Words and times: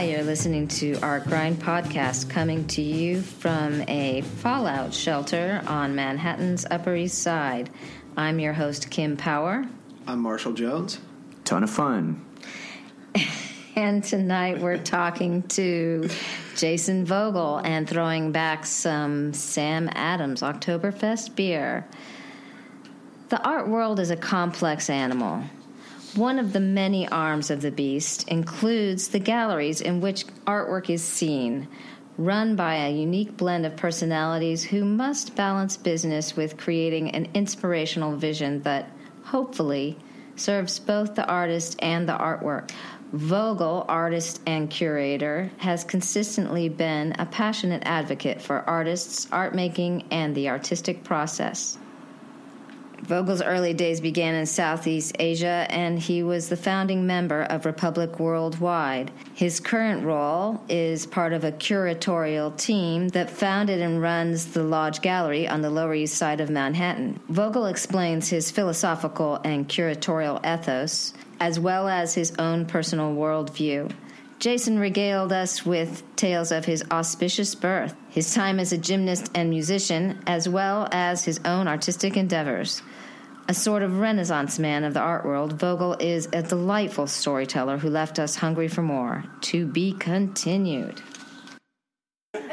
Hi, 0.00 0.06
you're 0.06 0.22
listening 0.22 0.66
to 0.68 0.94
our 1.02 1.20
Grind 1.20 1.58
podcast 1.58 2.30
coming 2.30 2.66
to 2.68 2.80
you 2.80 3.20
from 3.20 3.82
a 3.86 4.22
fallout 4.22 4.94
shelter 4.94 5.62
on 5.66 5.94
Manhattan's 5.94 6.64
Upper 6.70 6.96
East 6.96 7.18
Side. 7.18 7.68
I'm 8.16 8.40
your 8.40 8.54
host, 8.54 8.88
Kim 8.90 9.18
Power. 9.18 9.66
I'm 10.06 10.20
Marshall 10.20 10.54
Jones. 10.54 11.00
Ton 11.44 11.62
of 11.62 11.68
fun. 11.68 12.24
And 13.76 14.02
tonight 14.02 14.58
we're 14.58 14.78
talking 14.78 15.42
to 15.48 16.08
Jason 16.56 17.04
Vogel 17.04 17.58
and 17.58 17.88
throwing 17.88 18.32
back 18.32 18.64
some 18.64 19.34
Sam 19.34 19.90
Adams 19.92 20.40
Oktoberfest 20.40 21.36
beer. 21.36 21.86
The 23.28 23.40
art 23.42 23.68
world 23.68 24.00
is 24.00 24.10
a 24.10 24.16
complex 24.16 24.88
animal. 24.88 25.44
One 26.16 26.40
of 26.40 26.52
the 26.52 26.60
many 26.60 27.06
arms 27.06 27.50
of 27.50 27.62
the 27.62 27.70
beast 27.70 28.26
includes 28.26 29.08
the 29.08 29.20
galleries 29.20 29.80
in 29.80 30.00
which 30.00 30.26
artwork 30.44 30.90
is 30.90 31.04
seen, 31.04 31.68
run 32.18 32.56
by 32.56 32.74
a 32.74 32.92
unique 32.92 33.36
blend 33.36 33.64
of 33.64 33.76
personalities 33.76 34.64
who 34.64 34.84
must 34.84 35.36
balance 35.36 35.76
business 35.76 36.34
with 36.34 36.56
creating 36.56 37.12
an 37.12 37.28
inspirational 37.32 38.16
vision 38.16 38.60
that, 38.62 38.90
hopefully, 39.22 39.96
serves 40.34 40.80
both 40.80 41.14
the 41.14 41.26
artist 41.26 41.76
and 41.78 42.08
the 42.08 42.18
artwork. 42.18 42.72
Vogel, 43.12 43.84
artist 43.88 44.40
and 44.46 44.68
curator, 44.68 45.48
has 45.58 45.84
consistently 45.84 46.68
been 46.68 47.14
a 47.20 47.26
passionate 47.26 47.84
advocate 47.84 48.42
for 48.42 48.68
artists, 48.68 49.28
art 49.30 49.54
making, 49.54 50.02
and 50.10 50.34
the 50.34 50.48
artistic 50.48 51.04
process. 51.04 51.78
Vogel's 53.10 53.42
early 53.42 53.74
days 53.74 54.00
began 54.00 54.36
in 54.36 54.46
Southeast 54.46 55.16
Asia, 55.18 55.66
and 55.68 55.98
he 55.98 56.22
was 56.22 56.48
the 56.48 56.56
founding 56.56 57.08
member 57.08 57.42
of 57.42 57.66
Republic 57.66 58.20
Worldwide. 58.20 59.10
His 59.34 59.58
current 59.58 60.04
role 60.04 60.62
is 60.68 61.06
part 61.06 61.32
of 61.32 61.42
a 61.42 61.50
curatorial 61.50 62.56
team 62.56 63.08
that 63.08 63.28
founded 63.28 63.80
and 63.80 64.00
runs 64.00 64.52
the 64.52 64.62
Lodge 64.62 65.00
Gallery 65.00 65.48
on 65.48 65.60
the 65.60 65.70
Lower 65.70 65.92
East 65.92 66.18
Side 66.18 66.40
of 66.40 66.50
Manhattan. 66.50 67.18
Vogel 67.28 67.66
explains 67.66 68.28
his 68.28 68.52
philosophical 68.52 69.40
and 69.42 69.68
curatorial 69.68 70.38
ethos, 70.46 71.12
as 71.40 71.58
well 71.58 71.88
as 71.88 72.14
his 72.14 72.32
own 72.38 72.64
personal 72.64 73.12
worldview. 73.12 73.90
Jason 74.38 74.78
regaled 74.78 75.32
us 75.32 75.66
with 75.66 76.04
tales 76.14 76.52
of 76.52 76.64
his 76.64 76.84
auspicious 76.92 77.56
birth, 77.56 77.96
his 78.08 78.32
time 78.32 78.60
as 78.60 78.72
a 78.72 78.78
gymnast 78.78 79.32
and 79.34 79.50
musician, 79.50 80.16
as 80.28 80.48
well 80.48 80.88
as 80.92 81.24
his 81.24 81.40
own 81.44 81.66
artistic 81.66 82.16
endeavors. 82.16 82.82
A 83.50 83.52
sort 83.52 83.82
of 83.82 83.98
renaissance 83.98 84.58
man 84.60 84.84
of 84.84 84.94
the 84.94 85.00
art 85.00 85.24
world, 85.24 85.54
Vogel 85.54 85.96
is 85.98 86.28
a 86.32 86.40
delightful 86.40 87.08
storyteller 87.08 87.78
who 87.78 87.90
left 87.90 88.20
us 88.20 88.36
hungry 88.36 88.68
for 88.68 88.80
more. 88.80 89.24
To 89.40 89.66
be 89.66 89.92
continued. 89.92 91.02
yes, 92.32 92.46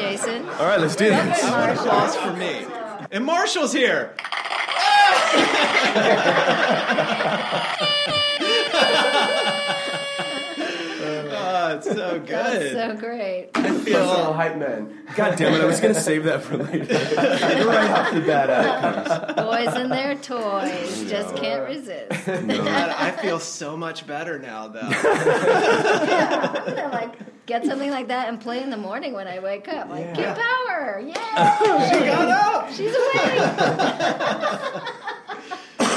Jason. 0.00 0.48
All 0.48 0.64
right, 0.64 0.80
let's 0.80 0.96
do 0.96 1.10
this. 1.10 1.44
Applause 1.44 2.16
for 2.16 2.32
me. 2.32 2.64
And 3.10 3.26
Marshall's 3.26 3.74
here. 3.74 4.14
oh, 11.64 11.76
it's 11.76 11.86
so 11.86 12.18
good. 12.26 12.28
That's 12.28 12.72
so 12.72 12.96
great. 12.96 13.50
I 13.54 13.78
feel 13.78 14.32
hype 14.32 14.56
man. 14.56 15.02
God 15.16 15.36
damn 15.36 15.54
it! 15.54 15.60
I 15.60 15.64
was 15.64 15.80
gonna 15.80 15.94
save 15.94 16.24
that 16.24 16.42
for 16.42 16.56
later. 16.56 16.92
You're 17.58 17.68
right 17.68 17.90
off 17.90 18.12
the 18.14 18.20
bat. 18.20 18.50
Out 18.50 19.36
Boys 19.36 19.74
and 19.74 19.90
their 19.90 20.14
toys 20.16 21.04
just 21.08 21.36
can't 21.36 21.68
resist. 21.68 22.26
God, 22.26 22.48
I 22.48 23.10
feel 23.12 23.38
so 23.40 23.76
much 23.76 24.06
better 24.06 24.38
now, 24.38 24.68
though. 24.68 24.80
I'm 26.76 26.90
like 26.90 27.46
get 27.46 27.64
something 27.66 27.90
like 27.90 28.08
that 28.08 28.28
and 28.28 28.40
play 28.40 28.62
in 28.62 28.70
the 28.70 28.76
morning 28.76 29.12
when 29.12 29.28
I 29.28 29.38
wake 29.38 29.68
up. 29.68 29.88
Like 29.88 30.14
Kim 30.14 30.34
Power, 30.34 31.02
yeah, 31.04 31.88
she 31.90 31.98
got 32.00 32.28
up. 32.28 32.72
she's 32.72 32.94
awake. 32.94 33.40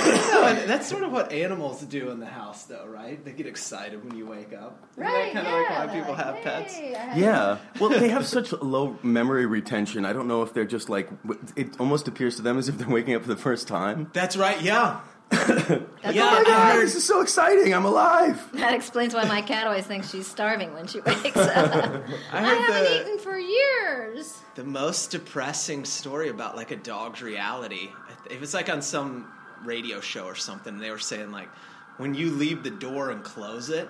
No, 0.08 0.66
that's 0.66 0.88
sort 0.88 1.04
of 1.04 1.12
what 1.12 1.32
animals 1.32 1.82
do 1.82 2.10
in 2.12 2.20
the 2.20 2.26
house, 2.26 2.64
though, 2.64 2.86
right? 2.88 3.24
They 3.24 3.32
get 3.32 3.48
excited 3.48 4.04
when 4.04 4.16
you 4.18 4.26
wake 4.26 4.54
up. 4.54 4.86
Isn't 4.94 5.04
Right? 5.04 5.34
that 5.34 5.44
kind 5.44 5.48
yeah. 5.48 5.62
of 5.62 5.70
like 5.70 5.88
why 5.88 6.00
people 6.00 6.14
like, 6.14 6.24
have 6.26 6.44
pets? 6.44 6.74
"Hey, 6.76 6.96
I 6.96 7.00
have 7.00 7.18
Yeah. 7.18 7.58
Well, 7.80 7.90
they 7.90 8.10
have 8.18 8.26
such 8.26 8.52
low 8.54 8.98
memory 9.04 9.46
retention. 9.46 10.06
I 10.06 10.14
don't 10.14 10.28
know 10.28 10.42
if 10.44 10.54
they're 10.54 10.66
just 10.66 10.90
like. 10.90 11.10
It 11.56 11.80
almost 11.80 12.08
appears 12.08 12.36
to 12.38 12.42
them 12.42 12.58
as 12.58 12.70
if 12.70 12.78
they're 12.78 12.88
waking 12.90 13.16
up 13.16 13.22
for 13.24 13.28
the 13.30 13.36
first 13.38 13.68
time. 13.68 14.10
That's 14.14 14.38
right. 14.38 14.62
Yeah. 14.62 15.02
That's 15.30 16.16
Yeah, 16.16 16.24
all 16.24 16.36
I 16.36 16.40
I 16.40 16.44
God, 16.46 16.72
heard- 16.76 16.84
this 16.86 16.96
is 16.96 17.04
so 17.04 17.20
exciting! 17.20 17.74
I'm 17.74 17.84
alive. 17.84 18.42
That 18.54 18.74
explains 18.74 19.14
why 19.14 19.26
my 19.26 19.42
cat 19.42 19.68
always 19.68 19.86
thinks 19.86 20.10
she's 20.10 20.26
starving 20.26 20.74
when 20.74 20.88
she 20.88 21.02
wakes 21.06 21.36
up. 21.36 21.76
I 21.76 22.02
I 22.32 22.42
haven't 22.44 22.84
the, 22.86 23.02
eaten 23.02 23.20
for 23.20 23.38
years. 23.38 24.40
the 24.56 24.64
most 24.64 25.12
depressing 25.12 25.84
story 25.84 26.30
about 26.30 26.56
like 26.56 26.72
a 26.72 26.78
dog's 26.78 27.22
reality. 27.22 27.90
It 28.32 28.40
was 28.40 28.54
like 28.54 28.70
on 28.70 28.82
some 28.82 29.28
radio 29.64 30.00
show 30.00 30.26
or 30.26 30.36
something. 30.36 30.78
They 30.78 30.92
were 30.92 31.00
saying 31.00 31.32
like, 31.32 31.50
when 31.98 32.14
you 32.14 32.32
leave 32.32 32.64
the 32.64 32.70
door 32.70 33.10
and 33.10 33.24
close 33.24 33.70
it, 33.70 33.90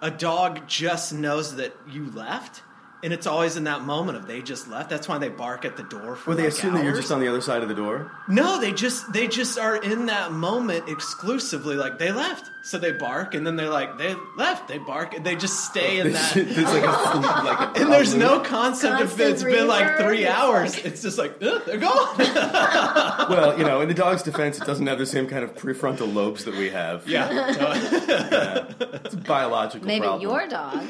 a 0.00 0.10
dog 0.10 0.66
just 0.66 1.12
knows 1.12 1.56
that 1.56 1.76
you 1.88 2.10
left, 2.10 2.62
and 3.02 3.12
it's 3.12 3.26
always 3.26 3.56
in 3.56 3.64
that 3.64 3.82
moment 3.82 4.16
of 4.16 4.26
they 4.26 4.42
just 4.42 4.68
left. 4.68 4.88
That's 4.88 5.08
why 5.08 5.18
they 5.18 5.28
bark 5.28 5.64
at 5.64 5.76
the 5.76 5.82
door. 5.82 6.14
For 6.14 6.30
Well, 6.30 6.36
they 6.36 6.44
like 6.44 6.52
assume 6.52 6.74
that 6.74 6.84
you're 6.84 6.94
just 6.94 7.10
on 7.10 7.20
the 7.20 7.28
other 7.28 7.40
side 7.40 7.62
of 7.62 7.68
the 7.68 7.74
door. 7.74 8.12
No, 8.28 8.60
they 8.60 8.72
just 8.72 9.12
they 9.12 9.26
just 9.26 9.58
are 9.58 9.76
in 9.76 10.06
that 10.06 10.32
moment 10.32 10.88
exclusively. 10.88 11.74
Like 11.74 11.98
they 11.98 12.12
left, 12.12 12.50
so 12.62 12.78
they 12.78 12.92
bark, 12.92 13.34
and 13.34 13.44
then 13.44 13.56
they're 13.56 13.68
like 13.68 13.98
they 13.98 14.14
left. 14.36 14.68
They 14.68 14.78
bark, 14.78 15.14
and 15.14 15.26
they 15.26 15.34
just 15.34 15.64
stay 15.64 16.00
oh, 16.00 16.06
in 16.06 16.12
that. 16.12 16.34
There's 16.34 16.56
like 16.56 16.84
a 16.84 16.86
like 17.44 17.76
a 17.76 17.80
And 17.80 17.92
there's 17.92 18.14
no 18.14 18.40
concept 18.40 19.00
of 19.02 19.08
Constant 19.08 19.30
it's 19.32 19.42
been 19.42 19.66
like 19.66 19.98
three 19.98 20.26
hours. 20.26 20.76
It's 20.78 21.02
just 21.02 21.18
like 21.18 21.40
they're 21.40 21.78
gone. 21.78 22.18
Well, 23.32 23.58
you 23.58 23.64
know, 23.64 23.80
in 23.80 23.88
the 23.88 23.94
dog's 23.94 24.22
defense, 24.22 24.58
it 24.58 24.64
doesn't 24.64 24.86
have 24.86 24.98
the 24.98 25.06
same 25.06 25.26
kind 25.26 25.44
of 25.44 25.54
prefrontal 25.54 26.12
lobes 26.12 26.44
that 26.44 26.54
we 26.54 26.70
have. 26.70 27.08
yeah, 27.08 28.66
It's 29.04 29.14
a 29.14 29.16
biological 29.16 29.86
Maybe 29.86 30.02
problem. 30.02 30.22
your 30.22 30.46
dog. 30.48 30.84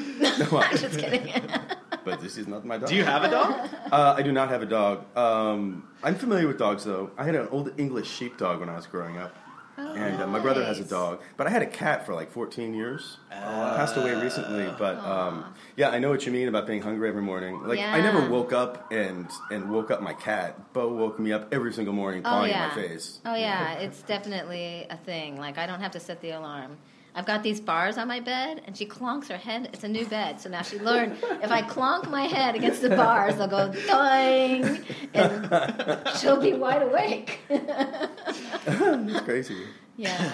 Well, 0.51 0.63
I'm 0.63 0.77
just 0.77 0.99
kidding. 0.99 1.31
But 2.05 2.21
this 2.21 2.37
is 2.37 2.47
not 2.47 2.65
my 2.65 2.77
dog. 2.77 2.89
Do 2.89 2.95
you 2.95 3.03
have 3.05 3.23
a 3.23 3.29
dog? 3.29 3.69
Uh, 3.93 4.15
I 4.17 4.23
do 4.23 4.31
not 4.31 4.49
have 4.49 4.63
a 4.63 4.65
dog. 4.65 5.05
Um, 5.15 5.87
I'm 6.01 6.15
familiar 6.15 6.47
with 6.47 6.57
dogs, 6.57 6.83
though. 6.83 7.11
I 7.15 7.23
had 7.25 7.35
an 7.35 7.47
old 7.51 7.79
English 7.79 8.09
sheepdog 8.09 8.59
when 8.59 8.67
I 8.69 8.75
was 8.75 8.87
growing 8.87 9.17
up, 9.19 9.35
and 9.77 10.19
uh, 10.19 10.25
my 10.25 10.39
brother 10.39 10.65
has 10.65 10.79
a 10.79 10.83
dog. 10.83 11.21
But 11.37 11.45
I 11.45 11.51
had 11.51 11.61
a 11.61 11.67
cat 11.67 12.03
for 12.03 12.15
like 12.15 12.31
14 12.31 12.73
years. 12.73 13.17
Passed 13.29 13.95
away 13.95 14.15
recently, 14.15 14.67
but 14.79 14.97
um, 14.97 15.53
yeah, 15.75 15.89
I 15.89 15.99
know 15.99 16.09
what 16.09 16.25
you 16.25 16.31
mean 16.31 16.47
about 16.47 16.65
being 16.65 16.81
hungry 16.81 17.07
every 17.07 17.21
morning. 17.21 17.61
Like 17.67 17.77
I 17.79 18.01
never 18.01 18.27
woke 18.29 18.51
up 18.51 18.91
and 18.91 19.27
and 19.51 19.69
woke 19.69 19.91
up 19.91 20.01
my 20.01 20.13
cat. 20.13 20.73
Bo 20.73 20.91
woke 20.91 21.19
me 21.19 21.31
up 21.31 21.53
every 21.53 21.71
single 21.71 21.93
morning, 21.93 22.23
Oh 22.25 22.43
yeah. 22.45 22.69
my 22.69 22.73
face. 22.73 23.19
Oh 23.25 23.35
yeah, 23.35 23.73
it's 23.73 24.01
definitely 24.01 24.87
a 24.89 24.97
thing. 24.97 25.37
Like 25.37 25.59
I 25.59 25.67
don't 25.67 25.81
have 25.81 25.91
to 25.91 25.99
set 25.99 26.19
the 26.21 26.31
alarm. 26.31 26.77
I've 27.15 27.25
got 27.25 27.43
these 27.43 27.61
bars 27.61 27.97
on 27.97 28.07
my 28.07 28.19
bed, 28.19 28.61
and 28.65 28.75
she 28.75 28.85
clonks 28.87 29.27
her 29.27 29.37
head. 29.37 29.69
It's 29.73 29.83
a 29.83 29.87
new 29.87 30.05
bed, 30.05 30.41
so 30.41 30.49
now 30.49 30.63
she 30.63 30.79
learned 30.79 31.17
if 31.43 31.51
I 31.51 31.61
clonk 31.61 32.09
my 32.09 32.23
head 32.23 32.55
against 32.55 32.81
the 32.81 32.89
bars, 32.89 33.35
they'll 33.37 33.47
go 33.47 33.71
doing, 33.71 34.83
and 35.13 36.09
she'll 36.17 36.41
be 36.41 36.53
wide 36.53 36.81
awake. 36.81 37.39
It's 38.65 39.21
crazy. 39.21 39.57
yeah. 39.97 40.33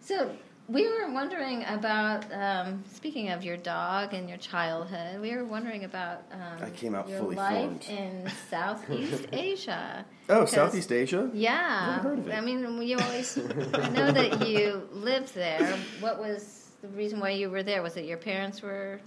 So 0.00 0.30
we 0.68 0.86
were 0.88 1.10
wondering 1.12 1.64
about. 1.66 2.24
Um, 2.32 2.84
speaking 2.94 3.30
of 3.30 3.44
your 3.44 3.56
dog 3.56 4.14
and 4.14 4.28
your 4.28 4.38
childhood, 4.38 5.20
we 5.20 5.34
were 5.36 5.44
wondering 5.44 5.84
about. 5.84 6.22
Um, 6.32 6.62
I 6.62 6.70
came 6.70 6.94
out 6.94 7.08
your 7.08 7.18
fully 7.20 7.36
life 7.36 7.54
formed. 7.58 7.86
in 7.88 8.30
Southeast 8.50 9.26
Asia. 9.32 10.04
Oh, 10.28 10.44
Southeast 10.46 10.90
Asia. 10.90 11.30
Yeah, 11.34 11.96
Never 11.96 12.08
heard 12.10 12.18
of 12.20 12.28
it. 12.28 12.34
I 12.34 12.40
mean, 12.40 12.60
you 12.82 12.98
always. 12.98 13.36
I 13.38 13.88
know 13.90 14.10
that 14.12 14.48
you 14.48 14.88
lived 14.92 15.34
there. 15.34 15.76
What 16.00 16.18
was 16.18 16.70
the 16.82 16.88
reason 16.88 17.20
why 17.20 17.30
you 17.30 17.50
were 17.50 17.62
there? 17.62 17.82
Was 17.82 17.96
it 17.96 18.04
your 18.06 18.18
parents 18.18 18.62
were? 18.62 19.00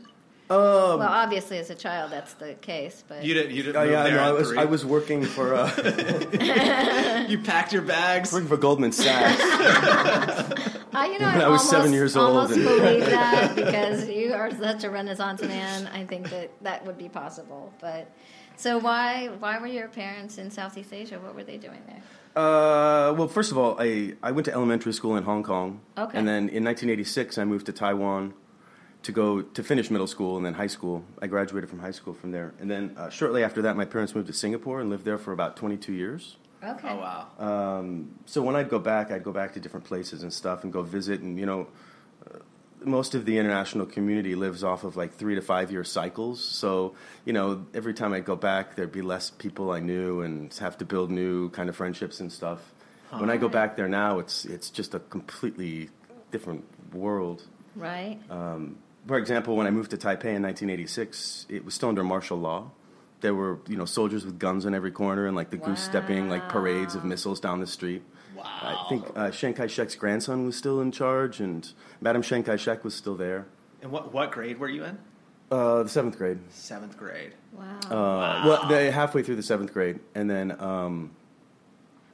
Um, 0.49 0.57
Well, 0.59 1.01
obviously, 1.01 1.57
as 1.57 1.69
a 1.71 1.75
child, 1.75 2.11
that's 2.11 2.33
the 2.35 2.53
case. 2.53 3.03
But 3.07 3.23
You 3.25 3.33
didn't. 3.33 3.53
You 3.53 3.63
didn't. 3.63 3.75
oh 3.77 3.81
move 3.83 3.91
yeah, 3.91 4.03
there 4.03 4.15
no, 4.15 4.23
I 4.23 4.31
was 4.31 4.47
three? 4.49 4.57
I 4.59 4.65
was 4.65 4.85
working 4.85 5.25
for 5.25 5.55
uh, 5.55 7.25
You 7.29 7.39
packed 7.39 7.73
your 7.73 7.81
bags. 7.81 8.31
working 8.31 8.47
for 8.47 8.55
Goldman 8.57 8.91
Sachs. 8.93 10.76
I, 10.97 11.05
you 11.11 11.19
know, 11.19 11.27
When 11.27 11.41
I, 11.41 11.45
I 11.45 11.49
was 11.49 11.61
almost, 11.61 11.69
seven 11.69 11.93
years 11.93 12.15
old 12.17 12.35
Almost 12.35 12.53
and- 12.55 12.63
believe 12.63 13.05
that 13.05 13.55
because 13.61 14.09
you 14.09 14.33
are 14.33 14.51
such 14.51 14.83
a 14.83 14.89
Renaissance 14.89 15.41
man. 15.41 15.87
I 15.87 16.05
think 16.05 16.29
that 16.29 16.51
that 16.61 16.85
would 16.85 16.97
be 16.97 17.09
possible. 17.09 17.71
But 17.79 18.09
so 18.55 18.77
why 18.79 19.27
why 19.39 19.59
were 19.59 19.67
your 19.67 19.87
parents 19.87 20.37
in 20.37 20.49
Southeast 20.51 20.91
Asia? 20.91 21.19
What 21.19 21.35
were 21.35 21.43
they 21.43 21.57
doing 21.57 21.81
there? 21.87 22.01
Uh, 22.35 23.13
well, 23.13 23.27
first 23.27 23.51
of 23.51 23.57
all, 23.57 23.75
I, 23.79 24.13
I 24.21 24.31
went 24.31 24.45
to 24.45 24.53
elementary 24.53 24.93
school 24.93 25.15
in 25.17 25.23
Hong 25.23 25.43
Kong. 25.43 25.81
Okay. 25.97 26.17
And 26.17 26.27
then 26.27 26.49
in 26.49 26.63
1986, 26.63 27.37
I 27.39 27.45
moved 27.45 27.65
to 27.65 27.71
Taiwan 27.73 28.33
to 29.03 29.11
go 29.11 29.41
to 29.41 29.63
finish 29.63 29.89
middle 29.89 30.05
school 30.07 30.37
and 30.37 30.45
then 30.45 30.53
high 30.53 30.67
school. 30.67 31.03
I 31.21 31.27
graduated 31.27 31.69
from 31.69 31.79
high 31.79 31.91
school 31.91 32.13
from 32.13 32.31
there. 32.31 32.53
And 32.59 32.69
then 32.69 32.93
uh, 32.97 33.09
shortly 33.09 33.43
after 33.43 33.61
that, 33.63 33.75
my 33.75 33.85
parents 33.85 34.13
moved 34.13 34.27
to 34.27 34.33
Singapore 34.33 34.81
and 34.81 34.89
lived 34.89 35.05
there 35.05 35.17
for 35.17 35.31
about 35.31 35.55
22 35.57 35.93
years. 35.93 36.37
Okay. 36.63 36.89
Oh 36.89 36.95
wow. 36.97 37.27
Um, 37.79 38.19
so 38.25 38.41
when 38.41 38.55
I'd 38.55 38.69
go 38.69 38.79
back, 38.79 39.11
I'd 39.11 39.23
go 39.23 39.31
back 39.31 39.53
to 39.53 39.59
different 39.59 39.85
places 39.85 40.23
and 40.23 40.33
stuff 40.33 40.63
and 40.63 40.73
go 40.73 40.81
visit. 40.81 41.21
And, 41.21 41.39
you 41.39 41.45
know, 41.45 41.67
most 42.83 43.15
of 43.15 43.25
the 43.25 43.37
international 43.37 43.85
community 43.85 44.35
lives 44.35 44.63
off 44.63 44.83
of 44.83 44.95
like 44.95 45.13
three 45.13 45.35
to 45.35 45.41
five 45.41 45.71
year 45.71 45.83
cycles. 45.83 46.43
So, 46.43 46.95
you 47.25 47.33
know, 47.33 47.65
every 47.73 47.93
time 47.93 48.13
I 48.13 48.19
go 48.19 48.35
back, 48.35 48.75
there'd 48.75 48.91
be 48.91 49.01
less 49.01 49.29
people 49.29 49.71
I 49.71 49.79
knew 49.79 50.21
and 50.21 50.53
have 50.55 50.77
to 50.79 50.85
build 50.85 51.11
new 51.11 51.49
kind 51.49 51.69
of 51.69 51.75
friendships 51.75 52.19
and 52.19 52.31
stuff. 52.31 52.59
When 53.11 53.29
I 53.29 53.37
go 53.37 53.47
back 53.47 53.77
there 53.77 53.87
now, 53.87 54.19
it's 54.19 54.43
it's 54.43 54.69
just 54.69 54.93
a 54.93 54.99
completely 54.99 55.89
different 56.29 56.65
world. 56.93 57.43
Right. 57.73 58.19
For 59.07 59.17
example, 59.17 59.55
when 59.55 59.65
I 59.65 59.71
moved 59.71 59.91
to 59.91 59.97
Taipei 59.97 60.35
in 60.35 60.43
1986, 60.43 61.45
it 61.47 61.63
was 61.63 61.73
still 61.73 61.87
under 61.87 62.03
martial 62.03 62.37
law. 62.37 62.71
There 63.21 63.33
were, 63.33 63.59
you 63.67 63.77
know, 63.77 63.85
soldiers 63.85 64.25
with 64.25 64.37
guns 64.37 64.65
on 64.65 64.75
every 64.75 64.91
corner 64.91 65.25
and 65.25 65.35
like 65.35 65.49
the 65.49 65.57
goose 65.57 65.81
stepping, 65.83 66.29
like 66.29 66.47
parades 66.49 66.93
of 66.93 67.03
missiles 67.03 67.39
down 67.39 67.59
the 67.59 67.67
street. 67.67 68.03
Wow. 68.35 68.43
I 68.45 68.85
think 68.89 69.05
uh, 69.15 69.31
Chiang 69.31 69.55
Kai-shek's 69.55 69.95
grandson 69.95 70.45
was 70.45 70.55
still 70.55 70.79
in 70.81 70.91
charge, 70.91 71.39
and 71.39 71.67
Madame 71.99 72.21
Chiang 72.21 72.43
Kai-shek 72.43 72.83
was 72.83 72.93
still 72.93 73.15
there. 73.15 73.47
And 73.81 73.91
what 73.91 74.13
what 74.13 74.31
grade 74.31 74.59
were 74.59 74.69
you 74.69 74.83
in? 74.83 74.99
Uh, 75.49 75.81
the 75.83 75.89
seventh 75.89 76.17
grade. 76.17 76.37
Seventh 76.49 76.97
grade. 76.97 77.33
wow. 77.53 77.79
Uh, 77.89 78.43
Well, 78.47 78.67
they, 78.67 78.91
halfway 78.91 79.23
through 79.23 79.37
the 79.37 79.43
seventh 79.43 79.73
grade, 79.73 79.99
and 80.13 80.29
then 80.29 80.51
um, 80.61 81.11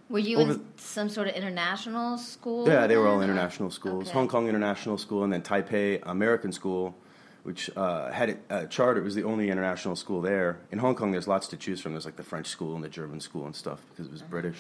were 0.10 0.20
you 0.20 0.38
over- 0.40 0.54
in 0.54 0.66
some 0.78 1.10
sort 1.10 1.28
of 1.28 1.34
international 1.34 2.18
school? 2.18 2.66
yeah, 2.68 2.88
they 2.88 2.96
were 2.96 3.08
all 3.08 3.22
international 3.22 3.70
schools. 3.72 4.06
Okay. 4.06 4.14
Hong 4.14 4.28
Kong 4.30 4.48
International 4.48 4.98
School, 4.98 5.24
and 5.26 5.34
then 5.34 5.42
Taipei 5.42 6.00
American 6.04 6.52
School, 6.54 6.96
which 7.44 7.70
uh, 7.76 8.12
had 8.12 8.30
it 8.30 8.40
uh, 8.50 8.66
charter. 8.66 9.00
It 9.02 9.04
was 9.04 9.16
the 9.16 9.24
only 9.24 9.50
international 9.50 9.96
school 9.96 10.22
there. 10.22 10.60
In 10.72 10.80
Hong 10.80 10.96
Kong, 10.96 11.12
there's 11.12 11.28
lots 11.28 11.48
to 11.50 11.58
choose 11.58 11.80
from. 11.82 11.92
There's 11.94 12.06
like 12.06 12.16
the 12.16 12.24
French 12.24 12.48
school 12.48 12.76
and 12.76 12.84
the 12.84 12.90
German 12.90 13.20
school 13.20 13.46
and 13.46 13.56
stuff 13.56 13.80
because 13.90 14.06
it 14.08 14.12
was 14.12 14.22
British. 14.22 14.58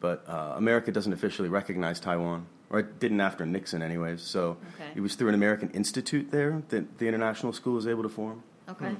But 0.00 0.24
uh, 0.28 0.54
America 0.56 0.90
doesn't 0.92 1.12
officially 1.12 1.48
recognize 1.48 2.00
Taiwan, 2.00 2.46
or 2.70 2.80
it 2.80 2.98
didn't 3.00 3.20
after 3.20 3.44
Nixon, 3.46 3.82
anyways. 3.82 4.22
So 4.22 4.56
Okay. 4.74 4.90
it 4.96 5.00
was 5.00 5.14
through 5.14 5.28
an 5.28 5.34
American 5.34 5.70
institute 5.70 6.30
there 6.30 6.62
that 6.70 6.98
the 6.98 7.06
international 7.06 7.52
school 7.52 7.74
was 7.74 7.86
able 7.86 8.02
to 8.02 8.08
form. 8.08 8.42
Okay. 8.68 8.94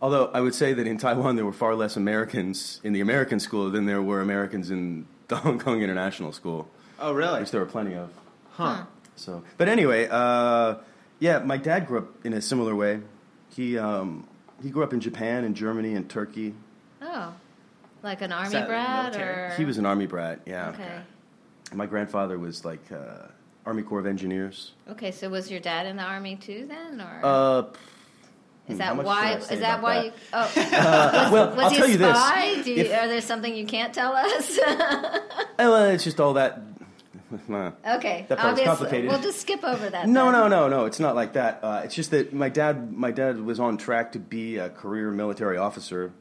Although 0.00 0.30
I 0.34 0.40
would 0.40 0.54
say 0.54 0.72
that 0.74 0.86
in 0.86 0.96
Taiwan 0.98 1.36
there 1.36 1.44
were 1.44 1.52
far 1.52 1.74
less 1.74 1.96
Americans 1.96 2.80
in 2.84 2.92
the 2.92 3.00
American 3.00 3.40
school 3.40 3.70
than 3.70 3.86
there 3.86 4.02
were 4.02 4.20
Americans 4.20 4.70
in 4.70 5.06
the 5.28 5.36
Hong 5.36 5.58
Kong 5.58 5.82
International 5.82 6.30
School, 6.32 6.68
Oh, 7.00 7.12
really? 7.12 7.40
which 7.40 7.50
there 7.50 7.60
were 7.60 7.66
plenty 7.66 7.94
of. 7.94 8.10
Huh. 8.52 8.84
So, 9.16 9.42
but 9.58 9.68
anyway, 9.68 10.06
uh, 10.10 10.76
yeah, 11.20 11.38
my 11.40 11.56
dad 11.56 11.86
grew 11.86 11.98
up 11.98 12.24
in 12.26 12.32
a 12.32 12.40
similar 12.42 12.74
way. 12.74 13.00
He 13.50 13.78
um, 13.78 14.26
he 14.62 14.70
grew 14.70 14.82
up 14.82 14.92
in 14.92 15.00
Japan 15.00 15.44
and 15.44 15.54
Germany 15.54 15.94
and 15.94 16.08
Turkey. 16.08 16.54
Oh, 17.02 17.32
like 18.02 18.20
an 18.22 18.32
army 18.32 18.50
that 18.50 18.66
brat, 18.68 19.16
or 19.16 19.54
He 19.56 19.64
was 19.64 19.78
an 19.78 19.86
army 19.86 20.06
brat. 20.06 20.40
Yeah. 20.46 20.70
okay. 20.70 21.00
My 21.72 21.86
grandfather 21.86 22.38
was 22.38 22.64
like 22.64 22.80
uh, 22.92 23.26
Army 23.66 23.82
Corps 23.82 24.00
of 24.00 24.06
Engineers. 24.06 24.72
Okay, 24.90 25.10
so 25.10 25.28
was 25.28 25.50
your 25.50 25.60
dad 25.60 25.86
in 25.86 25.96
the 25.96 26.02
army 26.02 26.36
too 26.36 26.66
then, 26.68 27.00
or 27.00 27.20
Uh, 27.22 27.62
is 28.68 28.72
hmm, 28.74 28.76
that 28.78 28.96
why? 28.96 29.32
should 29.32 29.36
I 29.36 29.40
say 29.40 29.54
Is 29.54 29.60
that 29.60 29.82
why 29.82 29.94
that? 29.94 30.04
you? 30.04 30.12
Oh, 30.32 31.30
well, 31.32 31.50
was 31.56 31.58
I'll 31.64 31.70
he 31.70 31.76
tell 31.76 31.86
a 31.86 31.90
you 31.90 31.98
this. 31.98 32.66
you, 32.66 32.92
are 32.94 33.08
there 33.08 33.20
something 33.20 33.54
you 33.54 33.66
can't 33.66 33.92
tell 33.92 34.12
us? 34.14 34.58
Oh, 34.66 35.20
well, 35.58 35.84
it's 35.90 36.04
just 36.04 36.18
all 36.20 36.34
that. 36.34 36.62
Nah. 37.48 37.72
okay, 37.96 38.26
That 38.28 38.38
part's 38.38 38.50
obvious- 38.60 38.66
complicated. 38.68 39.10
We'll 39.10 39.20
just 39.20 39.40
skip 39.40 39.64
over 39.64 39.88
that. 39.90 40.06
No, 40.08 40.24
then. 40.30 40.32
no, 40.32 40.48
no, 40.48 40.68
no. 40.68 40.84
It's 40.84 41.00
not 41.00 41.14
like 41.14 41.32
that. 41.32 41.60
Uh, 41.62 41.82
it's 41.84 41.94
just 41.94 42.10
that 42.12 42.32
my 42.32 42.48
dad, 42.48 42.92
my 42.92 43.10
dad 43.10 43.40
was 43.40 43.58
on 43.58 43.76
track 43.76 44.12
to 44.12 44.18
be 44.18 44.58
a 44.58 44.68
career 44.70 45.10
military 45.10 45.56
officer, 45.56 46.12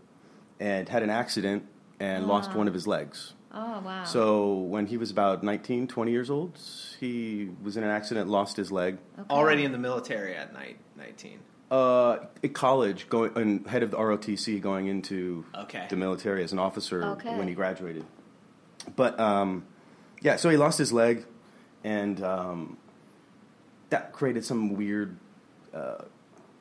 and 0.60 0.88
had 0.90 1.04
an 1.04 1.10
accident 1.10 1.66
and 2.00 2.26
lost 2.26 2.54
one 2.56 2.68
of 2.68 2.74
his 2.74 2.88
legs. 2.88 3.34
Oh 3.54 3.82
wow. 3.86 4.04
So 4.06 4.54
when 4.56 4.88
he 4.88 4.98
was 4.98 5.12
about 5.12 5.44
19, 5.44 5.88
20 5.88 6.12
years 6.12 6.30
old, 6.32 6.58
he 7.00 7.50
was 7.62 7.78
in 7.78 7.84
an 7.84 7.90
accident, 7.92 8.28
lost 8.30 8.58
his 8.58 8.72
leg. 8.72 8.98
Okay. 9.20 9.28
Already 9.30 9.64
in 9.66 9.72
the 9.72 9.78
military 9.78 10.36
at 10.36 10.54
night, 10.54 10.78
19. 10.98 11.38
Uh, 11.70 12.18
at 12.44 12.54
college, 12.54 13.10
going 13.10 13.32
and 13.36 13.68
head 13.68 13.84
of 13.84 13.92
the 13.92 13.98
ROTC, 13.98 14.60
going 14.62 14.88
into 14.88 15.46
Okay. 15.56 15.86
the 15.90 15.96
military 15.96 16.44
as 16.44 16.52
an 16.52 16.60
officer 16.60 17.04
Okay. 17.04 17.36
when 17.38 17.48
he 17.48 17.54
graduated. 17.54 18.06
But 18.96 19.20
um, 19.20 19.66
yeah, 20.24 20.38
so 20.38 20.50
he 20.50 20.58
lost 20.58 20.78
his 20.80 20.92
leg, 20.92 21.26
and 21.84 22.24
um, 22.24 22.78
that 23.90 24.12
created 24.14 24.44
some 24.44 24.76
weird 24.76 25.18
uh, 25.74 26.04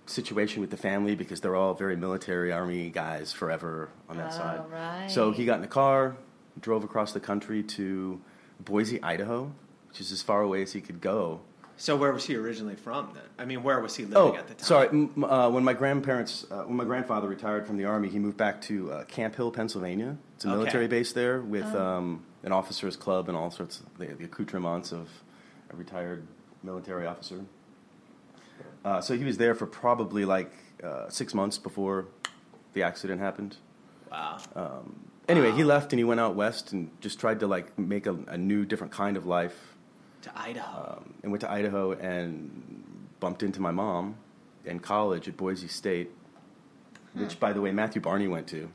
situation 0.06 0.60
with 0.60 0.70
the 0.70 0.76
family 0.76 1.14
because 1.14 1.40
they're 1.40 1.56
all 1.56 1.72
very 1.74 1.96
military 1.96 2.52
army 2.52 2.90
guys 2.90 3.32
forever 3.32 3.88
on 4.08 4.16
that 4.18 4.32
Oh, 4.34 4.36
side. 4.36 4.60
right. 4.70 5.10
So 5.10 5.30
he 5.32 5.44
got 5.44 5.58
in 5.58 5.64
a 5.64 5.68
car, 5.68 6.16
drove 6.60 6.84
across 6.84 7.12
the 7.12 7.20
country 7.20 7.62
to 7.62 8.20
Boise, 8.60 9.02
Idaho, 9.02 9.52
which 9.88 10.00
is 10.00 10.12
as 10.12 10.22
far 10.22 10.42
away 10.42 10.62
as 10.62 10.72
he 10.72 10.80
could 10.80 11.00
go. 11.00 11.40
So 11.76 11.96
where 11.96 12.12
was 12.12 12.26
he 12.26 12.36
originally 12.36 12.76
from 12.76 13.10
then? 13.14 13.22
I 13.38 13.44
mean, 13.44 13.62
where 13.62 13.80
was 13.80 13.96
he 13.96 14.04
living 14.04 14.18
Oh, 14.18 14.34
at 14.36 14.46
the 14.46 14.54
time? 14.54 14.64
sorry. 14.64 14.88
M- 14.88 15.24
uh, 15.24 15.48
when 15.50 15.64
my 15.64 15.72
grandparents, 15.72 16.46
uh, 16.50 16.62
when 16.64 16.76
my 16.76 16.84
grandfather 16.84 17.26
retired 17.28 17.66
from 17.66 17.76
the 17.76 17.86
army, 17.86 18.08
he 18.08 18.18
moved 18.18 18.36
back 18.36 18.60
to 18.62 18.92
uh, 18.92 19.04
Camp 19.04 19.34
Hill, 19.34 19.50
Pennsylvania. 19.50 20.16
It's 20.36 20.44
a 20.44 20.48
Okay. 20.48 20.56
military 20.58 20.86
base 20.86 21.12
there 21.12 21.40
with 21.40 21.64
Oh. 21.74 21.82
um, 21.84 22.24
an 22.42 22.52
officers' 22.52 22.96
club 22.96 23.28
and 23.28 23.36
all 23.36 23.50
sorts 23.50 23.80
of 23.80 23.98
the, 23.98 24.06
the 24.06 24.24
accoutrements 24.24 24.92
of 24.92 25.08
a 25.70 25.76
retired 25.76 26.26
military 26.62 27.06
officer. 27.06 27.44
Uh, 28.84 29.00
so 29.00 29.16
he 29.16 29.24
was 29.24 29.38
there 29.38 29.54
for 29.54 29.66
probably 29.66 30.24
like 30.24 30.52
uh, 30.82 31.08
six 31.08 31.34
months 31.34 31.58
before 31.58 32.06
the 32.72 32.82
accident 32.82 33.20
happened. 33.20 33.56
Wow. 34.10 34.38
Anyway, 35.28 35.52
he 35.52 35.62
left 35.62 35.92
and 35.92 36.00
he 36.00 36.04
went 36.04 36.20
out 36.20 36.34
west 36.34 36.72
and 36.72 36.90
just 37.00 37.20
tried 37.20 37.40
to 37.40 37.46
like 37.46 37.78
make 37.78 38.06
a, 38.06 38.14
a 38.26 38.36
new, 38.36 38.64
different 38.64 38.92
kind 38.92 39.16
of 39.16 39.24
life. 39.24 39.76
to 40.22 40.30
Idaho. 40.38 40.98
um, 40.98 41.14
and 41.22 41.30
went 41.30 41.40
to 41.42 41.50
Idaho 41.50 41.92
and 41.92 43.08
bumped 43.20 43.42
into 43.42 43.60
my 43.60 43.70
mom 43.70 44.16
in 44.64 44.80
college 44.80 45.28
at 45.28 45.36
Boise 45.36 45.68
State, 45.68 46.10
which, 47.14 47.38
by 47.38 47.52
the 47.52 47.60
way, 47.60 47.70
Matthew 47.70 48.02
Barney 48.02 48.26
went 48.26 48.48
to. 48.48 48.68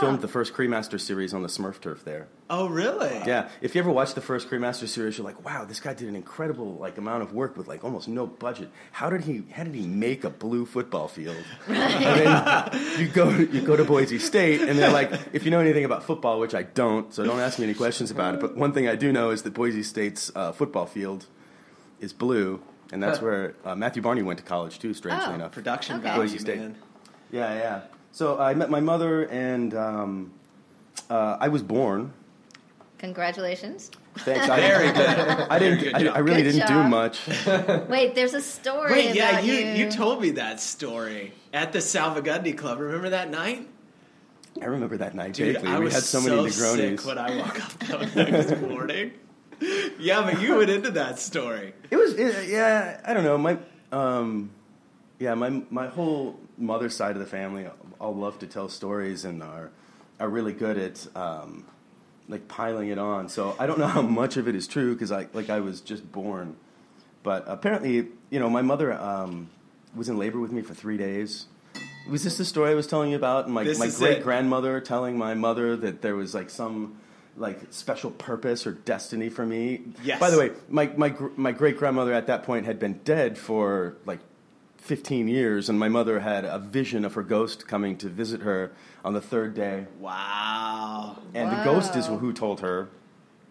Filmed 0.00 0.18
Oh. 0.18 0.22
the 0.22 0.28
first 0.28 0.52
Cremaster 0.52 1.00
series 1.00 1.32
on 1.32 1.42
the 1.42 1.48
Smurf 1.48 1.80
turf 1.80 2.04
there. 2.04 2.28
oh, 2.50 2.68
really? 2.68 3.22
Yeah, 3.26 3.48
if 3.62 3.74
you 3.74 3.80
ever 3.80 3.90
watch 3.90 4.12
the 4.14 4.20
first 4.20 4.48
Cremaster 4.50 4.86
series, 4.86 5.16
you're 5.16 5.24
like, 5.24 5.44
wow, 5.44 5.64
this 5.64 5.80
guy 5.80 5.94
did 5.94 6.08
an 6.08 6.14
incredible 6.16 6.74
like 6.74 6.98
amount 6.98 7.22
of 7.22 7.32
work 7.32 7.56
with 7.56 7.68
like 7.68 7.82
almost 7.84 8.06
no 8.06 8.26
budget. 8.26 8.68
How 8.92 9.08
did 9.10 9.22
he? 9.22 9.44
How 9.52 9.64
did 9.64 9.74
he 9.74 9.86
make 9.86 10.24
a 10.24 10.30
blue 10.30 10.66
football 10.66 11.08
field? 11.08 11.42
and 11.66 11.76
then 12.76 13.00
you 13.00 13.08
go 13.08 13.30
you 13.30 13.60
go 13.62 13.76
to 13.76 13.84
Boise 13.92 14.18
State, 14.18 14.60
and 14.60 14.78
they're 14.78 14.92
like, 14.92 15.10
if 15.32 15.44
you 15.44 15.50
know 15.50 15.60
anything 15.60 15.84
about 15.86 16.02
football, 16.04 16.38
which 16.38 16.54
I 16.54 16.62
don't, 16.64 17.12
so 17.14 17.24
don't 17.24 17.40
ask 17.40 17.58
me 17.58 17.64
any 17.64 17.74
questions 17.74 18.10
about 18.10 18.34
it. 18.34 18.40
But 18.40 18.56
one 18.56 18.72
thing 18.72 18.88
I 18.88 18.94
do 18.94 19.10
know 19.12 19.30
is 19.30 19.42
that 19.42 19.54
Boise 19.54 19.82
State's 19.82 20.30
uh, 20.36 20.52
football 20.52 20.86
field 20.86 21.26
is 22.00 22.12
blue, 22.12 22.60
and 22.92 23.02
that's 23.02 23.20
where 23.22 23.54
uh, 23.64 23.74
Matthew 23.74 24.02
Barney 24.02 24.22
went 24.22 24.38
to 24.38 24.44
college 24.44 24.78
too. 24.78 24.92
Strangely 24.94 25.28
Oh. 25.30 25.34
enough, 25.34 25.52
Production 25.52 25.96
Okay. 25.96 26.04
value, 26.08 26.20
Boise 26.22 26.38
State. 26.38 26.58
man. 26.58 26.76
yeah, 27.30 27.54
yeah. 27.54 27.80
So 28.12 28.38
I 28.38 28.54
met 28.54 28.70
my 28.70 28.80
mother, 28.80 29.24
and 29.24 29.74
um, 29.74 30.32
uh, 31.10 31.36
I 31.40 31.48
was 31.48 31.62
born. 31.62 32.12
Congratulations. 32.98 33.90
Thanks. 34.18 34.48
I, 34.48 34.60
Very 34.68 34.92
good. 34.92 35.08
I 35.08 35.58
didn't. 35.58 35.78
Good 35.78 35.94
I. 36.08 36.14
I 36.14 36.18
really 36.18 36.42
Good 36.42 36.52
didn't 36.52 36.68
do 36.68 36.82
much. 36.84 37.20
Wait, 37.88 38.14
there's 38.14 38.34
a 38.34 38.40
story 38.40 38.92
Wait, 38.92 39.14
yeah, 39.14 39.40
you, 39.40 39.52
you. 39.52 39.84
you 39.84 39.90
told 39.90 40.20
me 40.20 40.30
that 40.32 40.60
story 40.60 41.32
at 41.52 41.72
the 41.72 41.78
Salmagundi 41.78 42.56
Club. 42.56 42.80
Remember 42.80 43.10
that 43.10 43.30
night? 43.30 43.68
I 44.60 44.64
remember 44.64 44.96
that 44.96 45.14
night 45.14 45.34
Dude, 45.34 45.54
vaguely. 45.54 45.70
I 45.70 45.78
we 45.78 45.84
was 45.84 45.94
had 45.94 46.02
so, 46.02 46.20
so 46.20 46.28
many 46.28 46.48
Negronis. 46.48 46.98
sick 46.98 47.06
when 47.06 47.18
I 47.18 47.36
woke 47.36 47.64
up 47.64 47.78
the 48.14 48.24
next 48.30 48.60
morning. 48.60 49.12
Yeah, 50.00 50.22
but 50.22 50.40
you 50.40 50.56
went 50.56 50.70
into 50.70 50.90
that 50.92 51.18
story. 51.20 51.74
It 51.90 51.96
was, 51.96 52.14
it, 52.14 52.48
yeah. 52.48 53.00
I 53.04 53.14
don't 53.14 53.24
know. 53.24 53.38
My, 53.38 53.58
um, 53.92 54.50
yeah, 55.20 55.34
my 55.34 55.62
my 55.70 55.86
whole 55.88 56.38
mother's 56.56 56.96
side 56.96 57.12
of 57.12 57.20
the 57.20 57.26
family 57.26 57.66
all 58.00 58.14
love 58.14 58.38
to 58.40 58.46
tell 58.46 58.68
stories 58.68 59.24
and 59.24 59.42
are 59.42 59.70
are 60.20 60.28
really 60.28 60.52
good 60.52 60.76
at 60.76 61.06
um, 61.16 61.64
like 62.28 62.48
piling 62.48 62.88
it 62.88 62.98
on. 62.98 63.28
So 63.28 63.54
I 63.58 63.66
don't 63.66 63.78
know 63.78 63.86
how 63.86 64.02
much 64.02 64.36
of 64.36 64.48
it 64.48 64.54
is 64.54 64.66
true 64.66 64.94
because 64.94 65.12
I 65.12 65.28
like 65.32 65.50
I 65.50 65.60
was 65.60 65.80
just 65.80 66.10
born, 66.10 66.56
but 67.22 67.44
apparently, 67.46 68.08
you 68.30 68.38
know, 68.38 68.50
my 68.50 68.62
mother 68.62 68.92
um, 68.92 69.50
was 69.94 70.08
in 70.08 70.18
labor 70.18 70.40
with 70.40 70.52
me 70.52 70.62
for 70.62 70.74
three 70.74 70.96
days. 70.96 71.46
Was 72.10 72.24
this 72.24 72.38
the 72.38 72.44
story 72.44 72.70
I 72.70 72.74
was 72.74 72.86
telling 72.86 73.10
you 73.10 73.16
about? 73.16 73.44
And 73.44 73.54
my 73.54 73.64
This 73.64 73.78
my 73.78 73.88
great 73.88 74.22
grandmother 74.22 74.80
telling 74.80 75.18
my 75.18 75.34
mother 75.34 75.76
that 75.76 76.00
there 76.00 76.16
was 76.16 76.34
like 76.34 76.50
some 76.50 76.98
like 77.36 77.60
special 77.70 78.10
purpose 78.10 78.66
or 78.66 78.72
destiny 78.72 79.28
for 79.28 79.46
me. 79.46 79.82
Yes. 80.02 80.18
By 80.18 80.30
the 80.30 80.38
way, 80.38 80.50
my 80.68 80.90
my 80.96 81.14
my 81.36 81.52
great 81.52 81.76
grandmother 81.76 82.12
at 82.12 82.26
that 82.26 82.42
point 82.44 82.66
had 82.66 82.78
been 82.78 83.00
dead 83.04 83.38
for 83.38 83.96
like 84.06 84.20
15 84.88 85.28
years, 85.28 85.68
and 85.68 85.78
my 85.78 85.90
mother 85.90 86.20
had 86.20 86.46
a 86.46 86.58
vision 86.58 87.04
of 87.04 87.12
her 87.12 87.22
ghost 87.22 87.68
coming 87.68 87.94
to 87.98 88.08
visit 88.08 88.40
her 88.40 88.72
on 89.04 89.12
the 89.12 89.20
third 89.20 89.52
day. 89.52 89.86
Wow. 90.00 91.18
And 91.34 91.52
the 91.52 91.62
ghost 91.62 91.94
is 91.94 92.06
who 92.06 92.32
told 92.32 92.60
her. 92.60 92.88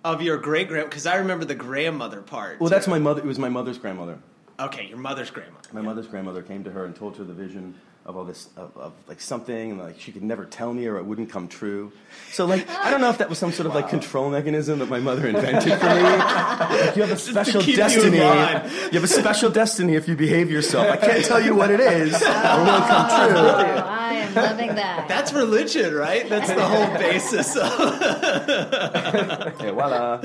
Of 0.03 0.23
your 0.23 0.37
great 0.37 0.67
grand, 0.67 0.89
because 0.89 1.05
I 1.05 1.17
remember 1.17 1.45
the 1.45 1.53
grandmother 1.53 2.21
part. 2.21 2.59
Well, 2.59 2.71
that's 2.71 2.87
my 2.87 2.97
mother. 2.97 3.21
It 3.21 3.27
was 3.27 3.37
my 3.37 3.49
mother's 3.49 3.77
grandmother. 3.77 4.17
Okay, 4.59 4.87
your 4.87 4.97
mother's 4.97 5.29
grandmother. 5.29 5.69
My 5.73 5.81
mother's 5.81 6.07
grandmother 6.07 6.41
came 6.41 6.63
to 6.63 6.71
her 6.71 6.85
and 6.85 6.95
told 6.95 7.15
her 7.17 7.23
the 7.23 7.35
vision 7.35 7.75
of 8.07 8.15
all 8.15 8.23
this 8.23 8.47
of, 8.55 8.75
of 8.77 8.93
like 9.07 9.19
something 9.19 9.71
and 9.71 9.79
like 9.81 9.99
she 9.99 10.13
could 10.13 10.23
never 10.23 10.45
tell 10.45 10.73
me 10.73 10.87
or 10.87 10.97
it 10.97 11.05
wouldn't 11.05 11.29
come 11.29 11.49
true. 11.49 11.91
So 12.31 12.45
like 12.45 12.67
I 12.69 12.89
don't 12.89 13.01
know 13.01 13.09
if 13.09 13.17
that 13.17 13.27
was 13.27 13.37
some 13.37 13.51
sort 13.51 13.67
of 13.67 13.75
like 13.75 13.89
control 13.89 14.29
mechanism 14.29 14.79
that 14.79 14.89
my 14.89 14.99
mother 14.99 15.27
invented 15.27 15.77
for 15.77 15.85
me. 15.85 16.07
Like 16.57 16.95
you 16.95 17.01
have 17.03 17.11
a 17.11 17.17
special 17.17 17.61
keep 17.61 17.71
you 17.71 17.75
destiny. 17.77 18.17
You, 18.17 18.23
have 18.23 19.03
a 19.03 19.07
special 19.07 19.49
destiny 19.49 19.95
if 19.95 20.07
you 20.07 20.15
behave 20.15 20.49
yourself. 20.49 20.87
I 20.87 20.97
can't 20.97 21.23
tell 21.23 21.43
you 21.43 21.53
what 21.55 21.69
it 21.69 21.79
is. 21.79 22.13
Or 22.13 22.15
it 22.15 22.21
won't 22.23 22.85
come 22.87 23.07
true. 23.09 23.37
Oh, 23.37 23.83
I 23.87 24.13
am 24.13 24.33
loving 24.33 24.75
that. 24.75 25.07
That's 25.07 25.33
religion, 25.33 25.93
right? 25.93 26.27
That's 26.27 26.49
the 26.51 26.65
whole 26.65 26.97
basis 26.97 27.55
of 27.55 27.79
Okay, 29.53 29.71
voila. 29.71 30.21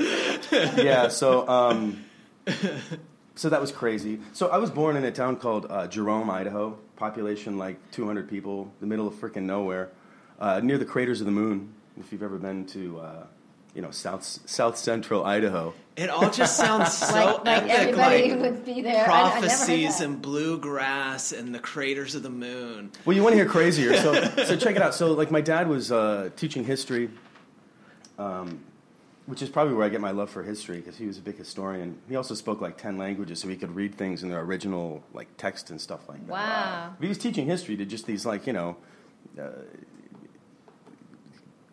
Yeah, 0.51 1.09
so 1.09 1.47
um, 1.47 2.03
so 3.35 3.49
that 3.49 3.61
was 3.61 3.71
crazy. 3.71 4.19
So 4.33 4.49
I 4.49 4.57
was 4.57 4.71
born 4.71 4.95
in 4.95 5.03
a 5.03 5.11
town 5.11 5.37
called 5.37 5.67
uh, 5.69 5.87
Jerome, 5.87 6.29
Idaho. 6.29 6.77
Population 6.95 7.57
like 7.57 7.77
200 7.91 8.29
people, 8.29 8.71
the 8.79 8.85
middle 8.85 9.07
of 9.07 9.13
freaking 9.15 9.43
nowhere, 9.43 9.89
uh, 10.39 10.59
near 10.63 10.77
the 10.77 10.85
craters 10.85 11.21
of 11.21 11.25
the 11.25 11.31
moon. 11.31 11.73
If 11.99 12.11
you've 12.11 12.23
ever 12.23 12.37
been 12.37 12.65
to, 12.67 12.99
uh, 12.99 13.23
you 13.73 13.81
know, 13.81 13.91
south 13.91 14.23
south 14.23 14.77
central 14.77 15.25
Idaho. 15.25 15.73
It 15.95 16.09
all 16.09 16.29
just 16.29 16.57
sounds 16.57 16.93
so 16.97 17.13
like, 17.13 17.45
like 17.45 17.63
epic, 17.63 17.71
everybody 17.71 18.31
like 18.31 18.41
would 18.41 18.65
be 18.65 18.81
there. 18.81 19.09
I, 19.09 19.27
I 19.27 19.31
prophecies 19.31 19.99
and 20.01 20.21
bluegrass 20.21 21.31
and 21.31 21.53
the 21.53 21.59
craters 21.59 22.15
of 22.15 22.23
the 22.23 22.29
moon. 22.29 22.91
Well, 23.05 23.15
you 23.15 23.23
want 23.23 23.33
to 23.33 23.37
hear 23.37 23.47
crazier, 23.47 23.97
so 23.97 24.13
so 24.45 24.55
check 24.55 24.75
it 24.75 24.81
out. 24.81 24.93
So 24.93 25.13
like 25.13 25.31
my 25.31 25.41
dad 25.41 25.67
was 25.67 25.91
uh, 25.91 26.29
teaching 26.35 26.63
history, 26.63 27.09
um, 28.17 28.63
which 29.25 29.41
is 29.41 29.49
probably 29.49 29.73
where 29.73 29.85
I 29.85 29.89
get 29.89 30.01
my 30.01 30.11
love 30.11 30.29
for 30.29 30.43
history 30.43 30.77
because 30.77 30.97
he 30.97 31.05
was 31.05 31.17
a 31.17 31.21
big 31.21 31.37
historian. 31.37 31.97
He 32.09 32.15
also 32.15 32.35
spoke 32.35 32.59
like 32.61 32.77
ten 32.77 32.97
languages, 32.97 33.39
so 33.39 33.47
he 33.47 33.55
could 33.55 33.73
read 33.75 33.95
things 33.95 34.23
in 34.23 34.29
their 34.29 34.41
original 34.41 35.03
like 35.13 35.27
text 35.37 35.69
and 35.69 35.79
stuff 35.79 36.07
like 36.09 36.19
that. 36.27 36.31
Wow. 36.31 36.93
But 36.97 37.03
he 37.03 37.09
was 37.09 37.17
teaching 37.17 37.45
history 37.45 37.75
to 37.77 37.85
just 37.85 38.05
these 38.05 38.25
like 38.25 38.45
you 38.47 38.53
know. 38.53 38.77
Uh, 39.39 39.49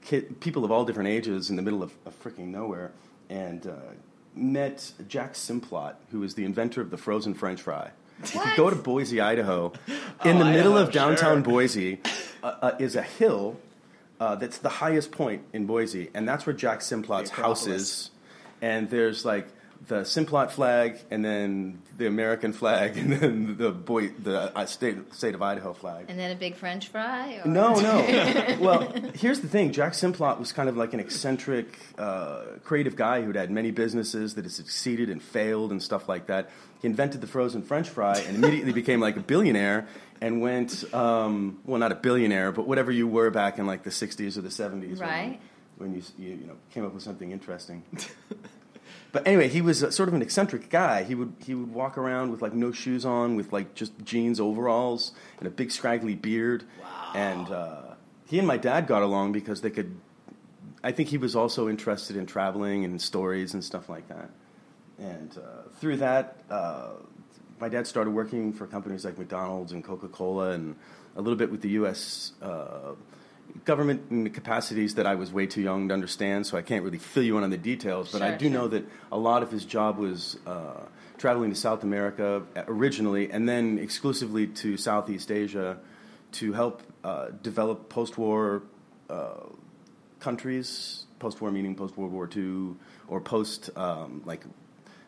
kid, 0.03 0.41
people 0.41 0.65
of 0.65 0.71
all 0.71 0.85
different 0.85 1.09
ages 1.09 1.51
in 1.51 1.57
the 1.57 1.63
middle 1.63 1.83
of, 1.83 1.93
of 2.07 2.21
freaking 2.23 2.47
nowhere, 2.49 2.93
and 3.29 3.67
uh, 3.67 3.73
met 4.35 4.93
Jack 5.09 5.35
Simplot, 5.35 5.95
who 6.11 6.21
was 6.21 6.35
the 6.35 6.45
inventor 6.45 6.81
of 6.81 6.91
the 6.91 6.97
frozen 6.97 7.35
French 7.35 7.61
fry. 7.63 7.91
If 8.23 8.35
you 8.35 8.43
go 8.57 8.69
to 8.71 8.77
Boise, 8.77 9.21
Idaho, 9.21 9.73
in 10.25 10.39
the 10.39 10.45
Oh, 10.45 10.53
middle 10.53 10.73
Idaho, 10.75 10.77
of 10.77 10.93
downtown 10.93 11.43
sure. 11.43 11.53
Boise 11.53 12.01
uh, 12.43 12.55
uh, 12.63 12.77
is 12.79 12.95
a 12.97 13.03
hill 13.03 13.57
uh, 14.21 14.35
that's 14.37 14.59
the 14.59 14.69
highest 14.69 15.11
point 15.11 15.43
in 15.53 15.67
Boise, 15.67 16.11
and 16.15 16.29
that's 16.29 16.47
where 16.47 16.55
Jack 16.55 16.83
Simplot's 16.83 17.31
house 17.31 17.67
is. 17.67 18.11
And 18.61 18.91
there's 18.91 19.25
like 19.25 19.49
the 19.87 20.03
Simplot 20.03 20.51
flag, 20.51 20.99
and 21.11 21.25
then 21.25 21.81
the 21.97 22.07
American 22.07 22.53
flag, 22.53 22.97
and 22.97 23.13
then 23.13 23.57
the 23.57 23.71
boy, 23.71 24.09
the 24.09 24.57
uh, 24.57 24.67
state 24.67 25.13
state 25.15 25.35
of 25.35 25.43
Idaho 25.43 25.73
flag. 25.73 26.07
And 26.09 26.19
then 26.19 26.31
a 26.31 26.35
big 26.35 26.57
French 26.57 26.89
fry? 26.89 27.41
Or? 27.45 27.49
No, 27.49 27.75
no. 27.81 28.57
well, 28.61 28.93
here's 29.15 29.41
the 29.41 29.49
thing. 29.49 29.73
Jack 29.73 29.93
Simplot 29.93 30.39
was 30.39 30.53
kind 30.53 30.69
of 30.69 30.77
like 30.77 30.93
an 30.93 31.01
eccentric, 31.01 31.79
uh, 31.99 32.43
creative 32.65 32.97
guy 32.97 33.23
who'd 33.23 33.37
had 33.37 33.51
many 33.51 33.71
businesses 33.71 34.35
that 34.35 34.45
had 34.45 34.53
succeeded 34.53 35.09
and 35.09 35.23
failed 35.23 35.71
and 35.71 35.83
stuff 35.83 36.09
like 36.09 36.27
that. 36.27 36.51
He 36.81 36.89
invented 36.89 37.21
the 37.21 37.27
frozen 37.27 37.63
French 37.63 37.89
fry 37.89 38.19
and 38.19 38.37
immediately 38.37 38.73
became 38.83 39.01
like 39.01 39.17
a 39.17 39.21
billionaire 39.21 39.87
and 40.21 40.41
went, 40.41 40.85
um, 40.93 41.61
well, 41.65 41.79
not 41.79 41.93
a 41.93 41.95
billionaire, 41.95 42.53
but 42.53 42.67
whatever 42.67 42.91
you 42.91 43.07
were 43.07 43.31
back 43.31 43.59
in 43.59 43.67
like 43.67 43.83
the 43.85 43.91
60s 43.91 44.37
or 44.37 44.43
the 44.43 44.49
70s. 44.49 45.01
Right. 45.01 45.41
When, 45.77 45.93
when 45.93 45.95
you, 45.95 46.03
you, 46.19 46.37
you 46.37 46.47
know, 46.47 46.57
came 46.71 46.85
up 46.85 46.93
with 46.93 47.03
something 47.03 47.31
interesting. 47.31 47.83
But 49.13 49.27
anyway, 49.27 49.49
he 49.49 49.61
was 49.61 49.83
a, 49.83 49.91
sort 49.91 50.09
of 50.09 50.15
an 50.15 50.23
eccentric 50.23 50.71
guy. 50.71 51.03
He 51.03 51.15
would 51.15 51.35
he 51.41 51.55
would 51.55 51.73
walk 51.73 51.99
around 51.99 52.31
with 52.31 52.43
like 52.43 52.53
no 52.53 52.73
shoes 52.73 53.05
on, 53.05 53.35
with 53.37 53.53
like 53.53 53.75
just 53.75 53.93
jeans, 54.05 54.39
overalls, 54.39 55.13
and 55.39 55.47
a 55.47 55.51
big 55.51 55.71
scraggly 55.71 56.15
beard. 56.15 56.65
Wow. 56.81 57.13
And 57.15 57.51
uh, 57.51 57.83
he 58.27 58.39
and 58.39 58.47
my 58.47 58.57
dad 58.57 58.87
got 58.87 59.03
along 59.03 59.33
because 59.33 59.61
they 59.61 59.71
could. 59.71 59.97
I 60.83 60.93
think 60.93 61.09
he 61.09 61.19
was 61.19 61.37
also 61.37 61.69
interested 61.69 62.17
in 62.17 62.27
traveling 62.27 62.85
and 62.85 63.01
stories 63.03 63.53
and 63.53 63.63
stuff 63.63 63.89
like 63.89 64.09
that. 64.09 64.31
And 64.99 65.37
uh, 65.37 65.69
through 65.79 65.99
that, 65.99 66.39
uh, 66.49 66.91
my 67.61 67.69
dad 67.69 67.87
started 67.87 68.13
working 68.13 68.53
for 68.53 68.67
companies 68.67 69.05
like 69.05 69.19
McDonald's 69.19 69.73
and 69.73 69.83
Coca 69.83 70.09
Cola, 70.09 70.51
and 70.51 70.77
a 71.17 71.21
little 71.21 71.37
bit 71.37 71.51
with 71.51 71.63
the 71.63 71.71
U.S. 71.71 72.33
Uh, 73.51 73.59
government 73.65 74.35
capacities 74.35 74.95
that 74.95 75.07
I 75.07 75.15
was 75.15 75.33
way 75.33 75.47
too 75.47 75.61
young 75.61 75.89
to 75.89 75.95
understand, 75.95 76.47
so 76.47 76.57
I 76.57 76.63
can't 76.63 76.85
really 76.85 76.99
fill 76.99 77.23
you 77.23 77.39
in 77.39 77.45
on 77.45 77.51
the 77.51 77.59
details. 77.59 78.13
But 78.13 78.23
I 78.23 78.37
do 78.37 78.47
sure. 78.47 78.53
know 78.53 78.69
that 78.69 78.85
a 79.13 79.19
lot 79.19 79.43
of 79.43 79.51
his 79.51 79.65
job 79.65 79.99
was 79.99 80.39
uh, 80.47 80.81
traveling 81.19 81.51
to 81.51 81.57
South 81.57 81.83
America 81.83 82.43
originally, 82.67 83.31
and 83.31 83.49
then 83.49 83.79
exclusively 83.79 84.47
to 84.47 84.77
Southeast 84.77 85.31
Asia 85.31 85.79
to 86.33 86.53
help 86.53 86.83
uh, 87.05 87.29
develop 87.43 87.89
post-war 87.89 88.63
uh, 89.09 89.47
countries. 90.21 91.05
Post-war 91.19 91.51
meaning 91.51 91.75
post 91.75 91.97
World 91.99 92.13
War 92.13 92.29
II 92.35 92.77
or 93.09 93.21
post 93.21 93.69
um, 93.77 94.23
like 94.25 94.43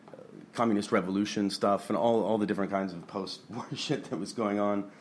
uh, 0.09 0.21
communist 0.53 0.91
revolution 0.91 1.49
stuff 1.49 1.89
and 1.89 1.97
all 1.97 2.23
all 2.23 2.37
the 2.37 2.45
different 2.45 2.69
kinds 2.69 2.93
of 2.93 3.07
post-war 3.07 3.65
shit 3.75 4.03
that 4.11 4.19
was 4.19 4.31
going 4.31 4.59
on 4.59 4.91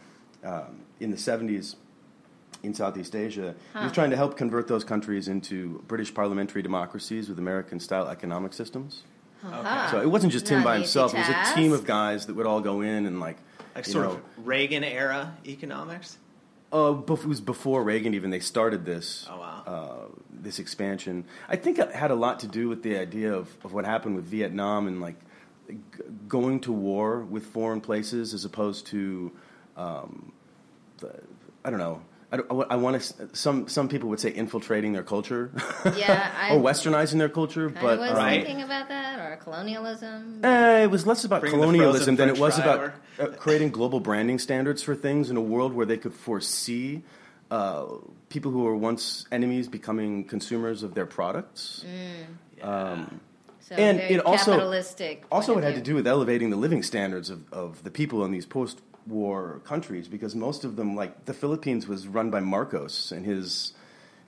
um, 0.42 0.80
in 1.00 1.11
the 1.11 1.18
70s 1.18 1.76
in 2.62 2.75
Southeast 2.75 3.14
Asia. 3.16 3.54
He 3.73 3.78
Huh. 3.78 3.85
was 3.85 3.92
trying 3.92 4.11
to 4.11 4.16
help 4.16 4.37
convert 4.37 4.69
those 4.69 4.85
countries 4.85 5.28
into 5.28 5.83
British 5.88 6.14
parliamentary 6.14 6.62
democracies 6.62 7.28
with 7.28 7.38
American-style 7.38 8.09
economic 8.09 8.52
systems. 8.52 9.02
Uh-huh. 9.45 9.90
So 9.90 10.00
it 10.00 10.07
wasn't 10.11 10.33
just 10.33 10.49
him 10.49 10.59
Not 10.61 10.64
by 10.64 10.75
an 10.76 10.83
easy 10.83 10.99
himself. 11.00 11.14
It 11.14 11.19
was 11.19 11.28
a 11.28 11.54
team 11.54 11.73
of 11.73 11.85
guys 11.85 12.26
that 12.26 12.35
would 12.37 12.47
all 12.47 12.61
go 12.61 12.81
in 12.81 13.07
and 13.07 13.19
like, 13.19 13.38
Like 13.75 13.85
sort 13.85 14.04
know, 14.07 14.12
of 14.12 14.23
Reagan 14.47 14.85
era 14.85 15.37
economics. 15.47 16.19
uh, 16.73 16.95
it 17.09 17.25
was 17.26 17.40
before 17.40 17.83
Reagan 17.83 18.14
even. 18.14 18.31
They 18.31 18.38
started 18.40 18.85
this. 18.85 19.26
Oh, 19.28 19.38
wow. 19.40 19.62
Uh, 19.66 20.14
this 20.31 20.59
expansion. 20.61 21.25
I 21.49 21.57
think 21.57 21.78
it 21.81 21.90
had 21.92 22.11
a 22.12 22.14
lot 22.14 22.38
to 22.40 22.47
do 22.47 22.69
with 22.69 22.83
the 22.85 22.97
idea 22.97 23.33
of, 23.35 23.49
of 23.64 23.73
what 23.73 23.85
happened 23.85 24.14
with 24.16 24.25
Vietnam 24.26 24.87
and 24.87 25.00
like 25.00 25.16
g- 25.69 25.76
going 26.28 26.61
to 26.61 26.73
war 26.73 27.21
with 27.21 27.45
foreign 27.47 27.81
places 27.81 28.35
as 28.35 28.45
opposed 28.45 28.87
to, 28.88 29.33
um, 29.76 30.33
the, 30.99 31.12
I 31.64 31.71
don't 31.71 31.78
know. 31.81 32.02
I, 32.32 32.36
I 32.70 32.76
want 32.76 33.00
to. 33.02 33.28
Some 33.36 33.68
some 33.68 33.88
people 33.88 34.08
would 34.08 34.18
say 34.20 34.30
infiltrating 34.34 34.92
their 34.94 35.02
culture, 35.02 35.50
Yeah, 35.96 36.32
I- 36.40 36.54
or 36.54 36.60
westernizing 36.62 37.18
their 37.18 37.28
culture. 37.28 37.68
I 37.76 37.80
But 37.82 37.98
was 37.98 38.10
um, 38.10 38.16
Right. 38.16 38.42
thinking 38.46 38.64
about 38.64 38.88
that, 38.88 39.18
or 39.20 39.36
colonialism. 39.36 40.40
Eh, 40.44 40.84
it 40.84 40.90
was 40.90 41.06
less 41.06 41.24
about 41.24 41.40
Bring 41.42 41.52
colonialism 41.52 41.92
frozen 41.92 42.16
than 42.16 42.28
it 42.30 42.38
was 42.38 42.58
about 42.58 42.78
over. 42.78 42.94
uh, 43.20 43.26
creating 43.36 43.70
global 43.70 44.00
branding 44.00 44.38
standards 44.38 44.82
for 44.82 44.94
things 44.94 45.28
in 45.30 45.36
a 45.36 45.42
world 45.42 45.74
where 45.74 45.84
they 45.84 45.98
could 45.98 46.14
foresee 46.14 47.02
uh, 47.50 47.84
people 48.30 48.50
who 48.50 48.62
were 48.62 48.76
once 48.76 49.26
enemies 49.30 49.68
becoming 49.68 50.24
consumers 50.24 50.82
of 50.82 50.94
their 50.94 51.04
products. 51.06 51.84
Um, 52.62 53.20
so 53.60 53.74
and 53.74 53.98
very 53.98 54.14
it 54.14 54.20
also- 54.24 54.52
capitalistic. 54.52 55.20
point 55.20 55.32
also, 55.32 55.58
it 55.58 55.64
had 55.64 55.74
to 55.74 55.82
do 55.82 55.94
with 55.94 56.06
elevating 56.06 56.48
the 56.50 56.56
living 56.56 56.82
standards 56.82 57.28
of, 57.30 57.40
of 57.52 57.82
the 57.84 57.90
people 57.90 58.24
in 58.24 58.32
these 58.32 58.46
post-war 59.06 59.61
countries 59.64 60.09
because 60.09 60.35
most 60.35 60.64
of 60.64 60.76
them, 60.76 60.94
like 60.97 61.25
the 61.26 61.35
Philippines, 61.35 61.87
was 61.87 62.06
run 62.06 62.30
by 62.30 62.40
Marcos 62.40 63.12
and 63.12 63.25
his 63.26 63.73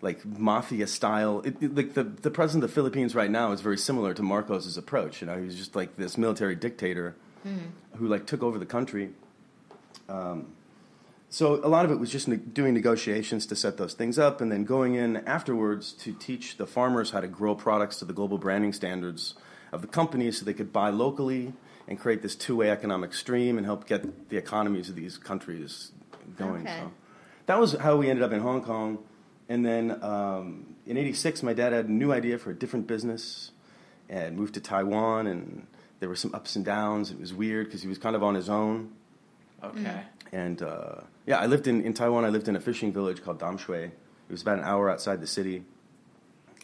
like 0.02 0.24
mafia 0.24 0.86
style. 0.86 1.40
It, 1.44 1.56
it- 1.62 1.74
like 1.74 1.94
the 1.94 2.04
the 2.04 2.30
president 2.30 2.64
of 2.64 2.70
the 2.70 2.74
Philippines 2.74 3.14
right 3.14 3.30
now 3.30 3.52
is 3.52 3.60
very 3.60 3.78
similar 3.78 4.14
to 4.14 4.22
Marcos's 4.22 4.76
approach. 4.76 5.20
You 5.20 5.26
know, 5.26 5.38
he 5.38 5.44
was 5.46 5.56
just 5.56 5.74
like 5.76 5.96
this 5.96 6.18
military 6.18 6.54
dictator 6.56 7.14
who 7.98 8.08
like 8.08 8.24
took 8.26 8.42
over 8.42 8.58
the 8.58 8.64
country. 8.66 9.10
Um, 10.08 10.46
so 11.28 11.56
a 11.64 11.68
lot 11.68 11.84
of 11.84 11.90
it 11.90 11.96
was 12.00 12.10
just 12.10 12.26
ne- 12.26 12.36
doing 12.36 12.72
negotiations 12.72 13.44
to 13.46 13.56
set 13.56 13.76
those 13.76 13.92
things 13.92 14.18
up, 14.18 14.40
and 14.40 14.50
then 14.50 14.64
going 14.64 14.94
in 14.94 15.18
afterwards 15.26 15.92
to 15.92 16.12
teach 16.14 16.56
the 16.56 16.66
farmers 16.66 17.10
how 17.10 17.20
to 17.20 17.28
grow 17.28 17.54
products 17.54 17.98
to 17.98 18.04
the 18.06 18.12
global 18.14 18.38
branding 18.38 18.72
standards 18.72 19.34
of 19.72 19.82
the 19.82 19.88
companies, 19.88 20.38
so 20.38 20.44
they 20.46 20.54
could 20.54 20.72
buy 20.72 20.88
locally 20.88 21.52
and 21.86 21.98
create 21.98 22.22
this 22.22 22.34
two-way 22.34 22.70
economic 22.70 23.12
stream 23.12 23.58
and 23.58 23.66
help 23.66 23.86
get 23.86 24.28
the 24.30 24.36
economies 24.36 24.88
of 24.88 24.96
these 24.96 25.18
countries 25.18 25.92
going. 26.36 26.62
Okay. 26.62 26.78
So 26.80 26.92
that 27.46 27.58
was 27.58 27.72
how 27.74 27.96
we 27.96 28.08
ended 28.08 28.22
up 28.22 28.32
in 28.32 28.40
Hong 28.40 28.62
Kong, 28.62 28.98
and 29.48 29.64
then 29.64 30.02
um, 30.02 30.76
in 30.86 30.96
'86, 30.96 31.42
my 31.42 31.52
dad 31.52 31.72
had 31.72 31.86
a 31.86 31.92
new 31.92 32.12
idea 32.12 32.38
for 32.38 32.50
a 32.50 32.54
different 32.54 32.86
business, 32.86 33.50
and 34.08 34.36
moved 34.36 34.54
to 34.54 34.60
Taiwan, 34.60 35.26
and 35.26 35.66
there 36.00 36.08
were 36.08 36.16
some 36.16 36.34
ups 36.34 36.56
and 36.56 36.64
downs. 36.64 37.10
It 37.10 37.20
was 37.20 37.32
weird 37.34 37.66
because 37.66 37.82
he 37.82 37.88
was 37.88 37.98
kind 37.98 38.16
of 38.16 38.22
on 38.22 38.34
his 38.34 38.48
own. 38.48 38.92
Okay. 39.62 40.00
And 40.32 40.62
uh, 40.62 40.96
yeah, 41.26 41.38
I 41.38 41.46
lived 41.46 41.66
in, 41.66 41.82
in 41.82 41.94
Taiwan. 41.94 42.24
I 42.24 42.28
lived 42.28 42.48
in 42.48 42.56
a 42.56 42.60
fishing 42.60 42.92
village 42.92 43.22
called 43.22 43.38
Danshui. 43.38 43.84
It 43.84 43.92
was 44.32 44.42
about 44.42 44.58
an 44.58 44.64
hour 44.64 44.90
outside 44.90 45.20
the 45.20 45.26
city. 45.26 45.64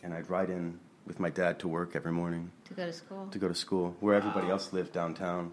And 0.03 0.13
I'd 0.13 0.29
ride 0.29 0.51
in 0.51 0.81
with 1.07 1.21
my 1.21 1.31
dad 1.31 1.59
to 1.61 1.69
work 1.69 1.95
every 1.95 2.13
morning 2.13 2.51
to 2.71 2.75
go 2.75 2.87
to 2.87 2.93
school. 2.93 3.29
to 3.31 3.39
go 3.39 3.49
to 3.49 3.55
school, 3.55 3.95
where 4.01 4.15
everybody 4.15 4.49
else 4.49 4.73
lived 4.73 4.93
downtown. 4.93 5.53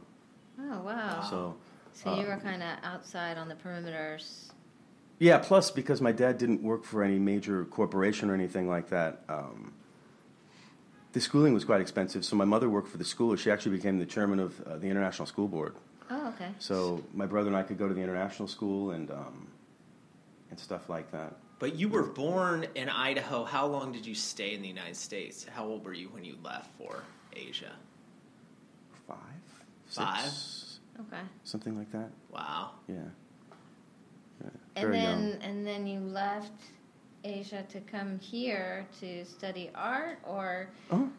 Oh 0.60 0.82
wow! 0.82 1.28
So, 1.30 1.56
So 1.94 2.16
you 2.16 2.26
uh, 2.26 2.36
were 2.36 2.38
kind 2.42 2.64
of 2.64 2.78
outside 2.84 3.38
on 3.38 3.50
the 3.50 3.56
perimeters. 3.56 4.52
yeah, 5.20 5.40
plus 5.40 5.72
because 5.72 6.00
my 6.02 6.12
dad 6.12 6.38
didn't 6.38 6.62
work 6.62 6.84
for 6.84 7.04
any 7.04 7.20
major 7.20 7.66
corporation 7.66 8.30
or 8.30 8.34
anything 8.34 8.70
like 8.70 8.90
that, 8.90 9.24
um, 9.30 9.74
the 11.14 11.20
schooling 11.20 11.54
was 11.54 11.66
quite 11.66 11.82
expensive. 11.82 12.24
So 12.24 12.36
my 12.36 12.46
mother 12.46 12.70
worked 12.70 12.88
for 12.90 12.98
the 12.98 13.06
school. 13.06 13.36
She 13.36 13.50
actually 13.50 13.76
became 13.76 13.98
the 14.00 14.06
chairman 14.06 14.40
of 14.40 14.62
uh, 14.62 14.78
the 14.78 14.88
International 14.88 15.26
School 15.26 15.48
Board. 15.48 15.76
Oh, 16.10 16.28
okay. 16.30 16.50
So 16.60 17.04
my 17.14 17.26
brother 17.26 17.48
and 17.48 17.58
I 17.58 17.64
could 17.64 17.78
go 17.78 17.88
to 17.88 17.94
the 17.94 18.02
international 18.02 18.48
school 18.48 18.92
and 18.92 19.10
um, 19.12 19.48
and 20.52 20.60
stuff 20.60 20.90
like 20.90 21.12
that. 21.12 21.34
But 21.60 21.76
you 21.76 21.90
were 21.90 22.04
born 22.04 22.68
in 22.76 22.88
Idaho. 22.90 23.44
How 23.44 23.66
long 23.66 23.92
did 23.92 24.06
you 24.06 24.14
stay 24.14 24.54
in 24.54 24.62
the 24.62 24.68
United 24.68 24.96
States? 24.96 25.46
How 25.52 25.66
old 25.66 25.84
were 25.86 25.94
you 25.94 26.10
when 26.10 26.24
you 26.24 26.36
left 26.44 26.70
for 26.78 27.04
Asia? 27.36 27.72
Five, 29.08 29.18
Five? 29.88 30.22
six, 30.22 30.80
Okay. 31.00 31.22
something 31.44 31.78
like 31.78 31.92
that. 31.92 32.10
Wow. 32.32 32.72
Yeah. 32.88 32.96
Yeah, 34.44 34.50
And 34.76 34.86
very 34.88 34.98
then 35.00 35.30
young. 35.32 35.42
and 35.42 35.66
then 35.66 35.88
you 35.88 36.00
left 36.00 36.52
Asia 37.24 37.64
to 37.70 37.80
come 37.82 38.20
here 38.20 38.86
to 39.00 39.26
study 39.26 39.72
art 39.74 40.20
or 40.24 40.70
Oh, 40.92 41.10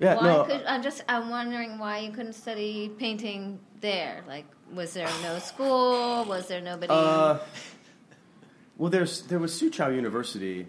yeah. 0.00 0.16
why 0.16 0.22
no, 0.24 0.44
could 0.44 0.64
I'm 0.66 0.82
just 0.82 1.02
I'm 1.08 1.30
wondering 1.30 1.78
why 1.78 1.98
you 2.00 2.10
couldn't 2.10 2.34
study 2.34 2.90
painting 2.98 3.58
there? 3.80 4.22
Like 4.28 4.44
was 4.72 4.92
there 4.92 5.08
no 5.22 5.38
school? 5.38 6.24
Was 6.26 6.46
there 6.48 6.60
nobody 6.60 6.92
Uh, 6.92 7.38
well, 8.78 8.90
there's 8.90 9.22
there 9.22 9.40
was 9.40 9.60
Soochow 9.60 9.94
University. 9.94 10.68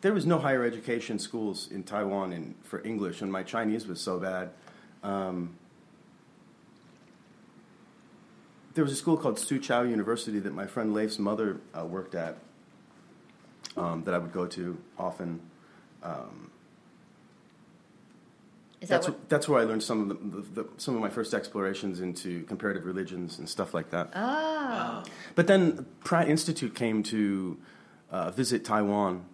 There 0.00 0.12
was 0.12 0.26
no 0.26 0.38
higher 0.38 0.64
education 0.64 1.18
schools 1.18 1.68
in 1.70 1.84
Taiwan 1.84 2.32
in, 2.32 2.54
for 2.62 2.84
English, 2.84 3.22
and 3.22 3.32
my 3.32 3.42
Chinese 3.44 3.86
was 3.86 4.00
so 4.00 4.18
bad. 4.18 4.50
Um, 5.02 5.56
there 8.74 8.84
was 8.84 8.92
a 8.92 8.96
school 8.96 9.16
called 9.16 9.36
Soochow 9.36 9.88
University 9.88 10.40
that 10.40 10.52
my 10.52 10.66
friend 10.66 10.92
Leif's 10.94 11.18
mother 11.18 11.60
uh, 11.76 11.84
worked 11.84 12.14
at. 12.14 12.38
Um, 13.76 14.02
that 14.04 14.14
I 14.14 14.18
would 14.18 14.32
go 14.32 14.46
to 14.46 14.76
often. 14.98 15.40
Um, 16.02 16.50
Is 18.80 18.88
that 18.88 18.96
that's 18.96 19.08
what 19.08 19.28
that's 19.28 19.48
where 19.48 19.60
I 19.60 19.64
learned 19.64 19.82
some 19.82 20.02
of 20.02 20.08
the, 20.08 20.36
the, 20.36 20.62
the 20.62 20.68
some 20.76 20.94
of 20.94 21.00
my 21.00 21.08
first 21.08 21.34
explorations 21.34 22.00
into 22.00 22.44
comparative 22.44 22.84
religions 22.84 23.38
and 23.38 23.48
stuff 23.48 23.74
like 23.74 23.90
that. 23.90 24.10
Oh. 24.14 25.02
But 25.34 25.46
then 25.48 25.86
Pratt 26.04 26.28
Institute 26.28 26.74
came 26.74 27.02
to 27.04 27.58
uh, 28.10 28.30
visit 28.30 28.64
Taiwan. 28.64 29.24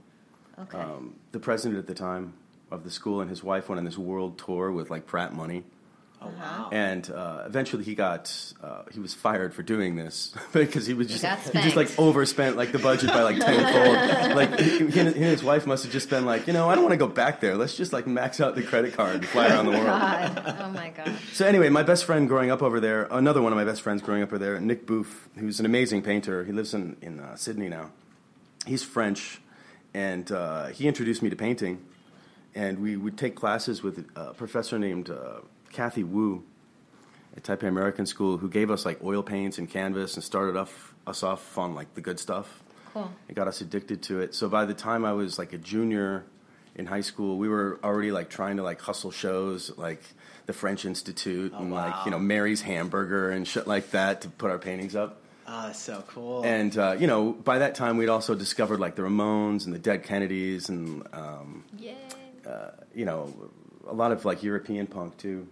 Okay. 0.59 0.79
Um, 0.79 1.17
the 1.33 1.41
president 1.41 1.79
at 1.79 1.87
the 1.87 1.95
time 1.95 2.35
of 2.71 2.85
the 2.85 2.91
school 2.91 3.21
and 3.21 3.29
his 3.29 3.43
wife 3.43 3.69
went 3.69 3.79
on 3.79 3.85
this 3.85 3.99
world 3.99 4.39
tour 4.39 4.73
with 4.73 4.91
like 4.91 5.07
Pratt 5.07 5.35
money. 5.35 5.65
Oh 6.25 6.29
Uh-huh. 6.29 6.63
wow. 6.65 6.69
And 6.73 7.11
uh, 7.11 7.43
eventually 7.47 7.85
he 7.85 7.95
got 7.95 8.33
uh, 8.63 8.83
he 8.93 9.01
was 9.01 9.13
fired 9.15 9.53
for 9.55 9.63
doing 9.63 9.97
this 9.97 10.35
because 10.53 10.87
he 10.87 10.95
was 10.95 11.09
just 11.09 11.23
he 11.53 11.61
just 11.63 11.77
like 11.77 11.91
overspent 11.99 12.57
like 12.57 12.73
the 12.73 12.79
budget 12.79 13.11
by 13.11 13.23
like 13.23 13.39
tenfold. 13.39 14.37
like 14.37 14.59
he, 14.61 14.87
he 14.87 15.01
and 15.01 15.15
his 15.15 15.43
wife 15.45 15.67
must 15.67 15.85
have 15.85 15.93
just 15.93 16.09
been 16.11 16.25
like, 16.25 16.47
you 16.47 16.53
know, 16.53 16.69
I 16.71 16.75
don't 16.75 16.85
want 16.85 16.93
to 16.93 16.99
go 17.07 17.09
back 17.09 17.41
there. 17.41 17.57
Let's 17.57 17.77
just 17.77 17.93
like 17.93 18.07
max 18.07 18.41
out 18.41 18.55
the 18.55 18.63
credit 18.63 18.95
card 18.95 19.17
and 19.17 19.27
fly 19.27 19.49
around 19.49 19.67
the 19.67 19.73
world. 19.73 19.85
God. 19.87 20.57
Oh 20.61 20.69
my 20.71 20.91
god. 20.91 21.13
So 21.33 21.47
anyway, 21.47 21.69
my 21.69 21.83
best 21.83 22.05
friend 22.05 22.29
growing 22.29 22.51
up 22.51 22.63
over 22.63 22.81
there, 22.81 23.07
another 23.11 23.43
one 23.43 23.53
of 23.53 23.57
my 23.57 23.65
best 23.65 23.83
friends 23.83 24.03
growing 24.03 24.23
up 24.23 24.29
over 24.31 24.39
there, 24.39 24.59
Nick 24.61 24.87
Booth, 24.87 25.29
who's 25.37 25.61
an 25.61 25.67
amazing 25.67 26.03
painter. 26.03 26.45
He 26.45 26.53
lives 26.53 26.75
in 26.75 26.97
in 27.03 27.21
uh, 27.21 27.37
Sydney 27.37 27.69
now. 27.69 27.91
He's 28.67 28.83
French, 28.83 29.41
and 29.93 30.31
uh, 30.33 30.67
he 30.69 30.89
introduced 30.89 31.23
me 31.23 31.31
to 31.31 31.37
painting. 31.37 31.85
And 32.57 32.79
we 32.79 32.97
would 32.97 33.19
take 33.19 33.35
classes 33.35 33.83
with 33.83 34.07
a 34.15 34.33
professor 34.33 34.79
named 34.79 35.11
uh, 35.11 35.41
Kathy 35.75 36.05
Wu 36.05 36.45
at 37.37 37.43
Taipei 37.43 37.69
American 37.69 38.07
School, 38.07 38.39
who 38.39 38.49
gave 38.49 38.71
us 38.71 38.87
like 38.87 39.03
oil 39.03 39.23
paints 39.23 39.59
and 39.59 39.69
canvas 39.69 40.15
and 40.15 40.25
started 40.25 40.57
off, 40.57 40.95
us 41.07 41.23
off 41.23 41.59
on 41.59 41.75
like 41.75 41.95
the 41.95 42.01
good 42.01 42.19
stuff. 42.19 42.63
Cool. 42.93 43.11
It 43.29 43.35
got 43.35 43.49
us 43.49 43.61
addicted 43.61 44.03
to 44.05 44.21
it. 44.21 44.35
So 44.35 44.49
by 44.49 44.65
the 44.65 44.75
time 44.75 45.05
I 45.05 45.13
was 45.13 45.39
like 45.39 45.53
a 45.53 45.59
junior 45.59 46.25
in 46.77 46.87
high 46.87 47.01
school, 47.01 47.39
we 47.39 47.49
were 47.49 47.79
already 47.83 48.13
like 48.13 48.31
trying 48.31 48.57
to 48.57 48.63
like 48.63 48.81
hustle 48.81 49.11
shows 49.11 49.77
like 49.77 50.03
the 50.47 50.53
French 50.53 50.85
Institute 50.85 51.53
Oh, 51.55 51.59
and 51.61 51.73
like 51.73 52.05
you 52.05 52.11
know 52.11 52.19
Mary's 52.19 52.63
Hamburger 52.63 53.31
and 53.31 53.47
shit 53.47 53.67
like 53.67 53.91
that 53.91 54.21
to 54.23 54.29
put 54.29 54.51
our 54.51 54.59
paintings 54.59 54.95
up. 54.95 55.21
Oh, 55.47 55.67
that's 55.67 55.81
so 55.81 56.05
cool. 56.09 56.43
And 56.45 56.77
uh, 56.79 56.97
you 56.99 57.07
know 57.07 57.33
by 57.33 57.59
that 57.59 57.75
time 57.75 57.97
we'd 57.97 58.09
also 58.09 58.35
discovered 58.35 58.79
like 58.79 58.95
the 58.95 59.03
Ramones 59.03 59.65
and 59.67 59.75
the 59.75 59.79
Dead 59.79 60.05
Kennedys 60.05 60.69
and 60.69 61.07
um, 61.13 61.65
Yay. 61.79 61.97
you 62.95 63.05
know 63.05 63.33
a 63.89 63.93
lot 63.93 64.13
of 64.13 64.25
like 64.25 64.43
European 64.43 64.87
punk 64.87 65.17
too. 65.17 65.49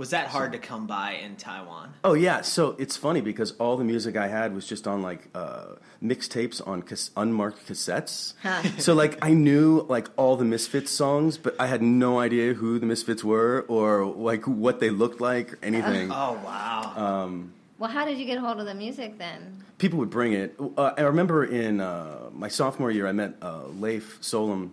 Was 0.00 0.10
that 0.10 0.28
hard 0.28 0.52
to 0.52 0.58
come 0.58 0.86
by 0.86 1.12
in 1.22 1.36
Taiwan? 1.36 1.92
Oh 2.02 2.14
yeah, 2.14 2.40
so 2.40 2.74
it's 2.78 2.96
funny 2.96 3.20
because 3.20 3.50
all 3.58 3.76
the 3.76 3.84
music 3.84 4.16
I 4.16 4.28
had 4.28 4.54
was 4.54 4.66
just 4.66 4.88
on 4.88 5.02
like 5.02 5.28
uh, 5.34 5.74
mixtapes 6.02 6.66
on 6.66 6.80
cas- 6.80 7.10
unmarked 7.18 7.68
cassettes. 7.68 8.32
So 8.80 8.94
like 8.94 9.22
I 9.22 9.34
knew 9.34 9.84
like 9.90 10.08
all 10.16 10.36
the 10.36 10.44
Misfits 10.46 10.90
songs, 10.90 11.36
but 11.36 11.54
I 11.60 11.66
had 11.66 11.82
no 11.82 12.18
idea 12.18 12.54
who 12.54 12.78
the 12.78 12.86
Misfits 12.86 13.22
were 13.22 13.66
or 13.68 14.06
like 14.06 14.44
what 14.46 14.80
they 14.80 14.88
looked 14.88 15.20
like 15.20 15.52
or 15.52 15.58
anything. 15.62 16.10
Oh 16.22 16.32
wow. 16.42 17.38
Well, 17.78 17.90
how 17.90 18.06
did 18.06 18.16
you 18.18 18.24
get 18.24 18.38
a 18.38 18.40
hold 18.40 18.58
of 18.58 18.66
the 18.66 18.74
music 18.74 19.18
then? 19.18 19.64
People 19.76 19.98
would 19.98 20.10
bring 20.10 20.32
it. 20.32 20.54
Uh, 20.78 20.92
I 20.96 21.02
remember 21.02 21.44
in 21.44 21.80
uh, 21.80 22.30
my 22.32 22.48
sophomore 22.48 22.90
year, 22.90 23.06
I 23.06 23.12
met 23.12 23.34
uh, 23.42 23.66
Leif 23.66 24.18
Solom, 24.22 24.70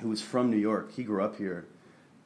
who 0.00 0.08
was 0.08 0.20
from 0.20 0.50
New 0.50 0.56
York. 0.58 0.92
He 0.92 1.02
grew 1.02 1.22
up 1.22 1.36
here. 1.36 1.64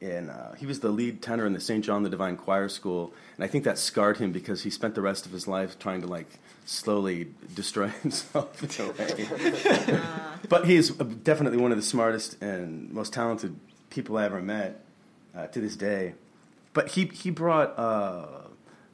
And 0.05 0.29
uh, 0.29 0.53
he 0.53 0.67
was 0.67 0.81
the 0.81 0.89
lead 0.89 1.21
tenor 1.21 1.47
in 1.47 1.53
the 1.53 1.59
St. 1.59 1.83
John 1.83 2.03
the 2.03 2.09
Divine 2.09 2.37
Choir 2.37 2.69
School, 2.69 3.11
and 3.35 3.43
I 3.43 3.47
think 3.47 3.63
that 3.63 3.79
scarred 3.79 4.17
him 4.17 4.31
because 4.31 4.61
he 4.61 4.69
spent 4.69 4.93
the 4.93 5.01
rest 5.01 5.25
of 5.25 5.31
his 5.31 5.47
life 5.47 5.79
trying 5.79 6.01
to 6.01 6.07
like 6.07 6.27
slowly 6.65 7.27
destroy 7.55 7.87
himself 8.03 8.61
in 8.61 8.85
a 8.85 8.91
way. 8.91 9.99
but 10.49 10.65
he 10.65 10.75
is 10.75 10.91
definitely 10.91 11.57
one 11.57 11.71
of 11.71 11.77
the 11.77 11.83
smartest 11.83 12.41
and 12.41 12.91
most 12.91 13.13
talented 13.13 13.55
people 13.89 14.17
I 14.17 14.25
ever 14.25 14.41
met 14.41 14.81
uh, 15.35 15.47
to 15.47 15.59
this 15.59 15.75
day. 15.75 16.13
But 16.73 16.89
he 16.89 17.05
he 17.05 17.31
brought 17.31 17.77
uh, 17.79 18.25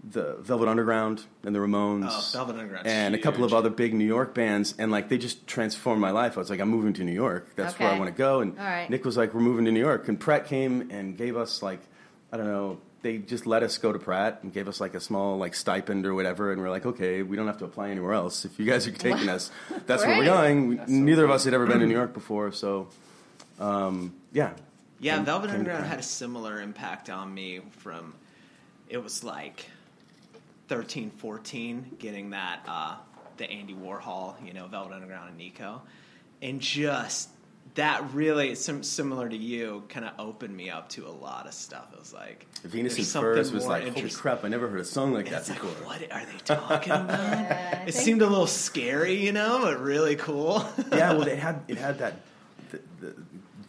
the 0.03 0.37
Velvet 0.39 0.67
Underground 0.67 1.23
and 1.43 1.53
the 1.53 1.59
Ramones, 1.59 2.07
Oh, 2.09 2.29
Velvet 2.33 2.55
Underground's 2.59 2.87
and 2.89 3.13
a 3.13 3.19
couple 3.19 3.43
of 3.43 3.53
other 3.53 3.69
big 3.69 3.93
New 3.93 4.05
York 4.05 4.33
bands, 4.33 4.73
and 4.79 4.91
like 4.91 5.09
they 5.09 5.17
just 5.17 5.45
transformed 5.45 6.01
my 6.01 6.11
life. 6.11 6.37
I 6.37 6.39
was 6.39 6.49
like, 6.49 6.59
I'm 6.59 6.69
moving 6.69 6.93
to 6.93 7.03
New 7.03 7.11
York. 7.11 7.49
That's 7.55 7.77
where 7.77 7.89
I 7.89 7.97
want 7.99 8.09
to 8.09 8.17
go. 8.17 8.39
And 8.41 8.57
All 8.57 8.65
right. 8.65 8.89
Nick 8.89 9.05
was 9.05 9.15
like, 9.17 9.33
We're 9.33 9.41
moving 9.41 9.65
to 9.65 9.71
New 9.71 9.79
York. 9.79 10.07
And 10.07 10.19
Pratt 10.19 10.47
came 10.47 10.89
and 10.89 11.15
gave 11.17 11.37
us 11.37 11.61
like, 11.61 11.79
I 12.31 12.37
don't 12.37 12.47
know. 12.47 12.79
They 13.03 13.17
just 13.17 13.47
let 13.47 13.63
us 13.63 13.79
go 13.79 13.91
to 13.91 13.97
Pratt 13.97 14.39
and 14.43 14.53
gave 14.53 14.67
us 14.67 14.79
like 14.79 14.93
a 14.93 14.99
small 14.99 15.37
like 15.37 15.55
stipend 15.55 16.05
or 16.05 16.13
whatever, 16.13 16.51
and 16.51 16.61
we're 16.61 16.69
like, 16.69 16.85
okay, 16.85 17.21
we 17.23 17.35
don't 17.35 17.47
have 17.47 17.57
to 17.59 17.65
apply 17.65 17.89
anywhere 17.89 18.13
else. 18.13 18.45
If 18.45 18.59
you 18.59 18.65
guys 18.65 18.85
are 18.87 18.91
taking 18.91 19.27
us, 19.29 19.49
that's 19.87 20.05
where 20.05 20.17
we're 20.17 20.25
going. 20.25 20.67
We, 20.67 20.79
neither 20.87 21.25
of 21.25 21.31
us 21.31 21.43
had 21.45 21.53
ever 21.55 21.65
been 21.65 21.79
to 21.79 21.85
New 21.87 21.93
York 22.01 22.13
before, 22.13 22.51
so 22.51 22.87
um, 23.59 24.13
yeah. 24.33 24.53
Yeah, 24.99 25.15
Came- 25.15 25.25
Velvet 25.25 25.47
came 25.49 25.59
Underground 25.59 25.85
had 25.85 25.99
a 25.99 26.03
similar 26.03 26.61
impact 26.61 27.09
on 27.09 27.33
me 27.33 27.61
from 27.79 28.13
it 28.87 29.03
was 29.03 29.23
like 29.23 29.65
13, 30.71 31.11
14, 31.17 31.97
getting 31.99 32.29
that 32.29 32.61
uh, 32.65 32.95
the 33.35 33.43
Andy 33.51 33.73
Warhol, 33.73 34.35
you 34.47 34.53
know, 34.53 34.67
Velvet 34.67 34.93
Underground 34.93 35.27
and 35.27 35.37
Nico. 35.37 35.81
And 36.41 36.61
just 36.61 37.27
that 37.75 38.13
really 38.13 38.55
sim- 38.55 38.81
similar 38.81 39.27
to 39.27 39.35
you 39.35 39.83
kind 39.89 40.05
of 40.05 40.13
opened 40.17 40.55
me 40.55 40.69
up 40.69 40.87
to 40.91 41.07
a 41.07 41.11
lot 41.11 41.45
of 41.45 41.53
stuff. 41.53 41.87
It 41.91 41.99
was 41.99 42.13
like 42.13 42.47
Venus 42.63 42.95
and 42.95 43.05
something 43.05 43.33
Furs 43.33 43.51
was 43.51 43.67
like, 43.67 43.85
holy 43.93 44.09
crap, 44.11 44.45
I 44.45 44.47
never 44.47 44.69
heard 44.69 44.79
a 44.79 44.85
song 44.85 45.13
like 45.13 45.29
that 45.29 45.39
It's 45.41 45.49
like, 45.49 45.59
before. 45.59 45.85
what 45.87 46.01
are 46.09 46.25
they 46.25 46.37
talking 46.45 46.93
about? 46.93 47.09
Yeah, 47.19 47.83
it 47.87 47.93
seemed 47.93 48.21
a 48.21 48.27
little 48.27 48.47
scary, 48.47 49.15
you 49.15 49.33
know, 49.33 49.59
but 49.63 49.77
really 49.81 50.15
cool. 50.15 50.65
yeah, 50.93 51.11
well, 51.11 51.23
it 51.27 51.37
had 51.37 51.63
it 51.67 51.77
had 51.77 51.99
that 51.99 52.13
the, 52.71 52.79
the 53.01 53.15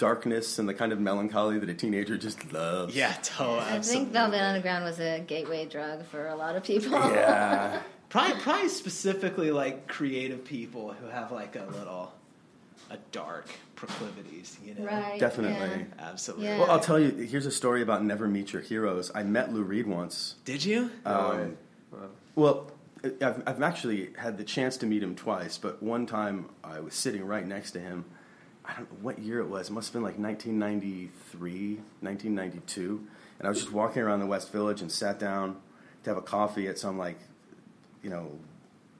darkness 0.02 0.58
and 0.58 0.68
the 0.68 0.74
kind 0.74 0.90
of 0.90 0.98
melancholy 0.98 1.60
that 1.60 1.68
a 1.68 1.74
teenager 1.74 2.18
just 2.18 2.52
loves. 2.52 2.96
yeah, 2.96 3.14
totally. 3.22 3.60
I 3.60 3.78
think 3.78 4.10
Velvet 4.10 4.40
Underground 4.42 4.84
was 4.84 4.98
a 4.98 5.20
gateway 5.20 5.64
drug 5.64 6.04
for 6.06 6.26
a 6.26 6.34
lot 6.34 6.56
of 6.56 6.64
people. 6.64 6.90
Yeah. 6.90 7.80
Probably, 8.08 8.40
probably 8.42 8.68
specifically 8.68 9.50
like 9.52 9.88
creative 9.88 10.44
people 10.44 10.92
who 10.92 11.06
have 11.06 11.32
like 11.32 11.56
a 11.56 11.64
little, 11.64 12.12
a 12.90 12.98
dark 13.10 13.46
proclivities, 13.74 14.58
you 14.62 14.74
know. 14.74 14.84
right. 14.84 15.18
Definitely. 15.18 15.86
Absolutely. 15.98 16.44
Yeah. 16.44 16.58
Well, 16.58 16.70
I'll 16.70 16.78
tell 16.80 16.98
you. 16.98 17.10
Here's 17.24 17.46
a 17.46 17.50
story 17.50 17.80
about 17.80 18.04
never 18.04 18.28
meet 18.28 18.52
your 18.52 18.60
heroes. 18.60 19.10
I 19.14 19.22
met 19.22 19.54
Lou 19.54 19.62
Reed 19.62 19.86
once. 19.86 20.34
Did 20.44 20.62
you? 20.62 20.90
Um, 21.06 21.56
well, 22.34 22.70
I've, 23.02 23.42
I've 23.46 23.62
actually 23.62 24.10
had 24.18 24.36
the 24.36 24.44
chance 24.44 24.76
to 24.78 24.86
meet 24.86 25.02
him 25.02 25.14
twice, 25.14 25.56
but 25.56 25.82
one 25.82 26.04
time 26.04 26.50
I 26.62 26.80
was 26.80 26.92
sitting 26.92 27.24
right 27.24 27.46
next 27.46 27.70
to 27.70 27.80
him. 27.80 28.04
I 28.64 28.74
don't 28.74 28.90
know 28.92 28.98
what 29.02 29.18
year 29.18 29.40
it 29.40 29.48
was. 29.48 29.68
It 29.70 29.72
must 29.72 29.88
have 29.88 29.94
been 29.94 30.02
like 30.02 30.18
1993, 30.18 31.74
1992. 32.00 33.06
And 33.38 33.46
I 33.46 33.50
was 33.50 33.58
just 33.60 33.72
walking 33.72 34.02
around 34.02 34.20
the 34.20 34.26
West 34.26 34.52
Village 34.52 34.80
and 34.82 34.90
sat 34.90 35.18
down 35.18 35.56
to 36.04 36.10
have 36.10 36.16
a 36.16 36.22
coffee 36.22 36.68
at 36.68 36.78
some 36.78 36.98
like, 36.98 37.18
you 38.02 38.10
know, 38.10 38.30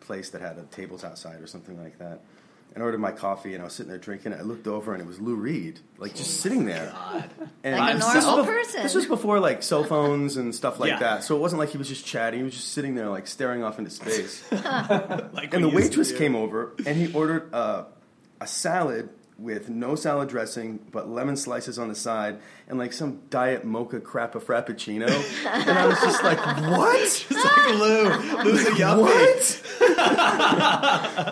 place 0.00 0.30
that 0.30 0.40
had 0.40 0.58
a 0.58 0.62
tables 0.64 1.04
outside 1.04 1.40
or 1.40 1.46
something 1.46 1.80
like 1.82 1.98
that. 1.98 2.20
And 2.74 2.82
I 2.82 2.86
ordered 2.86 3.00
my 3.00 3.12
coffee 3.12 3.52
and 3.52 3.60
I 3.60 3.64
was 3.66 3.74
sitting 3.74 3.90
there 3.90 3.98
drinking 3.98 4.32
it. 4.32 4.38
I 4.38 4.42
looked 4.42 4.66
over 4.66 4.94
and 4.94 5.02
it 5.02 5.06
was 5.06 5.20
Lou 5.20 5.34
Reed, 5.36 5.78
like 5.98 6.14
just 6.14 6.40
sitting 6.40 6.64
there. 6.64 6.90
God. 6.90 7.30
And 7.62 7.76
Like 7.78 7.94
a 7.94 7.98
this 7.98 8.06
normal 8.24 8.36
was 8.38 8.46
bef- 8.46 8.48
person. 8.48 8.82
This 8.82 8.94
was 8.94 9.06
before 9.06 9.38
like 9.40 9.62
cell 9.62 9.84
phones 9.84 10.38
and 10.38 10.54
stuff 10.54 10.80
like 10.80 10.88
Yeah. 10.88 10.98
that. 11.00 11.24
So 11.24 11.36
it 11.36 11.40
wasn't 11.40 11.60
like 11.60 11.68
he 11.68 11.76
was 11.78 11.86
just 11.88 12.06
chatting. 12.06 12.40
He 12.40 12.44
was 12.44 12.54
just 12.54 12.72
sitting 12.72 12.94
there 12.94 13.10
like 13.10 13.26
staring 13.26 13.62
off 13.62 13.78
into 13.78 13.90
space. 13.90 14.42
Like 14.50 15.52
and 15.54 15.62
the 15.62 15.68
we 15.68 15.82
used 15.82 15.92
to 15.92 15.98
waitress 15.98 16.12
came 16.12 16.34
over 16.34 16.72
and 16.86 16.96
he 16.96 17.12
ordered 17.12 17.52
uh, 17.54 17.84
a 18.40 18.46
salad 18.46 19.10
with 19.42 19.68
no 19.68 19.96
salad 19.96 20.28
dressing, 20.28 20.78
but 20.92 21.08
lemon 21.08 21.36
slices 21.36 21.76
on 21.78 21.88
the 21.88 21.94
side, 21.94 22.38
and 22.68 22.78
like 22.78 22.92
some 22.92 23.20
diet 23.28 23.64
mocha 23.64 23.98
crap 24.00 24.34
a 24.36 24.40
frappuccino. 24.40 25.08
and 25.46 25.70
I 25.78 25.86
was 25.86 25.98
just 26.00 26.22
like, 26.22 26.38
what? 26.38 27.26
It's 27.30 27.30
like 27.30 27.74
Lou. 27.74 28.08
Lou's 28.44 28.66
a 28.66 28.70
yuppie. 28.72 29.00
What? 29.00 29.62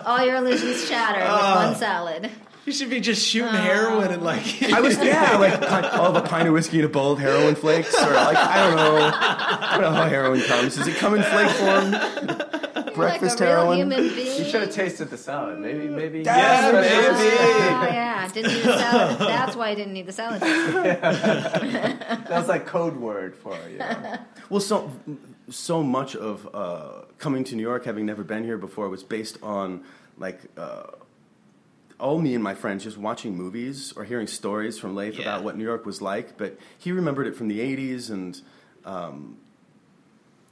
All 0.05 0.23
your 0.25 0.35
illusions 0.37 0.85
shatter 0.87 1.21
Uh, 1.21 1.35
with 1.35 1.45
one 1.69 1.75
salad. 1.75 2.29
You 2.65 2.73
should 2.73 2.89
be 2.91 2.99
just 2.99 3.25
shooting 3.27 3.51
heroin 3.53 4.11
and 4.11 4.21
like. 4.21 4.61
I 4.71 4.81
was 4.81 4.95
yeah, 4.97 5.37
like 5.37 5.59
pi- 5.67 5.89
all 5.97 6.11
the 6.11 6.21
pint 6.21 6.47
of 6.47 6.53
whiskey 6.53 6.77
and 6.77 6.85
a 6.85 6.89
bowl 6.89 7.13
of 7.13 7.19
heroin 7.19 7.55
flakes, 7.55 7.91
or 7.95 8.11
like 8.13 8.37
I 8.37 8.67
don't 8.67 8.75
know, 8.75 8.97
I 8.97 9.69
don't 9.71 9.81
know 9.81 9.91
how 9.93 10.07
heroin 10.07 10.41
comes. 10.41 10.75
Does 10.75 10.87
it 10.87 10.95
come 10.97 11.15
in 11.15 11.23
flake 11.23 11.49
form? 11.49 11.91
Breakfast 13.09 13.39
like 13.39 13.49
a 13.49 13.51
real 13.51 13.59
heroin. 13.71 13.77
human 13.77 14.15
being. 14.15 14.37
You 14.39 14.45
should 14.45 14.61
have 14.61 14.71
tasted 14.71 15.09
the 15.09 15.17
salad. 15.17 15.59
Maybe, 15.59 15.87
maybe. 15.87 16.19
Yeah, 16.21 16.37
Yes, 16.37 16.73
maybe. 16.73 17.35
Oh 17.89 17.93
yeah, 17.93 18.27
didn't 18.33 18.53
need 18.53 18.63
the 18.63 18.77
salad. 18.77 19.19
That's 19.19 19.55
why 19.55 19.69
I 19.69 19.75
didn't 19.75 19.93
need 19.93 20.05
the 20.07 20.11
salad. 20.13 20.41
That 21.21 22.29
was 22.29 22.47
like 22.47 22.65
code 22.65 22.95
word 22.97 23.35
for 23.35 23.57
you. 23.69 23.77
know. 23.79 24.17
Well, 24.49 24.59
so 24.61 24.91
so 25.49 25.81
much 25.83 26.15
of 26.15 26.47
uh, 26.53 27.01
coming 27.17 27.43
to 27.45 27.55
New 27.55 27.61
York, 27.61 27.85
having 27.85 28.05
never 28.05 28.23
been 28.23 28.43
here 28.43 28.57
before, 28.57 28.89
was 28.89 29.03
based 29.03 29.37
on 29.41 29.83
like 30.17 30.39
uh, 30.57 30.83
all 31.99 32.19
me 32.19 32.33
and 32.35 32.43
my 32.43 32.53
friends 32.55 32.83
just 32.83 32.97
watching 32.97 33.35
movies 33.35 33.93
or 33.95 34.03
hearing 34.03 34.27
stories 34.27 34.77
from 34.79 34.95
Leif 34.95 35.15
Yeah. 35.15 35.21
about 35.23 35.43
what 35.43 35.57
New 35.57 35.63
York 35.63 35.85
was 35.85 36.01
like. 36.01 36.37
But 36.37 36.57
he 36.77 36.91
remembered 36.91 37.27
it 37.27 37.35
from 37.35 37.47
the 37.47 37.59
'80s, 37.59 38.09
and 38.09 38.41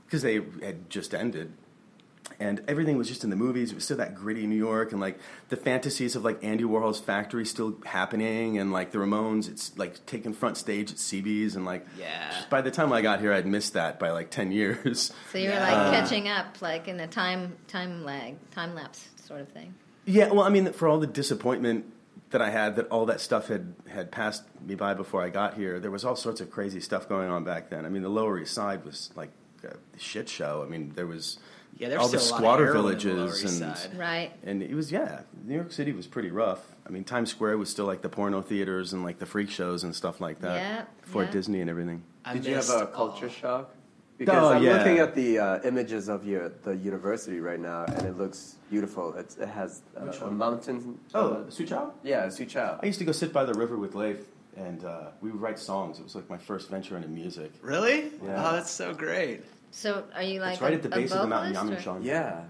because 0.05 0.21
they 0.21 0.35
had 0.63 0.89
just 0.89 1.13
ended. 1.13 1.53
And 2.41 2.61
everything 2.69 2.97
was 2.97 3.09
just 3.09 3.25
in 3.25 3.29
the 3.29 3.35
movies. 3.35 3.71
It 3.71 3.75
was 3.75 3.83
still 3.83 3.97
that 3.97 4.15
gritty 4.15 4.47
New 4.47 4.55
York, 4.55 4.93
and 4.93 5.01
like 5.01 5.19
the 5.49 5.57
fantasies 5.57 6.15
of 6.15 6.23
like 6.23 6.41
Andy 6.43 6.63
Warhol's 6.63 6.99
factory 6.99 7.45
still 7.45 7.75
happening, 7.85 8.57
and 8.57 8.71
like 8.71 8.91
the 8.91 8.97
Ramones, 8.97 9.49
it's 9.49 9.77
like 9.77 10.05
taking 10.05 10.31
front 10.33 10.55
stage 10.55 10.89
at 10.91 10.97
CB's, 10.97 11.55
and 11.57 11.65
like 11.65 11.85
Yeah. 11.97 12.33
by 12.49 12.61
the 12.61 12.71
time 12.71 12.93
I 12.93 13.01
got 13.01 13.19
here, 13.19 13.33
I'd 13.33 13.45
missed 13.45 13.73
that 13.73 13.99
by 13.99 14.11
like 14.11 14.29
ten 14.29 14.51
years. 14.53 15.11
So 15.31 15.37
you 15.37 15.49
were 15.49 15.55
Yeah. 15.55 15.63
like 15.67 15.87
Uh. 15.87 15.91
catching 15.91 16.27
up, 16.29 16.61
like 16.61 16.87
in 16.87 16.99
a 17.01 17.07
time 17.07 17.57
time 17.67 18.05
lag, 18.05 18.35
time 18.51 18.73
lapse 18.73 19.09
sort 19.25 19.41
of 19.41 19.49
thing. 19.49 19.75
Yeah, 20.05 20.31
well, 20.31 20.43
I 20.43 20.49
mean, 20.49 20.71
for 20.71 20.87
all 20.87 20.97
the 20.97 21.07
disappointment 21.07 21.85
that 22.31 22.41
I 22.41 22.51
had 22.51 22.77
that 22.77 22.87
all 22.87 23.05
that 23.07 23.19
stuff 23.19 23.47
had 23.49 23.73
had 23.89 24.11
passed 24.11 24.43
me 24.65 24.75
by 24.75 24.93
before 24.93 25.21
I 25.21 25.29
got 25.29 25.55
here, 25.55 25.77
there 25.79 25.91
was 25.91 26.05
all 26.05 26.15
sorts 26.15 26.39
of 26.39 26.49
crazy 26.49 26.79
stuff 26.79 27.09
going 27.09 27.29
on 27.29 27.43
back 27.43 27.69
then. 27.69 27.85
I 27.85 27.89
mean, 27.89 28.01
the 28.01 28.09
Lower 28.09 28.39
East 28.39 28.53
Side 28.53 28.85
was 28.85 29.09
like 29.15 29.31
a 29.65 29.75
shit 29.99 30.29
show. 30.29 30.63
I 30.65 30.69
mean, 30.69 30.93
there 30.95 31.05
was 31.07 31.37
Yeah, 31.79 31.89
there's 31.89 32.01
all 32.01 32.07
the 32.09 32.19
still 32.19 32.39
a 32.39 32.41
lot 32.41 32.59
of 32.59 32.67
squatter 32.67 32.67
in 32.67 32.67
the 32.67 32.73
villages 32.81 33.17
Lower 33.17 33.27
East 33.51 33.61
and 33.61 33.77
Side. 33.77 33.97
Right. 33.97 34.31
and 34.43 34.61
it 34.61 34.73
was 34.75 34.91
yeah, 34.91 35.21
New 35.45 35.55
York 35.55 35.71
City 35.71 35.91
was 35.93 36.05
pretty 36.07 36.29
rough. 36.29 36.59
I 36.85 36.89
mean, 36.91 37.03
Times 37.05 37.29
Square 37.31 37.57
was 37.57 37.69
still 37.69 37.85
like 37.85 38.01
the 38.01 38.09
porno 38.09 38.41
theaters 38.41 38.93
and 38.93 39.03
like 39.03 39.17
the 39.19 39.25
freak 39.25 39.49
shows 39.49 39.83
and 39.83 39.95
stuff 39.95 40.19
like 40.19 40.41
that 40.41 40.55
Yeah, 40.57 40.81
before 41.01 41.23
yeah. 41.23 41.31
Disney 41.31 41.61
and 41.61 41.69
everything. 41.69 42.03
I 42.25 42.33
Did 42.33 42.45
you 42.45 42.51
have 42.55 42.59
missed 42.65 42.71
a 42.73 42.79
all- 42.81 42.85
culture 42.87 43.29
shock? 43.29 43.73
Because 44.17 44.35
Oh, 44.43 44.53
I'm 44.53 44.61
yeah. 44.63 44.73
looking 44.79 44.97
at 44.99 45.15
the 45.15 45.39
uh, 45.39 45.59
images 45.63 46.09
of 46.09 46.25
your 46.27 46.49
the 46.63 46.75
university 46.75 47.39
right 47.39 47.59
now, 47.59 47.85
and 47.85 48.05
it 48.05 48.17
looks 48.17 48.55
beautiful. 48.69 49.13
It's, 49.13 49.37
it 49.37 49.47
has 49.47 49.81
uh, 49.95 50.01
Which 50.01 50.19
a 50.19 50.29
mountain. 50.29 50.99
Oh, 51.15 51.29
uh, 51.29 51.43
Soochow? 51.45 51.93
yeah, 52.03 52.25
Soochow. 52.25 52.79
I 52.83 52.85
used 52.85 52.99
to 52.99 53.05
go 53.05 53.13
sit 53.13 53.31
by 53.31 53.45
the 53.45 53.53
river 53.53 53.77
with 53.77 53.95
Leif, 53.95 54.17
and 54.57 54.83
uh, 54.83 55.11
we 55.21 55.31
would 55.31 55.39
write 55.39 55.57
songs. 55.57 55.99
It 55.99 56.03
was 56.03 56.15
like 56.15 56.29
my 56.29 56.37
first 56.37 56.69
venture 56.69 56.97
into 56.97 57.07
music. 57.07 57.53
Really? 57.61 58.11
Yeah. 58.21 58.45
Oh, 58.49 58.51
that's 58.57 58.69
so 58.71 58.93
great. 58.93 59.39
So 59.71 60.05
are 60.15 60.23
you 60.23 60.39
like 60.39 60.53
it's 60.53 60.61
right 60.61 60.73
a, 60.73 60.75
at 60.75 60.83
the 60.83 60.89
base 60.89 61.11
of 61.11 61.21
the 61.21 61.27
mountain, 61.27 61.53
vocalist. 61.53 62.05
Yeah, 62.05 62.43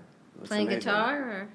playing 0.43 0.67
amazing. 0.67 0.79
guitar 0.79 1.17
or 1.19 1.49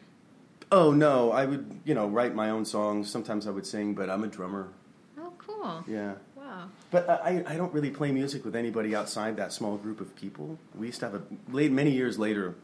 Oh 0.72 0.92
no, 0.92 1.30
I 1.32 1.44
would 1.44 1.80
you 1.84 1.94
know 1.94 2.06
write 2.08 2.34
my 2.34 2.50
own 2.50 2.64
songs. 2.64 3.10
Sometimes 3.10 3.46
I 3.46 3.50
would 3.50 3.66
sing, 3.66 3.94
but 3.94 4.10
I'm 4.10 4.24
a 4.24 4.28
drummer. 4.28 4.72
oh 5.18 5.32
cool 5.38 5.84
Yeah, 5.86 6.14
wow 6.36 6.68
but 6.90 7.10
I, 7.10 7.42
I 7.46 7.56
don't 7.56 7.72
really 7.74 7.90
play 7.90 8.12
music 8.12 8.44
with 8.44 8.54
anybody 8.54 8.94
outside 8.94 9.36
that 9.38 9.52
small 9.52 9.76
group 9.76 10.00
of 10.00 10.14
people. 10.14 10.58
We 10.76 10.86
used 10.86 11.00
to 11.00 11.06
have 11.06 11.14
a 11.16 11.22
late 11.50 11.72
many 11.72 11.90
years 11.90 12.18
later. 12.18 12.54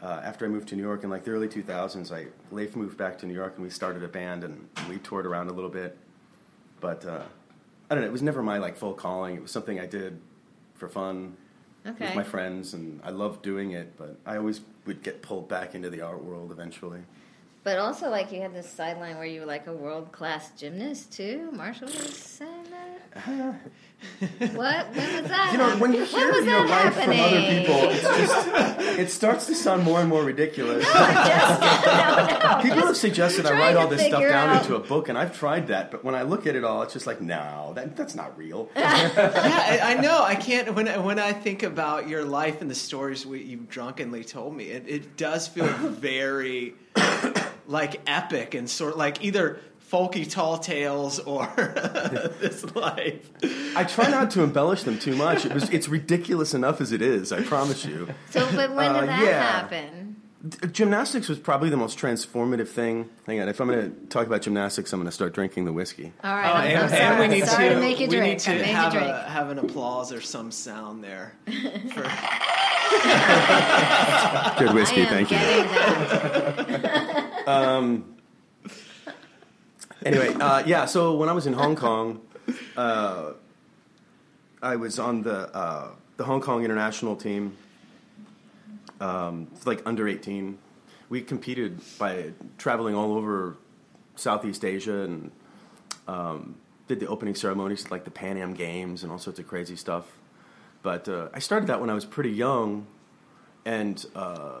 Uh, 0.00 0.20
after 0.24 0.46
I 0.46 0.48
moved 0.48 0.68
to 0.68 0.76
New 0.76 0.82
York 0.82 1.04
in 1.04 1.10
like 1.10 1.24
the 1.24 1.32
early 1.32 1.48
2000s, 1.48 2.10
I 2.10 2.28
Leif 2.50 2.74
moved 2.74 2.96
back 2.96 3.18
to 3.18 3.26
New 3.26 3.34
York 3.34 3.54
and 3.56 3.64
we 3.64 3.70
started 3.70 4.02
a 4.02 4.08
band 4.08 4.44
and 4.44 4.68
we 4.88 4.98
toured 4.98 5.26
around 5.26 5.50
a 5.50 5.52
little 5.52 5.68
bit. 5.68 5.98
But 6.80 7.04
uh, 7.04 7.22
I 7.90 7.94
don't 7.94 8.02
know, 8.02 8.08
it 8.08 8.12
was 8.12 8.22
never 8.22 8.42
my 8.42 8.58
like 8.58 8.76
full 8.76 8.94
calling. 8.94 9.34
It 9.34 9.42
was 9.42 9.50
something 9.50 9.78
I 9.78 9.86
did 9.86 10.20
for 10.74 10.88
fun 10.88 11.36
okay 11.86 12.06
with 12.06 12.14
my 12.16 12.22
friends, 12.24 12.74
and 12.74 13.00
I 13.04 13.10
loved 13.10 13.42
doing 13.42 13.72
it. 13.72 13.96
But 13.96 14.16
I 14.26 14.36
always 14.36 14.60
would 14.86 15.02
get 15.02 15.22
pulled 15.22 15.48
back 15.48 15.74
into 15.74 15.90
the 15.90 16.00
art 16.02 16.22
world 16.24 16.50
eventually. 16.52 17.00
but 17.62 17.78
also 17.78 18.08
like 18.08 18.32
you 18.32 18.40
had 18.40 18.54
this 18.54 18.68
sideline 18.68 19.16
where 19.16 19.26
you 19.26 19.40
were 19.40 19.46
like 19.46 19.66
a 19.66 19.72
world 19.72 20.10
class 20.12 20.50
gymnast 20.52 21.12
too 21.12 21.50
Marshall 21.52 21.88
was 21.88 22.16
saying 22.16 22.66
that 22.70 23.54
what 24.20 24.94
when 24.94 25.22
was 25.22 25.30
that 25.30 25.50
You 25.52 25.58
know, 25.58 25.76
when 25.78 25.92
you 25.92 26.04
happening? 26.04 26.20
hear 26.20 26.32
was 26.32 26.44
your 26.46 26.66
that 26.66 26.84
life 26.84 27.04
from 27.04 27.20
other 27.20 27.40
people, 27.40 27.90
it's 27.90 28.02
just 28.02 28.98
it 28.98 29.10
starts 29.10 29.46
to 29.46 29.54
sound 29.54 29.82
more 29.82 30.00
and 30.00 30.08
more 30.08 30.22
ridiculous. 30.24 30.84
just, 30.84 31.60
no, 31.60 32.56
no, 32.56 32.58
People 32.62 32.76
just 32.76 32.86
have 32.88 32.96
suggested 32.96 33.46
I 33.46 33.52
write 33.58 33.76
all 33.76 33.88
this 33.88 34.04
stuff 34.06 34.20
down 34.22 34.50
out- 34.50 34.62
into 34.62 34.74
a 34.76 34.80
book, 34.80 35.08
and 35.08 35.16
I've 35.18 35.36
tried 35.38 35.68
that. 35.68 35.90
But 35.90 36.04
when 36.04 36.14
I 36.14 36.22
look 36.22 36.46
at 36.46 36.56
it 36.56 36.64
all, 36.64 36.82
it's 36.82 36.92
just 36.92 37.06
like, 37.06 37.20
no, 37.20 37.72
that, 37.76 37.96
that's 37.96 38.14
not 38.14 38.36
real. 38.38 38.70
yeah, 38.76 39.00
I, 39.82 39.94
I 39.96 40.00
know. 40.00 40.22
I 40.22 40.34
can't. 40.34 40.74
When 40.74 40.86
when 41.04 41.18
I 41.18 41.32
think 41.32 41.62
about 41.62 42.08
your 42.08 42.24
life 42.24 42.60
and 42.60 42.70
the 42.70 42.74
stories 42.74 43.26
we, 43.26 43.42
you've 43.42 43.68
drunkenly 43.68 44.24
told 44.24 44.54
me, 44.54 44.64
it, 44.64 44.84
it 44.88 45.16
does 45.16 45.46
feel 45.48 45.66
very 45.66 46.74
like 47.66 48.00
epic 48.06 48.54
and 48.54 48.68
sort 48.68 48.92
of 48.92 48.98
like 48.98 49.24
either 49.24 49.60
folky 49.90 50.30
tall 50.30 50.58
tales 50.58 51.18
or 51.18 51.46
this 52.40 52.64
life. 52.76 53.28
I 53.76 53.84
try 53.84 54.08
not 54.10 54.30
to 54.32 54.42
embellish 54.42 54.82
them 54.84 54.98
too 54.98 55.16
much. 55.16 55.44
It 55.44 55.52
was 55.52 55.68
it's 55.70 55.88
ridiculous 55.88 56.54
enough 56.54 56.80
as 56.80 56.92
it 56.92 57.02
is. 57.02 57.32
I 57.32 57.42
promise 57.42 57.84
you. 57.84 58.08
so 58.30 58.48
but 58.54 58.74
when 58.74 58.90
Uh, 58.90 59.00
did 59.00 59.08
that 59.10 59.22
yeah. 59.24 59.42
happen 59.42 59.96
D- 60.48 60.68
Gymnastics 60.68 61.28
was 61.28 61.38
probably 61.38 61.68
the 61.68 61.76
most 61.76 61.98
transformative 61.98 62.68
thing. 62.68 63.10
Hang 63.26 63.42
on, 63.42 63.48
if 63.50 63.60
I'm 63.60 63.66
going 63.68 63.90
to 63.90 64.06
talk 64.06 64.26
about 64.26 64.40
gymnastics, 64.40 64.90
I'm 64.90 64.98
going 65.00 65.04
to 65.06 65.12
start 65.12 65.34
drinking 65.34 65.66
the 65.66 65.72
whiskey. 65.72 66.14
All 66.24 66.34
right, 66.34 66.48
Oh, 66.48 66.54
I'm, 66.54 66.64
and, 66.64 66.78
I'm 66.78 66.84
and 66.84 66.90
sorry, 66.94 67.20
we 67.28 67.34
need 67.34 67.44
sorry 67.46 67.68
to, 67.68 67.74
to 67.74 67.80
make 67.80 68.00
you 68.00 68.08
we 68.08 68.20
need 68.20 68.38
to 68.38 68.52
I 68.52 68.54
have 68.68 68.90
drink 68.92 69.06
a 69.08 69.22
have 69.28 69.50
an 69.50 69.58
applause 69.58 70.12
or 70.14 70.22
some 70.22 70.50
sound 70.50 71.04
there. 71.04 71.34
For, 71.44 71.50
Good 74.58 74.68
I 74.68 74.72
whiskey, 74.74 75.02
am 75.02 75.08
thank 75.08 75.30
you. 75.30 75.36
getting 75.36 76.82
that. 76.84 78.06
anyway, 80.04 80.34
uh, 80.34 80.62
yeah. 80.66 80.84
So 80.86 81.14
when 81.14 81.28
I 81.28 81.32
was 81.32 81.46
in 81.46 81.52
Hong 81.52 81.76
Kong, 81.76 82.20
uh, 82.76 83.32
I 84.62 84.76
was 84.76 84.98
on 84.98 85.22
the 85.22 85.54
uh, 85.54 85.90
the 86.16 86.24
Hong 86.24 86.40
Kong 86.40 86.64
international 86.64 87.16
team. 87.16 87.56
Um, 89.00 89.48
like 89.64 89.82
under 89.86 90.06
eighteen, 90.06 90.58
we 91.08 91.22
competed 91.22 91.80
by 91.98 92.32
traveling 92.58 92.94
all 92.94 93.14
over 93.14 93.56
Southeast 94.16 94.64
Asia 94.64 95.02
and 95.02 95.30
um, 96.06 96.56
did 96.86 97.00
the 97.00 97.06
opening 97.06 97.34
ceremonies, 97.34 97.90
like 97.90 98.04
the 98.04 98.10
Pan 98.10 98.36
Am 98.36 98.52
Games 98.52 99.02
and 99.02 99.10
all 99.10 99.18
sorts 99.18 99.38
of 99.38 99.46
crazy 99.46 99.76
stuff. 99.76 100.04
But 100.82 101.08
uh, 101.08 101.28
I 101.32 101.38
started 101.38 101.66
that 101.68 101.80
when 101.80 101.88
I 101.90 101.94
was 101.94 102.04
pretty 102.04 102.32
young, 102.32 102.86
and 103.64 104.04
uh, 104.14 104.58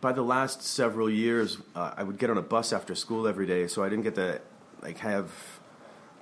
by 0.00 0.12
the 0.12 0.22
last 0.22 0.62
several 0.62 1.10
years, 1.10 1.58
uh, 1.74 1.92
I 1.96 2.02
would 2.02 2.18
get 2.18 2.30
on 2.30 2.38
a 2.38 2.42
bus 2.42 2.72
after 2.72 2.94
school 2.94 3.28
every 3.28 3.46
day, 3.46 3.66
so 3.66 3.84
I 3.84 3.88
didn't 3.88 4.04
get 4.04 4.14
to 4.16 4.40
like 4.82 4.98
have 4.98 5.30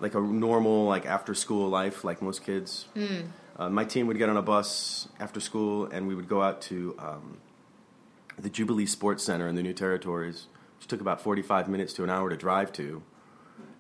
like 0.01 0.15
a 0.15 0.21
normal 0.21 0.87
like 0.87 1.07
after 1.07 1.35
school 1.35 1.69
life 1.69 2.05
like 2.05 2.21
most 2.23 2.45
kids. 2.45 2.87
Uh, 3.57 3.69
my 3.69 3.85
team 3.85 4.07
would 4.09 4.19
get 4.19 4.29
on 4.29 4.37
a 4.37 4.43
bus 4.43 5.09
after 5.21 5.39
school, 5.41 5.87
and 5.87 6.09
we 6.09 6.15
would 6.15 6.29
go 6.29 6.43
out 6.43 6.61
to 6.63 6.97
um, 6.99 7.37
the 8.39 8.51
Jubilee 8.51 8.87
Sports 8.87 9.23
Center 9.23 9.47
in 9.47 9.55
the 9.55 9.63
New 9.63 9.73
Territories, 9.73 10.49
which 10.79 10.89
took 10.89 11.01
about 11.01 11.21
forty-five 11.21 11.69
minutes 11.69 11.93
to 11.95 12.03
an 12.05 12.11
hour 12.11 12.29
to 12.31 12.37
drive 12.37 12.73
to. 12.75 13.03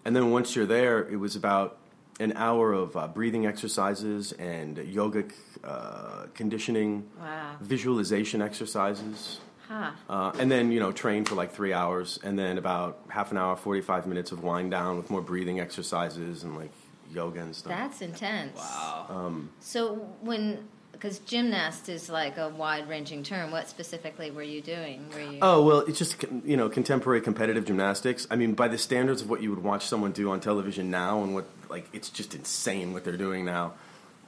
And 0.04 0.14
then 0.14 0.30
once 0.30 0.54
you're 0.54 0.66
there, 0.66 1.00
it 1.08 1.16
was 1.16 1.34
about 1.34 1.78
an 2.20 2.32
hour 2.37 2.72
of 2.72 2.96
uh, 2.96 3.08
breathing 3.08 3.46
exercises 3.46 4.30
and 4.32 4.76
yogic 4.76 5.32
uh, 5.64 6.26
conditioning, 6.34 7.08
Wow. 7.18 7.56
visualization 7.60 8.40
exercises. 8.40 9.40
Huh. 9.68 9.92
Uh, 10.09 10.33
and 10.38 10.50
then 10.50 10.70
you 10.72 10.81
know 10.81 10.92
train 10.92 11.24
for 11.24 11.35
like 11.35 11.53
three 11.53 11.72
hours, 11.72 12.18
and 12.22 12.38
then 12.38 12.59
about 12.59 13.00
half 13.09 13.31
an 13.31 13.38
hour, 13.38 13.57
forty 13.57 13.81
five 13.81 14.07
minutes 14.07 14.31
of 14.33 14.42
wind 14.42 14.70
down 14.70 14.96
with 14.96 15.11
more 15.11 15.22
breathing 15.22 15.59
exercises 15.61 16.42
and 16.42 16.57
like 16.57 16.70
yoga 17.12 17.40
and 17.40 17.55
stuff. 17.57 17.70
That's 17.70 18.03
intense. 18.03 18.57
wow. 18.57 19.07
um, 19.09 19.50
So 19.61 19.94
when, 20.20 20.66
because 20.92 21.18
gymnast 21.20 21.88
is 21.88 22.09
like 22.11 22.38
a 22.38 22.48
wide-ranging 22.48 23.22
term, 23.22 23.50
what 23.53 23.68
specifically 23.68 24.31
were 24.31 24.42
you 24.42 24.61
doing? 24.61 25.09
Were 25.12 25.20
you? 25.20 25.38
oh 25.40 25.62
well, 25.64 25.79
it's 25.81 25.98
just 25.98 26.22
you 26.44 26.57
know 26.57 26.68
contemporary 26.68 27.20
competitive 27.22 27.64
gymnastics. 27.64 28.27
I 28.31 28.37
mean, 28.37 28.55
by 28.55 28.68
the 28.68 28.79
standards 28.79 29.22
of 29.22 29.31
what 29.31 29.42
you 29.42 29.50
would 29.50 29.62
watch 29.62 29.87
someone 29.87 30.12
do 30.12 30.31
on 30.31 30.40
television 30.40 30.90
now, 30.90 31.22
and 31.22 31.35
what 31.35 31.46
like 31.70 31.87
it's 31.92 32.11
just 32.11 32.35
insane 32.35 32.92
what 32.92 33.05
they're 33.05 33.16
doing 33.16 33.44
now. 33.44 33.72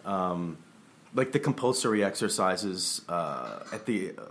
Um, 0.07 0.59
like 1.14 1.33
the 1.33 1.40
compulsory 1.40 2.03
exercises 2.03 3.03
uh, 3.09 3.61
at 3.70 3.85
the. 3.85 4.12
Uh, 4.16 4.22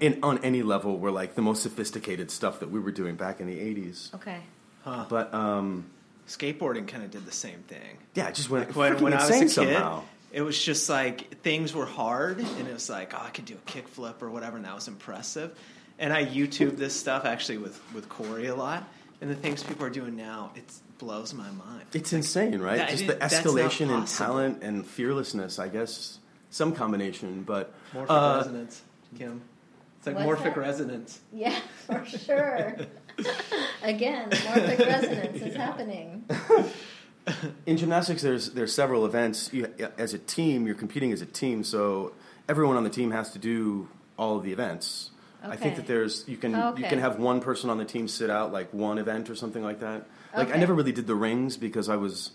in 0.00 0.18
on 0.22 0.38
any 0.44 0.62
level 0.62 0.98
were 0.98 1.10
like 1.10 1.34
the 1.34 1.42
most 1.42 1.62
sophisticated 1.62 2.30
stuff 2.30 2.60
that 2.60 2.70
we 2.70 2.80
were 2.80 2.92
doing 2.92 3.16
back 3.16 3.40
in 3.40 3.46
the 3.46 3.56
'80s. 3.58 4.14
Okay. 4.14 4.40
But 4.84 5.34
um, 5.34 5.90
Skateboarding 6.26 6.88
kind 6.88 7.04
of 7.04 7.10
did 7.10 7.26
the 7.26 7.32
same 7.32 7.60
thing. 7.68 7.98
yeah, 8.14 8.28
it 8.28 8.34
just 8.34 8.48
went 8.50 8.74
when, 8.74 9.00
when 9.02 9.12
I 9.12 9.16
was 9.16 9.30
a 9.30 9.40
kid, 9.40 9.50
somehow. 9.50 10.02
it 10.32 10.40
was 10.42 10.62
just 10.62 10.88
like 10.88 11.42
things 11.42 11.74
were 11.74 11.84
hard, 11.86 12.38
and 12.38 12.68
it 12.68 12.72
was 12.72 12.88
like, 12.88 13.12
oh, 13.14 13.22
I 13.22 13.30
could 13.30 13.44
do 13.44 13.54
a 13.54 13.70
kickflip 13.70 14.22
or 14.22 14.30
whatever, 14.30 14.56
and 14.56 14.64
that 14.64 14.74
was 14.74 14.88
impressive. 14.88 15.54
And 15.98 16.12
I 16.12 16.24
YouTube 16.24 16.76
this 16.78 16.98
stuff 16.98 17.24
actually 17.24 17.58
with 17.58 17.78
with 17.92 18.08
Corey 18.08 18.46
a 18.46 18.54
lot, 18.54 18.88
and 19.20 19.30
the 19.30 19.34
things 19.34 19.62
people 19.62 19.84
are 19.84 19.90
doing 19.90 20.16
now, 20.16 20.52
it 20.54 20.64
blows 20.98 21.34
my 21.34 21.50
mind. 21.50 21.84
It's 21.92 22.12
insane, 22.12 22.60
right? 22.60 22.78
that- 22.78 22.88
Just 22.90 23.06
the 23.06 23.14
escalation 23.14 23.82
in 23.82 23.88
possible. 24.00 24.26
talent 24.26 24.62
and 24.62 24.86
fearlessness. 24.86 25.58
I 25.58 25.68
guess 25.68 26.18
some 26.50 26.74
combination, 26.74 27.42
but 27.42 27.74
Morphic 27.92 28.06
uh, 28.08 28.36
resonance, 28.38 28.82
Kim. 29.18 29.42
It's 29.98 30.06
like 30.06 30.16
What's 30.16 30.40
morphic 30.40 30.54
that? 30.54 30.56
resonance. 30.56 31.20
Yeah, 31.32 31.58
for 31.86 32.04
sure. 32.04 32.76
Again, 33.82 34.30
morphic 34.30 34.78
resonance 34.78 35.42
is 35.42 35.56
happening. 35.56 36.24
in 37.66 37.76
gymnastics, 37.76 38.22
there's 38.22 38.50
there's 38.52 38.72
several 38.72 39.04
events. 39.04 39.52
You, 39.52 39.72
as 39.98 40.14
a 40.14 40.18
team, 40.18 40.66
you're 40.66 40.76
competing 40.76 41.12
as 41.12 41.20
a 41.20 41.26
team, 41.26 41.64
so 41.64 42.12
everyone 42.48 42.76
on 42.76 42.84
the 42.84 42.90
team 42.90 43.10
has 43.10 43.30
to 43.32 43.38
do 43.38 43.88
all 44.16 44.36
of 44.36 44.44
the 44.44 44.52
events. 44.52 45.10
I 45.42 45.54
think 45.56 45.76
that 45.76 45.86
there's 45.86 46.24
you 46.28 46.36
can 46.36 46.50
you 46.52 46.58
Okay. 46.58 46.88
can 46.88 46.98
have 46.98 47.18
one 47.18 47.40
person 47.40 47.70
on 47.70 47.78
the 47.78 47.84
team 47.84 48.08
sit 48.08 48.28
out 48.28 48.52
like 48.52 48.72
one 48.74 48.98
event 48.98 49.30
or 49.30 49.34
something 49.36 49.62
like 49.62 49.80
that. 49.80 50.06
Like 50.36 50.52
I 50.54 50.58
never 50.58 50.74
really 50.74 50.92
did 50.92 51.06
the 51.06 51.14
rings 51.14 51.56
because 51.56 51.88
I 51.88 51.96
was 51.96 52.32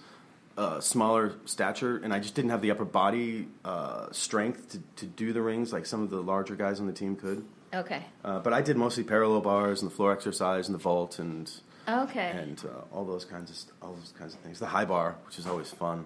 uh, 0.57 0.79
smaller 0.79 1.33
stature 1.45 1.97
and 2.03 2.13
I 2.13 2.19
just 2.19 2.35
didn't 2.35 2.51
have 2.51 2.61
the 2.61 2.71
upper 2.71 2.85
body 2.85 3.47
uh, 3.65 4.11
strength 4.11 4.69
to, 4.69 4.79
to 4.97 5.05
do 5.05 5.33
the 5.33 5.41
rings 5.41 5.73
like 5.73 5.85
some 5.85 6.03
of 6.03 6.09
the 6.09 6.21
larger 6.21 6.55
guys 6.55 6.79
on 6.79 6.87
the 6.87 6.93
team 6.93 7.15
could. 7.15 7.43
Okay. 7.73 8.05
Uh, 8.23 8.39
but 8.39 8.53
I 8.53 8.61
did 8.61 8.77
mostly 8.77 9.03
parallel 9.03 9.41
bars 9.41 9.81
and 9.81 9.89
the 9.89 9.95
floor 9.95 10.11
exercise 10.11 10.67
and 10.67 10.75
the 10.75 10.79
vault 10.79 11.17
and 11.19 11.51
Okay. 11.87 12.31
and 12.35 12.63
uh, 12.65 12.95
all 12.95 13.03
those 13.03 13.25
kinds 13.25 13.49
of 13.49 13.57
st- 13.57 13.73
all 13.81 13.93
those 13.93 14.13
kinds 14.17 14.33
of 14.35 14.39
things. 14.41 14.59
The 14.59 14.67
high 14.67 14.85
bar, 14.85 15.15
which 15.25 15.37
is 15.39 15.47
always 15.47 15.69
fun. 15.71 16.05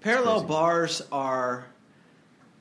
Parallel 0.00 0.44
bars 0.44 1.02
are 1.10 1.66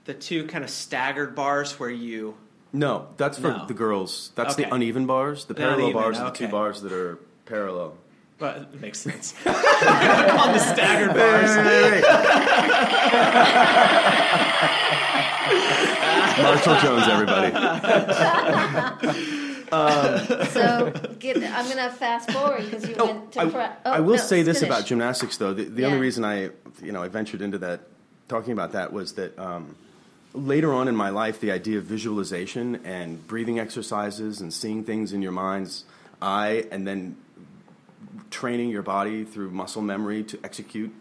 the 0.06 0.14
two 0.14 0.46
kind 0.48 0.64
of 0.64 0.70
staggered 0.70 1.36
bars 1.36 1.80
where 1.80 1.90
you 1.90 2.36
No, 2.72 3.08
that's 3.18 3.38
for 3.40 3.48
No. 3.50 3.66
the 3.66 3.74
girls. 3.74 4.32
That's 4.36 4.54
Okay. 4.54 4.66
the 4.66 4.74
uneven 4.76 5.06
bars. 5.06 5.46
The 5.46 5.54
The 5.54 5.60
parallel 5.62 5.80
uneven, 5.88 6.02
bars 6.02 6.20
are 6.20 6.26
the 6.32 6.38
two 6.38 6.48
bars 6.48 6.82
that 6.82 6.92
are 6.92 7.18
parallel. 7.46 7.98
But 8.38 8.58
it 8.74 8.82
makes 8.82 9.00
sense. 9.00 9.34
on 9.46 9.54
the 9.54 10.60
staggered 10.60 11.14
bars. 11.16 11.56
Marshall 16.42 16.76
Jones, 16.82 17.08
everybody. 17.08 17.52
So 20.52 20.92
get, 21.20 21.38
I'm 21.38 21.66
going 21.66 21.78
to 21.78 21.90
fast 21.96 22.32
forward 22.32 22.64
because 22.66 22.88
you 22.88 22.96
Oh, 23.00 23.06
went 23.06 23.32
to. 23.34 23.40
I, 23.42 23.46
pre- 23.46 23.62
oh, 23.86 23.92
I 23.92 24.00
will 24.00 24.16
no, 24.16 24.22
say 24.22 24.42
this 24.44 24.60
finish. 24.60 24.70
about 24.76 24.86
gymnastics, 24.88 25.38
though. 25.38 25.54
The, 25.54 25.64
the 25.66 25.82
Yeah. 25.82 25.88
only 25.88 26.00
reason 26.00 26.24
I, 26.26 26.50
you 26.82 26.92
know, 26.92 27.02
I 27.04 27.08
ventured 27.08 27.42
into 27.42 27.58
that, 27.60 27.82
talking 28.28 28.54
about 28.54 28.72
that, 28.74 28.92
was 28.94 29.14
that 29.14 29.38
um, 29.40 29.76
later 30.34 30.74
on 30.74 30.88
in 30.88 30.96
my 30.96 31.10
life, 31.10 31.40
the 31.40 31.52
idea 31.52 31.78
of 31.78 31.86
visualization 31.86 32.82
and 32.86 33.26
breathing 33.28 33.60
exercises 33.60 34.42
and 34.42 34.54
seeing 34.54 34.84
things 34.84 35.14
in 35.14 35.22
your 35.22 35.32
mind's 35.32 35.84
eye, 36.22 36.66
and 36.72 36.88
then 36.88 37.18
training 38.30 38.70
your 38.70 38.82
body 38.84 39.24
through 39.24 39.52
muscle 39.52 39.82
memory 39.82 40.24
to 40.24 40.40
execute 40.44 40.94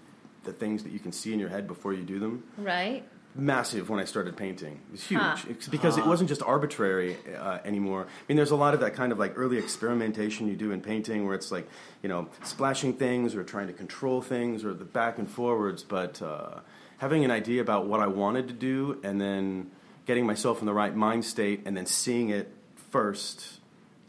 the 0.44 0.52
things 0.52 0.82
that 0.82 0.92
you 0.92 0.98
can 0.98 1.12
see 1.12 1.32
in 1.32 1.40
your 1.40 1.48
head 1.48 1.66
before 1.66 1.92
you 1.92 2.02
do 2.02 2.18
them. 2.18 2.44
Right. 2.58 3.02
massive 3.34 3.88
when 3.90 3.98
I 3.98 4.04
started 4.04 4.36
painting. 4.36 4.74
It 4.88 4.92
was 4.92 5.02
huge 5.04 5.20
Huh. 5.20 5.36
It's 5.50 5.66
because 5.66 5.98
it 5.98 6.06
wasn't 6.06 6.28
just 6.28 6.42
arbitrary 6.42 7.16
uh, 7.36 7.58
anymore. 7.64 8.02
I 8.06 8.22
mean, 8.28 8.36
there's 8.36 8.52
a 8.52 8.56
lot 8.56 8.74
of 8.74 8.80
that 8.80 8.94
kind 8.94 9.10
of 9.10 9.18
like 9.18 9.32
early 9.36 9.58
experimentation 9.58 10.46
you 10.46 10.54
do 10.54 10.70
in 10.70 10.80
painting, 10.80 11.26
where 11.26 11.34
it's 11.34 11.50
like 11.50 11.66
you 12.02 12.08
know 12.08 12.28
splashing 12.44 12.92
things 12.92 13.34
or 13.34 13.42
trying 13.42 13.66
to 13.66 13.72
control 13.72 14.20
things 14.22 14.64
or 14.64 14.72
the 14.74 14.84
back 14.84 15.18
and 15.18 15.28
forwards. 15.28 15.82
But 15.82 16.22
uh, 16.22 16.60
having 16.98 17.24
an 17.24 17.30
idea 17.30 17.60
about 17.60 17.86
what 17.86 18.00
I 18.00 18.06
wanted 18.06 18.46
to 18.48 18.54
do 18.54 19.00
and 19.02 19.20
then 19.20 19.70
getting 20.06 20.26
myself 20.26 20.60
in 20.60 20.66
the 20.66 20.74
right 20.74 20.94
mind 20.94 21.24
state 21.24 21.62
and 21.64 21.76
then 21.76 21.86
seeing 21.86 22.28
it 22.28 22.52
first 22.90 23.58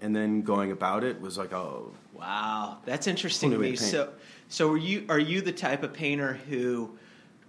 and 0.02 0.15
then 0.15 0.41
going 0.41 0.72
about 0.72 1.04
it 1.04 1.20
was 1.20 1.38
like 1.38 1.54
oh 1.54 1.94
Wow, 2.17 2.78
that's 2.86 3.08
interesting 3.08 3.51
to 3.51 3.56
Whole 3.58 3.62
new 3.62 3.67
way 3.67 3.71
me. 3.71 3.78
So, 3.78 4.13
so 4.47 4.71
are 4.71 4.78
you 4.78 5.06
are 5.10 5.19
you 5.19 5.41
the 5.41 5.51
type 5.51 5.84
of 5.84 5.93
painter 5.93 6.34
who 6.49 6.97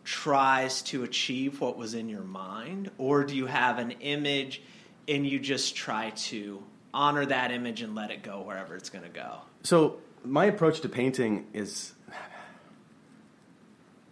tries 0.04 0.82
to 0.82 1.02
achieve 1.02 1.60
what 1.60 1.76
was 1.76 1.94
in 1.94 2.08
your 2.08 2.22
mind, 2.22 2.90
or 2.98 3.24
do 3.24 3.34
you 3.34 3.46
have 3.46 3.78
an 3.78 3.92
image 4.00 4.62
and 5.08 5.26
you 5.26 5.38
just 5.38 5.76
try 5.76 6.10
to 6.10 6.62
honor 6.94 7.26
that 7.26 7.50
image 7.50 7.82
and 7.82 7.94
let 7.94 8.10
it 8.10 8.22
go 8.22 8.40
wherever 8.40 8.74
it's 8.74 8.90
going 8.90 9.04
to 9.04 9.10
go? 9.10 9.38
So 9.62 9.98
my 10.24 10.46
approach 10.46 10.80
to 10.80 10.88
painting 10.88 11.46
is, 11.52 11.92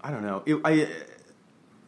I 0.01 0.11
don't 0.11 0.23
know. 0.23 0.43
It, 0.47 0.61
I, 0.65 0.89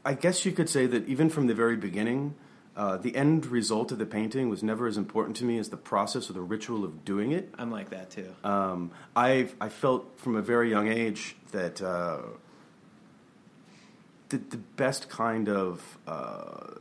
I 0.05 0.15
guess 0.15 0.45
you 0.45 0.53
could 0.53 0.69
say 0.69 0.87
that 0.87 1.09
even 1.09 1.29
from 1.29 1.49
the 1.49 1.55
very 1.55 1.77
beginning, 1.77 2.35
uh, 2.77 2.99
the 2.99 3.17
end 3.17 3.47
result 3.47 3.91
of 3.91 3.99
the 3.99 4.05
painting 4.05 4.51
was 4.51 4.63
never 4.63 4.87
as 4.87 4.99
important 4.99 5.37
to 5.39 5.45
me 5.45 5.59
as 5.59 5.71
the 5.71 5.79
process 5.79 6.29
or 6.29 6.35
the 6.35 6.43
ritual 6.43 6.85
of 6.85 7.07
doing 7.07 7.33
it. 7.33 7.49
I'm 7.59 7.71
like 7.71 7.91
that 7.91 8.11
too. 8.11 8.35
Um, 8.45 8.91
I 9.15 9.49
I 9.59 9.71
felt 9.71 10.21
from 10.21 10.37
a 10.37 10.43
very 10.43 10.69
young 10.69 10.87
age 10.87 11.37
that 11.53 11.81
uh, 11.81 12.19
the, 14.29 14.37
the 14.37 14.59
best 14.59 15.09
kind 15.09 15.49
of 15.49 15.99
uh, 16.07 16.75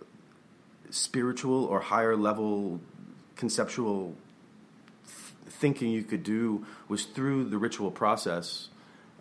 spiritual 0.90 1.64
or 1.64 1.80
higher 1.80 2.18
level 2.18 2.82
conceptual 3.38 4.16
th- 5.06 5.54
thinking 5.54 5.92
you 5.92 6.04
could 6.04 6.24
do 6.24 6.66
was 6.90 7.06
through 7.06 7.46
the 7.46 7.58
ritual 7.58 7.90
process. 7.90 8.68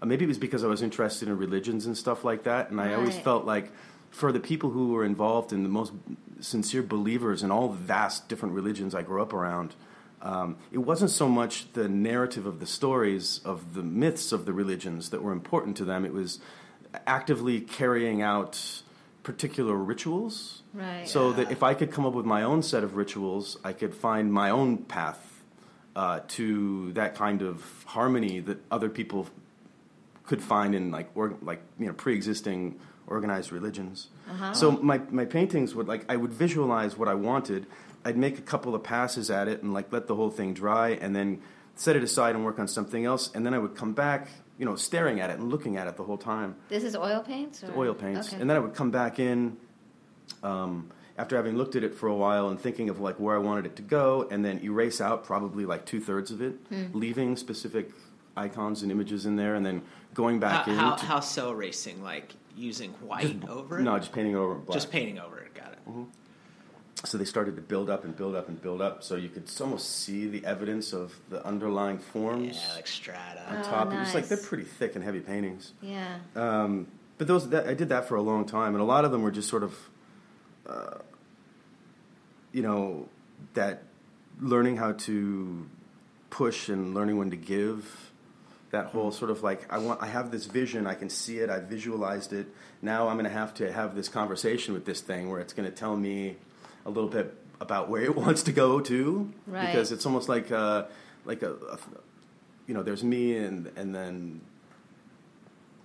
Uh, 0.02 0.06
maybe 0.06 0.24
it 0.24 0.28
was 0.28 0.38
because 0.38 0.64
I 0.64 0.66
was 0.66 0.82
interested 0.82 1.28
in 1.28 1.36
religions 1.38 1.86
and 1.86 1.96
stuff 1.96 2.24
like 2.24 2.42
that, 2.44 2.70
and 2.70 2.80
I 2.80 2.94
always 2.94 3.16
felt 3.16 3.44
like 3.44 3.70
for 4.14 4.30
the 4.30 4.38
people 4.38 4.70
who 4.70 4.92
were 4.92 5.04
involved 5.04 5.52
in 5.52 5.64
the 5.64 5.68
most 5.68 5.92
sincere 6.38 6.84
believers 6.84 7.42
in 7.42 7.50
all 7.50 7.68
the 7.68 7.76
vast 7.76 8.28
different 8.28 8.54
religions 8.54 8.94
I 8.94 9.02
grew 9.02 9.20
up 9.20 9.32
around, 9.32 9.74
um, 10.22 10.56
it 10.70 10.78
wasn't 10.78 11.10
so 11.10 11.28
much 11.28 11.72
the 11.72 11.88
narrative 11.88 12.46
of 12.46 12.60
the 12.60 12.66
stories 12.66 13.40
of 13.44 13.74
the 13.74 13.82
myths 13.82 14.30
of 14.30 14.46
the 14.46 14.52
religions 14.52 15.10
that 15.10 15.20
were 15.20 15.32
important 15.32 15.76
to 15.78 15.84
them. 15.84 16.04
It 16.04 16.12
was 16.12 16.38
actively 17.08 17.60
carrying 17.60 18.22
out 18.22 18.82
particular 19.24 19.74
rituals. 19.74 20.62
Right. 20.72 21.08
So 21.08 21.32
that 21.32 21.50
if 21.50 21.64
I 21.64 21.74
could 21.74 21.90
come 21.90 22.06
up 22.06 22.14
with 22.14 22.24
my 22.24 22.44
own 22.44 22.62
set 22.62 22.84
of 22.84 22.94
rituals, 22.94 23.58
I 23.64 23.72
could 23.72 23.96
find 23.96 24.32
my 24.32 24.50
own 24.50 24.78
path 24.78 25.42
uh, 25.96 26.20
to 26.28 26.92
that 26.92 27.16
kind 27.16 27.42
of 27.42 27.84
harmony 27.86 28.38
that 28.40 28.58
other 28.70 28.88
people 28.88 29.26
could 30.24 30.40
find 30.40 30.72
in 30.72 30.92
like 30.92 31.10
or, 31.16 31.34
like 31.42 31.62
you 31.80 31.86
know 31.86 31.92
pre-existing 31.92 32.78
organized 33.06 33.52
religions. 33.52 34.08
So 34.52 34.72
my 34.72 35.00
my 35.10 35.24
paintings 35.24 35.74
would 35.74 35.86
like 35.88 36.04
I 36.08 36.16
would 36.16 36.32
visualize 36.32 36.96
what 36.96 37.08
I 37.08 37.14
wanted. 37.14 37.66
I'd 38.04 38.16
make 38.16 38.38
a 38.38 38.42
couple 38.42 38.74
of 38.74 38.82
passes 38.82 39.30
at 39.30 39.48
it 39.48 39.62
and 39.62 39.72
like 39.72 39.92
let 39.92 40.06
the 40.06 40.14
whole 40.14 40.30
thing 40.30 40.52
dry 40.54 40.90
and 40.90 41.14
then 41.16 41.40
set 41.74 41.96
it 41.96 42.02
aside 42.02 42.34
and 42.34 42.44
work 42.44 42.58
on 42.58 42.68
something 42.68 43.04
else 43.04 43.30
and 43.34 43.44
then 43.46 43.54
I 43.54 43.58
would 43.58 43.74
come 43.74 43.94
back, 43.94 44.28
you 44.58 44.64
know, 44.66 44.76
staring 44.76 45.20
at 45.20 45.30
it 45.30 45.38
and 45.38 45.48
looking 45.50 45.76
at 45.76 45.86
it 45.88 45.96
the 45.96 46.04
whole 46.04 46.18
time. 46.18 46.56
This 46.68 46.84
is 46.84 46.94
oil 46.94 47.20
paints? 47.22 47.64
Or? 47.64 47.76
Oil 47.76 47.94
paints. 47.94 48.28
Okay. 48.28 48.40
And 48.40 48.48
then 48.50 48.56
I 48.56 48.60
would 48.60 48.74
come 48.74 48.90
back 48.90 49.18
in 49.18 49.56
um, 50.42 50.90
after 51.16 51.36
having 51.36 51.56
looked 51.56 51.76
at 51.76 51.84
it 51.84 51.94
for 51.94 52.08
a 52.08 52.14
while 52.14 52.48
and 52.48 52.60
thinking 52.60 52.88
of 52.90 53.00
like 53.00 53.18
where 53.20 53.34
I 53.36 53.38
wanted 53.38 53.66
it 53.66 53.76
to 53.76 53.82
go, 53.82 54.26
and 54.30 54.44
then 54.44 54.60
erase 54.64 55.00
out 55.00 55.24
probably 55.24 55.64
like 55.64 55.84
two 55.86 56.00
thirds 56.00 56.30
of 56.30 56.40
it, 56.42 56.54
Hmm. 56.68 56.86
leaving 56.92 57.36
specific 57.36 57.90
icons 58.36 58.82
and 58.82 58.90
images 58.90 59.24
in 59.26 59.36
there, 59.36 59.54
and 59.54 59.64
then 59.64 59.82
going 60.12 60.36
How, 60.40 60.48
back 60.48 60.68
in. 60.68 60.74
how, 60.74 60.94
to- 60.96 61.06
how 61.06 61.20
so 61.20 61.52
racing? 61.52 62.02
Like 62.02 62.34
using 62.56 62.90
white 62.94 63.48
over 63.48 63.78
it? 63.78 63.82
no, 63.82 63.98
just 63.98 64.12
painting 64.12 64.36
over 64.36 64.54
black. 64.54 64.74
just 64.74 64.90
painting 64.90 65.18
over 65.18 65.38
it. 65.38 65.54
Got 65.54 65.72
it. 65.72 65.78
So 67.06 67.18
they 67.18 67.24
started 67.26 67.56
to 67.56 67.62
build 67.62 67.90
up 67.90 68.04
and 68.04 68.16
build 68.16 68.34
up 68.34 68.48
and 68.48 68.60
build 68.62 68.80
up, 68.80 69.02
so 69.02 69.16
you 69.16 69.28
could 69.28 69.50
almost 69.60 69.90
see 70.04 70.26
the 70.26 70.44
evidence 70.46 70.92
of 70.94 71.14
the 71.28 71.44
underlying 71.44 71.98
forms 71.98 72.56
Yeah, 72.66 72.74
like 72.76 72.86
strata. 72.86 73.42
on 73.48 73.58
Oh, 73.58 73.62
top. 73.62 73.92
It 73.92 73.98
was 73.98 74.14
like 74.14 74.28
they're 74.28 74.38
pretty 74.38 74.64
thick 74.64 74.94
and 74.94 75.04
heavy 75.04 75.20
paintings. 75.20 75.72
Yeah. 75.82 76.16
Um, 76.34 76.86
but 77.18 77.26
those 77.26 77.50
that, 77.50 77.66
I 77.66 77.74
did 77.74 77.90
that 77.90 78.08
for 78.08 78.14
a 78.14 78.22
long 78.22 78.46
time, 78.46 78.74
and 78.74 78.80
a 78.80 78.86
lot 78.86 79.04
of 79.04 79.10
them 79.12 79.22
were 79.22 79.30
just 79.30 79.48
sort 79.50 79.62
of, 79.64 79.76
uh, 80.66 80.98
you 82.52 82.62
know, 82.62 83.08
that 83.52 83.82
learning 84.40 84.76
how 84.78 84.92
to 84.92 85.66
push 86.30 86.68
and 86.70 86.94
learning 86.94 87.18
when 87.18 87.30
to 87.30 87.36
give. 87.36 88.12
That 88.74 88.86
whole 88.86 89.12
sort 89.12 89.30
of 89.30 89.42
like 89.44 89.60
I 89.72 89.78
want 89.78 90.02
I 90.02 90.06
have 90.06 90.26
this 90.30 90.46
vision, 90.46 90.86
I 90.86 90.94
can 90.94 91.08
see 91.08 91.38
it, 91.38 91.48
I 91.48 91.60
visualized 91.60 92.32
it. 92.32 92.46
Now 92.82 93.06
I'm 93.08 93.16
going 93.20 93.30
to 93.32 93.38
have 93.42 93.54
to 93.54 93.72
have 93.72 93.94
this 93.94 94.08
conversation 94.08 94.74
with 94.74 94.84
this 94.84 95.00
thing 95.00 95.30
where 95.30 95.40
it's 95.40 95.52
going 95.52 95.68
to 95.70 95.74
tell 95.84 95.96
me 95.96 96.36
a 96.84 96.90
little 96.90 97.08
bit 97.18 97.28
about 97.60 97.88
where 97.88 98.02
it 98.10 98.16
wants 98.16 98.42
to 98.44 98.52
go 98.52 98.80
to, 98.80 99.32
Right. 99.46 99.66
because 99.66 99.92
it's 99.92 100.06
almost 100.06 100.28
like 100.28 100.50
uh, 100.50 100.84
like 101.24 101.42
a, 101.42 101.52
a 101.74 101.78
you 102.66 102.74
know, 102.74 102.82
there's 102.82 103.04
me 103.04 103.36
and 103.36 103.70
and 103.76 103.94
then 103.94 104.40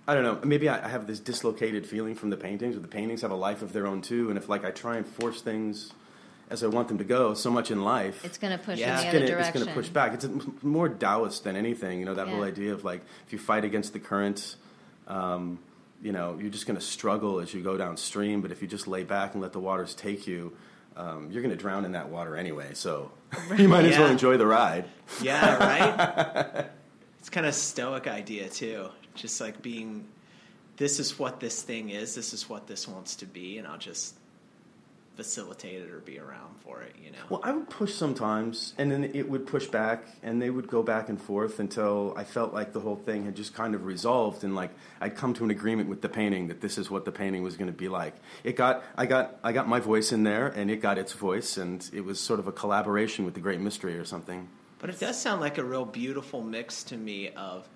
I 0.08 0.14
don't 0.14 0.24
know. 0.24 0.40
Maybe 0.44 0.68
I 0.68 0.84
I 0.84 0.88
have 0.88 1.06
this 1.06 1.20
dislocated 1.20 1.86
feeling 1.86 2.14
from 2.16 2.30
the 2.30 2.36
paintings, 2.36 2.74
or 2.76 2.80
the 2.80 2.88
paintings 2.88 3.22
have 3.22 3.30
a 3.30 3.36
life 3.48 3.62
of 3.62 3.72
their 3.72 3.86
own 3.86 4.02
too. 4.02 4.28
And 4.30 4.36
if 4.36 4.48
like 4.48 4.64
I 4.64 4.72
try 4.72 4.96
and 4.96 5.06
force 5.06 5.40
things 5.42 5.92
as 6.50 6.64
I 6.64 6.66
want 6.66 6.88
them 6.88 6.98
to 6.98 7.04
go, 7.04 7.32
so 7.34 7.50
much 7.50 7.70
in 7.70 7.82
life. 7.84 8.24
It's 8.24 8.36
going 8.36 8.56
to 8.56 8.62
push 8.62 8.78
Yeah. 8.78 8.88
in 8.88 8.90
the 8.90 8.98
it's 8.98 9.08
other 9.08 9.18
gonna, 9.18 9.30
direction. 9.30 9.56
It's 9.56 9.64
going 9.64 9.74
to 9.74 9.80
push 9.82 9.88
back. 9.88 10.14
It's 10.14 10.26
more 10.62 10.88
Taoist 10.88 11.44
than 11.44 11.56
anything. 11.56 12.00
You 12.00 12.04
know 12.04 12.14
that 12.14 12.28
whole 12.28 12.42
idea 12.42 12.72
of 12.72 12.84
like 12.84 13.02
if 13.26 13.32
you 13.32 13.38
fight 13.38 13.64
against 13.64 13.92
the 13.92 14.00
current, 14.00 14.56
um, 15.06 15.60
you 16.02 16.12
know, 16.12 16.36
you're 16.40 16.50
just 16.50 16.66
going 16.66 16.78
to 16.78 16.84
struggle 16.84 17.40
as 17.40 17.54
you 17.54 17.62
go 17.62 17.76
downstream. 17.76 18.40
But 18.42 18.50
if 18.50 18.62
you 18.62 18.68
just 18.68 18.88
lay 18.88 19.04
back 19.04 19.34
and 19.34 19.42
let 19.42 19.52
the 19.52 19.60
waters 19.60 19.94
take 19.94 20.26
you, 20.26 20.56
um, 20.96 21.30
you're 21.30 21.42
going 21.42 21.56
to 21.56 21.60
drown 21.60 21.84
in 21.84 21.92
that 21.92 22.08
water 22.08 22.36
anyway. 22.36 22.74
So 22.74 23.12
you 23.56 23.68
might 23.68 23.84
as 23.84 23.96
well 23.98 24.10
enjoy 24.10 24.36
the 24.36 24.46
ride. 24.46 24.86
Yeah, 25.22 25.56
right? 25.56 26.66
it's 27.20 27.30
kind 27.30 27.46
of 27.46 27.54
stoic 27.54 28.08
idea 28.08 28.48
too. 28.48 28.88
Just 29.14 29.40
like 29.40 29.62
being 29.62 30.06
this 30.78 30.98
is 30.98 31.18
what 31.18 31.40
this 31.40 31.62
thing 31.62 31.90
is, 31.90 32.14
this 32.14 32.32
is 32.32 32.48
what 32.48 32.66
this 32.66 32.88
wants 32.88 33.16
to 33.16 33.26
be, 33.26 33.58
and 33.58 33.68
I'll 33.68 33.78
just 33.78 34.14
facilitate 35.20 35.82
it 35.82 35.90
or 35.90 35.98
be 35.98 36.18
around 36.18 36.54
for 36.60 36.80
it, 36.80 36.94
you 36.98 37.10
know. 37.10 37.18
Well, 37.28 37.42
I 37.44 37.52
would 37.52 37.68
push 37.68 37.92
sometimes, 37.92 38.72
and 38.78 38.90
then 38.90 39.04
it 39.04 39.28
would 39.28 39.46
push 39.46 39.66
back, 39.66 40.06
and 40.22 40.40
they 40.40 40.48
would 40.48 40.66
go 40.66 40.82
back 40.82 41.10
and 41.10 41.20
forth 41.20 41.60
until 41.60 42.14
I 42.16 42.24
felt 42.24 42.54
like 42.54 42.72
the 42.72 42.80
whole 42.80 42.96
thing 42.96 43.26
had 43.26 43.36
just 43.36 43.52
kind 43.52 43.74
of 43.74 43.84
resolved, 43.84 44.44
and 44.44 44.54
like 44.54 44.70
I'd 44.98 45.16
come 45.16 45.34
to 45.34 45.44
an 45.44 45.50
agreement 45.50 45.90
with 45.90 46.00
the 46.00 46.08
painting 46.08 46.48
that 46.48 46.62
this 46.62 46.78
is 46.78 46.90
what 46.90 47.04
the 47.04 47.12
painting 47.12 47.42
was 47.42 47.58
going 47.58 47.70
to 47.70 47.76
be 47.76 47.88
like. 47.88 48.14
It 48.44 48.56
got, 48.56 48.82
I 48.96 49.04
got, 49.04 49.38
I 49.44 49.52
got 49.52 49.68
my 49.68 49.78
voice 49.78 50.10
in 50.10 50.22
there, 50.22 50.46
and 50.46 50.70
it 50.70 50.80
got 50.80 50.96
its 50.96 51.12
voice, 51.12 51.58
and 51.58 51.86
it 51.92 52.02
was 52.02 52.18
sort 52.18 52.40
of 52.40 52.46
a 52.46 52.52
collaboration 52.52 53.26
with 53.26 53.34
the 53.34 53.40
Great 53.40 53.60
Mystery 53.60 53.98
or 53.98 54.06
something. 54.06 54.48
But 54.78 54.88
it 54.88 54.98
does 54.98 55.20
sound 55.20 55.42
like 55.42 55.58
a 55.58 55.64
real 55.64 55.84
beautiful 55.84 56.40
mix 56.40 56.82
to 56.84 56.96
me 56.96 57.28
of 57.28 57.68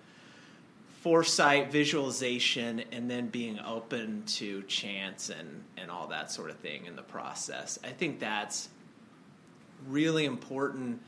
foresight, 1.04 1.70
visualization, 1.70 2.82
and 2.90 3.10
then 3.10 3.28
being 3.28 3.60
open 3.60 4.22
to 4.24 4.62
chance 4.62 5.28
and, 5.28 5.62
and 5.76 5.90
all 5.90 6.06
that 6.06 6.32
sort 6.32 6.48
of 6.48 6.56
thing 6.56 6.86
in 6.86 6.96
the 6.96 7.02
process. 7.02 7.78
I 7.84 7.90
think 7.90 8.18
that's 8.18 8.70
really 9.86 10.24
important 10.24 11.02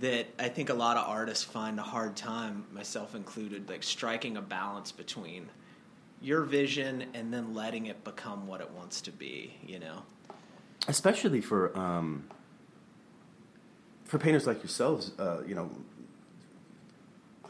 that 0.00 0.28
I 0.38 0.48
think 0.48 0.70
a 0.70 0.74
lot 0.74 0.96
of 0.96 1.06
artists 1.06 1.44
find 1.44 1.78
a 1.78 1.82
hard 1.82 2.16
time, 2.16 2.64
myself 2.72 3.14
included, 3.14 3.68
like 3.68 3.82
striking 3.82 4.38
a 4.38 4.42
balance 4.42 4.92
between 4.92 5.50
your 6.22 6.42
vision 6.42 7.04
and 7.12 7.30
then 7.30 7.52
letting 7.52 7.84
it 7.84 8.02
become 8.04 8.46
what 8.46 8.62
it 8.62 8.70
wants 8.70 9.02
to 9.02 9.12
be, 9.12 9.58
you 9.62 9.78
know? 9.78 10.04
especially 10.88 11.42
for 11.42 11.76
um, 11.78 12.24
for 14.04 14.18
painters 14.18 14.46
like 14.46 14.62
yourselves, 14.62 15.12
uh, 15.18 15.42
you 15.46 15.54
know. 15.54 15.70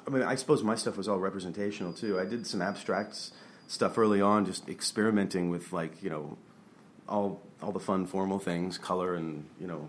I 0.08 0.10
mean, 0.10 0.22
I 0.22 0.36
suppose 0.36 0.62
my 0.62 0.74
stuff 0.74 0.96
was 0.96 1.06
all 1.06 1.18
representational 1.18 1.92
too. 1.92 2.18
I 2.18 2.24
did 2.24 2.46
some 2.46 2.62
abstract 2.62 3.30
stuff 3.66 3.98
early 3.98 4.22
on, 4.22 4.46
just 4.46 4.66
experimenting 4.66 5.50
with 5.50 5.70
like 5.72 6.02
you 6.02 6.08
know, 6.08 6.38
all 7.06 7.42
all 7.62 7.72
the 7.72 7.80
fun 7.80 8.06
formal 8.06 8.38
things, 8.38 8.78
color 8.78 9.14
and 9.16 9.44
you 9.60 9.66
know, 9.66 9.86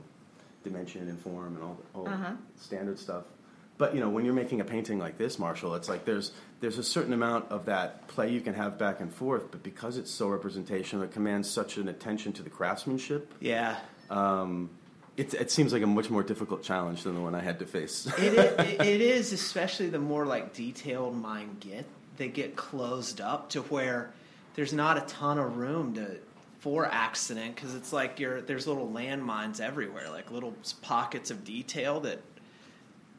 dimension 0.66 1.08
and 1.08 1.18
form 1.22 1.56
and 1.56 1.64
all 1.64 1.78
all 1.94 2.10
Uh-huh. 2.10 2.34
standard 2.58 3.00
stuff. 3.00 3.24
But 3.78 3.94
you 3.96 4.02
know, 4.02 4.10
when 4.10 4.26
you're 4.26 4.34
making 4.34 4.60
a 4.60 4.66
painting 4.66 5.00
like 5.00 5.18
this, 5.18 5.40
Marshall, 5.40 5.74
it's 5.76 5.88
like 5.88 6.04
there's 6.04 6.34
there's 6.60 6.78
a 6.78 6.84
certain 6.84 7.14
amount 7.14 7.50
of 7.50 7.68
that 7.68 8.10
play 8.10 8.30
you 8.30 8.42
can 8.42 8.54
have 8.56 8.78
back 8.78 9.00
and 9.00 9.14
forth, 9.14 9.52
but 9.52 9.64
because 9.64 9.96
it's 9.96 10.12
so 10.12 10.28
representational, 10.28 11.06
it 11.06 11.14
commands 11.14 11.50
such 11.50 11.78
an 11.78 11.88
attention 11.88 12.34
to 12.34 12.44
the 12.44 12.50
craftsmanship 12.50 13.34
Yeah. 13.40 13.78
um, 14.10 14.70
it, 15.20 15.34
it 15.34 15.52
seems 15.52 15.74
like 15.74 15.84
a 15.84 15.88
much 15.88 16.10
more 16.10 16.24
difficult 16.24 16.64
challenge 16.64 17.04
than 17.04 17.14
the 17.14 17.22
one 17.22 17.36
I 17.36 17.42
had 17.42 17.60
to 17.60 17.66
face. 17.66 18.08
it, 18.18 18.34
it, 18.34 18.82
it 18.82 19.02
is 19.02 19.34
especially 19.34 19.90
the 19.90 20.00
more 20.00 20.26
like 20.26 20.54
detailed 20.54 21.16
mine 21.16 21.58
get 21.60 21.86
they 22.16 22.30
get 22.30 22.56
closed 22.56 23.20
up 23.20 23.50
to 23.50 23.62
where 23.64 24.12
there's 24.56 24.74
not 24.74 24.98
a 24.98 25.02
ton 25.02 25.38
of 25.38 25.58
room 25.58 25.94
to 25.96 26.18
for 26.60 26.86
accident 26.86 27.56
because 27.56 27.76
it's 27.76 27.92
like 27.92 28.20
you're 28.20 28.42
there's 28.42 28.68
little 28.68 28.90
landmines 28.90 29.60
everywhere 29.60 30.10
like 30.10 30.32
little 30.32 30.54
pockets 30.82 31.32
of 31.32 31.44
detail 31.44 32.00
that 32.02 32.22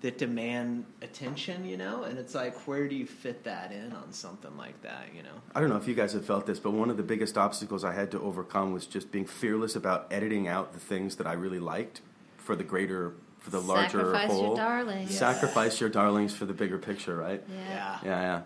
that 0.01 0.17
demand 0.17 0.85
attention 1.03 1.65
you 1.65 1.77
know 1.77 2.05
and 2.05 2.19
it's 2.19 2.35
like 2.35 2.55
where 2.67 2.89
do 2.89 2.95
you 2.95 3.07
fit 3.07 3.45
that 3.45 3.71
in 3.71 3.93
on 3.93 4.11
something 4.13 4.57
like 4.57 4.81
that 4.83 5.09
you 5.15 5.23
know 5.23 5.29
I 5.55 5.61
don't 5.61 5.69
know 5.69 5.77
if 5.77 5.89
you 5.89 5.95
guys 5.95 6.13
have 6.13 6.25
felt 6.25 6.47
this, 6.47 6.61
but 6.61 6.71
one 6.71 6.91
of 6.91 6.97
the 6.97 7.03
biggest 7.03 7.37
obstacles 7.37 7.83
I 7.85 7.93
had 7.93 8.11
to 8.13 8.21
overcome 8.21 8.73
was 8.73 8.87
just 8.87 9.11
being 9.11 9.27
fearless 9.27 9.75
about 9.75 10.07
editing 10.13 10.47
out 10.47 10.73
the 10.73 10.79
things 10.79 11.17
that 11.17 11.27
I 11.27 11.33
really 11.33 11.59
liked 11.59 12.03
for 12.37 12.55
the 12.55 12.63
greater, 12.63 13.15
for 13.41 13.51
the 13.51 13.61
larger 13.61 13.99
Sacrifice 13.99 14.29
your 14.31 14.47
whole. 14.47 14.57
darlings. 14.57 15.19
Sacrifice 15.19 15.81
your 15.81 15.91
darlings 15.91 16.33
for 16.35 16.47
the 16.47 16.53
bigger 16.53 16.79
picture, 16.79 17.17
right? 17.17 17.43
Yeah. 17.49 17.59
yeah 17.59 17.99
Yeah, 18.05 18.21
yeah. 18.21 18.43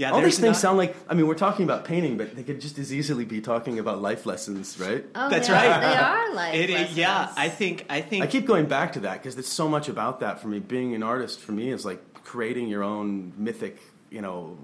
Yeah 0.00 0.10
All 0.12 0.22
these 0.22 0.38
things 0.38 0.54
not- 0.54 0.60
sound 0.60 0.78
like, 0.78 0.96
I 1.08 1.14
mean, 1.14 1.26
we're 1.28 1.34
talking 1.34 1.64
about 1.64 1.84
painting, 1.84 2.16
but 2.16 2.34
they 2.34 2.42
could 2.42 2.60
just 2.60 2.78
as 2.78 2.92
easily 2.92 3.24
be 3.24 3.40
talking 3.40 3.78
about 3.78 4.00
life 4.00 4.24
lessons, 4.24 4.78
right? 4.80 5.04
Oh, 5.14 5.28
That's 5.28 5.46
they 5.48 5.52
right. 5.54 5.80
They 5.80 5.96
are 5.96 6.34
like 6.34 6.54
it, 6.54 6.70
it- 6.70 6.90
yeah 6.92 7.32
i 7.36 7.48
think 7.48 7.84
i 7.90 8.00
think 8.00 8.24
I 8.24 8.26
keep 8.26 8.46
going 8.46 8.66
back 8.66 8.94
to 8.94 9.00
that 9.00 9.14
because 9.18 9.34
there's 9.36 9.46
so 9.62 9.68
much 9.68 9.88
about 9.88 10.20
that 10.20 10.40
for 10.40 10.48
me. 10.48 10.58
Being 10.58 10.94
an 10.94 11.02
artist 11.02 11.40
for 11.40 11.52
me 11.52 11.70
is 11.70 11.84
like 11.84 12.00
creating 12.24 12.68
your 12.68 12.82
own 12.82 13.32
mythic, 13.36 13.76
you 14.10 14.22
know, 14.22 14.56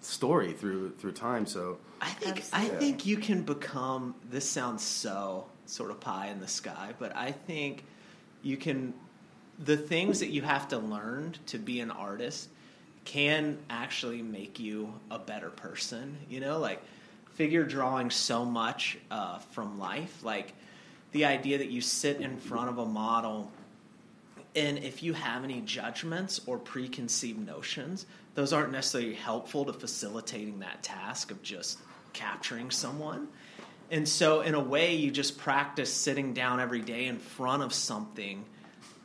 story 0.00 0.52
through 0.52 0.90
through 0.98 1.12
time. 1.12 1.46
So 1.46 1.78
I 2.00 2.10
think 2.10 2.38
Absolutely. 2.38 2.76
I 2.76 2.80
think 2.80 3.06
you 3.06 3.16
can 3.16 3.42
become. 3.42 4.14
This 4.30 4.48
sounds 4.48 4.82
so 4.82 5.46
sort 5.66 5.90
of 5.90 5.98
pie 6.00 6.28
in 6.28 6.40
the 6.40 6.48
sky, 6.48 6.92
but 6.98 7.16
I 7.16 7.32
think 7.32 7.84
you 8.42 8.56
can. 8.56 8.92
The 9.64 9.76
things 9.76 10.20
that 10.20 10.30
you 10.30 10.42
have 10.42 10.68
to 10.68 10.78
learn 10.78 11.36
to 11.46 11.58
be 11.58 11.80
an 11.80 11.90
artist 11.90 12.48
can 13.04 13.58
actually 13.68 14.22
make 14.22 14.58
you 14.58 14.92
a 15.10 15.18
better 15.18 15.50
person. 15.50 16.16
You 16.28 16.40
know, 16.40 16.58
like 16.58 16.82
figure 17.34 17.64
drawing 17.64 18.10
so 18.10 18.44
much 18.44 18.98
uh, 19.10 19.38
from 19.38 19.78
life, 19.78 20.22
like 20.22 20.52
the 21.12 21.24
idea 21.26 21.58
that 21.58 21.70
you 21.70 21.80
sit 21.80 22.20
in 22.20 22.38
front 22.38 22.70
of 22.70 22.78
a 22.78 22.86
model 22.86 23.50
and 24.56 24.78
if 24.78 25.02
you 25.02 25.14
have 25.14 25.42
any 25.42 25.60
judgments 25.62 26.40
or 26.46 26.58
preconceived 26.58 27.44
notions, 27.44 28.06
those 28.34 28.52
aren't 28.52 28.70
necessarily 28.70 29.14
helpful 29.14 29.64
to 29.64 29.72
facilitating 29.72 30.60
that 30.60 30.82
task 30.82 31.30
of 31.30 31.42
just 31.42 31.78
capturing 32.12 32.70
someone. 32.70 33.28
And 33.90 34.08
so, 34.08 34.40
in 34.40 34.54
a 34.54 34.60
way, 34.60 34.94
you 34.94 35.10
just 35.10 35.38
practice 35.38 35.92
sitting 35.92 36.34
down 36.34 36.60
every 36.60 36.80
day 36.80 37.06
in 37.06 37.18
front 37.18 37.62
of 37.62 37.74
something, 37.74 38.44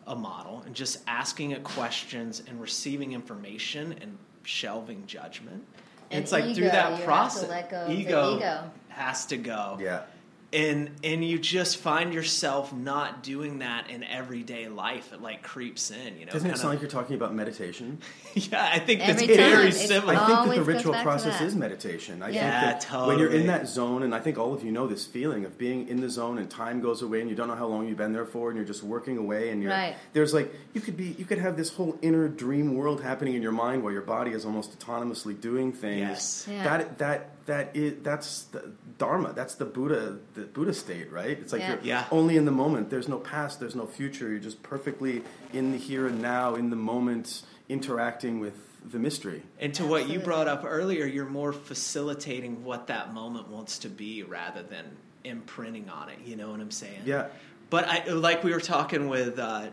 a 0.09 0.15
model, 0.15 0.63
and 0.65 0.75
just 0.75 0.99
asking 1.07 1.51
it 1.51 1.63
questions 1.63 2.43
and 2.47 2.59
receiving 2.59 3.13
information 3.13 3.95
and 4.01 4.17
shelving 4.43 5.05
judgment. 5.05 5.63
And, 6.11 6.11
And 6.11 6.23
it's 6.23 6.31
like 6.31 6.45
ego, 6.45 6.55
through 6.55 6.71
that 6.71 7.03
process, 7.03 7.47
let 7.47 7.69
go 7.69 7.77
of 7.81 7.87
the 7.87 7.93
ego, 7.93 8.37
ego. 8.37 8.71
has 8.89 9.25
to 9.27 9.37
go 9.37 9.77
yeah, 9.79 10.01
and 10.51 10.89
and 11.03 11.23
you 11.23 11.37
just 11.37 11.77
find 11.77 12.13
yourself 12.13 12.73
not 12.73 13.21
doing 13.23 13.59
that 13.59 13.89
in 13.89 14.03
everyday 14.03 14.67
life. 14.67 15.13
It 15.13 15.21
like 15.21 15.43
creeps 15.43 15.91
in, 15.91 16.17
you 16.17 16.25
know. 16.25 16.31
doesn't 16.31 16.39
it 16.47 16.51
kinda- 16.53 16.57
sound 16.57 16.73
like 16.73 16.81
you're 16.81 16.89
talking 16.89 17.15
about 17.15 17.35
meditation? 17.35 17.99
yeah, 18.33 18.69
I 18.73 18.79
think 18.79 19.01
that's 19.01 19.21
Every 19.21 19.35
very 19.35 19.63
time. 19.63 19.71
Similar. 19.71 20.15
I 20.15 20.25
think 20.25 20.49
that 20.49 20.55
the 20.55 20.63
ritual 20.63 20.93
process 20.95 21.39
is 21.41 21.55
meditation. 21.55 22.23
I 22.23 22.29
Yeah. 22.29 22.71
think 22.71 22.81
that 22.89 23.07
when 23.07 23.19
you're 23.19 23.31
in 23.31 23.47
that 23.47 23.67
zone, 23.67 24.03
and 24.03 24.15
I 24.15 24.19
think 24.19 24.37
all 24.39 24.53
of 24.53 24.63
you 24.63 24.71
know 24.71 24.87
this 24.87 25.05
feeling 25.05 25.45
of 25.45 25.57
being 25.57 25.87
in 25.87 26.01
the 26.01 26.09
zone 26.09 26.37
and 26.39 26.49
time 26.49 26.81
goes 26.81 27.01
away 27.01 27.21
and 27.21 27.29
you 27.29 27.35
don't 27.35 27.47
know 27.47 27.55
how 27.55 27.67
long 27.67 27.87
you've 27.87 27.97
been 27.97 28.13
there 28.13 28.25
for, 28.25 28.49
and 28.49 28.57
you're 28.57 28.65
just 28.65 28.83
working 28.83 29.17
away, 29.17 29.49
and 29.49 29.61
you're 29.61 29.71
Right. 29.71 29.95
there's 30.13 30.33
like 30.33 30.53
you 30.73 30.81
could 30.81 30.97
be 30.97 31.15
you 31.19 31.25
could 31.25 31.37
have 31.37 31.57
this 31.57 31.69
whole 31.73 31.97
inner 32.01 32.27
dream 32.27 32.75
world 32.75 33.01
happening 33.01 33.35
in 33.35 33.41
your 33.43 33.51
mind 33.51 33.83
while 33.83 33.91
your 33.93 34.01
body 34.01 34.31
is 34.31 34.45
almost 34.45 34.77
autonomously 34.79 35.39
doing 35.39 35.71
things. 35.73 35.99
Yes. 35.99 36.47
Yeah. 36.49 36.63
That 36.63 36.97
that 36.97 37.29
that 37.49 37.75
is 37.75 38.01
that's 38.03 38.43
the 38.45 38.71
dharma. 38.97 39.33
That's 39.33 39.55
the 39.55 39.65
Buddha 39.65 40.17
the 40.35 40.41
Buddha 40.41 40.73
state, 40.73 41.11
right? 41.11 41.37
It's 41.39 41.51
like 41.53 41.61
Yeah. 41.61 41.69
you're 41.73 41.79
Yeah. 41.83 42.05
only 42.11 42.37
in 42.37 42.45
the 42.45 42.51
moment. 42.51 42.89
There's 42.89 43.07
no 43.07 43.17
past. 43.17 43.59
There's 43.59 43.75
no 43.75 43.85
future. 43.85 44.29
You're 44.29 44.39
just 44.39 44.63
perfectly 44.63 45.23
in 45.53 45.71
the 45.71 45.77
here 45.77 46.07
and 46.07 46.21
now, 46.21 46.55
in 46.55 46.69
the 46.69 46.75
moment, 46.75 47.43
interacting 47.67 48.39
with 48.39 48.55
the 48.89 48.97
mystery. 48.99 49.43
And 49.59 49.73
to 49.75 49.85
what 49.85 50.07
you 50.09 50.19
brought 50.19 50.47
up 50.47 50.63
earlier, 50.65 51.05
you're 51.05 51.25
more 51.25 51.51
facilitating 51.51 52.63
what 52.63 52.87
that 52.87 53.13
moment 53.13 53.49
wants 53.49 53.79
to 53.79 53.89
be 53.89 54.23
rather 54.23 54.63
than 54.63 54.85
imprinting 55.23 55.89
on 55.89 56.09
it. 56.09 56.19
You 56.25 56.35
know 56.37 56.49
what 56.51 56.59
I'm 56.61 56.71
saying? 56.71 57.01
Yeah. 57.05 57.27
But 57.69 57.87
I 57.87 58.05
like 58.07 58.43
we 58.43 58.51
were 58.51 58.61
talking 58.61 59.09
with 59.09 59.37
uh, 59.37 59.67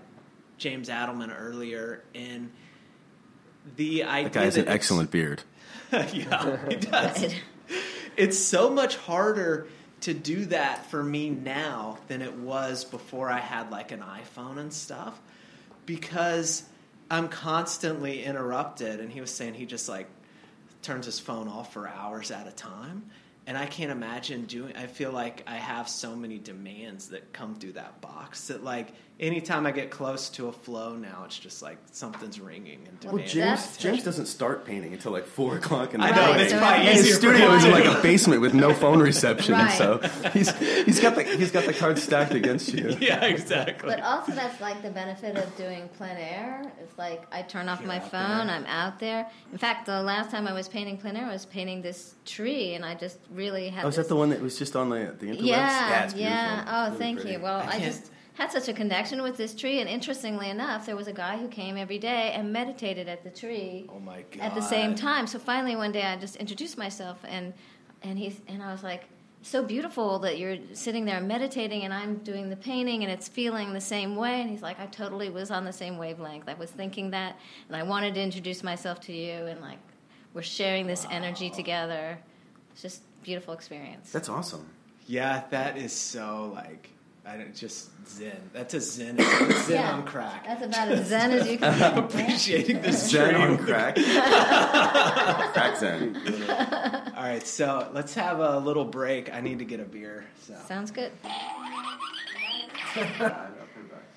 James 0.59 0.88
Adelman 0.88 1.34
earlier, 1.38 2.03
and 2.14 2.51
the 3.76 4.05
idea 4.05 4.24
That 4.24 4.32
guy 4.32 4.44
has 4.44 4.57
an 4.57 4.68
excellent 4.68 5.11
beard. 5.11 5.42
yeah, 5.92 6.57
he 6.68 6.76
does. 6.76 7.34
it's 8.16 8.38
so 8.38 8.70
much 8.70 8.96
harder 8.96 9.66
to 10.02 10.14
do 10.14 10.44
that 10.46 10.86
for 10.90 11.02
me 11.02 11.30
now 11.30 11.98
than 12.08 12.22
it 12.22 12.34
was 12.34 12.84
before 12.84 13.30
I 13.30 13.40
had 13.40 13.70
like 13.70 13.92
an 13.92 14.00
iPhone 14.00 14.58
and 14.58 14.72
stuff 14.72 15.18
because 15.86 16.62
I'm 17.10 17.28
constantly 17.28 18.22
interrupted. 18.22 19.00
And 19.00 19.10
he 19.10 19.20
was 19.20 19.30
saying 19.30 19.54
he 19.54 19.66
just 19.66 19.88
like 19.88 20.06
turns 20.82 21.06
his 21.06 21.18
phone 21.18 21.48
off 21.48 21.72
for 21.72 21.88
hours 21.88 22.30
at 22.30 22.46
a 22.46 22.52
time. 22.52 23.10
and 23.46 23.56
I 23.56 23.66
can't 23.66 23.92
imagine 23.92 24.44
doing. 24.46 24.74
I 24.76 24.86
feel 24.86 25.12
like 25.12 25.44
I 25.46 25.54
have 25.54 25.88
so 25.88 26.16
many 26.16 26.38
demands 26.38 27.10
that 27.10 27.32
come 27.32 27.54
through 27.54 27.72
that 27.72 28.00
box 28.00 28.48
that 28.48 28.64
like 28.64 28.88
anytime 29.18 29.64
I 29.66 29.72
get 29.72 29.90
close 29.90 30.28
to 30.30 30.48
a 30.48 30.52
flow 30.52 30.94
now, 30.94 31.22
it's 31.24 31.38
just 31.38 31.62
like 31.62 31.78
something's 31.92 32.38
ringing 32.38 32.80
and 32.86 32.98
Well, 33.02 33.12
demanding. 33.12 33.26
James 33.28 33.60
That's- 33.62 33.76
James 33.78 34.02
doesn't 34.04 34.26
start 34.26 34.64
painting 34.66 34.92
until 34.92 35.12
like 35.12 35.26
four 35.26 35.56
o'clock 35.56 35.94
in 35.94 36.00
the 36.00 36.06
I 36.06 36.10
know 36.14 36.30
Right, 36.32 36.40
it's 36.40 36.52
so 36.52 36.58
probably 36.58 36.80
it's- 36.82 36.96
And 36.98 36.98
easier 37.06 37.08
his 37.12 37.16
studio 37.18 37.52
is 37.54 37.64
in 37.64 37.70
like 37.72 37.84
a 37.86 38.02
basement 38.02 38.40
with 38.42 38.52
no 38.54 38.74
phone 38.74 39.00
reception, 39.00 39.54
Right. 39.54 39.70
so 39.78 39.98
he's 40.32 40.50
he's 40.84 41.00
got 41.00 41.14
the 41.14 41.24
he's 41.24 41.50
got 41.50 41.64
the 41.64 41.72
cards 41.72 42.02
stacked 42.02 42.34
against 42.34 42.72
you. 42.74 42.96
yeah, 43.00 43.24
exactly. 43.24 43.88
But 43.88 44.00
also, 44.02 44.32
that's 44.32 44.60
like 44.60 44.82
the 44.82 44.90
benefit 44.90 45.36
of 45.36 45.56
doing 45.56 45.88
plein 45.96 46.16
air. 46.18 46.70
It's 46.82 46.98
like 46.98 47.26
I 47.32 47.42
turn 47.42 47.68
off 47.70 47.80
You're 47.80 47.88
my 47.88 48.00
phone. 48.00 48.46
there. 48.48 48.56
I'm 48.56 48.66
out 48.66 48.98
there. 48.98 49.26
In 49.50 49.58
fact, 49.58 49.86
the 49.86 50.02
last 50.02 50.30
time 50.30 50.46
I 50.46 50.52
was 50.52 50.68
painting 50.68 50.98
plein 50.98 51.16
air, 51.16 51.26
I 51.26 51.32
was 51.32 51.46
painting 51.46 51.80
this 51.80 52.14
tree, 52.26 52.74
and 52.74 52.84
I 52.84 52.94
just 52.94 53.18
really 53.30 53.70
had. 53.70 53.84
Oh, 53.84 53.88
is 53.88 53.96
this, 53.96 54.04
that 54.06 54.08
the 54.10 54.16
one 54.16 54.28
that 54.30 54.42
was 54.42 54.58
just 54.58 54.76
on 54.76 54.90
the 54.90 55.14
the 55.18 55.26
interwebs? 55.28 55.38
Yeah, 55.46 56.04
it's 56.04 56.14
yeah. 56.14 56.64
Oh, 56.68 56.84
Really 56.88 56.98
thank 56.98 57.20
pretty. 57.20 57.32
you. 57.36 57.40
Well, 57.40 57.60
I 57.60 57.76
I, 57.76 57.80
just 57.80 58.10
had 58.37 58.53
such 58.53 58.68
a 58.68 58.72
connection 58.72 59.22
with 59.22 59.37
this 59.37 59.55
tree, 59.55 59.80
and 59.80 59.89
interestingly 59.89 60.51
enough, 60.51 60.84
there 60.84 60.97
was 60.97 61.09
a 61.09 61.12
guy 61.12 61.39
who 61.39 61.49
came 61.49 61.76
every 61.76 61.99
day 61.99 62.32
and 62.32 62.53
meditated 62.53 63.09
at 63.09 63.24
the 63.24 63.30
tree 63.30 63.87
oh 63.89 63.99
my 63.99 64.24
god! 64.30 64.41
at 64.41 64.55
the 64.55 64.61
same 64.61 64.95
time. 64.95 65.26
So 65.26 65.39
finally, 65.39 65.74
one 65.74 65.91
day, 65.91 66.03
I 66.03 66.16
just 66.16 66.37
introduced 66.37 66.76
myself, 66.76 67.18
and 67.26 67.55
and 68.03 68.18
he's 68.18 68.41
and 68.47 68.62
I 68.62 68.72
was 68.72 68.82
like, 68.82 69.05
"So 69.41 69.64
beautiful 69.64 70.18
that 70.20 70.39
you're 70.39 70.59
sitting 70.74 71.07
there 71.07 71.20
meditating, 71.20 71.84
and 71.84 71.95
I'm 71.95 72.16
doing 72.16 72.51
the 72.51 72.57
painting, 72.57 73.03
and 73.03 73.11
it's 73.11 73.26
feeling 73.26 73.72
the 73.72 73.80
same 73.80 74.16
way." 74.16 74.43
And 74.43 74.51
he's 74.51 74.62
like, 74.62 74.78
"I 74.78 74.87
totally 74.87 75.30
was 75.30 75.51
on 75.51 75.64
the 75.64 75.72
same 75.72 75.97
wavelength. 75.97 76.47
I 76.47 76.55
was 76.55 76.70
thinking 76.70 77.11
that, 77.12 77.39
and 77.68 77.76
I 77.76 77.84
wanted 77.84 78.14
to 78.14 78.22
introduce 78.22 78.62
myself 78.62 79.01
to 79.03 79.14
you, 79.14 79.32
and 79.47 79.62
like, 79.62 79.78
we're 80.34 80.43
sharing 80.43 80.87
this 80.87 81.07
energy 81.11 81.49
together. 81.49 82.18
It's 82.72 82.82
just 82.82 83.03
beautiful 83.22 83.55
experience." 83.55 84.12
That's 84.12 84.28
awesome. 84.28 84.68
Yeah, 85.07 85.45
that 85.51 85.78
is 85.78 85.93
so 85.93 86.53
like 86.55 86.91
I 87.29 87.37
don't 87.37 87.55
just 87.55 87.89
zen. 88.09 88.51
That's 88.53 88.72
a 88.74 88.81
zen. 88.81 89.18
Zen 89.66 89.74
Yeah. 89.74 89.93
on 89.95 90.05
crack. 90.05 90.47
That's 90.47 90.62
about 90.64 90.89
as 90.89 91.07
zen 91.09 91.33
as 91.33 91.49
you 91.49 91.59
can 91.59 91.95
be. 91.95 92.01
Appreciating 92.01 92.83
this 92.83 93.11
Zen 93.11 93.35
tree. 93.35 93.43
on 93.43 93.59
crack. 93.59 93.97
crack 95.55 95.77
Zen. 95.77 96.16
All 97.16 97.22
right, 97.24 97.45
so 97.47 97.89
let's 97.93 98.14
have 98.14 98.39
a 98.39 98.59
little 98.61 98.85
break. 98.85 99.33
I 99.35 99.41
need 99.41 99.59
to 99.59 99.64
get 99.64 99.81
a 99.81 99.85
beer. 99.85 100.24
So, 100.47 100.55
Sounds 100.68 100.91
good. 100.93 101.11
so, 102.95 103.35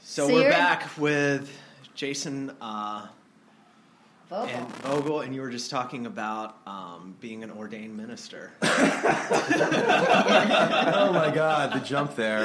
So 0.04 0.28
we're 0.28 0.42
you're- 0.42 0.50
back 0.52 0.90
with 0.98 1.52
Jason 1.96 2.52
uh, 2.62 3.08
Vocal. 4.30 4.48
and 4.48 4.68
Vogel, 4.84 5.22
and 5.22 5.34
you 5.34 5.42
were 5.42 5.50
just 5.50 5.72
talking 5.72 6.06
about 6.06 6.58
um, 6.68 7.16
being 7.20 7.44
an 7.44 7.50
ordained 7.52 7.98
minister. 7.98 8.52
Oh 11.00 11.14
my 11.14 11.32
God, 11.34 11.74
the 11.74 11.80
jump 11.80 12.16
there. 12.16 12.44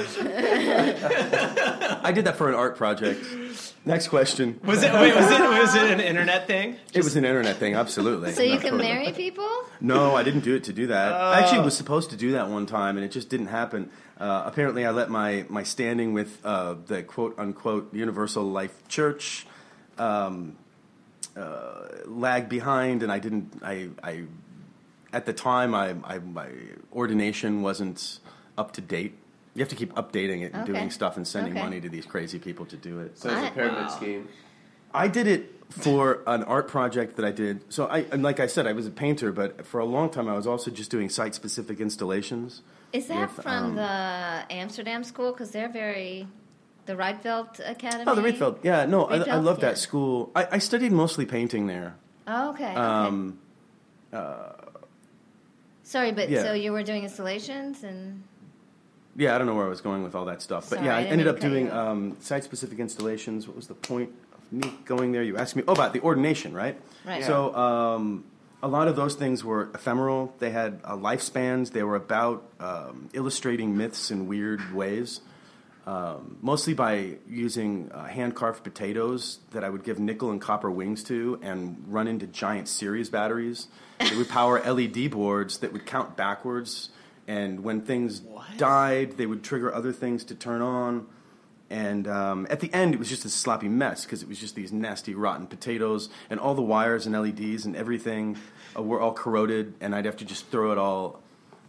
I 2.03 2.13
did 2.13 2.25
that 2.25 2.37
for 2.37 2.49
an 2.49 2.55
art 2.55 2.77
project. 2.77 3.25
Next 3.85 4.09
question. 4.09 4.59
Was 4.65 4.83
it? 4.83 4.93
Wait, 4.93 5.15
was 5.15 5.31
it? 5.31 5.41
Was 5.41 5.75
it 5.75 5.91
an 5.91 6.01
internet 6.01 6.47
thing? 6.47 6.77
It 6.93 7.05
was 7.05 7.17
an 7.17 7.25
internet 7.25 7.57
thing, 7.57 7.75
absolutely. 7.75 8.33
So 8.33 8.43
you 8.43 8.59
can 8.59 8.73
totally. 8.73 8.85
marry 8.89 9.13
people? 9.13 9.49
No, 9.81 10.15
I 10.15 10.23
didn't 10.23 10.41
do 10.45 10.55
it 10.55 10.65
to 10.65 10.73
do 10.73 10.87
that. 10.89 11.13
I 11.13 11.41
actually 11.41 11.61
was 11.61 11.77
supposed 11.77 12.11
to 12.11 12.17
do 12.17 12.33
that 12.33 12.49
one 12.49 12.67
time, 12.67 12.97
and 12.97 13.05
it 13.05 13.11
just 13.11 13.29
didn't 13.29 13.49
happen. 13.49 13.91
Uh, 14.19 14.45
apparently, 14.47 14.87
I 14.87 14.91
let 14.91 15.11
my, 15.11 15.45
my 15.49 15.63
standing 15.63 16.13
with 16.15 16.39
uh, 16.45 16.77
the 16.87 17.03
quote 17.03 17.39
unquote 17.39 17.93
Universal 17.93 18.45
Life 18.45 18.89
Church 18.89 19.47
um, 19.99 20.57
uh, 21.37 21.89
lag 22.07 22.49
behind, 22.49 23.03
and 23.03 23.11
I 23.13 23.19
didn't. 23.19 23.61
I, 23.63 23.91
I 24.03 24.25
at 25.13 25.27
the 25.27 25.33
time, 25.33 25.75
I, 25.75 25.95
I 26.05 26.19
my 26.19 26.49
ordination 26.93 27.63
wasn't 27.63 28.19
up 28.59 28.73
to 28.73 28.81
date. 28.81 29.15
You 29.55 29.61
have 29.61 29.69
to 29.69 29.77
keep 29.77 29.93
updating 29.95 30.43
it 30.43 30.53
and 30.53 30.63
Okay. 30.63 30.73
doing 30.73 30.91
stuff 30.91 31.17
and 31.17 31.27
sending 31.27 31.53
Okay. 31.53 31.63
money 31.63 31.81
to 31.81 31.89
these 31.89 32.07
crazy 32.07 32.39
people 32.39 32.67
to 32.67 32.77
do 32.77 32.99
it. 33.01 33.19
So 33.19 33.31
it's 33.31 33.43
a 33.43 33.51
pyramid 33.55 33.83
Wow. 33.83 33.89
scheme. 33.89 34.29
I 34.93 35.09
did 35.09 35.27
it 35.27 35.53
for 35.71 36.23
an 36.27 36.43
art 36.45 36.69
project 36.69 37.17
that 37.17 37.25
I 37.25 37.31
did. 37.33 37.73
So 37.73 37.87
I, 37.87 38.01
and 38.13 38.23
like 38.23 38.39
I 38.41 38.47
said, 38.47 38.67
I 38.67 38.73
was 38.73 38.87
a 38.87 38.91
painter, 38.91 39.33
but 39.33 39.67
for 39.67 39.81
a 39.81 39.85
long 39.85 40.11
time 40.11 40.29
I 40.29 40.35
was 40.35 40.47
also 40.47 40.71
just 40.71 40.91
doing 40.91 41.09
site-specific 41.09 41.81
installations. 41.81 42.63
Is 42.93 43.09
that 43.09 43.35
with, 43.37 43.45
from 43.45 43.65
um, 43.65 43.75
the 43.77 44.45
Amsterdam 44.51 45.03
school? 45.03 45.33
Because 45.33 45.51
they're 45.51 45.69
very. 45.69 46.29
The 46.87 46.95
Rietveld 46.95 47.61
Academy? 47.69 48.05
Oh, 48.07 48.15
the 48.15 48.23
Rietveld. 48.23 48.59
Yeah, 48.63 48.85
no, 48.87 49.05
I, 49.05 49.17
I 49.17 49.37
love 49.37 49.59
yeah. 49.59 49.71
that 49.71 49.79
school. 49.79 50.31
I, 50.35 50.49
I 50.53 50.59
studied 50.59 50.93
mostly 50.93 51.25
painting 51.27 51.67
there. 51.67 51.97
Oh, 52.27 52.51
okay. 52.51 52.71
okay. 52.71 52.75
Um, 52.75 53.39
Sorry, 55.83 56.13
but 56.13 56.31
yeah. 56.31 56.43
so 56.43 56.53
you 56.55 56.73
were 56.73 56.83
doing 56.83 57.05
installations 57.05 57.85
and. 57.85 58.23
yeah, 59.17 59.35
I 59.35 59.39
don't 59.39 59.47
know 59.47 59.55
where 59.55 59.67
I 59.67 59.69
was 59.69 59.81
going 59.81 60.03
with 60.03 60.15
all 60.15 60.25
that 60.27 60.43
stuff, 60.43 60.69
but 60.71 60.77
Sorry, 60.77 60.87
yeah, 60.87 60.97
I 60.97 61.03
ended 61.05 61.27
up 61.29 61.41
doing 61.41 61.71
um, 61.71 62.17
site-specific 62.21 62.79
installations. 62.79 63.47
What 63.47 63.57
was 63.57 63.67
the 63.67 63.75
point 63.75 64.11
of 64.33 64.53
me 64.53 64.73
going 64.85 65.13
there? 65.13 65.23
You 65.23 65.37
asked 65.37 65.57
me. 65.57 65.63
Oh, 65.69 65.73
about 65.73 65.93
the 65.93 66.01
ordination, 66.01 66.55
right? 66.55 66.81
Right. 67.05 67.23
So 67.23 67.55
um, 67.55 68.25
a 68.63 68.69
lot 68.69 68.89
of 68.89 68.97
those 68.97 69.15
things 69.15 69.45
were 69.45 69.71
ephemeral. 69.75 70.35
They 70.39 70.51
had 70.51 70.81
uh, 70.85 70.97
lifespans. 70.97 71.73
They 71.73 71.83
were 71.83 71.97
about 71.97 72.45
um, 72.61 73.11
illustrating 73.13 73.77
myths 73.77 74.11
in 74.11 74.27
weird 74.27 74.75
ways. 74.75 75.21
Um, 75.87 76.39
mostly 76.41 76.73
by 76.73 77.19
using 77.29 77.91
uh, 77.93 78.05
hand 78.05 78.35
carved 78.35 78.65
potatoes 78.65 79.41
that 79.51 79.63
I 79.65 79.69
would 79.69 79.85
give 79.85 79.99
nickel 79.99 80.31
and 80.31 80.41
copper 80.41 80.71
wings 80.71 81.05
to 81.05 81.39
and 81.43 81.85
run 81.89 82.09
into 82.09 82.27
giant 82.27 82.69
series 82.69 83.11
batteries. 83.11 83.69
They 84.01 84.17
would 84.17 84.31
power 84.31 84.61
LED 84.65 85.11
boards 85.11 85.59
that 85.59 85.75
would 85.75 85.85
count 85.85 86.17
backwards. 86.17 86.89
And 87.29 87.61
when 87.61 87.83
things 87.83 88.23
What? 88.23 88.57
died, 88.57 89.19
they 89.19 89.27
would 89.27 89.43
trigger 89.43 89.75
other 89.75 89.93
things 89.93 90.25
to 90.25 90.35
turn 90.35 90.63
on. 90.63 91.07
And 91.69 92.09
um, 92.09 92.47
at 92.49 92.61
the 92.61 92.73
end, 92.73 92.95
it 92.95 92.99
was 92.99 93.09
just 93.11 93.25
a 93.27 93.31
sloppy 93.31 93.69
mess 93.69 94.05
because 94.05 94.23
it 94.23 94.29
was 94.29 94.39
just 94.39 94.55
these 94.55 94.73
nasty, 94.73 95.15
rotten 95.15 95.47
potatoes, 95.47 96.09
and 96.31 96.39
all 96.41 96.55
the 96.55 96.63
wires 96.63 97.07
and 97.07 97.15
LEDs 97.15 97.67
and 97.67 97.75
everything 97.77 98.37
uh, 98.77 98.83
were 98.83 99.01
all 99.01 99.13
corroded, 99.13 99.75
and 99.81 99.95
I'd 99.95 100.05
have 100.05 100.19
to 100.19 100.25
just 100.25 100.47
throw 100.49 100.73
it 100.73 100.79
all 100.79 101.21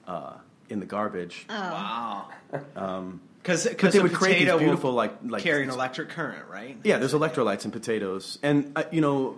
uh, 0.07 0.33
in 0.69 0.79
the 0.79 0.85
garbage. 0.85 1.45
Wow. 1.49 2.27
Um, 2.75 3.21
Because 3.45 3.67
but 3.79 3.91
they 3.91 3.99
would 3.99 4.13
create 4.13 4.45
these 4.45 4.57
beautiful, 4.57 4.91
like, 4.91 5.13
like 5.23 5.43
carry 5.43 5.61
an 5.61 5.69
electric 5.69 6.09
current, 6.09 6.49
right? 6.49 6.77
Yeah, 6.83 6.97
there's 6.97 7.13
electrolytes 7.13 7.63
in 7.63 7.69
potatoes, 7.69 8.39
and 8.41 8.71
uh, 8.75 8.83
you 8.91 9.01
know, 9.01 9.37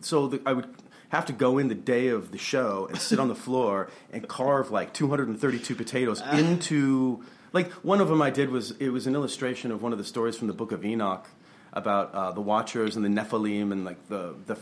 so 0.00 0.28
the, 0.28 0.40
I 0.46 0.52
would 0.52 0.68
have 1.08 1.26
to 1.26 1.32
go 1.32 1.58
in 1.58 1.66
the 1.66 1.74
day 1.74 2.08
of 2.08 2.30
the 2.30 2.38
show 2.38 2.86
and 2.86 2.98
sit 2.98 3.18
on 3.18 3.26
the 3.26 3.34
floor 3.34 3.90
and 4.12 4.28
carve 4.28 4.70
like 4.70 4.92
232 4.92 5.74
potatoes 5.74 6.22
into. 6.32 7.24
Like 7.52 7.72
one 7.82 8.00
of 8.00 8.08
them 8.08 8.20
I 8.20 8.30
did 8.30 8.50
was 8.50 8.72
it 8.72 8.90
was 8.90 9.06
an 9.06 9.14
illustration 9.14 9.72
of 9.72 9.82
one 9.82 9.92
of 9.92 9.98
the 9.98 10.04
stories 10.04 10.36
from 10.36 10.48
the 10.48 10.54
Book 10.54 10.70
of 10.70 10.84
Enoch 10.84 11.26
about 11.72 12.14
uh, 12.14 12.30
the 12.30 12.42
Watchers 12.42 12.94
and 12.94 13.04
the 13.04 13.08
Nephilim 13.08 13.72
and 13.72 13.84
like 13.84 14.08
the 14.08 14.34
the 14.46 14.56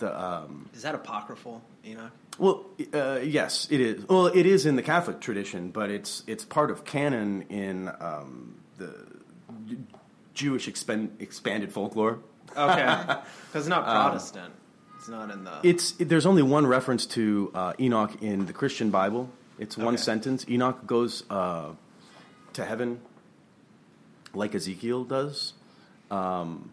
the 0.00 0.20
um, 0.20 0.68
Is 0.74 0.82
that 0.82 0.94
apocryphal, 0.94 1.62
Enoch? 1.86 2.10
Well, 2.40 2.64
uh, 2.94 3.20
yes, 3.22 3.68
it 3.70 3.80
is. 3.80 4.08
Well, 4.08 4.26
it 4.26 4.46
is 4.46 4.66
in 4.66 4.74
the 4.76 4.82
Catholic 4.82 5.20
tradition, 5.20 5.70
but 5.70 5.90
it's 5.90 6.24
it's 6.26 6.44
part 6.44 6.70
of 6.70 6.84
canon 6.84 7.42
in 7.42 7.88
um, 8.00 8.56
the 8.78 8.94
Jewish 10.34 10.66
expand, 10.66 11.16
expanded 11.20 11.72
folklore. 11.72 12.18
Okay. 12.56 12.84
Because 13.50 13.66
it's 13.66 13.68
not 13.68 13.84
Protestant. 13.84 14.54
it's 14.96 15.08
not 15.08 15.30
in 15.30 15.44
the. 15.44 15.58
It's 15.62 15.92
there's 15.92 16.24
only 16.26 16.42
one 16.42 16.66
reference 16.66 17.04
to 17.06 17.50
uh, 17.54 17.72
Enoch 17.80 18.22
in 18.22 18.46
the 18.46 18.52
Christian 18.52 18.90
Bible. 18.90 19.28
It's 19.58 19.76
one 19.76 19.94
Okay. 19.94 20.02
sentence. 20.02 20.46
Enoch 20.48 20.86
goes 20.86 21.24
uh, 21.30 21.70
to 22.54 22.64
heaven 22.64 23.00
like 24.34 24.54
Ezekiel 24.54 25.02
does, 25.04 25.52
um, 26.10 26.70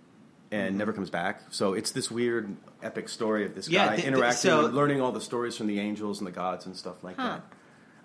and 0.51 0.78
never 0.78 0.93
comes 0.93 1.09
back. 1.09 1.41
So 1.49 1.74
it's 1.74 1.91
this 1.91 2.09
weird 2.11 2.55
epic 2.84 3.09
story 3.09 3.45
of 3.45 3.55
this 3.55 3.67
Yeah, 3.69 3.86
guy 3.86 3.95
th- 3.95 4.01
th- 4.03 4.07
interacting, 4.13 4.38
so- 4.51 4.65
and 4.65 4.75
learning 4.75 5.01
all 5.01 5.11
the 5.11 5.21
stories 5.21 5.57
from 5.57 5.67
the 5.67 5.80
angels 5.80 6.19
and 6.19 6.28
the 6.28 6.32
gods 6.32 6.65
and 6.65 6.75
stuff 6.75 7.03
like 7.03 7.15
Huh. 7.17 7.39
that. 7.39 7.43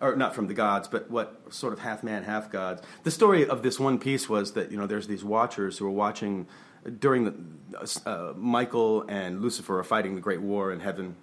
Or 0.00 0.16
not 0.16 0.34
from 0.34 0.48
the 0.48 0.54
gods, 0.54 0.88
but 0.88 1.08
what 1.10 1.40
sort 1.50 1.72
of 1.72 1.78
half 1.78 2.02
man, 2.02 2.24
half 2.24 2.50
gods. 2.50 2.82
The 3.04 3.10
story 3.12 3.46
of 3.46 3.62
this 3.62 3.78
one 3.78 3.98
piece 4.00 4.28
was 4.28 4.52
that 4.54 4.72
you 4.72 4.76
know 4.76 4.86
there's 4.88 5.06
these 5.06 5.22
watchers 5.22 5.78
who 5.78 5.86
are 5.86 5.90
watching 5.90 6.46
during 6.98 7.24
the 7.24 7.34
uh, 8.10 8.32
Michael 8.36 9.04
and 9.08 9.40
Lucifer 9.40 9.78
are 9.78 9.84
fighting 9.84 10.16
the 10.16 10.20
great 10.20 10.40
war 10.40 10.72
in 10.72 10.80
heaven. 10.80 11.14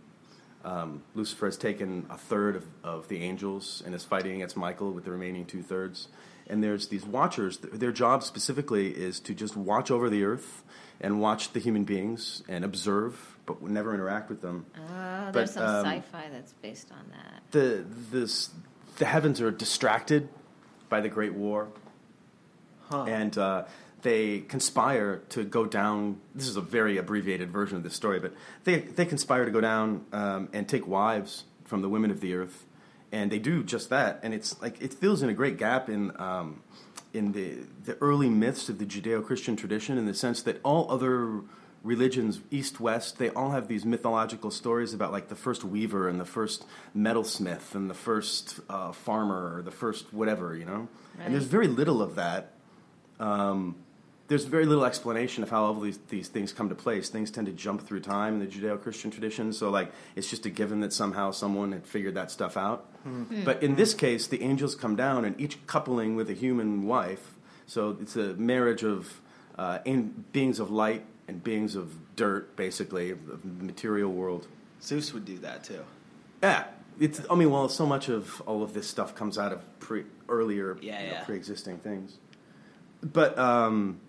Um, 0.64 1.04
Lucifer 1.14 1.45
has 1.47 1.58
taken 1.58 2.06
a 2.10 2.18
third 2.18 2.56
of, 2.56 2.66
of 2.84 3.08
the 3.10 3.22
angels 3.22 3.82
and 3.86 3.93
is 3.95 4.04
fighting 4.06 4.36
against 4.36 4.56
Michael 4.58 4.91
with 4.91 5.04
the 5.06 5.12
remaining 5.12 5.45
two 5.45 5.62
thirds. 5.62 6.08
And 6.47 6.64
there's 6.64 6.88
these 6.88 7.06
watchers. 7.06 7.58
th- 7.58 7.74
Their 7.74 7.91
job 7.91 8.24
specifically 8.24 8.91
is 8.91 9.20
to 9.22 9.34
just 9.34 9.56
watch 9.58 9.91
over 9.91 10.10
the 10.10 10.24
earth 10.24 10.64
and 11.02 11.20
watch 11.22 11.54
the 11.54 11.60
human 11.60 11.84
beings 11.84 12.43
and 12.47 12.66
observe, 12.66 13.38
but 13.45 13.62
never 13.62 13.93
interact 13.93 14.30
with 14.30 14.41
them. 14.41 14.66
Uh, 14.76 15.32
there's 15.32 15.54
But, 15.54 15.54
some 15.54 15.64
um, 15.64 15.86
sci-fi 15.86 16.30
that's 16.32 16.54
based 16.54 16.91
on 16.91 17.12
that. 17.12 17.41
The 17.52 17.86
this 18.12 18.50
the 18.97 19.06
heavens 19.06 19.39
are 19.39 19.52
distracted 19.52 20.28
by 20.89 21.02
the 21.02 21.10
great 21.10 21.34
war, 21.34 21.70
Huh. 22.89 23.04
and 23.04 23.38
uh, 23.38 23.66
they 24.02 24.39
conspire 24.41 25.18
to 25.30 25.43
go 25.43 25.66
down. 25.66 26.20
This 26.36 26.47
is 26.47 26.58
a 26.58 26.62
very 26.62 26.97
abbreviated 26.97 27.52
version 27.52 27.78
of 27.78 27.84
this 27.84 27.93
story, 27.93 28.20
but 28.20 28.34
they 28.64 28.80
they 28.80 29.06
conspire 29.06 29.45
to 29.45 29.52
go 29.52 29.62
down 29.62 30.06
um, 30.12 30.50
and 30.54 30.68
take 30.68 30.86
wives 30.88 31.45
from 31.66 31.82
the 31.82 31.89
women 31.89 32.10
of 32.12 32.20
the 32.20 32.34
earth 32.34 32.66
and 33.12 33.32
they 33.32 33.39
do 33.39 33.64
just 33.64 33.89
that. 33.89 34.20
And 34.24 34.34
it's 34.34 34.60
like 34.62 34.82
it 34.82 34.93
fills 34.93 35.22
in 35.24 35.30
a 35.30 35.34
great 35.34 35.58
gap 35.58 35.89
in 35.89 36.12
um, 36.20 36.62
in 37.14 37.32
the 37.32 37.57
the 37.86 37.97
early 38.01 38.30
myths 38.30 38.70
of 38.70 38.78
the 38.80 38.86
Judeo-Christian 38.86 39.55
tradition, 39.55 39.97
in 39.97 40.05
the 40.05 40.14
sense 40.14 40.41
that 40.43 40.60
all 40.64 40.91
other 40.91 41.41
religions, 41.84 42.41
East 42.51 42.80
West, 42.80 43.18
they 43.20 43.30
all 43.30 43.51
have 43.51 43.68
these 43.68 43.86
mythological 43.86 44.51
stories 44.51 44.93
about 44.93 45.12
like 45.12 45.30
the 45.30 45.36
first 45.36 45.64
weaver 45.64 46.10
and 46.10 46.20
the 46.20 46.26
first 46.26 46.66
metalsmith 46.95 47.74
and 47.74 47.89
the 47.89 47.93
first 47.93 48.60
uh, 48.70 48.91
farmer 48.91 49.57
or 49.57 49.62
the 49.62 49.72
first 49.72 50.14
whatever, 50.14 50.55
you 50.55 50.66
know. 50.66 50.88
And 51.20 51.34
there's 51.34 51.45
very 51.45 51.68
little 51.68 52.01
of 52.01 52.16
that. 52.16 52.53
Um, 53.20 53.76
there's 54.30 54.46
very 54.46 54.66
little 54.66 54.86
explanation 54.86 55.44
of 55.44 55.50
how 55.50 55.64
all 55.66 55.72
of 55.78 55.84
these, 55.84 56.00
these 56.10 56.28
things 56.30 56.54
come 56.54 56.70
to 56.70 56.76
place. 56.76 57.10
Things 57.10 57.30
tend 57.32 57.48
to 57.48 57.54
jump 57.54 57.86
through 57.86 58.00
time 58.02 58.36
in 58.36 58.40
the 58.40 58.46
Judeo-Christian 58.48 59.12
tradition, 59.12 59.52
so 59.52 59.70
like 59.70 59.92
it's 60.16 60.30
just 60.30 60.46
a 60.46 60.50
given 60.50 60.80
that 60.80 60.94
somehow 60.94 61.32
someone 61.32 61.72
had 61.74 61.86
figured 61.86 62.14
that 62.16 62.32
stuff 62.32 62.56
out. 62.56 62.86
But 63.44 63.62
in 63.64 63.76
this 63.76 63.94
case, 63.94 64.28
the 64.28 64.42
angels 64.42 64.76
come 64.76 64.96
down, 64.96 65.26
and 65.26 65.40
each 65.42 65.66
coupling 65.68 66.16
with 66.16 66.30
a 66.30 66.34
human 66.34 66.86
wife. 66.86 67.36
So 67.68 67.98
it's 68.02 68.16
a 68.16 68.34
marriage 68.36 68.84
of 68.84 69.20
uh, 69.58 69.80
in, 69.86 70.26
beings 70.32 70.60
of 70.60 70.70
light 70.72 71.04
and 71.28 71.44
beings 71.44 71.76
of 71.76 72.16
dirt, 72.16 72.56
basically, 72.56 73.12
of 73.12 73.30
of 73.30 73.42
the 73.60 73.64
material 73.66 74.12
world. 74.12 74.48
Zeus 74.82 75.14
would 75.14 75.26
do 75.26 75.38
that 75.40 75.64
too. 75.64 75.84
Yeah, 76.44 76.66
it's. 77.00 77.22
I 77.30 77.36
mean, 77.36 77.50
well, 77.52 77.68
so 77.70 77.86
much 77.86 78.10
of 78.10 78.42
all 78.46 78.64
of 78.64 78.74
this 78.74 78.88
stuff 78.88 79.16
comes 79.16 79.38
out 79.38 79.52
of 79.54 79.62
pre 79.80 80.04
earlier, 80.28 80.78
Yeah, 80.82 81.02
you 81.02 81.08
know, 81.08 81.14
yeah. 81.14 81.24
pre-existing 81.24 81.80
things. 81.80 82.18
But 83.02 83.38
um, 83.40 84.00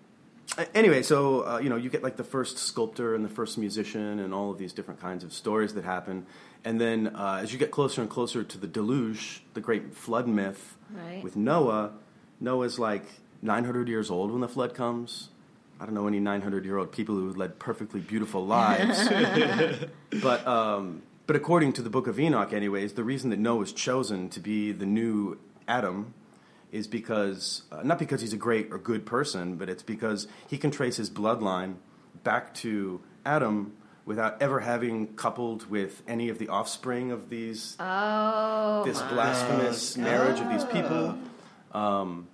anyway, 0.73 1.01
so 1.03 1.41
uh, 1.47 1.57
you 1.59 1.69
know, 1.69 1.75
you 1.75 1.89
get 1.89 2.03
like 2.03 2.17
the 2.17 2.23
first 2.23 2.57
sculptor 2.57 3.15
and 3.15 3.23
the 3.23 3.29
first 3.29 3.57
musician, 3.57 4.19
and 4.19 4.33
all 4.33 4.51
of 4.51 4.57
these 4.57 4.73
different 4.73 4.99
kinds 4.99 5.23
of 5.23 5.33
stories 5.33 5.73
that 5.75 5.83
happen. 5.83 6.25
And 6.63 6.79
then, 6.79 7.07
uh, 7.15 7.39
as 7.41 7.51
you 7.51 7.57
get 7.59 7.71
closer 7.71 8.01
and 8.01 8.09
closer 8.09 8.43
to 8.43 8.57
the 8.57 8.67
deluge, 8.67 9.43
the 9.53 9.61
great 9.61 9.95
flood 9.95 10.27
myth 10.27 10.77
Right. 10.91 11.23
with 11.23 11.35
Noah, 11.35 11.93
Noah's 12.39 12.77
like 12.77 13.03
900 13.41 13.87
years 13.87 14.11
old 14.11 14.31
when 14.31 14.41
the 14.41 14.47
flood 14.47 14.73
comes. 14.75 15.29
I 15.79 15.85
don't 15.85 15.95
know 15.95 16.05
any 16.07 16.19
900 16.19 16.63
year 16.65 16.77
old 16.77 16.91
people 16.91 17.15
who 17.15 17.33
led 17.33 17.57
perfectly 17.57 17.99
beautiful 18.01 18.45
lives. 18.45 19.07
but 20.21 20.45
um, 20.45 21.01
but 21.25 21.35
according 21.35 21.73
to 21.73 21.81
the 21.81 21.89
Book 21.89 22.07
of 22.07 22.19
Enoch, 22.19 22.53
anyways, 22.53 22.93
the 22.93 23.03
reason 23.03 23.29
that 23.31 23.39
Noah 23.39 23.55
was 23.57 23.73
chosen 23.73 24.29
to 24.29 24.39
be 24.39 24.71
the 24.71 24.85
new 24.85 25.39
Adam 25.67 26.13
is 26.71 26.87
because 26.87 27.63
uh, 27.71 27.81
not 27.83 27.99
because 27.99 28.21
he's 28.21 28.33
a 28.33 28.37
great 28.37 28.71
or 28.71 28.77
good 28.77 29.05
person, 29.05 29.55
but 29.57 29.69
it's 29.69 29.83
because 29.83 30.27
he 30.47 30.57
can 30.57 30.71
trace 30.71 30.97
his 30.97 31.09
bloodline 31.09 31.75
back 32.23 32.53
to 32.55 33.01
Adam 33.25 33.73
without 34.05 34.41
ever 34.41 34.59
having 34.61 35.07
coupled 35.15 35.69
with 35.69 36.01
any 36.07 36.29
of 36.29 36.37
the 36.39 36.47
offspring 36.47 37.11
of 37.11 37.29
these 37.29 37.75
Oh, 37.79 38.83
this 38.85 38.99
my. 38.99 39.09
blasphemous 39.13 39.95
marriage 39.97 40.39
of 40.39 40.49
these 40.49 40.65
people. 40.65 41.17
Um, 41.73 42.27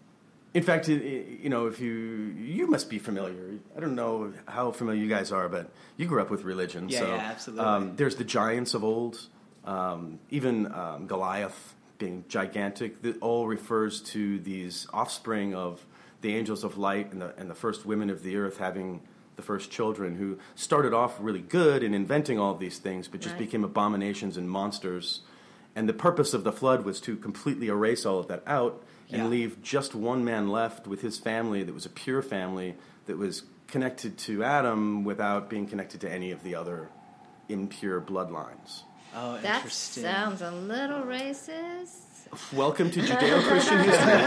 in 0.54 0.64
fact, 0.64 0.90
i- 0.90 0.94
i- 0.94 1.26
you 1.44 1.50
know, 1.50 1.68
if 1.68 1.80
you 1.80 1.92
you 2.38 2.68
must 2.68 2.90
be 2.90 2.98
familiar. 3.00 3.60
I 3.76 3.80
don't 3.80 3.96
know 3.96 4.34
how 4.48 4.72
familiar 4.72 5.02
you 5.02 5.10
guys 5.10 5.32
are, 5.32 5.50
but 5.50 5.70
you 5.98 6.06
grew 6.08 6.22
up 6.22 6.30
with 6.32 6.44
religion. 6.44 6.90
Yeah, 6.90 7.00
so, 7.00 7.08
yeah, 7.08 7.16
absolutely. 7.32 7.66
Um, 7.66 7.96
there's 7.96 8.16
the 8.16 8.24
giants 8.24 8.74
of 8.74 8.84
old, 8.84 9.20
um, 9.66 10.20
even 10.32 10.72
um, 10.74 11.06
Goliath 11.06 11.76
being 11.98 12.26
gigantic. 12.28 13.02
That 13.02 13.22
all 13.22 13.48
refers 13.48 14.02
to 14.02 14.40
these 14.40 14.88
offspring 14.94 15.54
of 15.56 15.86
the 16.22 16.36
angels 16.36 16.64
of 16.64 16.78
light 16.78 17.12
and 17.12 17.22
the 17.22 17.34
and 17.38 17.50
the 17.50 17.56
first 17.56 17.86
women 17.86 18.10
of 18.10 18.24
the 18.24 18.38
earth 18.38 18.58
having 18.58 19.02
the 19.36 19.42
first 19.44 19.70
children 19.70 20.16
who 20.16 20.38
started 20.56 20.94
off 20.94 21.16
really 21.20 21.42
good 21.42 21.84
in 21.84 21.94
inventing 21.94 22.40
all 22.40 22.56
these 22.56 22.80
things, 22.80 23.08
but 23.08 23.20
just 23.22 23.34
Right. 23.36 23.46
became 23.46 23.64
abominations 23.64 24.36
and 24.36 24.50
monsters. 24.50 25.22
And 25.76 25.88
the 25.88 25.94
purpose 25.94 26.34
of 26.34 26.44
the 26.44 26.52
flood 26.52 26.84
was 26.84 27.00
to 27.02 27.16
completely 27.16 27.68
erase 27.68 28.04
all 28.04 28.18
of 28.18 28.28
that 28.30 28.42
out 28.48 28.84
and 29.12 29.22
Yeah. 29.24 29.28
leave 29.28 29.62
just 29.62 29.94
one 29.94 30.26
man 30.26 30.50
left 30.50 30.88
with 30.88 31.02
his 31.02 31.20
family 31.20 31.62
that 31.62 31.74
was 31.76 31.86
a 31.86 31.90
pure 31.90 32.24
family 32.24 32.78
that 33.06 33.20
was 33.20 33.44
connected 33.68 34.18
to 34.18 34.44
Adam 34.44 35.04
without 35.04 35.50
being 35.52 35.68
connected 35.68 36.02
to 36.02 36.12
any 36.12 36.32
of 36.32 36.42
the 36.42 36.56
other 36.56 36.90
impure 37.48 38.02
bloodlines. 38.02 38.82
Oh, 39.20 39.40
That 39.42 39.56
interesting. 39.58 40.04
sounds 40.04 40.42
a 40.44 40.52
little 40.52 41.02
racist. 41.02 42.04
Welcome 42.54 42.92
to 42.92 43.00
Judeo-Christian 43.10 43.78
history. 43.80 44.18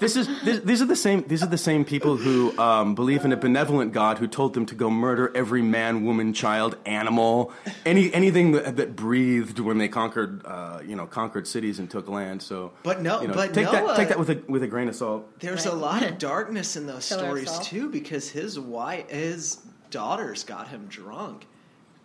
this 0.00 0.16
is 0.16 0.26
this, 0.42 0.60
these 0.60 0.82
are 0.82 0.86
the 0.86 0.96
same 0.96 1.22
these 1.28 1.40
are 1.42 1.46
the 1.46 1.56
same 1.56 1.84
people 1.84 2.16
who 2.16 2.56
um, 2.58 2.94
believe 2.96 3.24
in 3.24 3.32
a 3.32 3.36
benevolent 3.36 3.92
God 3.92 4.18
who 4.18 4.26
told 4.26 4.54
them 4.54 4.66
to 4.66 4.74
go 4.74 4.90
murder 4.90 5.30
every 5.34 5.62
man, 5.62 6.04
woman, 6.04 6.32
child, 6.34 6.76
animal, 6.84 7.52
any 7.86 8.12
anything 8.12 8.52
that, 8.52 8.76
that 8.76 8.96
breathed 8.96 9.60
when 9.60 9.78
they 9.78 9.88
conquered 9.88 10.44
uh, 10.44 10.80
you 10.84 10.96
know 10.96 11.06
conquered 11.06 11.46
cities 11.46 11.78
and 11.78 11.88
took 11.88 12.08
land. 12.08 12.42
So, 12.42 12.72
But 12.82 13.00
no- 13.00 13.22
you 13.22 13.28
know, 13.28 13.34
but 13.34 13.54
take 13.54 13.70
that 13.70 13.96
take 13.96 14.08
that 14.08 14.18
with 14.18 14.30
a 14.30 14.42
with 14.48 14.62
a 14.64 14.68
grain 14.68 14.88
of 14.88 14.96
salt. 14.96 15.38
There's 15.40 15.64
Right. 15.64 15.74
a 15.74 15.78
lot 15.78 16.02
of 16.02 16.18
darkness 16.32 16.76
in 16.76 16.86
those 16.86 17.08
Pillar 17.08 17.22
of 17.22 17.26
stories 17.28 17.50
salt. 17.50 17.62
too, 17.64 17.88
because 17.88 18.28
his 18.30 18.58
wife, 18.58 19.08
his 19.08 19.58
daughters, 19.90 20.42
got 20.42 20.66
him 20.68 20.86
drunk, 20.88 21.46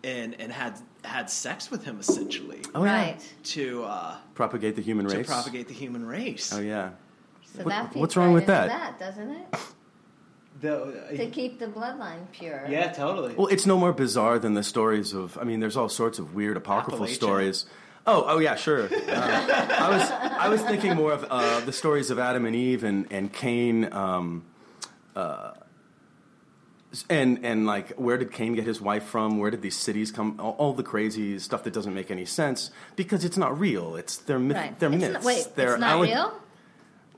and 0.04 0.40
and 0.40 0.52
had 0.52 0.78
had 1.04 1.30
sex 1.30 1.70
with 1.72 1.84
him 1.84 2.00
essentially 2.00 2.62
Oh 2.76 2.84
yeah, 2.84 2.94
right. 2.94 3.34
to 3.46 3.84
uh, 3.84 4.16
propagate 4.36 4.76
the 4.76 4.82
human 4.82 5.06
race. 5.06 5.14
to 5.14 5.18
race. 5.20 5.28
propagate 5.28 5.68
the 5.68 5.74
human 5.74 6.06
race. 6.06 6.54
Oh 6.54 6.60
yeah. 6.62 6.92
So 7.54 7.64
What- 7.64 7.70
that 7.70 7.88
fits 7.90 7.96
what's 8.00 8.16
wrong 8.18 8.28
right 8.28 8.34
with 8.36 8.44
into 8.44 8.54
that? 8.54 9.00
doesn't 9.00 9.30
it? 9.30 9.56
The- 10.62 11.16
To 11.18 11.30
keep 11.30 11.60
the 11.60 11.68
bloodline 11.68 12.30
pure. 12.34 12.66
yeah, 12.70 12.92
totally. 12.92 13.34
Well, 13.34 13.48
it's 13.48 13.66
no 13.66 13.78
more 13.78 13.94
bizarre 13.94 14.40
than 14.40 14.56
the 14.56 14.64
stories 14.64 15.14
of. 15.14 15.38
I 15.38 15.44
mean, 15.46 15.60
there's 15.62 15.78
all 15.78 15.88
sorts 15.90 16.20
of 16.20 16.36
weird 16.36 16.58
apocryphal 16.58 17.06
Appalachia. 17.06 17.14
stories. 17.16 17.66
Oh, 18.06 18.26
oh 18.28 18.40
yeah, 18.40 18.56
sure. 18.56 18.84
Uh, 18.86 18.90
I 19.08 19.90
was 19.90 20.12
I 20.12 20.50
was 20.50 20.62
thinking 20.64 20.96
more 20.96 21.14
of 21.14 21.26
uh, 21.30 21.62
the 21.62 21.72
stories 21.72 22.10
of 22.12 22.20
Adam 22.20 22.46
and 22.46 22.56
Eve 22.56 22.84
and 22.84 23.08
and 23.12 23.32
Cain. 23.32 23.92
Um, 23.94 24.44
uh, 25.16 25.52
and 27.10 27.44
and 27.46 27.66
like, 27.66 27.92
where 27.98 28.18
did 28.18 28.32
Cain 28.32 28.56
get 28.56 28.66
his 28.66 28.82
wife 28.82 29.04
from? 29.04 29.38
Where 29.38 29.52
did 29.52 29.62
these 29.62 29.76
cities 29.78 30.12
come? 30.12 30.40
All, 30.40 30.54
all 30.58 30.74
the 30.74 30.84
crazy 30.84 31.38
stuff 31.40 31.64
that 31.64 31.74
doesn't 31.74 31.94
make 31.94 32.10
any 32.12 32.26
sense 32.26 32.72
because 32.96 33.24
it's 33.26 33.38
not 33.38 33.60
real. 33.60 33.96
It's 33.96 34.18
they're 34.18 34.40
myth, 34.40 34.58
Right. 34.58 34.80
they're 34.80 34.92
It's 34.92 35.02
myths. 35.02 35.14
not- 35.14 35.24
wait, 35.24 35.48
they're 35.56 35.74
it's 35.74 35.82
not 35.82 35.98
alleg- 36.00 36.08
real? 36.14 36.34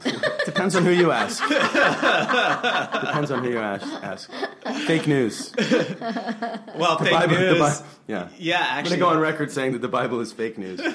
Depends 0.45 0.75
on 0.75 0.83
who 0.83 0.91
you 0.91 1.11
ask. 1.11 1.41
Depends 1.47 3.31
on 3.31 3.43
who 3.43 3.49
you 3.51 3.59
ask. 3.59 3.85
ask. 4.03 4.29
Fake 4.85 5.07
news. 5.07 5.53
well, 5.57 6.97
fake 6.97 7.11
Bible- 7.11 7.35
the 7.35 7.41
news. 7.53 7.59
Bi- 7.59 7.81
yeah. 8.07 8.27
yeah, 8.37 8.57
I'm 8.57 8.65
going 8.65 8.77
actually, 8.79 8.95
to 8.97 8.99
go 8.99 9.07
on 9.09 9.19
record 9.19 9.51
saying 9.51 9.73
that 9.73 9.81
the 9.81 9.87
Bible 9.87 10.19
is 10.19 10.33
fake 10.33 10.57
news. 10.57 10.81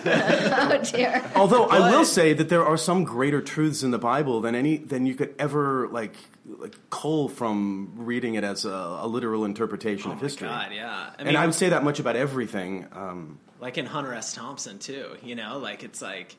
Oh 0.68 0.82
dear. 0.82 1.30
Although 1.34 1.66
I 1.66 1.90
will 1.90 2.04
say 2.04 2.32
that 2.32 2.48
there 2.48 2.64
are 2.64 2.76
some 2.76 3.04
greater 3.04 3.40
truths 3.40 3.82
in 3.82 3.90
the 3.90 3.98
Bible 3.98 4.40
than 4.40 4.54
any 4.54 4.78
than 4.78 5.06
you 5.06 5.14
could 5.14 5.34
ever 5.38 5.88
like 5.88 6.16
like 6.44 6.74
cull 6.90 7.28
from 7.28 7.92
reading 7.96 8.34
it 8.34 8.44
as 8.44 8.64
a, 8.64 8.70
a 8.70 9.06
literal 9.06 9.44
interpretation 9.44 10.10
Oh 10.10 10.14
of 10.14 10.20
history. 10.20 10.48
God, 10.48 10.72
yeah. 10.72 11.10
I 11.18 11.22
and 11.22 11.36
I 11.36 11.44
would 11.46 11.54
say 11.54 11.68
that 11.70 11.84
much 11.84 12.00
about 12.00 12.16
everything. 12.16 12.86
Um, 12.92 13.38
like 13.60 13.78
in 13.78 13.86
Hunter 13.86 14.12
S. 14.12 14.34
Thompson 14.34 14.78
too. 14.78 15.16
You 15.22 15.34
know, 15.36 15.58
like 15.58 15.84
it's 15.84 16.02
like 16.02 16.36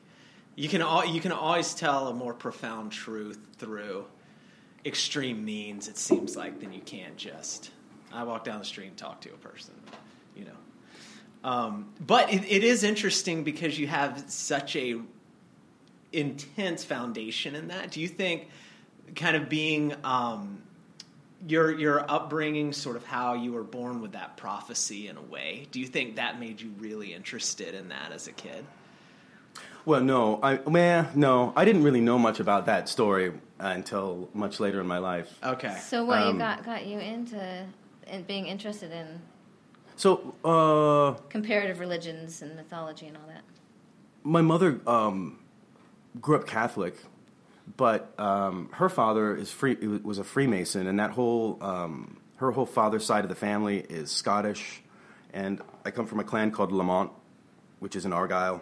you 0.58 0.68
can 0.68 0.82
al- 0.82 1.06
you 1.06 1.20
can 1.20 1.30
always 1.30 1.72
tell 1.72 2.08
a 2.08 2.12
more 2.12 2.34
profound 2.34 2.90
truth 2.90 3.38
through 3.58 4.04
extreme 4.84 5.44
means. 5.44 5.86
It 5.86 5.96
seems 5.96 6.36
like 6.36 6.58
than 6.58 6.72
you 6.72 6.80
can 6.80 7.12
just 7.16 7.70
I 8.12 8.24
walk 8.24 8.42
down 8.42 8.58
the 8.58 8.64
street 8.64 8.88
and 8.88 8.96
talk 8.96 9.20
to 9.20 9.28
a 9.28 9.36
person. 9.36 9.74
You 10.34 10.46
know, 10.46 11.48
um, 11.48 11.92
but 12.04 12.32
it, 12.32 12.42
it 12.50 12.64
is 12.64 12.82
interesting 12.82 13.44
because 13.44 13.78
you 13.78 13.86
have 13.86 14.24
such 14.26 14.74
a 14.74 15.00
intense 16.12 16.82
foundation 16.82 17.54
in 17.54 17.68
that. 17.68 17.92
Do 17.92 18.00
you 18.00 18.08
think 18.08 18.48
kind 19.14 19.36
of 19.36 19.48
being 19.48 19.94
um, 20.02 20.60
your 21.46 21.70
your 21.78 22.10
upbringing, 22.10 22.72
sort 22.72 22.96
of 22.96 23.04
how 23.04 23.34
you 23.34 23.52
were 23.52 23.62
born 23.62 24.00
with 24.00 24.12
that 24.12 24.36
prophecy 24.36 25.06
in 25.06 25.18
a 25.18 25.22
way. 25.22 25.68
Do 25.70 25.78
you 25.78 25.86
think 25.86 26.16
that 26.16 26.40
made 26.40 26.60
you 26.60 26.72
really 26.78 27.14
interested 27.14 27.76
in 27.76 27.90
that 27.90 28.10
as 28.10 28.26
a 28.26 28.32
kid? 28.32 28.64
Well, 29.88 30.02
no, 30.02 30.38
I 30.42 30.56
well, 30.56 31.08
no, 31.14 31.52
I 31.56 31.64
didn't 31.64 31.82
really 31.82 32.00
know 32.02 32.18
much 32.18 32.38
about 32.40 32.66
that 32.66 32.88
story 32.88 33.30
uh, 33.30 33.72
until 33.74 34.28
much 34.34 34.60
later 34.60 34.80
in 34.80 34.86
my 34.86 34.98
life. 34.98 35.28
Okay. 35.42 35.76
So 35.80 36.04
what 36.04 36.18
Um, 36.22 36.34
you 36.34 36.38
got 36.38 36.64
got 36.64 36.86
you 36.86 36.98
into 36.98 37.64
in 38.06 38.22
being 38.22 38.46
interested 38.46 38.92
in 38.92 39.06
So 39.96 40.34
uh, 40.44 41.18
comparative 41.30 41.80
religions 41.80 42.42
and 42.42 42.54
mythology 42.54 43.06
and 43.06 43.16
all 43.16 43.26
that? 43.28 43.42
my 44.22 44.42
mother 44.42 44.78
um, 44.86 45.38
grew 46.20 46.36
up 46.36 46.46
Catholic, 46.46 46.94
but 47.76 48.12
um, 48.18 48.68
her 48.72 48.88
father 48.90 49.34
is 49.34 49.50
free 49.50 49.74
was 50.10 50.18
a 50.18 50.24
Freemason, 50.24 50.86
and 50.86 50.98
that 51.00 51.12
whole 51.12 51.56
um, 51.62 52.18
her 52.36 52.50
whole 52.52 52.66
father's 52.66 53.06
side 53.06 53.24
of 53.24 53.30
the 53.30 53.40
family 53.48 53.78
is 53.88 54.10
Scottish, 54.10 54.82
and 55.32 55.60
I 55.86 55.90
come 55.90 56.06
from 56.06 56.20
a 56.20 56.24
clan 56.24 56.50
called 56.50 56.72
Lamont, 56.72 57.10
which 57.80 57.96
is 57.96 58.04
in 58.04 58.12
Argyll, 58.12 58.60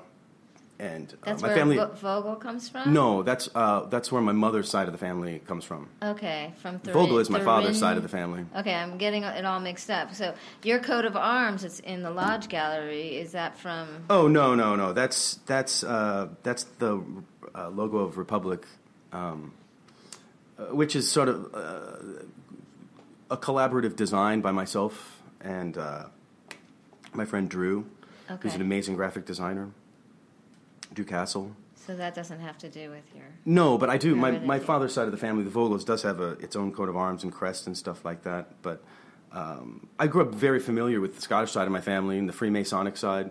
and 0.79 1.15
uh, 1.25 1.35
my 1.35 1.49
where 1.49 1.57
family. 1.57 1.77
Vo- 1.77 1.93
Vogel 1.95 2.37
comes 2.37 2.69
from. 2.69 2.93
no, 2.93 3.23
that's 3.23 3.49
uh, 3.55 3.87
that's 3.87 4.13
where 4.13 4.21
my 4.23 4.33
mother's 4.33 4.69
side 4.69 4.87
of 4.87 4.93
the 4.93 4.99
family 4.99 5.41
comes 5.47 5.65
from. 5.65 5.89
Okay, 6.03 6.53
from 6.57 6.79
Thurin, 6.81 6.93
Vogel 6.93 7.19
is 7.19 7.31
my 7.31 7.41
father's 7.41 7.79
side 7.79 7.97
of 7.97 8.03
the 8.03 8.09
family. 8.09 8.45
Okay, 8.57 8.75
I'm 8.75 8.99
getting 8.99 9.23
it 9.23 9.45
all 9.45 9.61
mixed 9.61 9.91
up. 9.91 10.15
So 10.15 10.35
your 10.63 10.79
coat 10.79 11.05
of 11.05 11.17
arms, 11.17 11.63
that's 11.63 11.81
in 11.81 12.03
the 12.03 12.11
Lodge 12.11 12.49
Gallery. 12.49 13.17
Is 13.17 13.33
that 13.33 13.59
from? 13.59 14.05
Oh 14.11 14.29
no 14.29 14.55
no 14.55 14.77
no! 14.77 14.93
That's 14.93 15.37
that's 15.47 15.83
uh, 15.83 16.29
that's 16.43 16.65
the 16.79 17.03
uh, 17.55 17.69
logo 17.71 17.99
of 17.99 18.19
Republic, 18.19 18.67
um, 19.13 19.53
uh, 20.59 20.65
which 20.67 20.95
is 20.95 21.11
sort 21.11 21.29
of 21.29 21.55
uh, 21.55 22.25
a 23.31 23.37
collaborative 23.37 23.97
design 23.97 24.41
by 24.41 24.53
myself 24.53 25.21
and 25.41 25.79
uh, 25.79 26.05
my 27.15 27.25
friend 27.25 27.49
Drew, 27.49 27.87
who's 28.41 28.55
an 28.55 28.61
amazing 28.61 28.97
graphic 28.97 29.25
designer. 29.25 29.71
Drew 30.93 31.05
Castle. 31.05 31.55
So 31.87 31.95
that 31.95 32.15
doesn't 32.17 32.41
have 32.41 32.59
to 32.59 32.69
do 32.69 32.91
with 32.91 33.05
your. 33.15 33.27
No, 33.45 33.79
but 33.79 33.89
I 33.89 33.97
do. 33.97 34.17
My, 34.17 34.33
my 34.33 34.59
father's 34.59 34.93
side 34.93 35.07
of 35.07 35.13
the 35.13 35.19
family, 35.19 35.45
the 35.45 35.51
Vogels, 35.51 35.85
does 35.85 36.03
have 36.03 36.19
a, 36.19 36.31
its 36.33 36.57
own 36.57 36.73
coat 36.73 36.89
of 36.89 36.97
arms 36.97 37.23
and 37.23 37.33
crest 37.33 37.69
and 37.69 37.77
stuff 37.77 38.05
like 38.05 38.25
that. 38.25 38.61
But 38.63 38.83
um, 39.31 39.89
I 39.99 40.09
grew 40.09 40.23
up 40.23 40.35
very 40.35 40.59
familiar 40.59 41.01
with 41.01 41.15
the 41.15 41.23
Scottish 41.23 41.53
side 41.53 41.67
of 41.67 41.73
my 41.73 41.81
family 41.81 42.19
and 42.19 42.29
the 42.29 42.33
Freemasonic 42.33 42.97
side, 42.97 43.31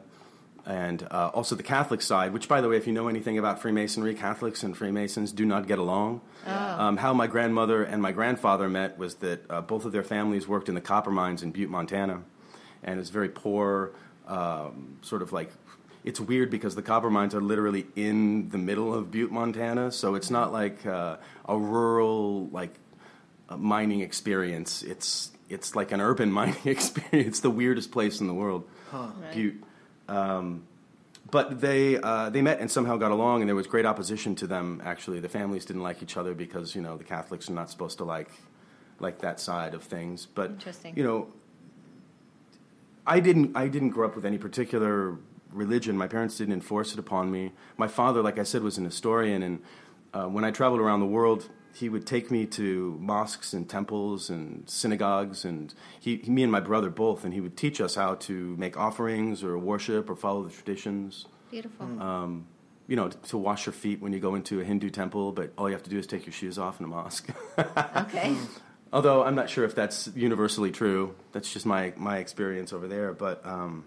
and 0.66 1.06
uh, 1.12 1.32
also 1.34 1.56
the 1.56 1.64
Catholic 1.64 2.02
side. 2.02 2.32
Which, 2.32 2.48
by 2.48 2.62
the 2.62 2.70
way, 2.70 2.78
if 2.78 2.88
you 2.88 2.94
know 2.94 3.10
anything 3.10 3.38
about 3.38 3.62
Freemasonry, 3.62 4.16
Catholics 4.16 4.64
and 4.64 4.76
Freemasons 4.76 5.34
do 5.34 5.46
not 5.46 5.68
get 5.68 5.78
along. 5.78 6.22
Um, 6.46 6.96
how 6.96 7.14
my 7.14 7.28
grandmother 7.28 7.84
and 7.84 8.02
my 8.02 8.14
grandfather 8.14 8.70
met 8.70 8.98
was 8.98 9.16
that 9.16 9.50
uh, 9.50 9.60
both 9.62 9.84
of 9.84 9.92
their 9.92 10.04
families 10.04 10.48
worked 10.48 10.70
in 10.70 10.76
the 10.76 10.82
copper 10.82 11.12
mines 11.12 11.44
in 11.44 11.52
Butte, 11.52 11.70
Montana, 11.70 12.22
and 12.84 13.02
it's 13.02 13.10
very 13.10 13.30
poor, 13.30 13.92
um, 14.28 15.00
sort 15.02 15.22
of 15.22 15.34
like 15.34 15.52
it's 16.06 16.20
weird 16.20 16.50
because 16.52 16.76
the 16.76 16.82
copper 16.84 17.10
mines 17.10 17.34
are 17.36 17.42
literally 17.42 17.88
in 17.96 18.50
the 18.50 18.58
middle 18.58 18.94
of 18.94 19.12
Butte, 19.12 19.32
Montana. 19.32 19.92
So 19.92 20.16
it's 20.16 20.30
not 20.30 20.54
like 20.54 20.86
uh, 20.86 21.18
a 21.50 21.58
rural 21.58 22.48
like 22.52 22.74
uh, 23.50 23.58
mining 23.58 24.02
experience. 24.02 24.84
It's 24.84 25.32
it's 25.50 25.76
like 25.76 25.92
an 25.92 26.00
urban 26.02 26.32
mining 26.40 26.56
experience. 26.66 27.28
It's 27.28 27.40
the 27.42 27.50
weirdest 27.50 27.92
place 27.92 28.22
in 28.22 28.28
the 28.28 28.34
world, 28.34 28.64
Right. 28.94 29.34
Butte. 29.34 29.64
Um, 30.08 30.64
but 31.32 31.60
they 31.60 31.98
uh, 31.98 32.30
they 32.30 32.44
met 32.44 32.60
and 32.60 32.70
somehow 32.70 32.98
got 32.98 33.10
along, 33.12 33.42
and 33.42 33.50
there 33.50 33.56
was 33.56 33.66
great 33.66 33.86
opposition 33.88 34.36
to 34.36 34.48
them. 34.48 34.82
Actually, 34.86 35.20
the 35.20 35.30
families 35.30 35.66
didn't 35.66 35.82
like 35.82 36.04
each 36.04 36.18
other 36.18 36.36
because 36.36 36.76
you 36.76 36.82
know 36.84 36.98
the 36.98 37.04
Catholics 37.04 37.50
are 37.50 37.54
not 37.54 37.72
supposed 37.72 37.98
to 37.98 38.04
like 38.04 38.30
like 39.00 39.20
that 39.20 39.40
side 39.40 39.74
of 39.74 39.82
things. 39.84 40.28
But 40.28 40.52
Interesting. 40.52 40.94
you 40.96 41.04
know, 41.04 41.28
I 43.08 43.20
didn't 43.20 43.58
I 43.58 43.68
didn't 43.68 43.90
grow 43.90 44.08
up 44.08 44.16
with 44.16 44.24
any 44.26 44.38
particular 44.38 45.18
religion. 45.56 45.98
My 45.98 46.08
parents 46.08 46.38
didn't 46.38 46.54
enforce 46.54 46.94
it 46.94 47.00
upon 47.00 47.32
me. 47.32 47.54
My 47.78 47.88
father, 47.88 48.22
like 48.22 48.38
I 48.38 48.44
said, 48.44 48.62
was 48.62 48.78
an 48.78 48.86
historian, 48.86 49.42
and 49.42 49.60
uh, 50.14 50.26
when 50.26 50.44
I 50.44 50.52
traveled 50.52 50.82
around 50.82 51.00
the 51.00 51.06
world, 51.06 51.50
he 51.74 51.90
would 51.90 52.06
take 52.06 52.32
me 52.32 52.46
to 52.46 52.98
mosques 53.02 53.54
and 53.54 53.70
temples 53.70 54.30
and 54.30 54.70
synagogues, 54.70 55.44
and 55.44 55.74
he, 56.00 56.18
me 56.28 56.44
and 56.44 56.52
my 56.52 56.62
brother 56.62 56.90
both, 56.90 57.26
and 57.26 57.34
he 57.34 57.42
would 57.42 57.58
teach 57.58 57.82
us 57.82 57.96
how 57.96 58.16
to 58.16 58.56
make 58.58 58.78
offerings 58.78 59.44
or 59.44 59.58
worship 59.58 60.10
or 60.10 60.16
follow 60.16 60.44
the 60.44 60.52
traditions. 60.52 61.26
Beautiful. 61.52 62.02
Um, 62.02 62.48
you 62.88 62.96
know, 62.96 63.10
to 63.10 63.38
wash 63.38 63.66
your 63.66 63.74
feet 63.74 64.02
when 64.02 64.14
you 64.14 64.20
go 64.20 64.36
into 64.36 64.62
a 64.62 64.64
Hindu 64.64 64.90
temple, 64.90 65.32
but 65.32 65.52
all 65.58 65.68
you 65.68 65.74
have 65.74 65.84
to 65.84 65.90
do 65.90 65.98
is 65.98 66.08
take 66.08 66.26
your 66.26 66.34
shoes 66.34 66.58
off 66.58 66.80
in 66.80 66.86
a 66.86 66.88
mosque. 66.88 67.30
okay. 67.58 68.36
Although 68.94 69.24
I'm 69.24 69.36
not 69.36 69.50
sure 69.50 69.66
if 69.66 69.76
that's 69.76 70.10
universally 70.16 70.72
true. 70.72 71.16
That's 71.32 71.52
just 71.52 71.66
my, 71.66 71.94
my 71.98 72.20
experience 72.20 72.72
over 72.72 72.88
there. 72.88 73.12
But 73.12 73.46
um, 73.46 73.86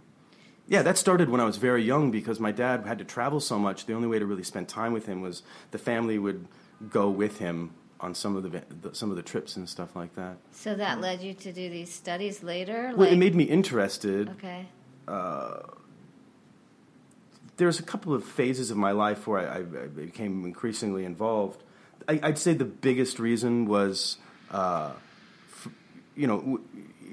yeah, 0.68 0.82
that 0.82 0.98
started 0.98 1.30
when 1.30 1.40
I 1.40 1.44
was 1.44 1.56
very 1.56 1.82
young 1.82 2.10
because 2.10 2.38
my 2.38 2.52
dad 2.52 2.84
had 2.86 2.98
to 2.98 3.04
travel 3.04 3.40
so 3.40 3.58
much. 3.58 3.86
The 3.86 3.94
only 3.94 4.06
way 4.06 4.18
to 4.18 4.26
really 4.26 4.42
spend 4.42 4.68
time 4.68 4.92
with 4.92 5.06
him 5.06 5.22
was 5.22 5.42
the 5.70 5.78
family 5.78 6.18
would 6.18 6.46
go 6.90 7.08
with 7.08 7.38
him 7.38 7.70
on 8.00 8.14
some 8.14 8.36
of 8.36 8.42
the, 8.44 8.62
the 8.82 8.94
some 8.94 9.10
of 9.10 9.16
the 9.16 9.22
trips 9.22 9.56
and 9.56 9.68
stuff 9.68 9.96
like 9.96 10.14
that. 10.14 10.36
So 10.52 10.74
that 10.74 11.00
led 11.00 11.22
you 11.22 11.32
to 11.34 11.52
do 11.52 11.70
these 11.70 11.92
studies 11.92 12.42
later. 12.42 12.92
Well, 12.94 13.10
it 13.10 13.16
made 13.16 13.34
me 13.34 13.44
interested. 13.44 14.28
Okay. 14.30 14.66
there's 17.56 17.80
a 17.80 17.82
couple 17.82 18.12
of 18.14 18.22
phases 18.24 18.70
of 18.70 18.76
my 18.76 18.92
life 18.92 19.26
where 19.26 19.50
I, 19.50 19.58
I, 19.58 19.62
became 19.62 20.44
increasingly 20.44 21.04
involved. 21.04 21.62
I, 22.06 22.20
I'd 22.22 22.38
say 22.38 22.52
the 22.52 22.64
biggest 22.64 23.18
reason 23.18 23.66
was, 23.66 24.18
uh, 24.50 24.92
f- 25.50 25.68
you 26.14 26.26
know, 26.26 26.38
w- 26.38 26.64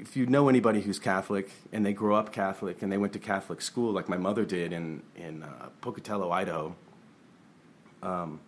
if 0.06 0.16
you 0.16 0.26
know 0.28 0.50
anybody 0.50 0.82
who's 0.82 1.00
Catholic 1.00 1.50
and 1.74 1.84
they 1.86 1.92
grow 1.94 2.16
up 2.16 2.32
Catholic 2.32 2.82
and 2.84 2.92
they 2.92 2.98
went 2.98 3.14
to 3.14 3.20
Catholic 3.20 3.60
school 3.62 3.92
like 3.92 4.08
my 4.08 4.18
mother 4.18 4.46
did 4.46 4.72
in 4.72 5.02
in 5.16 5.44
uh, 5.44 5.70
Pocatello, 5.82 6.32
Idaho. 6.32 6.76
Um, 8.04 8.40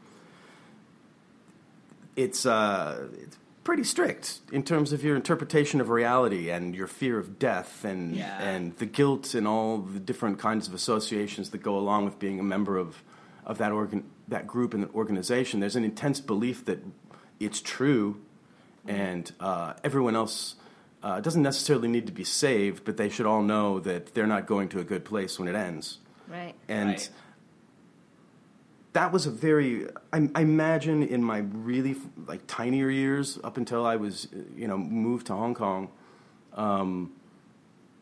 it's 2.15 2.45
uh, 2.45 3.07
it's 3.23 3.37
pretty 3.63 3.83
strict 3.83 4.39
in 4.51 4.63
terms 4.63 4.93
of 4.93 5.03
your 5.03 5.15
interpretation 5.15 5.81
of 5.81 5.89
reality 5.89 6.49
and 6.49 6.73
your 6.75 6.87
fear 6.87 7.17
of 7.19 7.37
death 7.39 7.83
and 7.83 8.15
Yeah. 8.15 8.39
and 8.41 8.75
the 8.77 8.85
guilt 8.85 9.33
and 9.33 9.47
all 9.47 9.79
the 9.79 9.99
different 9.99 10.39
kinds 10.39 10.67
of 10.67 10.73
associations 10.73 11.49
that 11.49 11.59
go 11.63 11.77
along 11.77 12.05
with 12.05 12.19
being 12.19 12.39
a 12.39 12.43
member 12.43 12.77
of 12.77 13.01
of 13.45 13.57
that 13.57 13.71
organ 13.71 14.03
that 14.27 14.45
group 14.45 14.73
and 14.73 14.83
the 14.83 14.89
organization. 14.93 15.59
There's 15.59 15.75
an 15.75 15.83
intense 15.83 16.19
belief 16.21 16.65
that 16.65 16.79
it's 17.39 17.61
true, 17.61 18.17
and 18.87 19.31
uh, 19.39 19.73
everyone 19.83 20.15
else. 20.15 20.55
Uh, 21.07 21.21
doesn't 21.21 21.41
necessarily 21.43 21.87
need 21.87 22.05
to 22.05 22.11
be 22.11 22.25
saved, 22.25 22.83
but 22.83 22.97
they 22.97 23.07
should 23.07 23.25
all 23.25 23.41
know 23.41 23.79
that 23.79 24.13
they're 24.13 24.27
not 24.27 24.45
going 24.45 24.67
to 24.67 24.77
a 24.79 24.83
good 24.83 25.05
place 25.05 25.39
when 25.39 25.47
it 25.47 25.55
ends. 25.55 25.99
Right. 26.27 26.53
And 26.67 26.89
Right. 26.89 27.09
that 28.91 29.13
was 29.13 29.25
a 29.25 29.31
very 29.31 29.87
I, 30.11 30.29
I 30.35 30.41
imagine 30.41 31.03
in 31.03 31.23
my 31.23 31.39
really 31.71 31.95
like 32.25 32.41
tinier 32.45 32.89
years 32.89 33.39
up 33.41 33.55
until 33.55 33.85
I 33.85 33.95
was 33.95 34.27
you 34.55 34.67
know 34.67 34.77
moved 34.77 35.27
to 35.27 35.33
Hong 35.33 35.55
Kong 35.55 35.89
um, 36.53 37.13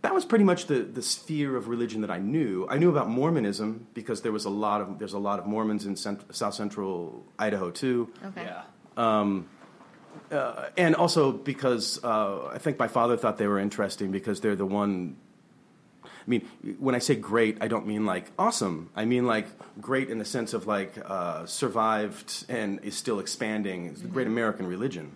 that 0.01 0.13
was 0.13 0.23
pretty 0.25 0.45
much 0.45 0.65
the, 0.67 0.79
the 0.79 1.01
sphere 1.01 1.55
of 1.57 1.67
religion 1.67 2.01
that 2.01 2.11
I 2.11 2.19
knew. 2.19 2.65
I 2.69 2.77
knew 2.77 2.89
about 2.89 3.07
Mormonism 3.09 3.87
because 3.93 4.21
there 4.21 4.31
was 4.31 4.45
a 4.45 4.49
lot 4.65 4.81
of 4.81 4.97
there's 4.99 5.13
a 5.13 5.19
lot 5.29 5.37
of 5.39 5.45
Mormons 5.45 5.85
in 5.85 5.95
cent- 5.95 6.23
South 6.35 6.55
Central 6.55 7.23
Idaho 7.37 7.69
too, 7.71 8.09
Okay. 8.29 8.45
Yeah. 8.45 8.63
Uh, 10.31 10.69
and 10.77 10.95
also 10.95 11.31
because 11.31 12.03
uh, 12.03 12.47
I 12.53 12.57
think 12.57 12.79
my 12.79 12.87
father 12.87 13.17
thought 13.17 13.37
they 13.37 13.47
were 13.47 13.59
interesting 13.59 14.11
because 14.11 14.41
they're 14.41 14.55
the 14.55 14.65
one. 14.65 15.17
I 16.03 16.27
mean, 16.27 16.41
when 16.79 16.95
I 16.95 16.99
say 16.99 17.15
great, 17.15 17.59
I 17.61 17.67
don't 17.67 17.85
mean 17.85 18.05
like 18.07 18.31
awesome. 18.39 18.89
I 18.95 19.05
mean 19.05 19.27
like 19.27 19.47
great 19.79 20.09
in 20.09 20.17
the 20.17 20.25
sense 20.25 20.53
of 20.55 20.65
like 20.65 20.93
uh, 21.05 21.45
survived 21.45 22.45
and 22.49 22.79
is 22.83 22.95
still 22.95 23.19
expanding. 23.19 23.85
It's 23.87 24.01
the 24.01 24.07
great 24.07 24.25
American 24.25 24.65
religion. 24.65 25.11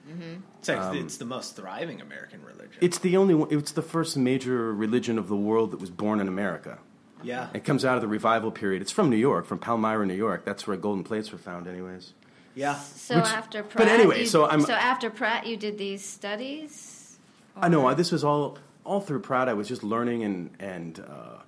It's, 0.60 0.70
like, 0.70 0.96
it's 0.96 1.18
the 1.18 1.26
most 1.26 1.56
thriving 1.56 2.02
American 2.02 2.44
religion. 2.44 2.78
It's 2.82 3.00
the 3.00 3.18
only 3.18 3.34
one. 3.34 3.48
It's 3.52 3.72
the 3.72 3.82
first 3.82 4.18
major 4.18 4.72
religion 4.72 5.18
of 5.18 5.28
the 5.30 5.36
world 5.36 5.72
that 5.72 5.80
was 5.80 5.90
born 5.90 6.20
in 6.20 6.28
America. 6.28 6.78
yeah. 7.24 7.48
It 7.54 7.64
comes 7.64 7.86
out 7.86 7.96
of 7.96 8.02
the 8.02 8.08
revival 8.08 8.52
period. 8.52 8.82
It's 8.82 8.92
from 8.92 9.10
New 9.10 9.18
York, 9.18 9.46
from 9.46 9.58
Palmyra, 9.60 10.06
New 10.06 10.14
York. 10.14 10.46
That's 10.46 10.68
where 10.68 10.78
golden 10.78 11.04
plates 11.04 11.32
were 11.32 11.38
found, 11.40 11.68
anyways. 11.68 12.14
Yeah. 12.56 12.76
So 12.80 13.16
Which- 13.18 13.26
after 13.26 13.64
but 13.64 13.88
anyway, 13.88 14.22
you- 14.22 14.26
so 14.26 14.46
I'm- 14.46 14.62
so 14.62 14.74
after 14.74 15.10
Pratt, 15.10 15.46
you 15.46 15.56
did 15.58 15.78
these 15.78 16.04
studies. 16.04 17.18
I 17.56 17.68
know. 17.70 17.88
I, 17.88 17.94
this 17.94 18.12
was 18.12 18.24
all 18.24 18.58
all 18.86 19.02
through 19.02 19.20
Pratt. 19.22 19.48
I 19.50 19.54
was 19.54 19.68
just 19.68 19.84
learning 19.84 20.24
and 20.24 20.50
and 20.60 21.00
uh, 21.00 21.40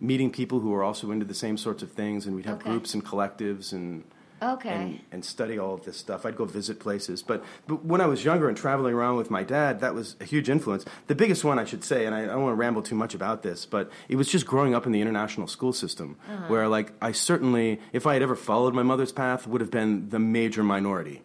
meeting 0.00 0.30
people 0.30 0.60
who 0.60 0.70
were 0.70 0.82
also 0.82 1.10
into 1.10 1.24
the 1.26 1.34
same 1.34 1.56
sorts 1.56 1.82
of 1.82 1.92
things, 1.92 2.26
and 2.26 2.34
we'd 2.36 2.46
have 2.46 2.56
Okay. 2.60 2.70
groups 2.70 2.94
and 2.94 3.04
collectives 3.04 3.72
and. 3.72 4.04
Okay. 4.42 4.68
And, 4.70 5.00
and 5.12 5.24
study 5.24 5.58
all 5.58 5.74
of 5.74 5.84
this 5.84 5.96
stuff. 5.96 6.24
I'd 6.24 6.36
go 6.36 6.44
visit 6.44 6.80
places, 6.80 7.22
but 7.22 7.44
but 7.66 7.84
when 7.84 8.00
I 8.00 8.06
was 8.06 8.24
younger 8.24 8.48
and 8.48 8.56
traveling 8.56 8.94
around 8.94 9.16
with 9.16 9.30
my 9.30 9.42
dad, 9.42 9.80
that 9.80 9.94
was 9.94 10.16
a 10.20 10.24
huge 10.24 10.48
influence. 10.48 10.84
The 11.08 11.14
biggest 11.14 11.44
one, 11.44 11.58
I 11.58 11.64
should 11.64 11.84
say, 11.84 12.06
and 12.06 12.14
I, 12.14 12.22
I 12.22 12.26
don't 12.26 12.42
want 12.42 12.52
to 12.52 12.56
ramble 12.56 12.82
too 12.82 12.94
much 12.94 13.14
about 13.14 13.42
this, 13.42 13.66
but 13.66 13.90
it 14.08 14.16
was 14.16 14.28
just 14.28 14.46
growing 14.46 14.74
up 14.74 14.86
in 14.86 14.92
the 14.92 15.00
international 15.00 15.46
school 15.46 15.72
system, 15.72 16.16
where 16.48 16.68
like 16.68 16.92
I 17.02 17.12
certainly, 17.12 17.80
if 17.92 18.06
I 18.06 18.14
had 18.14 18.22
ever 18.22 18.36
followed 18.36 18.74
my 18.74 18.82
mother's 18.82 19.12
path, 19.12 19.46
would 19.46 19.60
have 19.60 19.70
been 19.70 20.08
the 20.08 20.18
major 20.18 20.62
minority. 20.62 21.22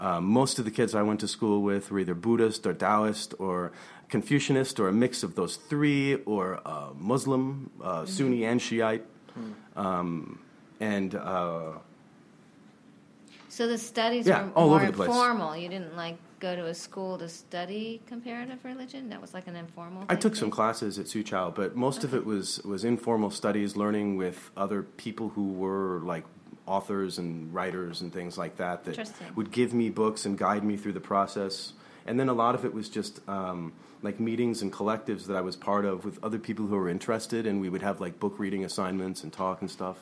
Uh, 0.00 0.20
most 0.22 0.58
of 0.58 0.64
the 0.64 0.70
kids 0.70 0.94
I 0.94 1.02
went 1.02 1.20
to 1.20 1.28
school 1.28 1.60
with 1.62 1.90
were 1.90 1.98
either 2.00 2.14
Buddhist 2.14 2.66
or 2.66 2.72
Taoist 2.72 3.34
or 3.38 3.72
Confucianist 4.08 4.80
or 4.80 4.88
a 4.88 4.92
mix 4.92 5.22
of 5.22 5.34
those 5.34 5.56
three, 5.56 6.14
or 6.24 6.60
uh, 6.64 6.90
Muslim, 6.96 7.70
uh, 7.82 8.06
Sunni 8.06 8.44
and 8.46 8.62
Shiite, 8.62 9.04
um, 9.76 10.38
and 10.80 11.14
uh, 11.14 11.72
so 13.56 13.66
the 13.66 13.78
studies 13.78 14.26
Yeah, 14.26 14.44
were 14.44 14.50
all 14.50 14.68
more 14.68 14.76
over 14.76 14.86
the 14.88 14.92
place. 14.92 15.08
informal. 15.08 15.56
You 15.56 15.70
didn't 15.70 15.96
like 15.96 16.18
go 16.40 16.54
to 16.54 16.66
a 16.66 16.74
school 16.74 17.16
to 17.16 17.26
study 17.26 18.02
comparative 18.06 18.62
religion. 18.64 19.08
That 19.08 19.22
was 19.22 19.32
like 19.32 19.46
an 19.46 19.56
informal. 19.56 20.04
I 20.10 20.16
took 20.16 20.36
some 20.36 20.50
classes 20.50 20.98
at 20.98 21.06
Soochow, 21.06 21.54
but 21.54 21.74
most 21.74 22.04
of 22.04 22.14
it 22.14 22.26
was 22.26 22.60
was 22.64 22.84
informal 22.84 23.30
studies, 23.30 23.74
learning 23.74 24.18
with 24.18 24.50
other 24.58 24.82
people 24.82 25.30
who 25.30 25.54
were 25.54 26.00
like 26.04 26.24
authors 26.66 27.16
and 27.16 27.54
writers 27.54 28.02
and 28.02 28.12
things 28.12 28.36
like 28.36 28.56
that 28.56 28.84
that 28.84 29.08
would 29.36 29.50
give 29.52 29.72
me 29.72 29.88
books 29.88 30.26
and 30.26 30.36
guide 30.36 30.62
me 30.62 30.76
through 30.76 30.92
the 30.92 31.00
process. 31.00 31.72
And 32.06 32.20
then 32.20 32.28
a 32.28 32.34
lot 32.34 32.54
of 32.54 32.66
it 32.66 32.74
was 32.74 32.90
just 32.90 33.26
um, 33.26 33.72
like 34.02 34.20
meetings 34.20 34.60
and 34.60 34.70
collectives 34.70 35.24
that 35.28 35.36
I 35.36 35.40
was 35.40 35.56
part 35.56 35.86
of 35.86 36.04
with 36.04 36.22
other 36.22 36.38
people 36.38 36.66
who 36.66 36.76
were 36.76 36.90
interested, 36.90 37.46
and 37.46 37.58
we 37.62 37.70
would 37.70 37.82
have 37.82 38.02
like 38.02 38.20
book 38.20 38.38
reading 38.38 38.66
assignments 38.66 39.22
and 39.24 39.32
talk 39.32 39.62
and 39.62 39.70
stuff. 39.70 39.96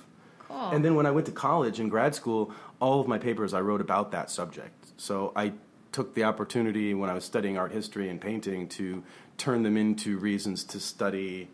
Cool. 0.54 0.70
And 0.70 0.84
then 0.84 0.94
when 0.94 1.04
I 1.06 1.10
went 1.10 1.26
to 1.26 1.32
college 1.32 1.80
and 1.80 1.90
grad 1.90 2.14
school, 2.14 2.52
all 2.80 3.00
of 3.00 3.08
my 3.08 3.18
papers 3.18 3.52
I 3.52 3.60
wrote 3.60 3.80
about 3.80 4.12
that 4.12 4.30
subject. 4.30 4.92
So 4.96 5.32
I 5.34 5.52
took 5.90 6.14
the 6.14 6.24
opportunity 6.24 6.94
when 6.94 7.10
I 7.10 7.14
was 7.14 7.24
studying 7.24 7.58
art 7.58 7.72
history 7.72 8.08
and 8.08 8.20
painting 8.20 8.68
to 8.68 9.02
turn 9.36 9.62
them 9.64 9.76
into 9.76 10.16
reasons 10.18 10.62
to 10.64 10.80
study 10.80 11.48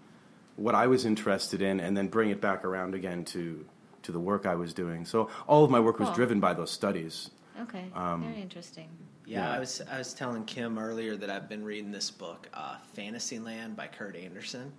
what 0.56 0.74
I 0.74 0.86
was 0.86 1.06
interested 1.06 1.62
in 1.62 1.80
and 1.80 1.96
then 1.96 2.08
bring 2.08 2.28
it 2.30 2.40
back 2.40 2.64
around 2.64 2.94
again 2.94 3.24
to 3.26 3.64
to 4.02 4.12
the 4.12 4.20
work 4.20 4.46
I 4.46 4.54
was 4.54 4.72
doing. 4.72 5.04
So 5.04 5.28
all 5.46 5.62
of 5.64 5.70
my 5.70 5.80
work 5.80 5.98
was 5.98 6.10
driven 6.10 6.40
by 6.40 6.54
those 6.54 6.70
studies. 6.70 7.30
Okay, 7.60 7.90
Um, 7.94 8.22
very 8.22 8.40
interesting. 8.40 8.88
Yeah, 9.26 9.40
Yeah. 9.44 9.56
I 9.56 9.58
was 9.58 9.82
I 9.90 9.98
was 9.98 10.14
telling 10.14 10.44
Kim 10.44 10.78
earlier 10.78 11.16
that 11.16 11.30
I've 11.30 11.48
been 11.48 11.64
reading 11.64 11.90
this 11.90 12.10
book, 12.10 12.48
uh, 12.54 12.76
Fantasyland 12.94 13.76
by 13.76 13.88
Kurt 13.88 14.16
Andersen, 14.16 14.72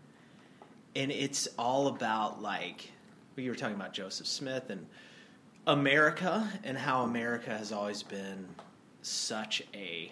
and 0.96 1.12
it's 1.12 1.48
all 1.58 1.88
about 1.88 2.42
like 2.42 2.78
well, 2.82 2.92
you 3.36 3.50
were 3.50 3.56
talking 3.56 3.76
about 3.76 3.94
Joseph 3.94 4.28
Smith 4.28 4.70
and 4.70 4.86
America 5.68 6.50
and 6.64 6.78
how 6.78 7.04
America 7.04 7.50
has 7.50 7.72
always 7.72 8.04
been 8.04 8.48
such 9.02 9.64
a 9.74 10.12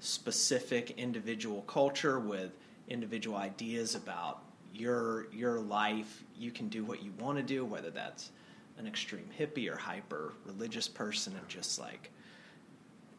specific 0.00 0.92
individual 0.96 1.62
culture 1.62 2.18
with 2.18 2.52
individual 2.88 3.36
ideas 3.36 3.94
about 3.94 4.42
your 4.72 5.30
your 5.32 5.58
life. 5.58 6.24
You 6.38 6.50
can 6.50 6.68
do 6.68 6.84
what 6.84 7.02
you 7.02 7.12
want 7.18 7.38
to 7.38 7.42
do, 7.42 7.64
whether 7.64 7.90
that's 7.90 8.30
an 8.78 8.86
extreme 8.86 9.28
hippie 9.38 9.70
or 9.70 9.76
hyper 9.76 10.32
religious 10.44 10.86
person, 10.86 11.34
and 11.36 11.48
just 11.48 11.78
like 11.78 12.10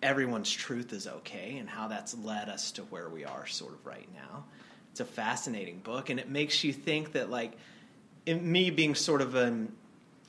everyone's 0.02 0.50
truth 0.50 0.94
is 0.94 1.08
okay 1.08 1.58
and 1.58 1.70
how 1.70 1.88
that's 1.88 2.16
led 2.20 2.48
us 2.48 2.72
to 2.72 2.82
where 2.84 3.10
we 3.10 3.26
are 3.26 3.46
sort 3.46 3.74
of 3.74 3.86
right 3.86 4.08
now. 4.14 4.46
It's 4.92 5.02
a 5.02 5.06
fascinating 5.06 5.80
book 5.80 6.10
and 6.10 6.20
it 6.20 6.30
makes 6.30 6.64
you 6.64 6.72
think 6.72 7.12
that 7.14 7.30
like 7.30 7.54
in 8.30 8.52
me 8.52 8.70
being 8.70 8.94
sort 8.94 9.22
of 9.22 9.34
an 9.34 9.74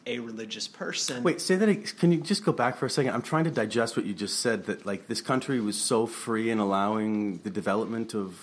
a 0.07 0.19
religious 0.19 0.67
person. 0.67 1.23
Wait, 1.23 1.41
say 1.43 1.57
that. 1.57 1.99
Can 1.99 2.11
you 2.11 2.21
just 2.21 2.45
go 2.45 2.53
back 2.53 2.79
for 2.79 2.87
a 2.87 2.91
second? 2.91 3.13
I'm 3.13 3.21
trying 3.21 3.45
to 3.45 3.51
digest 3.51 3.95
what 3.97 4.07
you 4.07 4.15
just 4.15 4.41
said. 4.41 4.65
That 4.65 4.87
like 4.87 5.07
this 5.07 5.21
country 5.21 5.61
was 5.61 5.79
so 5.79 6.07
free 6.07 6.51
in 6.51 6.59
allowing 6.59 7.39
the 7.39 7.51
development 7.51 8.15
of 8.15 8.41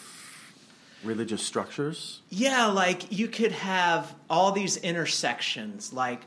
religious 1.04 1.42
structures. 1.42 2.22
Yeah, 2.30 2.68
like 2.68 3.12
you 3.12 3.28
could 3.28 3.52
have 3.52 4.14
all 4.30 4.52
these 4.52 4.78
intersections. 4.78 5.92
Like 5.92 6.22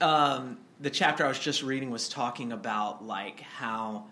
um, 0.00 0.58
the 0.80 0.90
chapter 0.90 1.24
I 1.24 1.28
was 1.28 1.38
just 1.38 1.62
reading 1.62 1.90
was 1.90 2.08
talking 2.08 2.50
about 2.50 3.06
like 3.06 3.40
how, 3.40 4.06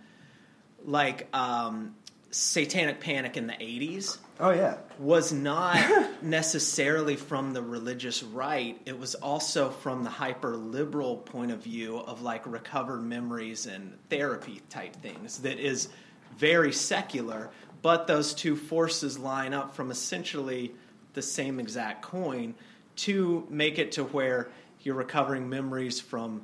like 0.84 1.26
um, 1.34 1.96
satanic 2.30 3.00
panic 3.00 3.36
in 3.36 3.48
the 3.48 3.54
'80s 3.54 4.18
Oh 4.39 4.51
yeah. 4.51 4.76
was 4.99 5.32
not 5.32 5.78
necessarily 6.22 7.16
from 7.16 7.53
the 7.53 7.62
religious 7.62 8.22
right. 8.22 8.78
It 8.84 8.99
was 8.99 9.14
also 9.14 9.70
from 9.70 10.05
the 10.05 10.11
hyper 10.11 10.57
liberal 10.57 11.16
point 11.16 11.53
of 11.53 11.62
view 11.62 11.99
of 11.99 12.22
like 12.22 12.47
recovered 12.47 13.03
memories 13.03 13.66
and 13.66 13.97
therapy 14.11 14.61
type 14.68 14.97
things 14.97 15.39
that 15.39 15.59
is 15.59 15.89
very 16.37 16.72
secular, 16.72 17.51
but 17.80 18.07
those 18.07 18.34
two 18.34 18.57
forces 18.57 19.18
line 19.18 19.55
up 19.55 19.74
from 19.74 19.91
essentially 19.91 20.74
the 21.14 21.22
same 21.22 21.59
exact 21.59 22.03
coin 22.03 22.55
to 22.97 23.47
make 23.49 23.78
it 23.78 23.93
to 23.93 24.05
where 24.05 24.51
you're 24.82 24.95
recovering 24.95 25.49
memories 25.49 25.99
from 25.99 26.43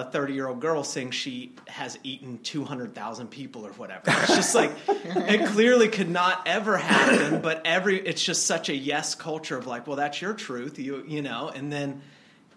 a 0.00 0.10
30 0.10 0.34
year 0.34 0.48
old 0.48 0.60
girl 0.60 0.82
saying 0.82 1.12
she 1.12 1.52
has 1.68 1.98
eaten 2.02 2.38
200,000 2.42 3.28
people 3.28 3.64
or 3.66 3.70
whatever. 3.72 4.02
It's 4.06 4.34
just 4.34 4.54
like, 4.54 4.72
it 4.88 5.46
clearly 5.50 5.88
could 5.88 6.10
not 6.10 6.42
ever 6.46 6.76
happen, 6.76 7.40
but 7.40 7.62
every, 7.64 7.98
it's 8.00 8.22
just 8.22 8.46
such 8.46 8.68
a 8.68 8.74
yes 8.74 9.14
culture 9.14 9.56
of 9.56 9.66
like, 9.66 9.86
well, 9.86 9.96
that's 9.96 10.20
your 10.20 10.34
truth, 10.34 10.78
you, 10.78 11.04
you 11.06 11.22
know, 11.22 11.48
and 11.48 11.72
then, 11.72 12.02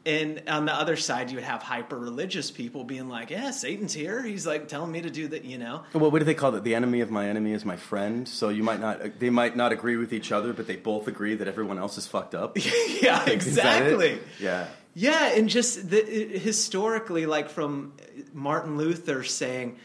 and 0.06 0.44
on 0.48 0.66
the 0.66 0.74
other 0.74 0.96
side, 0.96 1.30
you 1.32 1.36
would 1.36 1.44
have 1.44 1.62
hyper 1.62 1.98
religious 1.98 2.50
people 2.50 2.86
being 2.86 3.10
like, 3.10 3.30
yeah, 3.30 3.52
Satan's 3.52 3.94
here. 3.94 4.24
He's 4.24 4.48
like 4.48 4.70
telling 4.70 4.90
me 4.90 5.02
to 5.02 5.10
do 5.10 5.28
that, 5.28 5.44
you 5.44 5.58
know? 5.58 5.84
Well, 5.94 6.10
what 6.10 6.20
do 6.20 6.26
they 6.26 6.34
call 6.34 6.56
it? 6.56 6.64
The 6.64 6.76
enemy 6.76 7.02
of 7.02 7.12
my 7.12 7.28
enemy 7.28 7.52
is 7.52 7.66
my 7.66 7.76
friend. 7.76 8.26
So 8.26 8.48
you 8.48 8.64
might 8.64 8.80
not. 8.80 9.20
They 9.20 9.30
might 9.30 9.58
not 9.58 9.74
agree 9.74 9.98
with 9.98 10.14
each 10.14 10.32
other, 10.32 10.54
but 10.54 10.66
they 10.66 10.78
both 10.78 11.10
agree 11.10 11.36
that 11.36 11.50
everyone 11.50 11.78
else 11.78 11.98
is 11.98 12.08
fucked 12.08 12.36
up. 12.36 12.58
yeah, 12.58 12.64
Is 12.64 13.02
that 13.02 13.28
it? 13.28 13.34
exactly. 13.34 14.20
Yeah. 14.40 14.68
Yeah, 15.00 15.28
and 15.36 15.48
just 15.48 15.91
the, 15.91 16.02
historically, 16.02 17.28
like 17.28 17.50
from 17.50 17.93
Martin 18.34 18.78
Luther 18.78 19.24
saying, 19.24 19.78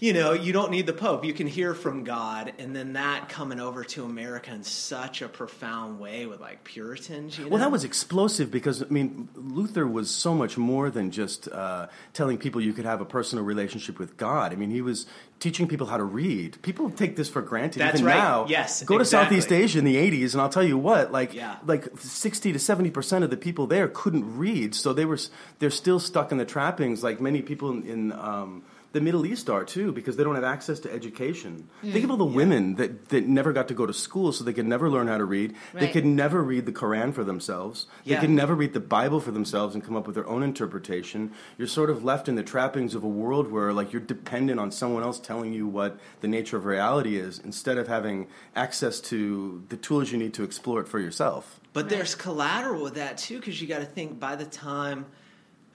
you 0.00 0.14
know, 0.14 0.32
you 0.32 0.52
don't 0.52 0.70
need 0.70 0.86
the 0.86 0.94
Pope. 0.94 1.24
You 1.24 1.34
can 1.34 1.46
hear 1.46 1.74
from 1.74 2.04
God, 2.04 2.54
and 2.58 2.74
then 2.74 2.94
that 2.94 3.28
coming 3.28 3.60
over 3.60 3.84
to 3.84 4.04
America 4.04 4.52
in 4.52 4.64
such 4.64 5.20
a 5.20 5.28
profound 5.28 6.00
way 6.00 6.24
with 6.24 6.40
like 6.40 6.64
Puritans. 6.64 7.38
You 7.38 7.44
know? 7.44 7.50
Well, 7.50 7.60
that 7.60 7.70
was 7.70 7.84
explosive 7.84 8.50
because 8.50 8.82
I 8.82 8.86
mean, 8.86 9.28
Luther 9.34 9.86
was 9.86 10.10
so 10.10 10.34
much 10.34 10.56
more 10.56 10.88
than 10.90 11.10
just 11.10 11.48
uh, 11.48 11.88
telling 12.14 12.38
people 12.38 12.62
you 12.62 12.72
could 12.72 12.86
have 12.86 13.02
a 13.02 13.04
personal 13.04 13.44
relationship 13.44 13.98
with 13.98 14.16
God. 14.16 14.52
I 14.52 14.56
mean, 14.56 14.70
he 14.70 14.80
was 14.80 15.04
teaching 15.38 15.68
people 15.68 15.86
how 15.86 15.98
to 15.98 16.04
read. 16.04 16.60
People 16.62 16.90
take 16.90 17.16
this 17.16 17.28
for 17.28 17.42
granted. 17.42 17.80
That's 17.80 18.00
even 18.00 18.06
right. 18.06 18.16
now. 18.16 18.46
Yes, 18.48 18.82
go 18.82 18.96
to. 18.96 19.04
Southeast 19.04 19.52
Asia 19.52 19.78
in 19.78 19.84
the 19.84 19.96
'80s, 19.96 20.32
and 20.32 20.40
I'll 20.40 20.48
tell 20.48 20.62
you 20.64 20.78
what, 20.78 21.12
like, 21.12 21.34
Yeah. 21.34 21.56
like 21.66 21.88
sixty 21.98 22.52
to 22.52 22.58
seventy 22.58 22.90
percent 22.90 23.22
of 23.22 23.30
the 23.30 23.36
people 23.36 23.66
there 23.66 23.88
couldn't 23.88 24.38
read, 24.38 24.74
so 24.74 24.92
they 24.94 25.04
were 25.04 25.18
they're 25.58 25.70
still 25.70 26.00
stuck 26.00 26.32
in 26.32 26.38
the 26.38 26.46
trappings, 26.46 27.02
like 27.04 27.20
many 27.20 27.42
people 27.42 27.70
in. 27.70 27.86
in 27.86 28.12
um, 28.12 28.62
the 28.92 29.00
Middle 29.00 29.24
East 29.24 29.48
are 29.48 29.64
too 29.64 29.92
because 29.92 30.16
they 30.16 30.24
don't 30.24 30.34
have 30.34 30.44
access 30.44 30.80
to 30.80 30.92
education. 30.92 31.68
Think 31.82 31.94
mm. 31.94 32.04
of 32.04 32.10
all 32.10 32.16
the 32.16 32.24
women 32.24 32.74
that, 32.74 33.08
that 33.10 33.26
never 33.26 33.52
got 33.52 33.68
to 33.68 33.74
go 33.74 33.86
to 33.86 33.92
school, 33.92 34.32
so 34.32 34.42
they 34.42 34.52
could 34.52 34.66
never 34.66 34.90
learn 34.90 35.06
how 35.06 35.18
to 35.18 35.24
read. 35.24 35.54
They 35.74 35.88
could 35.88 36.04
never 36.04 36.42
read 36.42 36.66
the 36.66 36.72
Quran 36.72 37.14
for 37.14 37.22
themselves. 37.22 37.86
They 38.04 38.16
could 38.16 38.30
never 38.30 38.54
read 38.54 38.72
the 38.72 38.80
Bible 38.80 39.20
for 39.20 39.30
themselves 39.30 39.74
and 39.74 39.84
come 39.84 39.96
up 39.96 40.06
with 40.06 40.16
their 40.16 40.26
own 40.26 40.42
interpretation. 40.42 41.32
You're 41.56 41.68
sort 41.68 41.90
of 41.90 42.04
left 42.04 42.28
in 42.28 42.34
the 42.34 42.42
trappings 42.42 42.94
of 42.94 43.04
a 43.04 43.08
world 43.08 43.50
where 43.50 43.72
like 43.72 43.92
you're 43.92 44.00
dependent 44.00 44.58
on 44.58 44.72
someone 44.72 45.02
else 45.02 45.20
telling 45.20 45.52
you 45.52 45.66
what 45.66 45.98
the 46.20 46.28
nature 46.28 46.56
of 46.56 46.64
reality 46.64 47.16
is 47.16 47.38
instead 47.38 47.78
of 47.78 47.86
having 47.86 48.26
access 48.56 49.00
to 49.00 49.62
the 49.68 49.76
tools 49.76 50.10
you 50.10 50.18
need 50.18 50.34
to 50.34 50.42
explore 50.42 50.80
it 50.80 50.88
for 50.88 50.98
yourself. 50.98 51.60
But 51.72 51.88
there's 51.88 52.14
collateral 52.14 52.82
with 52.82 52.94
that 52.94 53.18
too, 53.18 53.38
because 53.38 53.60
you 53.60 53.68
got 53.68 53.78
to 53.78 53.86
think 53.86 54.18
by 54.18 54.34
the 54.34 54.44
time 54.44 55.06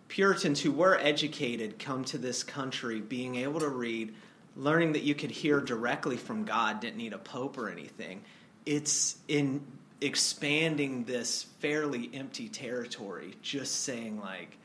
Puritans 0.08 0.62
who 0.62 0.72
were 0.72 0.98
educated 0.98 1.80
come 1.80 2.04
to 2.06 2.18
this 2.18 2.44
country, 2.44 3.02
being 3.02 3.36
able 3.36 3.60
to 3.60 3.70
read, 3.70 4.14
learning 4.56 4.94
that 4.94 5.04
you 5.04 5.16
could 5.16 5.32
hear 5.32 5.60
directly 5.60 6.18
from 6.18 6.46
God, 6.46 6.80
didn't 6.80 6.98
need 6.98 7.14
a 7.14 7.18
pope 7.18 7.58
or 7.58 7.70
anything. 7.70 8.24
It's 8.66 9.18
in 9.28 9.66
expanding 10.02 11.06
this 11.06 11.44
fairly 11.60 12.10
empty 12.14 12.50
territory, 12.50 13.36
just 13.42 13.84
saying 13.84 14.20
like 14.20 14.58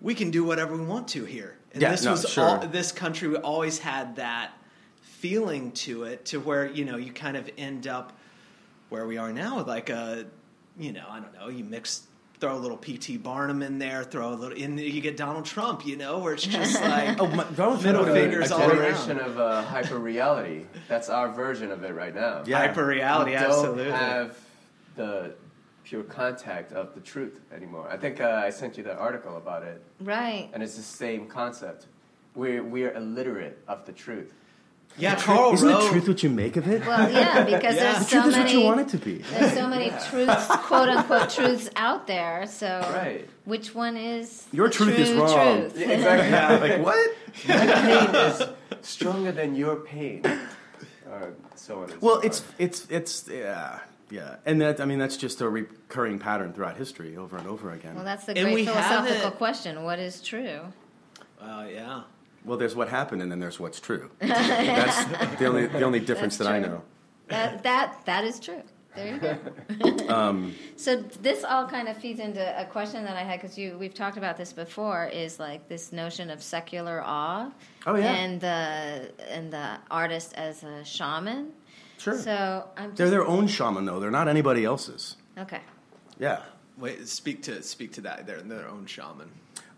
we 0.00 0.14
can 0.14 0.30
do 0.30 0.44
whatever 0.44 0.76
we 0.76 0.84
want 0.84 1.08
to 1.08 1.24
here. 1.24 1.56
And 1.72 1.82
Yeah, 1.82 1.90
this 1.90 2.04
no, 2.04 2.12
was 2.12 2.28
sure. 2.28 2.44
all, 2.44 2.66
this 2.66 2.92
country 2.92 3.34
always 3.36 3.78
had 3.78 4.16
that 4.16 4.52
feeling 5.00 5.72
to 5.72 6.04
it, 6.04 6.26
to 6.26 6.40
where 6.40 6.66
you 6.66 6.84
know 6.84 6.96
you 6.96 7.12
kind 7.12 7.36
of 7.36 7.48
end 7.58 7.86
up 7.86 8.12
where 8.88 9.06
we 9.06 9.18
are 9.18 9.32
now 9.32 9.58
with 9.58 9.68
like 9.68 9.90
a 9.90 10.26
you 10.78 10.92
know 10.92 11.04
i 11.10 11.18
don't 11.20 11.34
know 11.34 11.48
you 11.48 11.64
mix 11.64 12.06
throw 12.40 12.56
a 12.56 12.58
little 12.58 12.76
pt 12.76 13.20
barnum 13.22 13.62
in 13.62 13.78
there 13.78 14.04
throw 14.04 14.32
a 14.32 14.34
little 14.34 14.56
in 14.56 14.78
you 14.78 15.00
get 15.00 15.16
donald 15.16 15.44
trump 15.44 15.84
you 15.84 15.96
know 15.96 16.18
where 16.18 16.34
it's 16.34 16.44
just 16.44 16.80
like 16.82 17.20
Oh, 17.20 17.26
my, 17.26 17.44
Donald 17.56 17.82
Middle 17.82 18.04
Trump- 18.04 18.16
fingers 18.18 18.50
a 18.50 18.54
all 18.54 18.68
generation 18.68 19.18
around. 19.18 19.30
of 19.30 19.40
uh, 19.40 19.62
hyper 19.62 19.98
reality. 19.98 20.64
That's 20.88 21.08
our 21.08 21.32
version 21.32 21.72
of 21.72 21.82
it 21.82 21.94
right 21.94 22.14
now. 22.14 22.44
Yeah. 22.46 22.58
hyper 22.58 22.86
reality 22.86 23.32
we 23.32 23.36
don't 23.38 23.46
absolutely 23.46 23.90
have 23.90 24.38
the 24.94 25.34
pure 25.84 26.04
contact 26.04 26.72
of 26.72 26.94
the 26.94 27.00
truth 27.00 27.40
anymore. 27.52 27.88
I 27.90 27.96
think 27.96 28.20
uh, 28.20 28.42
I 28.44 28.50
sent 28.50 28.76
you 28.76 28.84
that 28.84 28.98
article 28.98 29.36
about 29.36 29.62
it, 29.64 29.82
Right. 30.00 30.48
and 30.52 30.62
it's 30.62 30.76
the 30.76 30.82
same 30.82 31.26
concept. 31.26 31.86
We're 32.34 32.62
we're 32.62 32.92
illiterate 32.92 33.58
of 33.66 33.84
the 33.86 33.92
truth. 33.92 34.32
Yeah 34.98 35.14
Karl 35.16 35.54
Isn't 35.54 35.68
Rove 35.68 35.82
the 35.84 35.88
truth 35.90 36.08
what 36.08 36.22
you 36.22 36.30
make 36.30 36.56
of 36.56 36.66
it? 36.68 36.84
Well, 36.86 37.10
yeah, 37.10 37.44
because 37.54 37.74
Yeah. 37.76 37.92
there's 37.92 37.98
the 37.98 38.04
so 38.04 38.22
truth 38.22 38.26
is 38.34 38.38
what 38.38 38.52
you 38.52 38.60
want 38.62 38.80
it 38.80 38.88
to 38.88 38.98
be. 38.98 39.14
There's 39.18 39.52
so 39.54 39.66
many 39.68 39.90
truths, 40.10 40.46
quote 40.46 40.88
unquote, 40.88 41.30
truths 41.30 41.70
out 41.76 42.06
there. 42.06 42.46
So, 42.46 42.80
Right. 42.92 43.28
which 43.44 43.74
one 43.74 43.96
is 43.96 44.46
Your 44.52 44.68
the 44.68 44.74
truth 44.74 44.98
is 44.98 45.10
true 45.10 45.20
wrong. 45.22 45.60
Truth? 45.60 45.78
Yeah, 45.78 45.88
exactly. 45.90 46.68
like 46.70 46.84
what? 46.84 47.16
My 47.48 47.56
pain 47.56 48.14
is 48.14 48.42
stronger 48.82 49.32
than 49.32 49.54
your 49.54 49.76
pain. 49.76 50.22
Or 51.10 51.34
so 51.54 51.82
on. 51.82 51.92
Well, 52.00 52.16
so 52.16 52.26
it's 52.26 52.40
forth. 52.40 52.54
it's 52.58 52.86
it's 52.90 53.28
yeah 53.28 53.78
yeah, 54.10 54.36
and 54.46 54.60
that 54.60 54.80
I 54.80 54.84
mean 54.86 54.98
that's 54.98 55.16
just 55.16 55.40
a 55.40 55.48
recurring 55.48 56.18
pattern 56.18 56.52
throughout 56.52 56.76
history, 56.76 57.16
over 57.16 57.36
and 57.36 57.46
over 57.46 57.70
again. 57.72 57.94
Well, 57.94 58.04
that's 58.04 58.24
the 58.24 58.36
And 58.36 58.48
we 58.48 58.64
great 58.64 58.68
philosophical 58.74 59.30
question. 59.32 59.84
What 59.84 59.98
is 59.98 60.20
true? 60.22 60.60
uh, 61.40 61.66
yeah 61.72 62.02
Well, 62.44 62.56
there's 62.58 62.74
what 62.76 62.88
happened, 62.88 63.22
and 63.22 63.30
then 63.30 63.40
there's 63.40 63.58
what's 63.60 63.80
true. 63.80 64.10
That's 64.20 65.04
the 65.38 65.46
only 65.46 65.66
the 65.66 65.82
only 65.82 66.00
difference 66.00 66.36
That's 66.36 66.48
that 66.48 66.54
I 66.54 66.58
know. 66.60 66.82
That 67.28 67.62
that 67.62 68.04
that 68.06 68.24
is 68.24 68.40
true. 68.40 68.62
There 68.94 69.14
you 69.14 69.18
go. 69.20 69.36
Um, 70.08 70.54
so 70.76 70.96
this 70.96 71.44
all 71.44 71.68
kind 71.68 71.86
of 71.86 71.98
feeds 71.98 72.18
into 72.18 72.40
a 72.58 72.64
question 72.64 73.04
that 73.04 73.14
I 73.14 73.22
had 73.22 73.40
because 73.40 73.58
you 73.58 73.76
we've 73.78 73.92
talked 73.92 74.16
about 74.16 74.38
this 74.38 74.54
before. 74.54 75.04
Is 75.06 75.38
like 75.38 75.68
this 75.68 75.92
notion 75.92 76.30
of 76.30 76.42
secular 76.42 77.02
awe. 77.04 77.50
Oh, 77.86 77.94
yeah. 77.94 78.14
And 78.14 78.40
the 78.40 79.12
and 79.28 79.52
the 79.52 79.78
artist 79.90 80.32
as 80.34 80.62
a 80.64 80.82
shaman. 80.84 81.52
Sure. 81.98 82.16
So 82.18 82.66
I'm 82.76 82.90
just 82.90 82.96
They're 82.96 83.10
their 83.10 83.26
own 83.26 83.46
shaman, 83.48 83.84
though. 83.84 84.00
They're 84.00 84.10
not 84.10 84.28
anybody 84.28 84.64
else's. 84.64 85.16
okay. 85.36 85.60
Yeah. 86.18 86.40
Wait, 86.78 87.06
speak 87.08 87.42
to 87.42 87.62
speak 87.62 87.92
to 87.92 88.00
that. 88.02 88.26
They're 88.26 88.40
their 88.40 88.68
own 88.68 88.86
shaman. 88.86 89.30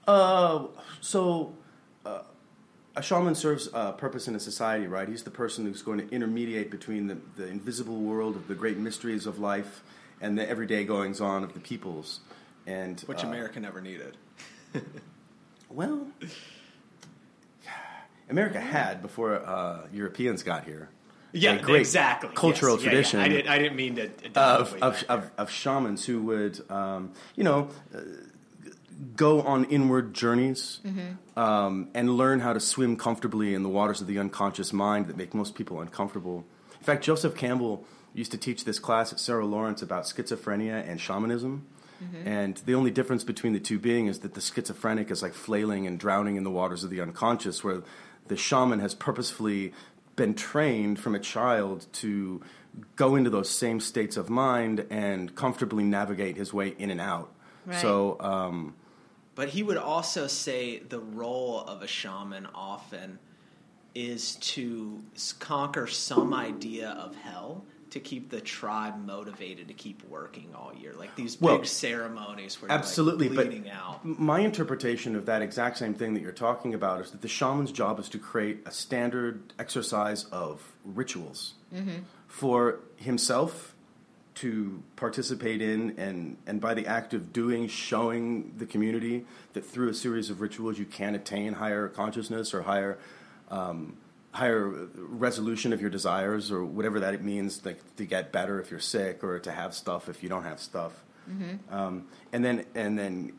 Uh, 0.07 0.67
so 1.01 1.55
uh, 2.07 2.21
a 2.97 3.03
shaman 3.03 3.35
serves 3.35 3.69
a 3.73 3.93
purpose 3.93 4.29
in 4.29 4.35
a 4.35 4.41
society, 4.41 4.87
right? 4.87 5.09
He's 5.09 5.23
the 5.23 5.31
person 5.31 5.65
who's 5.65 5.83
going 5.83 5.99
to 5.99 6.15
intermediate 6.15 6.71
between 6.71 7.07
the, 7.07 7.19
the 7.37 7.47
invisible 7.47 8.01
world 8.01 8.37
of 8.37 8.49
the 8.49 8.55
great 8.55 8.77
mysteries 8.79 9.27
of 9.27 9.39
life 9.39 9.83
and 10.21 10.39
the 10.39 10.49
everyday 10.49 10.85
goings 10.85 11.21
on 11.21 11.45
of 11.45 11.55
the 11.55 11.61
peoples. 11.61 12.21
And 12.67 13.01
Which 13.03 13.25
uh, 13.25 13.29
America 13.29 13.61
never 13.61 13.81
needed. 13.81 14.17
Well, 15.71 16.09
America 18.29 18.61
had 18.61 19.03
before 19.03 19.37
uh, 19.37 19.87
Europeans 19.93 20.43
got 20.43 20.65
here. 20.65 20.89
Yeah, 21.33 21.55
exactly. 21.55 22.31
cultural 22.35 22.75
Yes. 22.75 22.83
Yeah, 22.83 22.85
yeah. 22.85 22.91
tradition 22.91 23.21
I 23.21 23.29
didn't. 23.29 23.49
I 23.49 23.59
didn't 23.59 23.77
mean 23.77 23.95
to. 23.97 24.11
of, 24.35 24.75
of, 24.83 25.05
of, 25.09 25.31
of 25.39 25.51
shamans 25.51 26.05
who 26.05 26.23
would, 26.23 26.69
um, 26.71 27.13
you 27.37 27.45
know, 27.45 27.69
uh, 27.95 28.01
go 29.17 29.43
on 29.43 29.65
inward 29.65 30.13
journeys 30.15 30.81
um, 31.37 31.89
and 31.95 32.11
learn 32.17 32.41
how 32.41 32.53
to 32.53 32.61
swim 32.61 32.97
comfortably 32.97 33.55
in 33.55 33.63
the 33.63 33.69
waters 33.69 34.01
of 34.01 34.07
the 34.07 34.19
unconscious 34.19 34.73
mind 34.73 35.07
that 35.07 35.17
make 35.17 35.35
most 35.35 35.55
people 35.55 35.81
uncomfortable. 35.81 36.45
In 36.79 36.85
fact, 36.85 37.05
Joseph 37.05 37.35
Campbell 37.35 37.85
used 38.13 38.31
to 38.33 38.39
teach 38.39 38.65
this 38.65 38.79
class 38.79 39.13
at 39.13 39.21
Sarah 39.21 39.47
Lawrence 39.47 39.83
about 39.83 40.05
schizophrenia 40.05 40.87
and 40.89 41.01
shamanism. 41.01 41.67
And 42.25 42.57
the 42.65 42.75
only 42.75 42.91
difference 42.91 43.25
between 43.25 43.53
the 43.53 43.61
two 43.61 43.79
being 43.79 44.07
is 44.07 44.21
that 44.21 44.33
the 44.33 44.41
schizophrenic 44.41 45.11
is 45.11 45.23
like 45.23 45.35
flailing 45.35 45.87
and 45.87 45.99
drowning 45.99 46.37
in 46.37 46.45
the 46.45 46.51
waters 46.51 46.83
of 46.83 46.89
the 46.89 47.01
unconscious, 47.01 47.63
where 47.63 47.83
the 48.27 48.37
shaman 48.39 48.81
has 48.81 48.95
purposefully 48.95 49.75
been 50.17 50.35
trained 50.35 50.99
from 50.99 51.15
a 51.15 51.19
child 51.19 51.87
to 51.93 52.41
go 52.97 53.17
into 53.17 53.29
those 53.29 53.51
same 53.51 53.81
states 53.81 54.17
of 54.17 54.31
mind 54.31 54.87
and 54.89 55.35
comfortably 55.35 55.85
navigate 55.85 56.37
his 56.37 56.55
way 56.55 56.69
in 56.79 56.91
and 56.91 57.01
out. 57.01 57.33
Right. 57.67 57.79
So, 57.81 58.17
um, 58.21 58.75
But 59.41 59.49
he 59.49 59.63
would 59.63 59.79
also 59.79 60.27
say 60.27 60.81
the 60.81 60.99
role 61.01 61.61
of 61.61 61.81
a 61.81 61.87
shaman 61.87 62.47
often 62.55 63.19
is 63.95 64.35
to 64.37 65.03
conquer 65.39 65.87
some 65.87 66.35
idea 66.35 66.91
of 66.91 67.17
hell 67.17 67.65
to 67.93 68.01
keep 68.01 68.29
the 68.29 68.43
tribe 68.43 69.03
motivated 69.03 69.69
to 69.69 69.73
keep 69.73 70.07
working 70.11 70.55
all 70.55 70.75
year, 70.75 70.93
like 70.93 71.17
these 71.17 71.41
Well, 71.41 71.57
big 71.57 71.67
ceremonies 71.67 72.61
where 72.61 72.71
absolutely, 72.71 73.29
you're 73.29 73.63
but 73.63 73.73
out. 73.73 74.05
my 74.05 74.41
interpretation 74.41 75.17
of 75.17 75.25
that 75.25 75.41
exact 75.41 75.79
same 75.79 75.95
thing 75.95 76.13
that 76.13 76.21
you're 76.21 76.33
talking 76.33 76.75
about 76.75 77.01
is 77.01 77.11
that 77.13 77.23
the 77.23 77.29
shaman's 77.29 77.73
job 77.73 77.99
is 77.99 78.11
to 78.11 78.19
create 78.19 78.59
a 78.67 78.71
standard 78.71 79.55
exercise 79.59 80.25
of 80.25 80.75
rituals 80.85 81.55
mm-hmm. 81.75 82.03
for 82.27 82.81
himself 82.97 83.75
to 84.41 84.83
participate 84.97 85.61
in 85.61 85.99
and, 85.99 86.39
and 86.47 86.63
by 86.63 86.73
the 86.73 86.87
act 86.87 87.13
of 87.13 87.31
doing 87.31 87.69
showing 87.69 88.55
the 88.57 88.65
community 88.65 89.27
that 89.53 89.65
through 89.65 89.91
a 89.91 89.95
series 89.95 90.31
of 90.31 90.41
rituals 90.41 90.79
you 90.79 90.87
can 90.87 91.15
attain 91.15 91.53
higher 91.53 91.89
consciousness 91.89 92.55
or 92.55 92.63
higher 92.63 92.99
um, 93.51 93.99
higher 94.33 94.67
resolution 94.97 95.75
of 95.75 95.81
your 95.83 95.91
desires 95.91 96.51
or 96.51 96.65
whatever 96.65 97.01
that 97.01 97.13
it 97.13 97.23
means 97.23 97.67
like 97.67 97.81
to 97.97 98.07
get 98.07 98.33
better 98.33 98.59
if 98.61 98.71
you're 98.71 98.81
sick 98.81 99.23
or 99.23 99.39
to 99.39 99.53
have 99.53 99.75
stuff 99.75 100.09
if 100.09 100.23
you 100.23 100.29
don't 100.31 100.45
have 100.45 100.59
stuff. 100.59 101.05
Um, 101.71 102.07
and 102.33 102.43
then 102.43 102.65
and 102.75 102.99
then 102.99 103.33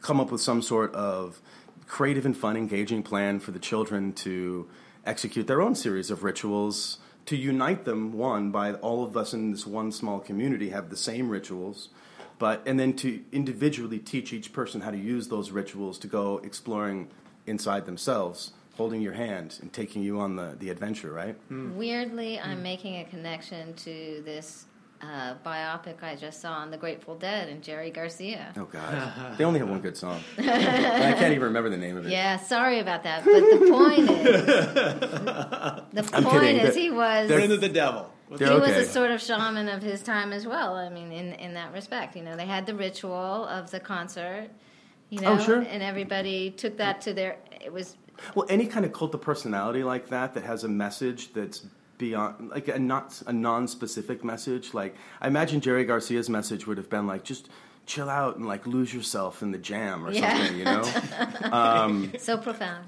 come 0.00 0.18
up 0.18 0.30
with 0.30 0.40
some 0.40 0.62
sort 0.62 0.94
of 0.94 1.42
creative 1.86 2.24
and 2.24 2.36
fun, 2.36 2.56
engaging 2.56 3.02
plan 3.02 3.38
for 3.38 3.50
the 3.50 3.58
children 3.58 4.12
to 4.12 4.68
execute 5.04 5.46
their 5.46 5.60
own 5.60 5.74
series 5.74 6.10
of 6.10 6.22
rituals 6.22 6.98
to 7.28 7.36
unite 7.36 7.84
them. 7.84 8.14
One 8.14 8.50
by 8.50 8.72
all 8.72 9.04
of 9.04 9.14
us 9.14 9.34
in 9.34 9.50
this 9.50 9.66
one 9.66 9.92
small 9.92 10.18
community 10.18 10.70
have 10.70 10.88
the 10.88 10.96
same 10.96 11.28
rituals, 11.28 11.90
but 12.38 12.62
and 12.64 12.80
then 12.80 12.94
to 12.94 13.22
individually 13.32 13.98
teach 13.98 14.32
each 14.32 14.54
person 14.54 14.80
how 14.80 14.90
to 14.90 14.96
use 14.96 15.28
those 15.28 15.50
rituals 15.50 15.98
to 15.98 16.06
go 16.06 16.38
exploring 16.42 17.10
inside 17.46 17.84
themselves. 17.84 18.52
Holding 18.78 19.02
your 19.02 19.14
hand 19.14 19.58
and 19.60 19.72
taking 19.72 20.02
you 20.04 20.20
on 20.20 20.36
the, 20.36 20.54
the 20.56 20.70
adventure, 20.70 21.12
right? 21.12 21.36
Mm. 21.50 21.74
Weirdly, 21.74 22.38
I'm 22.38 22.58
mm. 22.58 22.62
making 22.62 23.00
a 23.00 23.04
connection 23.04 23.74
to 23.74 24.22
this 24.24 24.66
uh, 25.00 25.34
biopic 25.46 26.02
I 26.02 26.16
just 26.16 26.40
saw 26.40 26.52
on 26.54 26.70
the 26.70 26.76
Grateful 26.76 27.14
Dead 27.14 27.48
and 27.48 27.62
Jerry 27.62 27.90
Garcia. 27.90 28.52
Oh 28.56 28.64
God, 28.64 29.36
they 29.38 29.44
only 29.44 29.60
have 29.60 29.68
one 29.68 29.80
good 29.80 29.96
song. 29.96 30.20
I 30.38 30.42
can't 30.42 31.32
even 31.32 31.42
remember 31.42 31.70
the 31.70 31.76
name 31.76 31.96
of 31.96 32.06
it. 32.06 32.10
Yeah, 32.12 32.36
sorry 32.36 32.80
about 32.80 33.02
that. 33.04 33.24
But 33.24 33.32
the 33.40 33.68
point 33.70 34.10
is, 34.10 34.44
the 35.92 36.10
I'm 36.16 36.24
point 36.24 36.40
kidding. 36.42 36.56
is 36.60 36.74
he 36.74 36.90
was 36.90 37.30
Friend 37.30 37.52
of 37.52 37.60
the 37.60 37.68
devil. 37.68 38.10
he 38.28 38.36
They're 38.36 38.58
was 38.58 38.70
a 38.70 38.84
sort 38.84 39.10
of 39.10 39.20
shaman 39.22 39.68
of 39.68 39.82
his 39.82 40.02
time 40.02 40.32
as 40.32 40.46
well. 40.46 40.74
I 40.74 40.88
mean, 40.88 41.12
in 41.12 41.32
in 41.34 41.54
that 41.54 41.72
respect, 41.72 42.16
you 42.16 42.22
know, 42.22 42.36
they 42.36 42.46
had 42.46 42.66
the 42.66 42.74
ritual 42.74 43.46
of 43.46 43.70
the 43.70 43.80
concert, 43.80 44.48
you 45.10 45.20
know, 45.20 45.34
Oh, 45.34 45.38
sure. 45.38 45.60
and 45.60 45.82
everybody 45.82 46.50
took 46.50 46.76
that 46.78 47.00
to 47.02 47.14
their. 47.14 47.36
It 47.64 47.72
was 47.72 47.96
Well, 48.34 48.46
any 48.48 48.66
kind 48.66 48.84
of 48.84 48.92
cult 48.92 49.14
of 49.14 49.20
personality 49.22 49.82
like 49.84 50.08
that 50.08 50.34
that 50.34 50.44
has 50.44 50.64
a 50.64 50.68
message 50.68 51.32
that's 51.32 51.64
beyond, 51.98 52.50
like 52.50 52.68
a 52.68 52.78
not 52.78 53.20
a 53.26 53.32
non-specific 53.32 54.24
message. 54.24 54.72
Like 54.74 54.94
I 55.20 55.26
imagine 55.28 55.60
Jerry 55.60 55.84
Garcia's 55.84 56.30
message 56.30 56.66
would 56.66 56.78
have 56.78 56.88
been 56.88 57.06
like, 57.06 57.24
just 57.24 57.48
chill 57.86 58.08
out 58.08 58.36
and 58.36 58.46
like 58.46 58.66
lose 58.66 58.92
yourself 58.94 59.42
in 59.42 59.50
the 59.50 59.58
jam 59.58 60.06
or 60.06 60.12
Yeah. 60.12 60.36
something, 60.36 60.58
you 60.58 60.64
know? 60.64 60.82
Um, 61.52 62.12
so 62.18 62.36
profound. 62.38 62.86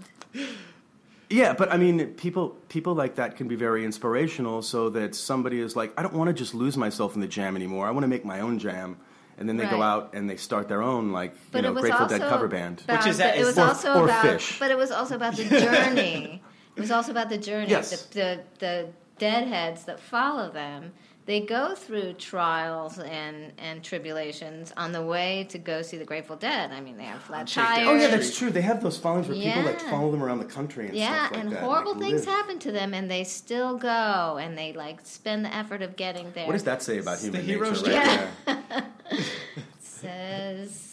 yeah, 1.28 1.52
but 1.52 1.72
I 1.72 1.76
mean, 1.76 2.14
people 2.14 2.50
people 2.68 2.94
like 2.94 3.14
that 3.16 3.36
can 3.36 3.48
be 3.48 3.56
very 3.56 3.84
inspirational. 3.84 4.62
So 4.62 4.90
that 4.90 5.14
somebody 5.14 5.60
is 5.60 5.76
like, 5.76 5.92
I 5.98 6.02
don't 6.02 6.14
want 6.14 6.28
to 6.28 6.34
just 6.34 6.54
lose 6.54 6.76
myself 6.76 7.14
in 7.14 7.20
the 7.20 7.28
jam 7.28 7.56
anymore. 7.56 7.86
I 7.86 7.92
want 7.92 8.02
to 8.04 8.08
make 8.08 8.24
my 8.24 8.40
own 8.40 8.58
jam. 8.58 8.96
And 9.38 9.48
then 9.48 9.56
they 9.56 9.64
go 9.64 9.80
out 9.80 10.10
and 10.12 10.28
they 10.28 10.36
start 10.36 10.68
their 10.68 10.82
own, 10.82 11.12
like, 11.12 11.34
you 11.54 11.62
know, 11.62 11.72
Grateful 11.72 12.06
Dead 12.06 12.20
cover 12.20 12.46
band. 12.46 12.82
About, 12.84 12.98
Which 12.98 13.06
is 13.06 13.16
that- 13.18 13.38
it 13.38 13.44
was 13.46 13.56
or- 13.58 13.68
also 13.68 13.94
or 13.94 14.04
about, 14.04 14.22
Phish. 14.26 14.58
but 14.58 14.70
it 14.70 14.76
was 14.76 14.90
also 14.90 15.14
about 15.16 15.34
the 15.34 15.44
journey. 15.48 16.42
It 16.76 16.80
was 16.80 16.90
also 16.90 17.10
about 17.10 17.28
the 17.28 17.38
journey. 17.38 17.70
Yes. 17.70 18.06
The, 18.06 18.14
the 18.18 18.40
the 18.58 18.88
deadheads 19.18 19.84
that 19.84 20.00
follow 20.00 20.50
them, 20.50 20.92
they 21.26 21.40
go 21.40 21.74
through 21.74 22.14
trials 22.14 22.98
and 22.98 23.52
and 23.58 23.84
tribulations 23.84 24.72
on 24.76 24.92
the 24.92 25.02
way 25.02 25.46
to 25.50 25.58
go 25.58 25.82
see 25.82 25.98
the 25.98 26.04
Grateful 26.04 26.36
Dead. 26.36 26.70
I 26.72 26.80
mean, 26.80 26.96
they 26.96 27.04
have 27.04 27.22
flat 27.22 27.46
tires. 27.46 27.86
Oh 27.86 27.94
yeah, 27.94 28.08
that's 28.08 28.36
true. 28.36 28.50
They 28.50 28.62
have 28.62 28.82
those 28.82 28.98
followings 28.98 29.28
where 29.28 29.36
people 29.36 29.62
like 29.62 29.80
follow 29.80 30.10
them 30.10 30.22
around 30.22 30.38
the 30.38 30.44
country 30.46 30.86
and 30.86 30.96
yeah, 30.96 31.26
stuff 31.26 31.32
like 31.32 31.40
and 31.44 31.52
that. 31.52 31.62
horrible 31.62 31.92
like, 31.92 32.02
things 32.02 32.26
live. 32.26 32.34
happen 32.34 32.58
to 32.60 32.72
them, 32.72 32.94
and 32.94 33.10
they 33.10 33.24
still 33.24 33.76
go, 33.76 34.38
and 34.40 34.56
they 34.56 34.72
like 34.72 35.00
spend 35.04 35.44
the 35.44 35.54
effort 35.54 35.82
of 35.82 35.96
getting 35.96 36.32
there. 36.32 36.46
What 36.46 36.54
does 36.54 36.64
that 36.64 36.82
say 36.82 36.98
about 36.98 37.14
It's 37.22 37.28
the 37.28 37.38
human 37.40 37.72
nature? 37.72 37.90
Right 37.90 38.28
journey. 38.46 38.62
there? 38.66 38.84
Says 39.80 40.89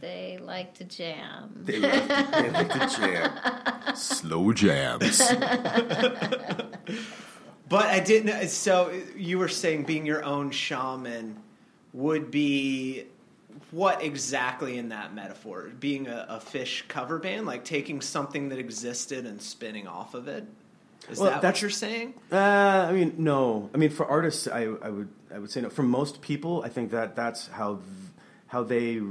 they 0.00 0.38
like 0.40 0.74
to 0.74 0.84
jam. 0.84 1.50
They 1.64 1.78
like, 1.80 2.08
they 2.08 2.50
like 2.50 2.72
to 2.72 2.96
jam. 2.96 3.94
Slow 3.96 4.52
jams. 4.52 5.20
But 7.68 7.84
I 7.86 8.00
didn't. 8.00 8.48
So 8.48 8.90
you 9.14 9.38
were 9.38 9.48
saying 9.48 9.84
being 9.84 10.06
your 10.06 10.24
own 10.24 10.50
shaman 10.52 11.36
would 11.92 12.30
be 12.30 13.04
what 13.70 14.02
exactly 14.02 14.78
in 14.78 14.88
that 14.88 15.14
metaphor? 15.14 15.70
Being 15.78 16.06
a, 16.06 16.24
a 16.30 16.38
Phish 16.38 16.88
cover 16.88 17.18
band, 17.18 17.44
like 17.46 17.64
taking 17.64 18.00
something 18.00 18.48
that 18.48 18.58
existed 18.58 19.26
and 19.26 19.42
spinning 19.42 19.86
off 19.86 20.14
of 20.14 20.28
it. 20.28 20.46
Is 21.10 21.18
Well, 21.18 21.26
that 21.28 21.34
what 21.36 21.42
that's- 21.42 21.60
you're 21.60 21.70
saying? 21.70 22.14
Uh, 22.32 22.36
I 22.88 22.92
mean, 22.92 23.16
no. 23.18 23.68
I 23.74 23.76
mean, 23.76 23.90
for 23.90 24.06
artists, 24.06 24.48
I, 24.48 24.62
I 24.62 24.88
would 24.88 25.08
I 25.34 25.38
would 25.38 25.50
say 25.50 25.60
no. 25.60 25.68
For 25.68 25.82
most 25.82 26.22
people, 26.22 26.62
I 26.64 26.70
think 26.70 26.90
that 26.92 27.16
that's 27.16 27.48
how 27.48 27.74
th- 27.74 27.84
how 28.46 28.62
they 28.62 29.02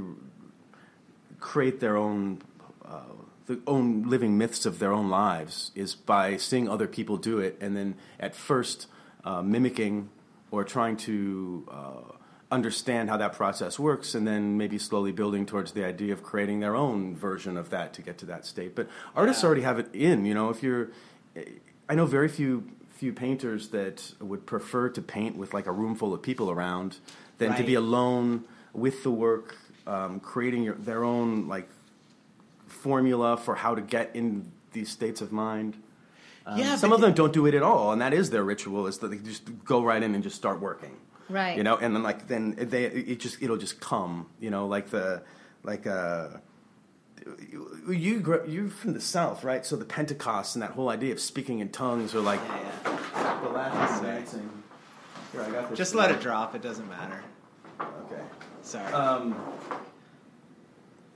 create 1.40 1.80
their 1.80 1.96
own 1.96 2.40
uh, 2.84 3.00
the 3.46 3.60
own 3.66 4.02
living 4.08 4.36
myths 4.36 4.66
of 4.66 4.78
their 4.78 4.92
own 4.92 5.08
lives 5.08 5.70
is 5.74 5.94
by 5.94 6.36
seeing 6.36 6.68
other 6.68 6.86
people 6.86 7.16
do 7.16 7.38
it, 7.38 7.56
and 7.60 7.76
then 7.76 7.94
at 8.20 8.34
first 8.34 8.86
uh, 9.24 9.42
mimicking 9.42 10.10
or 10.50 10.64
trying 10.64 10.96
to. 10.96 11.66
Uh, 11.70 12.14
understand 12.50 13.10
how 13.10 13.16
that 13.18 13.34
process 13.34 13.78
works 13.78 14.14
and 14.14 14.26
then 14.26 14.56
maybe 14.56 14.78
slowly 14.78 15.12
building 15.12 15.44
towards 15.44 15.72
the 15.72 15.84
idea 15.84 16.14
of 16.14 16.22
creating 16.22 16.60
their 16.60 16.74
own 16.74 17.14
version 17.14 17.58
of 17.58 17.68
that 17.68 17.92
to 17.92 18.00
get 18.00 18.16
to 18.16 18.24
that 18.24 18.46
state 18.46 18.74
but 18.74 18.88
artists 19.14 19.42
Yeah. 19.42 19.46
already 19.48 19.60
have 19.60 19.78
it 19.78 19.94
in 19.94 20.24
you 20.24 20.32
know 20.32 20.48
if 20.48 20.62
you're 20.62 20.88
I 21.90 21.94
know 21.94 22.06
very 22.06 22.26
few 22.28 22.64
few 22.88 23.12
painters 23.12 23.68
that 23.68 24.14
would 24.18 24.46
prefer 24.46 24.88
to 24.88 25.02
paint 25.02 25.36
with 25.36 25.52
like 25.52 25.66
a 25.66 25.72
room 25.72 25.94
full 25.94 26.14
of 26.14 26.22
people 26.22 26.50
around 26.50 26.96
than 27.36 27.54
to 27.54 27.62
be 27.62 27.74
alone 27.74 28.44
with 28.72 29.02
the 29.02 29.10
work, 29.10 29.56
um, 29.88 30.20
creating 30.20 30.62
your, 30.62 30.74
their 30.74 31.02
own 31.02 31.48
like 31.48 31.68
formula 32.66 33.36
for 33.36 33.54
how 33.54 33.74
to 33.74 33.80
get 33.80 34.14
in 34.14 34.52
these 34.72 34.90
states 34.90 35.20
of 35.20 35.32
mind. 35.32 35.76
Um, 36.46 36.58
Yeah, 36.58 36.76
some 36.76 36.92
of 36.92 37.00
them 37.00 37.14
don't 37.14 37.32
do 37.32 37.46
it 37.46 37.54
at 37.54 37.62
all, 37.62 37.92
and 37.92 38.00
that 38.02 38.12
is 38.14 38.30
their 38.30 38.44
ritual: 38.44 38.86
is 38.86 38.98
that 38.98 39.08
they 39.08 39.18
just 39.18 39.64
go 39.64 39.82
right 39.82 40.02
in 40.02 40.14
and 40.14 40.22
just 40.22 40.36
start 40.36 40.60
working. 40.60 40.96
Right. 41.28 41.56
You 41.56 41.62
know, 41.62 41.76
and 41.76 41.94
then 41.94 42.02
like 42.02 42.28
then 42.28 42.54
they 42.58 42.84
it 42.84 43.20
just 43.20 43.42
it'll 43.42 43.56
just 43.58 43.80
come. 43.80 44.26
You 44.40 44.50
know, 44.50 44.66
like 44.66 44.90
the 44.90 45.22
like 45.62 45.86
uh 45.86 46.28
you 47.50 47.92
you 47.92 48.20
grew- 48.20 48.46
you're 48.46 48.68
from 48.68 48.94
the 48.94 49.00
south, 49.00 49.44
right? 49.44 49.64
So 49.66 49.76
the 49.76 49.84
Pentecost 49.84 50.54
and 50.56 50.62
that 50.62 50.70
whole 50.70 50.88
idea 50.88 51.12
of 51.12 51.20
speaking 51.20 51.58
in 51.60 51.68
tongues 51.68 52.14
or 52.14 52.20
like 52.20 52.40
Yeah, 52.46 52.68
yeah. 53.14 53.40
the 53.42 53.48
Latin 53.50 54.04
dancing. 54.04 54.50
Here, 55.32 55.42
I 55.42 55.50
got 55.50 55.68
this. 55.68 55.76
Just 55.78 55.94
let 55.94 56.10
it 56.10 56.20
drop. 56.20 56.54
It 56.54 56.62
doesn't 56.62 56.88
matter. 56.88 57.22
Okay. 57.80 58.22
Sorry. 58.68 58.92
Um, 58.92 59.34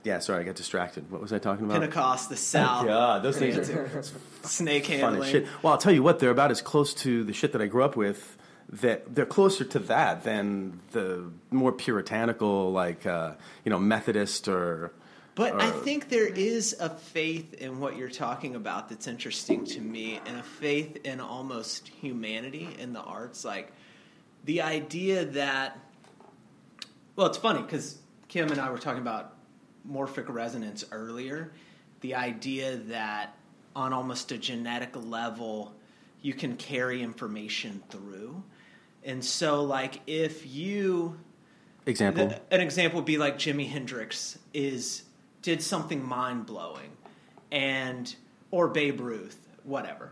yeah, 0.03 0.19
sorry, 0.19 0.41
I 0.41 0.43
got 0.43 0.55
distracted. 0.55 1.09
What 1.11 1.21
was 1.21 1.31
I 1.31 1.37
talking 1.37 1.65
about? 1.65 1.79
Pentecost, 1.79 2.29
the 2.29 2.35
South, 2.35 2.87
Yeah, 2.87 3.19
those 3.21 3.37
things 3.37 3.69
are 3.69 4.03
snake 4.41 4.87
handling. 4.87 5.21
as 5.21 5.29
shit. 5.29 5.47
Well, 5.61 5.73
I'll 5.73 5.79
tell 5.79 5.93
you 5.93 6.01
what, 6.01 6.17
they're 6.17 6.31
about 6.31 6.49
as 6.49 6.61
close 6.61 6.95
to 6.95 7.23
the 7.23 7.31
shit 7.31 7.51
that 7.53 7.61
I 7.61 7.67
grew 7.67 7.83
up 7.83 7.95
with. 7.95 8.37
That 8.69 9.13
they're 9.13 9.27
closer 9.27 9.65
to 9.65 9.79
that 9.79 10.23
than 10.23 10.79
the 10.93 11.29
more 11.51 11.71
puritanical, 11.71 12.71
like 12.71 13.05
uh, 13.05 13.33
you 13.63 13.69
know, 13.69 13.77
Methodist 13.77 14.47
or. 14.47 14.91
But 15.35 15.61
I 15.61 15.69
think 15.69 16.09
there 16.09 16.27
is 16.27 16.75
a 16.79 16.89
faith 16.89 17.53
in 17.55 17.79
what 17.79 17.97
you're 17.97 18.09
talking 18.09 18.55
about 18.55 18.89
that's 18.89 19.05
interesting 19.07 19.65
to 19.65 19.79
me, 19.79 20.19
and 20.25 20.37
a 20.37 20.43
faith 20.43 21.05
in 21.05 21.19
almost 21.19 21.87
humanity 21.87 22.67
in 22.79 22.93
the 22.93 23.01
arts. 23.01 23.45
Like 23.45 23.71
the 24.43 24.61
idea 24.63 25.25
that, 25.25 25.77
well, 27.15 27.27
it's 27.27 27.37
funny 27.37 27.61
because 27.61 27.97
Kim 28.27 28.49
and 28.51 28.59
I 28.59 28.69
were 28.69 28.77
talking 28.77 29.01
about 29.01 29.35
morphic 29.89 30.29
resonance 30.29 30.83
earlier. 30.91 31.51
The 32.01 32.15
idea 32.15 32.77
that 32.87 33.35
on 33.75 33.93
almost 33.93 34.31
a 34.31 34.37
genetic 34.37 34.91
level, 34.95 35.73
you 36.21 36.33
can 36.33 36.57
carry 36.57 37.01
information 37.01 37.81
through. 37.89 38.43
And 39.03 39.23
so, 39.23 39.63
like, 39.63 40.01
if 40.07 40.45
you 40.45 41.19
Example. 41.85 42.29
Th- 42.29 42.41
An 42.51 42.61
example 42.61 42.99
would 42.99 43.05
be 43.05 43.17
like 43.17 43.37
Jimi 43.37 43.67
Hendrix 43.67 44.39
is 44.53 45.03
did 45.41 45.61
something 45.61 46.03
mind 46.03 46.45
blowing, 46.45 46.91
and 47.51 48.15
or 48.51 48.69
Babe 48.69 49.01
Ruth, 49.01 49.37
whatever. 49.63 50.11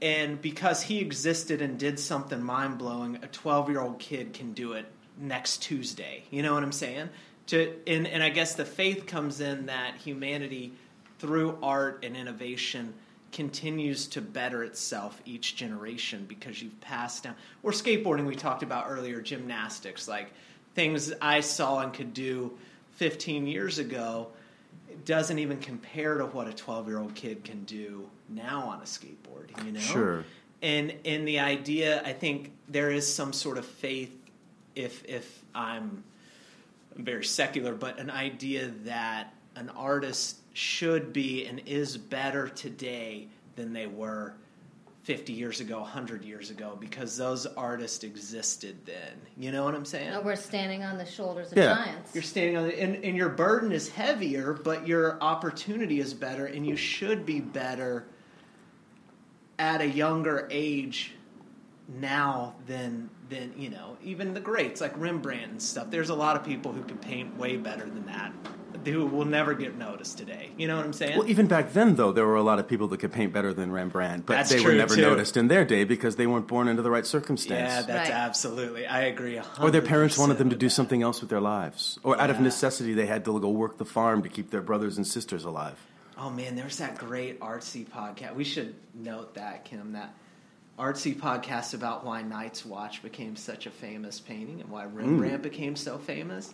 And 0.00 0.40
because 0.40 0.82
he 0.82 1.00
existed 1.00 1.60
and 1.60 1.76
did 1.76 1.98
something 1.98 2.40
mind 2.40 2.78
blowing, 2.78 3.16
a 3.16 3.26
twelve 3.26 3.68
year 3.68 3.80
old 3.80 3.98
kid 3.98 4.32
can 4.32 4.52
do 4.52 4.74
it 4.74 4.86
next 5.18 5.62
Tuesday. 5.62 6.24
You 6.30 6.42
know 6.42 6.54
what 6.54 6.62
I'm 6.62 6.72
saying? 6.72 7.08
To 7.48 7.72
and, 7.86 8.06
and 8.06 8.22
I 8.22 8.28
guess 8.28 8.54
the 8.54 8.64
faith 8.64 9.06
comes 9.06 9.40
in 9.40 9.66
that 9.66 9.96
humanity 9.96 10.72
through 11.18 11.58
art 11.62 12.04
and 12.04 12.16
innovation 12.16 12.94
continues 13.32 14.06
to 14.08 14.20
better 14.22 14.64
itself 14.64 15.20
each 15.26 15.56
generation 15.56 16.24
because 16.28 16.62
you've 16.62 16.80
passed 16.80 17.24
down 17.24 17.34
or 17.62 17.72
skateboarding 17.72 18.24
we 18.26 18.34
talked 18.34 18.62
about 18.62 18.86
earlier 18.88 19.20
gymnastics 19.20 20.08
like 20.08 20.30
things 20.74 21.12
i 21.20 21.38
saw 21.40 21.80
and 21.80 21.92
could 21.92 22.14
do 22.14 22.56
15 22.92 23.46
years 23.46 23.78
ago 23.78 24.28
doesn't 25.04 25.38
even 25.38 25.58
compare 25.58 26.16
to 26.16 26.24
what 26.24 26.48
a 26.48 26.54
12 26.54 26.88
year 26.88 26.98
old 26.98 27.14
kid 27.14 27.44
can 27.44 27.64
do 27.64 28.08
now 28.30 28.62
on 28.62 28.78
a 28.78 28.84
skateboard 28.84 29.64
you 29.66 29.72
know 29.72 29.80
Sure. 29.80 30.24
and 30.62 30.94
in 31.04 31.26
the 31.26 31.38
idea 31.38 32.02
i 32.06 32.14
think 32.14 32.50
there 32.66 32.90
is 32.90 33.12
some 33.12 33.34
sort 33.34 33.58
of 33.58 33.66
faith 33.66 34.16
if 34.78 35.04
if 35.04 35.44
i'm 35.54 36.02
very 36.96 37.24
secular, 37.24 37.74
but 37.74 37.98
an 38.00 38.10
idea 38.10 38.72
that 38.84 39.32
an 39.54 39.70
artist 39.70 40.38
should 40.52 41.12
be 41.12 41.46
and 41.46 41.62
is 41.64 41.96
better 41.96 42.48
today 42.48 43.28
than 43.54 43.72
they 43.72 43.86
were 43.86 44.34
50 45.04 45.32
years 45.32 45.60
ago, 45.60 45.78
100 45.80 46.24
years 46.24 46.50
ago, 46.50 46.76
because 46.78 47.16
those 47.16 47.46
artists 47.46 48.02
existed 48.02 48.76
then. 48.84 49.14
You 49.36 49.52
know 49.52 49.64
what 49.64 49.74
I'm 49.74 49.84
saying? 49.84 50.12
Oh, 50.12 50.22
we're 50.22 50.34
standing 50.36 50.82
on 50.82 50.98
the 50.98 51.06
shoulders 51.06 51.52
of 51.52 51.58
Yeah. 51.58 51.76
giants. 51.76 52.14
You're 52.14 52.22
standing 52.24 52.56
on 52.56 52.64
the, 52.64 52.82
and, 52.82 53.04
and 53.04 53.16
your 53.16 53.28
burden 53.30 53.70
is 53.70 53.88
heavier, 53.88 54.52
but 54.52 54.86
your 54.86 55.22
opportunity 55.22 56.00
is 56.00 56.12
better, 56.12 56.46
and 56.46 56.66
you 56.66 56.76
should 56.76 57.24
be 57.24 57.40
better 57.40 58.06
at 59.58 59.80
a 59.80 59.88
younger 59.88 60.48
age 60.50 61.14
now 61.88 62.54
than 62.66 63.08
than 63.28 63.52
you 63.56 63.70
know 63.70 63.96
even 64.02 64.34
the 64.34 64.40
greats 64.40 64.80
like 64.80 64.96
Rembrandt 64.98 65.50
and 65.50 65.62
stuff. 65.62 65.90
There's 65.90 66.08
a 66.10 66.14
lot 66.14 66.36
of 66.36 66.44
people 66.44 66.72
who 66.72 66.82
can 66.82 66.98
paint 66.98 67.36
way 67.36 67.56
better 67.56 67.84
than 67.84 68.06
that, 68.06 68.32
who 68.84 69.06
will 69.06 69.24
never 69.26 69.54
get 69.54 69.76
noticed 69.76 70.16
today. 70.18 70.50
You 70.56 70.66
know 70.68 70.76
what 70.76 70.84
I'm 70.86 70.92
saying? 70.92 71.18
Well, 71.18 71.28
even 71.28 71.46
back 71.46 71.72
then, 71.72 71.96
though, 71.96 72.12
there 72.12 72.26
were 72.26 72.36
a 72.36 72.42
lot 72.42 72.58
of 72.58 72.66
people 72.68 72.88
that 72.88 73.00
could 73.00 73.12
paint 73.12 73.32
better 73.32 73.52
than 73.52 73.70
Rembrandt, 73.70 74.24
but 74.26 74.34
That's 74.34 74.50
they 74.50 74.60
were 74.60 74.72
never 74.72 74.94
too. 74.94 75.02
noticed 75.02 75.36
in 75.36 75.48
their 75.48 75.64
day 75.64 75.84
because 75.84 76.16
they 76.16 76.26
weren't 76.26 76.46
born 76.46 76.68
into 76.68 76.82
the 76.82 76.90
right 76.90 77.04
circumstance. 77.06 77.70
yeah, 77.70 77.82
that's 77.82 78.08
Right. 78.10 78.18
absolutely. 78.18 78.86
I 78.86 79.02
agree. 79.02 79.40
or 79.60 79.70
their 79.70 79.82
parents 79.82 80.16
wanted 80.16 80.38
them 80.38 80.50
to 80.50 80.56
do 80.56 80.66
that. 80.66 80.70
something 80.70 81.02
else 81.02 81.20
with 81.20 81.28
their 81.30 81.40
lives. 81.40 81.98
Or 82.02 82.18
out 82.20 82.30
of 82.30 82.40
necessity, 82.40 82.94
they 82.94 83.06
had 83.06 83.24
to 83.26 83.38
go 83.40 83.50
work 83.50 83.76
the 83.78 83.84
farm 83.84 84.22
to 84.22 84.28
keep 84.28 84.50
their 84.50 84.62
brothers 84.62 84.96
and 84.96 85.06
sisters 85.06 85.44
alive. 85.44 85.78
Oh 86.16 86.30
man, 86.30 86.56
there's 86.56 86.78
that 86.78 86.98
great 86.98 87.38
artsy 87.40 87.86
podcast. 87.86 88.34
We 88.34 88.42
should 88.44 88.74
note 88.94 89.34
that, 89.34 89.64
Kim, 89.64 89.92
that 89.92 90.14
artsy 90.78 91.14
podcast 91.14 91.74
about 91.74 92.04
why 92.06 92.22
Night's 92.22 92.64
Watch 92.64 93.02
became 93.02 93.34
such 93.36 93.66
a 93.66 93.70
famous 93.70 94.20
painting 94.20 94.60
and 94.60 94.70
why 94.70 94.84
Mm. 94.86 94.94
Rembrandt 94.94 95.42
became 95.42 95.74
so 95.76 95.98
famous. 95.98 96.52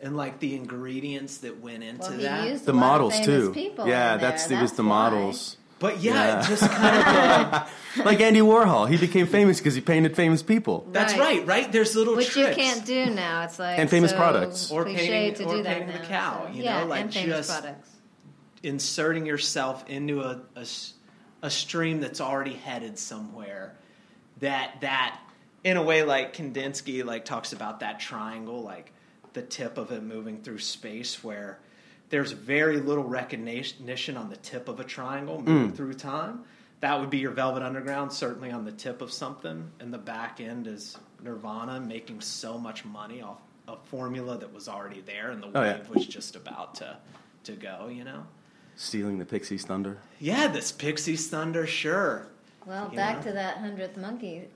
And 0.00 0.16
like 0.16 0.40
the 0.40 0.54
ingredients 0.54 1.38
that 1.38 1.60
went 1.60 1.82
into 1.82 2.00
well, 2.02 2.12
he 2.12 2.22
that. 2.24 2.48
used 2.48 2.64
The 2.66 2.72
a 2.72 2.74
lot 2.74 2.80
models, 2.80 3.12
famous 3.14 3.26
too. 3.26 3.52
People 3.52 3.86
yeah, 3.88 4.14
in 4.14 4.20
there. 4.20 4.30
that's, 4.30 4.50
it 4.50 4.60
was 4.60 4.72
the 4.72 4.82
why. 4.82 4.88
models. 4.88 5.56
but 5.78 6.00
yeah, 6.00 6.14
Yeah. 6.14 6.40
it 6.44 6.48
just 6.48 6.70
kind 6.70 6.96
of 6.96 7.04
uh, 8.00 8.02
like 8.04 8.20
Andy 8.20 8.40
Warhol, 8.40 8.88
he 8.88 8.96
became 8.98 9.26
famous 9.26 9.58
because 9.58 9.74
he 9.74 9.80
painted 9.80 10.14
famous 10.16 10.42
people. 10.42 10.86
that's 10.92 11.12
Right. 11.14 11.38
right, 11.38 11.46
right? 11.46 11.72
There's 11.72 11.94
little 11.96 12.16
Which 12.16 12.28
tricks. 12.30 12.56
you 12.56 12.62
can't 12.62 12.84
do 12.84 13.06
now. 13.06 13.42
It's 13.44 13.58
like 13.58 13.78
And 13.78 13.88
famous 13.90 14.10
so 14.10 14.16
products. 14.16 14.70
Or 14.70 14.84
painting- 14.84 15.34
to 15.34 15.44
or 15.44 15.56
do 15.56 15.62
that 15.62 15.78
painting 15.78 15.94
the 15.96 16.02
now, 16.02 16.08
cow, 16.08 16.46
so- 16.46 16.52
you 16.56 16.62
yeah, 16.64 16.80
know, 16.80 16.86
like 16.86 17.00
and 17.02 17.12
famous 17.14 17.46
just- 17.46 17.50
products. 17.62 17.90
inserting 18.62 19.26
yourself 19.26 19.84
into 19.88 20.20
a, 20.22 20.40
a 20.56 20.60
s- 20.60 20.94
a 21.42 21.50
stream 21.50 22.00
that's 22.00 22.20
already 22.20 22.54
headed 22.54 22.98
somewhere 22.98 23.74
that 24.40 24.80
that 24.80 25.18
in 25.64 25.76
a 25.76 25.82
way 25.82 26.02
like 26.02 26.34
Kandinsky 26.34 27.04
like 27.04 27.24
talks 27.24 27.52
about 27.52 27.80
that 27.80 28.00
triangle 28.00 28.62
like 28.62 28.92
the 29.32 29.42
tip 29.42 29.76
of 29.78 29.92
it 29.92 30.02
moving 30.02 30.40
through 30.42 30.58
space 30.58 31.22
where 31.22 31.58
there's 32.08 32.32
very 32.32 32.78
little 32.78 33.04
recognition 33.04 34.16
on 34.16 34.30
the 34.30 34.36
tip 34.36 34.68
of 34.68 34.80
a 34.80 34.84
triangle 34.84 35.38
moving 35.42 35.72
mm. 35.72 35.76
through 35.76 35.94
time. 35.94 36.44
That 36.80 37.00
would 37.00 37.10
be 37.10 37.18
your 37.18 37.32
velvet 37.32 37.62
underground 37.62 38.12
certainly 38.12 38.50
on 38.50 38.64
the 38.64 38.72
tip 38.72 39.02
of 39.02 39.12
something 39.12 39.70
and 39.80 39.92
the 39.92 39.98
back 39.98 40.40
end 40.40 40.66
is 40.66 40.96
nirvana 41.22 41.80
making 41.80 42.20
so 42.20 42.58
much 42.58 42.84
money 42.84 43.22
off 43.22 43.38
a 43.68 43.76
formula 43.76 44.38
that 44.38 44.52
was 44.52 44.68
already 44.68 45.00
there 45.00 45.30
and 45.30 45.42
the 45.42 45.46
Oh, 45.48 45.62
yeah. 45.62 45.78
wave 45.78 45.88
was 45.88 46.06
just 46.06 46.36
about 46.36 46.76
to 46.76 46.96
to 47.44 47.52
go 47.52 47.88
you 47.92 48.04
know 48.04 48.24
Stealing 48.76 49.18
the 49.18 49.24
Pixies' 49.24 49.64
thunder. 49.64 49.98
yeah, 50.20 50.48
this 50.48 50.70
Pixies 50.70 51.28
Thunder, 51.28 51.66
sure. 51.66 52.26
Well, 52.66 52.88
you 52.90 52.96
back 52.96 53.16
know? 53.18 53.22
to 53.30 53.32
that 53.32 53.58
hundredth 53.58 53.96
monkey 53.96 54.48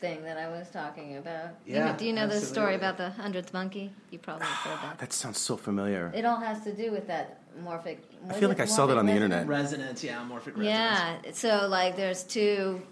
thing 0.00 0.22
that 0.22 0.36
I 0.38 0.48
was 0.48 0.68
talking 0.70 1.16
about. 1.16 1.50
You 1.66 1.74
Yeah, 1.76 1.90
know- 1.92 1.96
do 1.98 2.06
you 2.06 2.12
know 2.12 2.26
the 2.28 2.40
story 2.40 2.74
about 2.76 2.98
the 2.98 3.10
hundredth 3.10 3.52
monkey? 3.52 3.90
You 4.10 4.18
probably 4.20 4.46
heard 4.46 4.78
that. 4.82 4.98
That 5.00 5.12
sounds 5.12 5.38
so 5.38 5.56
familiar. 5.56 6.12
It 6.14 6.24
all 6.24 6.36
has 6.38 6.62
to 6.64 6.72
do 6.74 6.92
with 6.92 7.06
that 7.08 7.40
morphic. 7.64 7.98
I 8.28 8.34
feel 8.34 8.48
like 8.48 8.60
I 8.60 8.64
saw 8.66 8.86
that 8.86 8.94
morphic 8.94 8.98
on 9.00 9.06
the 9.06 9.12
resonance? 9.12 9.32
internet. 9.42 9.48
Resonance, 9.48 10.04
yeah, 10.04 10.24
morphic 10.28 10.56
resonance. 10.56 10.66
Yeah. 11.26 11.32
So 11.32 11.66
like, 11.68 11.96
there's 11.96 12.22
two. 12.22 12.82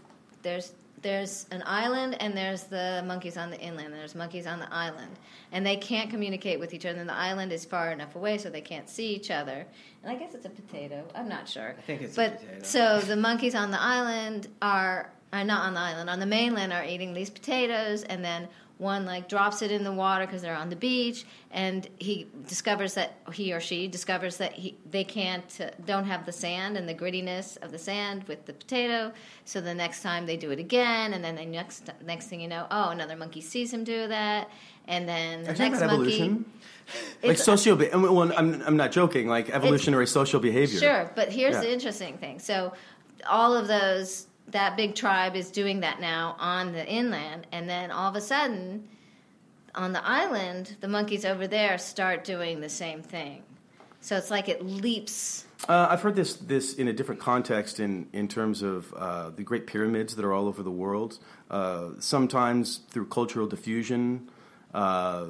There's 0.42 0.72
there's 1.02 1.46
an 1.50 1.62
island 1.66 2.16
and 2.20 2.36
there's 2.36 2.64
the 2.64 3.02
monkeys 3.06 3.36
on 3.36 3.50
the 3.50 3.58
inland. 3.58 3.92
There's 3.92 4.14
monkeys 4.14 4.46
on 4.46 4.60
the 4.60 4.72
island, 4.72 5.18
and 5.50 5.66
they 5.66 5.76
can't 5.76 6.10
communicate 6.10 6.58
with 6.58 6.72
each 6.72 6.86
other. 6.86 7.00
And 7.00 7.08
the 7.08 7.14
island 7.14 7.52
is 7.52 7.64
far 7.64 7.92
enough 7.92 8.14
away 8.16 8.38
so 8.38 8.48
they 8.50 8.60
can't 8.60 8.88
see 8.88 9.14
each 9.14 9.30
other. 9.30 9.66
And 10.02 10.12
I 10.12 10.18
guess 10.18 10.34
it's 10.34 10.46
a 10.46 10.50
potato. 10.50 11.04
I'm 11.14 11.28
not 11.28 11.48
sure. 11.48 11.74
I 11.76 11.82
think 11.82 12.02
it's 12.02 12.14
a 12.14 12.16
but 12.16 12.40
potato. 12.40 12.62
so 12.62 13.00
the 13.00 13.16
monkeys 13.16 13.54
on 13.54 13.70
the 13.70 13.80
island 13.80 14.48
are 14.60 15.12
are 15.32 15.44
not 15.44 15.62
on 15.62 15.74
the 15.74 15.80
island 15.80 16.10
on 16.10 16.20
the 16.20 16.26
mainland 16.26 16.72
are 16.72 16.84
eating 16.84 17.14
these 17.14 17.30
potatoes, 17.30 18.02
and 18.04 18.24
then 18.24 18.48
one 18.82 19.06
like 19.06 19.28
drops 19.28 19.62
it 19.62 19.70
in 19.70 19.84
the 19.84 19.92
water 19.92 20.26
because 20.26 20.42
they're 20.42 20.54
on 20.56 20.68
the 20.68 20.76
beach, 20.76 21.24
and 21.50 21.88
he 21.98 22.26
discovers 22.48 22.94
that 22.94 23.14
he 23.32 23.52
or 23.52 23.60
she 23.60 23.88
discovers 23.88 24.36
that 24.38 24.52
he 24.52 24.76
they 24.90 25.04
can't 25.04 25.58
uh, 25.60 25.70
don't 25.86 26.04
have 26.04 26.26
the 26.26 26.32
sand 26.32 26.76
and 26.76 26.88
the 26.88 26.94
grittiness 26.94 27.56
of 27.62 27.70
the 27.70 27.78
sand 27.78 28.24
with 28.24 28.44
the 28.46 28.52
potato. 28.52 29.12
So 29.44 29.60
the 29.60 29.74
next 29.74 30.02
time 30.02 30.26
they 30.26 30.36
do 30.36 30.50
it 30.50 30.58
again, 30.58 31.14
and 31.14 31.24
then 31.24 31.36
the 31.36 31.46
next 31.46 31.88
next 32.04 32.26
thing 32.26 32.40
you 32.40 32.48
know, 32.48 32.66
oh 32.70 32.90
another 32.90 33.16
monkey 33.16 33.40
sees 33.40 33.72
him 33.72 33.84
do 33.84 34.08
that, 34.08 34.50
and 34.88 35.08
then 35.08 35.44
the 35.44 35.48
Are 35.48 35.52
you 35.52 35.56
talking 35.56 35.72
next 35.72 35.82
about 35.82 35.98
monkey. 35.98 36.14
evolution? 36.22 36.44
Like 37.22 37.30
It's- 37.32 37.44
socio, 37.44 37.76
be- 37.76 37.92
I 37.92 37.96
mean, 37.96 38.12
well, 38.12 38.32
I'm, 38.36 38.60
I'm 38.66 38.76
not 38.76 38.90
joking. 38.90 39.28
Like 39.28 39.48
evolutionary 39.50 40.06
social 40.08 40.40
behavior. 40.40 40.80
Sure, 40.80 41.10
but 41.14 41.30
here's 41.32 41.54
Yeah. 41.54 41.60
the 41.60 41.72
interesting 41.72 42.18
thing. 42.18 42.40
So, 42.40 42.72
all 43.26 43.56
of 43.56 43.68
those, 43.68 44.26
that 44.52 44.76
big 44.76 44.94
tribe 44.94 45.36
is 45.36 45.50
doing 45.50 45.80
that 45.80 46.00
now 46.00 46.36
on 46.38 46.72
the 46.72 46.86
inland, 46.86 47.46
and 47.52 47.68
then 47.68 47.90
all 47.90 48.08
of 48.08 48.16
a 48.16 48.20
sudden, 48.20 48.88
on 49.74 49.92
the 49.92 50.04
island, 50.06 50.76
the 50.80 50.88
monkeys 50.88 51.24
over 51.24 51.46
there 51.46 51.78
start 51.78 52.24
doing 52.24 52.60
the 52.60 52.68
same 52.68 53.02
thing. 53.02 53.42
So 54.00 54.16
it's 54.16 54.30
like 54.30 54.48
it 54.48 54.64
leaps. 54.64 55.46
Uh, 55.68 55.86
I've 55.90 56.02
heard 56.02 56.16
this 56.16 56.34
this 56.34 56.74
in 56.74 56.88
a 56.88 56.92
different 56.92 57.20
context 57.20 57.78
in 57.78 58.08
in 58.12 58.26
terms 58.26 58.62
of 58.62 58.92
uh, 58.94 59.30
the 59.30 59.44
great 59.44 59.66
pyramids 59.66 60.16
that 60.16 60.24
are 60.24 60.32
all 60.32 60.48
over 60.48 60.62
the 60.62 60.72
world. 60.72 61.18
Uh, 61.50 61.90
sometimes 62.00 62.80
through 62.90 63.06
cultural 63.06 63.46
diffusion, 63.46 64.28
uh, 64.74 65.26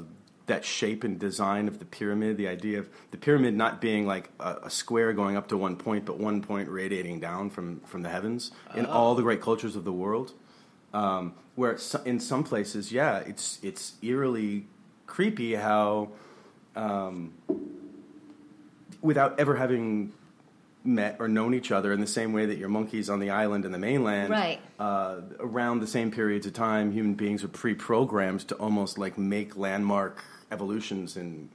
that 0.47 0.65
shape 0.65 1.05
and 1.05 1.19
design 1.19 1.69
of 1.69 1.79
the 1.79 1.85
pyramid, 1.85 2.37
the 2.37 2.49
idea 2.49 2.79
of 2.79 2.89
the 3.13 3.17
pyramid 3.17 3.55
not 3.55 3.81
being 3.81 4.07
like 4.07 4.31
a, 4.41 4.57
a 4.65 4.71
square 4.71 5.13
going 5.13 5.37
up 5.37 5.49
to 5.49 5.57
one 5.57 5.77
point, 5.77 6.05
but 6.05 6.19
one 6.19 6.43
point 6.43 6.69
radiating 6.69 7.21
down 7.21 7.49
from 7.51 7.81
from 7.81 8.03
the 8.03 8.09
heavens 8.09 8.51
in 8.75 8.85
all 8.87 9.15
the 9.15 9.23
great 9.23 9.41
cultures 9.41 9.77
of 9.77 9.85
the 9.85 9.93
world. 9.93 10.33
Um, 10.93 11.35
where 11.55 11.79
in 12.05 12.19
some 12.21 12.45
places, 12.45 12.93
yeah, 12.93 13.19
it's 13.19 13.59
it's 13.63 13.95
eerily 14.03 14.67
creepy 15.07 15.55
how, 15.55 16.09
um, 16.75 17.33
without 19.01 19.39
ever 19.39 19.57
having 19.57 20.13
met 20.85 21.17
or 21.21 21.29
known 21.29 21.55
each 21.55 21.71
other 21.71 21.93
in 21.93 22.01
the 22.01 22.07
same 22.07 22.33
way 22.33 22.47
that 22.47 22.59
your 22.59 22.69
monkeys 22.69 23.09
on 23.09 23.21
the 23.21 23.31
island 23.31 23.65
and 23.65 23.73
the 23.73 23.79
mainland, 23.79 24.31
Right. 24.31 24.61
uh, 24.81 25.21
around 25.39 25.81
the 25.81 25.87
same 25.87 26.11
periods 26.11 26.47
of 26.47 26.55
time, 26.55 26.91
human 26.93 27.15
beings 27.15 27.45
are 27.45 27.49
pre-programmed 27.49 28.41
to 28.49 28.55
almost 28.57 28.99
like 28.99 29.17
make 29.17 29.57
landmark 29.57 30.25
evolutions 30.53 31.17
in 31.17 31.49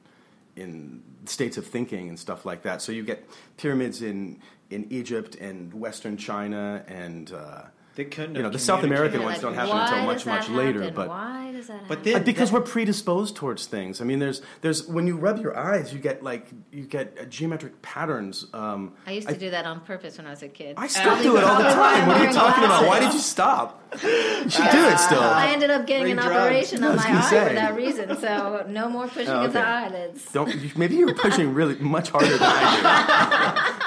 in 0.55 1.03
states 1.25 1.57
of 1.57 1.65
thinking 1.67 2.09
and 2.09 2.17
stuff 2.17 2.45
like 2.45 2.63
that. 2.63 2.81
So 2.81 2.91
you 2.91 3.03
get 3.03 3.29
pyramids 3.57 4.01
in 4.01 4.39
in 4.69 4.87
Egypt 4.89 5.35
and 5.35 5.73
Western 5.73 6.17
China 6.17 6.83
and. 6.87 7.31
Uh, 7.31 7.61
They 7.97 8.05
couldn't. 8.05 8.35
You 8.35 8.43
know, 8.43 8.49
the 8.49 8.59
South 8.59 8.83
American 8.83 9.19
communicated. 9.19 9.43
ones 9.47 9.55
don't 9.57 9.67
happen 9.67 9.81
until 9.81 9.97
does 9.97 10.05
much, 10.05 10.23
that 10.25 10.49
much 10.51 10.57
later, 10.57 10.79
happen? 10.81 10.95
but- 10.95 11.09
why 11.09 11.51
does 11.51 11.65
that 11.67 11.73
happen? 11.73 11.87
But 11.89 12.03
then- 12.03 12.15
Uh, 12.15 12.19
because 12.19 12.51
that- 12.51 12.55
we're 12.59 12.65
predisposed 12.65 13.35
towards 13.35 13.65
things. 13.65 13.99
I 14.01 14.03
mean, 14.05 14.19
there's 14.19 14.41
there's 14.61 14.87
when 14.87 15.07
you 15.07 15.17
rub 15.17 15.41
your 15.41 15.57
eyes, 15.57 15.91
you 15.93 15.99
get 15.99 16.21
like 16.23 16.45
you 16.71 16.83
get 16.85 17.17
uh, 17.19 17.25
geometric 17.25 17.81
patterns. 17.81 18.45
Um, 18.53 18.93
I 19.07 19.11
used 19.13 19.27
to 19.29 19.35
do 19.37 19.49
that 19.49 19.65
on 19.65 19.79
purpose 19.81 20.17
when 20.19 20.27
I 20.27 20.29
was 20.29 20.43
a 20.43 20.47
kid. 20.47 20.75
I 20.77 20.85
Uh, 20.85 20.87
still 20.87 21.23
do 21.23 21.37
it 21.37 21.43
all 21.43 21.57
the 21.57 21.63
time. 21.83 22.07
What 22.07 22.17
are 22.21 22.25
you 22.27 22.31
talking 22.31 22.63
about? 22.63 22.85
Why 22.85 22.99
did 22.99 23.13
you 23.13 23.19
stop? 23.19 23.81
You 23.93 24.49
should 24.49 24.69
do 24.71 24.83
it 24.89 24.99
still. 24.99 25.19
I 25.21 25.47
ended 25.53 25.71
up 25.71 25.87
getting 25.87 26.03
Free 26.03 26.11
an 26.11 26.17
drugs. 26.17 26.35
operation 26.35 26.83
on 26.83 26.95
my 26.97 27.03
eye 27.03 27.21
say. 27.29 27.47
for 27.47 27.53
that 27.55 27.75
reason. 27.75 28.15
So 28.19 28.65
no 28.69 28.89
more 28.89 29.07
pushing 29.07 29.29
Oh, 29.29 29.45
of 29.45 29.53
the 29.53 29.65
eyelids. 29.65 30.23
Don't 30.33 30.77
maybe 30.77 30.95
you 30.97 31.07
were 31.07 31.13
pushing 31.15 31.53
really 31.53 31.75
much 31.79 32.09
harder 32.11 32.27
than 32.37 32.41
I 32.43 33.86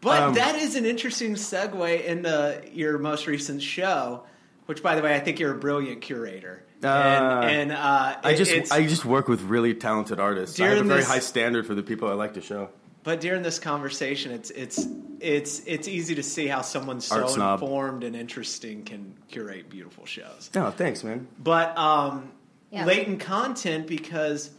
But 0.00 0.22
Um, 0.22 0.34
that 0.34 0.54
is 0.56 0.76
an 0.76 0.84
interesting 0.86 1.34
segue 1.34 2.04
into 2.04 2.62
your 2.72 2.98
most 2.98 3.26
recent 3.26 3.62
show, 3.62 4.24
which, 4.66 4.82
by 4.82 4.94
the 4.94 5.02
way, 5.02 5.14
I 5.14 5.20
think 5.20 5.40
you're 5.40 5.54
a 5.54 5.58
brilliant 5.58 6.00
curator. 6.02 6.62
Uh, 6.82 6.86
and 6.86 7.50
and 7.50 7.72
uh, 7.72 8.12
do. 8.22 8.28
I 8.28 8.34
just 8.34 8.72
I 8.72 8.86
just 8.86 9.04
work 9.04 9.26
with 9.26 9.42
really 9.42 9.74
talented 9.74 10.20
artists. 10.20 10.60
I 10.60 10.66
have 10.68 10.78
a 10.78 10.82
very 10.84 11.00
this- 11.00 11.08
high 11.08 11.18
standard 11.18 11.66
for 11.66 11.74
the 11.74 11.82
people 11.82 12.08
I 12.08 12.12
like 12.14 12.34
to 12.34 12.40
show. 12.40 12.70
But 13.02 13.20
during 13.20 13.42
this 13.42 13.58
conversation, 13.58 14.30
it's 14.32 14.50
it's 14.50 14.86
it's 15.18 15.62
it's 15.66 15.88
easy 15.88 16.14
to 16.16 16.22
see 16.22 16.46
how 16.46 16.62
someone 16.62 17.00
so 17.00 17.26
informed 17.26 18.04
and 18.04 18.14
interesting 18.14 18.84
can 18.84 19.14
curate 19.28 19.68
beautiful 19.70 20.04
shows. 20.06 20.50
Oh, 20.54 20.70
thanks, 20.70 21.02
man. 21.02 21.26
But 21.38 21.76
um, 21.78 22.30
Yeah. 22.70 22.84
latent 22.84 23.20
content 23.20 23.86
because 23.86 24.50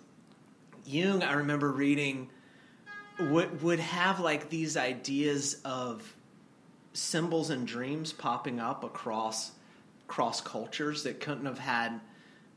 Jung, 0.85 1.21
I 1.21 1.33
remember 1.33 1.71
reading, 1.71 2.29
would 3.19 3.61
would 3.61 3.79
have 3.79 4.19
like 4.19 4.49
these 4.49 4.77
ideas 4.77 5.59
of 5.65 6.15
symbols 6.93 7.49
and 7.49 7.67
dreams 7.67 8.11
popping 8.13 8.59
up 8.59 8.83
across 8.83 9.51
cross 10.07 10.41
cultures 10.41 11.03
that 11.03 11.19
couldn't 11.19 11.45
have 11.45 11.59
had. 11.59 11.99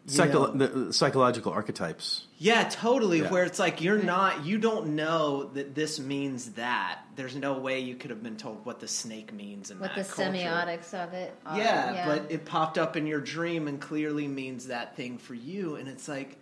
Psycho- 0.07 0.53
know- 0.53 0.67
the, 0.67 0.67
the 0.87 0.93
psychological 0.93 1.53
archetypes. 1.53 2.27
yeah, 2.39 2.65
totally. 2.69 3.21
Yeah. 3.21 3.31
Where 3.31 3.45
it's 3.45 3.61
like 3.61 3.81
you're 3.81 4.03
not, 4.03 4.45
you 4.45 4.59
don't 4.59 4.97
know 4.97 5.45
that 5.55 5.77
this 5.77 6.01
means 6.01 6.53
that. 6.53 6.99
There's 7.15 7.37
no 7.37 7.53
way 7.59 7.79
you 7.81 7.95
could 7.95 8.11
have 8.11 8.21
been 8.21 8.37
told 8.37 8.67
what 8.67 8.81
the 8.81 8.89
snake 8.89 9.33
means 9.33 9.71
in 9.71 9.79
What 9.79 9.95
that 9.95 10.09
the 10.09 10.13
culture. 10.13 10.33
semiotics 10.33 10.93
of 10.93 11.13
it 11.13 11.33
are. 11.47 11.57
Yeah, 11.57 12.05
but 12.07 12.33
it 12.33 12.45
popped 12.45 12.79
up 12.79 12.97
in 12.97 13.07
your 13.07 13.21
dream 13.21 13.69
and 13.69 13.81
clearly 13.81 14.27
means 14.27 14.67
that 14.67 14.97
thing 14.97 15.19
for 15.19 15.35
you, 15.35 15.77
and 15.77 15.89
it's 15.89 16.09
like, 16.09 16.31
well, 16.31 16.39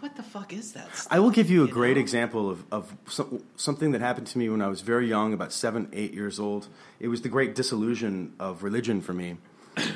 what 0.00 0.16
the 0.16 0.22
fuck 0.22 0.52
is 0.52 0.72
that? 0.72 0.94
Stuff? 0.94 1.08
I 1.10 1.18
will 1.18 1.30
give 1.30 1.50
you 1.50 1.64
a 1.64 1.66
You 1.66 1.72
great 1.72 1.96
know? 1.96 2.00
example 2.02 2.50
of, 2.50 2.64
of 2.72 2.96
some, 3.06 3.42
something 3.56 3.92
that 3.92 4.00
happened 4.00 4.26
to 4.28 4.38
me 4.38 4.48
when 4.48 4.60
I 4.62 4.68
was 4.68 4.80
very 4.80 5.08
young, 5.08 5.32
about 5.32 5.52
seven, 5.52 5.88
eight 5.92 6.12
years 6.14 6.38
old. 6.38 6.68
It 7.00 7.08
was 7.08 7.22
the 7.22 7.28
great 7.28 7.54
disillusion 7.54 8.32
of 8.38 8.62
religion 8.62 9.00
for 9.00 9.12
me. 9.12 9.36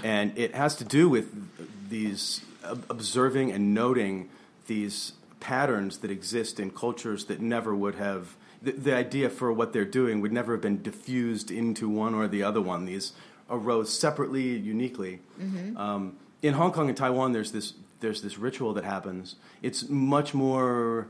And 0.02 0.36
it 0.38 0.54
has 0.54 0.76
to 0.76 0.84
do 0.84 1.08
with 1.08 1.26
these 1.90 2.40
ob- 2.64 2.84
observing 2.90 3.52
and 3.52 3.74
noting 3.74 4.28
these 4.66 5.12
patterns 5.40 5.98
that 5.98 6.10
exist 6.10 6.58
in 6.58 6.70
cultures 6.70 7.26
that 7.26 7.40
never 7.40 7.74
would 7.74 7.94
have. 7.96 8.36
The, 8.62 8.72
the 8.72 8.94
idea 8.96 9.28
for 9.28 9.52
what 9.52 9.72
they're 9.72 9.84
doing 9.84 10.20
would 10.22 10.32
never 10.32 10.52
have 10.52 10.62
been 10.62 10.82
diffused 10.82 11.50
into 11.50 11.88
one 11.88 12.14
or 12.14 12.26
the 12.26 12.42
other 12.42 12.60
one. 12.60 12.86
These 12.86 13.12
arose 13.50 13.92
separately, 13.96 14.56
uniquely. 14.56 15.20
Um, 15.76 16.16
in 16.42 16.54
Hong 16.54 16.72
Kong 16.72 16.88
and 16.88 16.96
Taiwan, 16.96 17.32
there's 17.32 17.52
this 17.52 17.74
there's 18.00 18.22
this 18.22 18.38
ritual 18.38 18.74
that 18.74 18.84
happens. 18.84 19.36
It's 19.62 19.88
much 19.88 20.34
more 20.34 21.08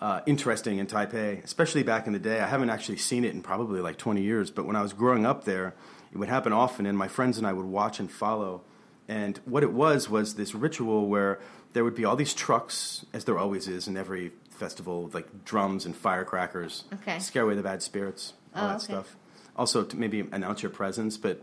uh, 0.00 0.20
interesting 0.26 0.78
in 0.78 0.86
Taipei, 0.86 1.42
especially 1.44 1.82
back 1.82 2.06
in 2.06 2.12
the 2.12 2.18
day. 2.18 2.40
I 2.40 2.46
haven't 2.46 2.70
actually 2.70 2.98
seen 2.98 3.24
it 3.24 3.34
in 3.34 3.42
probably 3.42 3.80
like 3.80 3.96
20 3.98 4.22
years, 4.22 4.50
but 4.50 4.64
when 4.66 4.76
I 4.76 4.82
was 4.82 4.92
growing 4.92 5.26
up 5.26 5.44
there, 5.44 5.74
it 6.12 6.18
would 6.18 6.28
happen 6.28 6.52
often, 6.52 6.86
and 6.86 6.96
my 6.96 7.08
friends 7.08 7.38
and 7.38 7.46
I 7.46 7.52
would 7.52 7.66
watch 7.66 8.00
and 8.00 8.10
follow. 8.10 8.62
And 9.08 9.38
what 9.44 9.62
it 9.62 9.72
was 9.72 10.08
was 10.08 10.34
this 10.36 10.54
ritual 10.54 11.06
where 11.08 11.40
there 11.72 11.84
would 11.84 11.94
be 11.94 12.04
all 12.04 12.16
these 12.16 12.34
trucks, 12.34 13.04
as 13.12 13.24
there 13.24 13.38
always 13.38 13.68
is 13.68 13.86
in 13.88 13.96
every 13.96 14.32
festival, 14.50 15.10
like 15.12 15.44
drums 15.44 15.84
and 15.86 15.94
firecrackers, 15.96 16.84
Okay. 16.94 17.18
scare 17.18 17.42
away 17.44 17.54
the 17.54 17.62
bad 17.62 17.82
spirits, 17.82 18.34
all 18.54 18.64
Oh, 18.64 18.68
that 18.68 18.76
okay. 18.76 18.84
stuff. 18.84 19.16
Also, 19.56 19.84
to 19.84 19.96
maybe 19.96 20.20
announce 20.32 20.62
your 20.62 20.70
presence, 20.70 21.16
but 21.16 21.42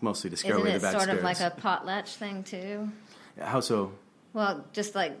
mostly 0.00 0.28
to 0.30 0.36
scare 0.36 0.52
Isn't 0.52 0.62
away 0.62 0.72
the 0.74 0.80
bad 0.80 1.00
spirits. 1.00 1.04
sort 1.06 1.18
spirits. 1.18 1.40
of 1.40 1.70
like 1.70 1.84
a 1.84 1.84
potlatch 1.86 2.14
thing 2.16 2.42
too? 2.44 2.90
How 3.40 3.60
so? 3.60 3.92
Well, 4.32 4.64
just 4.72 4.94
like 4.94 5.12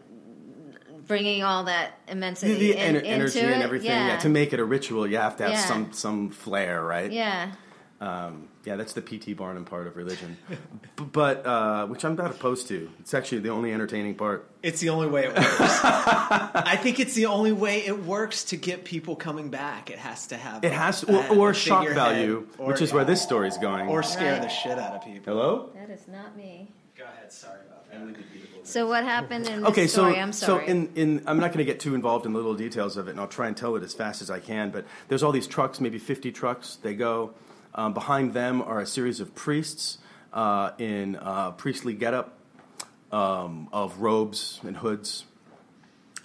bringing 1.06 1.42
all 1.42 1.64
that 1.64 1.92
immensity 2.08 2.54
the 2.54 2.76
in, 2.76 2.94
ener- 2.96 3.02
energy 3.04 3.40
into 3.40 3.52
and 3.54 3.62
everything. 3.62 3.90
Yeah. 3.90 4.08
Yeah. 4.08 4.16
To 4.18 4.28
make 4.28 4.52
it 4.52 4.60
a 4.60 4.64
ritual, 4.64 5.06
you 5.06 5.16
have 5.16 5.36
to 5.38 5.44
have 5.44 5.52
Yeah. 5.52 5.64
some 5.64 5.92
some 5.92 6.30
flair, 6.30 6.82
right? 6.82 7.10
yeah. 7.10 7.52
Um, 8.00 8.46
yeah, 8.64 8.76
that's 8.76 8.92
the 8.92 9.02
P.T. 9.02 9.32
Barnum 9.34 9.64
part 9.64 9.88
of 9.88 9.96
religion, 9.96 10.36
B- 10.96 11.04
but 11.10 11.44
uh, 11.44 11.86
which 11.88 12.04
I'm 12.04 12.14
not 12.14 12.30
opposed 12.30 12.68
to. 12.68 12.88
It's 13.00 13.12
actually 13.12 13.40
the 13.40 13.48
only 13.48 13.72
entertaining 13.72 14.14
part. 14.14 14.48
It's 14.62 14.78
the 14.78 14.90
only 14.90 15.08
way 15.08 15.24
it 15.24 15.34
works. 15.34 15.48
I 15.50 16.78
think 16.80 17.00
it's 17.00 17.14
the 17.14 17.26
only 17.26 17.50
way 17.50 17.84
it 17.84 18.04
works 18.04 18.44
to 18.44 18.56
get 18.56 18.84
people 18.84 19.16
coming 19.16 19.50
back. 19.50 19.90
It 19.90 19.98
has 19.98 20.28
to 20.28 20.36
have. 20.36 20.62
It 20.64 20.70
has, 20.70 21.02
a- 21.02 21.28
or, 21.30 21.36
or 21.38 21.50
a 21.50 21.54
shock 21.54 21.88
value, 21.88 22.46
or- 22.58 22.68
which 22.68 22.80
is 22.82 22.92
where 22.92 23.04
this 23.04 23.20
story's 23.20 23.58
going. 23.58 23.88
or 23.88 24.04
scare 24.04 24.34
Right. 24.34 24.42
the 24.42 24.48
shit 24.48 24.78
out 24.78 24.92
of 24.94 25.02
people. 25.04 25.32
hello. 25.34 25.70
That 25.74 25.90
is 25.90 26.06
not 26.06 26.36
me. 26.36 26.70
Go 26.96 27.02
ahead. 27.02 27.32
Sorry 27.32 27.58
about 27.66 27.90
that. 27.90 28.00
So 28.68 28.86
what 28.86 29.02
happened 29.02 29.48
in 29.48 29.62
this 29.62 29.70
Okay, 29.70 29.86
so? 29.86 30.04
I'm 30.04 30.32
so 30.32 30.46
sorry. 30.46 30.66
in, 30.68 30.90
in 30.94 31.22
I'm 31.26 31.38
not 31.40 31.48
going 31.52 31.58
to 31.58 31.64
get 31.64 31.80
too 31.80 31.94
involved 31.94 32.26
in 32.26 32.32
the 32.32 32.36
little 32.36 32.54
details 32.54 32.98
of 32.98 33.08
it, 33.08 33.12
and 33.12 33.20
I'll 33.20 33.26
try 33.26 33.48
and 33.48 33.56
tell 33.56 33.76
it 33.76 33.82
as 33.82 33.94
fast 33.94 34.20
as 34.20 34.30
I 34.30 34.40
can. 34.40 34.70
But 34.70 34.84
there's 35.08 35.22
all 35.22 35.32
these 35.32 35.46
trucks, 35.46 35.80
maybe 35.80 35.98
50 35.98 36.32
trucks. 36.32 36.76
They 36.82 36.94
go. 36.94 37.32
Um, 37.74 37.94
behind 37.94 38.34
them 38.34 38.60
are 38.60 38.80
a 38.80 38.86
series 38.86 39.20
of 39.20 39.34
priests 39.34 39.98
uh, 40.34 40.72
in 40.78 41.16
uh, 41.16 41.52
priestly 41.52 41.94
getup 41.94 42.38
um, 43.10 43.68
of 43.72 44.00
robes 44.00 44.60
and 44.62 44.76
hoods, 44.76 45.24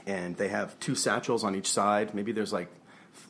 and 0.05 0.35
they 0.35 0.49
have 0.49 0.77
two 0.81 0.95
satchels 0.95 1.45
on 1.45 1.55
each 1.55 1.71
side. 1.71 2.13
Maybe 2.13 2.33
there's 2.33 2.51
like 2.51 2.69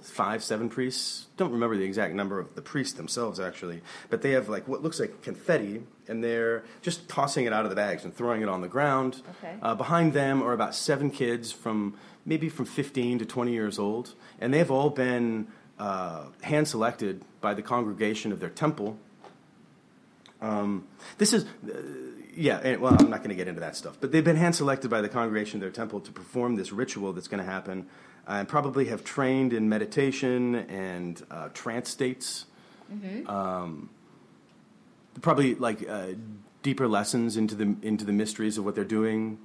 five, 0.04 0.44
seven 0.44 0.70
priests. 0.70 1.28
Don't 1.38 1.52
remember 1.52 1.78
the 1.78 1.84
exact 1.84 2.14
number 2.14 2.40
of 2.40 2.56
the 2.56 2.62
priests 2.62 2.94
themselves 2.94 3.40
actually, 3.40 3.82
but 4.10 4.22
they 4.22 4.32
have 4.32 4.50
like 4.50 4.68
what 4.68 4.84
looks 4.84 5.00
like 5.00 5.22
confetti, 5.22 5.84
and 6.08 6.24
they're 6.24 6.64
just 6.82 7.08
tossing 7.08 7.46
it 7.46 7.54
out 7.54 7.64
of 7.64 7.70
the 7.70 7.76
bags 7.76 8.04
and 8.04 8.16
throwing 8.16 8.42
it 8.42 8.50
on 8.50 8.62
the 8.62 8.68
ground. 8.68 9.22
Okay. 9.38 9.56
Uh, 9.62 9.76
behind 9.76 10.14
them 10.14 10.42
are 10.42 10.54
about 10.54 10.76
seven 10.76 11.10
kids 11.10 11.52
from 11.52 11.96
maybe 12.26 12.50
from 12.50 12.66
15 12.66 13.20
to 13.20 13.26
20 13.26 13.52
years 13.52 13.80
old, 13.80 14.14
and 14.40 14.54
they've 14.54 14.72
all 14.72 14.90
been 14.90 15.48
uh, 15.80 16.26
hand 16.42 16.68
selected 16.68 17.24
by 17.42 17.54
the 17.54 17.62
congregation 17.62 18.32
of 18.32 18.40
their 18.40 18.50
temple. 18.50 18.98
Um, 20.42 20.88
this 21.18 21.34
is, 21.34 21.46
uh, 21.46 21.78
yeah, 22.36 22.60
and, 22.60 22.82
well, 22.82 22.96
I'm 23.00 23.10
not 23.10 23.20
going 23.20 23.30
to 23.30 23.36
get 23.36 23.48
into 23.48 23.62
that 23.62 23.76
stuff, 23.76 23.98
but 24.00 24.12
they've 24.12 24.24
been 24.24 24.36
hand 24.36 24.56
selected 24.56 24.90
by 24.90 25.02
the 25.02 25.10
congregation 25.10 25.58
of 25.58 25.62
their 25.62 25.72
temple 25.72 26.02
to 26.02 26.12
perform 26.12 26.56
this 26.56 26.72
ritual 26.72 27.14
that's 27.14 27.30
going 27.30 27.44
to 27.44 27.50
happen, 27.50 27.88
and 28.28 28.48
probably 28.48 28.86
have 28.86 29.04
trained 29.04 29.54
in 29.54 29.68
meditation 29.70 30.56
and 30.56 31.22
uh, 31.30 31.50
trance 31.54 31.90
states. 31.90 32.46
Um, 33.26 33.90
probably 35.22 35.56
like 35.56 35.88
uh, 35.88 36.10
deeper 36.62 36.88
lessons 36.88 37.38
into 37.38 37.56
the 37.56 37.76
into 37.82 38.06
the 38.06 38.12
mysteries 38.14 38.58
of 38.58 38.66
what 38.66 38.76
they're 38.76 38.84
doing 38.84 39.40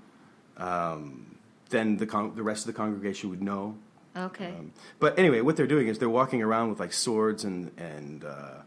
um, 0.57 1.37
than 1.71 1.97
the 1.97 2.07
con- 2.07 2.35
the 2.35 2.43
rest 2.43 2.63
of 2.63 2.67
the 2.67 2.77
congregation 2.77 3.31
would 3.31 3.43
know. 3.43 3.77
okay. 4.17 4.49
Um, 4.49 4.73
but 4.99 5.19
anyway, 5.19 5.41
what 5.41 5.57
they're 5.57 5.67
doing 5.67 5.89
is 5.89 5.99
they're 5.99 6.09
walking 6.09 6.43
around 6.43 6.71
with 6.71 6.81
like 6.81 6.93
swords 6.93 7.45
and 7.45 7.73
and 7.77 8.25
uh, 8.25 8.63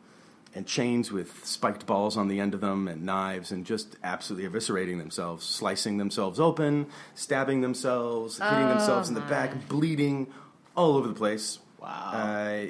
and 0.53 0.68
chains 0.68 1.11
with 1.11 1.45
spiked 1.45 1.86
balls 1.86 2.18
on 2.18 2.28
the 2.28 2.40
end 2.40 2.53
of 2.53 2.60
them 2.61 2.88
and 2.88 3.03
knives 3.06 3.52
and 3.52 3.65
just 3.65 3.95
absolutely 4.03 4.49
eviscerating 4.49 4.98
themselves, 4.98 5.45
slicing 5.45 5.98
themselves 5.98 6.40
open, 6.40 6.88
stabbing 7.15 7.61
themselves, 7.61 8.38
hitting 8.38 8.65
Oh, 8.65 8.68
themselves 8.69 9.07
in 9.10 9.15
the 9.15 9.22
my. 9.22 9.30
back, 9.30 9.68
bleeding 9.69 10.28
all 10.76 10.98
over 10.98 11.07
the 11.07 11.14
place. 11.14 11.60
Wow. 11.82 11.88
Uh, 12.14 12.65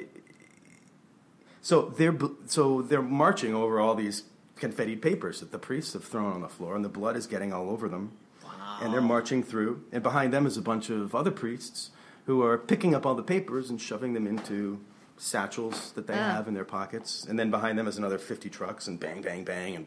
so 1.60 1.82
they're 1.96 2.16
so 2.46 2.82
they're 2.82 3.02
marching 3.02 3.54
over 3.54 3.78
all 3.80 3.94
these 3.94 4.24
confetti 4.56 4.96
papers 4.96 5.40
that 5.40 5.50
the 5.52 5.58
priests 5.58 5.92
have 5.92 6.04
thrown 6.04 6.32
on 6.32 6.40
the 6.40 6.48
floor, 6.48 6.74
and 6.76 6.84
the 6.84 6.88
blood 6.88 7.16
is 7.16 7.26
getting 7.26 7.52
all 7.52 7.68
over 7.70 7.88
them. 7.88 8.12
Wow. 8.44 8.78
And 8.80 8.92
they're 8.92 9.00
marching 9.00 9.42
through, 9.42 9.84
and 9.92 10.02
behind 10.02 10.32
them 10.32 10.46
is 10.46 10.56
a 10.56 10.62
bunch 10.62 10.90
of 10.90 11.14
other 11.14 11.30
priests 11.30 11.90
who 12.26 12.42
are 12.42 12.56
picking 12.58 12.94
up 12.94 13.04
all 13.04 13.14
the 13.14 13.22
papers 13.22 13.70
and 13.70 13.80
shoving 13.80 14.12
them 14.12 14.26
into 14.26 14.80
satchels 15.22 15.92
that 15.92 16.06
they 16.06 16.14
Ah. 16.14 16.32
have 16.34 16.48
in 16.48 16.54
their 16.54 16.64
pockets. 16.64 17.24
And 17.28 17.38
then 17.38 17.50
behind 17.50 17.78
them 17.78 17.86
is 17.86 17.96
another 17.96 18.18
50 18.18 18.50
trucks, 18.50 18.86
and 18.88 18.98
bang, 18.98 19.22
bang, 19.22 19.44
bang, 19.44 19.76
and 19.76 19.86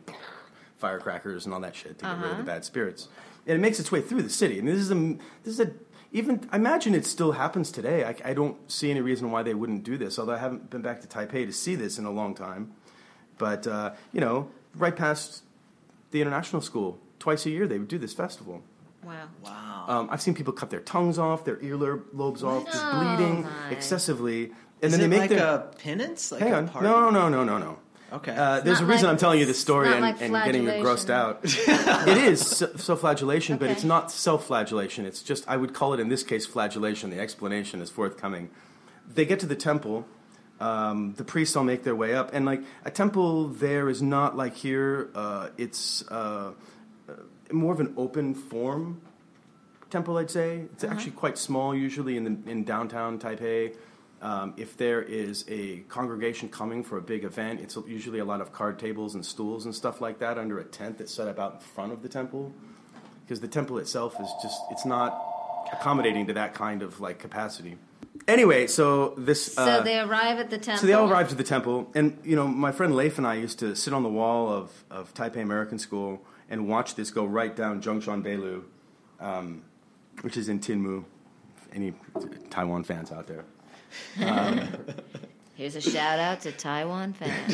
firecrackers 0.78 1.46
and 1.46 1.54
all 1.54 1.60
that 1.62 1.76
shit 1.76 2.00
to 2.00 2.06
get 2.06 2.22
rid 2.22 2.32
of 2.32 2.38
the 2.38 2.44
bad 2.44 2.66
spirits. 2.66 3.08
and 3.48 3.56
it 3.56 3.62
makes 3.62 3.80
its 3.80 3.92
way 3.92 4.02
through 4.02 4.24
the 4.24 4.30
city. 4.30 4.58
And 4.60 4.68
this 4.68 4.78
is 4.80 4.92
a 4.92 4.96
this 5.44 5.54
is 5.54 5.60
a 5.60 5.72
even 6.12 6.48
I 6.52 6.56
imagine 6.56 6.96
it 6.96 7.06
still 7.06 7.34
happens 7.34 7.72
today. 7.72 8.04
I, 8.04 8.16
I 8.32 8.34
don't 8.34 8.58
see 8.72 8.90
any 8.90 9.02
reason 9.02 9.30
why 9.32 9.44
they 9.44 9.54
wouldn't 9.54 9.84
do 9.84 9.98
this. 9.98 10.18
Although 10.18 10.34
I 10.34 10.38
haven't 10.40 10.70
been 10.72 10.82
back 10.82 11.02
to 11.02 11.08
Taipei 11.08 11.46
to 11.46 11.52
see 11.54 11.76
this 11.76 12.00
in 12.00 12.06
a 12.06 12.12
long 12.12 12.34
time, 12.34 12.72
but 13.38 13.68
uh, 13.68 13.92
you 14.12 14.22
know, 14.22 14.50
right 14.76 14.96
past 14.96 15.44
the 16.12 16.22
international 16.22 16.62
school, 16.62 17.00
twice 17.20 17.46
a 17.46 17.50
year 17.52 17.68
they 17.68 17.78
would 17.78 17.88
do 17.90 17.98
this 18.00 18.14
festival. 18.14 18.64
Wow. 19.04 19.28
Wow. 19.44 19.86
Um, 19.88 20.10
I've 20.12 20.22
seen 20.22 20.34
people 20.34 20.54
cut 20.54 20.72
their 20.72 20.80
tongues 20.80 21.20
off, 21.20 21.46
their 21.46 21.58
earlobes 21.58 22.42
off, 22.42 22.66
just 22.66 22.84
bleeding 22.92 23.44
my. 23.44 23.70
excessively, 23.70 24.52
and 24.82 24.92
Is 24.92 24.98
then 24.98 25.00
it 25.00 25.04
they 25.04 25.20
make 25.20 25.30
like 25.32 25.40
their 25.40 25.56
a 25.56 25.60
penance? 25.78 26.32
Like 26.32 26.42
hang 26.42 26.54
on. 26.54 26.68
party? 26.68 26.88
No, 26.88 27.10
no, 27.10 27.30
no, 27.30 27.44
no, 27.44 27.58
no. 27.58 27.80
Okay. 28.14 28.36
Uh, 28.36 28.62
there's 28.62 28.82
a 28.82 28.86
reason 28.86 29.06
like- 29.08 29.14
I'm 29.14 29.18
telling 29.18 29.40
you 29.40 29.46
this 29.46 29.60
story 29.60 29.92
and, 29.92 30.02
like 30.02 30.22
and 30.22 30.34
getting 30.34 30.64
you 30.64 30.70
grossed 30.70 31.10
out. 31.10 31.40
it 31.44 32.18
is 32.18 32.42
self 32.42 33.00
flagellation, 33.00 33.58
but 33.58 33.70
it's 33.70 33.84
not 33.84 34.12
self 34.12 34.46
flagellation. 34.48 35.06
It's 35.06 35.24
just, 35.24 35.48
I 35.48 35.58
would 35.58 35.74
call 35.74 35.94
it 35.94 36.00
in 36.00 36.10
this 36.10 36.24
case 36.24 36.46
flagellation. 36.46 37.10
The 37.10 37.20
explanation 37.20 37.82
is 37.82 37.90
forthcoming. 37.90 38.50
They 39.08 39.26
get 39.26 39.40
to 39.42 39.46
the 39.46 39.56
temple. 39.56 40.06
Um, 40.60 41.14
the 41.18 41.26
priests 41.26 41.56
all 41.56 41.66
make 41.66 41.84
their 41.84 41.96
way 41.96 42.14
up. 42.16 42.34
And 42.34 42.46
like 42.46 42.62
a 42.86 42.92
temple 42.92 43.50
there 43.50 43.90
is 43.90 44.02
not 44.02 44.38
like 44.38 44.56
here, 44.56 45.10
uh, 45.14 45.50
it's 45.58 46.04
uh, 46.10 46.54
uh, 47.10 47.14
more 47.52 47.74
of 47.74 47.82
an 47.82 47.94
open 47.98 48.34
form 48.34 49.02
temple, 49.90 50.18
I'd 50.18 50.32
say. 50.32 50.66
It's 50.74 50.84
actually 50.84 51.12
quite 51.12 51.38
small, 51.38 51.76
usually 51.76 52.16
in 52.16 52.24
the, 52.24 52.50
in 52.52 52.64
downtown 52.64 53.20
Taipei. 53.20 53.76
Um, 54.26 54.56
if 54.58 54.76
there 54.76 55.04
is 55.04 55.46
a 55.48 55.82
congregation 55.88 56.50
coming 56.50 56.84
for 56.84 56.98
a 56.98 57.02
big 57.02 57.24
event, 57.26 57.62
it's 57.62 57.78
usually 57.86 58.18
a 58.18 58.26
lot 58.26 58.42
of 58.42 58.52
card 58.52 58.80
tables 58.80 59.14
and 59.14 59.24
stools 59.24 59.66
and 59.66 59.76
stuff 59.76 60.02
like 60.02 60.18
that 60.18 60.40
under 60.40 60.58
a 60.58 60.64
tent 60.64 60.98
that's 60.98 61.14
set 61.14 61.28
up 61.28 61.38
out 61.38 61.54
in 61.54 61.60
front 61.60 61.94
of 61.94 62.02
the 62.02 62.10
temple, 62.10 62.52
because 63.22 63.40
the 63.40 63.48
temple 63.48 63.78
itself 63.78 64.20
is 64.20 64.28
just 64.42 64.60
it's 64.72 64.84
not 64.84 65.22
accommodating 65.72 66.26
to 66.26 66.34
that 66.34 66.56
kind 66.56 66.82
of 66.82 67.00
like 67.00 67.20
capacity. 67.20 67.78
Anyway, 68.28 68.66
so 68.66 69.14
this 69.16 69.54
So 69.54 69.62
uh, 69.62 69.82
they 69.84 70.00
arrive 70.00 70.40
at 70.40 70.50
the 70.50 70.58
temple. 70.58 70.82
so 70.82 70.88
they 70.88 70.94
all 70.94 71.08
arrived 71.08 71.32
at 71.32 71.38
the 71.38 71.44
temple, 71.44 71.92
and 71.94 72.18
you 72.24 72.36
know, 72.36 72.48
my 72.48 72.72
friend 72.72 72.96
Leif 72.96 73.20
and 73.20 73.28
I 73.28 73.36
used 73.36 73.60
to 73.60 73.76
sit 73.76 73.94
on 73.94 74.02
the 74.02 74.10
wall 74.10 74.50
of, 74.50 74.72
of 74.90 75.14
Taipei 75.14 75.44
American 75.44 75.78
School 75.78 76.26
and 76.50 76.68
watch 76.68 76.96
this 76.96 77.12
go 77.12 77.26
right 77.26 77.56
down 77.56 77.80
Zhongshan 77.80 78.24
Beilu, 78.24 78.64
um, 79.20 79.62
which 80.22 80.36
is 80.36 80.50
in 80.50 80.60
Tianmu. 80.60 81.06
Any 81.72 81.94
Taiwan 82.50 82.86
fans 82.86 83.12
out 83.12 83.28
there? 83.28 83.46
Um, 84.24 84.68
Here's 85.56 85.78
a 85.78 85.82
shout 85.82 86.20
out 86.20 86.42
to 86.42 86.52
Taiwan 86.52 87.14
fans. 87.14 87.54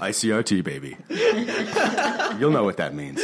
ICRT, 0.00 0.64
baby. 0.64 0.96
You'll 2.40 2.50
know 2.50 2.64
what 2.64 2.78
that 2.78 2.92
means. 2.92 3.20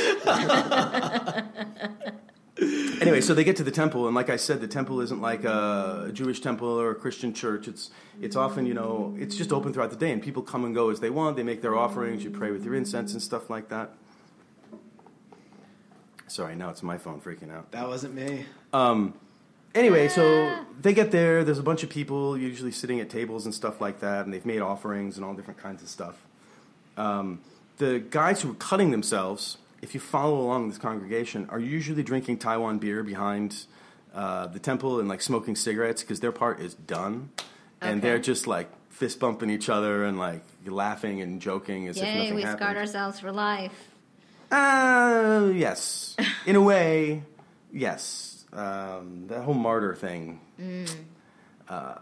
anyway, 3.00 3.20
so 3.20 3.34
they 3.34 3.42
get 3.42 3.56
to 3.56 3.64
the 3.64 3.72
temple, 3.72 4.06
and 4.06 4.14
like 4.14 4.30
I 4.30 4.36
said, 4.36 4.60
the 4.60 4.68
temple 4.68 5.00
isn't 5.00 5.20
like 5.20 5.42
a 5.42 6.10
Jewish 6.12 6.40
temple 6.40 6.68
or 6.68 6.92
a 6.92 6.94
Christian 6.94 7.34
church. 7.34 7.66
It's 7.66 7.90
it's 8.20 8.36
often 8.36 8.64
you 8.64 8.74
know 8.74 9.16
it's 9.18 9.34
just 9.34 9.52
open 9.52 9.72
throughout 9.72 9.90
the 9.90 9.96
day, 9.96 10.12
and 10.12 10.22
people 10.22 10.42
come 10.42 10.64
and 10.64 10.72
go 10.72 10.90
as 10.90 11.00
they 11.00 11.10
want. 11.10 11.36
They 11.36 11.42
make 11.42 11.60
their 11.60 11.76
offerings. 11.76 12.22
You 12.22 12.30
pray 12.30 12.52
with 12.52 12.64
your 12.64 12.76
incense 12.76 13.12
and 13.12 13.20
stuff 13.20 13.50
like 13.50 13.70
that. 13.70 13.90
Sorry, 16.28 16.54
now 16.54 16.70
it's 16.70 16.82
my 16.82 16.96
phone 16.96 17.20
freaking 17.20 17.52
out. 17.52 17.72
that 17.72 17.88
wasn't 17.88 18.14
me. 18.14 18.46
Um, 18.72 19.14
Anyway, 19.74 20.06
so 20.08 20.64
they 20.80 20.92
get 20.94 21.10
there. 21.10 21.42
There's 21.42 21.58
a 21.58 21.62
bunch 21.62 21.82
of 21.82 21.90
people 21.90 22.38
usually 22.38 22.70
sitting 22.70 23.00
at 23.00 23.10
tables 23.10 23.44
and 23.44 23.54
stuff 23.54 23.80
like 23.80 24.00
that, 24.00 24.24
and 24.24 24.32
they've 24.32 24.46
made 24.46 24.60
offerings 24.60 25.16
and 25.16 25.24
all 25.24 25.34
different 25.34 25.58
kinds 25.60 25.82
of 25.82 25.88
stuff. 25.88 26.14
Um, 26.96 27.40
the 27.78 27.98
guys 27.98 28.42
who 28.42 28.52
are 28.52 28.54
cutting 28.54 28.92
themselves, 28.92 29.58
if 29.82 29.92
you 29.94 29.98
follow 30.00 30.38
along 30.40 30.68
this 30.68 30.78
congregation, 30.78 31.48
are 31.50 31.58
usually 31.58 32.04
drinking 32.04 32.38
Taiwan 32.38 32.78
beer 32.78 33.02
behind 33.02 33.66
uh, 34.14 34.46
the 34.46 34.60
temple 34.60 35.00
and 35.00 35.08
like 35.08 35.20
smoking 35.20 35.56
cigarettes 35.56 36.02
because 36.02 36.20
their 36.20 36.30
part 36.32 36.60
is 36.60 36.74
done, 36.74 37.30
and 37.80 37.98
Okay. 37.98 38.00
they're 38.08 38.18
just 38.20 38.46
like 38.46 38.68
fist 38.90 39.18
bumping 39.18 39.50
each 39.50 39.68
other 39.68 40.04
and 40.04 40.18
like 40.20 40.42
laughing 40.66 41.20
and 41.20 41.42
joking 41.42 41.88
as 41.88 41.96
if 41.96 42.04
Yay, 42.04 42.18
nothing 42.18 42.34
we 42.36 42.42
happened. 42.42 42.60
scarred 42.60 42.76
ourselves 42.76 43.18
for 43.18 43.32
life. 43.32 43.88
Uh, 44.52 45.50
yes. 45.52 46.14
In 46.46 46.54
a 46.54 46.60
way, 46.62 47.24
yes. 47.72 48.30
Um, 48.54 49.26
that 49.28 49.42
whole 49.42 49.54
martyr 49.54 49.94
thing. 49.94 50.40
Uh, 51.68 51.94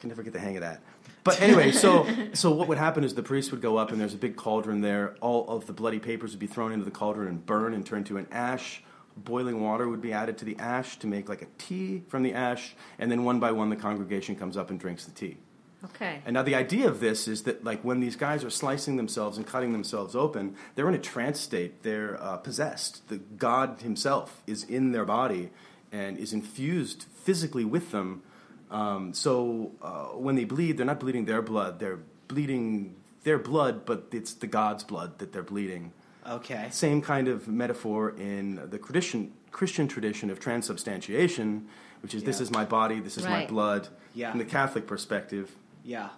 can 0.00 0.08
never 0.08 0.22
get 0.22 0.32
the 0.32 0.40
hang 0.40 0.56
of 0.56 0.62
that. 0.62 0.80
But 1.24 1.40
anyway, 1.40 1.70
so 1.70 2.06
so 2.32 2.50
what 2.50 2.68
would 2.68 2.78
happen 2.78 3.04
is 3.04 3.14
the 3.14 3.22
priest 3.22 3.52
would 3.52 3.62
go 3.62 3.76
up, 3.76 3.92
and 3.92 4.00
there's 4.00 4.14
a 4.14 4.18
big 4.18 4.36
cauldron 4.36 4.80
there. 4.80 5.14
All 5.20 5.48
of 5.48 5.66
the 5.66 5.72
bloody 5.72 6.00
papers 6.00 6.32
would 6.32 6.40
be 6.40 6.46
thrown 6.46 6.72
into 6.72 6.84
the 6.84 6.90
cauldron 6.90 7.28
and 7.28 7.44
burn 7.46 7.72
and 7.72 7.86
turn 7.86 8.04
to 8.04 8.16
an 8.16 8.26
ash. 8.32 8.82
Boiling 9.16 9.60
water 9.60 9.88
would 9.88 10.00
be 10.00 10.12
added 10.12 10.38
to 10.38 10.44
the 10.44 10.56
ash 10.58 10.98
to 10.98 11.06
make 11.06 11.28
like 11.28 11.42
a 11.42 11.46
tea 11.58 12.02
from 12.08 12.22
the 12.22 12.32
ash, 12.34 12.74
and 12.98 13.10
then 13.10 13.24
one 13.24 13.38
by 13.38 13.52
one 13.52 13.70
the 13.70 13.76
congregation 13.76 14.34
comes 14.34 14.56
up 14.56 14.70
and 14.70 14.80
drinks 14.80 15.04
the 15.04 15.12
tea. 15.12 15.36
Okay. 15.84 16.22
And 16.24 16.34
now 16.34 16.42
the 16.42 16.54
idea 16.54 16.88
of 16.88 17.00
this 17.00 17.26
is 17.26 17.42
that 17.42 17.64
like 17.64 17.82
when 17.82 18.00
these 18.00 18.16
guys 18.16 18.44
are 18.44 18.50
slicing 18.50 18.96
themselves 18.96 19.36
and 19.36 19.46
cutting 19.46 19.72
themselves 19.72 20.14
open, 20.14 20.56
they're 20.74 20.88
in 20.88 20.94
a 20.94 20.98
trance 20.98 21.40
state. 21.40 21.82
They're 21.82 22.20
uh, 22.22 22.36
possessed. 22.38 23.08
The 23.08 23.18
God 23.18 23.80
Himself 23.82 24.42
is 24.46 24.64
in 24.64 24.92
their 24.92 25.04
body 25.04 25.50
and 25.92 26.18
is 26.18 26.32
infused 26.32 27.04
physically 27.22 27.64
with 27.64 27.90
them. 27.92 28.22
Um, 28.70 29.12
so 29.12 29.72
uh, 29.82 30.06
when 30.16 30.34
they 30.34 30.44
bleed, 30.44 30.78
they're 30.78 30.86
not 30.86 30.98
bleeding 31.00 31.26
their 31.26 31.42
blood. 31.42 31.78
They're 31.78 32.00
bleeding 32.28 32.96
their 33.24 33.38
blood, 33.38 33.84
but 33.84 34.06
it's 34.12 34.34
the 34.34 34.46
God's 34.46 34.82
blood 34.84 35.18
that 35.18 35.32
they're 35.32 35.42
bleeding. 35.42 35.92
Okay. 36.26 36.68
Same 36.70 37.02
kind 37.02 37.28
of 37.28 37.46
metaphor 37.46 38.10
in 38.16 38.70
the 38.70 38.78
Christian 38.78 39.32
Christian 39.50 39.86
tradition 39.86 40.30
of 40.30 40.40
transubstantiation, 40.40 41.68
which 42.02 42.14
is 42.14 42.24
this 42.24 42.40
is 42.40 42.50
my 42.50 42.64
body, 42.64 43.00
this 43.00 43.18
is 43.18 43.24
my 43.24 43.44
blood. 43.46 43.88
Yeah. 44.14 44.30
From 44.30 44.38
the 44.38 44.44
Catholic 44.46 44.86
perspective, 44.86 45.50
Yeah. 45.84 46.08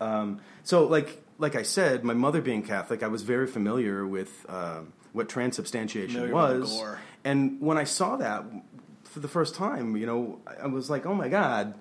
um, 0.00 0.40
so, 0.64 0.86
like 0.86 1.22
like 1.38 1.54
I 1.54 1.62
said, 1.62 2.04
my 2.04 2.14
mother 2.14 2.40
being 2.40 2.62
Catholic, 2.62 3.02
I 3.02 3.08
was 3.08 3.22
very 3.22 3.46
familiar 3.46 4.06
with 4.06 4.44
um, 4.48 4.92
what 5.12 5.28
transubstantiation 5.28 6.14
Familiar 6.20 6.34
with 6.34 6.60
was. 6.60 6.72
gore. 6.72 6.98
And 7.24 7.60
when 7.60 7.76
I 7.78 7.84
saw 7.84 8.16
that 8.16 8.44
for 9.16 9.20
the 9.20 9.28
first 9.28 9.54
time, 9.54 9.96
you 9.96 10.04
know, 10.04 10.38
I- 10.46 10.64
I 10.64 10.66
was 10.66 10.90
like, 10.90 11.06
oh 11.06 11.14
my 11.14 11.28
god. 11.30 11.72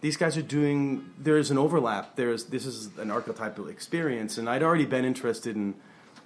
These 0.00 0.16
guys 0.16 0.36
are 0.36 0.42
doing. 0.42 1.10
There's 1.18 1.50
an 1.50 1.58
overlap. 1.58 2.14
There's 2.14 2.44
this 2.44 2.66
is 2.66 2.96
an 2.98 3.10
archetypal 3.10 3.66
experience, 3.66 4.38
and 4.38 4.48
I'd 4.48 4.62
already 4.62 4.84
been 4.86 5.04
interested 5.04 5.56
in 5.56 5.74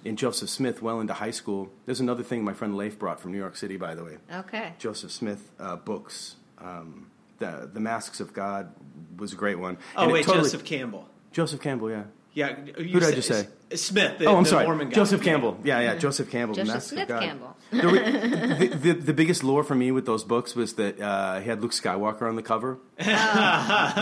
in 0.05 0.15
Joseph 0.15 0.49
Smith 0.49 0.81
well 0.83 0.99
into 0.99 1.13
high 1.13 1.31
school. 1.31 1.71
There's 1.87 1.99
another 2.01 2.21
thing 2.21 2.43
my 2.43 2.53
friend 2.53 2.77
Leif 2.77 2.99
brought 2.99 3.19
from 3.19 3.31
New 3.31 3.39
York 3.39 3.55
City, 3.55 3.77
by 3.77 3.95
the 3.95 4.03
way. 4.03 4.17
Okay. 4.31 4.73
Joseph 4.77 5.11
Smith 5.11 5.49
uh, 5.59 5.75
books. 5.77 6.35
Um, 6.59 7.09
the 7.39 7.67
The 7.73 7.79
Masks 7.79 8.19
of 8.19 8.31
God 8.33 8.71
was 9.17 9.33
a 9.33 9.35
great 9.37 9.57
one. 9.59 9.77
Oh 9.95 10.03
And 10.03 10.11
wait, 10.11 10.25
totally- 10.25 10.43
Joseph 10.43 10.65
Campbell. 10.65 11.07
Joseph 11.31 11.61
Campbell, 11.61 11.89
yeah. 11.89 12.03
Yeah. 12.39 12.55
Who 12.55 12.99
did 12.99 13.03
I 13.03 13.11
just 13.11 13.27
say? 13.27 13.47
Smith. 13.75 14.17
The, 14.17 14.25
oh, 14.25 14.37
I'm 14.37 14.43
the 14.43 14.49
sorry, 14.49 14.65
Mormon 14.65 14.89
guy. 14.89 14.95
Joseph 14.95 15.21
Campbell. 15.21 15.59
Yeah, 15.63 15.79
yeah, 15.81 15.95
Joseph 15.95 16.31
Campbell. 16.31 16.55
the 16.55 16.63
Joseph 16.63 16.83
Smith 16.83 17.07
God. 17.07 17.21
Campbell. 17.21 17.55
The, 17.71 17.87
re- 17.87 18.67
the, 18.69 18.75
the, 18.75 18.93
the 18.93 19.13
biggest 19.13 19.43
lore 19.43 19.63
for 19.63 19.75
me 19.75 19.91
with 19.91 20.07
those 20.07 20.23
books 20.23 20.55
was 20.55 20.73
that 20.75 20.99
uh, 20.99 21.39
he 21.39 21.47
had 21.47 21.61
Luke 21.61 21.71
Skywalker 21.71 22.23
on 22.23 22.35
the 22.35 22.41
cover 22.41 22.79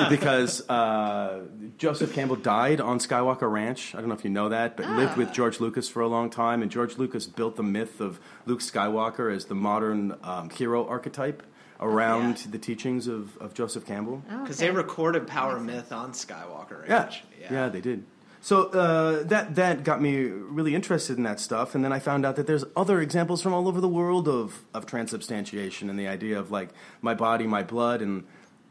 because 0.10 0.68
uh, 0.70 1.42
Joseph 1.78 2.14
Campbell 2.14 2.38
died 2.38 2.80
on 2.80 3.00
Skywalker 3.00 3.52
Ranch. 3.52 3.94
I 3.94 4.00
don't 4.00 4.08
know 4.10 4.16
if 4.16 4.24
you 4.24 4.30
know 4.30 4.50
that, 4.50 4.78
but 4.78 4.88
lived 4.92 5.18
with 5.18 5.34
George 5.34 5.60
Lucas 5.60 5.90
for 5.90 6.02
a 6.02 6.08
long 6.08 6.30
time, 6.30 6.62
and 6.62 6.72
George 6.72 6.98
Lucas 6.98 7.28
built 7.28 7.56
the 7.56 7.64
myth 7.64 8.00
of 8.00 8.20
Luke 8.46 8.60
Skywalker 8.62 9.34
as 9.36 9.46
the 9.46 9.56
modern 9.56 10.16
um, 10.24 10.50
hero 10.50 10.88
archetype 10.88 11.44
around 11.80 12.40
Yeah. 12.46 12.52
the 12.52 12.58
teachings 12.60 13.08
of, 13.08 13.38
of 13.38 13.54
Joseph 13.54 13.86
Campbell. 13.86 14.24
Because 14.30 14.62
Okay. 14.62 14.68
they 14.72 14.76
recorded 14.76 15.28
Power 15.28 15.60
Myth 15.60 15.92
on 15.92 16.12
Skywalker 16.14 16.88
Yeah. 16.88 17.02
Ranch. 17.04 17.24
yeah, 17.52 17.70
they 17.70 17.82
did. 17.82 18.06
So 18.40 18.66
uh, 18.66 19.24
that 19.24 19.56
that 19.56 19.84
got 19.84 20.02
me 20.02 20.26
really 20.26 20.76
interested 20.76 21.18
in 21.18 21.24
that 21.24 21.40
stuff, 21.40 21.76
and 21.76 21.84
then 21.84 21.92
I 21.92 22.00
found 22.00 22.26
out 22.26 22.36
that 22.36 22.48
there's 22.48 22.66
other 22.76 23.02
examples 23.02 23.42
from 23.42 23.54
all 23.54 23.68
over 23.68 23.82
the 23.82 23.88
world 23.88 24.28
of 24.28 24.64
of 24.74 24.86
transubstantiation 24.86 25.90
and 25.90 26.00
the 26.00 26.08
idea 26.08 26.40
of 26.40 26.52
like 26.52 26.70
my 27.02 27.14
body, 27.14 27.48
my 27.48 27.64
blood, 27.64 28.02
and 28.02 28.26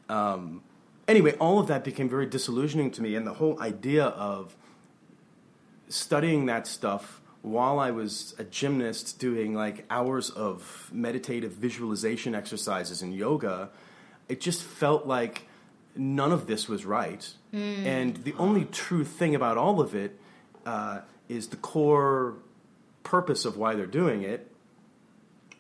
um, 0.09 0.63
anyway, 1.09 1.33
all 1.39 1.59
of 1.59 1.67
that 1.67 1.85
became 1.85 2.09
very 2.09 2.27
disillusioning 2.27 2.91
to 2.93 3.03
me, 3.03 3.17
and 3.17 3.27
the 3.27 3.35
whole 3.35 3.61
idea 3.61 4.05
of 4.05 4.57
studying 5.89 6.47
that 6.47 6.67
stuff 6.67 7.21
while 7.47 7.79
I 7.79 7.93
was 7.93 8.35
a 8.39 8.45
gymnast 8.45 9.21
doing 9.21 9.55
like 9.55 9.85
hours 9.89 10.31
of 10.31 10.91
meditative 10.93 11.53
visualization 11.53 12.35
exercises 12.35 13.03
and 13.03 13.15
yoga, 13.15 13.71
it 14.29 14.41
just 14.41 14.65
felt 14.65 15.07
like 15.07 15.47
none 15.99 16.33
of 16.33 16.47
this 16.47 16.69
was 16.69 16.85
right. 16.85 17.27
And 17.53 18.17
the 18.25 18.35
only 18.35 18.67
true 18.67 19.05
thing 19.05 19.35
about 19.35 19.57
all 19.57 19.81
of 19.81 19.95
it 19.95 20.19
uh, 20.67 21.01
is 21.29 21.49
the 21.49 21.57
core 21.57 22.35
purpose 23.03 23.45
of 23.45 23.57
why 23.57 23.75
they're 23.75 23.87
doing 23.87 24.23
it. 24.23 24.51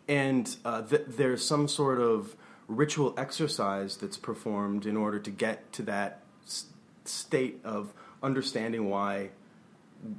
And 0.08 0.54
uh, 0.64 0.82
th- 0.82 1.02
there's 1.08 1.44
some 1.44 1.68
sort 1.68 2.00
of 2.00 2.36
ritual 2.68 3.14
exercise 3.16 3.96
that's 3.96 4.16
performed 4.18 4.86
in 4.86 4.96
order 4.96 5.18
to 5.18 5.30
get 5.30 5.72
to 5.72 5.82
that 5.84 6.22
s- 6.44 6.66
state 7.04 7.60
of 7.64 7.92
understanding 8.22 8.88
why 8.90 9.30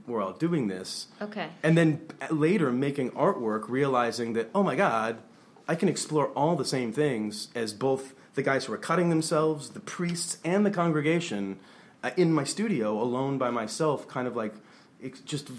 we're 0.07 0.21
all 0.21 0.33
doing 0.33 0.67
this. 0.67 1.07
Okay. 1.21 1.49
And 1.63 1.77
then 1.77 2.07
later 2.31 2.71
making 2.71 3.11
artwork, 3.11 3.65
realizing 3.69 4.33
that, 4.33 4.49
oh 4.55 4.63
my 4.63 4.75
God, 4.75 5.19
I 5.67 5.75
can 5.75 5.89
explore 5.89 6.27
all 6.29 6.55
the 6.55 6.65
same 6.65 6.93
things 6.93 7.49
as 7.53 7.73
both 7.73 8.13
the 8.35 8.43
guys 8.43 8.65
who 8.65 8.73
are 8.73 8.77
cutting 8.77 9.09
themselves, 9.09 9.71
the 9.71 9.79
priests, 9.79 10.37
and 10.43 10.65
the 10.65 10.71
congregation 10.71 11.59
uh, 12.03 12.11
in 12.15 12.31
my 12.31 12.43
studio 12.43 13.01
alone 13.01 13.37
by 13.37 13.49
myself, 13.49 14.07
kind 14.07 14.27
of 14.27 14.35
like 14.35 14.53
it's 15.01 15.19
just 15.21 15.51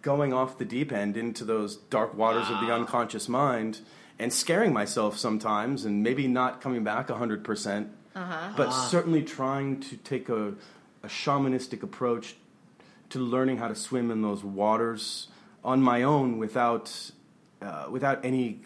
going 0.00 0.32
off 0.32 0.58
the 0.58 0.64
deep 0.64 0.92
end 0.92 1.16
into 1.16 1.44
those 1.44 1.76
dark 1.76 2.14
waters 2.14 2.50
of 2.50 2.60
the 2.60 2.72
unconscious 2.72 3.28
mind 3.28 3.80
and 4.18 4.32
scaring 4.32 4.72
myself 4.72 5.16
sometimes 5.16 5.84
and 5.84 6.02
maybe 6.02 6.26
not 6.26 6.60
coming 6.60 6.82
back 6.82 7.08
100%, 7.08 7.44
percent 7.44 7.92
but 8.14 8.70
certainly 8.70 9.22
trying 9.22 9.80
to 9.80 9.96
take 9.98 10.28
a, 10.28 10.54
a 11.02 11.08
shamanistic 11.08 11.82
approach 11.82 12.36
to 13.10 13.18
learning 13.18 13.58
how 13.58 13.68
to 13.68 13.74
swim 13.74 14.10
in 14.10 14.22
those 14.22 14.42
waters 14.42 15.28
on 15.64 15.80
my 15.80 16.02
own 16.02 16.38
without, 16.38 17.12
uh, 17.60 17.86
without 17.90 18.24
any 18.24 18.60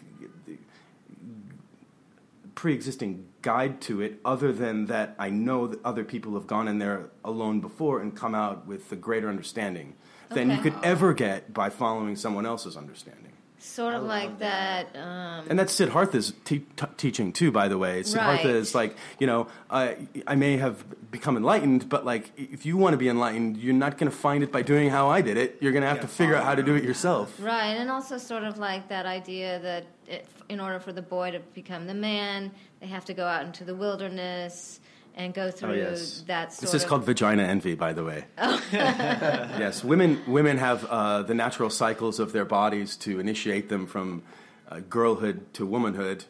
pre-existing 2.57 3.23
guide 3.43 3.79
to 3.79 4.01
it 4.01 4.19
other 4.25 4.51
than 4.51 4.87
that 4.87 5.15
I 5.19 5.29
know 5.29 5.67
that 5.67 5.79
other 5.85 6.03
people 6.03 6.33
have 6.33 6.47
gone 6.47 6.67
in 6.67 6.79
there 6.79 7.11
alone 7.23 7.61
before 7.61 8.01
and 8.01 8.15
come 8.15 8.33
out 8.33 8.65
with 8.65 8.91
a 8.91 8.95
greater 8.95 9.29
understanding 9.29 9.93
than 10.29 10.49
you 10.49 10.57
could 10.57 10.73
ever 10.83 11.13
get 11.13 11.53
by 11.53 11.69
following 11.69 12.15
someone 12.15 12.47
else's 12.47 12.75
understanding. 12.75 13.36
Sort 13.59 13.95
of 13.95 14.03
like 14.03 14.39
that. 14.39 14.95
Um, 14.95 15.45
And 15.49 15.57
that's 15.57 15.73
Siddhartha's 15.73 16.33
te- 16.45 16.59
t- 16.75 16.85
teaching 16.95 17.33
too, 17.33 17.51
by 17.51 17.67
the 17.67 17.77
way. 17.77 18.03
Siddhartha 18.03 18.47
Right. 18.47 18.55
is 18.55 18.75
like, 18.75 18.95
you 19.19 19.25
know, 19.27 19.47
I 19.69 20.07
I 20.27 20.35
may 20.35 20.57
have 20.57 20.85
become 21.11 21.35
enlightened, 21.37 21.89
but 21.89 22.05
like, 22.05 22.31
if 22.37 22.65
you 22.65 22.77
want 22.77 22.93
to 22.93 22.97
be 22.97 23.09
enlightened, 23.09 23.57
you're 23.57 23.73
not 23.73 23.97
going 23.97 24.11
to 24.11 24.15
find 24.15 24.43
it 24.43 24.51
by 24.51 24.61
doing 24.61 24.89
how 24.89 25.09
I 25.09 25.21
did 25.21 25.37
it. 25.37 25.57
You're 25.59 25.71
going 25.71 25.81
to 25.81 25.87
have 25.87 25.97
to 25.97 26.03
Gotta 26.07 26.13
figure 26.15 26.35
out 26.35 26.43
how 26.45 26.53
to 26.55 26.63
do 26.63 26.75
it 26.75 26.83
yourself. 26.83 27.33
Right, 27.39 27.73
and 27.79 27.89
also 27.89 28.17
sort 28.19 28.43
of 28.43 28.57
like 28.59 28.89
that 28.89 29.05
idea 29.05 29.59
that 29.59 29.85
it, 30.07 30.27
in 30.49 30.59
order 30.59 30.79
for 30.79 30.91
the 30.93 31.01
boy 31.01 31.31
to 31.31 31.39
become 31.55 31.87
the 31.87 31.93
man, 31.95 32.51
they 32.79 32.87
have 32.87 33.05
to 33.05 33.13
go 33.13 33.25
out 33.25 33.43
into 33.45 33.63
the 33.63 33.73
wilderness 33.75 34.79
and 35.17 35.33
go 35.33 35.51
through 35.51 35.71
Oh, 35.71 35.73
yes. 35.73 36.23
that 36.27 36.53
sort 36.53 36.61
This 36.61 36.73
is 36.75 36.83
of. 36.83 36.89
called 36.89 37.03
vagina 37.03 37.43
envy, 37.43 37.75
by 37.75 37.91
the 37.91 38.03
way. 38.05 38.25
yes, 38.71 39.83
women 39.83 40.21
women 40.27 40.57
have 40.57 40.85
uh, 40.85 41.23
the 41.23 41.33
natural 41.33 41.69
cycles 41.69 42.19
of 42.19 42.31
their 42.31 42.45
bodies 42.45 42.95
to 42.97 43.19
initiate 43.19 43.67
them 43.69 43.85
from 43.87 44.23
uh, 44.69 44.79
girlhood 44.89 45.53
to 45.55 45.65
womanhood, 45.65 46.25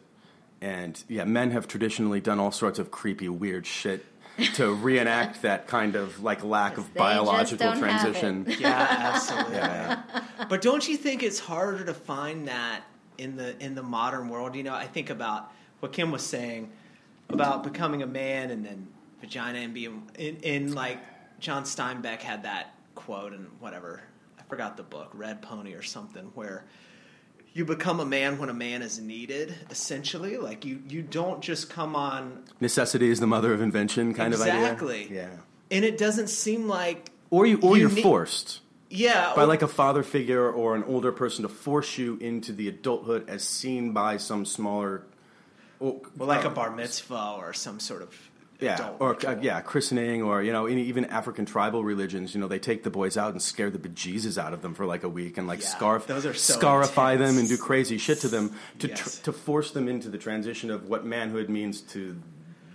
and 0.60 1.02
yeah, 1.08 1.24
men 1.24 1.50
have 1.52 1.68
traditionally 1.68 2.20
done 2.20 2.38
all 2.40 2.50
sorts 2.50 2.78
of 2.78 2.90
creepy, 2.90 3.28
weird 3.28 3.66
shit 3.66 4.04
to 4.54 4.72
reenact 4.88 5.42
that 5.42 5.66
kind 5.66 5.94
of 5.96 6.22
like 6.22 6.42
lack 6.44 6.78
of 6.78 6.92
biological 6.94 7.72
transition. 7.76 8.46
Yeah, 8.58 8.86
absolutely. 9.14 9.56
Yeah. 9.56 10.02
But 10.48 10.62
don't 10.62 10.88
you 10.88 10.96
think 10.96 11.22
it's 11.22 11.38
harder 11.40 11.84
to 11.84 11.94
find 11.94 12.48
that 12.48 12.82
in 13.18 13.36
the 13.36 13.62
in 13.62 13.74
the 13.74 13.82
modern 13.82 14.28
world? 14.28 14.54
You 14.56 14.62
know, 14.62 14.74
I 14.74 14.86
think 14.86 15.10
about 15.10 15.52
what 15.80 15.92
Kim 15.92 16.10
was 16.10 16.22
saying 16.22 16.70
about 17.30 17.62
becoming 17.64 18.02
a 18.02 18.06
man 18.06 18.50
and 18.50 18.64
then 18.64 18.88
vagina 19.20 19.58
and 19.58 19.74
being 19.74 20.08
in, 20.18 20.36
in 20.38 20.74
like 20.74 20.98
John 21.40 21.64
Steinbeck 21.64 22.20
had 22.22 22.44
that 22.44 22.74
quote 22.94 23.32
and 23.32 23.46
whatever 23.60 24.02
I 24.38 24.42
forgot 24.44 24.76
the 24.76 24.82
book 24.82 25.10
Red 25.14 25.42
Pony 25.42 25.74
or 25.74 25.82
something 25.82 26.30
where 26.34 26.64
you 27.52 27.64
become 27.64 28.00
a 28.00 28.04
man 28.04 28.38
when 28.38 28.48
a 28.48 28.54
man 28.54 28.82
is 28.82 28.98
needed 28.98 29.54
essentially 29.70 30.36
like 30.36 30.64
you 30.64 30.82
you 30.88 31.02
don't 31.02 31.40
just 31.42 31.68
come 31.70 31.94
on 31.96 32.44
Necessity 32.60 33.10
is 33.10 33.20
the 33.20 33.26
mother 33.26 33.52
of 33.52 33.60
invention, 33.60 34.14
kind 34.14 34.32
exactly 34.32 34.56
of 35.04 35.06
exactly 35.06 35.16
Yeah. 35.16 35.30
and 35.70 35.84
it 35.84 35.98
doesn't 35.98 36.28
seem 36.28 36.66
like 36.68 37.10
Or 37.30 37.46
you, 37.46 37.58
or 37.60 37.76
You 37.76 37.82
you're 37.82 37.90
need- 37.94 38.02
forced 38.02 38.60
yeah 38.90 39.34
by 39.36 39.42
or- 39.42 39.46
like 39.46 39.60
a 39.62 39.68
father 39.68 40.02
figure 40.02 40.50
or 40.50 40.74
an 40.74 40.82
older 40.84 41.12
person 41.12 41.42
to 41.42 41.48
force 41.48 41.98
you 41.98 42.16
into 42.20 42.52
the 42.52 42.68
adulthood 42.68 43.28
as 43.28 43.42
seen 43.44 43.92
by 43.92 44.16
some 44.16 44.46
smaller. 44.46 45.02
Or, 45.80 46.00
well, 46.16 46.28
like 46.28 46.44
uh, 46.44 46.48
a 46.48 46.50
bar 46.50 46.74
mitzvah 46.74 47.36
or 47.38 47.52
some 47.52 47.78
sort 47.80 48.02
of 48.02 48.12
Yeah, 48.60 48.90
or 48.98 49.16
uh, 49.26 49.36
yeah, 49.40 49.60
christening, 49.60 50.22
or 50.22 50.42
you 50.42 50.52
know, 50.52 50.66
in, 50.66 50.78
even 50.78 51.04
African 51.04 51.46
tribal 51.46 51.84
religions, 51.84 52.34
you 52.34 52.40
know, 52.40 52.48
they 52.48 52.58
take 52.58 52.82
the 52.82 52.90
boys 52.90 53.16
out 53.16 53.30
and 53.30 53.40
scare 53.40 53.70
the 53.70 53.78
bejesus 53.78 54.36
out 54.36 54.52
of 54.52 54.62
them 54.62 54.74
for 54.74 54.84
like 54.86 55.04
a 55.04 55.08
week, 55.08 55.38
and 55.38 55.46
like 55.46 55.60
Yeah, 55.60 55.66
scarf, 55.68 56.06
those 56.08 56.26
are 56.26 56.34
so 56.34 56.54
scarify 56.54 57.16
them 57.16 57.38
and 57.38 57.48
do 57.48 57.56
crazy 57.56 57.98
shit 57.98 58.18
to 58.20 58.28
them 58.28 58.54
to 58.80 58.88
Yes. 58.88 59.18
tr- 59.18 59.24
to 59.26 59.32
force 59.32 59.70
them 59.70 59.86
into 59.88 60.08
the 60.08 60.18
transition 60.18 60.70
of 60.70 60.88
what 60.88 61.04
manhood 61.06 61.48
means 61.48 61.80
to 61.92 62.20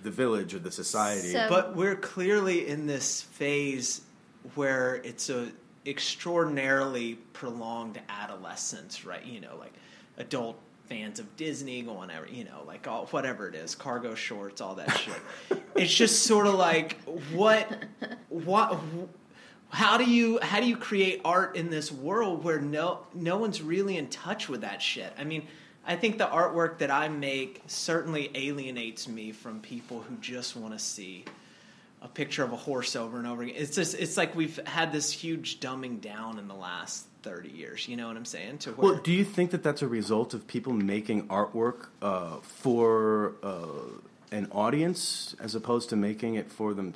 the 0.03 0.11
village 0.11 0.53
or 0.53 0.59
the 0.59 0.71
society. 0.71 1.31
So- 1.33 1.47
But 1.49 1.75
we're 1.75 1.95
clearly 1.97 2.67
in 2.67 2.87
this 2.87 3.21
phase 3.21 4.01
where 4.55 4.95
it's 5.03 5.29
a 5.29 5.49
extraordinarily 5.85 7.15
prolonged 7.33 7.99
adolescence, 8.07 9.03
right? 9.05 9.25
You 9.25 9.41
know, 9.41 9.55
like 9.59 9.73
adult 10.17 10.57
fans 10.93 11.19
of 11.19 11.35
Disney 11.37 11.81
going 11.81 12.11
every, 12.11 12.31
you 12.35 12.43
know, 12.43 12.61
like 12.67 12.87
all 12.87 13.07
whatever 13.07 13.47
it 13.47 13.55
is, 13.55 13.73
cargo 13.73 14.13
shorts, 14.13 14.61
all 14.61 14.75
that 14.75 14.95
shit. 14.95 15.19
it's 15.75 15.93
just 15.93 16.23
sort 16.23 16.45
of 16.45 16.53
like 16.53 17.01
what 17.31 17.67
what 18.29 18.79
how 19.69 19.97
do 19.97 20.03
you 20.03 20.37
how 20.43 20.59
do 20.59 20.67
you 20.67 20.77
create 20.77 21.19
art 21.25 21.55
in 21.55 21.71
this 21.71 21.91
world 21.91 22.43
where 22.43 22.59
no 22.59 22.99
no 23.15 23.37
one's 23.37 23.59
really 23.59 23.97
in 23.97 24.07
touch 24.07 24.47
with 24.47 24.61
that 24.61 24.83
shit? 24.83 25.11
I 25.17 25.23
mean, 25.23 25.47
I 25.83 25.95
think 25.95 26.19
the 26.19 26.27
artwork 26.27 26.77
that 26.77 26.91
I 26.91 27.07
make 27.07 27.63
certainly 27.65 28.29
alienates 28.35 29.07
me 29.07 29.31
from 29.31 29.61
people 29.61 30.01
who 30.01 30.15
just 30.17 30.55
want 30.55 30.73
to 30.73 30.79
see 30.79 31.25
a 32.03 32.07
picture 32.07 32.43
of 32.43 32.53
a 32.53 32.57
horse 32.57 32.95
over 32.95 33.17
and 33.17 33.25
over 33.25 33.41
again. 33.41 33.55
It's 33.57 33.75
just 33.75 33.95
it's 33.95 34.15
like 34.15 34.35
we've 34.35 34.57
had 34.67 34.91
this 34.91 35.11
huge 35.11 35.59
dumbing 35.59 36.01
down 36.01 36.37
in 36.37 36.47
the 36.47 36.53
last 36.53 37.07
30 37.23 37.49
years, 37.49 37.87
you 37.87 37.95
know 37.97 38.07
what 38.07 38.17
I'm 38.17 38.25
saying? 38.25 38.59
To 38.59 38.71
where 38.73 38.91
Well, 38.93 39.01
do 39.01 39.11
you 39.11 39.23
think 39.23 39.51
that 39.51 39.63
that's 39.63 39.81
a 39.81 39.87
result 39.87 40.33
of 40.33 40.45
people 40.45 40.73
making 40.73 41.27
artwork 41.29 41.87
uh, 42.01 42.37
for 42.41 43.33
uh, 43.41 43.57
an 44.31 44.47
audience 44.51 45.35
as 45.39 45.55
opposed 45.55 45.89
to 45.89 45.95
making 45.95 46.35
it 46.35 46.51
for 46.51 46.73
them 46.73 46.93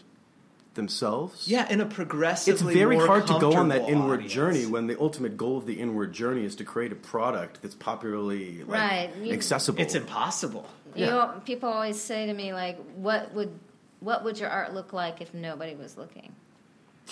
themselves? 0.75 1.47
yeah, 1.47 1.67
in 1.71 1.81
a 1.81 1.85
progressively 1.85 2.53
it's 2.73 2.77
very 2.77 2.97
more 2.97 3.07
hard 3.07 3.25
to 3.27 3.39
go 3.39 3.55
on 3.55 3.69
that 3.69 3.87
inward 3.89 4.15
audience. 4.15 4.33
journey 4.33 4.65
when 4.65 4.87
the 4.87 4.99
ultimate 4.99 5.37
goal 5.37 5.57
of 5.57 5.65
the 5.65 5.79
inward 5.79 6.13
journey 6.13 6.43
is 6.43 6.55
to 6.57 6.63
create 6.63 6.91
a 6.91 6.95
product 6.95 7.61
that's 7.61 7.73
popularly 7.75 8.63
like, 8.63 8.79
Right, 8.81 9.09
you- 9.23 9.33
accessible. 9.33 9.81
It's 9.81 9.95
impossible. 9.95 10.67
You 10.95 11.05
Yeah. 11.05 11.09
know, 11.11 11.41
people 11.45 11.69
always 11.69 11.99
say 12.01 12.25
to 12.25 12.33
me 12.33 12.53
like, 12.53 12.77
"What 12.95 13.33
would 13.33 13.51
what 14.01 14.23
would 14.23 14.39
your 14.39 14.49
art 14.49 14.73
look 14.73 14.93
like 14.93 15.21
if 15.21 15.33
nobody 15.33 15.73
was 15.75 15.97
looking?" 15.97 16.35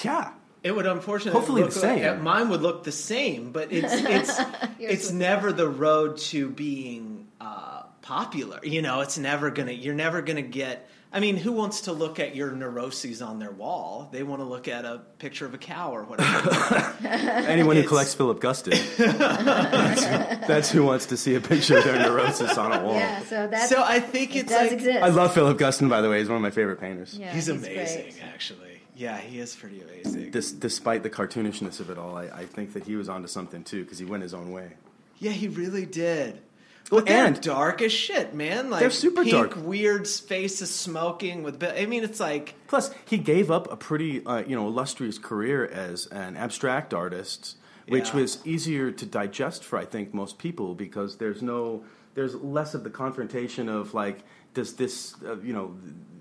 yeah. 0.03 0.31
It 0.65 0.75
would 0.75 0.87
unfortunately 0.87 1.39
Hopefully 1.39 1.61
look 1.61 1.71
the 1.73 1.79
like- 1.87 1.99
same. 1.99 2.23
mine 2.23 2.49
would 2.49 2.61
look 2.63 2.83
the 2.83 2.91
same, 2.91 3.51
but 3.51 3.71
it's 3.71 3.93
it's 3.93 4.39
it's 4.79 5.11
never 5.11 5.53
the 5.53 5.69
road 5.69 6.17
to 6.31 6.49
being 6.49 7.27
uh, 7.39 7.83
popular. 8.01 8.59
You 8.63 8.81
know, 8.81 9.01
it's 9.01 9.17
never 9.19 9.51
gonna. 9.51 9.71
You're 9.73 9.93
never 9.93 10.21
gonna 10.23 10.41
get. 10.41 10.89
I 11.13 11.19
mean, 11.21 11.37
who 11.37 11.53
wants 11.53 11.81
to 11.81 11.93
look 11.93 12.19
at 12.19 12.35
your 12.35 12.51
neuroses 12.51 13.21
on 13.21 13.39
their 13.39 13.51
wall? 13.51 14.09
They 14.11 14.23
want 14.23 14.41
to 14.41 14.43
look 14.43 14.67
at 14.67 14.83
a 14.83 15.01
picture 15.19 15.45
of 15.45 15.53
a 15.53 15.57
cow 15.57 15.91
or 15.95 16.03
whatever. 16.03 16.93
Anyone 17.07 17.77
who 17.77 17.83
collects 17.87 18.13
Philip 18.13 18.41
Guston, 18.41 18.71
that's, 18.97 20.01
that's 20.47 20.71
who 20.71 20.83
wants 20.83 21.05
to 21.05 21.15
see 21.17 21.35
a 21.35 21.39
picture 21.41 21.77
of 21.77 21.83
their 21.85 21.99
neurosis 21.99 22.57
on 22.57 22.73
a 22.73 22.83
wall. 22.83 22.95
Yeah, 22.95 23.19
so 23.23 23.47
that 23.47 23.69
so 23.69 23.81
I 23.81 23.99
think 23.99 24.35
it 24.35 24.39
it's 24.39 24.49
does 24.51 24.61
like 24.63 24.71
exist. 24.73 25.03
I 25.03 25.07
love 25.09 25.33
Philip 25.33 25.57
Guston, 25.57 25.89
by 25.89 26.01
the 26.01 26.09
way. 26.09 26.19
He's 26.19 26.27
one 26.27 26.35
of 26.37 26.41
my 26.41 26.51
favorite 26.51 26.79
painters. 26.81 27.17
Yeah, 27.17 27.31
he's, 27.33 27.47
great. 27.47 27.59
amazing, 27.59 28.13
actually. 28.23 28.74
Yeah, 28.95 29.17
he 29.17 29.39
is 29.39 29.55
pretty 29.55 29.81
amazing. 29.81 30.31
Dis- 30.31 30.51
despite 30.51 31.03
the 31.03 31.09
cartoonishness 31.09 31.79
of 31.79 31.89
it 31.89 31.97
all, 31.97 32.15
I, 32.17 32.23
I 32.25 32.45
think 32.45 32.73
that 32.73 32.83
he 32.85 32.95
was 32.95 33.09
onto 33.09 33.27
something 33.27 33.63
too 33.63 33.83
because 33.83 33.99
he 33.99 34.05
went 34.05 34.23
his 34.23 34.33
own 34.33 34.51
way. 34.51 34.73
Yeah, 35.19 35.31
he 35.31 35.47
really 35.47 35.85
did. 35.85 36.41
But 36.89 37.07
they're 37.07 37.25
and- 37.25 37.41
dark 37.41 37.81
as 37.81 37.91
shit, 37.91 38.33
man. 38.35 38.69
Like 38.69 38.79
They're 38.81 38.91
super 38.91 39.23
pink, 39.23 39.33
dark. 39.33 39.55
weird 39.57 40.07
faces 40.07 40.69
smoking 40.73 41.41
with. 41.43 41.61
I 41.63 41.87
mean, 41.87 42.03
it's 42.03 42.19
like 42.19 42.53
Plus, 42.67 42.91
he 43.05 43.17
gave 43.17 43.49
up 43.49 43.71
a 43.71 43.75
pretty, 43.75 44.23
uh, 44.25 44.43
you 44.45 44.55
know, 44.55 44.67
illustrious 44.67 45.17
career 45.17 45.65
as 45.65 46.05
an 46.07 46.37
abstract 46.37 46.93
artist, 46.93 47.57
which 47.87 48.09
Yeah. 48.09 48.17
was 48.21 48.45
easier 48.45 48.91
to 48.91 49.05
digest 49.05 49.63
for 49.63 49.79
I 49.79 49.85
think 49.85 50.13
most 50.13 50.37
people 50.37 50.75
because 50.75 51.17
there's 51.17 51.41
no, 51.41 51.83
there's 52.13 52.35
less 52.35 52.73
of 52.75 52.83
the 52.83 52.91
confrontation 52.91 53.67
of 53.67 53.93
like, 53.95 54.19
does 54.53 54.75
this, 54.75 55.15
uh, 55.25 55.37
you 55.39 55.53
know, 55.53 55.75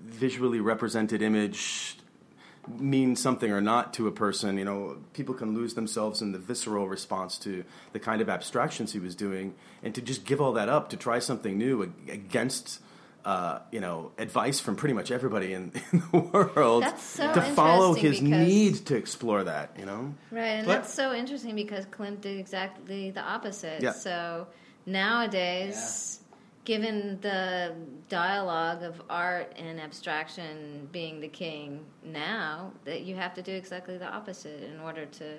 visually 0.05 0.59
represented 0.59 1.21
image 1.21 1.97
mean 2.67 3.15
something 3.15 3.51
or 3.51 3.61
not 3.61 3.93
to 3.95 4.07
a 4.07 4.11
person? 4.11 4.57
You 4.57 4.65
know, 4.65 4.97
people 5.13 5.33
can 5.35 5.53
lose 5.53 5.73
themselves 5.75 6.21
in 6.21 6.31
the 6.31 6.39
visceral 6.39 6.87
response 6.87 7.37
to 7.39 7.63
the 7.93 7.99
kind 7.99 8.21
of 8.21 8.29
abstractions 8.29 8.93
he 8.93 8.99
was 8.99 9.15
doing, 9.15 9.53
and 9.83 9.93
to 9.95 10.01
just 10.01 10.25
give 10.25 10.41
all 10.41 10.53
that 10.53 10.69
up 10.69 10.89
to 10.89 10.97
try 10.97 11.19
something 11.19 11.57
new 11.57 11.81
against. 12.09 12.81
Uh, 13.23 13.57
you 13.71 13.79
know, 13.79 14.11
advice 14.19 14.59
from 14.59 14.75
pretty 14.75 14.93
much 14.93 15.09
everybody 15.09 15.51
in, 15.53 15.71
in 15.91 16.03
the 16.11 16.19
world 16.19 16.83
That's 16.83 17.01
so 17.01 17.33
to 17.33 17.41
follow 17.41 17.93
his 17.95 18.19
because- 18.19 18.21
need 18.47 18.75
to 18.85 18.95
explore 18.95 19.43
that. 19.45 19.71
You 19.79 19.87
know, 19.87 20.13
Right, 20.29 20.41
and 20.43 20.67
But- 20.67 20.73
that's 20.73 20.93
so 20.93 21.11
interesting 21.11 21.55
because 21.55 21.85
Clint 21.89 22.21
did 22.21 22.37
exactly 22.39 23.09
the 23.09 23.21
opposite. 23.23 23.81
Yeah. 23.81 23.93
So 23.93 24.45
nowadays, 24.85 26.19
given 26.65 27.19
the 27.21 27.73
dialogue 28.09 28.83
of 28.83 29.01
art 29.09 29.53
and 29.57 29.79
abstraction 29.79 30.89
being 30.91 31.21
the 31.21 31.27
king 31.27 31.85
now, 32.03 32.71
that 32.83 33.01
you 33.01 33.15
have 33.15 33.33
to 33.35 33.41
do 33.41 33.53
exactly 33.53 33.97
the 33.97 34.07
opposite 34.07 34.63
in 34.63 34.79
order 34.79 35.05
to. 35.05 35.37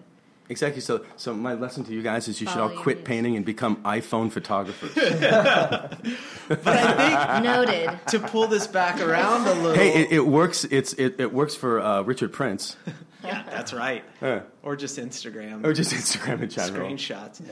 Exactly. 0.48 0.80
So, 0.80 1.04
so 1.16 1.34
my 1.34 1.54
lesson 1.54 1.82
to 1.84 1.92
you 1.92 2.02
guys 2.02 2.28
is 2.28 2.40
you 2.40 2.46
should 2.46 2.58
all 2.58 2.70
quit 2.70 2.98
muse. 2.98 3.06
painting 3.06 3.36
and 3.36 3.44
become 3.44 3.82
iPhone 3.82 4.30
photographers. 4.30 4.92
But 6.48 6.64
I 6.64 7.40
think 7.40 7.44
Noted. 7.44 8.00
to 8.06 8.20
pull 8.20 8.46
this 8.46 8.68
back 8.68 9.00
around 9.00 9.48
a 9.48 9.54
little. 9.54 9.74
hey, 9.74 10.02
it, 10.02 10.12
it 10.12 10.26
works. 10.26 10.64
It's 10.64 10.92
it, 10.92 11.18
it 11.18 11.32
works 11.32 11.56
for 11.56 11.80
uh, 11.80 12.02
Richard 12.02 12.32
Prince, 12.32 12.76
yeah, 13.26 13.42
that's 13.50 13.72
right. 13.72 14.04
Yeah. 14.22 14.42
Or 14.62 14.76
just 14.76 14.98
Instagram. 14.98 15.64
or 15.64 15.72
just 15.72 15.92
Instagram 15.92 16.42
in 16.42 16.50
general. 16.50 16.88
screenshots. 16.88 17.42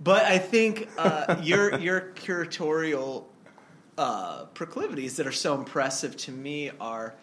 But 0.00 0.24
I 0.24 0.38
think 0.38 0.88
uh, 0.98 1.36
your 1.42 1.78
your 1.78 2.12
curatorial 2.14 3.24
uh, 3.96 4.44
proclivities 4.46 5.16
that 5.16 5.26
are 5.26 5.32
so 5.32 5.54
impressive 5.54 6.16
to 6.18 6.32
me 6.32 6.70
are 6.80 7.14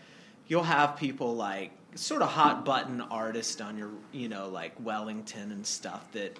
you'll 0.47 0.63
have 0.63 0.97
people 0.97 1.35
like 1.35 1.71
sort 1.95 2.21
of 2.21 2.29
hot 2.29 2.65
button 2.65 3.01
artist 3.01 3.61
on 3.61 3.77
your 3.77 3.91
you 4.11 4.27
know 4.27 4.49
like 4.49 4.73
Wellington 4.79 5.51
and 5.51 5.65
stuff 5.65 6.11
that 6.13 6.37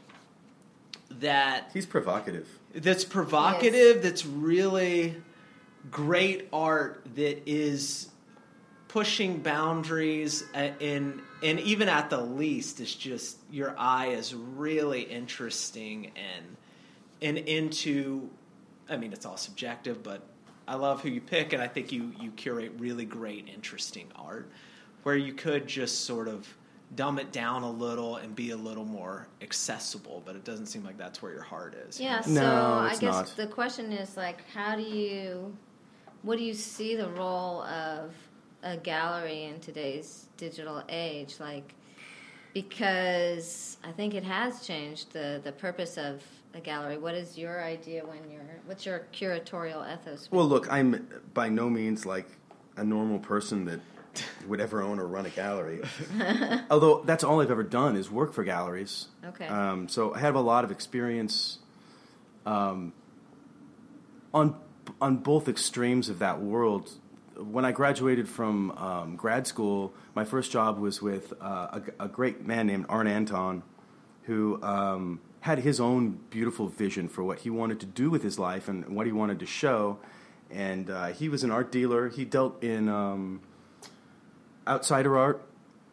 that 1.20 1.70
He's 1.74 1.86
provocative. 1.86 2.48
that's 2.74 3.06
provocative 3.06 4.02
that's 4.02 4.26
really 4.26 5.16
great 5.92 6.48
art 6.52 7.06
that 7.16 7.48
is 7.48 8.10
pushing 8.94 9.40
boundaries 9.40 10.44
uh, 10.54 10.70
in 10.80 11.20
and 11.42 11.60
even 11.62 11.90
at 11.90 12.12
the 12.12 12.22
least 12.22 12.80
it's 12.80 12.94
just 12.94 13.38
your 13.50 13.74
eye 13.76 14.10
is 14.10 14.36
really 14.36 15.02
interesting 15.02 16.12
and 16.16 16.56
and 17.24 17.40
into 17.48 18.30
i 18.88 18.96
mean 18.96 19.12
it's 19.12 19.26
all 19.26 19.36
subjective 19.36 20.04
but 20.04 20.22
i 20.68 20.76
love 20.76 21.02
who 21.02 21.10
you 21.10 21.20
pick 21.20 21.54
and 21.54 21.62
i 21.64 21.68
think 21.68 21.92
you 21.92 22.14
you 22.20 22.30
curate 22.34 22.72
really 22.78 23.04
great 23.04 23.48
interesting 23.52 24.06
art 24.16 24.48
where 25.02 25.18
you 25.18 25.34
could 25.34 25.66
just 25.66 26.06
sort 26.06 26.28
of 26.28 26.48
dumb 26.96 27.18
it 27.18 27.32
down 27.32 27.64
a 27.64 27.72
little 27.72 28.18
and 28.18 28.36
be 28.36 28.52
a 28.52 28.58
little 28.58 28.86
more 28.86 29.28
accessible 29.42 30.22
but 30.24 30.36
it 30.36 30.44
doesn't 30.44 30.68
seem 30.68 30.84
like 30.84 31.00
that's 31.00 31.20
where 31.20 31.32
your 31.32 31.42
heart 31.42 31.74
is 31.74 32.00
Yeah, 32.00 32.22
so 32.22 32.32
No, 32.32 32.74
I 32.78 32.92
guess 32.92 33.02
not. 33.02 33.34
the 33.36 33.48
question 33.48 33.92
is 33.92 34.16
like, 34.16 34.48
how 34.54 34.76
do 34.76 34.84
you, 34.84 35.58
what 36.22 36.38
do 36.38 36.44
you 36.44 36.54
see 36.54 36.96
the 36.96 37.08
role 37.10 37.64
of 37.64 38.14
a 38.64 38.78
gallery 38.78 39.44
in 39.44 39.60
today's 39.60 40.28
digital 40.38 40.84
age? 40.90 41.36
Like, 41.40 41.76
because 42.54 43.78
I 43.84 43.92
think 43.92 44.14
it 44.14 44.24
has 44.24 44.66
changed 44.66 45.14
the 45.14 45.42
the 45.44 45.52
purpose 45.52 45.98
of 45.98 46.24
a 46.54 46.60
gallery. 46.60 46.98
What 46.98 47.16
is 47.16 47.38
your 47.38 47.64
idea 47.64 48.06
when 48.06 48.30
you're? 48.32 48.42
What's 48.66 48.86
your 48.86 49.08
curatorial 49.14 49.92
ethos? 49.92 50.30
Well, 50.32 50.46
look, 50.46 50.72
I'm 50.72 51.08
by 51.34 51.50
no 51.50 51.70
means 51.70 52.06
like 52.06 52.28
a 52.78 52.84
normal 52.84 53.20
person 53.20 53.66
that 53.66 53.80
would 54.48 54.62
ever 54.62 54.82
own 54.82 55.00
or 55.00 55.08
run 55.08 55.26
a 55.26 55.30
gallery. 55.30 55.82
Although 56.70 57.04
that's 57.04 57.24
all 57.24 57.42
I've 57.42 57.52
ever 57.52 57.64
done 57.64 57.96
is 57.96 58.10
work 58.12 58.34
for 58.34 58.44
galleries. 58.44 59.08
Okay. 59.26 59.48
Um, 59.48 59.88
so 59.88 60.14
I 60.14 60.20
have 60.20 60.36
a 60.36 60.42
lot 60.42 60.64
of 60.64 60.72
experience 60.72 61.60
um, 62.46 62.94
on 64.34 64.56
on 65.02 65.18
both 65.18 65.48
extremes 65.48 66.10
of 66.10 66.20
that 66.20 66.42
world. 66.42 66.92
When 67.52 67.66
I 67.66 67.72
graduated 67.72 68.30
from 68.30 68.72
um, 68.72 69.16
grad 69.16 69.48
school, 69.48 69.94
my 70.16 70.24
first 70.24 70.52
job 70.52 70.80
was 70.80 71.02
with 71.02 71.34
uh, 71.42 71.80
a, 72.00 72.06
a 72.06 72.08
great 72.08 72.46
man 72.46 72.68
named 72.68 72.86
Aarne 72.90 73.08
Anton, 73.08 73.64
who 74.24 74.62
um, 74.64 75.20
had 75.42 75.60
his 75.60 75.80
own 75.80 76.20
beautiful 76.30 76.68
vision 76.70 77.10
for 77.10 77.22
what 77.24 77.40
he 77.40 77.50
wanted 77.50 77.80
to 77.82 77.86
do 77.86 78.10
with 78.10 78.24
his 78.24 78.40
life 78.40 78.70
and 78.70 78.96
what 78.96 79.06
he 79.06 79.12
wanted 79.12 79.40
to 79.40 79.46
show. 79.46 80.00
And 80.50 80.90
uh, 80.90 81.08
he 81.08 81.28
was 81.28 81.44
an 81.44 81.52
art 81.52 81.70
dealer. 81.70 82.08
He 82.08 82.24
dealt 82.24 82.64
in 82.64 82.88
um, 82.88 83.42
outsider 84.66 85.18
art, 85.18 85.44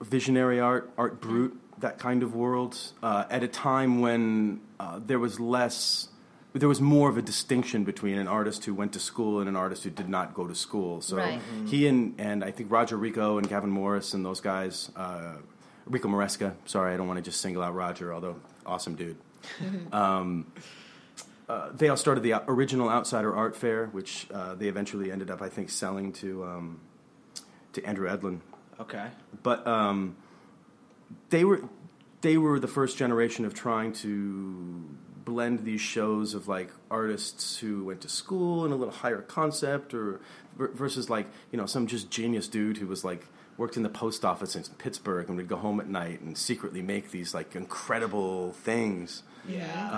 visionary 0.00 0.60
art, 0.60 0.92
art 0.96 1.20
brut, 1.20 1.52
that 1.78 1.98
kind 1.98 2.22
of 2.22 2.34
world, 2.34 2.76
uh, 3.02 3.24
at 3.28 3.42
a 3.42 3.48
time 3.48 4.00
when 4.00 4.60
uh, 4.78 5.00
there 5.04 5.18
was 5.18 5.40
less, 5.40 6.08
there 6.52 6.68
was 6.68 6.80
more 6.80 7.08
of 7.08 7.16
a 7.16 7.22
distinction 7.22 7.84
between 7.84 8.18
an 8.18 8.26
artist 8.26 8.64
who 8.64 8.74
went 8.74 8.92
to 8.94 8.98
school 8.98 9.38
and 9.40 9.48
an 9.48 9.56
artist 9.56 9.84
who 9.84 9.90
did 9.90 10.08
not 10.08 10.34
go 10.34 10.46
to 10.46 10.54
school. 10.54 11.00
So 11.00 11.16
Right. 11.16 11.40
he 11.66 11.86
and, 11.86 12.14
and 12.18 12.42
I 12.42 12.50
think 12.50 12.70
Roger 12.72 12.96
Ricco 12.96 13.38
and 13.38 13.48
Gavin 13.48 13.70
Morris 13.70 14.14
and 14.14 14.24
those 14.24 14.40
guys, 14.40 14.90
uh, 14.96 15.36
Ricco 15.86 16.08
Maresca, 16.08 16.54
sorry, 16.66 16.92
I 16.92 16.96
don't 16.96 17.06
want 17.06 17.18
to 17.18 17.22
just 17.22 17.40
single 17.40 17.62
out 17.62 17.74
Roger, 17.74 18.12
although 18.12 18.36
awesome 18.66 18.96
dude. 18.96 19.16
um, 19.92 20.50
uh, 21.48 21.70
they 21.72 21.88
all 21.88 21.96
started 21.96 22.22
the 22.22 22.42
original 22.50 22.88
Outsider 22.88 23.34
Art 23.34 23.56
Fair, 23.56 23.86
which 23.86 24.26
uh, 24.32 24.54
they 24.54 24.68
eventually 24.68 25.10
ended 25.10 25.30
up, 25.30 25.42
I 25.42 25.48
think, 25.48 25.70
selling 25.70 26.12
to 26.14 26.44
um, 26.44 26.80
to 27.72 27.84
Andrew 27.84 28.08
Edlin. 28.08 28.40
okay 28.80 29.06
But 29.42 29.66
um, 29.66 30.16
they 31.30 31.44
were 31.44 31.62
they 32.20 32.36
were 32.36 32.60
the 32.60 32.68
first 32.68 32.96
generation 32.98 33.44
of 33.44 33.54
trying 33.54 33.92
to 33.94 34.84
blend 35.30 35.64
these 35.64 35.80
shows 35.80 36.34
of 36.34 36.48
like 36.48 36.70
artists 36.90 37.58
who 37.58 37.84
went 37.84 38.00
to 38.02 38.08
school 38.08 38.64
and 38.64 38.72
a 38.72 38.76
little 38.76 38.92
higher 38.94 39.22
concept, 39.22 39.94
or 39.94 40.20
versus 40.56 41.08
like 41.08 41.26
you 41.52 41.58
know 41.58 41.66
some 41.66 41.86
just 41.86 42.10
genius 42.10 42.48
dude 42.48 42.78
who 42.78 42.86
was 42.86 43.04
like 43.04 43.26
worked 43.56 43.76
in 43.76 43.82
the 43.82 43.88
post 43.88 44.24
office 44.24 44.56
in 44.56 44.62
Pittsburgh 44.78 45.28
and 45.28 45.36
would 45.36 45.48
go 45.48 45.56
home 45.56 45.80
at 45.80 45.88
night 45.88 46.20
and 46.20 46.36
secretly 46.36 46.82
make 46.82 47.10
these 47.10 47.34
like 47.34 47.54
incredible 47.54 48.52
things 48.52 49.22
yeah 49.48 49.90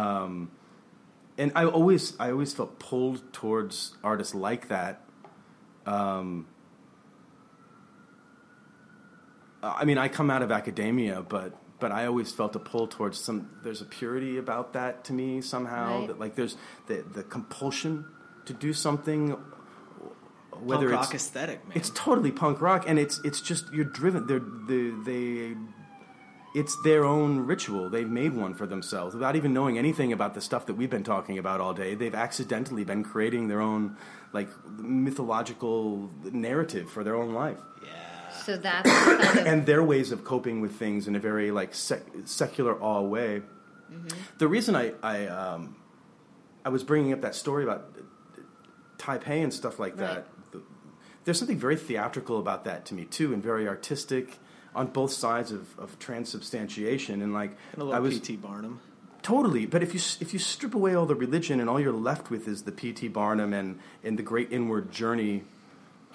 and 1.38 1.52
I 1.54 1.64
always 1.64 2.18
I 2.20 2.30
always 2.30 2.52
felt 2.52 2.78
pulled 2.78 3.32
towards 3.32 3.96
artists 4.04 4.34
like 4.34 4.68
that. 4.68 5.00
Um, 5.86 6.46
I 9.62 9.84
mean, 9.84 9.98
I 9.98 10.08
come 10.08 10.30
out 10.30 10.42
of 10.42 10.52
academia, 10.52 11.22
but 11.22 11.54
but 11.82 11.90
I 11.92 12.06
always 12.06 12.30
felt 12.32 12.54
a 12.54 12.60
pull 12.60 12.86
towards 12.86 13.18
some. 13.18 13.50
There's 13.64 13.82
a 13.82 13.84
purity 13.84 14.38
about 14.38 14.72
that 14.72 15.04
to 15.06 15.12
me 15.12 15.40
somehow. 15.42 15.98
Right. 15.98 16.06
That 16.06 16.18
like 16.20 16.36
there's 16.36 16.56
the 16.86 17.04
the 17.12 17.24
compulsion 17.24 18.06
to 18.46 18.54
do 18.54 18.72
something. 18.72 19.36
Whether 20.62 20.90
punk 20.90 21.00
it's 21.00 21.08
rock 21.08 21.14
aesthetic 21.14 21.66
man 21.66 21.76
it's 21.76 21.90
totally 21.90 22.30
punk 22.30 22.60
rock, 22.60 22.84
and 22.86 22.98
it's 22.98 23.20
it's 23.24 23.40
just 23.40 23.64
you're 23.74 23.84
driven. 23.84 24.26
They're 24.26 24.38
they 24.68 24.90
they. 25.04 25.56
It's 26.54 26.76
their 26.84 27.02
own 27.04 27.40
ritual. 27.46 27.88
They've 27.88 28.08
made 28.08 28.34
one 28.34 28.52
for 28.54 28.66
themselves 28.66 29.14
without 29.14 29.36
even 29.36 29.54
knowing 29.54 29.78
anything 29.78 30.12
about 30.12 30.34
the 30.34 30.42
stuff 30.42 30.66
that 30.66 30.74
we've 30.74 30.90
been 30.90 31.02
talking 31.02 31.38
about 31.38 31.62
all 31.62 31.72
day. 31.72 31.94
They've 31.94 32.14
accidentally 32.14 32.84
been 32.84 33.02
creating 33.02 33.48
their 33.48 33.62
own 33.62 33.96
like 34.34 34.50
mythological 34.78 36.10
narrative 36.24 36.90
for 36.90 37.02
their 37.04 37.16
own 37.16 37.32
life 37.32 37.58
yeah 37.82 38.01
so 38.44 38.56
that's 38.56 38.90
kind 38.90 39.20
of 39.20 39.46
and 39.46 39.66
their 39.66 39.82
ways 39.82 40.12
of 40.12 40.24
coping 40.24 40.60
with 40.60 40.72
things 40.72 41.08
in 41.08 41.16
a 41.16 41.18
very 41.18 41.50
like 41.50 41.74
sec- 41.74 42.06
secular 42.24 42.80
awe 42.80 43.00
way. 43.00 43.42
The 44.38 44.48
reason 44.48 44.74
I 44.74 44.92
I 45.02 45.26
um, 45.26 45.76
I 46.64 46.70
was 46.70 46.84
bringing 46.84 47.12
up 47.12 47.20
that 47.20 47.34
story 47.34 47.64
about 47.64 47.94
Taipei 48.98 49.42
and 49.42 49.52
stuff 49.52 49.78
like 49.78 49.96
that. 49.96 50.26
The, 50.50 50.62
there's 51.24 51.38
something 51.38 51.58
very 51.58 51.76
theatrical 51.76 52.38
about 52.38 52.64
that 52.64 52.86
to 52.86 52.94
me 52.94 53.04
too, 53.04 53.32
and 53.32 53.42
very 53.42 53.68
artistic 53.68 54.38
on 54.74 54.86
both 54.86 55.12
sides 55.12 55.52
of, 55.52 55.78
of 55.78 55.98
transubstantiation. 55.98 57.20
And 57.20 57.34
like 57.34 57.52
and 57.72 57.82
a 57.82 57.84
I 57.84 57.98
little 57.98 58.02
was 58.02 58.20
pt 58.20 58.40
barnum 58.40 58.80
Totally, 59.22 59.66
but 59.66 59.84
if 59.84 59.94
you 59.94 60.00
if 60.20 60.32
you 60.32 60.40
strip 60.40 60.74
away 60.74 60.94
all 60.96 61.06
the 61.06 61.14
religion 61.14 61.60
and 61.60 61.70
all 61.70 61.78
you're 61.78 61.92
left 61.92 62.28
with 62.28 62.48
is 62.48 62.64
the 62.64 62.72
P.T. 62.72 63.06
Barnum 63.08 63.52
and, 63.52 63.78
and 64.02 64.18
the 64.18 64.22
great 64.22 64.50
inward 64.50 64.90
journey, 64.90 65.44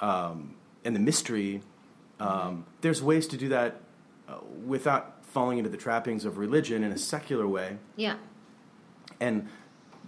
um, 0.01 0.55
and 0.83 0.93
the 0.93 0.99
mystery, 0.99 1.61
um, 2.19 2.65
there's 2.81 3.01
ways 3.01 3.27
to 3.27 3.37
do 3.37 3.49
that 3.49 3.81
uh, 4.27 4.37
without 4.65 5.23
falling 5.25 5.57
into 5.57 5.69
the 5.69 5.77
trappings 5.77 6.25
of 6.25 6.37
religion 6.37 6.83
in 6.83 6.91
a 6.91 6.97
secular 6.97 7.47
way. 7.47 7.77
yeah. 7.95 8.15
And 9.19 9.47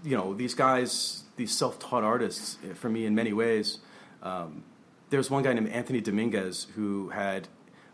you 0.04 0.16
know 0.16 0.34
these 0.34 0.54
guys, 0.54 1.24
these 1.36 1.52
self-taught 1.56 2.04
artists, 2.04 2.58
eh, 2.64 2.74
for 2.74 2.90
me 2.90 3.06
in 3.06 3.16
many 3.16 3.34
ways. 3.34 3.80
Um, 4.22 4.64
there's 5.10 5.30
one 5.32 5.42
guy 5.44 5.54
named 5.54 5.70
Anthony 5.70 6.02
Dominguez 6.02 6.68
who 6.76 7.10
had 7.10 7.48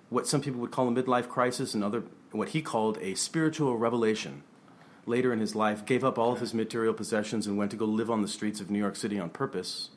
what 0.09 0.27
some 0.27 0.41
people 0.41 0.59
would 0.61 0.71
call 0.71 0.87
a 0.87 0.91
midlife 0.91 1.29
crisis, 1.29 1.73
and 1.73 1.83
other 1.83 2.03
what 2.31 2.49
he 2.49 2.61
called 2.61 2.97
a 3.01 3.15
spiritual 3.15 3.77
revelation. 3.77 4.43
Later 5.07 5.31
in 5.31 5.39
his 5.39 5.55
life, 5.55 5.85
gave 5.85 6.03
up 6.03 6.17
all 6.17 6.33
of 6.33 6.39
his 6.39 6.53
material 6.53 6.93
possessions 6.93 7.47
and 7.47 7.57
went 7.57 7.71
to 7.71 7.77
go 7.77 7.85
live 7.85 8.09
on 8.09 8.21
the 8.21 8.27
streets 8.27 8.59
of 8.59 8.69
New 8.71 8.79
York 8.79 8.95
City 8.95 9.19
on 9.19 9.29
purpose. 9.29 9.89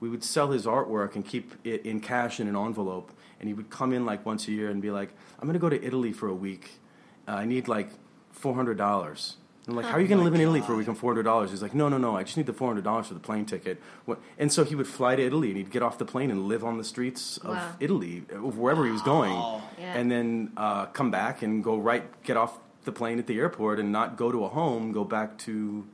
We 0.00 0.08
would 0.08 0.24
sell 0.24 0.50
his 0.50 0.66
artwork 0.66 1.14
and 1.14 1.24
keep 1.24 1.54
it 1.62 1.86
in 1.86 2.00
cash 2.00 2.40
in 2.40 2.48
an 2.48 2.56
envelope, 2.56 3.12
and 3.40 3.48
he 3.48 3.54
would 3.54 3.70
come 3.70 3.92
in 3.92 4.04
like 4.06 4.24
once 4.24 4.48
a 4.48 4.52
year 4.52 4.70
and 4.70 4.80
be 4.82 4.90
like, 4.90 5.10
"I'm 5.38 5.46
going 5.46 5.54
to 5.54 5.58
go 5.60 5.68
to 5.68 5.82
Italy 5.84 6.12
for 6.12 6.28
a 6.28 6.34
week. 6.34 6.80
Uh, 7.28 7.32
I 7.32 7.44
need 7.44 7.68
like 7.68 7.90
four 8.32 8.54
hundred 8.54 8.78
dollars." 8.78 9.36
I'm 9.66 9.76
like, 9.76 9.86
"How 9.86 9.92
are 9.96 10.00
you 10.00 10.08
going 10.08 10.18
to 10.18 10.24
live 10.24 10.34
in 10.34 10.42
Italy 10.42 10.60
for 10.60 10.74
a 10.74 10.76
week 10.76 10.88
on 10.88 10.94
four 10.94 11.10
hundred 11.10 11.22
dollars?" 11.22 11.50
He's 11.50 11.62
like, 11.62 11.74
"No, 11.74 11.88
no, 11.88 11.96
no. 11.98 12.16
I 12.16 12.22
just 12.22 12.36
need 12.36 12.46
the 12.46 12.52
four 12.52 12.68
hundred 12.68 12.84
dollars 12.84 13.06
for 13.08 13.14
the 13.14 13.20
plane 13.20 13.46
ticket." 13.46 13.80
What? 14.04 14.18
And 14.38 14.52
so 14.52 14.62
he 14.64 14.74
would 14.74 14.86
fly 14.86 15.16
to 15.16 15.22
Italy 15.22 15.48
and 15.48 15.56
he'd 15.56 15.70
get 15.70 15.82
off 15.82 15.96
the 15.98 16.04
plane 16.04 16.30
and 16.30 16.44
live 16.48 16.62
on 16.64 16.76
the 16.78 16.84
streets 16.84 17.38
of 17.38 17.50
Wow. 17.56 17.72
Italy, 17.80 18.24
of 18.32 18.58
wherever 18.58 18.84
he 18.84 18.90
was 18.90 19.02
going, 19.02 19.32
Yeah. 19.32 19.94
and 19.94 20.10
then 20.10 20.52
uh, 20.56 20.86
come 20.86 21.10
back 21.10 21.42
and 21.42 21.64
go 21.64 21.78
right, 21.78 22.04
get 22.24 22.36
off 22.36 22.58
the 22.84 22.92
plane 22.92 23.18
at 23.18 23.26
the 23.26 23.38
airport 23.38 23.78
and 23.80 23.90
not 23.90 24.16
go 24.18 24.30
to 24.30 24.44
a 24.44 24.48
home, 24.50 24.92
go 24.92 25.04
back 25.04 25.38
to 25.38 25.86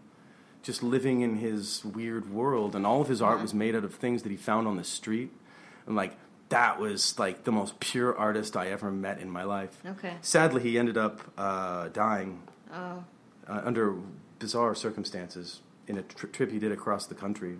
just 0.62 0.82
living 0.82 1.20
in 1.20 1.36
his 1.36 1.84
weird 1.84 2.30
world, 2.32 2.74
and 2.74 2.84
all 2.84 3.00
of 3.00 3.06
his 3.08 3.22
art 3.22 3.40
was 3.40 3.54
made 3.54 3.74
out 3.76 3.84
of 3.84 3.94
things 3.94 4.24
that 4.24 4.30
he 4.30 4.36
found 4.36 4.66
on 4.66 4.76
the 4.76 4.84
street, 4.84 5.30
and 5.86 5.94
like 5.94 6.16
that 6.50 6.78
was 6.78 7.18
like 7.18 7.44
the 7.44 7.52
most 7.52 7.80
pure 7.80 8.16
artist 8.16 8.56
I 8.56 8.68
ever 8.68 8.90
met 8.90 9.18
in 9.20 9.30
my 9.30 9.44
life. 9.44 9.80
Okay. 9.86 10.14
Sadly, 10.20 10.62
he 10.62 10.78
ended 10.78 10.98
up 10.98 11.20
uh, 11.38 11.88
dying 11.88 12.42
Oh. 12.72 13.04
uh, 13.48 13.62
under 13.64 13.96
bizarre 14.38 14.74
circumstances 14.76 15.60
in 15.88 15.98
a 15.98 16.02
tri- 16.02 16.30
trip 16.30 16.50
he 16.52 16.58
did 16.60 16.70
across 16.72 17.06
the 17.06 17.14
country. 17.14 17.58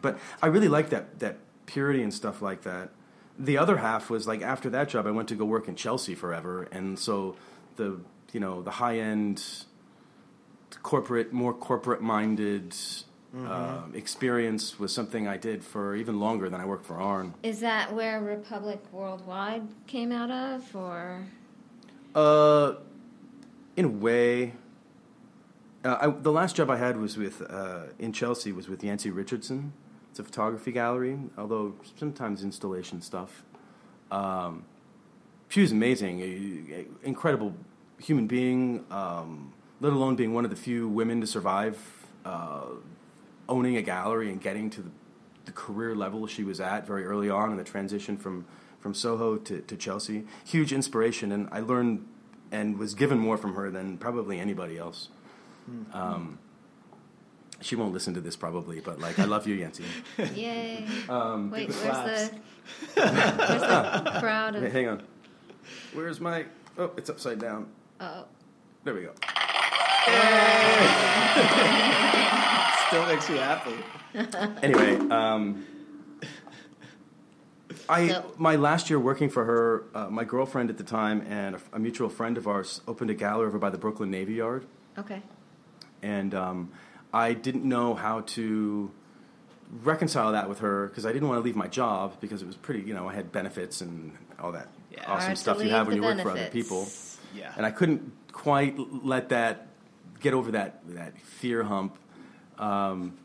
But 0.00 0.18
I 0.42 0.46
really 0.48 0.68
like 0.68 0.90
that 0.90 1.18
that 1.20 1.38
purity 1.66 2.02
and 2.02 2.12
stuff 2.12 2.42
like 2.42 2.62
that. 2.62 2.90
The 3.38 3.58
other 3.58 3.78
half 3.78 4.10
was 4.10 4.26
like 4.28 4.42
after 4.42 4.70
that 4.70 4.88
job, 4.88 5.06
I 5.06 5.10
went 5.10 5.28
to 5.28 5.34
go 5.34 5.44
work 5.44 5.66
in 5.68 5.74
Chelsea 5.76 6.14
forever, 6.14 6.68
and 6.70 6.98
so 6.98 7.34
the 7.76 8.00
you 8.32 8.40
know 8.40 8.62
the 8.62 8.72
high 8.72 8.98
end 8.98 9.42
corporate, 10.82 11.32
more 11.32 11.54
corporate 11.54 12.02
minded. 12.02 12.74
Uh, 13.36 13.82
experience 13.94 14.78
was 14.78 14.94
something 14.94 15.26
I 15.26 15.36
did 15.36 15.64
for 15.64 15.96
even 15.96 16.20
longer 16.20 16.48
than 16.48 16.60
I 16.60 16.64
worked 16.64 16.86
for 16.86 17.00
Arn. 17.00 17.34
Is 17.42 17.60
that 17.60 17.92
where 17.92 18.20
Republic 18.20 18.80
Worldwide 18.92 19.66
came 19.86 20.12
out 20.12 20.30
of, 20.30 20.74
or 20.76 21.24
Uh, 22.14 22.74
in 23.76 23.84
a 23.86 23.88
way, 23.88 24.52
uh, 25.84 25.96
I, 26.00 26.06
the 26.10 26.30
last 26.30 26.54
job 26.54 26.70
I 26.70 26.76
had 26.76 26.96
was 26.96 27.16
with 27.16 27.42
uh, 27.50 27.86
in 27.98 28.12
Chelsea 28.12 28.52
was 28.52 28.68
with 28.68 28.84
Yancey 28.84 29.10
Richardson. 29.10 29.72
It's 30.10 30.20
a 30.20 30.24
photography 30.24 30.70
gallery, 30.70 31.18
although 31.36 31.74
sometimes 31.96 32.44
installation 32.44 33.02
stuff. 33.02 33.42
Um, 34.12 34.64
she 35.48 35.60
was 35.60 35.72
amazing, 35.72 36.20
a, 36.20 36.74
a 36.74 36.86
incredible 37.02 37.54
human 37.98 38.28
being. 38.28 38.84
Um, 38.92 39.52
let 39.80 39.92
alone 39.92 40.14
being 40.14 40.32
one 40.32 40.44
of 40.44 40.50
the 40.50 40.56
few 40.56 40.86
women 40.86 41.20
to 41.20 41.26
survive 41.26 41.76
uh, 42.24 42.66
owning 43.48 43.76
a 43.76 43.82
gallery 43.82 44.30
and 44.30 44.40
getting 44.40 44.70
to 44.70 44.82
the, 44.82 44.90
the 45.46 45.52
career 45.52 45.94
level 45.94 46.26
she 46.26 46.44
was 46.44 46.60
at 46.60 46.86
very 46.86 47.04
early 47.04 47.28
on 47.30 47.50
in 47.50 47.56
the 47.56 47.64
transition 47.64 48.16
from 48.16 48.46
from 48.80 48.92
Soho 48.94 49.36
to, 49.36 49.60
to 49.62 49.76
Chelsea. 49.78 50.26
Huge 50.44 50.70
inspiration, 50.72 51.32
and 51.32 51.48
I 51.50 51.60
learned 51.60 52.06
and 52.52 52.78
was 52.78 52.94
given 52.94 53.18
more 53.18 53.36
from 53.38 53.54
her 53.54 53.70
than 53.70 53.96
probably 53.98 54.38
anybody 54.38 54.76
else. 54.78 55.08
Um, 55.94 56.38
she 57.62 57.74
won't 57.76 57.94
listen 57.94 58.12
to 58.14 58.20
this 58.20 58.36
probably, 58.36 58.80
but 58.80 59.00
like 59.00 59.18
I 59.18 59.24
love 59.24 59.46
you, 59.46 59.54
Yancey. 59.54 59.84
yay? 60.34 60.84
Um, 61.08 61.50
Wait, 61.50 61.68
where's 61.70 61.80
claps. 61.80 62.28
the 62.28 62.40
where's 63.00 63.60
the 63.62 64.16
crowd 64.20 64.54
Hey, 64.54 64.66
of? 64.66 64.72
hang 64.72 64.88
on. 64.88 65.02
Where's 65.94 66.20
my? 66.20 66.44
Oh, 66.76 66.90
it's 66.98 67.08
upside 67.08 67.38
down. 67.38 67.68
Oh, 68.00 68.26
There 68.84 68.92
we 68.94 69.02
go. 69.02 69.12
Still 72.98 73.06
makes 73.06 73.28
me 73.28 73.36
happy. 73.38 73.74
anyway, 74.62 74.96
um, 75.10 75.64
I 77.88 78.08
So- 78.08 78.32
my 78.38 78.54
last 78.54 78.88
year 78.88 79.00
working 79.00 79.28
for 79.28 79.44
her, 79.44 79.84
uh, 79.94 80.10
my 80.10 80.22
girlfriend 80.22 80.70
at 80.70 80.78
the 80.78 80.84
time 80.84 81.26
and 81.28 81.56
a, 81.56 81.60
a 81.72 81.78
mutual 81.80 82.08
friend 82.08 82.38
of 82.38 82.46
ours 82.46 82.82
opened 82.86 83.10
a 83.10 83.14
gallery 83.14 83.48
over 83.48 83.58
by 83.58 83.70
the 83.70 83.78
Brooklyn 83.78 84.12
Navy 84.12 84.34
Yard, 84.34 84.64
okay. 84.96 85.22
and 86.02 86.36
um, 86.36 86.70
I 87.12 87.32
didn't 87.32 87.64
know 87.64 87.94
how 87.94 88.20
to 88.20 88.92
reconcile 89.82 90.30
that 90.30 90.48
with 90.48 90.60
her 90.60 90.86
because 90.86 91.04
I 91.04 91.12
didn't 91.12 91.26
want 91.26 91.40
to 91.40 91.44
leave 91.44 91.56
my 91.56 91.66
job 91.66 92.20
because 92.20 92.42
it 92.42 92.46
was 92.46 92.54
pretty, 92.56 92.82
you 92.82 92.94
know, 92.94 93.08
I 93.08 93.14
had 93.14 93.32
benefits 93.32 93.80
and 93.80 94.16
all 94.38 94.52
that 94.52 94.68
Yeah. 94.92 95.10
awesome 95.10 95.34
stuff 95.34 95.60
you 95.60 95.70
have 95.70 95.88
when 95.88 95.96
the 95.98 96.02
you 96.02 96.08
work 96.08 96.22
for 96.22 96.30
other 96.30 96.48
people. 96.50 96.86
Yeah. 97.34 97.52
And 97.56 97.66
I 97.66 97.72
couldn't 97.72 98.12
quite 98.30 98.78
let 99.04 99.30
that 99.30 99.66
get 100.20 100.32
over 100.32 100.52
that 100.52 100.80
that 100.94 101.18
fear 101.18 101.64
hump 101.64 101.98
um, 102.58 103.16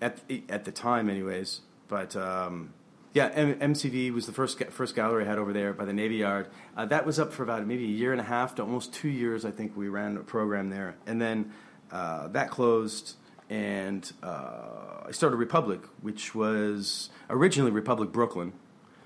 at 0.00 0.18
at 0.48 0.64
the 0.64 0.72
time, 0.72 1.08
anyways. 1.10 1.60
But 1.88 2.16
um, 2.16 2.72
yeah, 3.14 3.26
M- 3.28 3.58
MCV 3.74 4.12
was 4.12 4.26
the 4.26 4.32
first 4.32 4.62
first 4.70 4.94
gallery 4.94 5.24
I 5.24 5.28
had 5.28 5.38
over 5.38 5.52
there 5.52 5.72
by 5.72 5.84
the 5.84 5.92
Navy 5.92 6.16
Yard. 6.16 6.48
Uh, 6.76 6.86
that 6.86 7.06
was 7.06 7.18
up 7.18 7.32
for 7.32 7.42
about 7.42 7.66
maybe 7.66 7.84
a 7.84 7.88
year 7.88 8.12
and 8.12 8.20
a 8.20 8.24
half 8.24 8.54
to 8.56 8.62
almost 8.62 8.92
two 8.92 9.08
years. 9.08 9.44
I 9.44 9.50
think 9.50 9.76
we 9.76 9.88
ran 9.88 10.16
a 10.16 10.20
program 10.20 10.70
there, 10.70 10.96
and 11.06 11.20
then 11.20 11.52
uh, 11.90 12.28
that 12.28 12.50
closed. 12.50 13.14
And 13.48 14.10
uh, 14.24 15.04
I 15.06 15.12
started 15.12 15.36
Republic, 15.36 15.80
which 16.02 16.34
was 16.34 17.10
originally 17.30 17.70
Republic 17.70 18.10
Brooklyn, 18.10 18.52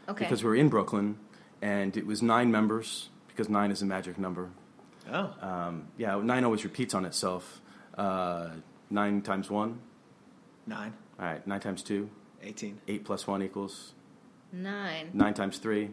Okay. 0.08 0.24
because 0.24 0.42
we 0.42 0.48
were 0.48 0.56
in 0.56 0.70
Brooklyn, 0.70 1.18
and 1.60 1.94
it 1.94 2.06
was 2.06 2.22
nine 2.22 2.50
members 2.50 3.10
because 3.28 3.50
nine 3.50 3.70
is 3.70 3.82
a 3.82 3.84
magic 3.84 4.18
number. 4.18 4.48
Oh. 5.12 5.34
Um, 5.42 5.88
yeah, 5.98 6.18
nine 6.22 6.44
always 6.44 6.64
repeats 6.64 6.94
on 6.94 7.04
itself. 7.04 7.60
Uh, 7.98 8.48
nine 8.90 9.22
times 9.22 9.50
one. 9.50 9.78
Nine. 10.66 10.92
All 11.18 11.26
right, 11.26 11.46
nine 11.46 11.60
times 11.60 11.82
two. 11.82 12.10
18. 12.42 12.80
Eight 12.88 13.04
plus 13.04 13.26
one 13.26 13.42
equals 13.42 13.92
Nine. 14.52 15.10
nine 15.12 15.34
times 15.34 15.58
three. 15.58 15.90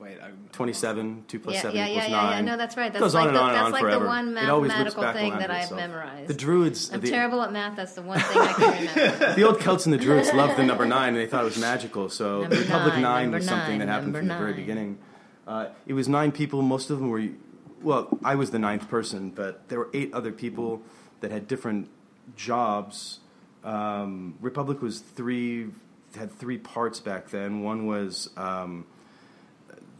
Wait, 0.00 0.16
I'm. 0.22 0.48
Twenty-seven. 0.52 1.24
Two 1.26 1.40
plus 1.40 1.56
Yeah, 1.56 1.62
seven 1.62 1.76
yeah, 1.76 1.86
yeah, 1.86 1.92
equals 1.96 2.10
yeah, 2.10 2.22
yeah. 2.22 2.30
nine. 2.36 2.44
No, 2.44 2.56
that's 2.56 2.76
right. 2.76 2.92
That's 2.92 3.02
Goes 3.02 3.14
like 3.14 3.22
on 3.22 3.28
and 3.28 3.36
the, 3.36 3.40
on 3.40 3.48
and 3.48 3.56
that's 3.56 3.66
on 3.66 3.72
like 3.72 3.80
forever. 3.82 4.04
the 4.04 4.06
one 4.08 4.38
It 4.38 4.48
always 4.48 4.70
looks 4.72 4.96
mathematical 4.96 5.12
thing 5.20 5.30
around 5.32 5.40
that 5.40 5.50
I've 5.50 5.62
itself. 5.62 5.80
memorized. 5.80 6.28
The 6.28 6.34
Druids. 6.34 6.92
I'm 6.94 7.00
the, 7.00 7.10
terrible 7.10 7.42
at 7.42 7.52
math. 7.52 7.76
That's 7.76 7.94
the 7.94 8.02
one 8.02 8.20
thing 8.20 8.38
I 8.40 8.52
can 8.52 8.86
remember. 8.96 9.34
The 9.36 9.42
old 9.42 9.60
Celts 9.60 9.86
and 9.86 9.92
the 9.92 9.98
Druids 9.98 10.32
loved 10.32 10.56
the 10.56 10.62
number 10.64 10.86
nine, 10.86 11.08
and 11.10 11.16
they 11.16 11.26
thought 11.26 11.42
it 11.42 11.46
was 11.46 11.58
magical. 11.58 12.08
So 12.10 12.42
Number 12.42 12.56
Republic 12.56 12.94
nine, 12.94 13.02
Nine 13.02 13.30
was 13.32 13.46
something 13.46 13.70
nine, 13.70 13.78
that 13.80 13.88
happened 13.88 14.12
number 14.12 14.18
from 14.20 14.28
the 14.28 14.34
very 14.38 14.54
beginning. 14.54 14.98
Uh, 15.48 15.66
it 15.86 15.94
was 15.94 16.08
nine 16.08 16.30
people. 16.32 16.62
Most 16.62 16.90
of 16.90 17.00
them 17.00 17.08
were, 17.10 17.26
well, 17.82 18.08
I 18.24 18.36
was 18.36 18.50
the 18.52 18.58
ninth 18.60 18.88
person, 18.88 19.30
but 19.30 19.68
there 19.68 19.78
were 19.80 19.90
eight 19.94 20.14
other 20.14 20.30
people 20.32 20.80
that 21.20 21.30
had 21.30 21.48
different 21.48 21.88
jobs. 22.36 23.20
Um, 23.64 24.36
Republic 24.40 24.80
was 24.80 25.00
three 25.00 25.68
had 26.16 26.32
three 26.32 26.58
parts 26.58 27.00
back 27.00 27.28
then. 27.30 27.62
One 27.62 27.86
was 27.86 28.30
um, 28.36 28.86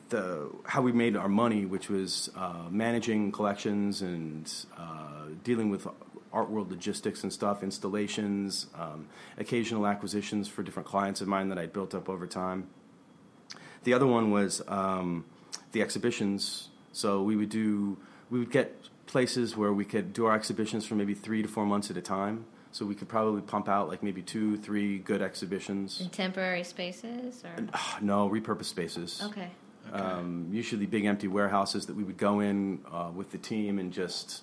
the 0.09 0.51
how 0.65 0.83
we 0.83 0.93
made 0.93 1.17
our 1.17 1.29
money, 1.29 1.67
which 1.67 1.89
was 1.89 2.31
uh, 2.37 2.65
managing 2.71 3.33
collections 3.33 4.03
and 4.03 4.53
uh, 4.77 5.27
dealing 5.45 5.71
with 5.71 5.87
art 6.33 6.51
world 6.51 6.71
logistics 6.71 7.23
and 7.23 7.33
stuff, 7.33 7.63
installations, 7.63 8.67
um, 8.75 9.09
occasional 9.39 9.87
acquisitions 9.87 10.49
for 10.49 10.63
different 10.63 10.87
clients 10.87 11.21
of 11.21 11.29
mine 11.29 11.49
that 11.49 11.59
I 11.59 11.67
built 11.67 11.95
up 11.95 12.09
over 12.09 12.27
time. 12.27 12.69
The 13.85 13.95
other 13.95 14.07
one 14.07 14.31
was 14.31 14.63
um, 14.69 15.25
the 15.73 15.83
exhibitions. 15.83 16.69
So 16.93 17.23
we 17.23 17.37
would 17.37 17.51
do 17.51 17.97
we 18.31 18.39
would 18.39 18.51
get 18.51 18.77
places 19.13 19.57
where 19.57 19.73
we 19.73 19.85
could 19.85 20.13
do 20.13 20.27
our 20.27 20.35
exhibitions 20.37 20.87
for 20.87 20.95
maybe 20.95 21.15
three 21.15 21.43
to 21.43 21.49
four 21.49 21.67
months 21.67 21.91
at 21.91 21.97
a 21.97 22.01
time. 22.03 22.45
So 22.71 22.85
we 22.87 22.95
could 22.95 23.09
probably 23.09 23.41
pump 23.41 23.69
out 23.69 23.89
like 23.89 24.03
maybe 24.03 24.23
two, 24.23 24.57
three 24.59 24.99
good 24.99 25.23
exhibitions. 25.23 26.01
In 26.01 26.11
temporary 26.11 26.63
spaces, 26.63 27.43
or 27.43 27.65
Ah, 27.73 27.99
no, 28.01 28.29
repurposed 28.29 28.67
spaces. 28.67 29.21
okay. 29.25 29.51
Um, 29.91 30.49
usually 30.53 30.85
big 30.85 31.07
empty 31.07 31.29
warehouses 31.29 31.87
that 31.87 31.97
we 31.97 32.05
would 32.05 32.19
go 32.19 32.41
in 32.41 32.81
uh, 32.93 33.11
with 33.15 33.31
the 33.33 33.39
team 33.39 33.79
and 33.79 33.91
just 33.91 34.43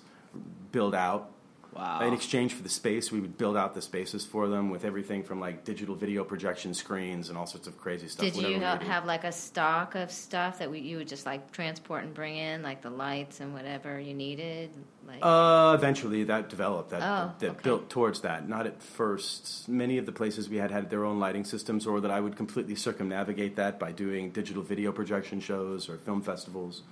build 0.72 0.92
out. 0.94 1.30
Wow. 1.76 2.00
In 2.06 2.14
exchange 2.14 2.54
for 2.54 2.62
the 2.62 2.68
space, 2.68 3.12
we 3.12 3.20
would 3.20 3.36
build 3.36 3.56
out 3.56 3.74
the 3.74 3.82
spaces 3.82 4.24
for 4.24 4.48
them 4.48 4.70
with 4.70 4.84
everything 4.84 5.22
from 5.22 5.40
like 5.40 5.64
digital 5.64 5.94
video 5.94 6.24
projection 6.24 6.72
screens 6.72 7.28
and 7.28 7.36
all 7.36 7.46
sorts 7.46 7.66
of 7.66 7.78
crazy 7.78 8.08
stuff. 8.08 8.24
Did 8.32 8.36
you 8.36 8.58
have 8.60 9.04
like 9.04 9.24
a 9.24 9.32
stock 9.32 9.94
of 9.94 10.10
stuff 10.10 10.58
that 10.60 10.70
we, 10.70 10.80
you 10.80 10.96
would 10.96 11.08
just 11.08 11.26
like 11.26 11.52
transport 11.52 12.04
and 12.04 12.14
bring 12.14 12.36
in, 12.36 12.62
like 12.62 12.80
the 12.80 12.90
lights 12.90 13.40
and 13.40 13.52
whatever 13.52 14.00
you 14.00 14.14
needed? 14.14 14.70
Like, 15.06 15.18
Uh, 15.22 15.74
eventually, 15.78 16.24
that 16.24 16.48
developed. 16.48 16.90
That 16.90 17.02
Oh, 17.02 17.32
that 17.38 17.50
okay. 17.50 17.60
built 17.62 17.90
towards 17.90 18.22
that. 18.22 18.48
Not 18.48 18.66
at 18.66 18.82
first. 18.82 19.68
Many 19.68 19.98
of 19.98 20.06
the 20.06 20.12
places 20.12 20.48
we 20.48 20.56
had 20.56 20.70
had 20.70 20.90
their 20.90 21.04
own 21.04 21.20
lighting 21.20 21.44
systems, 21.44 21.86
or 21.86 22.00
that 22.00 22.10
I 22.10 22.20
would 22.20 22.36
completely 22.36 22.74
circumnavigate 22.74 23.54
that 23.56 23.78
by 23.78 23.92
doing 23.92 24.30
digital 24.30 24.62
video 24.62 24.92
projection 24.92 25.40
shows 25.40 25.88
or 25.88 25.98
film 25.98 26.22
festivals, 26.22 26.82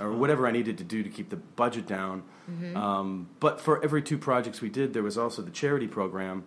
or 0.00 0.12
whatever 0.12 0.46
I 0.46 0.50
needed 0.50 0.78
to 0.78 0.84
do 0.84 1.02
to 1.02 1.08
keep 1.08 1.30
the 1.30 1.36
budget 1.36 1.86
down. 1.86 2.22
Mm-hmm. 2.50 2.76
Um, 2.76 3.28
but 3.38 3.60
for 3.60 3.82
every 3.84 4.02
two 4.02 4.18
projects 4.18 4.60
we 4.60 4.70
did, 4.70 4.92
there 4.92 5.02
was 5.02 5.18
also 5.18 5.42
the 5.42 5.50
charity 5.50 5.86
program. 5.86 6.44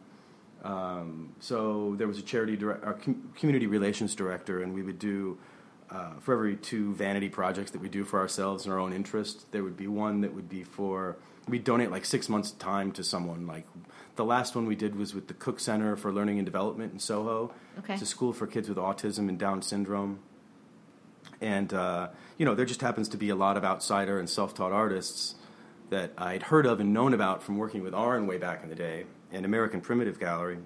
Um, 0.63 1.35
so 1.39 1.95
there 1.97 2.07
was 2.07 2.17
a 2.17 2.21
charity 2.21 2.55
direct, 2.55 2.84
our 2.84 2.93
com- 2.93 3.31
community 3.35 3.67
relations 3.67 4.15
director, 4.15 4.63
and 4.63 4.73
we 4.73 4.81
would 4.81 4.99
do 4.99 5.38
uh, 5.89 6.13
for 6.19 6.34
every 6.34 6.55
two 6.55 6.93
vanity 6.93 7.30
projects 7.30 7.71
that 7.71 7.81
we 7.81 7.89
do 7.89 8.03
for 8.03 8.19
ourselves 8.19 8.65
in 8.65 8.71
our 8.71 8.80
own 8.80 8.93
interest. 8.93 9.51
There 9.51 9.63
would 9.63 9.77
be 9.77 9.88
one 9.88 10.21
that 10.21 10.34
would 10.34 10.49
be 10.49 10.63
for 10.63 11.17
we 11.47 11.59
donate 11.59 11.91
like 11.91 12.05
six 12.05 12.30
months' 12.30 12.51
time 12.51 12.91
to 12.93 13.03
someone. 13.03 13.45
Like 13.45 13.67
the 14.15 14.25
last 14.25 14.55
one 14.55 14.65
we 14.65 14.75
did 14.75 14.95
was 14.95 15.13
with 15.13 15.27
the 15.27 15.34
Cooke 15.34 15.59
Center 15.59 15.95
for 15.95 16.11
Learning 16.11 16.38
and 16.39 16.45
Development 16.45 16.93
in 16.93 16.99
Soho. 16.99 17.53
Okay. 17.80 17.93
It's 17.93 18.03
a 18.03 18.05
school 18.05 18.34
for 18.34 18.47
kids 18.47 18.69
with 18.69 18.77
autism 18.77 19.30
and 19.30 19.38
Down 19.38 19.61
syndrome. 19.61 20.19
And 21.41 21.73
uh, 21.73 22.09
you 22.38 22.45
know, 22.45 22.55
there 22.55 22.65
just 22.65 22.81
happens 22.81 23.10
to 23.10 23.18
be 23.18 23.30
a 23.30 23.35
lot 23.35 23.57
of 23.57 23.64
outsider 23.64 24.19
and 24.19 24.30
self-taught 24.30 24.72
artists 24.72 25.35
that 25.89 26.11
I'd 26.18 26.43
heard 26.43 26.65
of 26.65 26.80
and 26.80 26.93
known 26.93 27.14
about 27.14 27.43
from 27.43 27.57
working 27.57 27.84
with 27.84 27.93
Arn 27.93 28.26
way 28.26 28.38
back 28.38 28.64
in 28.64 28.69
the 28.69 28.76
day, 28.76 29.05
and 29.31 29.45
American 29.45 29.81
Primitive 29.81 30.19
Gallery. 30.19 30.57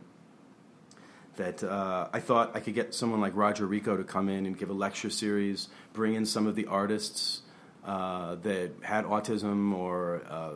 That 1.36 1.64
uh, 1.64 2.08
I 2.12 2.20
thought 2.20 2.56
I 2.56 2.60
could 2.60 2.74
get 2.74 2.96
someone 2.96 3.22
like 3.22 3.36
Roger 3.36 3.68
Ricco 3.68 3.98
to 3.98 4.04
come 4.04 4.28
in 4.28 4.46
and 4.46 4.58
give 4.58 4.70
a 4.70 4.74
lecture 4.74 5.10
series, 5.10 5.68
bring 5.94 6.16
in 6.16 6.26
some 6.26 6.48
of 6.48 6.56
the 6.56 6.66
artists 6.66 7.42
uh, 7.86 8.36
that 8.36 8.72
had 8.82 9.06
autism 9.06 9.74
or 9.74 10.24
uh, 10.30 10.54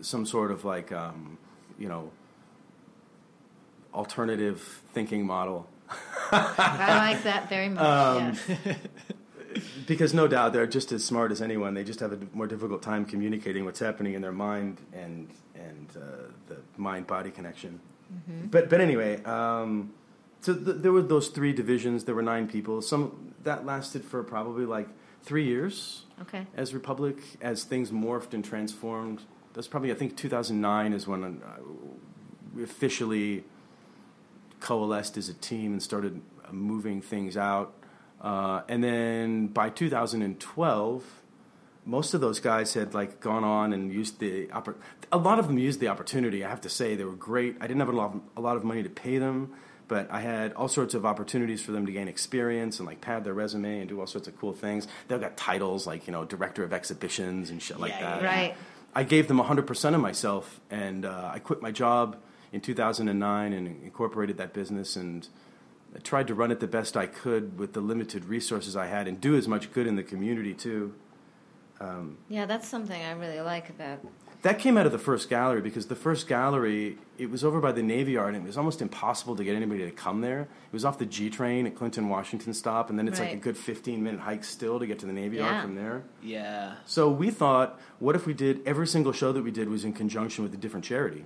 some 0.00 0.26
sort 0.26 0.50
of 0.50 0.64
like 0.64 0.90
um, 0.90 1.38
you 1.78 1.88
know 1.88 2.10
alternative 3.92 4.82
thinking 4.92 5.24
model. 5.24 5.68
I 6.32 7.12
like 7.12 7.22
that 7.24 7.48
very 7.48 7.68
much. 7.68 8.38
Um. 8.48 8.76
because 9.86 10.14
no 10.14 10.26
doubt 10.28 10.52
they're 10.52 10.66
just 10.66 10.92
as 10.92 11.04
smart 11.04 11.30
as 11.32 11.40
anyone. 11.42 11.74
They 11.74 11.84
just 11.84 12.00
have 12.00 12.12
a 12.12 12.18
more 12.32 12.46
difficult 12.46 12.82
time 12.82 13.04
communicating 13.04 13.64
what's 13.64 13.80
happening 13.80 14.14
in 14.14 14.22
their 14.22 14.32
mind 14.32 14.80
and 14.92 15.28
and 15.54 15.88
uh, 15.96 16.00
the 16.48 16.56
mind 16.76 17.06
body 17.06 17.30
connection. 17.30 17.80
But 18.50 18.68
but 18.70 18.80
anyway, 18.80 19.22
um, 19.24 19.92
so 20.40 20.54
th- 20.54 20.76
there 20.80 20.92
were 20.92 21.02
those 21.02 21.28
three 21.28 21.52
divisions. 21.52 22.04
There 22.04 22.14
were 22.14 22.22
nine 22.22 22.46
people. 22.48 22.80
Some 22.82 23.34
that 23.42 23.64
lasted 23.66 24.04
for 24.04 24.22
probably 24.22 24.66
like 24.66 24.88
three 25.22 25.44
years 25.44 26.04
Okay. 26.22 26.46
as 26.56 26.74
Republic 26.74 27.16
as 27.40 27.64
things 27.64 27.90
morphed 27.90 28.34
and 28.34 28.44
transformed. 28.44 29.22
That's 29.54 29.68
probably 29.68 29.90
I 29.90 29.94
think 29.94 30.16
2009 30.16 30.92
is 30.92 31.06
when 31.06 31.24
uh, 31.24 31.60
we 32.54 32.62
officially 32.62 33.44
coalesced 34.60 35.16
as 35.16 35.28
a 35.28 35.34
team 35.34 35.72
and 35.72 35.82
started 35.82 36.20
uh, 36.46 36.52
moving 36.52 37.00
things 37.02 37.36
out. 37.36 37.72
Uh, 38.24 38.62
and 38.68 38.82
then 38.82 39.48
by 39.48 39.68
2012, 39.68 41.04
most 41.84 42.14
of 42.14 42.22
those 42.22 42.40
guys 42.40 42.72
had 42.72 42.94
like 42.94 43.20
gone 43.20 43.44
on 43.44 43.74
and 43.74 43.92
used 43.92 44.18
the 44.18 44.46
oppor- 44.46 44.76
a 45.12 45.18
lot 45.18 45.38
of 45.38 45.46
them 45.46 45.58
used 45.58 45.78
the 45.78 45.88
opportunity. 45.88 46.42
I 46.42 46.48
have 46.48 46.62
to 46.62 46.70
say 46.70 46.94
they 46.94 47.04
were 47.04 47.12
great. 47.12 47.56
I 47.60 47.66
didn't 47.66 47.80
have 47.80 47.90
a 47.90 47.96
lot, 47.96 48.14
of, 48.14 48.20
a 48.38 48.40
lot 48.40 48.56
of 48.56 48.64
money 48.64 48.82
to 48.82 48.88
pay 48.88 49.18
them, 49.18 49.52
but 49.88 50.10
I 50.10 50.22
had 50.22 50.54
all 50.54 50.68
sorts 50.68 50.94
of 50.94 51.04
opportunities 51.04 51.60
for 51.60 51.72
them 51.72 51.84
to 51.84 51.92
gain 51.92 52.08
experience 52.08 52.78
and 52.78 52.86
like 52.86 53.02
pad 53.02 53.24
their 53.24 53.34
resume 53.34 53.80
and 53.80 53.88
do 53.90 54.00
all 54.00 54.06
sorts 54.06 54.26
of 54.26 54.38
cool 54.38 54.54
things. 54.54 54.88
They've 55.08 55.20
got 55.20 55.36
titles 55.36 55.86
like 55.86 56.06
you 56.06 56.12
know 56.14 56.24
director 56.24 56.64
of 56.64 56.72
exhibitions 56.72 57.50
and 57.50 57.60
shit 57.60 57.78
like 57.78 57.92
that. 57.92 58.22
yeah. 58.22 58.26
Right. 58.26 58.54
I 58.94 59.02
gave 59.02 59.28
them 59.28 59.38
100% 59.38 59.94
of 59.94 60.00
myself, 60.00 60.60
and 60.70 61.04
uh, 61.04 61.30
I 61.34 61.40
quit 61.40 61.60
my 61.60 61.72
job 61.72 62.16
in 62.52 62.60
2009 62.60 63.52
and 63.52 63.66
incorporated 63.82 64.38
that 64.38 64.54
business 64.54 64.94
and 64.94 65.28
I 65.94 65.98
tried 65.98 66.26
to 66.28 66.34
run 66.34 66.50
it 66.50 66.60
the 66.60 66.66
best 66.66 66.96
I 66.96 67.06
could 67.06 67.58
with 67.58 67.72
the 67.72 67.80
limited 67.80 68.24
resources 68.24 68.76
I 68.76 68.86
had 68.86 69.06
and 69.06 69.20
do 69.20 69.36
as 69.36 69.46
much 69.46 69.72
good 69.72 69.86
in 69.86 69.96
the 69.96 70.02
community 70.02 70.52
too. 70.54 70.94
Um, 71.80 72.18
yeah, 72.28 72.46
that's 72.46 72.68
something 72.68 73.00
I 73.00 73.12
really 73.12 73.40
like 73.40 73.68
about. 73.70 74.00
That 74.42 74.58
came 74.58 74.76
out 74.76 74.84
of 74.84 74.92
the 74.92 74.98
first 74.98 75.30
gallery 75.30 75.62
because 75.62 75.86
the 75.86 75.96
first 75.96 76.28
gallery 76.28 76.98
it 77.16 77.30
was 77.30 77.42
over 77.44 77.60
by 77.60 77.72
the 77.72 77.82
Navy 77.82 78.12
Yard 78.12 78.34
and 78.34 78.44
it 78.44 78.46
was 78.46 78.58
almost 78.58 78.82
impossible 78.82 79.34
to 79.36 79.44
get 79.44 79.54
anybody 79.56 79.84
to 79.84 79.90
come 79.90 80.20
there. 80.20 80.42
It 80.42 80.72
was 80.72 80.84
off 80.84 80.98
the 80.98 81.06
G 81.06 81.30
train 81.30 81.66
at 81.66 81.74
Clinton 81.74 82.10
Washington 82.10 82.52
stop, 82.52 82.90
and 82.90 82.98
then 82.98 83.08
it's 83.08 83.18
like 83.20 83.32
a 83.32 83.36
good 83.36 83.56
15 83.56 84.02
minute 84.02 84.20
hike 84.20 84.44
still 84.44 84.78
to 84.78 84.86
get 84.86 84.98
to 84.98 85.06
the 85.06 85.12
Navy 85.14 85.38
Yeah. 85.38 85.50
Yard 85.50 85.62
from 85.62 85.74
there. 85.76 86.02
Yeah. 86.22 86.74
So 86.84 87.08
we 87.08 87.30
thought, 87.30 87.80
what 88.00 88.14
if 88.16 88.26
we 88.26 88.34
did 88.34 88.60
every 88.66 88.86
single 88.86 89.12
show 89.12 89.32
that 89.32 89.42
we 89.42 89.50
did 89.50 89.68
was 89.70 89.84
in 89.84 89.94
conjunction 89.94 90.44
with 90.44 90.52
a 90.52 90.58
different 90.58 90.84
charity? 90.84 91.24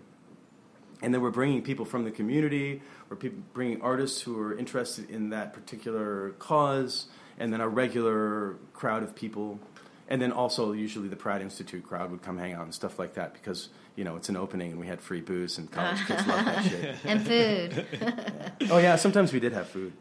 And 1.03 1.15
then 1.15 1.21
we're 1.21 1.31
bringing 1.31 1.63
people 1.63 1.85
from 1.85 2.05
the 2.05 2.11
community, 2.11 2.83
we're 3.09 3.17
people, 3.17 3.39
bringing 3.55 3.81
artists 3.83 4.21
who 4.23 4.39
are 4.41 4.57
interested 4.57 5.09
in 5.11 5.31
that 5.31 5.53
particular 5.53 6.31
cause, 6.39 7.07
and 7.39 7.53
then 7.53 7.61
a 7.61 7.69
regular 7.69 8.57
crowd 8.73 9.03
of 9.03 9.15
people. 9.15 9.61
And 10.09 10.21
then 10.21 10.33
also, 10.33 10.73
usually 10.73 11.09
the 11.09 11.17
Pratt 11.17 11.43
Institute 11.43 11.87
crowd 11.87 12.11
would 12.11 12.23
come 12.23 12.39
hang 12.39 12.53
out 12.55 12.65
and 12.65 12.75
stuff 12.75 12.99
like 12.99 13.15
that 13.15 13.35
because, 13.35 13.69
you 13.95 14.05
know, 14.05 14.17
it's 14.17 14.29
an 14.31 14.37
opening 14.37 14.71
and 14.73 14.81
we 14.81 14.87
had 14.87 15.01
free 15.01 15.21
booze 15.21 15.59
and 15.59 15.71
college 15.71 16.05
kids 16.07 16.27
love 16.27 16.45
that 16.47 16.65
shit. 16.65 16.97
And 17.05 17.23
food. 17.27 17.87
Oh 18.71 18.79
yeah, 18.79 18.97
sometimes 18.97 19.33
we 19.33 19.39
did 19.39 19.53
have 19.53 19.69
food, 19.69 19.93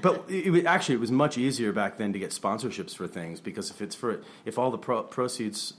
but 0.00 0.24
it, 0.26 0.52
it, 0.52 0.66
actually 0.66 0.94
it 0.94 1.00
was 1.00 1.12
much 1.12 1.36
easier 1.36 1.70
back 1.70 1.98
then 1.98 2.14
to 2.14 2.18
get 2.18 2.30
sponsorships 2.30 2.96
for 2.96 3.06
things 3.06 3.40
because 3.40 3.70
if 3.70 3.82
it's 3.82 3.94
for 3.94 4.22
if 4.46 4.58
all 4.58 4.70
the 4.70 4.78
pro- 4.78 5.02
proceeds, 5.02 5.74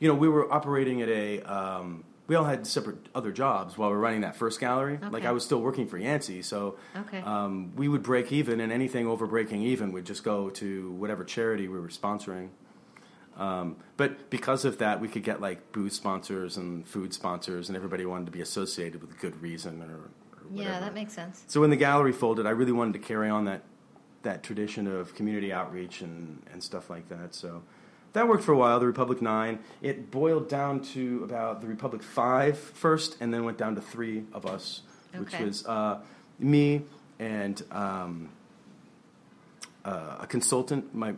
you 0.00 0.08
know, 0.08 0.14
we 0.14 0.28
were 0.28 0.52
operating 0.52 1.00
at 1.00 1.08
a. 1.08 1.40
Um, 1.42 2.04
we 2.28 2.34
all 2.36 2.44
had 2.44 2.66
separate 2.66 3.08
other 3.14 3.32
jobs 3.32 3.76
while 3.76 3.88
we 3.88 3.96
were 3.96 4.00
running 4.00 4.20
that 4.20 4.36
first 4.36 4.60
gallery. 4.60 4.98
Like 5.10 5.24
I 5.24 5.32
was 5.32 5.44
still 5.44 5.60
working 5.60 5.88
for 5.88 5.98
Yancey, 5.98 6.42
so 6.42 6.76
Okay. 6.94 7.20
um, 7.22 7.72
we 7.74 7.88
would 7.88 8.02
break 8.02 8.30
even, 8.30 8.60
and 8.60 8.70
anything 8.70 9.06
over 9.06 9.26
breaking 9.26 9.62
even 9.62 9.92
would 9.92 10.04
just 10.04 10.22
go 10.22 10.50
to 10.50 10.92
whatever 10.92 11.24
charity 11.24 11.66
we 11.68 11.80
were 11.80 11.88
sponsoring. 11.88 12.50
Um, 13.36 13.76
but 13.96 14.28
because 14.30 14.64
of 14.64 14.78
that, 14.78 15.00
we 15.00 15.08
could 15.08 15.22
get 15.24 15.40
like 15.40 15.72
booze 15.72 15.94
sponsors 15.94 16.56
and 16.58 16.86
food 16.86 17.14
sponsors, 17.14 17.68
and 17.68 17.76
everybody 17.76 18.04
wanted 18.04 18.26
to 18.26 18.32
be 18.32 18.42
associated 18.42 19.00
with 19.00 19.10
a 19.12 19.18
good 19.18 19.40
reason 19.40 19.80
or, 19.82 19.86
or 19.86 20.10
whatever. 20.50 20.70
yeah, 20.74 20.80
that 20.80 20.92
makes 20.94 21.14
sense. 21.14 21.44
So 21.46 21.60
when 21.62 21.70
the 21.70 21.76
gallery 21.76 22.12
folded, 22.12 22.46
I 22.46 22.50
really 22.50 22.72
wanted 22.72 22.92
to 22.94 22.98
carry 23.00 23.30
on 23.30 23.46
that 23.46 23.62
that 24.22 24.42
tradition 24.42 24.86
of 24.88 25.14
community 25.14 25.52
outreach 25.52 26.00
and, 26.02 26.42
and 26.52 26.62
stuff 26.62 26.90
like 26.90 27.08
that. 27.08 27.32
So 27.34 27.62
that 28.18 28.26
worked 28.26 28.42
for 28.42 28.52
a 28.52 28.56
while. 28.56 28.80
The 28.80 28.86
Republic 28.86 29.22
Nine. 29.22 29.60
It 29.80 30.10
boiled 30.10 30.48
down 30.48 30.80
to 30.92 31.22
about 31.22 31.60
the 31.60 31.68
Republic 31.68 32.02
Five 32.02 32.58
first, 32.58 33.16
and 33.20 33.32
then 33.32 33.44
went 33.44 33.58
down 33.58 33.76
to 33.76 33.80
three 33.80 34.24
of 34.32 34.44
us, 34.44 34.82
which 35.14 35.38
was 35.38 35.64
uh, 35.66 36.00
me 36.38 36.82
and 37.20 37.62
um, 37.70 38.30
uh, 39.84 40.16
a 40.20 40.26
consultant, 40.26 40.94
my 40.94 41.14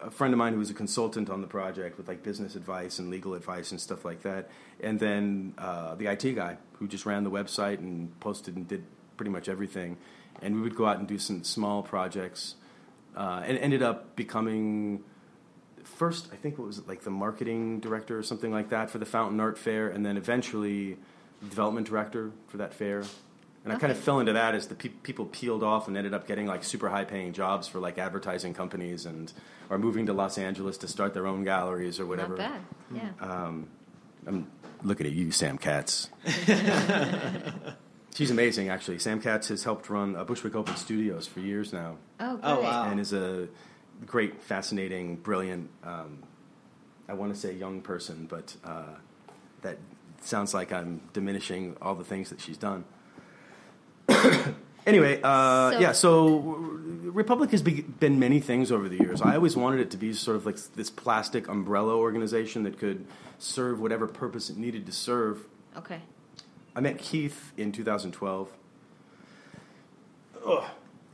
a 0.00 0.10
friend 0.10 0.32
of 0.32 0.38
mine 0.38 0.52
who 0.52 0.58
was 0.60 0.70
a 0.70 0.74
consultant 0.74 1.28
on 1.28 1.40
the 1.40 1.46
project 1.48 1.98
with 1.98 2.06
like 2.06 2.22
business 2.22 2.54
advice 2.54 3.00
and 3.00 3.10
legal 3.10 3.34
advice 3.34 3.72
and 3.72 3.80
stuff 3.80 4.04
like 4.04 4.22
that, 4.22 4.48
and 4.80 4.98
then 4.98 5.52
uh, 5.58 5.96
the 5.96 6.06
IT 6.06 6.34
guy 6.34 6.56
who 6.78 6.88
just 6.88 7.04
ran 7.04 7.24
the 7.24 7.30
website 7.30 7.78
and 7.78 8.18
posted 8.20 8.56
and 8.56 8.66
did 8.68 8.84
pretty 9.18 9.30
much 9.30 9.50
everything, 9.50 9.98
and 10.40 10.54
we 10.54 10.62
would 10.62 10.76
go 10.76 10.86
out 10.86 10.98
and 10.98 11.06
do 11.06 11.18
some 11.18 11.44
small 11.44 11.82
projects, 11.82 12.54
uh, 13.16 13.42
and 13.44 13.58
ended 13.58 13.82
up 13.82 14.16
becoming 14.16 15.04
first 15.98 16.28
I 16.32 16.36
think 16.36 16.58
what 16.58 16.66
was 16.66 16.78
it 16.78 16.88
like 16.88 17.02
the 17.02 17.10
marketing 17.10 17.80
director 17.80 18.18
or 18.18 18.22
something 18.22 18.52
like 18.52 18.70
that 18.70 18.90
for 18.90 18.98
the 18.98 19.06
Fountain 19.06 19.40
Art 19.40 19.58
Fair, 19.58 19.88
and 19.88 20.06
then 20.06 20.16
eventually 20.16 20.96
development 21.42 21.86
director 21.86 22.30
for 22.46 22.56
that 22.58 22.72
fair. 22.72 23.02
And 23.64 23.72
I 23.72 23.78
kind 23.78 23.90
of 23.90 23.98
fell 23.98 24.20
into 24.20 24.32
that 24.32 24.54
as 24.54 24.68
the 24.68 24.74
pe- 24.76 24.88
people 24.88 25.26
peeled 25.26 25.62
off 25.62 25.88
and 25.88 25.96
ended 25.96 26.14
up 26.14 26.26
getting 26.26 26.46
like 26.46 26.64
super 26.64 26.88
high 26.88 27.04
paying 27.04 27.32
jobs 27.32 27.68
for 27.68 27.80
like 27.80 27.98
advertising 27.98 28.54
companies 28.54 29.04
and 29.04 29.30
or 29.68 29.78
moving 29.78 30.06
to 30.06 30.12
Los 30.14 30.38
Angeles 30.38 30.78
to 30.78 30.88
start 30.88 31.12
their 31.12 31.26
own 31.26 31.44
galleries 31.44 32.00
or 32.00 32.06
whatever. 32.06 32.36
Not 32.36 32.50
bad. 32.50 32.60
Yeah. 32.94 33.10
I'm 34.26 34.46
looking 34.82 35.06
at 35.06 35.12
you, 35.12 35.30
Sam 35.32 35.58
Katz. 35.58 36.08
She's 38.14 38.30
amazing, 38.30 38.68
actually. 38.68 38.98
Sam 38.98 39.20
Katz 39.20 39.48
has 39.48 39.64
helped 39.64 39.90
run 39.90 40.16
uh, 40.16 40.24
Bushwick 40.24 40.54
Open 40.54 40.74
Studios 40.76 41.26
for 41.26 41.40
years 41.40 41.72
now, 41.72 41.98
oh, 42.18 42.36
great. 42.36 42.50
Oh, 42.50 42.62
wow. 42.62 42.90
and 42.90 42.98
is 42.98 43.12
a 43.12 43.48
great, 44.06 44.42
fascinating, 44.42 45.16
brilliant. 45.16 45.70
Um, 45.84 46.22
I 47.08 47.14
want 47.14 47.32
to 47.34 47.38
say 47.40 47.52
young 47.54 47.80
person, 47.80 48.26
but 48.28 48.54
uh, 48.64 48.94
that 49.62 49.78
sounds 50.20 50.52
like 50.54 50.72
I'm 50.72 51.00
diminishing 51.12 51.76
all 51.80 51.94
the 51.94 52.04
things 52.04 52.30
that 52.30 52.40
she's 52.40 52.56
done. 52.58 52.84
anyway, 54.86 55.20
uh, 55.22 55.72
So- 55.72 55.78
yeah. 55.78 55.92
So 55.92 56.38
Republic 56.38 57.50
has 57.52 57.62
be- 57.62 57.82
been 57.82 58.18
many 58.18 58.40
things 58.40 58.70
over 58.70 58.88
the 58.88 58.96
years. 58.98 59.22
I 59.22 59.34
always 59.34 59.56
wanted 59.56 59.80
it 59.80 59.90
to 59.92 59.96
be 59.96 60.12
sort 60.12 60.36
of 60.36 60.46
like 60.46 60.56
this 60.74 60.90
plastic 60.90 61.48
umbrella 61.48 61.96
organization 61.96 62.62
that 62.64 62.78
could 62.78 63.06
serve 63.38 63.80
whatever 63.80 64.06
purpose 64.06 64.50
it 64.50 64.56
needed 64.56 64.86
to 64.86 64.92
serve. 64.92 65.46
Okay. 65.76 66.00
I 66.76 66.80
met 66.80 66.98
Keith 66.98 67.52
in 67.56 67.72
2012. 67.72 68.48
Ugh. 70.46 70.64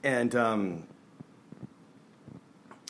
And 0.02 0.35
um, 0.35 0.85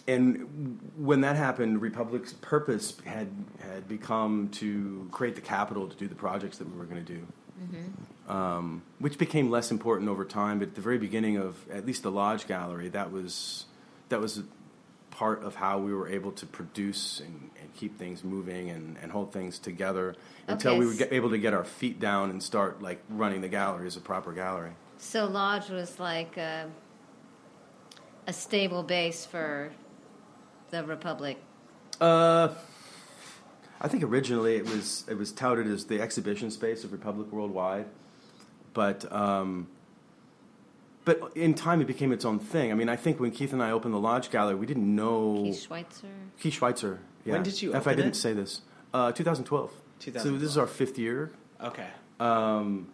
and 0.06 0.80
when 0.96 1.22
that 1.22 1.36
happened, 1.36 1.80
Republic's 1.80 2.32
purpose 2.34 2.96
had 3.04 3.28
had 3.60 3.88
become 3.88 4.48
to 4.52 5.08
create 5.10 5.34
the 5.34 5.40
capital 5.40 5.88
to 5.88 5.96
do 5.96 6.08
the 6.08 6.14
projects 6.14 6.58
that 6.58 6.70
we 6.70 6.76
were 6.76 6.84
going 6.84 7.04
to 7.04 7.12
do, 7.14 7.26
um, 8.28 8.82
which 8.98 9.16
became 9.16 9.50
less 9.50 9.70
important 9.70 10.10
over 10.10 10.24
time. 10.24 10.58
But 10.58 10.68
at 10.68 10.74
the 10.74 10.82
very 10.82 10.98
beginning 10.98 11.38
of 11.38 11.56
at 11.70 11.86
least 11.86 12.02
the 12.02 12.10
Lodge 12.10 12.46
Gallery, 12.46 12.90
that 12.90 13.12
was 13.12 13.64
that 14.10 14.20
was 14.20 14.42
part 15.10 15.42
of 15.44 15.54
how 15.54 15.78
we 15.78 15.94
were 15.94 16.08
able 16.08 16.32
to 16.32 16.44
produce 16.44 17.20
and, 17.20 17.50
and 17.60 17.72
keep 17.74 17.96
things 17.96 18.24
moving 18.24 18.70
and, 18.70 18.98
and 19.00 19.12
hold 19.12 19.32
things 19.32 19.60
together 19.60 20.16
until 20.48 20.72
Okay, 20.72 20.80
we 20.80 20.86
were 20.86 21.08
able 21.12 21.30
to 21.30 21.38
get 21.38 21.54
our 21.54 21.64
feet 21.64 22.00
down 22.00 22.30
and 22.30 22.42
start 22.42 22.82
like 22.82 23.00
running 23.08 23.40
the 23.40 23.48
gallery 23.48 23.86
as 23.86 23.96
a 23.96 24.00
proper 24.00 24.32
gallery. 24.32 24.72
So 24.98 25.26
Lodge 25.26 25.70
was 25.70 26.00
like 26.00 26.36
a, 26.36 26.68
a 28.26 28.32
stable 28.32 28.82
base 28.82 29.24
for 29.24 29.70
the 30.74 30.84
Republic. 30.84 31.38
Uh, 32.00 32.48
I 33.80 33.88
think 33.88 34.02
originally 34.02 34.56
it 34.56 34.64
was 34.68 35.04
it 35.08 35.16
was 35.16 35.32
touted 35.32 35.66
as 35.66 35.86
the 35.86 36.00
exhibition 36.00 36.50
space 36.50 36.84
of 36.84 36.92
Republic 36.92 37.30
Worldwide, 37.30 37.86
but 38.72 39.10
um, 39.12 39.68
but 41.04 41.20
in 41.36 41.54
time 41.54 41.80
it 41.80 41.86
became 41.86 42.12
its 42.12 42.24
own 42.24 42.38
thing. 42.38 42.72
I 42.72 42.74
mean, 42.74 42.88
I 42.88 42.96
think 42.96 43.20
when 43.20 43.30
Keith 43.30 43.52
and 43.52 43.62
I 43.62 43.70
opened 43.70 43.94
the 43.94 43.98
Lodge 43.98 44.30
Gallery, 44.30 44.56
we 44.56 44.66
didn't 44.66 44.94
know 44.94 45.42
Keith 45.44 45.62
Schweitzer. 45.62 46.08
Keith 46.40 46.54
Schweitzer. 46.54 47.00
Yeah. 47.24 47.34
When 47.34 47.42
did 47.42 47.60
you 47.62 47.70
If 47.70 47.86
I 47.86 47.92
open 47.92 47.96
didn't 47.96 48.12
it? 48.12 48.16
say 48.16 48.32
this, 48.32 48.62
uh, 48.92 49.12
2012. 49.12 49.70
So 50.00 50.10
this 50.10 50.50
is 50.50 50.58
our 50.58 50.66
fifth 50.66 50.98
year. 50.98 51.32
Okay. 51.62 51.86
Um, 52.20 52.88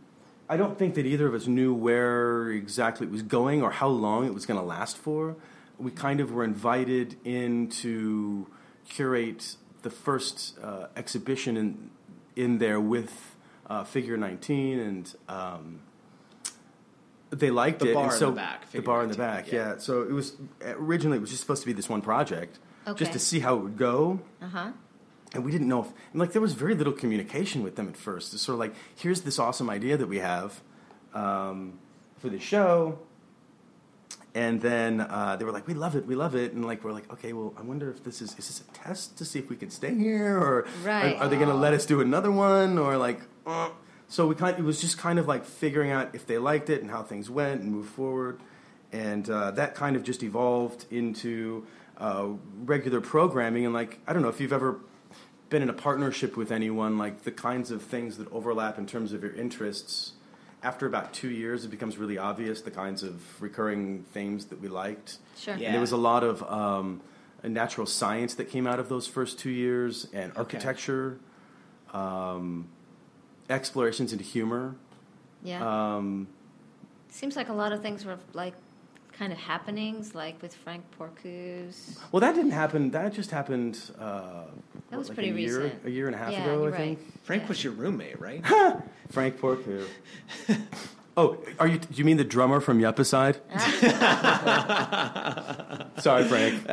I 0.48 0.56
don't 0.56 0.78
think 0.78 0.94
that 0.94 1.06
either 1.06 1.26
of 1.26 1.34
us 1.34 1.46
knew 1.46 1.74
where 1.74 2.48
exactly 2.50 3.06
it 3.06 3.10
was 3.10 3.22
going 3.22 3.62
or 3.62 3.70
how 3.70 3.88
long 3.88 4.26
it 4.26 4.34
was 4.34 4.46
going 4.46 4.60
to 4.60 4.66
last 4.66 4.96
for. 4.96 5.36
We 5.80 5.90
kind 5.90 6.20
of 6.20 6.32
were 6.32 6.44
invited 6.44 7.16
in 7.24 7.68
to 7.82 8.46
curate 8.88 9.56
the 9.82 9.90
first 9.90 10.58
uh, 10.62 10.86
exhibition 10.96 11.56
in 11.56 11.90
in 12.36 12.58
there 12.58 12.78
with 12.80 13.36
uh, 13.68 13.84
Figure 13.84 14.16
19, 14.16 14.78
and 14.78 15.14
um, 15.28 15.80
they 17.30 17.50
liked 17.50 17.80
The 17.80 17.90
it. 17.90 17.94
bar 17.94 18.04
and 18.04 18.12
in 18.12 18.18
so 18.18 18.26
the 18.30 18.36
back, 18.36 18.60
the 18.62 18.66
Figure 18.68 18.86
bar 18.86 19.02
in 19.04 19.10
the 19.10 19.16
back, 19.16 19.50
yeah. 19.52 19.72
yeah. 19.72 19.78
So 19.78 20.02
it 20.02 20.12
was 20.12 20.34
originally 20.64 21.16
it 21.18 21.20
was 21.20 21.30
just 21.30 21.42
supposed 21.42 21.62
to 21.62 21.66
be 21.66 21.72
this 21.72 21.88
one 21.88 22.02
project, 22.02 22.58
Okay. 22.86 22.98
just 22.98 23.12
to 23.12 23.18
see 23.18 23.40
how 23.40 23.56
it 23.56 23.62
would 23.62 23.76
go 23.78 24.20
Uh 24.42 24.48
huh. 24.48 24.72
and 25.34 25.44
we 25.44 25.50
didn't 25.52 25.68
know 25.68 25.82
if 25.82 25.88
and 26.12 26.20
like 26.20 26.32
there 26.32 26.42
was 26.42 26.54
very 26.54 26.74
little 26.74 26.92
communication 26.92 27.62
with 27.62 27.76
them 27.76 27.88
at 27.88 27.96
first. 27.96 28.34
It's 28.34 28.42
sort 28.42 28.54
of 28.54 28.60
like 28.60 28.74
here's 28.96 29.20
this 29.22 29.38
awesome 29.38 29.70
idea 29.70 29.96
that 29.96 30.08
we 30.08 30.18
have 30.18 30.60
um, 31.14 31.78
for 32.18 32.28
the 32.28 32.38
show, 32.40 32.98
and 34.34 34.60
then 34.60 35.00
uh, 35.00 35.36
they 35.36 35.44
were 35.44 35.52
like, 35.52 35.66
"We 35.66 35.74
love 35.74 35.96
it, 35.96 36.06
we 36.06 36.14
love 36.14 36.34
it," 36.34 36.52
and 36.52 36.64
like 36.64 36.84
we're 36.84 36.92
like, 36.92 37.12
"Okay, 37.12 37.32
well, 37.32 37.52
I 37.58 37.62
wonder 37.62 37.90
if 37.90 38.04
this 38.04 38.22
is 38.22 38.30
is 38.38 38.46
this 38.48 38.60
a 38.60 38.64
test 38.72 39.18
to 39.18 39.24
see 39.24 39.38
if 39.38 39.50
we 39.50 39.56
can 39.56 39.70
stay 39.70 39.94
here, 39.94 40.38
or 40.38 40.66
Right. 40.84 41.14
are, 41.16 41.24
are 41.24 41.28
they 41.28 41.36
going 41.36 41.48
to 41.48 41.54
let 41.54 41.72
us 41.74 41.86
do 41.86 42.00
another 42.00 42.30
one, 42.30 42.78
or 42.78 42.96
like." 42.96 43.20
Uh. 43.46 43.70
So 44.08 44.26
we 44.26 44.34
kind 44.34 44.54
of, 44.54 44.58
it 44.58 44.64
was 44.66 44.80
just 44.80 44.98
kind 44.98 45.20
of 45.20 45.28
like 45.28 45.44
figuring 45.44 45.92
out 45.92 46.16
if 46.16 46.26
they 46.26 46.36
liked 46.36 46.68
it 46.68 46.82
and 46.82 46.90
how 46.90 47.04
things 47.04 47.30
went 47.30 47.60
and 47.60 47.70
move 47.70 47.86
forward, 47.88 48.40
and 48.90 49.28
uh, 49.30 49.52
that 49.52 49.76
kind 49.76 49.94
of 49.94 50.02
just 50.02 50.24
evolved 50.24 50.84
into 50.90 51.64
uh, 51.96 52.26
regular 52.64 53.00
programming. 53.00 53.64
And 53.64 53.72
like 53.72 54.00
I 54.08 54.12
don't 54.12 54.22
know 54.22 54.28
if 54.28 54.40
you've 54.40 54.52
ever 54.52 54.80
been 55.48 55.62
in 55.62 55.68
a 55.68 55.72
partnership 55.74 56.36
with 56.36 56.50
anyone, 56.50 56.98
like 56.98 57.22
the 57.22 57.30
kinds 57.30 57.70
of 57.70 57.82
things 57.82 58.16
that 58.18 58.30
overlap 58.32 58.78
in 58.78 58.86
terms 58.86 59.12
of 59.12 59.22
your 59.22 59.32
interests. 59.32 60.12
After 60.62 60.86
about 60.86 61.14
two 61.14 61.30
years, 61.30 61.64
it 61.64 61.68
becomes 61.68 61.96
really 61.96 62.18
obvious 62.18 62.60
the 62.60 62.70
kinds 62.70 63.02
of 63.02 63.22
recurring 63.40 64.04
themes 64.12 64.46
that 64.46 64.60
we 64.60 64.68
liked. 64.68 65.18
Sure. 65.38 65.56
Yeah. 65.56 65.66
And 65.66 65.74
there 65.74 65.80
was 65.80 65.92
a 65.92 65.96
lot 65.96 66.22
of 66.22 66.42
um, 66.42 67.00
natural 67.42 67.86
science 67.86 68.34
that 68.34 68.50
came 68.50 68.66
out 68.66 68.78
of 68.78 68.88
those 68.88 69.06
first 69.06 69.38
two 69.38 69.50
years, 69.50 70.06
and 70.12 70.32
architecture, 70.36 71.18
um, 71.92 72.68
explorations 73.48 74.12
into 74.12 74.24
humor. 74.24 74.76
Yeah. 75.42 75.96
Um, 75.96 76.28
Seems 77.08 77.36
like 77.36 77.48
a 77.48 77.54
lot 77.54 77.72
of 77.72 77.80
things 77.82 78.04
were 78.04 78.18
like 78.34 78.54
kind 79.12 79.32
of 79.32 79.38
happenings, 79.38 80.14
like 80.14 80.40
with 80.42 80.54
Frank 80.54 80.84
Porcus. 80.92 81.98
well, 82.12 82.20
that 82.20 82.34
didn't 82.34 82.52
happen. 82.52 82.90
That 82.90 83.12
just 83.12 83.30
happened. 83.30 83.80
Uh, 83.98 84.44
That 84.90 84.98
was 84.98 85.08
like 85.08 85.16
pretty 85.16 85.30
a 85.30 85.34
year, 85.34 85.62
recent. 85.62 85.86
a 85.86 85.90
year 85.90 86.06
and 86.06 86.14
a 86.14 86.18
half 86.18 86.32
Yeah, 86.32 86.42
ago, 86.44 86.64
you're 86.64 86.74
I 86.74 86.76
think. 86.76 87.24
Frank 87.24 87.42
Yeah. 87.42 87.48
was 87.48 87.64
your 87.64 87.72
roommate, 87.74 88.20
right? 88.20 88.44
Frank 89.10 89.38
Porcu. 89.40 89.86
oh, 91.16 91.38
are 91.58 91.66
you? 91.68 91.78
Do 91.78 91.88
you 91.94 92.04
mean 92.04 92.16
the 92.16 92.24
drummer 92.24 92.60
from 92.60 92.80
Yupicide? 92.80 93.36
Sorry, 96.00 96.24
Frank. 96.24 96.66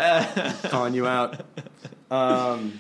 Calling 0.72 0.94
you 0.94 1.08
out. 1.08 1.42
Um, 2.10 2.80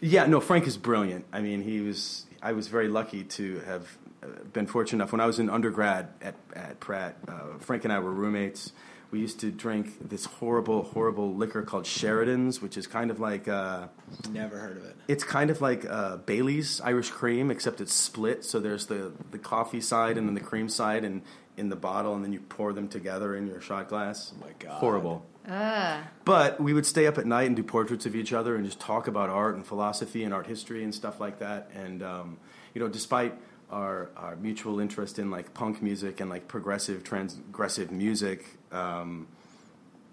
yeah, 0.00 0.26
no, 0.26 0.40
Frank 0.40 0.66
is 0.66 0.76
brilliant. 0.76 1.24
I 1.32 1.40
mean, 1.40 1.62
he 1.62 1.80
was. 1.80 2.26
I 2.42 2.52
was 2.52 2.68
very 2.68 2.88
lucky 2.88 3.24
to 3.24 3.58
have 3.60 3.98
uh, 4.22 4.26
been 4.52 4.66
fortunate 4.66 5.02
enough 5.02 5.12
when 5.12 5.20
I 5.20 5.26
was 5.26 5.38
in 5.38 5.50
undergrad 5.50 6.08
at 6.22 6.34
at 6.54 6.80
Pratt. 6.80 7.16
Uh, 7.28 7.58
Frank 7.58 7.84
and 7.84 7.92
I 7.92 7.98
were 7.98 8.12
roommates. 8.12 8.72
We 9.10 9.18
used 9.18 9.40
to 9.40 9.50
drink 9.50 10.08
this 10.08 10.24
horrible, 10.24 10.82
horrible 10.84 11.34
liquor 11.34 11.62
called 11.62 11.84
Sheridan's, 11.86 12.62
which 12.62 12.76
is 12.76 12.86
kind 12.86 13.10
of 13.10 13.18
like. 13.18 13.48
Uh, 13.48 13.88
Never 14.30 14.58
heard 14.58 14.76
of 14.76 14.84
it. 14.84 14.96
it's 15.08 15.24
kind 15.24 15.50
of 15.50 15.60
like 15.60 15.84
uh, 15.88 16.18
Bailey's 16.18 16.80
Irish 16.82 17.10
cream, 17.10 17.50
except 17.50 17.80
it's 17.80 17.92
split. 17.94 18.44
So 18.44 18.60
there's 18.60 18.86
the, 18.86 19.12
the 19.32 19.38
coffee 19.38 19.80
side 19.80 20.16
and 20.16 20.28
then 20.28 20.34
the 20.34 20.40
cream 20.40 20.68
side, 20.68 21.04
and 21.04 21.22
in 21.56 21.68
the 21.70 21.76
bottle, 21.76 22.14
and 22.14 22.24
then 22.24 22.32
you 22.32 22.40
pour 22.40 22.72
them 22.72 22.86
together 22.88 23.34
in 23.34 23.46
your 23.46 23.60
shot 23.60 23.88
glass. 23.88 24.32
Oh 24.36 24.40
my 24.46 24.52
God. 24.58 24.78
Horrible. 24.78 25.26
Ah, 25.48 26.06
But 26.24 26.60
we 26.60 26.72
would 26.72 26.86
stay 26.86 27.06
up 27.06 27.18
at 27.18 27.26
night 27.26 27.46
and 27.48 27.56
do 27.56 27.62
portraits 27.64 28.06
of 28.06 28.14
each 28.14 28.32
other 28.32 28.54
and 28.54 28.64
just 28.64 28.78
talk 28.78 29.08
about 29.08 29.28
art 29.30 29.56
and 29.56 29.66
philosophy 29.66 30.22
and 30.22 30.32
art 30.32 30.46
history 30.46 30.84
and 30.84 30.94
stuff 30.94 31.18
like 31.18 31.40
that. 31.40 31.70
And 31.74 32.02
um, 32.02 32.38
you 32.74 32.80
know, 32.80 32.88
despite 32.88 33.34
our 33.70 34.10
our 34.16 34.36
mutual 34.36 34.80
interest 34.80 35.18
in 35.18 35.30
like 35.30 35.54
punk 35.54 35.82
music 35.82 36.20
and 36.20 36.30
like 36.30 36.48
progressive, 36.48 37.02
transgressive 37.02 37.90
music, 37.90 38.58
um, 38.72 39.26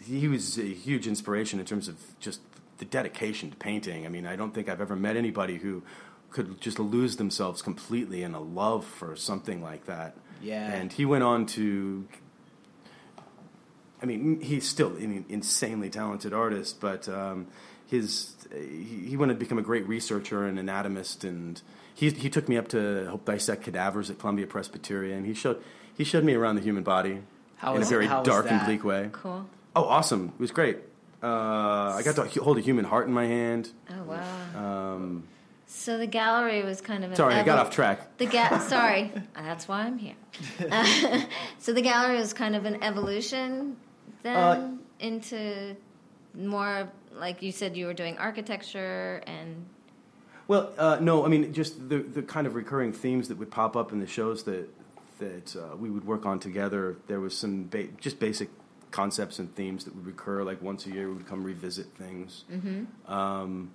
he 0.03 0.27
was 0.27 0.57
a 0.57 0.63
huge 0.63 1.07
inspiration 1.07 1.59
in 1.59 1.65
terms 1.65 1.88
of 1.88 1.97
just 2.19 2.41
the 2.77 2.85
dedication 2.85 3.49
to 3.51 3.57
painting. 3.57 4.05
I 4.05 4.09
mean, 4.09 4.25
I 4.25 4.35
don't 4.35 4.53
think 4.53 4.69
I've 4.69 4.81
ever 4.81 4.95
met 4.95 5.17
anybody 5.17 5.57
who 5.57 5.84
could 6.29 6.61
just 6.61 6.77
lose 6.77 7.15
themselves 7.15 7.61
completely 7.61 8.21
in 8.21 8.34
a 8.34 8.39
love 8.39 8.85
for 8.85 9.15
something 9.15 9.61
like 9.63 9.85
that. 9.85 10.15
Yeah. 10.41 10.71
And 10.71 10.91
he 10.91 11.05
went 11.05 11.23
on 11.23 11.45
to 11.47 12.07
I 14.01 14.05
mean, 14.05 14.41
he's 14.41 14.67
still 14.67 14.95
an 14.97 15.25
insanely 15.27 15.89
talented 15.89 16.34
artist, 16.34 16.79
but 16.79 17.09
um, 17.09 17.47
his 17.88 18.35
he, 18.53 19.07
he 19.09 19.17
went 19.17 19.31
to 19.31 19.35
become 19.35 19.57
a 19.57 19.63
great 19.63 19.88
researcher 19.88 20.45
and 20.45 20.59
anatomist, 20.59 21.23
and 21.23 21.61
he 21.99 22.10
he 22.11 22.30
took 22.30 22.45
me 22.48 22.56
up 22.61 22.68
to 22.69 22.80
help 23.06 23.26
dissect 23.26 23.64
cadavers 23.64 24.10
at 24.11 24.19
Columbia 24.19 24.45
Presbyterian. 24.48 25.26
He 25.26 25.34
showed 25.34 25.57
he 25.98 26.03
showed 26.03 26.24
me 26.24 26.34
around 26.36 26.56
the 26.56 26.61
human 26.61 26.84
body 26.84 27.15
How 27.57 27.74
in 27.74 27.80
was- 27.80 27.88
a 27.88 27.91
very 27.95 28.07
dark 28.07 28.45
and 28.52 28.64
bleak 28.65 28.84
way. 28.84 29.10
cool. 29.11 29.48
Oh, 29.76 29.84
awesome! 29.86 30.24
It 30.38 30.40
was 30.40 30.52
great. 30.52 30.78
Uh, 31.24 31.28
I 31.98 32.02
got 32.06 32.15
to 32.15 32.24
hold 32.44 32.57
a 32.57 32.61
human 32.61 32.86
heart 32.86 33.07
in 33.07 33.14
my 33.14 33.26
hand. 33.26 33.69
Oh 33.90 34.03
wow. 34.03 34.94
Um, 34.95 35.24
So 35.65 35.98
the 35.98 36.07
gallery 36.07 36.64
was 36.64 36.80
kind 36.82 37.03
of 37.03 37.10
an 37.11 37.15
sorry, 37.18 37.34
I 37.36 37.44
got 37.44 37.57
off 37.60 37.72
track. 37.72 38.18
The 38.18 38.28
ga- 38.28 38.60
sorry, 38.60 39.11
that's 39.36 39.68
why 39.68 39.82
I'm 39.88 39.98
here. 39.98 40.15
Uh, 40.72 41.22
so 41.60 41.74
the 41.74 41.82
gallery 41.82 42.18
was 42.18 42.34
kind 42.34 42.56
of 42.56 42.65
an 42.65 42.84
evolution 42.84 43.76
then 44.24 44.36
Uh, 44.38 44.72
into 44.99 45.76
more 46.36 46.88
like 47.14 47.41
you 47.41 47.52
said 47.52 47.76
you 47.76 47.86
were 47.88 47.94
doing 48.03 48.18
architecture 48.18 49.22
and 49.28 49.65
Well, 50.48 50.72
uh, 50.78 50.98
no, 51.02 51.26
I 51.26 51.28
mean 51.28 51.53
just 51.53 51.90
the 51.90 51.99
the 51.99 52.22
kind 52.22 52.48
of 52.48 52.56
recurring 52.56 52.94
themes 52.94 53.28
that 53.28 53.38
would 53.38 53.52
pop 53.52 53.76
up 53.76 53.91
in 53.91 53.99
the 53.99 54.07
shows 54.07 54.44
that 54.44 54.69
that 55.19 55.56
uh, 55.56 55.76
we 55.76 55.90
would 55.90 56.06
work 56.06 56.26
on 56.26 56.40
together. 56.40 56.95
There 57.07 57.19
was 57.19 57.36
some 57.38 57.68
ba- 57.68 57.88
just 57.99 58.19
basic 58.19 58.49
concepts 58.91 59.40
and 59.40 59.53
themes 59.56 59.86
that 59.86 59.95
would 59.95 60.06
recur. 60.06 60.44
Like 60.44 60.61
once 60.61 60.86
a 60.86 60.90
year, 60.90 61.10
we 61.10 61.15
would 61.15 61.28
come 61.28 61.44
revisit 61.44 61.88
things. 61.98 62.45
Um, 63.07 63.72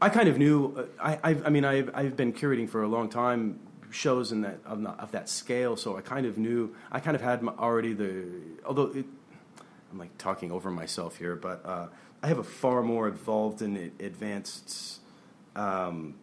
I 0.00 0.08
kind 0.08 0.28
of 0.28 0.38
knew. 0.38 0.74
Uh, 0.76 0.84
I, 1.00 1.18
I've, 1.22 1.46
I 1.46 1.50
mean, 1.50 1.64
I've, 1.64 1.90
I've 1.94 2.16
been 2.16 2.32
curating 2.32 2.68
for 2.68 2.82
a 2.82 2.88
long 2.88 3.08
time 3.08 3.60
shows 3.90 4.32
in 4.32 4.40
that 4.40 4.58
of, 4.64 4.80
not, 4.80 4.98
of 4.98 5.12
that 5.12 5.28
scale. 5.28 5.76
So 5.76 5.96
I 5.96 6.00
kind 6.00 6.26
of 6.26 6.38
knew. 6.38 6.74
I 6.90 7.00
kind 7.00 7.14
of 7.14 7.20
had 7.20 7.42
my, 7.42 7.52
already 7.52 7.92
the. 7.92 8.24
Although 8.64 8.92
it, 8.94 9.04
I'm 9.90 9.98
like 9.98 10.16
talking 10.16 10.50
over 10.50 10.70
myself 10.70 11.16
here, 11.16 11.36
but 11.36 11.64
uh, 11.66 11.88
I 12.22 12.28
have 12.28 12.38
a 12.38 12.44
far 12.44 12.82
more 12.82 13.08
evolved 13.08 13.62
and 13.62 13.76
advanced 14.00 15.00
um, 15.56 16.14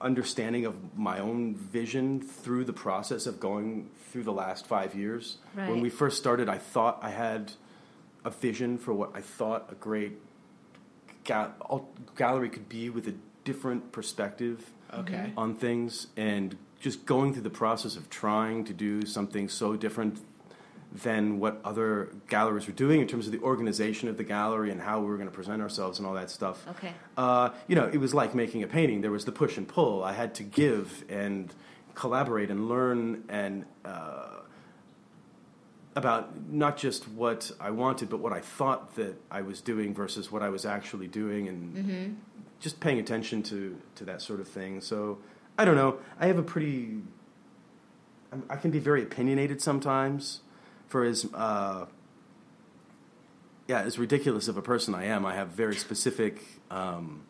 understanding 0.00 0.66
of 0.66 0.74
my 0.96 1.18
own 1.18 1.54
vision 1.54 2.20
through 2.20 2.64
the 2.64 2.72
process 2.72 3.26
of 3.26 3.40
going 3.40 3.88
through 4.10 4.24
the 4.24 4.32
last 4.32 4.66
five 4.66 4.94
years. 4.94 5.38
When 5.54 5.80
we 5.80 5.88
first 5.90 6.18
started, 6.18 6.48
I 6.48 6.58
thought 6.58 6.98
I 7.02 7.10
had 7.10 7.52
a 8.24 8.30
vision 8.30 8.78
for 8.78 8.92
what 8.92 9.10
I 9.14 9.20
thought 9.20 9.68
a 9.70 9.74
great 9.74 10.18
ga- 11.24 11.50
al- 11.70 11.88
gallery 12.16 12.48
could 12.48 12.68
be 12.68 12.90
with 12.90 13.06
a 13.08 13.14
different 13.44 13.92
perspective 13.92 14.70
Okay. 14.92 15.32
on 15.36 15.54
things 15.54 16.06
and 16.16 16.56
just 16.80 17.04
going 17.06 17.32
through 17.32 17.42
the 17.42 17.50
process 17.50 17.96
of 17.96 18.08
trying 18.10 18.64
to 18.64 18.72
do 18.72 19.04
something 19.06 19.48
so 19.48 19.74
different 19.76 20.20
than 20.94 21.40
what 21.40 21.60
other 21.64 22.12
galleries 22.28 22.68
were 22.68 22.72
doing 22.72 23.00
in 23.00 23.08
terms 23.08 23.26
of 23.26 23.32
the 23.32 23.40
organization 23.40 24.08
of 24.08 24.16
the 24.16 24.22
gallery 24.22 24.70
and 24.70 24.80
how 24.80 25.00
we 25.00 25.06
were 25.06 25.16
going 25.16 25.28
to 25.28 25.34
present 25.34 25.60
ourselves 25.60 25.98
and 25.98 26.06
all 26.06 26.14
that 26.14 26.30
stuff. 26.30 26.64
Okay. 26.68 26.92
Uh, 27.16 27.50
you 27.66 27.74
know, 27.74 27.90
it 27.92 27.98
was 27.98 28.14
like 28.14 28.34
making 28.34 28.62
a 28.62 28.68
painting. 28.68 29.00
There 29.00 29.10
was 29.10 29.24
the 29.24 29.32
push 29.32 29.56
and 29.56 29.66
pull. 29.66 30.04
I 30.04 30.12
had 30.12 30.34
to 30.36 30.44
give 30.44 31.04
and 31.08 31.52
collaborate 31.96 32.50
and 32.50 32.68
learn 32.68 33.24
and 33.28 33.64
uh, 33.84 34.40
about 35.96 36.48
not 36.48 36.76
just 36.76 37.08
what 37.08 37.50
I 37.60 37.70
wanted, 37.70 38.08
but 38.08 38.20
what 38.20 38.32
I 38.32 38.40
thought 38.40 38.94
that 38.96 39.20
I 39.30 39.42
was 39.42 39.60
doing 39.60 39.94
versus 39.94 40.30
what 40.30 40.42
I 40.42 40.48
was 40.48 40.64
actually 40.64 41.08
doing, 41.08 41.48
and 41.48 42.20
just 42.60 42.80
paying 42.80 42.98
attention 42.98 43.42
to 43.44 43.80
to 43.96 44.04
that 44.04 44.22
sort 44.22 44.40
of 44.40 44.48
thing. 44.48 44.80
So 44.80 45.18
I 45.58 45.64
don't 45.64 45.76
know. 45.76 45.98
I 46.18 46.26
have 46.26 46.38
a 46.38 46.42
pretty. 46.42 46.98
I 48.50 48.56
can 48.56 48.72
be 48.72 48.80
very 48.80 49.02
opinionated 49.02 49.62
sometimes. 49.62 50.40
For 50.94 51.02
as 51.02 51.26
uh, 51.34 51.86
yeah, 53.66 53.80
as 53.80 53.98
ridiculous 53.98 54.46
of 54.46 54.56
a 54.56 54.62
person 54.62 54.94
I 54.94 55.06
am, 55.06 55.26
I 55.26 55.34
have 55.34 55.48
very 55.48 55.74
specific 55.74 56.40
um, 56.70 57.22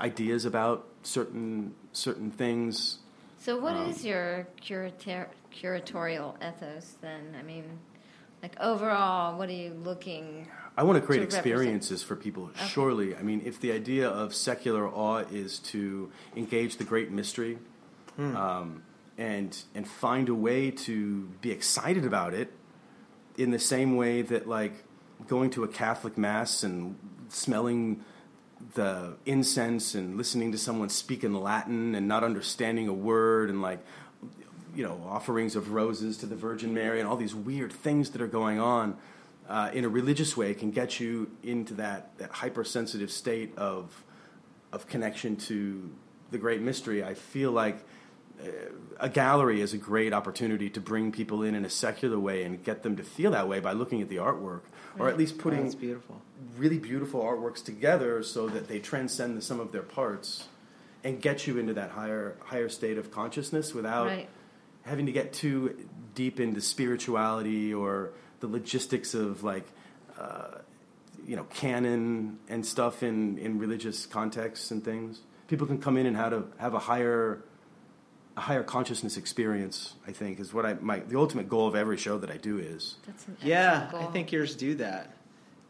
ideas 0.00 0.44
about 0.44 0.86
certain 1.02 1.74
certain 1.90 2.30
things. 2.30 3.00
So, 3.40 3.58
what 3.58 3.74
is 3.88 4.02
Um, 4.02 4.06
your 4.10 4.46
curator- 4.60 5.30
curatorial 5.52 6.36
ethos 6.40 6.94
then? 7.00 7.34
I 7.36 7.42
mean, 7.42 7.64
like 8.44 8.54
overall, 8.60 9.36
what 9.36 9.48
are 9.48 9.52
you 9.64 9.72
looking? 9.74 10.46
I 10.76 10.84
want 10.84 11.00
to 11.00 11.04
create 11.04 11.18
To 11.18 11.36
represent- 11.36 11.44
experiences 11.44 12.04
for 12.04 12.14
people. 12.14 12.52
Surely, 12.68 13.16
I 13.16 13.22
mean, 13.22 13.42
if 13.44 13.58
the 13.58 13.72
idea 13.72 14.08
of 14.08 14.36
secular 14.36 14.88
awe 14.88 15.24
is 15.32 15.58
to 15.74 16.12
engage 16.36 16.76
the 16.76 16.84
great 16.84 17.10
mystery, 17.10 17.58
um, 18.18 18.84
and 19.18 19.56
and 19.74 19.86
find 19.86 20.28
a 20.28 20.34
way 20.34 20.70
to 20.70 21.28
be 21.40 21.50
excited 21.50 22.04
about 22.04 22.34
it, 22.34 22.52
in 23.36 23.50
the 23.50 23.58
same 23.58 23.96
way 23.96 24.22
that 24.22 24.48
like 24.48 24.84
going 25.28 25.50
to 25.50 25.64
a 25.64 25.68
Catholic 25.68 26.18
mass 26.18 26.62
and 26.62 26.96
smelling 27.28 28.04
the 28.74 29.16
incense 29.26 29.94
and 29.94 30.16
listening 30.16 30.52
to 30.52 30.58
someone 30.58 30.88
speak 30.88 31.24
in 31.24 31.34
Latin 31.34 31.94
and 31.94 32.06
not 32.06 32.22
understanding 32.22 32.88
a 32.88 32.92
word 32.92 33.50
and 33.50 33.60
like 33.60 33.84
you 34.74 34.84
know 34.84 35.02
offerings 35.08 35.56
of 35.56 35.72
roses 35.72 36.16
to 36.18 36.26
the 36.26 36.36
Virgin 36.36 36.72
Mary 36.72 37.00
and 37.00 37.08
all 37.08 37.16
these 37.16 37.34
weird 37.34 37.72
things 37.72 38.10
that 38.10 38.22
are 38.22 38.28
going 38.28 38.58
on 38.60 38.96
uh, 39.48 39.70
in 39.72 39.84
a 39.84 39.88
religious 39.88 40.36
way 40.36 40.54
can 40.54 40.70
get 40.70 41.00
you 41.00 41.30
into 41.42 41.74
that 41.74 42.16
that 42.18 42.30
hypersensitive 42.30 43.10
state 43.10 43.56
of 43.56 44.04
of 44.72 44.86
connection 44.86 45.36
to 45.36 45.90
the 46.30 46.38
great 46.38 46.62
mystery. 46.62 47.04
I 47.04 47.14
feel 47.14 47.52
like 47.52 47.84
a 49.00 49.08
gallery 49.08 49.60
is 49.60 49.72
a 49.72 49.78
great 49.78 50.12
opportunity 50.12 50.70
to 50.70 50.80
bring 50.80 51.12
people 51.12 51.42
in 51.42 51.54
in 51.54 51.64
a 51.64 51.70
secular 51.70 52.18
way 52.18 52.44
and 52.44 52.62
get 52.62 52.82
them 52.82 52.96
to 52.96 53.02
feel 53.02 53.30
that 53.32 53.48
way 53.48 53.60
by 53.60 53.72
looking 53.72 54.00
at 54.02 54.08
the 54.08 54.16
artwork 54.16 54.60
or 54.98 55.08
at 55.08 55.16
least 55.16 55.38
putting 55.38 55.62
That's 55.64 55.74
beautiful. 55.74 56.20
really 56.56 56.78
beautiful 56.78 57.22
artworks 57.22 57.64
together 57.64 58.22
so 58.22 58.48
that 58.48 58.68
they 58.68 58.78
transcend 58.78 59.36
the 59.36 59.42
sum 59.42 59.58
of 59.60 59.72
their 59.72 59.82
parts 59.82 60.48
and 61.04 61.20
get 61.20 61.46
you 61.46 61.58
into 61.58 61.74
that 61.74 61.90
higher 61.90 62.36
higher 62.44 62.68
state 62.68 62.98
of 62.98 63.10
consciousness 63.10 63.74
without 63.74 64.06
Right. 64.06 64.28
having 64.82 65.06
to 65.06 65.12
get 65.12 65.32
too 65.32 65.76
deep 66.14 66.38
into 66.38 66.60
spirituality 66.60 67.72
or 67.74 68.10
the 68.40 68.46
logistics 68.46 69.14
of 69.14 69.42
like 69.42 69.66
uh, 70.18 70.58
you 71.26 71.36
know 71.36 71.44
canon 71.44 72.38
and 72.48 72.64
stuff 72.66 73.02
in 73.02 73.38
in 73.38 73.58
religious 73.58 74.06
contexts 74.06 74.70
and 74.70 74.84
things 74.84 75.20
people 75.48 75.66
can 75.66 75.78
come 75.78 75.96
in 75.96 76.06
and 76.06 76.16
how 76.16 76.28
to 76.28 76.44
have 76.58 76.74
a 76.74 76.78
higher 76.78 77.42
a 78.36 78.40
higher 78.40 78.62
consciousness 78.62 79.16
experience 79.16 79.94
i 80.06 80.12
think 80.12 80.40
is 80.40 80.54
what 80.54 80.64
i 80.64 80.74
my 80.74 81.00
the 81.00 81.18
ultimate 81.18 81.48
goal 81.48 81.66
of 81.68 81.74
every 81.74 81.96
show 81.96 82.16
that 82.18 82.30
i 82.30 82.36
do 82.36 82.58
is 82.58 82.96
That's 83.06 83.26
an 83.28 83.36
Yeah, 83.42 83.82
excellent 83.84 84.08
I 84.08 84.12
think 84.12 84.32
yours 84.32 84.54
do 84.56 84.74
that. 84.76 85.14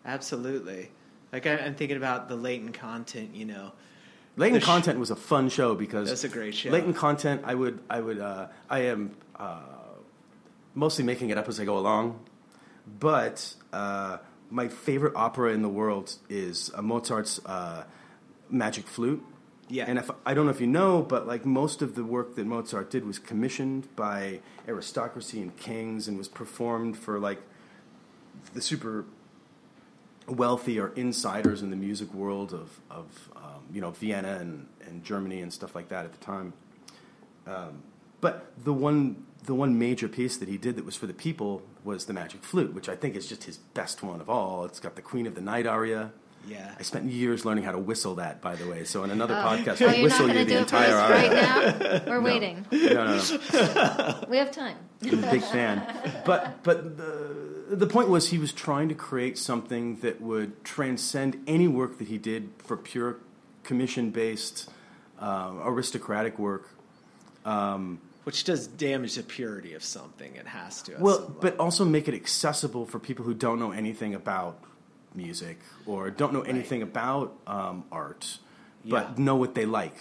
Absolutely. 0.04 0.90
Like 1.32 1.46
I, 1.46 1.56
I'm 1.58 1.74
thinking 1.74 1.96
about 1.96 2.28
the 2.28 2.36
latent 2.36 2.74
content. 2.74 3.34
You 3.34 3.44
know, 3.46 3.72
Latent 4.36 4.62
sh- 4.62 4.66
content 4.66 4.98
was 4.98 5.10
a 5.10 5.16
fun 5.16 5.48
show 5.48 5.74
because 5.74 6.08
That's 6.08 6.24
a 6.24 6.28
great 6.28 6.54
show. 6.54 6.70
Latent 6.70 6.96
content, 6.96 7.42
I 7.44 7.54
would, 7.54 7.78
I 7.88 8.00
would, 8.00 8.18
uh, 8.18 8.48
I 8.68 8.80
am 8.80 9.16
uh, 9.36 9.60
mostly 10.74 11.04
making 11.04 11.30
it 11.30 11.38
up 11.38 11.48
as 11.48 11.60
I 11.60 11.64
go 11.64 11.78
along, 11.78 12.18
but 13.00 13.54
uh, 13.72 14.18
my 14.50 14.68
favorite 14.68 15.14
opera 15.16 15.52
in 15.52 15.62
the 15.62 15.68
world 15.68 16.16
is 16.28 16.70
uh, 16.74 16.82
Mozart's 16.82 17.40
uh, 17.46 17.84
Magic 18.50 18.86
Flute. 18.86 19.24
Yeah. 19.72 19.86
and 19.88 19.98
if 19.98 20.10
I 20.26 20.34
don't 20.34 20.44
know 20.44 20.50
if 20.50 20.60
you 20.60 20.66
know, 20.66 21.02
but 21.02 21.26
like 21.26 21.46
most 21.46 21.80
of 21.80 21.94
the 21.94 22.04
work 22.04 22.36
that 22.36 22.46
Mozart 22.46 22.90
did 22.90 23.06
was 23.06 23.18
commissioned 23.18 23.94
by 23.96 24.40
aristocracy 24.68 25.40
and 25.40 25.56
kings, 25.56 26.08
and 26.08 26.18
was 26.18 26.28
performed 26.28 26.98
for 26.98 27.18
like 27.18 27.40
the 28.52 28.60
super 28.60 29.06
wealthy 30.28 30.78
or 30.78 30.92
insiders 30.94 31.62
in 31.62 31.70
the 31.70 31.76
music 31.76 32.12
world 32.12 32.52
of, 32.52 32.80
of 32.90 33.30
um, 33.34 33.64
you 33.72 33.80
know 33.80 33.90
Vienna 33.92 34.36
and, 34.38 34.66
and 34.86 35.02
Germany 35.04 35.40
and 35.40 35.50
stuff 35.50 35.74
like 35.74 35.88
that 35.88 36.04
at 36.04 36.12
the 36.12 36.24
time. 36.24 36.52
Um, 37.46 37.82
but 38.20 38.52
the 38.62 38.74
one 38.74 39.24
the 39.44 39.54
one 39.54 39.78
major 39.78 40.06
piece 40.06 40.36
that 40.36 40.48
he 40.48 40.58
did 40.58 40.76
that 40.76 40.84
was 40.84 40.96
for 40.96 41.06
the 41.06 41.14
people 41.14 41.62
was 41.82 42.04
the 42.04 42.12
Magic 42.12 42.44
Flute, 42.44 42.74
which 42.74 42.88
I 42.90 42.94
think 42.94 43.16
is 43.16 43.26
just 43.26 43.44
his 43.44 43.56
best 43.56 44.02
one 44.02 44.20
of 44.20 44.28
all. 44.28 44.66
It's 44.66 44.80
got 44.80 44.96
the 44.96 45.02
Queen 45.02 45.26
of 45.26 45.34
the 45.34 45.40
Night 45.40 45.66
aria. 45.66 46.12
Yeah. 46.48 46.74
I 46.78 46.82
spent 46.82 47.04
years 47.10 47.44
learning 47.44 47.64
how 47.64 47.72
to 47.72 47.78
whistle 47.78 48.16
that, 48.16 48.40
by 48.40 48.56
the 48.56 48.68
way. 48.68 48.84
So 48.84 49.04
in 49.04 49.10
another 49.10 49.34
podcast, 49.34 49.80
Oh, 49.82 49.86
I 49.88 49.94
you're 49.94 50.08
not 50.08 50.20
whistle 50.20 50.28
you 50.28 50.34
the 50.34 50.44
do 50.44 50.58
entire 50.58 50.96
us 50.96 51.10
aria. 51.10 51.28
right 51.28 51.82
now? 51.82 52.02
We're 52.12 52.20
waiting. 52.20 52.66
No, 52.70 52.78
no, 52.78 53.16
no. 53.52 54.24
We 54.28 54.36
have 54.38 54.50
time. 54.50 54.76
I'm 55.04 55.24
a 55.24 55.30
big 55.30 55.42
fan. 55.42 55.82
But 56.24 56.62
but 56.62 56.96
the 56.96 57.76
the 57.76 57.86
point 57.86 58.08
was 58.08 58.28
he 58.30 58.38
was 58.38 58.52
trying 58.52 58.88
to 58.88 58.94
create 58.94 59.38
something 59.38 59.96
that 60.00 60.20
would 60.20 60.62
transcend 60.64 61.42
any 61.46 61.68
work 61.68 61.98
that 61.98 62.08
he 62.08 62.18
did 62.18 62.50
for 62.58 62.76
pure 62.76 63.16
commission 63.64 64.10
based 64.10 64.68
uh, 65.20 65.52
aristocratic 65.64 66.38
work. 66.38 66.68
Which 68.24 68.44
does 68.44 68.68
damage 68.68 69.16
the 69.16 69.24
purity 69.24 69.74
of 69.74 69.82
something. 69.82 70.36
It 70.36 70.46
has 70.46 70.80
to. 70.82 70.94
Well, 71.00 71.16
some 71.18 71.36
but 71.40 71.58
also 71.58 71.84
make 71.84 72.06
it 72.06 72.14
accessible 72.14 72.86
for 72.86 73.00
people 73.00 73.24
who 73.24 73.34
don't 73.34 73.58
know 73.58 73.72
anything 73.72 74.14
about 74.14 74.58
music 75.14 75.58
or 75.86 76.10
don't 76.10 76.32
know 76.32 76.42
anything 76.42 76.82
about 76.82 77.34
um, 77.46 77.84
art, 77.92 78.38
but 78.84 79.10
Yeah. 79.18 79.24
know 79.24 79.36
what 79.36 79.54
they 79.54 79.66
like. 79.66 79.96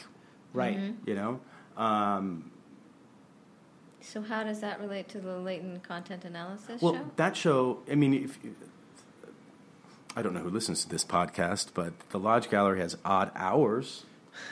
right. 0.54 0.78
Mm-hmm. 0.78 1.10
You 1.10 1.16
know. 1.16 1.40
Um, 1.78 2.52
So 4.02 4.22
how 4.22 4.44
does 4.44 4.60
that 4.62 4.80
relate 4.82 5.08
to 5.10 5.20
the 5.20 5.38
latent 5.38 5.84
content 5.84 6.26
analysis 6.26 6.82
Well, 6.82 6.94
show? 6.96 7.12
that 7.16 7.38
show, 7.38 7.80
I 7.90 7.96
mean, 7.96 8.14
if 8.14 8.40
you, 8.44 8.56
I 10.16 10.22
don't 10.22 10.34
know 10.34 10.42
who 10.42 10.50
listens 10.50 10.84
to 10.84 10.90
this 10.90 11.06
podcast, 11.06 11.68
but 11.74 11.94
the 12.10 12.20
Lodge 12.20 12.50
Gallery 12.50 12.80
has 12.80 12.98
odd 13.06 13.32
hours. 13.36 14.06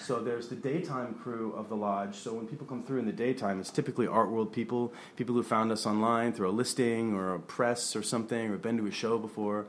So 0.06 0.22
there's 0.22 0.50
the 0.50 0.56
daytime 0.56 1.16
crew 1.16 1.54
of 1.54 1.68
the 1.70 1.76
lodge. 1.76 2.16
So 2.16 2.34
when 2.34 2.48
people 2.48 2.68
come 2.68 2.84
through 2.84 3.00
in 3.00 3.06
the 3.06 3.12
daytime, 3.14 3.60
it's 3.60 3.72
typically 3.72 4.08
art 4.08 4.30
world 4.30 4.52
people, 4.54 4.94
people 5.16 5.34
who 5.36 5.42
found 5.44 5.72
us 5.72 5.86
online 5.86 6.32
through 6.34 6.50
a 6.50 6.52
listing 6.52 7.14
or 7.16 7.34
a 7.34 7.40
press 7.40 7.96
or 7.96 8.04
something, 8.04 8.52
or 8.52 8.58
been 8.58 8.78
to 8.78 8.86
a 8.88 8.92
show 8.92 9.18
before. 9.18 9.66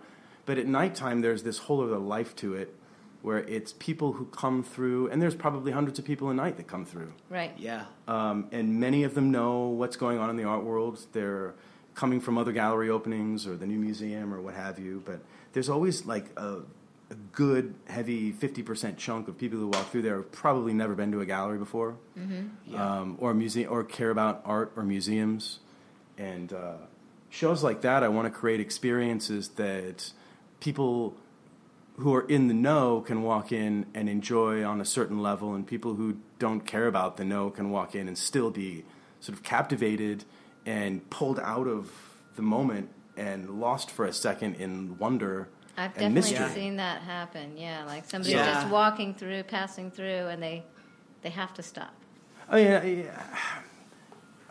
But 0.47 0.59
at 0.59 0.67
nighttime, 0.67 1.21
there's 1.21 1.43
this 1.43 1.59
whole 1.59 1.83
other 1.83 1.99
life 1.99 2.35
to 2.37 2.55
it, 2.55 2.75
where 3.23 3.39
it's 3.39 3.73
people 3.75 4.13
who 4.15 4.25
come 4.27 4.63
through, 4.63 5.09
and 5.11 5.21
there's 5.21 5.35
probably 5.35 5.73
hundreds 5.73 5.99
of 5.99 6.05
people 6.05 6.31
a 6.31 6.35
night 6.35 6.57
that 6.57 6.67
come 6.67 6.85
through 6.87 7.13
Right. 7.29 7.53
Yeah. 7.59 7.85
um, 8.09 8.49
and 8.51 8.81
many 8.81 9.05
of 9.05 9.15
them 9.15 9.31
know 9.31 9.67
what's 9.69 9.97
going 9.97 10.19
on 10.19 10.31
in 10.31 10.37
the 10.37 10.45
art 10.45 10.65
world. 10.65 11.05
They're 11.13 11.55
coming 11.95 12.21
from 12.21 12.39
other 12.39 12.53
gallery 12.53 12.89
openings 12.89 13.47
or 13.47 13.57
the 13.57 13.67
new 13.67 13.79
museum 13.79 14.33
or 14.33 14.41
what 14.41 14.55
have 14.55 14.79
you. 14.79 15.03
But 15.05 15.21
there's 15.53 15.69
always 15.69 16.07
like 16.07 16.27
a, 16.39 16.61
a 17.11 17.15
good, 17.33 17.75
heavy 17.89 18.33
50% 18.33 18.97
chunk 18.97 19.29
of 19.29 19.37
people 19.37 19.59
who 19.59 19.67
walk 19.69 19.91
through 19.91 20.03
there 20.03 20.17
have 20.17 20.33
probably 20.33 20.73
never 20.73 20.95
been 20.95 21.13
to 21.13 21.21
a 21.21 21.27
gallery 21.27 21.59
before, 21.59 21.97
Yeah. 22.17 23.01
um, 23.01 23.17
or 23.21 23.33
a 23.33 23.35
museum, 23.35 23.71
or 23.71 23.85
care 23.85 24.11
about 24.11 24.41
art 24.47 24.73
or 24.77 24.83
museums. 24.83 25.59
And 26.17 26.53
uh, 26.55 26.75
shows 27.29 27.63
like 27.63 27.83
that, 27.83 28.03
I 28.03 28.09
want 28.09 28.27
to 28.27 28.31
create 28.31 28.61
experiences 28.61 29.49
that 29.57 30.13
people 30.61 31.17
who 31.99 32.15
are 32.15 32.27
in 32.29 32.49
the 32.49 32.55
know 32.55 33.01
can 33.03 33.23
walk 33.23 33.53
in 33.53 33.85
and 33.95 34.09
enjoy 34.09 34.65
on 34.65 34.81
a 34.81 34.85
certain 34.85 35.21
level, 35.21 35.55
and 35.55 35.67
people 35.67 35.95
who 35.95 36.17
don't 36.39 36.61
care 36.61 36.87
about 36.87 37.17
the 37.17 37.25
know 37.25 37.51
can 37.51 37.71
walk 37.71 37.95
in 37.95 38.09
and 38.09 38.17
still 38.17 38.51
be 38.51 38.85
sort 39.21 39.37
of 39.37 39.43
captivated 39.43 40.25
and 40.65 41.09
pulled 41.11 41.39
out 41.41 41.67
of 41.67 41.91
the 42.37 42.43
moment 42.43 42.89
and 43.17 43.61
lost 43.61 43.91
for 43.91 44.07
a 44.07 44.13
second 44.13 44.55
in 44.55 44.97
wonder 44.99 45.49
I've 45.77 45.97
and 45.97 46.15
definitely 46.15 46.39
mystery. 46.41 46.49
seen 46.63 46.77
that 46.77 47.03
happen. 47.03 47.57
Yeah, 47.59 47.85
like 47.85 48.09
somebody 48.09 48.33
Yeah. 48.33 48.53
just 48.55 48.69
walking 48.69 49.15
through, 49.15 49.43
passing 49.45 49.91
through, 49.91 50.29
and 50.29 50.43
they 50.43 50.65
they 51.23 51.31
have 51.31 51.53
to 51.55 51.63
stop. 51.63 51.93
Oh 52.51 52.57
yeah, 52.57 52.83
yeah. 52.83 53.27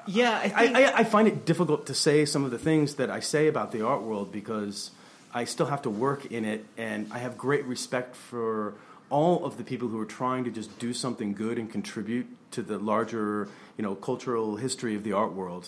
Yeah. 0.07 0.31
I 0.31 0.51
I. 0.55 0.83
I, 0.83 0.97
I 0.99 1.03
find 1.03 1.27
it 1.27 1.45
difficult 1.45 1.85
to 1.87 1.93
say 1.93 2.25
some 2.25 2.43
of 2.45 2.51
the 2.51 2.57
things 2.59 2.95
that 2.95 3.09
I 3.09 3.19
say 3.19 3.47
about 3.47 3.71
the 3.71 3.85
art 3.85 4.01
world 4.03 4.31
because 4.31 4.91
I 5.33 5.45
still 5.45 5.67
have 5.67 5.81
to 5.83 5.89
work 5.89 6.25
in 6.25 6.45
it, 6.45 6.65
and 6.77 7.07
I 7.11 7.19
have 7.19 7.37
great 7.37 7.65
respect 7.65 8.15
for 8.15 8.73
all 9.09 9.45
of 9.45 9.57
the 9.57 9.63
people 9.63 9.87
who 9.87 9.99
are 9.99 10.05
trying 10.05 10.43
to 10.43 10.51
just 10.51 10.77
do 10.79 10.93
something 10.93 11.33
good 11.33 11.57
and 11.57 11.71
contribute 11.71 12.27
to 12.51 12.61
the 12.61 12.77
larger, 12.77 13.47
you 13.77 13.83
know, 13.83 13.95
cultural 13.95 14.57
history 14.57 14.95
of 14.95 15.03
the 15.03 15.13
art 15.13 15.33
world. 15.33 15.67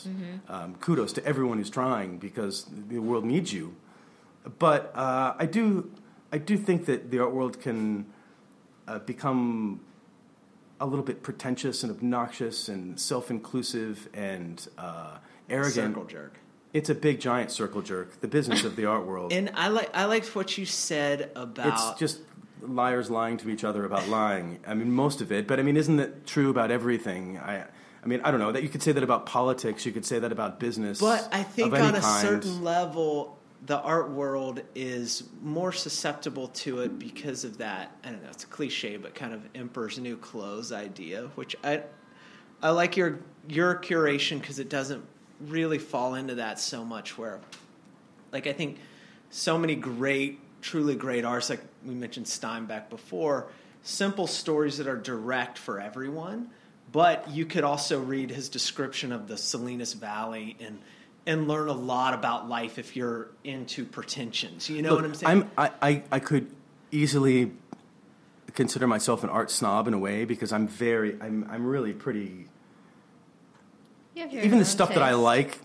Um, 0.49 0.75
kudos 0.75 1.13
to 1.13 1.25
everyone 1.25 1.57
who's 1.57 1.69
trying 1.69 2.17
because 2.17 2.65
the 2.69 2.99
world 2.99 3.25
needs 3.25 3.53
you. 3.53 3.75
But 4.57 4.91
uh, 4.95 5.35
I 5.38 5.45
do, 5.45 5.91
I 6.31 6.39
do 6.39 6.57
think 6.57 6.85
that 6.85 7.11
the 7.11 7.19
art 7.19 7.31
world 7.31 7.61
can 7.61 8.07
uh, 8.88 8.99
become 8.99 9.81
a 10.79 10.85
little 10.85 11.05
bit 11.05 11.21
pretentious 11.21 11.83
and 11.83 11.91
obnoxious 11.91 12.67
and 12.67 12.99
self-inclusive 12.99 14.09
and 14.13 14.67
uh, 14.77 15.17
arrogant. 15.49 15.93
Circle 15.95 16.05
jerk. 16.05 16.39
It's 16.73 16.89
a 16.89 16.95
big 16.95 17.19
giant 17.19 17.52
circle 17.52 17.81
jerk. 17.81 18.22
The 18.22 18.27
business 18.27 18.64
of 18.64 18.76
the 18.76 18.85
art 18.85 19.06
world. 19.06 19.34
And 19.34 19.52
I 19.56 19.68
like 19.68 19.89
I 19.93 20.06
liked 20.06 20.35
what 20.35 20.57
you 20.57 20.65
said 20.65 21.31
about 21.35 21.68
it's 21.73 21.99
just 21.99 22.19
liars 22.61 23.10
lying 23.10 23.38
to 23.38 23.49
each 23.49 23.64
other 23.64 23.85
about 23.85 24.07
lying. 24.07 24.60
I 24.65 24.73
mean, 24.73 24.91
most 24.91 25.22
of 25.22 25.31
it. 25.31 25.48
But 25.48 25.60
I 25.60 25.64
mean, 25.64 25.77
isn't 25.77 25.98
that 25.98 26.26
true 26.26 26.49
about 26.49 26.72
everything? 26.72 27.38
I, 27.38 27.65
I 28.03 28.07
mean, 28.07 28.22
I 28.23 28.31
don't 28.31 28.39
know. 28.39 28.52
That 28.52 28.64
you 28.64 28.69
could 28.69 28.84
say 28.84 28.91
that 28.91 29.03
about 29.03 29.26
politics. 29.26 29.85
You 29.85 29.91
could 29.91 30.06
say 30.06 30.19
that 30.19 30.31
about 30.31 30.60
business. 30.60 30.99
But 30.99 31.27
I 31.31 31.43
think 31.43 31.73
on 31.73 31.95
a 31.95 31.99
kind. 31.99 32.22
certain 32.22 32.64
level, 32.64 33.38
the 33.65 33.80
art 33.80 34.11
world 34.11 34.61
is 34.73 35.23
more 35.41 35.72
susceptible 35.72 36.48
to 36.49 36.80
it 36.81 36.98
because 36.98 37.43
of 37.43 37.60
that. 37.60 37.95
I 38.03 38.10
don't 38.10 38.23
know. 38.23 38.30
It's 38.30 38.43
a 38.43 38.48
cliche, 38.48 38.98
but 38.98 39.14
kind 39.14 39.34
of 39.34 39.41
emperor's 39.53 39.99
new 39.99 40.18
clothes 40.18 40.72
idea, 40.72 41.30
which 41.35 41.56
I 41.64 41.84
I 42.61 42.72
like 42.72 42.98
your 42.98 43.19
your 43.48 43.76
curation 43.76 44.39
because 44.39 44.60
it 44.60 44.69
doesn't 44.69 45.03
really 45.47 45.77
fall 45.77 46.15
into 46.15 46.35
that 46.35 46.59
so 46.59 46.84
much. 46.84 47.18
Where, 47.18 47.39
like, 48.31 48.47
I 48.47 48.53
think 48.53 48.80
so 49.30 49.57
many 49.57 49.76
great, 49.76 50.39
truly 50.61 50.95
great 50.95 51.26
artists, 51.26 51.49
like 51.49 51.61
we 51.85 51.93
mentioned 51.93 52.26
Steinbeck 52.26 52.89
before, 52.89 53.47
simple 53.84 54.27
stories 54.27 54.77
that 54.77 54.88
are 54.88 54.97
direct 54.97 55.57
for 55.57 55.80
everyone. 55.80 56.49
But 56.91 57.30
you 57.30 57.45
could 57.45 57.63
also 57.63 58.01
read 58.01 58.31
his 58.31 58.49
description 58.49 59.11
of 59.11 59.27
the 59.27 59.38
Salinas 59.38 59.93
Valley 59.93 60.57
and 60.59 60.80
and 61.26 61.47
learn 61.47 61.68
a 61.68 61.73
lot 61.73 62.13
about 62.13 62.49
life 62.49 62.80
if 62.80 62.95
you're 62.95 63.30
into 63.43 63.85
pretensions. 63.85 64.69
You 64.69 64.81
know 64.81 64.89
Look, 64.89 65.01
what 65.01 65.05
I'm 65.05 65.13
saying? 65.13 65.51
I, 65.57 65.72
I, 65.81 66.03
I 66.11 66.19
could 66.19 66.51
easily 66.91 67.51
consider 68.53 68.88
myself 68.88 69.23
an 69.23 69.30
art 69.30 69.51
snob 69.51 69.88
in 69.88 69.93
a 69.93 69.99
way 69.99 70.26
because 70.26 70.51
I'm 70.51 70.68
very, 70.68 71.18
I'm, 71.22 71.47
I'm 71.49 71.65
really 71.65 71.93
pretty. 71.93 72.47
You 74.15 74.25
Even 74.25 74.51
the 74.51 74.57
own 74.57 74.65
stuff 74.65 74.89
that 74.89 75.01
I 75.03 75.13
like, 75.13 75.59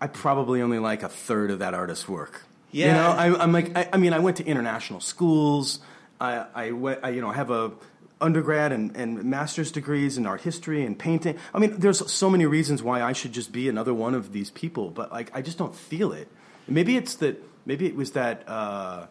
I 0.00 0.06
probably 0.06 0.60
only 0.62 0.78
like 0.78 1.02
a 1.02 1.08
third 1.08 1.50
of 1.50 1.60
that 1.60 1.74
artist's 1.74 2.08
work. 2.08 2.42
Yeah, 2.70 2.86
You 2.86 2.90
Yeah. 2.92 2.96
know, 2.96 3.10
I, 3.36 3.42
I'm 3.42 3.52
like, 3.52 3.76
I, 3.76 3.88
I 3.92 3.96
mean, 3.96 4.12
I 4.12 4.18
went 4.18 4.36
to 4.38 4.44
international 4.46 5.00
schools. 5.00 5.80
I, 6.20 6.44
I 6.54 6.70
went, 6.72 7.00
I, 7.02 7.10
you 7.10 7.20
know, 7.20 7.30
I 7.30 7.34
have 7.34 7.50
a 7.50 7.72
undergrad 8.20 8.72
and, 8.72 8.96
and 8.96 9.24
master's 9.24 9.72
degrees 9.72 10.16
in 10.16 10.26
art 10.26 10.40
history 10.42 10.84
and 10.84 10.98
painting. 10.98 11.36
I 11.52 11.58
mean, 11.58 11.78
there's 11.78 12.10
so 12.10 12.30
many 12.30 12.46
reasons 12.46 12.82
why 12.82 13.02
I 13.02 13.12
should 13.12 13.32
just 13.32 13.52
be 13.52 13.68
another 13.68 13.92
one 13.92 14.14
of 14.14 14.32
these 14.32 14.50
people, 14.50 14.90
but 14.90 15.10
like, 15.12 15.30
I 15.34 15.42
just 15.42 15.58
don't 15.58 15.74
feel 15.74 16.12
it. 16.12 16.28
Maybe 16.68 16.96
it's 16.96 17.16
that, 17.16 17.42
maybe 17.66 17.86
it 17.86 17.96
was 17.96 18.12
that 18.12 18.44
uh, 18.48 19.06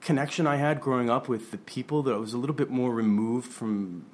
connection 0.00 0.46
I 0.46 0.56
had 0.56 0.80
growing 0.80 1.08
up 1.08 1.28
with 1.28 1.50
the 1.50 1.58
people 1.58 2.02
that 2.04 2.12
I 2.12 2.16
was 2.18 2.32
a 2.34 2.38
little 2.38 2.56
bit 2.56 2.68
more 2.70 2.92
removed 2.92 3.50
from 3.50 4.06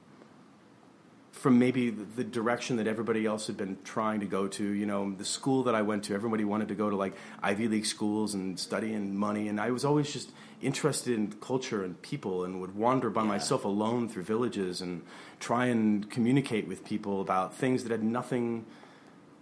from 1.42 1.58
maybe 1.58 1.90
the 1.90 2.22
direction 2.22 2.76
that 2.76 2.86
everybody 2.86 3.26
else 3.26 3.48
had 3.48 3.56
been 3.56 3.76
trying 3.82 4.20
to 4.20 4.26
go 4.26 4.46
to. 4.46 4.64
You 4.64 4.86
know, 4.86 5.12
the 5.12 5.24
school 5.24 5.64
that 5.64 5.74
I 5.74 5.82
went 5.82 6.04
to, 6.04 6.14
everybody 6.14 6.44
wanted 6.44 6.68
to 6.68 6.76
go 6.76 6.88
to 6.88 6.94
like 6.94 7.14
Ivy 7.42 7.66
League 7.66 7.84
schools 7.84 8.34
and 8.34 8.60
study 8.60 8.94
and 8.94 9.18
money, 9.18 9.48
and 9.48 9.60
I 9.60 9.72
was 9.72 9.84
always 9.84 10.12
just 10.12 10.30
interested 10.60 11.14
in 11.14 11.32
culture 11.32 11.82
and 11.82 12.00
people, 12.00 12.44
and 12.44 12.60
would 12.60 12.76
wander 12.76 13.10
by 13.10 13.24
myself 13.24 13.64
alone 13.64 14.08
through 14.08 14.22
villages 14.22 14.80
and 14.80 15.02
try 15.40 15.66
and 15.66 16.08
communicate 16.08 16.68
with 16.68 16.84
people 16.84 17.20
about 17.20 17.56
things 17.56 17.82
that 17.82 17.90
had 17.90 18.04
nothing 18.04 18.64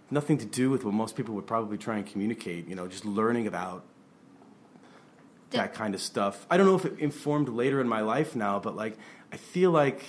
nothing 0.09 0.39
to 0.39 0.45
do 0.45 0.71
with 0.71 0.83
what 0.83 0.95
most 0.95 1.15
people 1.15 1.35
would 1.35 1.47
probably 1.47 1.77
try 1.77 1.97
and 1.97 2.07
communicate. 2.07 2.67
You 2.67 2.75
know, 2.75 2.87
just 2.87 3.05
learning 3.05 3.45
about 3.45 3.85
that 5.51 5.75
kind 5.75 5.93
of 5.93 6.01
stuff. 6.01 6.47
I 6.49 6.57
don't 6.57 6.65
know 6.65 6.75
if 6.75 6.85
it 6.85 6.97
informed 6.97 7.47
later 7.47 7.79
in 7.79 7.87
my 7.87 8.01
life 8.01 8.35
now, 8.35 8.57
but 8.57 8.75
like 8.75 8.97
I 9.31 9.37
feel 9.37 9.69
like 9.69 10.03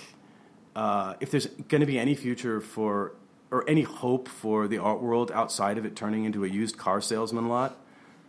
uh, 0.75 1.13
if 1.19 1.31
there's 1.31 1.47
going 1.47 1.81
to 1.81 1.87
be 1.87 1.99
any 1.99 2.15
future 2.15 2.59
for 2.61 3.13
or 3.51 3.63
any 3.69 3.83
hope 3.83 4.27
for 4.27 4.67
the 4.67 4.79
art 4.79 4.99
world 5.01 5.31
outside 5.31 5.77
of 5.77 5.85
it 5.85 5.95
turning 5.95 6.25
into 6.25 6.43
a 6.43 6.47
used 6.47 6.77
car 6.77 6.99
salesman 7.01 7.47
lot, 7.47 7.77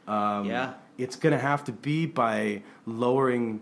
um, 0.06 0.44
Yeah. 0.44 0.74
it's 0.98 1.16
going 1.16 1.32
to 1.32 1.38
have 1.38 1.64
to 1.64 1.72
be 1.72 2.04
by 2.06 2.62
lowering 2.84 3.60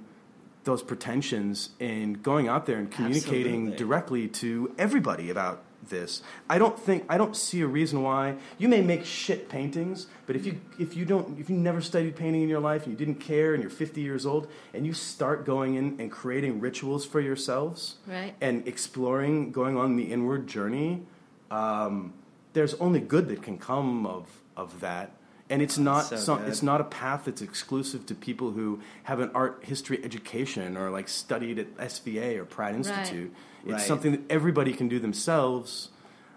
those 0.64 0.82
pretensions 0.82 1.70
and 1.80 2.22
going 2.22 2.48
out 2.48 2.66
there 2.66 2.78
and 2.78 2.90
communicating 2.90 3.68
Absolutely. 3.68 3.76
directly 3.76 4.28
to 4.28 4.74
everybody 4.78 5.30
about 5.30 5.62
this. 5.88 6.22
I 6.48 6.58
don't 6.58 6.78
think 6.78 7.04
I 7.08 7.18
don't 7.18 7.36
see 7.36 7.60
a 7.60 7.66
reason 7.66 8.02
why 8.02 8.36
you 8.58 8.68
may 8.68 8.80
make 8.82 9.04
shit 9.04 9.48
paintings, 9.48 10.06
but 10.26 10.36
if 10.36 10.46
you 10.46 10.60
if 10.78 10.96
you 10.96 11.04
don't 11.04 11.38
if 11.38 11.50
you 11.50 11.56
never 11.56 11.80
studied 11.80 12.16
painting 12.16 12.42
in 12.42 12.48
your 12.48 12.60
life 12.60 12.84
and 12.84 12.92
you 12.92 12.98
didn't 12.98 13.20
care 13.20 13.54
and 13.54 13.62
you're 13.62 13.70
50 13.70 14.00
years 14.00 14.24
old 14.24 14.48
and 14.72 14.86
you 14.86 14.92
start 14.92 15.44
going 15.44 15.74
in 15.74 16.00
and 16.00 16.10
creating 16.10 16.60
rituals 16.60 17.04
for 17.04 17.20
yourselves 17.20 17.96
Right. 18.06 18.34
and 18.40 18.66
exploring 18.68 19.52
going 19.52 19.76
on 19.76 19.96
the 19.96 20.04
inward 20.12 20.46
journey, 20.46 21.02
um, 21.50 22.12
there's 22.52 22.74
only 22.74 23.00
good 23.00 23.28
that 23.28 23.42
can 23.42 23.58
come 23.58 24.06
of 24.06 24.26
of 24.56 24.80
that. 24.80 25.10
And 25.50 25.60
it's 25.60 25.76
not 25.76 26.04
So 26.06 26.16
some, 26.16 26.44
it's 26.46 26.62
not 26.62 26.80
a 26.80 26.84
path 26.84 27.24
that's 27.26 27.42
exclusive 27.42 28.06
to 28.06 28.14
people 28.14 28.52
who 28.52 28.80
have 29.02 29.20
an 29.20 29.30
art 29.34 29.60
history 29.64 30.02
education 30.02 30.78
or 30.78 30.88
like 30.90 31.08
studied 31.08 31.58
at 31.58 31.76
SVA 31.76 32.38
or 32.38 32.44
Pratt 32.46 32.74
Institute. 32.74 33.34
It's 33.64 33.72
Right. 33.72 33.80
something 33.80 34.12
that 34.12 34.20
everybody 34.30 34.72
can 34.72 34.88
do 34.88 34.98
themselves 34.98 35.90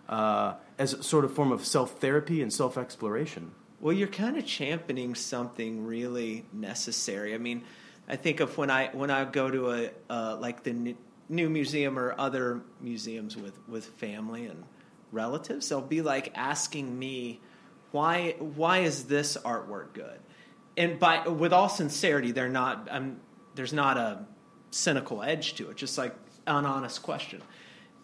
uh, 0.08 0.54
as 0.78 0.94
a 0.94 1.04
sort 1.04 1.26
of 1.26 1.34
form 1.34 1.52
of 1.52 1.66
self 1.66 2.00
therapy 2.00 2.42
and 2.42 2.52
self 2.54 2.78
exploration. 2.78 3.52
Well, 3.82 3.94
you're 3.94 4.08
kind 4.08 4.38
of 4.38 4.46
championing 4.46 5.16
something 5.16 5.86
really 5.86 6.46
necessary. 6.54 7.34
I 7.34 7.38
mean, 7.38 7.64
I 8.08 8.16
think 8.16 8.40
of 8.40 8.58
when 8.58 8.70
I 8.70 8.90
when 8.94 9.10
I 9.10 9.26
go 9.26 9.50
to 9.50 9.72
a 9.72 9.90
uh, 10.10 10.38
like 10.40 10.64
the 10.64 10.72
n- 10.72 10.98
new 11.30 11.50
museum 11.50 11.98
or 11.98 12.14
other 12.18 12.62
museums 12.80 13.36
with 13.36 13.58
with 13.68 13.86
family 13.86 14.46
and 14.46 14.64
relatives, 15.12 15.70
they'll 15.70 15.82
be 15.82 16.02
like 16.02 16.32
asking 16.36 16.98
me 16.98 17.40
why 17.92 18.36
why 18.40 18.80
is 18.80 19.06
this 19.06 19.38
artwork 19.44 19.94
good? 19.94 20.20
And 20.78 21.00
by 21.00 21.28
with 21.28 21.54
all 21.54 21.70
sincerity, 21.70 22.32
they're 22.32 22.50
not. 22.50 22.88
I'm, 22.92 23.20
there's 23.56 23.74
not 23.74 23.98
a 23.98 24.26
cynical 24.72 25.24
edge 25.24 25.56
to 25.56 25.70
it. 25.70 25.78
Just 25.78 25.98
like 25.98 26.14
an 26.48 26.66
honest 26.66 27.02
question. 27.04 27.42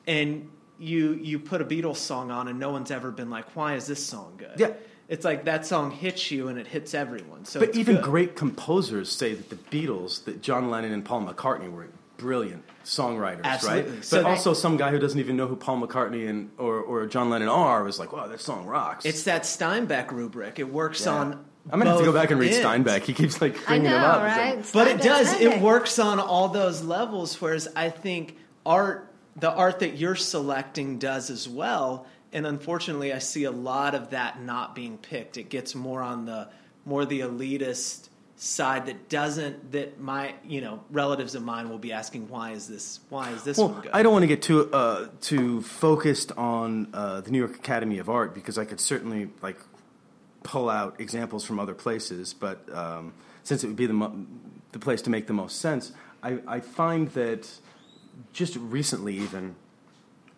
And 0.07 0.49
you 0.79 1.13
you 1.13 1.39
put 1.39 1.61
a 1.61 1.65
Beatles 1.65 1.97
song 1.97 2.31
on, 2.31 2.47
and 2.47 2.59
no 2.59 2.71
one's 2.71 2.91
ever 2.91 3.11
been 3.11 3.29
like, 3.29 3.55
"Why 3.55 3.75
is 3.75 3.85
this 3.87 4.03
song 4.03 4.33
good?" 4.37 4.59
Yeah. 4.59 4.73
It's 5.07 5.25
like 5.25 5.43
that 5.43 5.65
song 5.65 5.91
hits 5.91 6.31
you 6.31 6.47
and 6.47 6.57
it 6.57 6.67
hits 6.67 6.93
everyone. 6.93 7.43
So 7.43 7.59
But 7.59 7.75
even 7.75 7.95
good. 7.95 8.03
great 8.05 8.35
composers 8.37 9.11
say 9.11 9.33
that 9.33 9.49
the 9.49 9.57
Beatles, 9.57 10.23
that 10.23 10.41
John 10.41 10.69
Lennon 10.71 10.93
and 10.93 11.03
Paul 11.03 11.25
McCartney 11.25 11.69
were 11.69 11.87
brilliant 12.15 12.63
songwriters, 12.85 13.43
Absolutely. 13.43 13.91
right? 13.91 14.05
So 14.05 14.23
but 14.23 14.29
also 14.29 14.53
some 14.53 14.77
guy 14.77 14.89
who 14.91 14.99
doesn't 14.99 15.19
even 15.19 15.35
know 15.35 15.47
who 15.47 15.57
Paul 15.57 15.81
McCartney 15.85 16.29
and 16.29 16.49
or, 16.57 16.79
or 16.79 17.07
John 17.07 17.29
Lennon 17.29 17.49
are 17.49 17.83
was 17.83 17.99
like, 17.99 18.13
wow, 18.13 18.27
that 18.27 18.39
song 18.39 18.65
rocks. 18.65 19.05
It's 19.05 19.23
that 19.23 19.43
Steinbeck 19.43 20.11
rubric. 20.11 20.59
It 20.59 20.71
works 20.71 21.05
on. 21.05 21.43
I'm 21.69 21.79
gonna 21.79 21.91
have 21.91 21.99
to 21.99 22.05
go 22.05 22.13
back 22.13 22.31
and 22.31 22.39
read 22.39 22.53
ends. 22.53 22.65
Steinbeck. 22.65 23.03
He 23.03 23.13
keeps 23.13 23.41
like 23.41 23.55
I 23.63 23.65
bringing 23.65 23.91
know, 23.91 23.97
him 23.97 24.03
up. 24.03 24.57
It's 24.57 24.73
like. 24.73 24.85
But 24.85 24.91
it 24.91 25.01
Steinbeck, 25.01 25.03
does. 25.03 25.41
It 25.41 25.61
works 25.61 25.99
on 25.99 26.19
all 26.19 26.49
those 26.49 26.81
levels. 26.83 27.39
Whereas 27.39 27.67
I 27.75 27.89
think 27.89 28.37
art, 28.65 29.13
the 29.35 29.51
art 29.51 29.79
that 29.79 29.97
you're 29.97 30.15
selecting, 30.15 30.97
does 30.97 31.29
as 31.29 31.47
well. 31.47 32.07
And 32.33 32.47
unfortunately, 32.47 33.13
I 33.13 33.19
see 33.19 33.43
a 33.43 33.51
lot 33.51 33.93
of 33.93 34.11
that 34.11 34.41
not 34.41 34.73
being 34.73 34.97
picked. 34.97 35.37
It 35.37 35.49
gets 35.49 35.75
more 35.75 36.01
on 36.01 36.25
the 36.25 36.47
more 36.85 37.05
the 37.05 37.19
elitist 37.19 38.07
side 38.37 38.87
that 38.87 39.07
doesn't 39.07 39.71
that 39.71 39.99
my 39.99 40.33
you 40.43 40.61
know 40.61 40.83
relatives 40.89 41.35
of 41.35 41.43
mine 41.43 41.69
will 41.69 41.77
be 41.77 41.91
asking 41.91 42.27
why 42.27 42.49
is 42.53 42.67
this 42.67 42.99
why 43.09 43.29
is 43.29 43.43
this 43.43 43.55
Well, 43.55 43.69
one 43.69 43.81
good? 43.81 43.91
I 43.93 44.01
don't 44.01 44.11
want 44.11 44.23
to 44.23 44.27
get 44.27 44.41
too 44.41 44.67
uh, 44.73 45.09
too 45.21 45.61
focused 45.61 46.31
on 46.31 46.87
uh, 46.91 47.21
the 47.21 47.29
New 47.29 47.37
York 47.37 47.53
Academy 47.53 47.99
of 47.99 48.09
Art 48.09 48.33
because 48.33 48.57
I 48.57 48.65
could 48.65 48.79
certainly 48.79 49.29
like 49.43 49.59
pull 50.43 50.69
out 50.69 50.99
examples 50.99 51.45
from 51.45 51.59
other 51.59 51.73
places, 51.73 52.33
but 52.33 52.59
um, 52.73 53.13
since 53.43 53.63
it 53.63 53.67
would 53.67 53.75
be 53.75 53.85
the 53.85 53.93
mo- 53.93 54.25
the 54.71 54.79
place 54.79 55.01
to 55.03 55.09
make 55.09 55.27
the 55.27 55.33
most 55.33 55.59
sense, 55.59 55.91
I, 56.23 56.39
I 56.47 56.59
find 56.61 57.09
that 57.09 57.49
just 58.33 58.55
recently 58.57 59.15
even. 59.17 59.55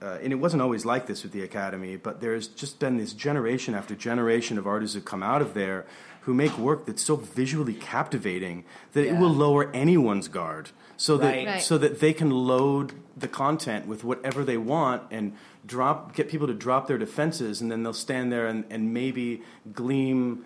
Uh, 0.02 0.18
and 0.22 0.34
it 0.34 0.36
wasn't 0.36 0.62
always 0.62 0.84
like 0.84 1.08
this 1.08 1.24
with 1.24 1.32
the 1.32 1.44
academy, 1.44 1.96
but 1.96 2.20
there's 2.20 2.50
just 2.50 2.78
been 2.78 2.98
this 2.98 3.14
generation 3.14 3.74
after 3.74 3.96
generation 3.96 4.58
of 4.58 4.68
artists 4.68 4.96
who 4.96 5.02
come 5.02 5.24
out 5.24 5.42
of 5.42 5.54
there 5.54 5.86
who 6.22 6.34
make 6.34 6.58
work 6.58 6.86
that's 6.86 7.02
so 7.02 7.16
visually 7.16 7.74
captivating 7.74 8.66
that 8.92 9.06
it 9.06 9.14
will 9.14 9.30
lower 9.30 9.72
anyone's 9.74 10.28
guard, 10.28 10.72
so 10.98 11.16
that 11.18 11.28
Right. 11.28 11.48
Right. 11.48 11.62
so 11.62 11.78
that 11.78 12.02
they 12.02 12.12
can 12.12 12.32
load 12.32 12.94
the 13.16 13.30
content 13.30 13.88
with 13.88 14.04
whatever 14.04 14.44
they 14.44 14.58
want 14.58 15.04
and 15.10 15.34
drop 15.66 16.14
get 16.16 16.30
people 16.30 16.48
to 16.48 16.54
drop 16.54 16.88
their 16.88 16.98
defenses 16.98 17.62
and 17.62 17.72
then 17.72 17.84
they'll 17.84 17.94
stand 17.94 18.32
there 18.32 18.48
and, 18.48 18.66
and 18.70 18.94
maybe 18.94 19.42
gleam 19.74 20.46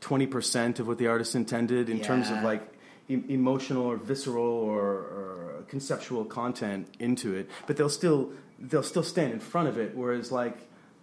20% 0.00 0.78
of 0.78 0.86
what 0.86 0.98
the 0.98 1.08
artist 1.08 1.34
intended 1.34 1.88
in 1.88 2.00
terms 2.00 2.30
of 2.30 2.42
like 2.42 2.62
e- 3.08 3.22
emotional 3.28 3.84
or 3.84 3.96
visceral 3.96 4.44
or, 4.44 4.82
or 4.82 5.64
conceptual 5.68 6.24
content 6.24 6.86
into 7.00 7.34
it. 7.34 7.50
But 7.66 7.76
they'll 7.76 7.88
still 7.88 8.30
they'll 8.58 8.82
still 8.82 9.02
stand 9.02 9.32
in 9.32 9.40
front 9.40 9.68
of 9.68 9.76
it 9.78 9.94
whereas 9.94 10.32
like 10.32 10.56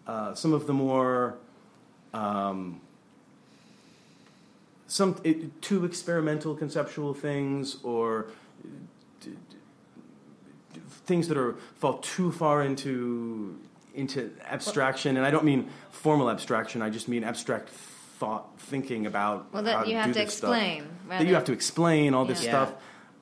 uh, 0.08 0.34
some 0.34 0.54
of 0.54 0.66
the 0.66 0.74
more 0.74 1.38
um, 2.14 2.82
some 4.88 5.20
it, 5.24 5.62
too 5.62 5.86
experimental 5.86 6.56
conceptual 6.56 7.14
things 7.14 7.78
or 7.84 8.28
things 11.06 11.28
that 11.28 11.38
are 11.38 11.56
fall 11.76 11.98
too 12.00 12.32
far 12.32 12.62
into 12.64 13.60
into 13.96 14.32
abstraction 14.50 15.18
and 15.18 15.26
I 15.26 15.30
don't 15.32 15.46
mean 15.46 15.70
formal 15.92 16.30
abstraction 16.30 16.82
I 16.82 16.90
just 16.90 17.08
mean 17.08 17.24
abstract 17.24 17.70
thought 17.70 18.48
thinking 18.58 19.06
about 19.06 19.54
Well, 19.54 19.64
how 19.64 19.82
that 19.84 19.88
you 19.88 19.94
to 19.94 20.00
have 20.00 20.08
do 20.08 20.14
to 20.14 20.20
this 20.26 20.34
stuff. 20.36 20.50
explain. 20.56 20.88
that 21.10 21.28
you 21.28 21.34
have 21.36 21.44
to 21.46 21.52
explain 21.54 22.14
all 22.14 22.26
this 22.26 22.44
Yeah. 22.44 22.50
stuff 22.66 22.74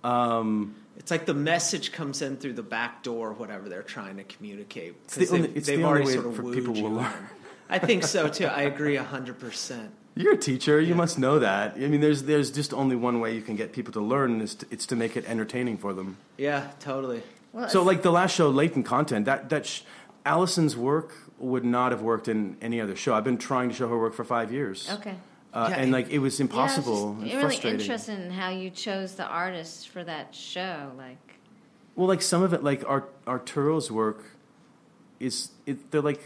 um, 0.03 0.75
It's 0.97 1.11
like 1.11 1.25
the 1.25 1.33
message 1.33 1.91
comes 1.91 2.21
in 2.21 2.37
through 2.37 2.53
the 2.53 2.63
back 2.63 3.01
door, 3.03 3.33
whatever 3.33 3.67
they're 3.69 3.81
trying 3.83 4.17
to 4.17 4.23
communicate. 4.23 4.95
It's 5.05 5.15
the 5.15 5.19
'Cause 5.25 5.33
only- 5.33 5.51
it's 5.55 5.67
they've 5.67 5.79
the 5.79 5.83
only 5.85 6.05
way 6.05 6.13
sort 6.13 6.25
of 6.27 6.35
for 6.35 6.43
people 6.53 6.75
you 6.77 6.83
will 6.83 6.91
learn. 6.91 7.27
I 7.69 7.79
think 7.79 8.03
so 8.03 8.27
too. 8.27 8.45
I 8.45 8.61
agree 8.63 8.95
hundred 8.97 9.39
percent. 9.39 9.91
You're 10.15 10.33
a 10.33 10.37
teacher. 10.37 10.79
You 10.79 10.89
Yeah. 10.89 10.95
must 10.95 11.17
know 11.17 11.39
that. 11.39 11.73
I 11.75 11.87
mean, 11.87 12.01
there's 12.01 12.23
there's 12.23 12.51
just 12.51 12.73
only 12.73 12.95
one 12.97 13.19
way 13.19 13.33
you 13.33 13.41
can 13.41 13.55
get 13.55 13.71
people 13.73 13.93
to 13.93 14.01
learn, 14.01 14.31
and 14.33 14.41
it's 14.41 14.55
to, 14.55 14.65
it's 14.69 14.85
to 14.87 14.95
make 14.95 15.15
it 15.17 15.23
entertaining 15.27 15.77
for 15.77 15.93
them. 15.93 16.17
Yeah, 16.37 16.67
totally. 16.79 17.23
Well, 17.53 17.69
So, 17.69 17.83
like 17.83 18.01
the 18.01 18.11
last 18.11 18.33
show, 18.35 18.49
latent 18.49 18.85
content. 18.85 19.25
That 19.25 19.49
that 19.49 19.65
sh- 19.65 19.81
Allison's 20.25 20.77
work 20.77 21.13
would 21.39 21.65
not 21.65 21.91
have 21.91 22.01
worked 22.01 22.27
in 22.27 22.55
any 22.61 22.79
other 22.79 22.95
show. 22.95 23.13
I've 23.15 23.23
been 23.23 23.37
trying 23.37 23.69
to 23.69 23.75
show 23.75 23.87
her 23.89 23.97
work 23.97 24.13
for 24.13 24.23
five 24.23 24.51
years. 24.51 24.89
okay. 24.91 25.15
Uh, 25.53 25.67
Yeah, 25.69 25.73
and 25.75 25.83
and- 25.83 25.91
like 25.91 26.09
it 26.09 26.19
was 26.19 26.39
Yeah, 26.39 26.43
I 26.45 26.47
was 26.47 26.51
impossible 26.53 27.13
just 27.13 27.21
and 27.23 27.23
really 27.23 27.41
frustrating. 27.41 27.79
interested 27.81 28.19
in 28.19 28.31
how 28.31 28.49
you 28.51 28.69
chose 28.69 29.15
the 29.15 29.25
artists 29.25 29.83
for 29.85 30.01
that 30.03 30.33
show. 30.33 30.91
Like, 30.97 31.17
Well, 31.95 32.07
like 32.07 32.21
some 32.21 32.41
of 32.41 32.53
it, 32.53 32.63
like 32.63 32.83
Art, 32.87 33.11
Arturo's 33.27 33.91
work, 33.91 34.23
is 35.19 35.49
it, 35.65 35.91
they're 35.91 36.01
like 36.01 36.21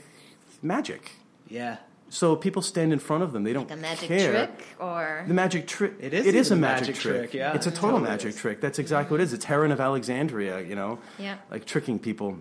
magic. 0.61 1.11
Yeah. 1.49 1.77
So 2.09 2.35
people 2.35 2.61
stand 2.61 2.93
in 2.93 2.99
front 2.99 3.23
of 3.23 3.31
them. 3.33 3.43
They 3.43 3.51
don't 3.53 3.67
Like 3.69 3.77
a 3.77 3.81
magic 3.81 4.07
care. 4.07 4.31
trick 4.47 4.65
or 4.79 5.25
The 5.27 5.33
magic 5.33 5.67
trick. 5.67 5.93
It 5.99 6.13
is 6.13 6.25
It 6.27 6.35
is 6.35 6.51
a 6.51 6.55
magic, 6.55 6.87
magic 6.89 6.95
trick. 7.01 7.17
trick, 7.17 7.33
yeah. 7.33 7.53
It's 7.55 7.65
a 7.67 7.71
total 7.71 7.91
totally 7.91 8.09
magic 8.09 8.29
is. 8.29 8.35
trick. 8.37 8.61
That's 8.61 8.79
exactly 8.79 9.13
what 9.15 9.21
it 9.21 9.23
is. 9.23 9.33
It's 9.33 9.45
Heron 9.45 9.71
of 9.71 9.79
Alexandria. 9.81 10.61
You 10.61 10.75
know. 10.75 10.99
Yeah. 11.17 11.37
Like 11.51 11.65
tricking 11.65 11.99
people. 11.99 12.37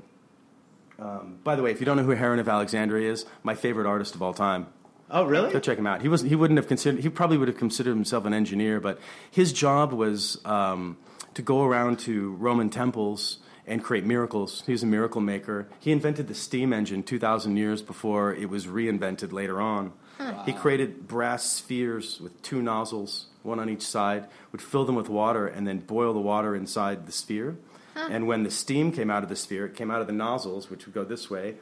Um, 0.98 1.38
by 1.42 1.56
the 1.56 1.62
way, 1.62 1.70
if 1.72 1.80
you 1.80 1.86
don't 1.86 1.96
know 1.96 2.04
who 2.04 2.12
Heron 2.12 2.38
of 2.38 2.48
Alexandria 2.48 3.10
is, 3.10 3.26
my 3.42 3.54
favorite 3.54 3.86
artist 3.86 4.14
of 4.14 4.22
all 4.22 4.32
time. 4.34 4.66
Oh, 5.10 5.24
really? 5.24 5.52
Go 5.52 5.58
check 5.60 5.76
him 5.78 5.86
out. 5.86 6.02
He 6.02 6.08
was 6.08 6.22
he 6.22 6.36
wouldn't 6.36 6.56
have 6.58 6.68
considered 6.68 7.00
he 7.00 7.08
probably 7.08 7.36
would 7.36 7.48
have 7.48 7.58
considered 7.58 7.94
himself 7.94 8.24
an 8.26 8.32
engineer, 8.34 8.80
but 8.80 9.00
his 9.30 9.52
job 9.52 9.92
was 9.92 10.40
um, 10.44 10.96
to 11.34 11.42
go 11.42 11.62
around 11.64 11.98
to 12.00 12.32
Roman 12.34 12.70
temples 12.70 13.38
and 13.66 13.82
create 13.82 14.04
miracles. 14.04 14.62
He 14.66 14.72
was 14.72 14.82
a 14.82 14.86
miracle 14.86 15.20
maker. 15.20 15.68
He 15.80 15.92
invented 15.92 16.28
the 16.28 16.34
steam 16.34 16.72
engine 16.72 17.02
2,000 17.02 17.56
years 17.56 17.82
before 17.82 18.34
it 18.34 18.48
was 18.48 18.66
reinvented 18.66 19.32
later 19.32 19.60
on. 19.60 19.92
He 20.46 20.52
created 20.52 21.08
brass 21.08 21.44
spheres 21.44 22.20
with 22.20 22.40
two 22.40 22.62
nozzles, 22.62 23.26
one 23.42 23.58
on 23.58 23.68
each 23.68 23.82
side, 23.82 24.26
would 24.52 24.62
fill 24.62 24.84
them 24.84 24.94
with 24.94 25.08
water 25.08 25.46
and 25.46 25.66
then 25.66 25.78
boil 25.78 26.12
the 26.12 26.20
water 26.20 26.54
inside 26.54 27.06
the 27.06 27.12
sphere. 27.12 27.56
And 27.96 28.26
when 28.26 28.42
the 28.42 28.50
steam 28.50 28.92
came 28.92 29.10
out 29.10 29.22
of 29.22 29.28
the 29.28 29.36
sphere, 29.36 29.66
it 29.66 29.74
came 29.74 29.90
out 29.90 30.00
of 30.00 30.06
the 30.06 30.12
nozzles, 30.12 30.70
which 30.70 30.86
would 30.86 30.94
go 30.94 31.04
this 31.04 31.30
way 31.30 31.56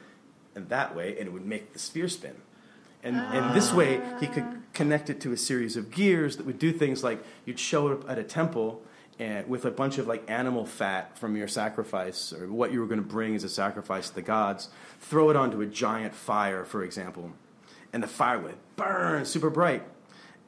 and 0.55 0.69
that 0.69 0.95
way, 0.95 1.17
and 1.17 1.27
it 1.27 1.31
would 1.31 1.45
make 1.45 1.73
the 1.73 1.79
sphere 1.79 2.07
spin. 2.07 2.35
And, 3.03 3.17
and 3.17 3.55
this 3.55 3.73
way, 3.73 4.01
he 4.19 4.27
could 4.27 4.43
ah. 4.43 4.55
connect 4.73 5.09
it 5.09 5.19
to 5.21 5.33
a 5.33 5.37
series 5.37 5.75
of 5.75 5.91
gears 5.91 6.37
that 6.37 6.45
would 6.45 6.59
do 6.59 6.71
things 6.71 7.03
like 7.03 7.23
you'd 7.45 7.59
show 7.59 7.91
up 7.91 8.09
at 8.09 8.17
a 8.17 8.23
temple 8.23 8.81
and 9.19 9.47
with 9.47 9.65
a 9.65 9.71
bunch 9.71 9.97
of 9.97 10.07
like 10.07 10.29
animal 10.29 10.65
fat 10.65 11.17
from 11.17 11.35
your 11.35 11.47
sacrifice 11.47 12.33
or 12.33 12.51
what 12.51 12.71
you 12.71 12.79
were 12.79 12.87
going 12.87 13.01
to 13.01 13.07
bring 13.07 13.35
as 13.35 13.43
a 13.43 13.49
sacrifice 13.49 14.09
to 14.09 14.15
the 14.15 14.21
gods, 14.21 14.69
throw 14.99 15.29
it 15.29 15.35
onto 15.35 15.61
a 15.61 15.65
giant 15.65 16.15
fire, 16.15 16.65
for 16.65 16.83
example, 16.83 17.31
and 17.91 18.01
the 18.01 18.07
fire 18.07 18.39
would 18.39 18.57
burn 18.75 19.25
super 19.25 19.49
bright. 19.49 19.83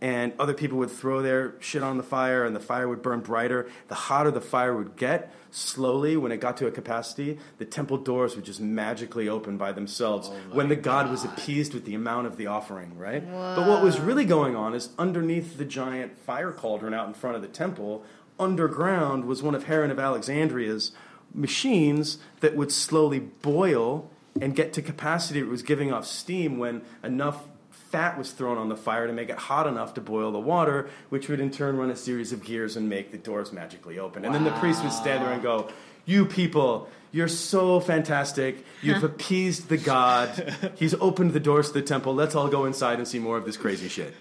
And 0.01 0.33
other 0.37 0.53
people 0.53 0.77
would 0.79 0.91
throw 0.91 1.21
their 1.21 1.55
shit 1.61 1.81
on 1.81 1.95
the 1.95 2.03
fire, 2.03 2.43
and 2.45 2.53
the 2.53 2.59
fire 2.59 2.87
would 2.87 3.01
burn 3.01 3.21
brighter. 3.21 3.69
The 3.87 3.95
hotter 3.95 4.29
the 4.29 4.41
fire 4.41 4.75
would 4.75 4.97
get, 4.97 5.33
slowly, 5.51 6.17
when 6.17 6.33
it 6.33 6.41
got 6.41 6.57
to 6.57 6.67
a 6.67 6.71
capacity, 6.71 7.39
the 7.59 7.65
temple 7.65 7.97
doors 7.99 8.35
would 8.35 8.43
just 8.43 8.59
magically 8.59 9.29
open 9.29 9.57
by 9.57 9.71
themselves 9.71 10.29
when 10.51 10.67
the 10.67 10.75
god 10.75 11.09
was 11.09 11.23
appeased 11.23 11.73
with 11.73 11.85
the 11.85 11.95
amount 11.95 12.27
of 12.27 12.35
the 12.35 12.45
offering, 12.45 12.97
right? 12.97 13.23
But 13.55 13.67
what 13.67 13.81
was 13.81 13.97
really 13.99 14.25
going 14.25 14.53
on 14.55 14.75
is 14.75 14.89
underneath 14.99 15.57
the 15.57 15.65
giant 15.65 16.19
fire 16.19 16.51
cauldron 16.51 16.93
out 16.93 17.07
in 17.07 17.13
front 17.13 17.37
of 17.37 17.41
the 17.41 17.47
temple, 17.47 18.03
underground 18.39 19.25
was 19.25 19.41
one 19.41 19.55
of 19.55 19.65
Heron 19.65 19.91
of 19.91 19.99
Alexandria's 19.99 20.91
machines 21.33 22.17
that 22.39 22.55
would 22.55 22.71
slowly 22.71 23.19
boil 23.19 24.09
and 24.39 24.55
get 24.55 24.73
to 24.73 24.81
capacity. 24.81 25.39
It 25.39 25.47
was 25.47 25.63
giving 25.63 25.91
off 25.91 26.05
steam 26.05 26.57
when 26.57 26.81
enough 27.03 27.43
fat 27.91 28.17
was 28.17 28.31
thrown 28.31 28.57
on 28.57 28.69
the 28.69 28.75
fire 28.75 29.07
to 29.07 29.13
make 29.13 29.29
it 29.29 29.37
hot 29.37 29.67
enough 29.67 29.93
to 29.93 30.01
boil 30.01 30.31
the 30.31 30.39
water, 30.39 30.89
which 31.09 31.29
would 31.29 31.39
in 31.39 31.51
turn 31.51 31.77
run 31.77 31.89
a 31.89 31.95
series 31.95 32.31
of 32.33 32.43
gears 32.43 32.75
and 32.75 32.89
make 32.89 33.11
the 33.11 33.17
doors 33.17 33.53
magically 33.53 33.99
open. 33.99 34.25
And 34.25 34.33
then 34.33 34.43
the 34.43 34.51
priest 34.51 34.83
would 34.83 34.91
stand 34.91 35.23
there 35.23 35.31
and 35.31 35.41
go, 35.41 35.69
You 36.05 36.25
people, 36.25 36.89
you're 37.11 37.29
so 37.29 37.79
fantastic. 37.79 38.65
You've 38.81 39.03
appeased 39.03 39.69
the 39.69 39.77
god. 39.77 40.73
He's 40.75 40.93
opened 40.95 41.31
the 41.31 41.39
doors 41.39 41.67
to 41.69 41.75
the 41.75 41.81
temple. 41.81 42.13
Let's 42.13 42.35
all 42.35 42.49
go 42.49 42.65
inside 42.65 42.97
and 42.97 43.07
see 43.07 43.19
more 43.19 43.37
of 43.37 43.45
this 43.45 43.55
crazy 43.55 43.87
shit. 43.87 44.13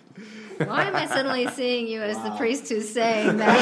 Why 0.66 0.84
am 0.84 0.96
I 0.96 1.06
suddenly 1.06 1.48
seeing 1.48 1.86
you 1.86 2.02
as 2.02 2.16
the 2.22 2.30
priest 2.32 2.68
who's 2.68 2.88
saying 2.88 3.36
that? 3.44 3.54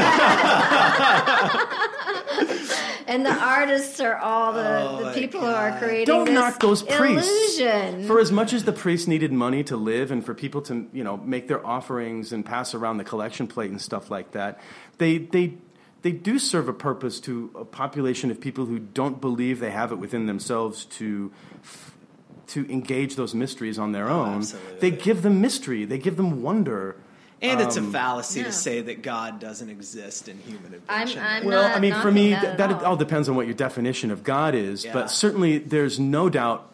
and 3.06 3.24
the 3.24 3.32
artists 3.32 4.00
are 4.00 4.16
all 4.16 4.52
the, 4.52 4.80
Oh 4.82 4.96
the 4.98 5.04
my 5.06 5.12
people 5.14 5.40
who 5.40 5.46
are 5.46 5.78
creating 5.78 6.06
Don't 6.06 6.26
this 6.26 6.34
knock 6.34 6.60
those 6.60 6.82
priests. 6.82 7.58
illusion. 7.58 8.06
For 8.06 8.18
as 8.20 8.30
much 8.32 8.52
as 8.52 8.64
the 8.64 8.72
priests 8.72 9.06
needed 9.06 9.32
money 9.32 9.62
to 9.64 9.76
live 9.76 10.10
and 10.10 10.24
for 10.24 10.34
people 10.34 10.62
to, 10.62 10.88
you 10.92 11.04
know, 11.04 11.16
make 11.16 11.48
their 11.48 11.64
offerings 11.66 12.32
and 12.32 12.44
pass 12.44 12.74
around 12.74 12.98
the 12.98 13.04
collection 13.04 13.46
plate 13.46 13.70
and 13.70 13.80
stuff 13.80 14.10
like 14.10 14.32
that, 14.32 14.60
they 14.98 15.18
they 15.18 15.54
they 16.02 16.12
do 16.12 16.38
serve 16.38 16.68
a 16.68 16.72
purpose 16.72 17.20
to 17.20 17.50
a 17.54 17.64
population 17.64 18.30
of 18.30 18.40
people 18.40 18.66
who 18.66 18.78
don't 18.80 19.20
believe 19.20 19.60
they 19.60 19.70
have 19.70 19.92
it 19.92 19.96
within 19.98 20.26
themselves 20.26 20.84
to 20.86 21.30
to 22.48 22.70
engage 22.70 23.16
those 23.16 23.34
mysteries 23.34 23.78
on 23.78 23.92
their 23.92 24.08
own. 24.08 24.36
absolutely. 24.38 24.78
They 24.80 24.90
give 24.96 25.22
them 25.22 25.40
mystery. 25.40 25.84
They 25.84 25.98
give 25.98 26.16
them 26.16 26.42
wonder. 26.42 26.96
And 27.40 27.60
it's 27.60 27.76
a 27.76 27.80
Um, 27.80 27.90
fallacy 27.92 28.38
yeah. 28.40 28.46
to 28.46 28.52
say 28.52 28.80
that 28.82 29.02
God 29.02 29.40
doesn't 29.40 29.68
exist 29.68 30.28
in 30.28 30.38
human 30.38 30.80
I'm. 30.88 31.08
I'm 31.18 31.44
Well, 31.44 31.62
not 31.68 31.76
I 31.76 31.80
mean, 31.80 31.94
for 31.94 32.10
me, 32.12 32.30
that, 32.30 32.56
that, 32.56 32.68
that 32.68 32.72
all. 32.82 32.90
all 32.92 32.96
depends 32.96 33.28
on 33.28 33.34
what 33.34 33.46
your 33.46 33.54
definition 33.56 34.10
of 34.12 34.22
God 34.22 34.54
is. 34.54 34.84
Yeah. 34.84 34.92
But 34.92 35.10
certainly, 35.10 35.58
there's 35.58 35.98
no 35.98 36.28
doubt 36.28 36.68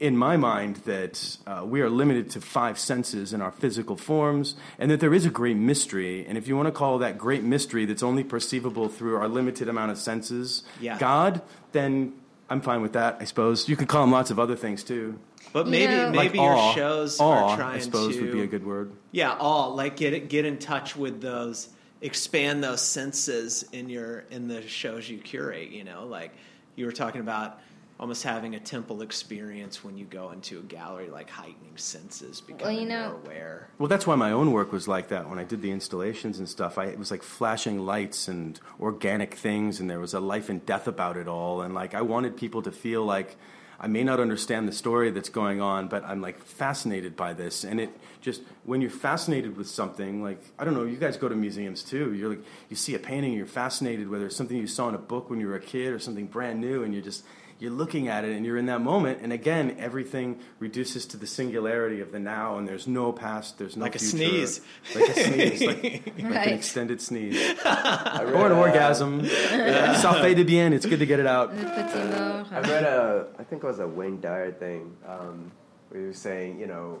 in 0.00 0.16
my 0.16 0.36
mind 0.36 0.76
that 0.84 1.38
uh, 1.46 1.62
we 1.64 1.80
are 1.80 1.88
limited 1.90 2.30
to 2.30 2.40
five 2.40 2.78
senses 2.78 3.32
in 3.32 3.40
our 3.40 3.50
physical 3.50 3.96
forms, 3.96 4.54
and 4.78 4.90
that 4.90 5.00
there 5.00 5.12
is 5.14 5.24
a 5.26 5.30
great 5.30 5.56
mystery. 5.56 6.24
And 6.28 6.36
if 6.38 6.46
you 6.46 6.54
want 6.56 6.66
to 6.68 6.72
call 6.72 6.98
that 6.98 7.16
great 7.18 7.42
mystery 7.42 7.84
that's 7.86 8.02
only 8.02 8.22
perceivable 8.22 8.88
through 8.88 9.16
our 9.16 9.26
limited 9.26 9.68
amount 9.68 9.90
of 9.90 9.98
senses, 9.98 10.62
Yeah. 10.80 10.98
God, 10.98 11.40
then 11.72 12.12
I'm 12.50 12.60
fine 12.60 12.80
with 12.82 12.94
that. 12.94 13.18
I 13.20 13.24
suppose 13.24 13.68
you 13.68 13.76
could 13.76 13.88
call 13.88 14.02
them 14.02 14.10
lots 14.12 14.30
of 14.30 14.38
other 14.38 14.56
things 14.56 14.82
too. 14.82 15.18
but 15.52 15.66
maybe 15.66 15.92
know- 15.92 16.06
maybe 16.10 16.16
like 16.16 16.34
your 16.34 16.54
awe. 16.54 16.74
shows 16.74 17.20
awe, 17.20 17.48
are 17.50 17.56
trying 17.56 17.76
I 17.76 17.78
suppose 17.80 18.16
to 18.16 18.22
would 18.22 18.32
be 18.32 18.42
a 18.42 18.46
good 18.46 18.66
word. 18.66 18.92
Yeah, 19.12 19.34
all 19.38 19.74
like 19.74 19.96
get 19.96 20.28
get 20.28 20.44
in 20.44 20.58
touch 20.58 20.96
with 20.96 21.20
those, 21.20 21.68
expand 22.00 22.62
those 22.64 22.80
senses 22.80 23.64
in 23.72 23.88
your 23.88 24.20
in 24.30 24.48
the 24.48 24.62
shows 24.62 25.08
you 25.08 25.18
curate. 25.18 25.70
You 25.70 25.84
know, 25.84 26.06
like 26.06 26.32
you 26.76 26.86
were 26.86 26.92
talking 26.92 27.20
about 27.20 27.60
almost 28.00 28.22
having 28.22 28.54
a 28.54 28.60
temple 28.60 29.02
experience 29.02 29.82
when 29.82 29.96
you 29.96 30.04
go 30.04 30.30
into 30.30 30.58
a 30.58 30.62
gallery, 30.62 31.08
like 31.10 31.28
heightening 31.28 31.76
senses, 31.76 32.40
becoming 32.40 32.80
you 32.80 32.86
know- 32.86 33.10
more 33.10 33.20
aware. 33.24 33.68
Well, 33.78 33.88
that's 33.88 34.06
why 34.06 34.14
my 34.14 34.30
own 34.30 34.52
work 34.52 34.72
was 34.72 34.86
like 34.86 35.08
that. 35.08 35.28
When 35.28 35.38
I 35.38 35.44
did 35.44 35.62
the 35.62 35.70
installations 35.70 36.38
and 36.38 36.48
stuff, 36.48 36.78
I, 36.78 36.86
it 36.86 36.98
was 36.98 37.10
like 37.10 37.22
flashing 37.22 37.80
lights 37.84 38.28
and 38.28 38.58
organic 38.80 39.34
things, 39.34 39.80
and 39.80 39.90
there 39.90 40.00
was 40.00 40.14
a 40.14 40.20
life 40.20 40.48
and 40.48 40.64
death 40.64 40.86
about 40.86 41.16
it 41.16 41.28
all. 41.28 41.60
And 41.62 41.74
like, 41.74 41.94
I 41.94 42.02
wanted 42.02 42.36
people 42.36 42.62
to 42.62 42.72
feel 42.72 43.04
like 43.04 43.36
I 43.80 43.86
may 43.86 44.02
not 44.02 44.18
understand 44.18 44.66
the 44.66 44.72
story 44.72 45.10
that's 45.10 45.28
going 45.28 45.60
on, 45.60 45.86
but 45.86 46.02
I'm 46.04 46.20
like 46.20 46.42
fascinated 46.42 47.14
by 47.14 47.32
this. 47.32 47.62
And 47.62 47.80
it 47.80 47.90
just 48.20 48.42
when 48.64 48.80
you're 48.80 48.90
fascinated 48.90 49.56
with 49.56 49.68
something, 49.68 50.20
like 50.22 50.42
I 50.58 50.64
don't 50.64 50.74
know, 50.74 50.84
you 50.84 50.96
guys 50.96 51.16
go 51.16 51.28
to 51.28 51.36
museums 51.36 51.84
too. 51.84 52.12
You're 52.12 52.30
like, 52.30 52.42
you 52.68 52.74
see 52.74 52.96
a 52.96 52.98
painting, 52.98 53.34
you're 53.34 53.46
fascinated, 53.46 54.08
whether 54.08 54.26
it's 54.26 54.36
something 54.36 54.56
you 54.56 54.66
saw 54.66 54.88
in 54.88 54.96
a 54.96 54.98
book 54.98 55.30
when 55.30 55.38
you 55.38 55.46
were 55.46 55.54
a 55.54 55.60
kid 55.60 55.92
or 55.92 56.00
something 56.00 56.26
brand 56.26 56.60
new, 56.60 56.82
and 56.82 56.92
you're 56.92 57.04
just 57.04 57.22
you're 57.60 57.72
looking 57.72 58.08
at 58.08 58.24
it 58.24 58.36
and 58.36 58.46
you're 58.46 58.56
in 58.56 58.66
that 58.66 58.80
moment 58.80 59.18
and 59.22 59.32
again 59.32 59.74
everything 59.78 60.38
reduces 60.60 61.06
to 61.06 61.16
the 61.16 61.26
singularity 61.26 62.00
of 62.00 62.12
the 62.12 62.18
now 62.18 62.56
and 62.58 62.68
there's 62.68 62.86
no 62.86 63.10
past 63.12 63.58
there's 63.58 63.76
no 63.76 63.82
Like 63.84 63.96
a 63.96 63.98
future. 63.98 64.16
sneeze. 64.16 64.60
like 64.94 65.08
a 65.08 65.14
sneeze 65.24 65.62
like, 65.62 65.82
like 66.18 66.46
an 66.46 66.52
extended 66.54 67.00
sneeze 67.00 67.34
read, 67.64 68.24
or 68.34 68.46
an 68.46 68.52
uh, 68.52 68.56
orgasm 68.60 69.22
ça 69.22 70.20
fait 70.20 70.34
de 70.34 70.44
bien 70.44 70.72
it's 70.72 70.86
good 70.86 70.98
to 71.00 71.06
get 71.06 71.18
it 71.20 71.26
out 71.26 71.54
Le. 71.54 72.46
I 72.50 72.60
read 72.60 72.84
a, 72.84 73.26
I 73.38 73.44
think 73.44 73.62
it 73.62 73.66
was 73.66 73.78
a 73.80 73.86
Wayne 73.86 74.20
Dyer 74.20 74.52
thing, 74.52 74.96
um, 75.06 75.50
where 75.90 76.00
he 76.00 76.06
was 76.08 76.18
saying, 76.18 76.58
you 76.60 76.66
know, 76.66 77.00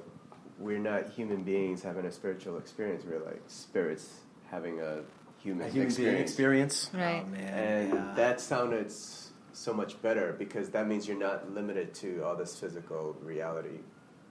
we're 0.58 0.78
not 0.78 1.08
human 1.10 1.42
beings 1.42 1.82
having 1.82 2.04
a 2.04 2.12
spiritual 2.12 2.58
experience. 2.58 3.04
We're 3.08 3.24
like 3.24 3.40
spirits 3.46 4.20
having 4.50 4.80
a 4.80 5.00
human, 5.42 5.66
a 5.66 5.70
human 5.70 5.86
experience. 5.88 6.30
experience 6.30 6.90
Right. 6.92 7.24
Oh 7.26 7.30
man, 7.30 7.54
And 7.54 7.92
yeah. 7.94 8.12
that 8.16 8.40
sounded 8.40 8.86
s- 8.86 9.17
so 9.58 9.74
much 9.74 10.00
better 10.02 10.34
because 10.38 10.70
that 10.70 10.86
means 10.86 11.08
you're 11.08 11.18
not 11.18 11.50
limited 11.52 11.92
to 11.92 12.22
all 12.24 12.36
this 12.36 12.58
physical 12.58 13.16
reality. 13.22 13.80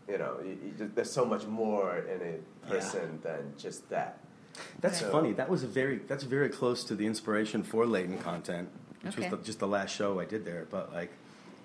You 0.07 0.17
know, 0.17 0.37
you, 0.41 0.57
you 0.63 0.71
just, 0.77 0.95
there's 0.95 1.11
so 1.11 1.25
much 1.25 1.45
more 1.45 1.97
in 1.97 2.21
a 2.21 2.67
person 2.69 3.19
than 3.23 3.53
just 3.57 3.89
that. 3.89 4.19
that's 4.79 5.01
Right. 5.03 5.11
funny 5.11 5.33
that 5.33 5.49
was 5.49 5.63
a 5.63 5.67
very 5.67 5.97
that's 6.09 6.23
very 6.23 6.49
close 6.49 6.83
to 6.85 6.95
the 6.95 7.05
inspiration 7.05 7.61
for 7.61 7.85
latent 7.85 8.21
content 8.21 8.69
which 9.03 9.13
Okay. 9.17 9.29
was 9.29 9.39
the, 9.39 9.45
just 9.45 9.59
the 9.59 9.67
last 9.67 9.91
show 9.99 10.19
I 10.19 10.25
did 10.25 10.45
there 10.45 10.65
but 10.71 10.91
like 10.93 11.11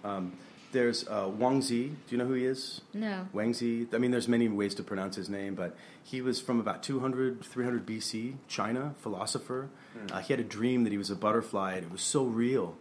um, 0.05 0.33
there's 0.73 1.07
uh, 1.09 1.27
Zhuangzi 1.39 1.85
do 1.91 2.11
you 2.11 2.19
know 2.19 2.27
who 2.27 2.35
he 2.35 2.45
is 2.45 2.81
No. 2.93 3.27
Zhuangzi. 3.33 3.95
I 3.95 3.99
mean, 3.99 4.11
there's 4.11 4.29
many 4.29 4.49
ways 4.49 4.75
to 4.75 4.83
pronounce 4.83 5.15
his 5.17 5.29
name, 5.31 5.55
but 5.55 5.77
he 6.03 6.21
was 6.21 6.41
from 6.41 6.59
about 6.61 6.83
200, 6.83 7.45
300 7.45 7.87
BC, 7.87 8.35
China, 8.49 8.95
philosopher. 8.99 9.69
Uh, 10.11 10.19
he 10.21 10.33
had 10.33 10.41
a 10.41 10.45
dream 10.59 10.83
that 10.85 10.91
he 10.91 10.99
was 10.99 11.11
a 11.11 11.17
butterfly, 11.17 11.75
and 11.77 11.85
it 11.87 11.93
was 11.93 12.03
so 12.03 12.25
real. 12.25 12.75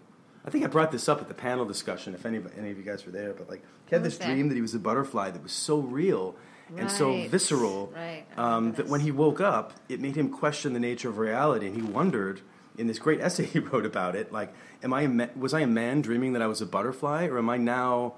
I 0.46 0.50
think 0.50 0.64
I 0.64 0.68
brought 0.68 0.92
this 0.92 1.08
up 1.08 1.22
at 1.22 1.28
the 1.28 1.34
panel 1.34 1.66
discussion, 1.66 2.16
if 2.16 2.26
any, 2.26 2.42
any 2.58 2.72
of 2.72 2.78
you 2.78 2.84
guys 2.84 3.06
were 3.06 3.12
there, 3.12 3.34
but 3.34 3.50
like, 3.50 3.62
he 3.88 3.96
had 3.96 4.04
this 4.04 4.18
that? 4.18 4.26
dream 4.26 4.50
that 4.50 4.56
he 4.56 4.62
was 4.62 4.74
a 4.74 4.80
butterfly 4.80 5.32
that 5.32 5.44
was 5.44 5.52
so 5.52 5.80
real 5.80 6.36
and 6.78 6.90
so 6.90 7.28
visceral 7.28 7.92
Right. 7.94 8.24
Um, 8.38 8.72
that 8.74 8.88
when 8.88 9.02
he 9.02 9.12
woke 9.12 9.42
up, 9.42 9.74
it 9.90 10.00
made 10.00 10.16
him 10.16 10.30
question 10.30 10.74
the 10.74 10.80
nature 10.80 11.10
of 11.10 11.18
reality, 11.18 11.68
and 11.68 11.76
he 11.76 11.82
wondered 11.82 12.42
in 12.78 12.88
this 12.88 12.98
great 12.98 13.20
essay 13.26 13.46
he 13.46 13.60
wrote 13.60 13.86
about 13.86 14.16
it, 14.16 14.32
like, 14.32 14.54
am 14.82 14.94
I 14.94 15.02
a 15.02 15.10
ma- 15.10 15.28
was 15.36 15.54
I 15.54 15.62
a 15.62 15.68
man 15.68 16.02
dreaming 16.02 16.34
that 16.34 16.42
I 16.42 16.48
was 16.48 16.62
a 16.62 16.66
butterfly, 16.66 17.28
or 17.28 17.38
am 17.38 17.50
I 17.50 17.58
now 17.58 18.16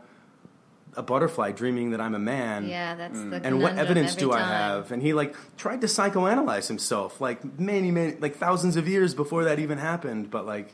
a 0.95 1.01
butterfly 1.01 1.51
dreaming 1.51 1.89
that 1.91 1.99
I'm 1.99 2.13
a 2.13 2.19
man? 2.19 2.67
Yeah, 2.67 2.93
that's 2.95 3.19
the 3.19 3.41
and 3.43 3.61
what 3.61 3.75
evidence 3.77 4.15
do 4.15 4.31
I 4.31 4.39
have? 4.39 4.91
And 4.91 5.01
he 5.01 5.13
like 5.13 5.35
tried 5.57 5.81
to 5.81 5.87
psychoanalyze 5.87 6.67
himself, 6.67 7.19
like 7.19 7.59
many, 7.59 7.89
many, 7.89 8.15
like 8.17 8.35
thousands 8.35 8.77
of 8.77 8.87
years 8.87 9.15
before 9.15 9.45
that 9.45 9.57
even 9.57 9.79
happened. 9.79 10.29
But 10.29 10.45
like, 10.45 10.73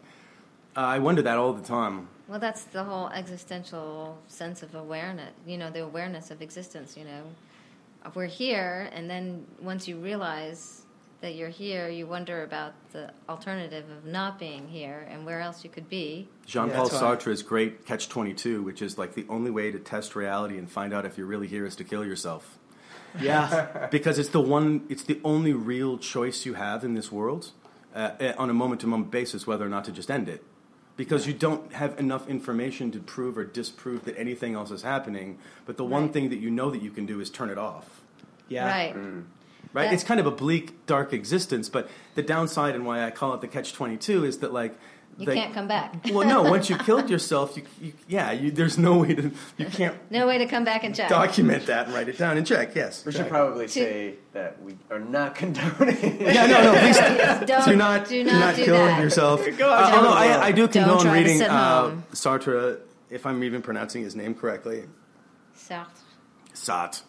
uh, 0.79 0.83
I 0.85 0.99
wonder 0.99 1.21
that 1.23 1.37
all 1.37 1.51
the 1.51 1.67
time. 1.67 2.07
Well, 2.29 2.39
that's 2.39 2.63
the 2.63 2.85
whole 2.85 3.09
existential 3.09 4.17
sense 4.27 4.63
of 4.63 4.75
awareness. 4.75 5.33
You 5.45 5.57
know, 5.57 5.69
the 5.69 5.83
awareness 5.83 6.31
of 6.31 6.41
existence. 6.41 6.95
You 6.95 7.03
know, 7.03 7.23
we're 8.13 8.27
here, 8.27 8.89
and 8.93 9.09
then 9.09 9.45
once 9.61 9.89
you 9.89 9.97
realize 9.97 10.83
that 11.19 11.35
you're 11.35 11.49
here, 11.49 11.89
you 11.89 12.07
wonder 12.07 12.43
about 12.43 12.73
the 12.93 13.11
alternative 13.27 13.83
of 13.89 14.05
not 14.05 14.39
being 14.39 14.69
here 14.69 15.05
and 15.09 15.25
where 15.25 15.41
else 15.41 15.65
you 15.65 15.69
could 15.69 15.89
be. 15.89 16.29
Jean 16.45 16.69
Paul 16.69 16.83
that's 16.83 16.93
why- 16.93 16.99
Sartre's 16.99 17.43
great 17.43 17.85
Catch 17.85 18.07
22, 18.07 18.63
which 18.63 18.81
is 18.81 18.97
like 18.97 19.15
the 19.15 19.25
only 19.27 19.51
way 19.51 19.69
to 19.69 19.79
test 19.79 20.15
reality 20.15 20.57
and 20.57 20.71
find 20.71 20.93
out 20.93 21.05
if 21.05 21.17
you're 21.17 21.27
really 21.27 21.47
here 21.47 21.65
is 21.65 21.75
to 21.75 21.83
kill 21.83 22.05
yourself. 22.05 22.57
Yeah. 23.19 23.87
because 23.91 24.19
it's 24.19 24.29
the 24.29 24.39
one 24.39 24.85
it's 24.87 25.01
the 25.01 25.19
only 25.23 25.51
real 25.51 25.97
choice 25.97 26.45
you 26.45 26.53
have 26.53 26.83
in 26.83 26.93
this 26.93 27.11
world 27.11 27.49
uh, 27.95 28.11
uh, 28.21 28.33
on 28.37 28.51
a 28.51 28.53
moment 28.53 28.81
to 28.81 28.87
moment 28.87 29.09
basis 29.09 29.47
whether 29.47 29.65
or 29.65 29.69
not 29.69 29.83
to 29.85 29.91
just 29.91 30.11
end 30.11 30.29
it 30.29 30.43
because 30.99 31.25
you 31.25 31.31
don't 31.33 31.71
have 31.71 31.97
enough 31.97 32.27
information 32.27 32.91
to 32.91 32.99
prove 32.99 33.37
or 33.37 33.45
disprove 33.45 34.03
that 34.03 34.19
anything 34.19 34.53
else 34.53 34.69
is 34.69 34.81
happening 34.81 35.37
but 35.65 35.77
the 35.77 35.85
one 35.85 36.09
thing 36.09 36.29
that 36.29 36.39
you 36.39 36.51
know 36.51 36.69
that 36.69 36.81
you 36.81 36.91
can 36.91 37.05
do 37.05 37.21
is 37.21 37.29
turn 37.29 37.49
it 37.49 37.57
off 37.57 38.01
Yeah. 38.49 38.65
Right. 38.69 38.93
Mm. 38.93 39.05
Mm. 39.05 39.23
right 39.71 39.85
Yeah. 39.85 39.93
it's 39.93 40.03
kind 40.03 40.19
of 40.19 40.25
a 40.25 40.31
bleak 40.31 40.85
dark 40.85 41.13
existence 41.13 41.69
but 41.69 41.89
the 42.15 42.21
downside 42.21 42.75
and 42.75 42.85
why 42.85 43.05
i 43.05 43.11
call 43.11 43.33
it 43.33 43.39
the 43.39 43.47
catch 43.47 43.71
22 43.71 44.25
is 44.25 44.39
that 44.39 44.51
like 44.51 44.77
You 45.19 45.25
they- 45.25 45.35
can't 45.35 45.53
come 45.53 45.67
back. 45.67 45.93
well 46.13 46.25
no 46.27 46.43
once 46.43 46.69
you 46.69 46.77
killed 46.77 47.09
yourself 47.09 47.57
you, 47.57 47.63
you 47.81 47.93
yeah 48.07 48.31
you, 48.31 48.51
there's 48.51 48.77
no 48.77 48.99
way 48.99 49.15
to 49.15 49.31
you 49.57 49.65
can't 49.65 49.95
No 50.11 50.25
way 50.27 50.37
to 50.37 50.45
come 50.45 50.63
back 50.63 50.83
and 50.85 50.95
check. 50.95 51.09
document 51.09 51.65
that 51.67 51.85
and 51.87 51.93
write 51.95 52.07
it 52.09 52.17
down 52.17 52.37
and 52.37 52.47
check 52.47 52.73
yes 52.73 53.05
We 53.05 53.11
should 53.11 53.21
check. 53.21 53.29
probably 53.29 53.67
say 53.67 54.15
that 54.33 54.61
we 54.63 54.77
are 54.89 54.99
not 54.99 55.35
condoning. 55.41 56.21
yeah, 56.21 56.45
no, 56.47 56.63
no. 56.71 56.79
Please 56.79 56.97
Don't- 57.47 57.65
do 57.67 57.75
not 57.75 58.07
do 58.07 58.23
do 58.23 58.31
not 58.31 58.39
not 58.39 58.55
do 58.55 58.65
kill 58.65 58.75
that. 58.75 59.01
yourself. 59.01 59.45
Go 59.57 59.69
out 59.69 59.93
Uh, 59.93 59.95
although 59.97 60.09
the 60.11 60.15
I, 60.15 60.27
world. 60.27 60.43
I 60.43 60.51
do 60.53 60.67
condone 60.69 60.99
try 61.01 61.11
to 61.13 61.19
reading 61.19 61.37
sit 61.39 61.49
uh, 61.49 61.81
home. 61.89 62.03
Sartre, 62.13 62.79
if 63.09 63.25
I'm 63.25 63.43
even 63.43 63.61
pronouncing 63.61 64.01
his 64.03 64.15
name 64.15 64.33
correctly. 64.35 64.83
Sartre. 65.57 65.85
Sartre. 66.53 67.01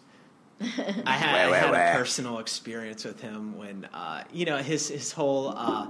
I 0.61 0.65
had, 1.13 1.49
Wah, 1.49 1.55
I 1.55 1.57
had 1.57 1.71
wah. 1.71 1.77
a 1.77 1.97
personal 1.97 2.37
experience 2.39 3.03
with 3.03 3.19
him 3.19 3.57
when, 3.57 3.85
uh, 3.93 4.23
you 4.31 4.45
know, 4.45 4.57
his 4.57 4.89
his 4.89 5.11
whole 5.11 5.49
uh, 5.57 5.87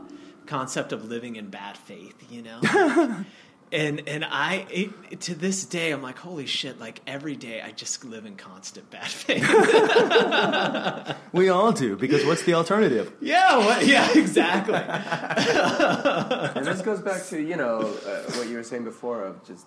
concept 0.51 0.91
of 0.91 1.05
living 1.05 1.37
in 1.37 1.47
bad 1.47 1.77
faith, 1.77 2.29
you 2.29 2.41
know. 2.41 2.59
and 3.71 4.05
and 4.05 4.25
I 4.25 4.65
it, 4.69 5.21
to 5.21 5.33
this 5.33 5.63
day 5.63 5.91
I'm 5.91 6.01
like, 6.01 6.17
holy 6.17 6.45
shit! 6.45 6.77
Like 6.77 6.99
every 7.07 7.37
day 7.37 7.61
I 7.61 7.71
just 7.71 8.03
live 8.03 8.25
in 8.25 8.35
constant 8.35 8.91
bad 8.91 9.07
faith. 9.07 9.47
We 11.33 11.47
all 11.47 11.71
do 11.71 11.95
because 11.95 12.25
what's 12.25 12.43
the 12.43 12.55
alternative? 12.55 13.13
yeah, 13.21 13.57
what, 13.57 13.87
yeah, 13.87 14.11
exactly. 14.13 14.75
and 16.59 16.65
this 16.67 16.81
goes 16.81 16.99
back 16.99 17.23
to 17.27 17.41
you 17.41 17.55
know 17.55 17.79
uh, 18.05 18.31
what 18.33 18.49
you 18.49 18.57
were 18.57 18.63
saying 18.63 18.83
before 18.83 19.23
of 19.23 19.41
just 19.45 19.65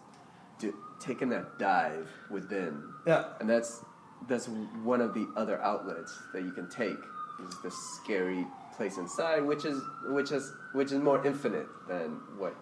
do, 0.58 0.74
taking 1.00 1.30
that 1.30 1.58
dive 1.58 2.10
within. 2.30 2.82
Yeah. 3.06 3.24
and 3.40 3.48
that's 3.48 3.82
that's 4.28 4.46
one 4.82 5.00
of 5.00 5.14
the 5.14 5.26
other 5.36 5.58
outlets 5.62 6.12
that 6.34 6.42
you 6.42 6.52
can 6.52 6.68
take 6.68 7.00
is 7.48 7.54
the 7.62 7.70
scary 7.70 8.46
place 8.76 8.98
inside, 8.98 9.44
which 9.44 9.64
is 9.64 9.80
which 10.06 10.32
is 10.32 10.52
which 10.72 10.92
is 10.92 10.98
more 10.98 11.24
infinite 11.26 11.66
than 11.88 12.20
what 12.36 12.54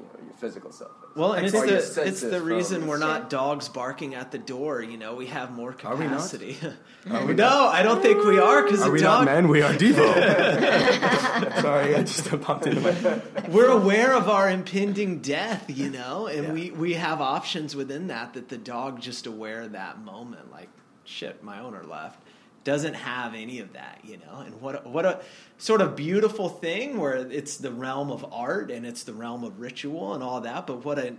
you 0.00 0.06
know 0.06 0.24
your 0.24 0.34
physical 0.34 0.72
self 0.72 0.90
is. 1.10 1.16
Well, 1.16 1.32
and 1.34 1.44
it's 1.46 1.52
the 1.94 2.02
it's 2.06 2.20
the 2.22 2.40
reason 2.40 2.86
we're 2.86 2.98
not 2.98 3.28
dogs 3.30 3.68
barking 3.68 4.14
at 4.14 4.30
the 4.32 4.38
door. 4.38 4.82
You 4.82 4.96
know, 4.96 5.14
we 5.14 5.26
have 5.26 5.52
more 5.52 5.74
Are 5.84 5.94
we 5.96 6.04
not? 6.06 6.12
capacity. 6.14 6.56
no, 7.06 7.68
I 7.68 7.82
don't 7.82 8.00
think 8.02 8.24
we 8.24 8.38
are 8.38 8.62
because 8.62 8.82
Are 8.82 8.90
we 8.90 9.00
dog. 9.00 9.26
not 9.26 9.34
men? 9.34 9.48
We 9.48 9.60
are 9.62 9.72
Devo. 9.82 10.12
Sorry, 11.60 11.94
I 11.94 12.02
just 12.02 12.40
popped 12.40 12.66
into 12.66 12.80
my. 12.80 13.20
we're 13.48 13.68
aware 13.70 14.12
of 14.14 14.28
our 14.28 14.48
impending 14.50 15.18
death, 15.20 15.64
you 15.68 15.90
know, 15.90 16.26
and 16.26 16.44
Yeah. 16.48 16.52
we 16.52 16.70
we 16.70 16.94
have 16.94 17.20
options 17.20 17.76
within 17.76 18.06
that. 18.08 18.32
That 18.34 18.48
the 18.48 18.58
dog 18.58 19.00
just 19.00 19.26
aware 19.26 19.62
of 19.62 19.72
that 19.72 19.98
moment, 20.00 20.50
like 20.50 20.68
shit, 21.04 21.42
my 21.44 21.60
owner 21.60 21.84
left. 21.84 22.20
Doesn't 22.64 22.94
have 22.94 23.34
any 23.34 23.58
of 23.58 23.72
that, 23.72 23.98
you 24.04 24.18
know, 24.18 24.40
and 24.46 24.60
what 24.60 24.86
a, 24.86 24.88
what 24.88 25.04
a 25.04 25.20
sort 25.58 25.80
of 25.80 25.96
beautiful 25.96 26.48
thing 26.48 26.98
where 26.98 27.16
it's 27.16 27.56
the 27.56 27.72
realm 27.72 28.10
of 28.12 28.24
art 28.32 28.70
and 28.70 28.86
it's 28.86 29.02
the 29.02 29.12
realm 29.12 29.42
of 29.42 29.58
ritual 29.60 30.14
and 30.14 30.22
all 30.22 30.40
that, 30.42 30.66
but 30.68 30.84
what 30.84 30.98
an 30.98 31.18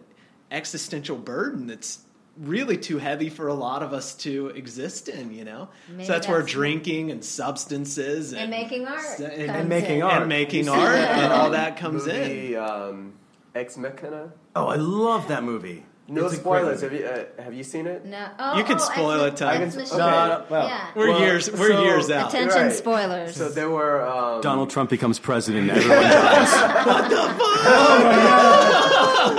existential 0.52 1.18
burden 1.18 1.68
that's 1.68 2.00
really 2.38 2.78
too 2.78 2.98
heavy 2.98 3.30
for 3.30 3.48
a 3.48 3.54
lot 3.54 3.84
of 3.84 3.94
us 3.94 4.16
to 4.16 4.48
exist 4.50 5.08
in, 5.10 5.34
you 5.34 5.44
know. 5.44 5.68
Maybe 5.90 6.06
so 6.06 6.14
that's, 6.14 6.28
where 6.28 6.42
drinking 6.42 7.12
and 7.12 7.24
substances 7.24 8.32
and, 8.32 8.42
And 8.44 8.50
making 8.52 8.88
art. 8.88 9.20
and, 9.20 9.48
comes 9.52 9.70
making 9.70 10.02
art. 10.02 10.22
and 10.22 10.30
making 10.30 10.70
art 10.70 10.96
and 10.96 11.34
all 11.34 11.50
that 11.52 11.78
comes 11.84 12.08
in. 12.08 12.56
Um, 12.56 13.14
Ex 13.54 13.78
Machina. 13.78 14.32
Oh, 14.56 14.68
I 14.68 14.76
love 14.78 15.28
that 15.28 15.44
movie. 15.44 15.86
No 16.06 16.26
It's 16.26 16.34
a 16.34 16.38
spoilers. 16.38 16.82
Have 16.82 16.92
you 16.92 17.06
uh, 17.06 17.42
have 17.42 17.54
you 17.54 17.64
seen 17.64 17.88
it? 17.88 18.04
No. 18.06 18.28
Oh, 18.38 18.58
You 18.58 18.66
can 18.66 18.76
oh, 18.76 18.78
spoil 18.80 19.22
Ex- 19.24 19.40
it, 19.40 19.46
Tom. 19.46 19.50
Ex 19.54 19.56
I 19.56 19.70
can- 19.70 19.80
Machina. 19.80 19.98
No, 19.98 20.28
no, 20.28 20.46
well, 20.50 20.68
yeah. 20.68 20.88
We're 20.96 21.08
Well, 21.10 21.20
years 21.22 21.50
we're 21.52 21.68
so- 21.70 21.84
years 21.84 22.12
out. 22.12 22.28
Attention, 22.30 22.62
Right. 22.64 22.72
spoilers. 22.74 23.36
So 23.38 23.48
there 23.48 23.70
were 23.70 24.06
um, 24.06 24.42
Donald 24.42 24.70
Trump 24.70 24.90
becomes 24.90 25.18
president. 25.18 25.70
Everyone 25.72 26.02
dies. 26.04 26.52
what 26.86 27.10
the 27.10 27.16
fuck? 27.16 27.40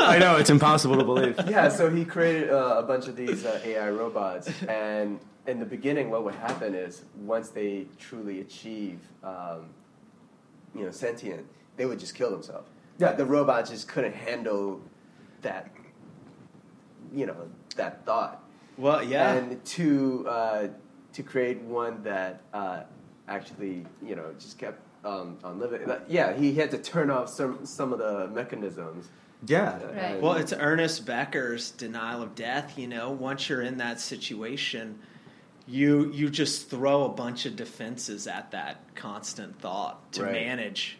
I 0.07 0.17
know 0.19 0.37
it's 0.37 0.51
impossible 0.51 0.97
to 0.97 1.05
believe. 1.05 1.39
yeah, 1.49 1.69
so 1.69 1.91
he 1.91 2.05
created 2.05 2.51
uh, 2.51 2.77
a 2.79 2.83
bunch 2.83 3.09
of 3.09 3.17
these 3.17 3.45
uh, 3.45 3.61
AI 3.65 3.91
robots, 3.91 4.51
and 4.69 5.21
in 5.47 5.59
the 5.61 5.67
beginning, 5.67 6.11
what 6.11 6.25
would 6.25 6.35
happen 6.37 6.75
is 6.75 7.03
once 7.21 7.51
they 7.51 7.87
truly 7.99 8.41
achieve, 8.41 9.01
um, 9.23 9.67
you 10.75 10.85
know, 10.85 10.91
sentient, 10.91 11.47
they 11.77 11.85
would 11.87 11.99
just 11.99 12.15
kill 12.15 12.31
themselves. 12.31 12.71
Yeah. 12.99 13.13
the 13.13 13.27
robots 13.27 13.71
just 13.71 13.89
couldn't 13.89 14.15
handle 14.15 14.81
that, 15.43 15.69
you 17.15 17.27
know, 17.27 17.37
that 17.77 18.05
thought. 18.05 18.43
Well, 18.77 19.03
yeah. 19.03 19.35
And 19.35 19.65
to 19.65 20.27
uh, 20.29 20.69
to 21.13 21.23
create 21.23 21.61
one 21.63 22.03
that 22.03 22.43
uh, 22.53 22.83
actually, 23.29 23.87
you 24.03 24.17
know, 24.17 24.35
just 24.39 24.59
kept 24.59 24.81
um, 25.05 25.39
on 25.45 25.59
living. 25.59 25.81
Yeah, 26.09 26.33
he 26.35 26.55
had 26.55 26.71
to 26.73 26.79
turn 26.79 27.11
off 27.11 27.29
some 27.29 27.65
some 27.67 27.93
of 27.93 27.99
the 27.99 28.29
mechanisms. 28.29 29.09
Yeah. 29.47 29.79
Right. 29.85 30.21
well, 30.23 30.35
it's 30.35 30.53
Ernest 30.55 31.05
Becker's 31.05 31.71
denial 31.71 32.23
of 32.23 32.35
death. 32.35 32.79
You 32.79 32.89
know, 32.89 33.11
once 33.11 33.49
you're 33.49 33.61
in 33.63 33.77
that 33.79 34.01
situation, 34.01 34.99
you 35.67 36.11
you 36.13 36.31
just 36.31 36.71
throw 36.71 37.05
a 37.05 37.09
bunch 37.11 37.45
of 37.47 37.55
defenses 37.55 38.27
at 38.27 38.51
that 38.53 38.95
constant 38.95 39.61
thought 39.61 40.13
to 40.13 40.23
Right. 40.25 40.33
manage 40.33 40.99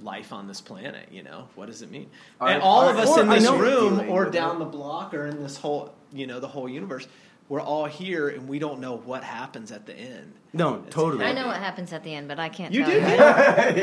life 0.00 0.32
on 0.32 0.46
this 0.48 0.60
planet. 0.60 1.08
You 1.10 1.22
know, 1.22 1.48
what 1.54 1.66
does 1.66 1.82
it 1.82 1.90
mean? 1.90 2.10
Are- 2.40 2.48
and 2.48 2.62
all 2.62 2.88
of 2.88 2.96
us 2.96 3.16
in 3.16 3.28
this 3.28 3.48
room, 3.50 4.00
or 4.08 4.26
down 4.30 4.58
the 4.58 4.64
block, 4.64 5.14
or 5.14 5.26
in 5.26 5.42
this 5.42 5.56
whole 5.56 5.94
you 6.12 6.26
know 6.26 6.40
the 6.40 6.48
whole 6.48 6.68
universe, 6.68 7.06
we're 7.48 7.60
all 7.60 7.86
here, 7.86 8.28
and 8.28 8.48
we 8.48 8.58
don't 8.58 8.80
know 8.80 8.96
what 8.96 9.24
happens 9.24 9.72
at 9.72 9.84
the 9.86 9.94
end. 9.94 10.32
No, 10.54 10.82
totally. 10.90 11.24
I 11.24 11.32
know 11.32 11.46
what 11.46 11.56
happens 11.56 11.92
at 11.94 12.04
the 12.04 12.14
end, 12.14 12.28
but 12.28 12.38
I 12.38 12.48
can't 12.50 12.72
You 12.74 12.82
tell 12.82 12.90
do? 12.90 12.96
you. 12.98 13.02
I 13.04 13.16
don't, 13.16 13.18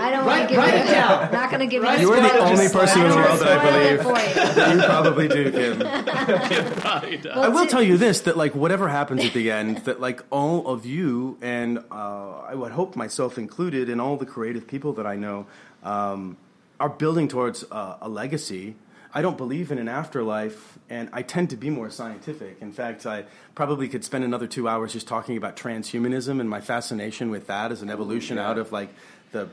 I 0.02 0.12
don't 0.12 0.26
want 0.26 0.28
Write- 0.28 0.42
to 0.44 0.48
give 0.50 0.58
write 0.60 0.74
it 0.76 0.88
down. 0.92 1.24
I'm 1.24 1.32
not 1.32 1.50
going 1.50 1.60
to 1.62 1.66
give 1.68 1.82
Write 1.84 2.00
you 2.00 2.10
You 2.10 2.16
the 2.16 2.22
are 2.22 2.34
the 2.34 2.40
only 2.46 2.70
person 2.70 3.02
in 3.02 3.10
the 3.10 3.16
world 3.16 3.40
that 3.40 3.60
I 3.60 3.60
spoil 3.60 3.76
it 3.76 4.04
believe. 4.04 4.04
for 4.04 4.70
you. 4.70 4.76
You 4.80 4.86
probably 4.86 5.28
do, 5.28 5.52
Kim. 5.52 5.82
I 7.34 7.50
will 7.50 7.66
tell 7.68 7.82
you 7.84 7.98
this: 7.98 8.22
that 8.22 8.38
like 8.38 8.56
whatever 8.56 8.88
happens 8.88 9.24
at 9.26 9.34
the 9.34 9.52
end, 9.52 9.80
that 9.80 10.00
like 10.00 10.24
all 10.30 10.68
of 10.68 10.86
you 10.86 11.38
and 11.42 11.80
uh, 11.92 12.40
I 12.42 12.56
would 12.56 12.72
hope 12.72 12.96
myself 12.96 13.38
included, 13.38 13.90
and 13.90 14.00
all 14.00 14.18
the 14.18 14.26
creative 14.26 14.68
people 14.68 14.94
that 14.94 15.06
I 15.08 15.16
know 15.16 15.48
um, 15.84 16.38
are 16.80 16.90
building 16.90 17.28
towards 17.28 17.64
uh, 17.72 17.98
a 18.02 18.10
legacy. 18.10 18.76
I 19.14 19.22
don't 19.22 19.38
believe 19.38 19.72
in 19.72 19.80
an 19.80 19.88
afterlife, 19.88 20.78
and 20.90 21.10
I 21.12 21.24
tend 21.24 21.50
to 21.50 21.58
be 21.58 21.70
more 21.70 21.90
scientific. 21.90 22.58
In 22.62 22.72
fact, 22.72 23.06
I 23.06 23.26
probably 23.56 23.88
could 23.88 24.04
spend 24.04 24.24
another 24.24 24.46
two 24.46 24.68
hours 24.68 24.94
just 24.94 25.08
talking 25.08 25.36
about 25.36 25.56
transhumanism 25.56 26.40
and 26.40 26.48
my 26.50 26.62
fascination 26.62 27.32
with 27.32 27.48
that 27.48 27.72
as 27.72 27.82
an 27.82 27.90
evolution 27.90 28.38
yeah. 28.38 28.48
out 28.48 28.58
of 28.60 28.72
like 28.72 28.90
the 29.32 29.50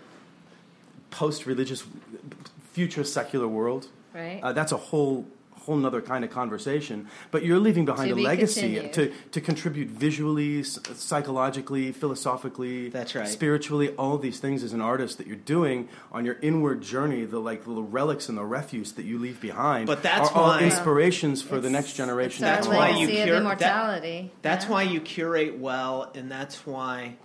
post-religious 1.10 1.84
future 2.72 3.04
secular 3.04 3.48
world. 3.48 3.88
Right. 4.14 4.40
Uh, 4.42 4.52
that's 4.52 4.72
a 4.72 4.76
whole 4.76 5.26
whole 5.66 5.76
nother 5.76 6.00
kind 6.00 6.24
of 6.24 6.30
conversation. 6.30 7.08
But 7.32 7.44
you're 7.44 7.58
leaving 7.58 7.84
behind 7.84 8.08
To 8.08 8.12
a 8.14 8.16
be 8.16 8.22
legacy 8.22 8.74
continued. 8.76 8.92
to 8.94 9.12
to 9.32 9.40
contribute 9.40 9.88
visually, 9.88 10.62
psychologically, 10.62 11.92
philosophically, 11.92 12.88
That's 12.88 13.14
right. 13.14 13.28
spiritually, 13.28 13.90
all 13.96 14.16
these 14.16 14.38
things 14.38 14.62
as 14.62 14.72
an 14.72 14.80
artist 14.80 15.18
that 15.18 15.26
you're 15.26 15.36
doing 15.36 15.88
on 16.12 16.24
your 16.24 16.36
inward 16.40 16.82
journey. 16.82 17.24
The 17.24 17.38
like 17.40 17.66
little 17.66 17.82
relics 17.82 18.28
and 18.28 18.38
the 18.38 18.44
refuse 18.44 18.92
that 18.92 19.04
you 19.04 19.18
leave 19.18 19.40
behind. 19.40 19.86
But 19.86 20.02
that's 20.02 20.30
are 20.30 20.34
all 20.38 20.48
why- 20.48 20.60
inspirations 20.62 21.42
for 21.42 21.60
the 21.60 21.68
next 21.70 21.94
generation. 21.94 22.44
It's 22.44 22.66
That's 22.66 22.68
why 22.68 22.90
you 22.90 23.06
legacy 23.06 23.12
cure- 23.12 23.22
of 23.22 23.28
that- 23.28 23.38
immortality. 23.40 24.32
That's 24.42 24.64
Yeah. 24.66 24.70
why 24.70 24.82
you 24.84 25.00
curate 25.00 25.58
well, 25.58 26.10
and 26.14 26.30
that's 26.30 26.64
why 26.66 27.16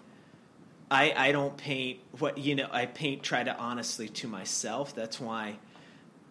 I 0.89 1.13
I 1.15 1.31
don't 1.31 1.55
paint 1.55 1.99
what 2.19 2.37
you 2.37 2.55
know. 2.55 2.67
I 2.71 2.85
paint 2.87 3.23
try 3.23 3.43
to 3.43 3.55
honestly 3.57 4.09
to 4.09 4.27
myself. 4.27 4.93
That's 4.95 5.19
why 5.21 5.59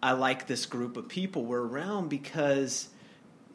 I 0.03 0.13
like 0.13 0.47
this 0.47 0.65
group 0.65 0.97
of 0.97 1.07
people 1.07 1.45
we're 1.45 1.61
around 1.61 2.09
because 2.09 2.89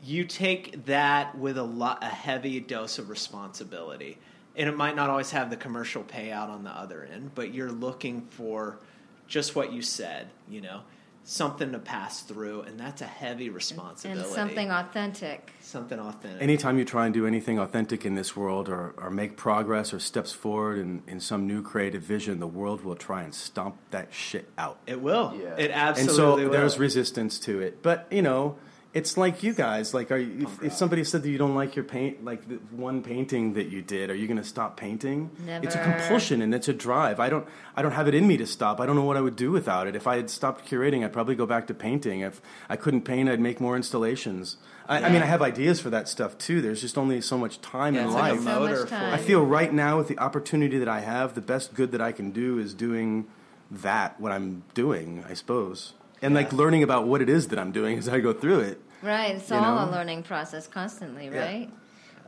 you 0.03 0.25
take 0.25 0.87
that 0.87 1.37
with 1.37 1.59
a 1.59 1.63
lot 1.63 2.03
a 2.03 2.07
heavy 2.07 2.61
dose 2.61 2.99
of 2.99 3.09
responsibility, 3.09 4.19
and 4.55 4.69
it 4.69 4.77
might 4.77 4.95
not 4.95 5.11
always 5.11 5.33
have 5.33 5.51
the 5.51 5.57
commercial 5.57 6.05
payout 6.05 6.49
on 6.49 6.63
the 6.65 6.71
other 6.71 7.09
end, 7.13 7.33
but 7.35 7.53
you're 7.53 7.73
looking 7.73 8.23
for 8.23 8.79
just 9.27 9.57
what 9.57 9.73
you 9.73 9.83
said. 9.83 10.29
You 10.49 10.61
know, 10.61 10.83
something 11.29 11.73
to 11.73 11.79
pass 11.81 12.23
through, 12.23 12.63
and 12.63 12.79
that's 12.79 13.03
a 13.03 13.07
heavy 13.07 13.51
responsibility. 13.51 14.23
And 14.23 14.33
something 14.33 14.71
authentic. 14.71 15.53
something 15.61 15.99
authentic. 15.99 16.41
Anytime 16.41 16.79
you 16.79 16.85
try 16.85 17.05
and 17.05 17.13
do 17.13 17.27
anything 17.27 17.59
authentic 17.59 18.07
in 18.07 18.15
this 18.15 18.37
world 18.37 18.69
or, 18.69 18.95
or 18.97 19.11
make 19.11 19.37
progress 19.37 19.93
or 19.93 19.99
steps 19.99 20.33
forward 20.33 20.79
in, 20.79 21.03
in 21.09 21.19
some 21.19 21.47
new 21.47 21.63
creative 21.63 22.03
vision, 22.03 22.39
the 22.39 22.47
world 22.47 22.85
will 22.85 22.95
try 22.95 23.25
and 23.25 23.35
stomp 23.35 23.77
that 23.91 24.15
shit 24.15 24.49
out. 24.57 24.79
it 24.87 25.03
will. 25.03 25.37
Yeah. 25.37 25.57
It 25.59 25.73
absolutely 25.73 26.01
and 26.01 26.17
so 26.17 26.37
will. 26.37 26.51
there's 26.53 26.79
resistance 26.79 27.41
to 27.41 27.61
it. 27.61 27.83
But, 27.83 28.07
you 28.11 28.23
know, 28.23 28.57
it's 28.97 29.19
like 29.19 29.43
you 29.43 29.53
guys. 29.53 29.93
Like, 29.93 30.11
are 30.11 30.17
you, 30.17 30.47
if, 30.47 30.63
if 30.63 30.73
somebody 30.73 31.05
said 31.05 31.23
that 31.23 31.29
you 31.29 31.37
don't 31.37 31.55
like 31.55 31.77
your 31.77 31.85
paint, 31.85 32.25
like 32.25 32.49
the 32.49 32.55
one 32.71 33.03
painting 33.03 33.53
that 33.53 33.69
you 33.69 33.83
did, 33.83 34.09
are 34.09 34.15
you 34.15 34.27
going 34.27 34.39
to 34.39 34.45
stop 34.45 34.79
painting? 34.79 35.31
Never. 35.45 35.67
It's 35.67 35.75
a 35.75 35.83
compulsion 35.83 36.41
and 36.41 36.55
it's 36.55 36.67
a 36.69 36.73
drive. 36.73 37.21
I 37.21 37.29
don't, 37.29 37.47
I 37.77 37.83
don't 37.83 37.93
have 37.93 38.09
it 38.09 38.15
in 38.15 38.27
me 38.27 38.39
to 38.39 38.47
stop. 38.47 38.81
I 38.81 38.87
don't 38.87 38.97
know 38.97 39.05
what 39.05 39.19
I 39.19 39.21
would 39.21 39.37
do 39.37 39.51
without 39.53 39.87
it. 39.87 39.95
If 39.95 40.07
I 40.07 40.17
had 40.17 40.31
stopped 40.31 40.67
curating, 40.67 41.05
I'd 41.05 41.13
probably 41.13 41.35
go 41.35 41.45
back 41.45 41.67
to 41.67 41.75
painting. 41.75 42.21
If 42.21 42.41
I 42.71 42.77
couldn't 42.77 43.03
paint, 43.03 43.29
I'd 43.29 43.39
make 43.39 43.61
more 43.61 43.77
installations. 43.77 44.57
I, 44.89 45.03
I 45.03 45.09
mean, 45.11 45.21
I 45.21 45.27
have 45.27 45.43
ideas 45.43 45.79
for 45.79 45.91
that 45.91 46.09
stuff 46.09 46.39
too. 46.39 46.63
There's 46.63 46.81
just 46.81 46.97
only 46.97 47.21
so 47.21 47.37
much 47.37 47.61
time 47.61 47.95
Yeah, 47.95 48.01
in 48.01 48.07
it's 48.07 48.15
like 48.15 48.33
a 48.33 48.35
life. 48.37 48.45
So 48.45 48.61
much 48.81 48.89
time. 48.89 49.13
I 49.13 49.19
feel 49.19 49.45
right 49.45 49.73
now 49.75 49.99
with 49.99 50.09
the 50.09 50.19
opportunity 50.19 50.79
that 50.79 50.89
I 50.89 51.01
have, 51.01 51.35
the 51.35 51.43
best 51.43 51.75
good 51.75 51.93
that 51.93 52.01
I 52.01 52.13
can 52.13 52.31
do 52.31 52.59
is 52.59 52.73
doing 52.73 53.27
that. 53.71 54.19
What 54.19 54.33
I'm 54.33 54.63
doing, 54.73 55.23
I 55.29 55.35
suppose, 55.35 55.93
and 56.23 56.35
like 56.35 56.53
learning 56.53 56.83
about 56.83 57.07
what 57.07 57.21
it 57.21 57.29
is 57.29 57.49
that 57.49 57.59
I'm 57.59 57.73
doing 57.73 57.99
as 57.99 58.09
I 58.09 58.21
go 58.21 58.33
through 58.33 58.61
it. 58.61 58.81
Right, 59.03 59.37
it's 59.37 59.51
all 59.53 59.77
know? 59.77 59.91
a 59.91 59.93
learning 59.93 60.23
process 60.23 60.67
constantly, 60.67 61.27
Yeah. 61.27 61.45
right? 61.45 61.71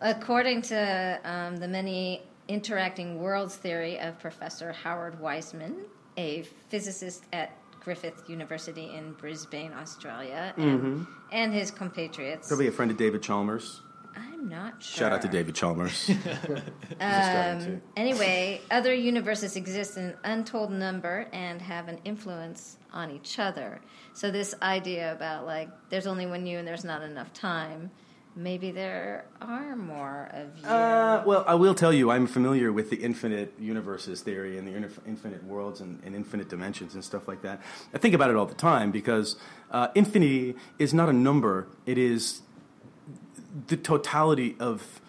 According 0.00 0.62
to 0.62 1.20
um, 1.24 1.56
the 1.56 1.68
many 1.68 2.22
interacting 2.46 3.18
worlds 3.20 3.56
theory 3.56 3.98
of 3.98 4.18
Professor 4.18 4.72
Howard 4.72 5.18
Wiseman, 5.20 5.76
a 6.16 6.42
physicist 6.68 7.24
at 7.32 7.52
Griffith 7.80 8.28
University 8.28 8.94
in 8.94 9.12
Brisbane, 9.12 9.72
Australia, 9.72 10.52
and, 10.56 11.06
and 11.32 11.52
his 11.52 11.70
compatriots. 11.70 12.46
Mm-hmm. 12.46 12.48
Probably 12.48 12.66
a 12.68 12.72
friend 12.72 12.90
of 12.90 12.96
David 12.96 13.22
Chalmers. 13.22 13.82
I'm 14.16 14.48
not 14.48 14.82
sure. 14.82 14.98
Shout 14.98 15.12
out 15.12 15.22
to 15.22 15.28
David 15.28 15.54
Chalmers. 15.54 16.10
Um, 17.00 17.80
anyway, 17.96 18.60
other 18.72 18.92
universes 18.92 19.54
exist 19.54 19.96
in 19.96 20.04
an 20.06 20.16
untold 20.24 20.72
number 20.72 21.28
and 21.32 21.62
have 21.62 21.86
an 21.86 22.00
influence 22.04 22.77
on 22.93 23.10
each 23.10 23.39
other. 23.39 23.81
So 24.15 24.31
this 24.31 24.55
idea 24.62 25.12
about 25.12 25.47
like 25.47 25.69
there's 25.90 26.06
only 26.06 26.27
one 26.27 26.47
you 26.47 26.59
and 26.59 26.66
there's 26.66 26.85
not 26.85 27.02
enough 27.02 27.32
time, 27.32 27.90
maybe 28.39 28.70
there 28.70 29.27
are 29.40 29.77
more 29.77 30.31
of 30.32 30.59
you. 30.59 30.66
Uh, 30.66 31.23
well, 31.27 31.44
I 31.47 31.55
will 31.55 31.74
tell 31.74 31.93
you, 31.93 32.10
I'm 32.10 32.27
familiar 32.27 32.73
with 32.73 32.89
the 32.89 32.97
infinite 32.97 33.52
universes 33.59 34.23
theory 34.23 34.59
and 34.59 34.66
the 34.66 34.74
inf- 34.74 35.01
infinite 35.06 35.43
worlds 35.44 35.81
and, 35.81 36.01
and 36.05 36.15
infinite 36.15 36.48
dimensions 36.48 36.94
and 36.94 37.05
stuff 37.05 37.27
like 37.27 37.43
that. 37.43 37.60
I 37.93 37.98
think 37.98 38.15
about 38.15 38.31
it 38.31 38.36
all 38.36 38.47
the 38.47 38.55
time 38.55 38.90
because 38.90 39.36
uh, 39.70 39.89
infinity 39.94 40.55
is 40.78 40.94
not 40.94 41.09
a 41.09 41.12
number, 41.12 41.66
it 41.85 41.98
is 41.98 42.43
the 43.66 43.77
totality 43.77 44.56
of 44.60 45.01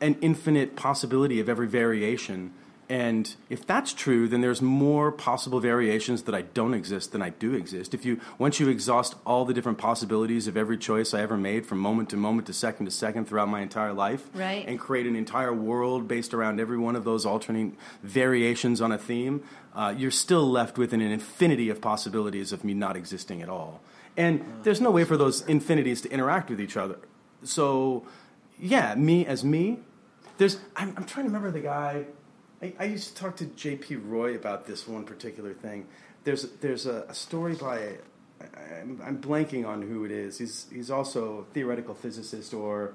an 0.00 0.16
infinite 0.20 0.74
possibility 0.76 1.40
of 1.40 1.48
every 1.48 1.68
variation. 1.68 2.52
And 2.88 3.34
if 3.48 3.66
that's 3.66 3.92
true, 3.94 4.28
then 4.28 4.40
there's 4.42 4.60
more 4.60 5.10
possible 5.10 5.58
variations 5.58 6.24
that 6.24 6.34
I 6.34 6.42
don't 6.42 6.74
exist 6.74 7.12
than 7.12 7.22
I 7.22 7.30
do 7.30 7.54
exist. 7.54 7.94
If 7.94 8.04
you 8.04 8.20
once 8.38 8.60
you 8.60 8.68
exhaust 8.68 9.14
all 9.24 9.44
the 9.44 9.54
different 9.54 9.78
possibilities 9.78 10.46
of 10.46 10.56
every 10.56 10.76
choice 10.76 11.14
I 11.14 11.22
ever 11.22 11.36
made 11.36 11.64
from 11.66 11.78
moment 11.78 12.10
to 12.10 12.16
moment 12.16 12.46
to 12.48 12.52
second 12.52 12.86
to 12.86 12.92
second 12.92 13.26
throughout 13.26 13.48
my 13.48 13.62
entire 13.62 13.92
life, 13.94 14.28
Right. 14.34 14.64
and 14.68 14.78
create 14.78 15.06
an 15.06 15.16
entire 15.16 15.54
world 15.54 16.06
based 16.08 16.34
around 16.34 16.60
every 16.60 16.76
one 16.78 16.94
of 16.96 17.04
those 17.04 17.24
alternating 17.24 17.76
variations 18.02 18.80
on 18.80 18.92
a 18.92 18.98
theme, 18.98 19.42
uh, 19.74 19.94
you're 19.96 20.10
still 20.10 20.48
left 20.50 20.76
with 20.76 20.92
an 20.92 21.00
infinity 21.00 21.70
of 21.70 21.80
possibilities 21.80 22.52
of 22.52 22.64
me 22.64 22.74
not 22.74 22.96
existing 22.96 23.40
at 23.42 23.48
all. 23.48 23.80
And 24.16 24.44
there's 24.62 24.80
no 24.80 24.90
way 24.90 25.04
for 25.04 25.16
those 25.16 25.40
infinities 25.46 26.02
to 26.02 26.10
interact 26.10 26.50
with 26.50 26.60
each 26.60 26.76
other. 26.76 26.98
So, 27.42 28.04
yeah, 28.58 28.94
me 28.94 29.26
as 29.26 29.42
me. 29.42 29.80
There's. 30.38 30.58
I'm, 30.76 30.94
I'm 30.96 31.04
trying 31.04 31.26
to 31.26 31.30
remember 31.32 31.50
the 31.50 31.60
guy. 31.60 32.04
I, 32.64 32.72
I 32.78 32.84
used 32.84 33.14
to 33.14 33.22
talk 33.22 33.36
to 33.36 33.46
J.P. 33.46 33.96
Roy 33.96 34.34
about 34.34 34.66
this 34.66 34.88
one 34.88 35.04
particular 35.04 35.52
thing. 35.52 35.86
There's 36.24 36.44
there's 36.60 36.86
a, 36.86 37.04
a 37.08 37.14
story 37.14 37.54
by. 37.54 37.98
I'm, 38.80 39.00
I'm 39.04 39.18
blanking 39.18 39.66
on 39.66 39.82
who 39.82 40.04
it 40.04 40.10
is. 40.10 40.38
He's 40.38 40.66
he's 40.72 40.90
also 40.90 41.38
a 41.38 41.54
theoretical 41.54 41.94
physicist 41.94 42.54
or 42.54 42.94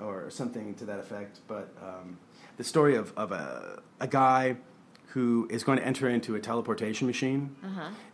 or 0.00 0.30
something 0.30 0.74
to 0.76 0.84
that 0.86 0.98
effect. 0.98 1.40
But 1.46 1.68
um, 1.82 2.18
the 2.56 2.64
story 2.64 2.96
of, 2.96 3.12
of 3.16 3.32
a, 3.32 3.82
a 4.00 4.06
guy 4.06 4.56
who 5.08 5.46
is 5.50 5.62
going 5.62 5.78
to 5.78 5.84
enter 5.84 6.08
into 6.08 6.34
a 6.34 6.40
teleportation 6.40 7.06
machine. 7.06 7.54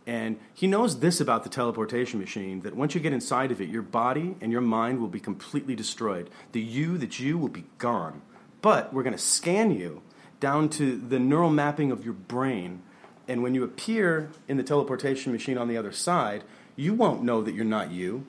And 0.06 0.38
he 0.52 0.66
knows 0.66 1.00
this 1.00 1.18
about 1.18 1.44
the 1.44 1.48
teleportation 1.48 2.20
machine 2.20 2.60
that 2.60 2.76
once 2.76 2.94
you 2.94 3.00
get 3.00 3.14
inside 3.14 3.50
of 3.50 3.60
it, 3.62 3.70
your 3.70 3.80
body 3.80 4.36
and 4.42 4.52
your 4.52 4.60
mind 4.60 5.00
will 5.00 5.08
be 5.08 5.20
completely 5.20 5.74
destroyed. 5.74 6.28
The 6.52 6.60
you 6.60 6.98
that 6.98 7.18
you 7.18 7.38
will 7.38 7.48
be 7.48 7.64
gone. 7.78 8.20
But 8.60 8.92
we're 8.92 9.02
going 9.02 9.16
to 9.16 9.18
scan 9.18 9.70
you 9.70 10.02
down 10.40 10.68
to 10.70 10.96
the 10.96 11.18
neural 11.18 11.50
mapping 11.50 11.92
of 11.92 12.04
your 12.04 12.14
brain. 12.14 12.82
And 13.28 13.42
when 13.42 13.54
you 13.54 13.62
appear 13.62 14.30
in 14.48 14.56
the 14.56 14.62
teleportation 14.62 15.32
machine 15.32 15.56
on 15.56 15.68
the 15.68 15.76
other 15.76 15.92
side, 15.92 16.42
you 16.74 16.94
won't 16.94 17.22
know 17.22 17.42
that 17.42 17.54
you're 17.54 17.64
not 17.64 17.92
you. 17.92 18.26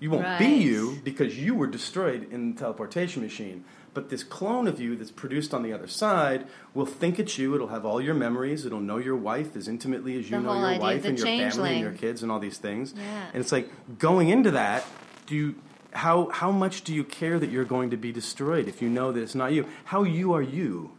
You 0.00 0.10
won't 0.10 0.38
be 0.38 0.46
you 0.46 1.00
because 1.02 1.38
you 1.38 1.54
were 1.54 1.66
destroyed 1.66 2.30
in 2.30 2.54
the 2.54 2.60
teleportation 2.60 3.22
machine. 3.22 3.64
But 3.94 4.10
this 4.10 4.22
clone 4.22 4.68
of 4.68 4.80
you 4.80 4.94
that's 4.94 5.10
produced 5.10 5.52
on 5.52 5.64
the 5.64 5.72
other 5.72 5.88
side 5.88 6.46
will 6.72 6.86
think 6.86 7.18
it's 7.18 7.36
you. 7.36 7.56
It'll 7.56 7.68
have 7.68 7.84
all 7.84 8.00
your 8.00 8.14
memories. 8.14 8.64
It'll 8.64 8.80
know 8.80 8.98
your 8.98 9.16
wife 9.16 9.56
as 9.56 9.66
intimately 9.66 10.16
as 10.16 10.30
you 10.30 10.36
The 10.36 10.42
know 10.44 10.70
your 10.70 10.78
wife 10.78 11.04
and 11.04 11.18
your 11.18 11.26
family 11.26 11.70
and 11.72 11.80
your 11.80 11.92
kids 11.92 12.22
and 12.22 12.30
all 12.30 12.38
these 12.38 12.58
things. 12.58 12.94
Yeah. 12.96 13.26
And 13.32 13.40
it's 13.40 13.50
like 13.50 13.98
going 13.98 14.28
into 14.28 14.52
that, 14.52 14.84
do 15.26 15.34
you 15.34 15.54
how 15.92 16.28
how 16.28 16.52
much 16.52 16.82
do 16.82 16.94
you 16.94 17.02
care 17.02 17.38
that 17.38 17.50
you're 17.50 17.64
going 17.64 17.90
to 17.90 17.96
be 17.96 18.12
destroyed 18.12 18.68
if 18.68 18.82
you 18.82 18.88
know 18.88 19.10
that 19.10 19.20
it's 19.20 19.34
not 19.34 19.52
you? 19.52 19.66
How 19.86 20.04
you 20.04 20.32
are 20.32 20.42
you? 20.42 20.92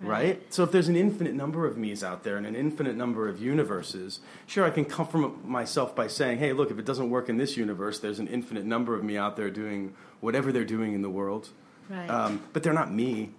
Right? 0.00 0.42
So 0.52 0.62
if 0.62 0.72
there's 0.72 0.88
an 0.88 0.96
infinite 0.96 1.34
number 1.34 1.66
of 1.66 1.78
me's 1.78 2.04
out 2.04 2.22
there 2.22 2.36
and 2.36 2.46
an 2.46 2.54
infinite 2.54 2.96
number 2.96 3.28
of 3.28 3.40
universes, 3.40 4.20
sure 4.46 4.64
I 4.66 4.70
can 4.70 4.84
comfort 4.84 5.44
myself 5.46 5.96
by 5.96 6.06
saying, 6.06 6.38
"Hey, 6.38 6.52
look, 6.52 6.70
if 6.70 6.78
it 6.78 6.84
doesn't 6.84 7.08
work 7.08 7.28
in 7.30 7.38
this 7.38 7.56
universe, 7.56 7.98
there's 7.98 8.18
an 8.18 8.28
infinite 8.28 8.66
number 8.66 8.94
of 8.94 9.02
me 9.02 9.16
out 9.16 9.36
there 9.36 9.48
doing 9.50 9.94
whatever 10.20 10.52
they're 10.52 10.64
doing 10.64 10.92
in 10.92 11.00
the 11.00 11.08
world." 11.10 11.48
Right. 11.88 12.10
Um, 12.10 12.42
but 12.52 12.62
they're 12.62 12.74
not 12.74 12.92
me. 12.92 13.30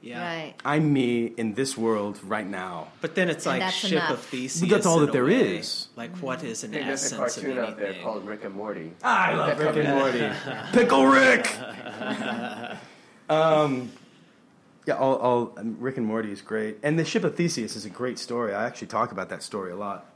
yeah. 0.00 0.22
Right. 0.24 0.54
I'm 0.64 0.92
me 0.92 1.26
in 1.36 1.54
this 1.54 1.76
world 1.76 2.18
right 2.24 2.46
now. 2.48 2.88
But 3.02 3.14
then 3.16 3.28
it's 3.28 3.44
And 3.46 3.58
like 3.60 3.72
ship 3.72 3.92
enough. 3.92 4.10
of 4.12 4.20
Theseus. 4.20 4.60
But 4.60 4.68
that's 4.70 4.86
all 4.86 5.00
in 5.00 5.06
that 5.06 5.10
a 5.10 5.12
there 5.12 5.24
way. 5.24 5.58
is. 5.58 5.88
Like, 5.96 6.16
what 6.18 6.42
is 6.44 6.62
an 6.64 6.70
I 6.70 6.74
think 6.74 6.86
there's 6.86 7.02
a 7.02 7.16
essence 7.16 7.36
of 7.36 7.42
cartoon 7.42 7.58
anything? 7.58 7.72
out 7.72 7.78
there 7.78 8.02
called 8.02 8.24
Rick 8.26 8.44
and 8.44 8.54
Morty. 8.54 8.92
I 9.02 9.34
love 9.34 9.58
Rick 9.58 9.76
and 9.76 9.88
Morty. 9.98 10.30
Pickle 10.72 11.06
Rick. 11.06 11.50
um, 13.28 13.90
yeah, 14.86 14.94
all, 14.94 15.16
all 15.16 15.52
um, 15.58 15.76
Rick 15.80 15.96
and 15.96 16.06
Morty 16.06 16.30
is 16.32 16.40
great, 16.40 16.78
and 16.82 16.98
the 16.98 17.04
Ship 17.04 17.24
of 17.24 17.34
Theseus 17.36 17.76
is 17.76 17.84
a 17.84 17.90
great 17.90 18.18
story. 18.18 18.54
I 18.54 18.64
actually 18.66 18.86
talk 18.88 19.12
about 19.12 19.28
that 19.30 19.42
story 19.42 19.72
a 19.72 19.76
lot. 19.76 20.06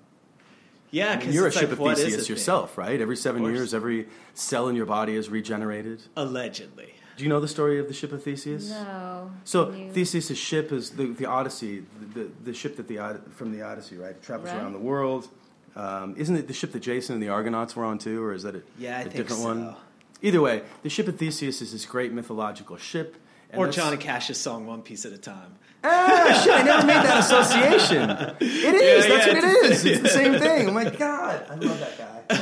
yeah, 0.90 1.06
I 1.06 1.10
mean, 1.10 1.18
because 1.20 1.34
you're 1.34 1.46
a 1.48 1.52
Ship 1.52 1.70
like, 1.78 1.92
of 1.92 1.98
Theseus 1.98 2.14
a 2.14 2.24
thing? 2.24 2.26
yourself, 2.36 2.78
right? 2.78 3.00
Every 3.00 3.16
seven 3.16 3.44
years, 3.44 3.74
every 3.74 4.06
cell 4.34 4.68
in 4.68 4.76
your 4.76 4.86
body 4.86 5.14
is 5.16 5.28
regenerated. 5.28 6.02
Allegedly. 6.16 6.94
Do 7.16 7.24
you 7.24 7.28
know 7.28 7.40
the 7.40 7.48
story 7.48 7.78
of 7.78 7.86
the 7.88 7.92
Ship 7.92 8.12
of 8.12 8.22
Theseus? 8.22 8.70
No. 8.70 9.30
So 9.44 9.66
Can 9.66 9.86
you- 9.88 9.92
Theseus' 9.92 10.38
ship 10.38 10.72
is 10.72 10.90
the, 10.90 11.06
the 11.08 11.26
Odyssey, 11.26 11.84
the, 12.14 12.20
the, 12.20 12.30
the 12.44 12.54
ship 12.54 12.76
that 12.76 12.88
the 12.88 13.20
from 13.34 13.52
the 13.52 13.60
Odyssey, 13.62 13.96
right? 13.98 14.12
It 14.12 14.22
travels 14.22 14.48
Right. 14.50 14.56
around 14.58 14.72
the 14.72 14.78
world. 14.78 15.28
Um, 15.76 16.14
isn't 16.16 16.34
it 16.34 16.46
the 16.48 16.54
ship 16.54 16.72
that 16.72 16.80
Jason 16.80 17.14
and 17.14 17.22
the 17.22 17.28
Argonauts 17.28 17.76
were 17.76 17.84
on 17.84 17.98
too, 17.98 18.22
or 18.24 18.32
is 18.32 18.42
that 18.44 18.54
a, 18.56 18.62
Yeah, 18.78 18.96
I 18.96 19.00
a 19.00 19.02
think 19.04 19.16
different 19.16 19.42
so. 19.42 19.46
one? 19.48 19.76
Either 20.22 20.40
way, 20.40 20.62
the 20.82 20.88
ship 20.90 21.08
of 21.08 21.16
Theseus 21.18 21.60
is 21.62 21.72
this 21.72 21.84
great 21.86 22.12
mythological 22.12 22.76
ship. 22.76 23.16
And 23.52 23.60
Or 23.60 23.68
Johnny 23.68 23.96
Cash's 23.96 24.38
song 24.38 24.66
"One 24.66 24.82
Piece 24.82 25.04
at 25.06 25.12
a 25.12 25.18
Time." 25.18 25.56
Ah, 25.82 26.40
shit! 26.44 26.52
I 26.52 26.62
never 26.62 26.86
made 26.86 26.94
that 26.96 27.20
association. 27.20 28.10
It 28.40 28.74
is. 28.74 29.06
Yeah, 29.06 29.14
that's 29.14 29.26
yeah, 29.26 29.34
what 29.34 29.44
it's- 29.44 29.70
is. 29.72 29.84
It's 29.86 30.02
the 30.02 30.08
same 30.10 30.38
thing. 30.40 30.68
Oh 30.68 30.72
my 30.72 30.84
god, 30.90 31.46
I 31.50 31.54
love 31.54 31.80
that 31.80 31.98
guy. 31.98 32.06
I 32.30 32.34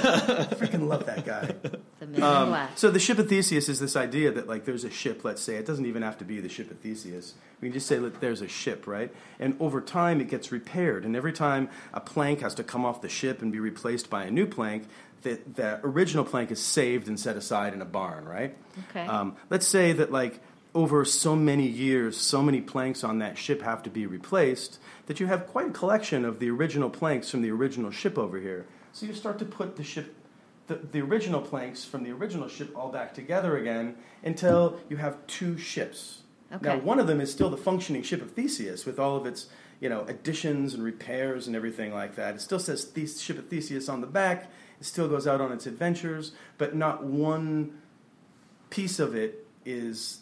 freaking 0.55 0.87
love 0.89 1.07
that 1.07 1.25
guy. 1.25 1.55
The 2.01 2.07
Men 2.07 2.23
Um, 2.23 2.49
Black. 2.49 2.77
so 2.77 2.91
the 2.91 2.99
ship 2.99 3.19
of 3.19 3.29
Theseus 3.29 3.69
is 3.69 3.79
this 3.81 3.97
idea 3.97 4.31
that 4.33 4.47
like 4.49 4.65
there's 4.65 4.85
a 4.85 4.91
ship. 4.91 5.25
Let's 5.25 5.41
say 5.41 5.55
it 5.57 5.67
doesn't 5.67 5.87
even 5.87 6.03
have 6.03 6.19
to 6.19 6.25
be 6.25 6.41
the 6.41 6.49
ship 6.49 6.71
of 6.71 6.79
Theseus. 6.81 7.35
We 7.61 7.69
can 7.69 7.73
just 7.75 7.87
say 7.87 7.99
that 7.99 8.21
there's 8.21 8.43
a 8.43 8.49
ship, 8.49 8.87
right? 8.87 9.15
And 9.39 9.57
over 9.61 9.81
time 9.81 10.21
it 10.21 10.29
gets 10.29 10.51
repaired, 10.53 11.05
and 11.05 11.15
every 11.17 11.33
time 11.33 11.71
a 11.95 12.01
plank 12.01 12.41
has 12.41 12.55
to 12.57 12.65
come 12.65 12.85
off 12.85 13.01
the 13.03 13.09
ship 13.09 13.41
and 13.41 13.51
be 13.53 13.61
replaced 13.61 14.11
by 14.11 14.25
a 14.25 14.31
new 14.31 14.47
plank, 14.47 14.85
the, 15.23 15.39
the 15.55 15.81
original 15.85 16.25
plank 16.25 16.51
is 16.51 16.61
saved 16.61 17.09
and 17.09 17.19
set 17.19 17.37
aside 17.37 17.73
in 17.73 17.81
a 17.83 17.85
barn, 17.87 18.25
right? 18.25 18.57
Okay. 18.91 19.07
Um, 19.07 19.37
let's 19.51 19.67
say 19.67 19.93
that 19.93 20.13
like 20.13 20.41
over 20.79 21.05
so 21.05 21.35
many 21.35 21.67
years, 21.67 22.17
so 22.17 22.41
many 22.41 22.61
planks 22.61 23.03
on 23.03 23.19
that 23.19 23.37
ship 23.37 23.63
have 23.63 23.83
to 23.83 23.91
be 23.91 24.07
replaced 24.07 24.79
that 25.07 25.19
you 25.19 25.27
have 25.27 25.45
quite 25.49 25.67
a 25.67 25.73
collection 25.73 26.25
of 26.25 26.39
the 26.39 26.49
original 26.49 26.89
planks 26.89 27.29
from 27.29 27.43
the 27.43 27.51
original 27.51 27.91
ship 27.91 28.17
over 28.17 28.39
here. 28.39 28.65
So 28.93 29.05
you 29.05 29.13
start 29.13 29.41
to 29.41 29.45
put 29.45 29.75
the 29.75 29.83
ship, 29.83 30.15
the, 30.69 30.77
the 30.77 31.01
original 31.01 31.41
planks 31.41 31.85
from 31.85 32.05
the 32.05 32.13
original 32.13 32.47
ship 32.47 32.71
all 32.77 32.93
back 32.93 33.13
together 33.13 33.57
again 33.57 33.97
until 34.23 34.79
you 34.89 34.99
have 34.99 35.27
two 35.27 35.59
ships. 35.59 36.23
Okay. 36.53 36.69
Now, 36.69 36.79
one 36.79 37.01
of 37.01 37.09
them 37.09 37.21
is 37.21 37.33
still 37.33 37.51
the 37.51 37.57
functioning 37.57 38.05
ship 38.05 38.23
of 38.23 38.31
Theseus 38.31 38.87
with 38.87 39.01
all 39.01 39.17
of 39.17 39.27
its, 39.27 39.49
you 39.81 39.89
know, 39.89 40.05
additions 40.07 40.75
and 40.75 40.85
repairs 40.85 41.49
and 41.49 41.57
everything 41.57 41.93
like 41.93 42.15
that. 42.15 42.37
It 42.37 42.41
still 42.41 42.61
says 42.61 42.89
the- 42.93 43.09
ship 43.09 43.37
of 43.37 43.49
Theseus 43.49 43.89
on 43.89 44.01
the 44.01 44.07
back. 44.07 44.49
It 44.81 44.87
still 44.87 45.09
goes 45.09 45.27
out 45.27 45.41
on 45.41 45.51
its 45.51 45.67
adventures, 45.67 46.31
but 46.57 46.77
not 46.77 47.03
one 47.03 47.79
piece 48.71 49.01
of 49.01 49.17
it 49.17 49.45
is 49.65 50.21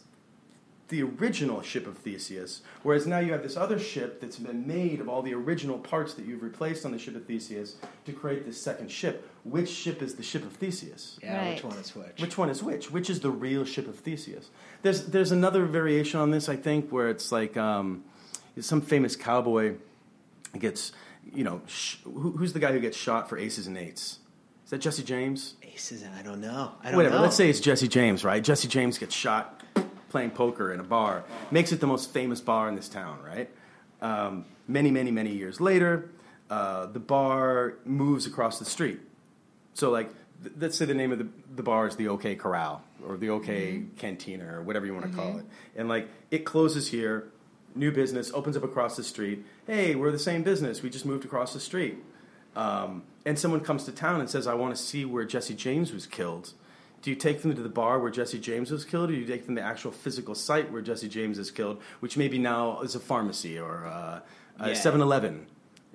the 0.89 1.03
original 1.03 1.63
ship 1.63 1.87
of 1.87 1.99
Theseus. 1.99 2.63
Whereas 2.83 3.07
now 3.07 3.19
you 3.19 3.33
have 3.33 3.43
this 3.43 3.57
other 3.57 3.79
ship 3.79 4.21
that's 4.21 4.39
been 4.39 4.67
made 4.67 5.01
of 5.01 5.09
all 5.09 5.21
the 5.21 5.35
original 5.35 5.79
parts 5.79 6.15
that 6.15 6.27
you've 6.27 6.43
replaced 6.43 6.85
on 6.87 6.93
the 6.93 6.99
ship 6.99 7.17
of 7.17 7.25
Theseus 7.27 7.77
to 8.05 8.13
create 8.13 8.47
this 8.47 8.61
second 8.61 8.91
ship. 8.91 9.29
Which 9.45 9.69
ship 9.69 10.01
is 10.01 10.15
the 10.15 10.23
ship 10.23 10.45
of 10.45 10.53
Theseus? 10.53 11.19
Yeah, 11.23 11.51
which 11.51 11.65
one 11.65 11.77
is 11.79 11.95
which? 11.95 12.21
Which 12.21 12.39
one 12.39 12.51
is 12.51 12.63
which? 12.63 12.91
Which 12.91 13.11
is 13.11 13.21
the 13.21 13.31
real 13.31 13.65
ship 13.65 13.89
of 13.89 13.97
Theseus? 13.99 14.49
There's 14.83 15.07
there's 15.07 15.33
another 15.33 15.65
variation 15.65 16.21
on 16.21 16.31
this, 16.31 16.49
I 16.49 16.57
think, 16.57 16.91
where 16.91 17.09
it's 17.09 17.33
like 17.33 17.57
um, 17.57 18.05
some 18.61 18.81
famous 18.81 19.17
cowboy 19.17 19.75
gets, 20.59 20.93
you 21.35 21.45
know, 21.45 21.63
sh- 21.67 21.97
who, 22.05 22.33
who's 22.33 22.53
the 22.53 22.61
guy 22.61 22.73
who 22.73 22.81
gets 22.81 22.97
shot 22.97 23.29
for 23.29 23.39
aces 23.39 23.67
and 23.67 23.77
eights? 23.77 24.19
Is 24.65 24.71
that 24.71 24.79
Jesse 24.79 25.05
James? 25.05 25.55
Aces? 25.63 26.03
And 26.03 26.15
I 26.15 26.23
don't 26.23 26.41
know. 26.41 26.73
I 26.83 26.87
don't 26.89 26.97
Whatever. 26.97 27.17
know. 27.17 27.23
Let's 27.23 27.37
say 27.37 27.49
it's 27.49 27.61
Jesse 27.61 27.87
James, 27.89 28.25
right? 28.25 28.43
Jesse 28.43 28.67
James 28.67 28.99
gets 28.99 29.15
shot 29.15 29.63
playing 30.09 30.31
poker 30.31 30.73
in 30.73 30.81
a 30.81 30.85
bar, 30.85 31.25
makes 31.51 31.73
it 31.73 31.81
the 31.81 31.87
most 31.87 32.13
famous 32.13 32.41
bar 32.41 32.69
in 32.69 32.77
this 32.77 32.89
town, 32.89 33.19
right? 33.25 33.51
Um, 34.01 34.45
many, 34.69 34.91
many, 34.91 35.11
many 35.11 35.33
years 35.33 35.61
later, 35.61 36.11
uh, 36.51 36.87
the 36.87 37.01
bar 37.01 37.75
moves 37.85 38.27
across 38.27 38.59
the 38.59 38.65
street. 38.65 39.01
So, 39.75 39.91
like, 39.91 40.11
th- 40.43 40.55
let's 40.59 40.77
say 40.77 40.85
the 40.85 40.95
name 40.95 41.13
of 41.13 41.19
the, 41.19 41.29
the 41.55 41.63
bar 41.63 41.87
is 41.87 41.97
the 41.97 42.09
OK 42.09 42.37
Corral 42.37 42.83
or 43.07 43.17
the 43.17 43.31
OK 43.31 43.85
Cantina 43.97 44.55
or 44.55 44.63
whatever 44.63 44.87
you 44.87 44.95
want 44.95 45.11
to 45.11 45.17
call 45.17 45.39
it. 45.39 45.45
And, 45.77 45.89
like, 45.89 46.09
it 46.31 46.45
closes 46.45 46.89
here, 46.89 47.29
new 47.75 47.91
business, 47.91 48.31
opens 48.33 48.57
up 48.57 48.65
across 48.65 48.97
the 48.97 49.05
street. 49.05 49.45
Hey, 49.67 49.95
we're 49.95 50.13
the 50.13 50.19
same 50.19 50.43
business. 50.43 50.83
We 50.83 50.91
just 50.91 51.05
moved 51.05 51.25
across 51.25 51.53
the 51.53 51.61
street. 51.61 51.99
Um, 52.55 53.03
and 53.27 53.39
someone 53.39 53.61
comes 53.61 53.85
to 53.85 53.93
town 53.93 54.21
and 54.21 54.31
says, 54.31 54.47
I 54.47 54.55
want 54.55 54.75
to 54.75 54.81
see 54.81 55.05
where 55.05 55.25
Jesse 55.25 55.55
James 55.55 55.93
was 55.93 56.07
killed. 56.07 56.53
Do 57.07 57.11
you 57.11 57.17
take 57.17 57.41
them 57.41 57.55
to 57.55 57.63
the 57.63 57.69
bar 57.69 58.01
where 58.01 58.11
Jesse 58.11 58.41
James 58.41 58.73
was 58.73 58.85
killed, 58.85 59.11
or 59.11 59.13
do 59.13 59.21
you 59.21 59.27
take 59.27 59.47
them 59.47 59.55
to 59.55 59.63
the 59.63 59.65
actual 59.65 59.93
physical 59.93 60.35
site 60.35 60.73
where 60.73 60.83
Jesse 60.83 61.09
James 61.09 61.39
is 61.39 61.53
killed, 61.53 61.81
which 62.01 62.17
maybe 62.17 62.37
now 62.37 62.81
is 62.81 62.97
a 62.97 62.99
pharmacy 62.99 63.61
or 63.61 63.87
uh, 63.87 64.19
a 64.59 64.71
Yeah. 64.71 64.93
Eleven? 64.93 65.47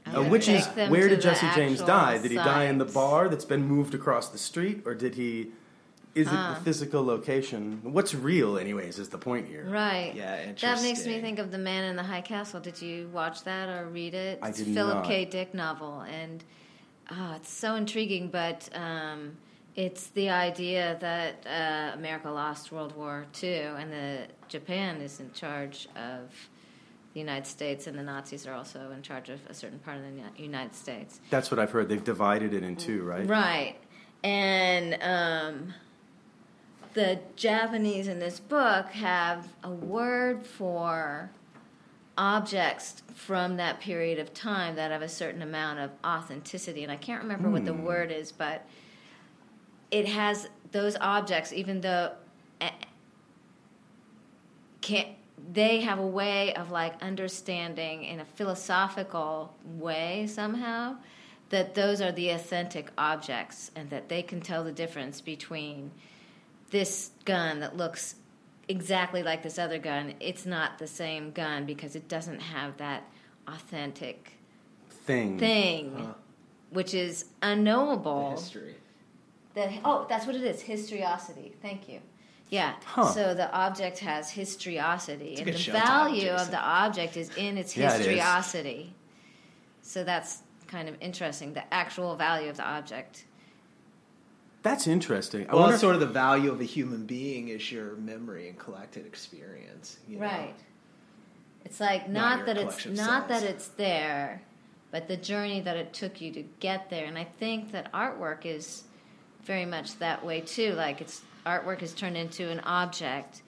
Uh, 0.06 0.24
which 0.24 0.48
is 0.48 0.66
where 0.68 1.10
did 1.10 1.20
Jesse 1.20 1.50
James 1.54 1.82
die? 1.82 2.18
Did 2.18 2.32
he 2.32 2.38
die 2.38 2.64
in 2.64 2.78
the 2.78 2.86
bar 2.86 3.28
that's 3.28 3.44
been 3.44 3.68
moved 3.68 3.94
across 3.94 4.30
the 4.30 4.38
street, 4.38 4.84
or 4.86 4.96
did 4.96 5.16
he? 5.16 5.52
Is 6.16 6.28
it 6.28 6.32
the 6.32 6.58
physical 6.64 7.04
location? 7.04 7.82
What's 7.84 8.16
real, 8.16 8.58
anyways, 8.58 8.98
is 8.98 9.10
the 9.10 9.18
point 9.18 9.50
here. 9.50 9.66
Right. 9.68 10.14
Yeah, 10.16 10.54
That 10.62 10.82
makes 10.82 11.06
me 11.06 11.20
think 11.20 11.40
of 11.40 11.52
The 11.52 11.58
Man 11.58 11.84
in 11.90 11.98
the 11.98 12.04
High 12.04 12.22
Castle. 12.22 12.62
Did 12.62 12.82
you 12.82 13.10
watch 13.12 13.44
that 13.44 13.68
or 13.68 13.90
read 13.90 14.14
it? 14.14 14.40
I 14.42 14.48
It's 14.48 14.60
did 14.60 14.70
a 14.70 14.74
Philip 14.74 14.96
not. 14.96 15.06
K. 15.08 15.26
Dick 15.26 15.54
novel, 15.54 16.06
and 16.10 16.42
oh, 17.12 17.34
it's 17.36 17.52
so 17.52 17.76
intriguing. 17.76 18.30
But 18.30 18.70
um, 18.74 19.36
it's 19.76 20.08
the 20.08 20.30
idea 20.30 20.98
that 21.00 21.46
uh, 21.46 21.98
America 21.98 22.30
lost 22.30 22.72
World 22.72 22.96
War 22.96 23.26
II, 23.42 23.54
and 23.54 23.92
that 23.92 24.50
Japan 24.50 25.02
is 25.02 25.20
in 25.20 25.32
charge 25.32 25.88
of 25.96 26.30
the 27.14 27.20
United 27.20 27.48
States, 27.48 27.88
and 27.88 27.98
the 27.98 28.04
Nazis 28.04 28.48
are 28.48 28.54
also 28.54 28.92
in 28.92 29.02
charge 29.02 29.30
of 29.30 29.40
a 29.50 29.54
certain 29.54 29.80
part 29.80 29.98
of 29.98 30.04
the 30.04 30.42
United 30.42 30.76
States. 30.76 31.20
That's 31.30 31.52
what 31.52 31.60
I've 31.60 31.72
heard. 31.72 31.90
They've 31.90 32.04
divided 32.04 32.54
it 32.54 32.64
in 32.64 32.76
two, 32.76 33.04
right? 33.04 33.28
Right. 33.28 33.76
And 34.24 34.98
um, 35.02 35.74
the 36.94 37.20
Japanese 37.36 38.08
in 38.08 38.20
this 38.20 38.40
book 38.40 38.88
have 38.92 39.48
a 39.64 39.72
word 39.72 40.46
for 40.46 41.32
objects 42.18 43.04
from 43.16 43.58
that 43.58 43.80
period 43.80 44.20
of 44.20 44.34
time 44.34 44.76
that 44.76 44.92
have 44.92 45.02
a 45.02 45.10
certain 45.10 45.42
amount 45.42 45.80
of 45.80 45.92
authenticity. 46.06 46.84
And 46.84 46.92
I 46.92 46.98
can't 46.98 47.24
remember 47.24 47.50
what 47.50 47.66
the 47.66 47.74
word 47.74 48.12
is, 48.12 48.32
but 48.32 48.66
it 49.92 50.08
has 50.08 50.50
those 50.72 50.96
objects, 51.00 51.52
even 51.54 51.82
though 51.82 52.12
eh, 52.60 52.70
can't 54.82 55.10
they 55.54 55.82
have 55.82 56.00
a 56.00 56.06
way 56.06 56.54
of 56.54 56.72
like 56.72 57.02
understanding 57.02 58.04
in 58.04 58.20
a 58.20 58.26
philosophical 58.26 59.54
way 59.66 60.28
somehow 60.28 60.96
that 61.50 61.74
those 61.74 62.00
are 62.00 62.12
the 62.12 62.30
authentic 62.30 62.90
objects 62.98 63.72
and 63.76 63.90
that 63.90 64.08
they 64.08 64.22
can 64.22 64.40
tell 64.40 64.64
the 64.64 64.72
difference 64.72 65.20
between 65.20 65.92
this 66.70 67.12
gun 67.26 67.60
that 67.60 67.76
looks 67.76 68.16
exactly 68.68 69.24
like 69.24 69.42
this 69.44 69.58
other 69.58 69.80
gun 69.80 70.14
it's 70.20 70.46
not 70.46 70.78
the 70.78 70.88
same 70.88 71.32
gun 71.32 71.66
because 71.66 71.96
it 71.96 72.08
doesn't 72.08 72.40
have 72.40 72.78
that 72.78 73.04
authentic 73.48 74.34
Thing. 74.90 75.40
thing 75.40 75.96
Huh. 75.98 76.14
which 76.70 76.94
is 76.94 77.24
The 77.42 77.48
unknowable 77.50 78.32
history. 78.32 78.76
The, 79.54 79.72
oh, 79.84 80.06
that's 80.10 80.26
what 80.26 80.36
it 80.36 80.44
is. 80.44 80.62
Historiosity. 80.62 81.54
Thank 81.62 81.90
you. 81.90 82.00
Yeah. 82.50 82.74
Huh. 82.86 83.06
So 83.14 83.34
the 83.34 83.52
object 83.54 84.00
has 84.00 84.30
historiosity, 84.32 85.38
a 85.38 85.42
and 85.42 85.48
the 85.54 85.72
value 85.72 86.22
title, 86.30 86.40
of 86.40 86.52
the 86.52 86.60
object 86.60 87.16
is 87.18 87.30
in 87.38 87.58
its 87.58 87.76
Yeah, 87.78 87.96
it 87.96 88.02
is. 88.02 88.08
historiosity. 88.08 88.90
So 89.82 90.04
that's 90.04 90.40
kind 90.68 90.90
of 90.90 90.96
interesting. 91.00 91.54
The 91.54 91.74
actual 91.74 92.16
value 92.16 92.50
of 92.50 92.58
the 92.58 92.66
object. 92.66 93.26
That's 94.64 94.86
interesting. 94.86 95.50
I 95.50 95.54
Well, 95.54 95.64
wonder 95.64 95.78
sort 95.78 95.96
of 95.96 96.02
the 96.02 96.08
value 96.08 96.52
of 96.52 96.62
a 96.62 96.66
human 96.66 97.06
being 97.06 97.48
is 97.48 97.72
your 97.72 97.96
memory 97.96 98.48
and 98.50 98.60
collected 98.60 99.06
experience. 99.06 99.98
you 100.08 100.20
know? 100.20 100.26
Right. 100.26 100.54
It's 101.66 101.80
like 101.80 102.10
Not 102.10 102.40
not, 102.40 102.46
that 102.48 102.58
it's 102.58 102.66
collection 102.66 102.92
of 102.92 102.98
not 102.98 103.28
that 103.30 103.44
it's 103.44 103.68
there, 103.70 104.42
but 104.92 105.08
the 105.08 105.18
journey 105.18 105.62
that 105.62 105.78
it 105.78 105.94
took 105.94 106.20
you 106.22 106.32
to 106.34 106.44
get 106.60 106.90
there. 106.90 107.06
And 107.06 107.18
I 107.18 107.24
think 107.24 107.72
that 107.72 107.92
artwork 107.94 108.46
is 108.46 108.84
very 109.44 109.66
much 109.66 109.98
that 110.00 110.26
way 110.26 110.42
too. 110.42 110.74
Like 110.74 111.02
it's 111.02 111.22
artwork 111.46 111.82
is 111.82 111.94
turned 111.94 112.18
into 112.18 112.50
an 112.50 112.60
object 112.62 113.42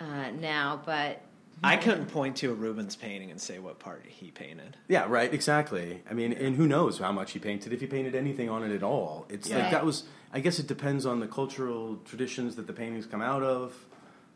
uh, 0.00 0.30
now, 0.40 0.80
but 0.84 1.20
I 1.62 1.76
couldn't 1.76 2.06
point 2.06 2.36
to 2.38 2.50
a 2.50 2.54
Rubens 2.54 2.96
painting 2.96 3.30
and 3.30 3.40
say 3.40 3.58
what 3.58 3.78
part 3.78 4.04
he 4.06 4.30
painted. 4.30 4.76
Yeah, 4.88 5.06
right, 5.08 5.32
exactly. 5.32 6.02
I 6.10 6.14
mean, 6.14 6.32
and 6.32 6.56
who 6.56 6.66
knows 6.66 6.98
how 6.98 7.12
much 7.12 7.32
he 7.32 7.38
painted, 7.38 7.72
if 7.72 7.80
he 7.80 7.86
painted 7.86 8.14
anything 8.14 8.50
on 8.50 8.64
it 8.64 8.74
at 8.74 8.82
all. 8.82 9.26
It's 9.28 9.48
Yeah. 9.48 9.58
like 9.58 9.70
that 9.70 9.84
was, 9.84 10.04
I 10.32 10.40
guess 10.40 10.58
it 10.58 10.66
depends 10.66 11.06
on 11.06 11.20
the 11.20 11.26
cultural 11.26 11.96
traditions 12.04 12.56
that 12.56 12.66
the 12.66 12.72
paintings 12.72 13.06
come 13.06 13.22
out 13.22 13.42
of. 13.42 13.72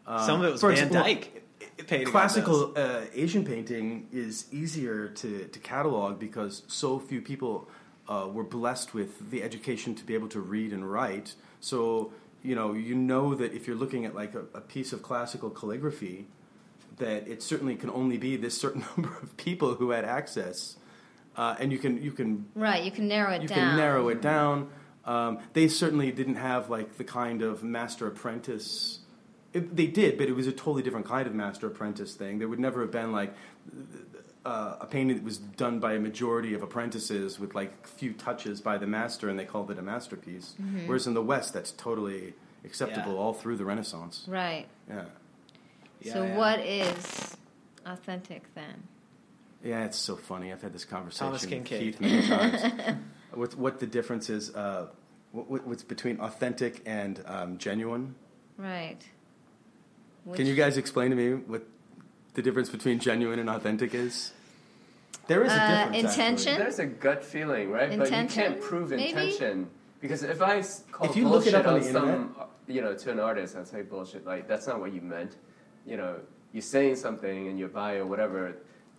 Um, 0.06 0.24
Some 0.24 0.40
of 0.40 0.46
it 0.46 0.52
was 0.52 0.60
for 0.60 0.68
Van 0.68 0.84
example, 0.86 1.02
Dyke 1.02 1.42
painting. 1.86 2.06
Classical 2.08 2.72
uh, 2.76 3.00
Asian 3.12 3.44
painting 3.44 4.06
is 4.12 4.46
easier 4.52 5.08
to, 5.08 5.46
to 5.48 5.58
catalog 5.58 6.18
because 6.18 6.62
so 6.68 6.98
few 6.98 7.20
people 7.20 7.68
uh, 8.09 8.28
were 8.32 8.44
blessed 8.44 8.94
with 8.94 9.30
the 9.30 9.43
education 9.43 9.94
to 9.94 10.05
be 10.05 10.14
able 10.14 10.28
to 10.28 10.40
read 10.40 10.72
and 10.72 10.90
write. 10.90 11.35
So, 11.60 12.12
you 12.43 12.55
know, 12.55 12.72
you 12.72 12.94
know 12.94 13.35
that 13.35 13.52
if 13.52 13.66
you're 13.66 13.76
looking 13.76 14.05
at 14.05 14.14
like 14.14 14.35
a, 14.35 14.44
a 14.55 14.60
piece 14.60 14.93
of 14.93 15.02
classical 15.02 15.51
calligraphy, 15.51 16.26
that 16.97 17.28
it 17.28 17.43
certainly 17.43 17.76
can 17.76 17.90
only 17.90 18.16
be 18.16 18.36
this 18.36 18.59
certain 18.60 18.85
number 18.97 19.16
of 19.22 19.36
people 19.36 19.74
who 19.74 19.90
had 19.90 20.05
access. 20.05 20.76
Uh, 21.36 21.55
and 21.60 21.70
you 21.70 21.78
can 21.78 22.02
you 22.02 22.10
can 22.10 22.47
right, 22.55 22.82
you 22.82 22.90
can 22.90 23.06
narrow 23.06 23.32
it 23.32 23.43
you 23.43 23.48
down. 23.48 23.59
can 23.59 23.76
narrow 23.76 24.09
it 24.09 24.20
down. 24.20 24.70
Um, 25.05 25.39
they 25.52 25.68
certainly 25.68 26.10
didn't 26.10 26.35
have 26.35 26.68
like 26.68 26.97
the 26.97 27.05
kind 27.05 27.43
of 27.43 27.62
master 27.62 28.06
apprentice. 28.06 28.98
It, 29.52 29.74
they 29.76 29.86
did, 29.86 30.18
but 30.18 30.28
it 30.28 30.32
was 30.32 30.47
a 30.47 30.52
totally 30.52 30.82
different 30.82 31.06
kind 31.06 31.26
of 31.26 31.35
master 31.35 31.68
apprentice 31.68 32.14
thing. 32.14 32.39
There 32.39 32.48
would 32.48 32.59
never 32.59 32.82
have 32.82 32.90
been 32.90 33.12
like 33.12 33.35
uh, 34.48 34.76
a 34.80 34.86
painting 34.86 35.16
that 35.16 35.24
was 35.24 35.38
done 35.38 35.78
by 35.78 35.92
a 35.94 35.98
majority 36.00 36.54
of 36.54 36.62
apprentices 36.62 37.38
with 37.38 37.54
like 37.54 37.86
few 37.86 38.12
touches 38.12 38.60
by 38.60 38.78
the 38.78 38.86
master, 38.86 39.28
and 39.28 39.38
they 39.38 39.44
called 39.44 39.70
it 39.70 39.78
a 39.78 39.82
masterpiece. 39.82 40.54
Whereas 40.86 41.06
in 41.06 41.14
the 41.14 41.22
West, 41.22 41.52
that's 41.52 41.72
totally 41.72 42.34
acceptable 42.64 43.12
Yeah. 43.12 43.18
all 43.18 43.34
through 43.34 43.56
the 43.56 43.64
Renaissance. 43.64 44.24
Right. 44.28 44.66
Yeah, 44.88 45.04
Yeah, 46.00 46.12
so 46.14 46.22
yeah. 46.24 46.36
what 46.36 46.60
is 46.60 47.36
authentic 47.84 48.42
then? 48.54 48.84
yeah, 49.62 49.84
it's 49.84 49.98
so 49.98 50.16
funny. 50.16 50.52
I've 50.52 50.62
had 50.62 50.72
this 50.72 50.84
conversation 50.84 51.26
Thomas 51.26 51.42
with 51.44 51.52
Kinkade. 51.52 51.78
Keith 51.80 52.00
many 52.00 52.26
times. 52.26 52.62
what 53.34 53.54
what 53.56 53.80
the 53.80 53.86
difference 53.86 54.30
is? 54.30 54.54
Uh, 54.54 54.86
what, 55.32 55.50
what- 55.50 55.66
what's 55.66 55.82
between 55.84 56.18
authentic 56.20 56.82
and 56.86 57.22
um, 57.26 57.58
genuine? 57.58 58.14
Right. 58.56 58.98
Can 60.34 60.46
you 60.46 60.54
guys 60.54 60.76
explain 60.76 61.10
to 61.10 61.16
me 61.16 61.34
what 61.34 61.62
the 62.34 62.42
difference 62.42 62.68
between 62.70 62.98
genuine 62.98 63.38
and 63.38 63.48
authentic 63.50 63.94
is? 63.94 64.32
There 65.28 65.44
is 65.44 65.52
a 65.52 65.55
Uh, 65.55 65.68
difference. 65.84 65.96
intention? 66.05 66.48
actually. 66.52 66.62
There's 66.64 66.78
a 66.80 66.86
gut 66.86 67.22
feeling, 67.24 67.70
right? 67.70 67.96
But 67.96 68.10
you 68.10 68.26
can't 68.28 68.60
prove 68.60 68.90
maybe? 68.90 69.09
intention 69.10 69.68
because 70.00 70.22
if 70.24 70.40
I 70.42 70.62
call 70.90 71.09
If 71.09 71.16
you 71.16 71.28
look 71.28 71.46
it 71.46 71.55
up 71.55 71.66
on 71.66 71.74
on 71.74 71.80
the 71.80 71.86
some, 71.92 72.34
you 72.66 72.80
know, 72.80 72.94
to 72.94 73.10
an 73.12 73.20
artist, 73.20 73.55
I 73.56 73.64
say 73.64 73.82
bullshit. 73.82 74.26
Like 74.26 74.48
that's 74.48 74.66
not 74.66 74.80
what 74.80 74.92
you 74.92 75.00
meant. 75.02 75.36
You 75.86 75.96
know, 75.98 76.16
you're 76.52 76.62
saying 76.76 76.96
something 76.96 77.46
in 77.46 77.56
your 77.59 77.68
bio, 77.68 78.05
whatever. 78.06 78.56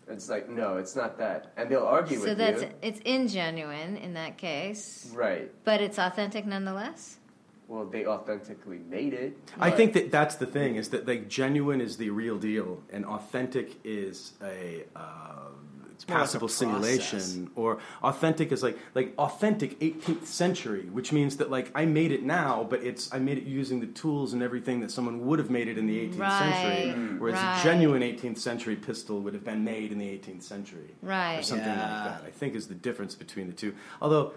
It's 0.08 0.30
like 0.30 0.50
no, 0.50 0.78
it's 0.78 0.96
not 0.96 1.18
that, 1.20 1.52
and 1.58 1.70
they'll 1.70 1.86
argue 1.98 2.18
So 2.18 2.22
with 2.24 2.40
you. 2.40 2.46
So 2.46 2.52
that's 2.52 2.62
you. 2.64 2.70
it's 2.82 3.00
ingenuine 3.02 4.02
in 4.02 4.14
that 4.14 4.38
case, 4.38 5.12
Right. 5.16 5.52
but 5.66 5.82
it's 5.82 6.00
authentic 6.00 6.46
nonetheless. 6.46 7.18
well, 7.68 7.86
they 7.86 8.04
authentically 8.08 8.80
made 8.90 9.14
it. 9.14 9.38
I 9.60 9.70
think 9.70 9.94
that 9.94 10.10
that's 10.12 10.34
the 10.44 10.48
thing 10.48 10.76
is 10.78 10.90
that 10.90 11.08
like 11.08 11.28
genuine 11.30 11.82
is 11.82 11.98
the 11.98 12.10
real 12.10 12.40
deal, 12.40 12.82
and 12.92 13.06
authentic 13.06 13.68
is 13.84 14.34
a 14.44 14.86
uh, 14.96 15.50
more 16.08 16.18
like 16.18 16.24
passable 16.26 16.48
process. 16.48 16.58
simulation. 16.58 17.50
Or 17.56 17.80
authentic 18.04 18.52
is 18.52 18.64
like 18.64 18.78
like 18.96 19.14
authentic 19.18 19.80
18th 19.80 20.26
century, 20.26 20.84
which 20.92 21.12
means 21.12 21.38
that 21.38 21.50
like 21.50 21.72
I 21.76 21.86
made 21.86 22.12
it 22.12 22.24
now, 22.24 22.66
but 22.70 22.84
it's 22.84 23.14
I 23.14 23.20
made 23.20 23.38
it 23.38 23.44
using 23.46 23.80
the 23.80 23.88
tools 23.88 24.34
and 24.34 24.42
everything 24.44 24.80
that 24.82 24.92
someone 24.92 25.26
would 25.28 25.40
have 25.40 25.50
made 25.50 25.68
it 25.68 25.78
in 25.78 25.88
the 25.88 25.98
18th 25.98 26.20
Right, 26.20 26.40
century. 26.54 26.94
Mm. 26.94 27.20
Whereas 27.20 27.36
right. 27.40 27.60
a 27.60 27.64
genuine 27.64 28.02
18th 28.02 28.38
century 28.38 28.76
pistol 28.76 29.20
would 29.22 29.34
have 29.34 29.44
been 29.44 29.64
made 29.64 29.92
in 29.92 29.98
the 29.98 30.08
18th 30.08 30.44
century, 30.44 30.96
right 31.02 31.34
or 31.34 31.36
Right. 31.38 31.46
something 31.46 31.68
Yeah. 31.68 32.06
like 32.06 32.22
that. 32.22 32.28
I 32.28 32.32
think 32.32 32.56
is 32.56 32.68
the 32.68 32.76
difference 32.76 33.16
between 33.16 33.48
the 33.48 33.54
two. 33.54 33.74
Although, 34.02 34.34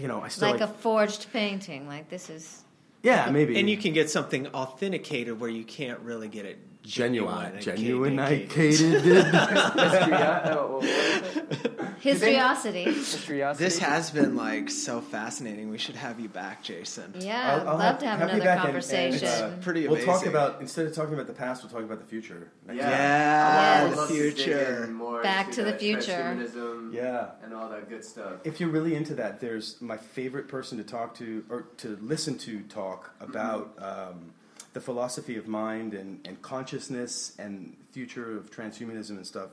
you 0.00 0.08
know, 0.08 0.20
I 0.22 0.28
still 0.28 0.50
like 0.50 0.60
like, 0.60 0.70
a 0.70 0.72
forged 0.72 1.26
painting. 1.32 1.86
Like 1.86 2.08
this 2.08 2.28
is. 2.30 2.62
yeah 3.02 3.30
maybe 3.30 3.58
And 3.60 3.68
you 3.68 3.76
can 3.76 3.92
get 3.92 4.08
something 4.10 4.46
authenticated 4.48 5.38
where 5.38 5.50
you 5.50 5.62
can't 5.64 6.00
really 6.00 6.26
get 6.28 6.46
it 6.46 6.58
genuine 6.84 7.52
and 7.52 7.60
genuine 7.62 8.16
cated. 8.16 9.00
Histria- 9.00 10.46
uh, 10.46 10.56
what 10.66 10.82
was 10.82 10.84
it? 10.90 11.70
Histriosity. 12.00 12.84
Histriosity? 12.84 13.64
This 13.64 13.78
has 13.78 14.10
been 14.10 14.36
like 14.36 14.68
so 14.70 15.00
fascinating. 15.00 15.70
We 15.70 15.78
should 15.78 15.96
have 15.96 16.20
you 16.20 16.28
back, 16.28 16.62
Jason. 16.62 17.14
Yeah, 17.18 17.40
I'll- 17.40 17.68
I'll 17.68 17.76
I'd 17.76 17.78
love 17.78 17.80
have- 17.80 17.98
to 18.00 18.06
have, 18.06 18.18
have 18.20 18.28
you 18.28 18.34
another 18.34 18.44
back 18.44 18.56
and- 18.58 18.76
and, 18.76 18.84
conversation. 19.20 19.28
uh, 19.28 19.56
Pretty 19.62 19.88
We'll 19.88 19.96
talk 19.98 20.08
amazing. 20.16 20.28
about 20.28 20.60
instead 20.60 20.86
of 20.86 20.94
talking 20.94 21.14
about 21.14 21.26
the 21.26 21.32
past, 21.32 21.62
we'll 21.62 21.72
talk 21.72 21.82
about 21.82 21.98
the 22.00 22.06
future. 22.06 22.50
next 22.66 22.76
Yeah. 22.78 22.82
time. 22.84 22.92
Yeah, 22.92 23.80
I 23.80 23.88
would 23.88 23.98
the 23.98 24.06
to 24.14 24.22
dig 24.22 24.34
future. 24.34 24.84
in 24.84 24.92
more 24.92 25.22
Back 25.22 25.46
into 25.46 25.56
to 25.60 25.64
the 25.64 25.70
that 25.72 25.80
future. 25.80 26.12
transhumanism 26.12 26.92
Yeah. 26.94 27.26
and 27.42 27.54
all 27.54 27.70
that 27.70 27.88
good 27.88 28.04
stuff. 28.04 28.34
If 28.44 28.60
you're 28.60 28.68
really 28.70 28.94
into 28.94 29.14
that, 29.14 29.40
there's 29.40 29.80
my 29.80 29.96
favorite 29.96 30.48
person 30.48 30.76
to 30.78 30.84
talk 30.84 31.14
to 31.16 31.44
or 31.48 31.62
to 31.78 31.98
listen 32.02 32.36
to 32.38 32.60
talk 32.64 33.14
about 33.20 33.72
um, 33.78 34.33
the 34.74 34.80
philosophy 34.80 35.36
of 35.36 35.48
mind 35.48 35.94
and, 35.94 36.20
and 36.26 36.42
consciousness 36.42 37.34
and 37.38 37.76
future 37.92 38.36
of 38.36 38.50
transhumanism 38.50 39.10
and 39.10 39.26
stuff. 39.26 39.50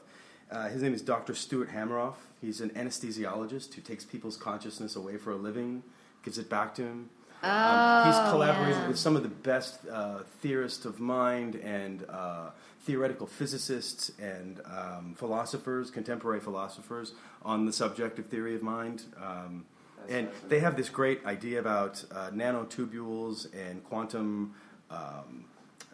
Uh, 0.51 0.67
his 0.67 0.81
name 0.81 0.93
is 0.93 1.01
Dr. 1.01 1.33
Stuart 1.33 1.69
Hameroff. 1.69 2.15
He's 2.41 2.59
an 2.59 2.71
anesthesiologist 2.71 3.73
who 3.75 3.81
takes 3.81 4.03
people's 4.03 4.35
consciousness 4.35 4.95
away 4.95 5.17
for 5.17 5.31
a 5.31 5.35
living, 5.35 5.83
gives 6.23 6.37
it 6.37 6.49
back 6.49 6.75
to 6.75 6.81
him. 6.81 7.09
Um, 7.43 8.05
he's 8.07 8.15
Oh, 8.17 8.27
collaborated 8.31 8.75
yeah. 8.75 8.87
with 8.87 8.99
some 8.99 9.15
of 9.15 9.23
the 9.23 9.29
best 9.29 9.79
uh, 9.87 10.19
theorists 10.41 10.85
of 10.85 10.99
mind 10.99 11.55
and 11.55 12.03
uh, 12.09 12.49
theoretical 12.81 13.27
physicists 13.27 14.11
and 14.19 14.59
um, 14.65 15.15
philosophers, 15.17 15.89
contemporary 15.91 16.39
philosophers, 16.39 17.13
on 17.43 17.65
the 17.65 17.73
subject 17.73 18.19
of 18.19 18.25
theory 18.25 18.55
of 18.55 18.61
mind. 18.63 19.03
Um, 19.23 19.65
and 20.09 20.29
they 20.49 20.59
have 20.59 20.75
this 20.75 20.89
great 20.89 21.23
idea 21.25 21.59
about 21.59 22.03
uh, 22.11 22.31
nanotubules 22.31 23.47
and 23.55 23.83
quantum 23.83 24.53
um, 24.91 25.45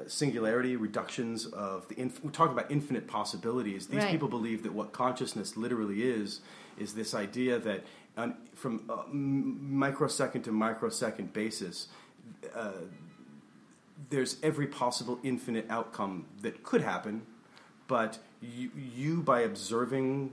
singularity 0.07 0.75
reductions 0.75 1.45
of 1.45 1.87
the. 1.89 1.99
Inf- 1.99 2.23
we're 2.23 2.31
talking 2.31 2.53
about 2.57 2.71
infinite 2.71 3.07
possibilities. 3.07 3.87
These 3.87 3.99
Right. 4.03 4.11
people 4.11 4.27
believe 4.27 4.63
that 4.63 4.73
what 4.73 4.91
consciousness 4.91 5.57
literally 5.57 6.03
is 6.03 6.41
is 6.77 6.93
this 6.93 7.13
idea 7.15 7.57
that 7.59 7.83
on, 8.17 8.35
from 8.53 8.83
a 8.89 8.99
m- 9.09 9.77
microsecond 9.77 10.43
to 10.45 10.51
microsecond 10.51 11.33
basis, 11.33 11.87
uh, 12.55 12.71
there's 14.09 14.37
every 14.43 14.67
possible 14.67 15.19
infinite 15.23 15.65
outcome 15.69 16.25
that 16.41 16.63
could 16.63 16.81
happen, 16.81 17.23
but 17.87 18.19
you, 18.41 18.69
you 18.95 19.21
by 19.21 19.41
observing 19.41 20.31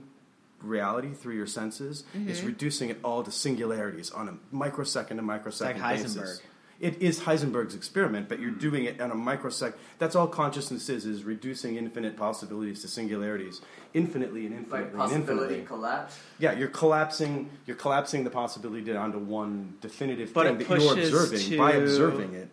reality 0.61 1.13
through 1.13 1.35
your 1.35 1.47
senses 1.47 2.03
is 2.27 2.37
Mm-hmm. 2.39 2.47
reducing 2.47 2.89
it 2.89 2.99
all 3.03 3.23
to 3.23 3.31
singularities 3.31 4.11
on 4.11 4.29
a 4.29 4.37
microsecond 4.55 5.17
to 5.17 5.23
microsecond 5.23 5.81
like 5.81 5.97
basis. 6.03 6.41
Heisenberg. 6.79 6.95
It 6.95 7.01
is 7.01 7.21
Heisenberg's 7.21 7.75
experiment, 7.75 8.29
but 8.29 8.39
you're 8.39 8.51
doing 8.51 8.85
it 8.85 8.99
on 9.01 9.11
a 9.11 9.15
microsecond. 9.15 9.79
That's 9.99 10.15
all 10.15 10.27
consciousness 10.27 10.89
is: 10.89 11.05
is 11.05 11.23
reducing 11.23 11.77
infinite 11.77 12.17
possibilities 12.17 12.81
to 12.81 12.87
singularities, 12.87 13.61
infinitely 13.93 14.45
and 14.45 14.55
infinitely 14.55 14.97
Like 14.97 15.11
and 15.11 15.21
infinitely. 15.21 15.63
collapse. 15.63 16.19
Yeah, 16.39 16.53
you're 16.53 16.67
collapsing. 16.67 17.49
You're 17.65 17.77
collapsing 17.77 18.23
the 18.23 18.29
possibility 18.29 18.83
down 18.83 19.11
to 19.13 19.19
one 19.19 19.75
definitive 19.81 20.33
But 20.33 20.45
thing 20.47 20.57
that 20.57 20.69
you're 20.69 20.79
pushes 20.79 21.13
observing 21.13 21.57
by 21.57 21.71
observing 21.73 22.33
it. 22.33 22.49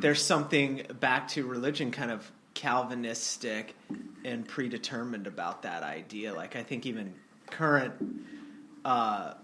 There's 0.00 0.22
something 0.22 0.82
back 1.00 1.28
to 1.28 1.46
religion, 1.46 1.90
kind 1.90 2.10
of 2.10 2.30
Calvinistic 2.54 3.74
and 4.24 4.46
predetermined 4.46 5.26
about 5.26 5.62
that 5.62 5.82
idea. 5.82 6.32
Like 6.32 6.54
I 6.56 6.62
think 6.62 6.86
even 6.86 7.12
current 7.50 7.92
uh, 8.84 9.34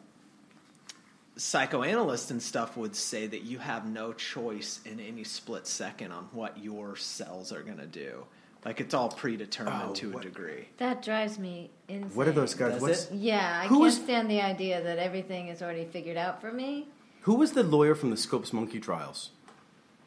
psychoanalysts 1.40 2.30
and 2.30 2.42
stuff 2.42 2.76
would 2.76 2.94
say 2.94 3.26
that 3.26 3.42
you 3.42 3.58
have 3.58 3.86
no 3.88 4.12
choice 4.12 4.80
in 4.84 5.00
any 5.00 5.24
split 5.24 5.66
second 5.66 6.12
on 6.12 6.24
what 6.32 6.58
your 6.62 6.96
cells 6.96 7.50
are 7.52 7.62
going 7.62 7.78
to 7.78 7.86
do. 7.86 8.24
Like 8.64 8.78
it's 8.80 8.92
all 8.92 9.08
predetermined 9.08 9.90
Oh, 9.90 9.94
to 9.94 10.18
a 10.18 10.20
degree. 10.20 10.68
That 10.76 11.02
drives 11.02 11.38
me 11.38 11.70
insane. 11.88 12.10
What 12.14 12.28
are 12.28 12.32
those 12.32 12.52
guys? 12.54 12.74
Does 12.74 12.82
What's 12.82 13.04
it? 13.06 13.14
Yeah, 13.14 13.60
I 13.62 13.66
Who 13.68 13.76
can't 13.76 13.80
was- 13.84 13.96
stand 13.96 14.30
the 14.30 14.42
idea 14.42 14.82
that 14.82 14.98
everything 14.98 15.48
is 15.48 15.62
already 15.62 15.86
figured 15.86 16.18
out 16.18 16.40
for 16.42 16.52
me. 16.52 16.86
who 17.22 17.34
was 17.34 17.52
the 17.52 17.62
lawyer 17.62 17.94
from 17.94 18.10
the 18.10 18.16
Scopes 18.16 18.52
Monkey 18.52 18.80
trials? 18.80 19.30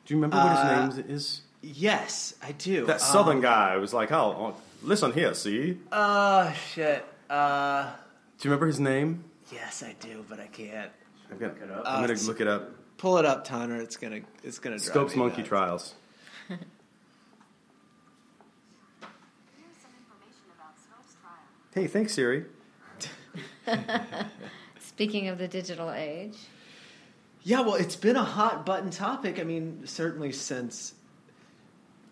Do 0.05 0.13
you 0.13 0.17
remember 0.19 0.37
what 0.37 0.55
Uh, 0.57 0.85
his 0.85 0.97
name 0.97 1.05
is? 1.15 1.41
Yes, 1.61 2.33
I 2.43 2.51
do. 2.51 2.85
That 2.85 2.93
Um, 2.95 2.99
Southern 2.99 3.39
guy 3.41 3.77
was 3.77 3.93
like, 3.93 4.11
"Oh, 4.11 4.35
oh, 4.55 4.61
listen 4.83 5.13
here, 5.13 5.33
see." 5.33 5.79
Oh 5.91 6.51
shit. 6.73 7.05
Uh, 7.29 7.91
Do 8.39 8.47
you 8.47 8.51
remember 8.51 8.67
his 8.67 8.79
name? 8.79 9.23
yes, 9.51 9.81
I 9.81 9.95
do, 9.99 10.25
but 10.29 10.39
I 10.39 10.47
can't. 10.47 10.91
I've 11.31 11.39
got, 11.39 11.53
Look 11.53 11.61
it 11.63 11.71
up. 11.71 11.83
I'm 11.85 12.03
Uh, 12.03 12.07
gonna 12.07 12.19
look 12.21 12.41
it 12.41 12.47
up. 12.47 12.71
Pull 12.97 13.17
it 13.17 13.25
up, 13.25 13.43
Tanner. 13.43 13.77
It's 13.81 13.97
gonna. 13.97 14.21
It's 14.43 14.59
gonna. 14.59 14.77
drive 14.77 14.85
Scopes 14.87 15.13
me 15.15 15.19
Monkey 15.19 15.37
nuts. 15.37 15.49
trials. 15.49 15.93
Here's 16.47 16.59
some 19.81 19.91
information 19.97 20.51
about 20.55 20.77
Scopes 20.79 21.15
trial. 21.21 21.33
Hey, 21.73 21.87
thanks, 21.87 22.13
Siri. 22.13 22.45
Speaking 24.79 25.27
of 25.27 25.37
the 25.37 25.47
digital 25.47 25.91
age, 25.91 26.37
Yeah, 27.43 27.61
well, 27.61 27.75
it's 27.75 27.95
been 27.95 28.15
a 28.15 28.23
hot 28.23 28.65
button 28.65 28.89
topic. 28.91 29.39
I 29.39 29.43
mean, 29.43 29.81
certainly 29.85 30.31
since 30.31 30.93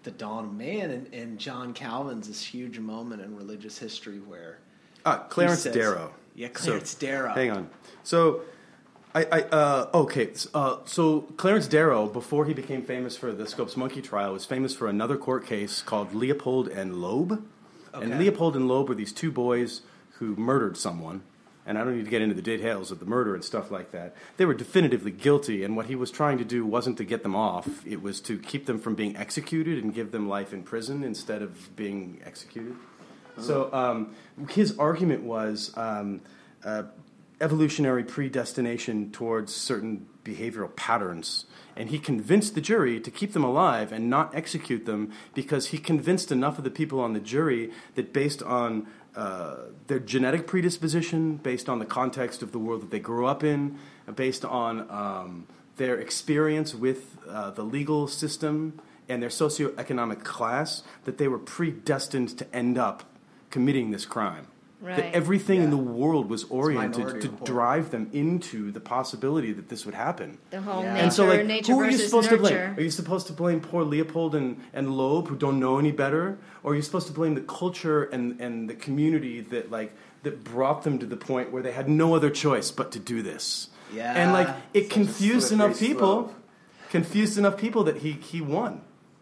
the 0.03 0.11
dawn 0.11 0.45
of 0.45 0.53
man, 0.53 0.89
and, 0.89 1.13
and 1.13 1.37
John 1.39 1.73
Calvin's 1.73 2.27
this 2.27 2.43
huge 2.43 2.79
moment 2.79 3.21
in 3.21 3.35
religious 3.37 3.77
history 3.77 4.19
where 4.19 4.57
Ah, 5.05 5.17
Clarence 5.29 5.61
says- 5.61 5.75
Darrow. 5.75 6.13
Yeah, 6.33 6.47
Clarence 6.47 6.95
Darrow. 6.95 7.33
Hang 7.33 7.51
on. 7.51 7.69
So, 8.03 8.41
I, 9.13 9.23
I 9.23 9.41
uh, 9.41 9.89
okay. 9.93 10.31
Uh, 10.53 10.77
so 10.85 11.21
Clarence 11.37 11.67
Darrow, 11.67 12.07
before 12.07 12.45
he 12.45 12.53
became 12.53 12.81
famous 12.83 13.17
for 13.17 13.31
the 13.31 13.45
Scopes 13.45 13.75
Monkey 13.75 14.01
trial, 14.01 14.33
was 14.33 14.45
famous 14.45 14.75
for 14.75 14.87
another 14.87 15.17
court 15.17 15.45
case 15.45 15.81
called 15.81 16.13
Leopold 16.13 16.67
and 16.67 16.95
Loeb. 16.95 17.43
And 17.93 18.17
Leopold 18.17 18.55
and 18.55 18.67
Loeb 18.69 18.87
were 18.87 18.95
these 18.95 19.11
two 19.11 19.31
boys 19.31 19.81
who 20.19 20.35
murdered 20.37 20.77
someone. 20.77 21.23
And 21.65 21.77
I 21.77 21.83
don't 21.83 21.95
need 21.95 22.05
to 22.05 22.09
get 22.09 22.21
into 22.21 22.33
the 22.33 22.41
details 22.41 22.89
of 22.89 22.99
the 22.99 23.05
murder 23.05 23.35
and 23.35 23.43
stuff 23.43 23.69
like 23.69 23.91
that. 23.91 24.15
They 24.37 24.45
were 24.45 24.53
definitively 24.53 25.11
guilty, 25.11 25.63
and 25.63 25.75
what 25.75 25.85
he 25.87 25.95
was 25.95 26.09
trying 26.09 26.37
to 26.39 26.45
do 26.45 26.65
wasn't 26.65 26.97
to 26.97 27.03
get 27.03 27.21
them 27.21 27.35
off. 27.35 27.85
It 27.85 28.01
was 28.01 28.19
to 28.21 28.39
keep 28.39 28.65
them 28.65 28.79
from 28.79 28.95
being 28.95 29.15
executed 29.15 29.83
and 29.83 29.93
give 29.93 30.11
them 30.11 30.27
life 30.27 30.53
in 30.53 30.63
prison 30.63 31.03
instead 31.03 31.41
of 31.41 31.75
being 31.75 32.19
executed. 32.25 32.75
So 33.37 33.71
um, 33.73 34.15
his 34.49 34.77
argument 34.77 35.23
was 35.23 35.71
um, 35.77 36.21
uh, 36.63 36.83
evolutionary 37.41 38.03
predestination 38.03 39.11
towards 39.11 39.53
certain 39.53 40.07
behavioral 40.23 40.75
patterns. 40.75 41.45
And 41.75 41.89
he 41.89 41.99
convinced 41.99 42.53
the 42.55 42.61
jury 42.61 42.99
to 42.99 43.09
keep 43.09 43.33
them 43.33 43.43
alive 43.43 43.91
and 43.91 44.09
not 44.09 44.35
execute 44.35 44.85
them 44.85 45.11
because 45.33 45.67
he 45.67 45.77
convinced 45.77 46.31
enough 46.31 46.57
of 46.57 46.63
the 46.63 46.69
people 46.69 46.99
on 46.99 47.13
the 47.13 47.19
jury 47.19 47.71
that 47.95 48.13
based 48.13 48.43
on 48.43 48.87
uh, 49.15 49.55
their 49.87 49.99
genetic 49.99 50.47
predisposition, 50.47 51.37
based 51.37 51.67
on 51.67 51.79
the 51.79 51.85
context 51.85 52.41
of 52.41 52.51
the 52.51 52.59
world 52.59 52.81
that 52.81 52.91
they 52.91 52.99
grew 52.99 53.25
up 53.25 53.43
in, 53.43 53.77
based 54.15 54.45
on 54.45 54.89
um, 54.89 55.47
their 55.77 55.97
experience 55.99 56.75
with 56.75 57.17
uh, 57.27 57.51
the 57.51 57.63
legal 57.63 58.07
system 58.07 58.79
and 59.09 59.21
their 59.21 59.29
socioeconomic 59.29 60.23
class, 60.23 60.83
that 61.05 61.17
they 61.17 61.27
were 61.27 61.39
predestined 61.39 62.37
to 62.37 62.55
end 62.55 62.77
up 62.77 63.03
committing 63.49 63.91
this 63.91 64.05
crime. 64.05 64.47
Right. 64.81 64.95
That 64.97 65.13
everything 65.13 65.61
in 65.61 65.69
the 65.69 65.77
world 65.77 66.27
was 66.27 66.43
oriented 66.45 67.21
to 67.21 67.29
Report. 67.29 67.45
drive 67.45 67.91
them 67.91 68.09
into 68.13 68.71
the 68.71 68.79
possibility 68.79 69.53
that 69.53 69.69
this 69.69 69.85
would 69.85 69.93
happen. 69.93 70.39
the 70.49 70.59
whole 70.61 70.81
Yeah. 70.81 70.93
nature, 70.93 71.03
And 71.03 71.13
so, 71.13 71.25
like, 71.25 71.45
nature 71.45 71.73
who 71.73 71.81
are 71.81 71.85
you 71.85 71.91
versus 71.91 72.05
supposed 72.09 72.29
to 72.29 72.37
blame? 72.37 72.57
Are 72.77 72.81
you 72.81 72.89
supposed 72.89 73.27
to 73.27 73.33
blame 73.33 73.59
poor 73.61 73.83
Leopold 73.83 74.33
and, 74.33 74.57
and 74.73 74.97
Loeb, 74.97 75.27
who 75.27 75.35
don't 75.35 75.59
know 75.59 75.77
any 75.77 75.91
better, 75.91 76.39
or 76.63 76.71
are 76.71 76.75
you 76.75 76.81
supposed 76.81 77.05
to 77.07 77.13
blame 77.13 77.35
the 77.35 77.41
culture 77.41 78.05
and, 78.05 78.41
and 78.41 78.67
the 78.67 78.73
community 78.73 79.41
that 79.41 79.69
like 79.69 79.93
that 80.23 80.43
brought 80.43 80.81
them 80.83 80.97
to 80.99 81.05
the 81.05 81.17
point 81.17 81.51
where 81.51 81.61
they 81.61 81.71
had 81.73 81.87
no 81.87 82.15
other 82.15 82.31
choice 82.31 82.71
but 82.71 82.91
to 82.93 82.99
do 82.99 83.21
this? 83.21 83.67
Yeah. 83.93 84.13
and 84.15 84.31
like 84.33 84.47
it 84.73 84.83
Such 84.85 84.91
confused 84.93 85.51
enough 85.51 85.77
people, 85.77 85.99
slope. 85.99 86.35
confused 86.89 87.37
enough 87.37 87.55
people 87.57 87.83
that 87.83 87.97
he 87.97 88.13
he 88.13 88.41
won. 88.41 88.81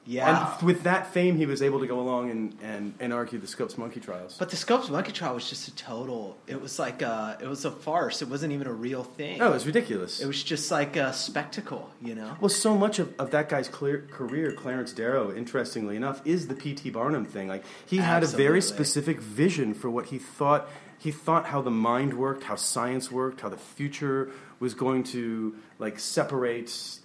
Yeah. 0.09 0.55
And 0.57 0.65
with 0.65 0.83
that 0.83 1.13
fame, 1.13 1.37
he 1.37 1.45
was 1.45 1.61
able 1.61 1.81
to 1.81 1.85
go 1.85 1.99
along 1.99 2.31
and, 2.31 2.57
and, 2.63 2.95
and 2.99 3.13
argue 3.13 3.37
the 3.37 3.45
Scopes 3.45 3.77
monkey 3.77 3.99
trials. 3.99 4.37
But 4.39 4.49
the 4.49 4.55
Scopes 4.55 4.89
Monkey 4.89 5.11
Trial 5.11 5.35
was 5.35 5.47
just 5.47 5.67
a 5.67 5.75
total. 5.75 6.35
It 6.47 6.59
was 6.59 6.79
like 6.79 7.03
a. 7.03 7.37
It 7.39 7.47
was 7.47 7.63
a 7.63 7.69
farce. 7.69 8.23
It 8.23 8.27
wasn't 8.27 8.53
even 8.53 8.65
a 8.65 8.73
real 8.73 9.03
thing. 9.03 9.37
no, 9.37 9.51
it 9.51 9.53
was 9.53 9.67
ridiculous. 9.67 10.19
It 10.19 10.25
was 10.25 10.41
just 10.41 10.71
like 10.71 10.95
a 10.95 11.13
spectacle, 11.13 11.91
you 12.01 12.15
know. 12.15 12.35
Well, 12.41 12.49
so 12.49 12.75
much 12.75 12.97
of, 12.97 13.13
of 13.19 13.29
that 13.31 13.49
guy's 13.49 13.67
clear, 13.67 14.07
career, 14.09 14.51
Clarence 14.51 14.93
Darrow, 14.93 15.31
interestingly 15.31 15.95
enough, 15.95 16.25
is 16.25 16.47
the 16.47 16.55
P.T. 16.55 16.89
Barnum 16.89 17.25
thing. 17.25 17.47
Like 17.47 17.63
he 17.85 17.97
had 17.97 18.23
a 18.23 18.27
very 18.27 18.63
specific 18.63 19.19
vision 19.21 19.75
for 19.75 19.91
what 19.91 20.07
he 20.07 20.17
thought. 20.17 20.67
He 20.97 21.11
thought 21.11 21.45
how 21.45 21.61
the 21.61 21.71
mind 21.71 22.15
worked, 22.15 22.45
how 22.45 22.55
science 22.55 23.11
worked, 23.11 23.41
how 23.41 23.49
the 23.49 23.57
future 23.57 24.31
was 24.59 24.73
going 24.73 25.03
to 25.03 25.55
like 25.77 25.99
separate 25.99 26.99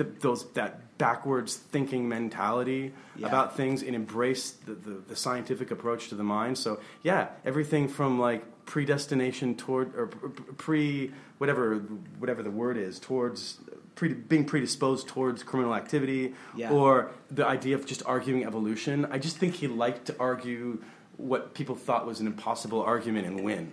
the, 0.00 0.04
those 0.20 0.50
that 0.52 0.96
backwards 0.98 1.56
thinking 1.56 2.08
mentality 2.08 2.92
Yeah. 3.16 3.26
about 3.28 3.56
things 3.56 3.82
and 3.82 3.94
embrace 3.94 4.50
the, 4.66 4.74
the, 4.74 4.90
the 5.10 5.16
scientific 5.16 5.70
approach 5.70 6.08
to 6.08 6.14
the 6.14 6.24
mind. 6.24 6.56
So 6.58 6.80
yeah, 7.02 7.28
everything 7.44 7.88
from 7.88 8.18
like 8.18 8.42
predestination 8.64 9.56
toward 9.56 9.94
or 9.96 10.06
pre 10.66 11.10
whatever 11.38 11.76
whatever 12.18 12.42
the 12.42 12.50
word 12.50 12.76
is 12.76 12.98
towards 12.98 13.58
pre, 13.94 14.14
being 14.14 14.44
predisposed 14.44 15.08
towards 15.08 15.42
criminal 15.42 15.74
activity 15.74 16.34
Yeah. 16.56 16.70
or 16.70 17.10
the 17.30 17.46
idea 17.46 17.74
of 17.76 17.84
just 17.86 18.02
arguing 18.06 18.44
evolution. 18.44 19.06
I 19.10 19.18
just 19.18 19.36
think 19.36 19.54
he 19.54 19.68
liked 19.68 20.06
to 20.06 20.14
argue 20.18 20.82
what 21.16 21.52
people 21.54 21.76
thought 21.76 22.06
was 22.06 22.20
an 22.20 22.26
impossible 22.26 22.80
argument 22.82 23.26
and 23.26 23.42
win. 23.44 23.72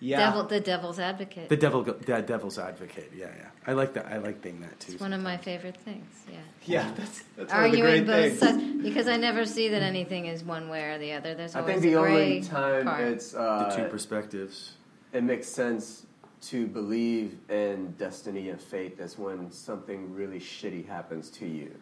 Yeah. 0.00 0.18
Devil, 0.18 0.44
the 0.44 0.60
devil's 0.60 0.98
advocate. 1.00 1.48
The 1.48 1.56
devil, 1.56 1.82
the 1.82 2.22
devil's 2.22 2.58
advocate. 2.58 3.12
Yeah, 3.16 3.26
yeah. 3.36 3.48
I 3.66 3.72
like 3.72 3.94
that. 3.94 4.06
I 4.06 4.18
like 4.18 4.40
being 4.40 4.60
that 4.60 4.78
too. 4.78 4.92
it's 4.92 5.00
one 5.00 5.12
of 5.12 5.20
my 5.20 5.36
favorite 5.36 5.76
things. 5.76 6.06
Yeah. 6.30 6.38
Yeah, 6.66 6.90
that's, 6.96 7.22
that's 7.36 7.52
one 7.52 7.64
of 7.64 7.72
the 7.72 7.82
Arguing 7.82 8.04
great 8.04 8.06
both 8.06 8.38
things. 8.38 8.60
sides 8.60 8.82
because 8.82 9.08
I 9.08 9.16
never 9.16 9.44
see 9.44 9.68
that 9.68 9.82
anything 9.82 10.26
is 10.26 10.44
one 10.44 10.68
way 10.68 10.84
or 10.84 10.98
the 10.98 11.12
other. 11.12 11.34
There's 11.34 11.56
always 11.56 11.68
I 11.68 11.72
always 11.72 11.82
think 11.82 11.94
the 11.94 11.98
a 11.98 12.02
gray 12.02 12.24
only 12.24 12.42
time 12.42 12.84
part. 12.84 13.02
it's 13.02 13.32
the 13.32 13.40
uh, 13.40 13.76
two 13.76 13.84
perspectives. 13.88 14.72
it 15.12 15.24
makes 15.24 15.48
sense 15.48 16.06
to 16.40 16.66
believe 16.68 17.36
in 17.50 17.92
destiny 17.98 18.50
and 18.50 18.60
fate 18.60 18.96
That's 18.96 19.18
when 19.18 19.50
something 19.50 20.14
really 20.14 20.38
shitty 20.38 20.86
happens 20.86 21.30
to 21.30 21.46
you. 21.46 21.74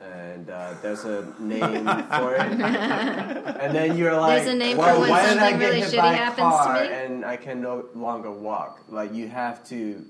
And 0.00 0.50
uh, 0.50 0.74
there's 0.82 1.04
a 1.04 1.32
name 1.38 1.86
for 1.86 2.34
it. 2.34 2.40
and 3.60 3.74
then 3.74 3.96
you're 3.96 4.16
like, 4.16 4.42
There's 4.42 4.54
a 4.54 4.58
name 4.58 4.76
for 4.76 4.82
when 4.82 5.10
why 5.10 5.26
did 5.26 5.38
I 5.38 5.50
something 5.50 5.58
get 5.60 5.66
really 5.66 5.80
hit 5.80 5.90
shitty 5.92 5.96
by 5.96 6.12
a 6.12 6.16
happens 6.16 6.36
to 6.36 6.42
car 6.42 6.82
me? 6.82 6.88
and 6.88 7.24
I 7.24 7.36
can 7.36 7.62
no 7.62 7.86
longer 7.94 8.30
walk? 8.30 8.80
Like, 8.88 9.14
you 9.14 9.28
have 9.28 9.66
to 9.68 10.04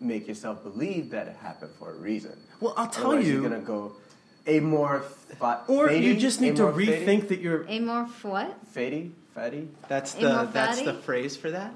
make 0.00 0.26
yourself 0.26 0.62
believe 0.62 1.10
that 1.10 1.28
it 1.28 1.36
happened 1.36 1.72
for 1.78 1.92
a 1.92 1.94
reason. 1.94 2.36
Well, 2.60 2.74
I'll 2.76 2.88
tell 2.88 3.08
Otherwise, 3.08 3.26
you. 3.26 3.32
You're 3.40 3.48
going 3.48 3.60
to 3.60 3.66
go 3.66 3.92
a 4.46 4.60
amorph. 4.60 5.04
Or 5.68 5.88
fatty? 5.88 5.98
you 5.98 6.16
just 6.16 6.40
need 6.40 6.56
to 6.56 6.62
rethink 6.64 7.04
fatty? 7.04 7.20
that 7.28 7.40
you're. 7.40 7.64
Amorph 7.64 8.24
what? 8.24 8.56
Fatty? 8.68 9.12
Fatty? 9.34 9.68
That's 9.88 10.14
the 10.14 10.48
that's 10.52 10.82
the 10.82 10.94
phrase 10.94 11.36
for 11.36 11.50
that. 11.50 11.74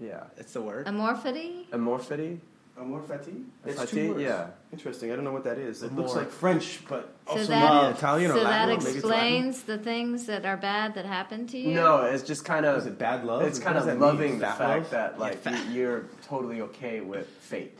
Yeah. 0.00 0.24
it's 0.36 0.52
the 0.52 0.60
word. 0.62 0.88
Amorphity? 0.88 1.68
Amorphity? 1.72 2.40
Amorfati? 2.84 3.44
It's 3.64 3.80
It's 3.80 3.90
two 3.90 3.96
two 3.96 4.02
words. 4.08 4.14
words. 4.18 4.22
Yeah. 4.22 4.46
Interesting. 4.72 5.12
I 5.12 5.16
don't 5.16 5.24
know 5.24 5.32
what 5.32 5.44
that 5.44 5.58
is. 5.58 5.82
It 5.82 5.94
looks 5.94 6.14
like 6.14 6.30
French, 6.30 6.80
but 6.88 7.12
So 7.26 7.32
also 7.34 7.46
that- 7.46 7.82
maybe 7.84 7.94
Italian 7.98 8.30
or 8.30 8.34
so 8.34 8.44
that 8.44 8.68
or 8.68 8.72
maybe 8.76 8.90
it's 8.90 9.04
Latin. 9.04 9.34
explains 9.34 9.62
the 9.62 9.78
things 9.78 10.26
that 10.26 10.44
are 10.44 10.56
bad 10.56 10.94
that 10.94 11.04
happen 11.04 11.46
to 11.48 11.58
you? 11.58 11.74
No, 11.74 12.02
it's 12.02 12.22
just 12.22 12.44
kind 12.44 12.64
of 12.66 12.78
Is 12.78 12.86
it 12.86 12.98
bad 12.98 13.24
love? 13.24 13.42
It's 13.42 13.58
kind 13.58 13.76
of 13.78 13.86
loving 14.00 14.38
the 14.38 14.46
Fat 14.46 14.58
fact 14.58 14.80
love? 14.82 14.90
that 14.90 15.18
like 15.18 15.38
fat. 15.38 15.58
you- 15.68 15.72
you're 15.80 16.04
totally 16.26 16.60
okay 16.62 17.00
with 17.00 17.28
fate. 17.40 17.78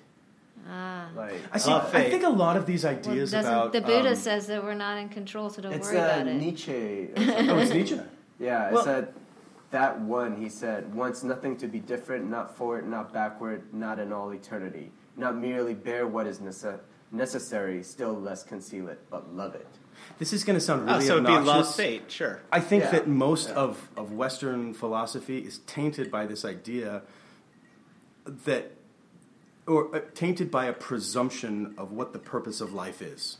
Ah. 0.70 1.08
Like 1.16 1.34
I 1.52 1.58
see. 1.58 1.70
Love 1.70 1.92
I 1.94 2.08
think 2.08 2.22
a 2.22 2.28
lot 2.28 2.56
of 2.56 2.66
these 2.66 2.84
ideas 2.84 3.32
doesn't- 3.32 3.52
about 3.52 3.72
the 3.72 3.80
Buddha 3.80 4.10
um, 4.10 4.14
says 4.16 4.46
that 4.46 4.62
we're 4.62 4.74
not 4.74 4.96
in 4.98 5.08
control, 5.08 5.50
so 5.50 5.60
don't 5.62 5.80
worry 5.80 5.98
uh, 5.98 6.04
about 6.04 6.26
it. 6.28 6.36
It's 6.36 6.44
Nietzsche. 6.44 7.08
Oh, 7.16 7.58
it's 7.58 7.70
Nietzsche. 7.72 8.00
yeah, 8.38 8.68
it 8.68 8.72
Well- 8.74 8.84
said 8.84 9.12
that 9.72 10.00
one. 10.00 10.36
He 10.36 10.48
said, 10.48 10.94
"Wants 10.94 11.22
nothing 11.24 11.56
to 11.58 11.66
be 11.66 11.80
different, 11.80 12.30
not 12.30 12.56
forward, 12.56 12.88
not 12.88 13.12
backward, 13.12 13.74
not 13.74 13.98
in 13.98 14.12
all 14.12 14.32
eternity. 14.32 14.92
Not 15.16 15.36
merely 15.36 15.74
bear 15.74 16.06
what 16.06 16.26
is 16.26 16.38
nece- 16.38 16.78
necessary, 17.10 17.82
still 17.82 18.14
less 18.14 18.42
conceal 18.44 18.88
it, 18.88 19.00
but 19.10 19.34
love 19.34 19.54
it." 19.56 19.66
This 20.18 20.32
is 20.32 20.44
going 20.44 20.58
to 20.58 20.60
sound 20.64 20.88
oh, 20.88 20.94
really 20.94 21.06
so 21.06 21.12
it'd 21.14 21.26
be 21.26 21.32
obnoxious. 21.32 21.66
love 21.66 21.74
fate, 21.76 22.10
sure. 22.10 22.40
I 22.50 22.60
think 22.60 22.84
Yeah. 22.84 22.90
that 22.92 23.08
most 23.08 23.48
Yeah. 23.48 23.54
of, 23.54 23.88
of 23.96 24.12
Western 24.12 24.74
philosophy 24.74 25.38
is 25.38 25.58
tainted 25.66 26.10
by 26.10 26.26
this 26.26 26.44
idea 26.44 27.02
that, 28.26 28.72
or 29.66 29.94
uh, 29.94 30.00
tainted 30.14 30.50
by 30.50 30.66
a 30.66 30.72
presumption 30.72 31.74
of 31.78 31.92
what 31.92 32.12
the 32.12 32.18
purpose 32.18 32.60
of 32.60 32.72
life 32.72 33.00
is. 33.00 33.38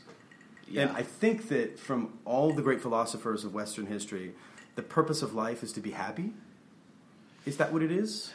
Yeah. 0.67 0.83
And 0.83 0.97
I 0.97 1.03
think 1.03 1.49
that 1.49 1.77
from 1.79 2.17
all 2.25 2.53
the 2.53 2.61
great 2.61 2.81
philosophers 2.81 3.43
of 3.43 3.53
Western 3.53 3.87
history, 3.87 4.33
the 4.75 4.83
purpose 4.83 5.21
of 5.21 5.33
life 5.33 5.63
is 5.63 5.73
to 5.73 5.81
be 5.81 5.91
happy. 5.91 6.33
Is 7.45 7.57
that 7.57 7.73
what 7.73 7.81
it 7.83 7.91
is? 7.91 8.31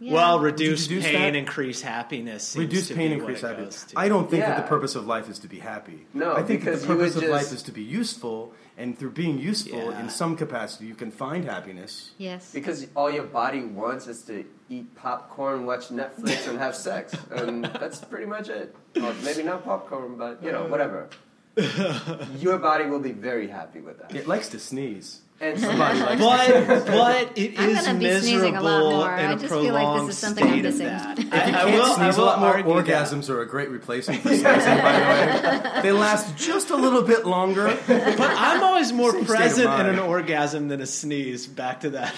Yeah. 0.00 0.12
Well, 0.14 0.38
reduce 0.38 0.86
deduce 0.86 1.06
pain, 1.06 1.14
that? 1.32 1.34
increase 1.34 1.80
happiness. 1.80 2.46
seems 2.48 2.66
Reduce 2.66 2.88
to 2.88 2.94
pain, 2.94 3.10
be 3.10 3.16
what 3.16 3.20
increase 3.30 3.42
it 3.42 3.46
happiness. 3.48 3.86
I 3.96 4.08
don't 4.08 4.30
think 4.30 4.44
that 4.44 4.56
the 4.62 4.68
purpose 4.68 4.94
of 4.94 5.06
life 5.08 5.28
is 5.28 5.40
to 5.40 5.48
be 5.48 5.58
happy. 5.58 6.06
No, 6.14 6.36
I 6.36 6.44
think 6.44 6.62
that 6.64 6.80
the 6.80 6.86
purpose 6.86 7.16
of 7.16 7.24
life 7.24 7.52
is 7.52 7.64
to 7.64 7.72
be 7.72 7.82
useful, 7.82 8.52
and 8.76 8.96
through 8.96 9.10
being 9.10 9.38
useful 9.40 9.90
Yeah. 9.90 9.98
in 10.00 10.08
some 10.08 10.36
capacity, 10.36 10.86
you 10.86 10.94
can 10.94 11.10
find 11.10 11.44
happiness. 11.44 12.12
Yes. 12.16 12.52
Because 12.52 12.86
all 12.94 13.10
your 13.10 13.24
body 13.24 13.64
wants 13.64 14.06
is 14.06 14.22
to 14.24 14.44
eat 14.68 14.94
popcorn, 14.94 15.66
watch 15.66 15.88
Netflix, 15.88 16.46
and 16.48 16.60
have 16.60 16.76
sex, 16.76 17.12
and 17.32 17.64
that's 17.64 17.98
pretty 18.04 18.26
much 18.26 18.48
it. 18.50 18.76
Or 19.02 19.12
maybe 19.24 19.42
not 19.42 19.64
popcorn, 19.64 20.16
but 20.16 20.40
you 20.44 20.52
know, 20.52 20.66
whatever. 20.66 21.08
Your 22.38 22.58
body 22.58 22.86
will 22.86 23.00
be 23.00 23.10
very 23.10 23.48
happy 23.48 23.80
with 23.80 23.98
that. 23.98 24.14
It 24.14 24.28
likes 24.28 24.48
to 24.50 24.60
sneeze. 24.60 25.22
And 25.40 25.56
Somebody 25.60 26.00
likes 26.00 26.20
but 26.20 26.86
but 26.86 27.38
it 27.38 27.58
I'm 27.60 27.68
is 27.70 27.86
gonna 27.86 27.98
be 28.00 28.10
sneezing 28.20 28.56
a 28.56 28.60
lot 28.60 28.64
miserable 28.80 28.90
more. 28.90 29.16
in 29.18 29.24
I 29.26 29.32
a 29.32 29.36
just 29.36 29.54
feel 29.54 29.72
like 29.72 29.72
this 29.72 29.72
prolonged 29.72 30.10
is 30.10 30.18
something 30.18 30.44
I'm 30.44 30.50
state 30.50 30.58
of 30.66 30.72
missing. 30.72 30.86
that. 30.86 31.18
If 31.18 31.24
If 31.26 31.32
you 31.32 31.38
I- 31.38 31.38
I 31.38 31.50
can't 31.50 31.74
will- 31.74 31.82
I 31.84 31.94
sneeze 31.96 32.16
a 32.16 32.22
lot 32.22 32.40
more, 32.40 32.48
argue 32.54 32.74
that. 32.82 32.86
orgasms 32.86 33.28
are 33.30 33.40
a 33.42 33.46
great 33.46 33.70
replacement 33.70 34.20
for 34.22 34.28
sneezing, 34.30 34.44
by 34.44 34.92
the 34.98 34.98
way. 34.98 35.62
They 35.82 35.92
last 35.92 36.36
just 36.36 36.70
a 36.70 36.76
little 36.76 37.02
bit 37.02 37.24
longer. 37.24 37.78
But 37.86 38.20
I'm 38.20 38.64
always 38.64 38.92
more 39.00 39.12
Same 39.12 39.24
present 39.26 39.80
in 39.80 39.86
an 39.86 39.98
orgasm 40.00 40.66
than 40.66 40.80
a 40.80 40.86
sneeze. 40.86 41.46
Back 41.46 41.80
to 41.82 41.90
that. 41.90 42.14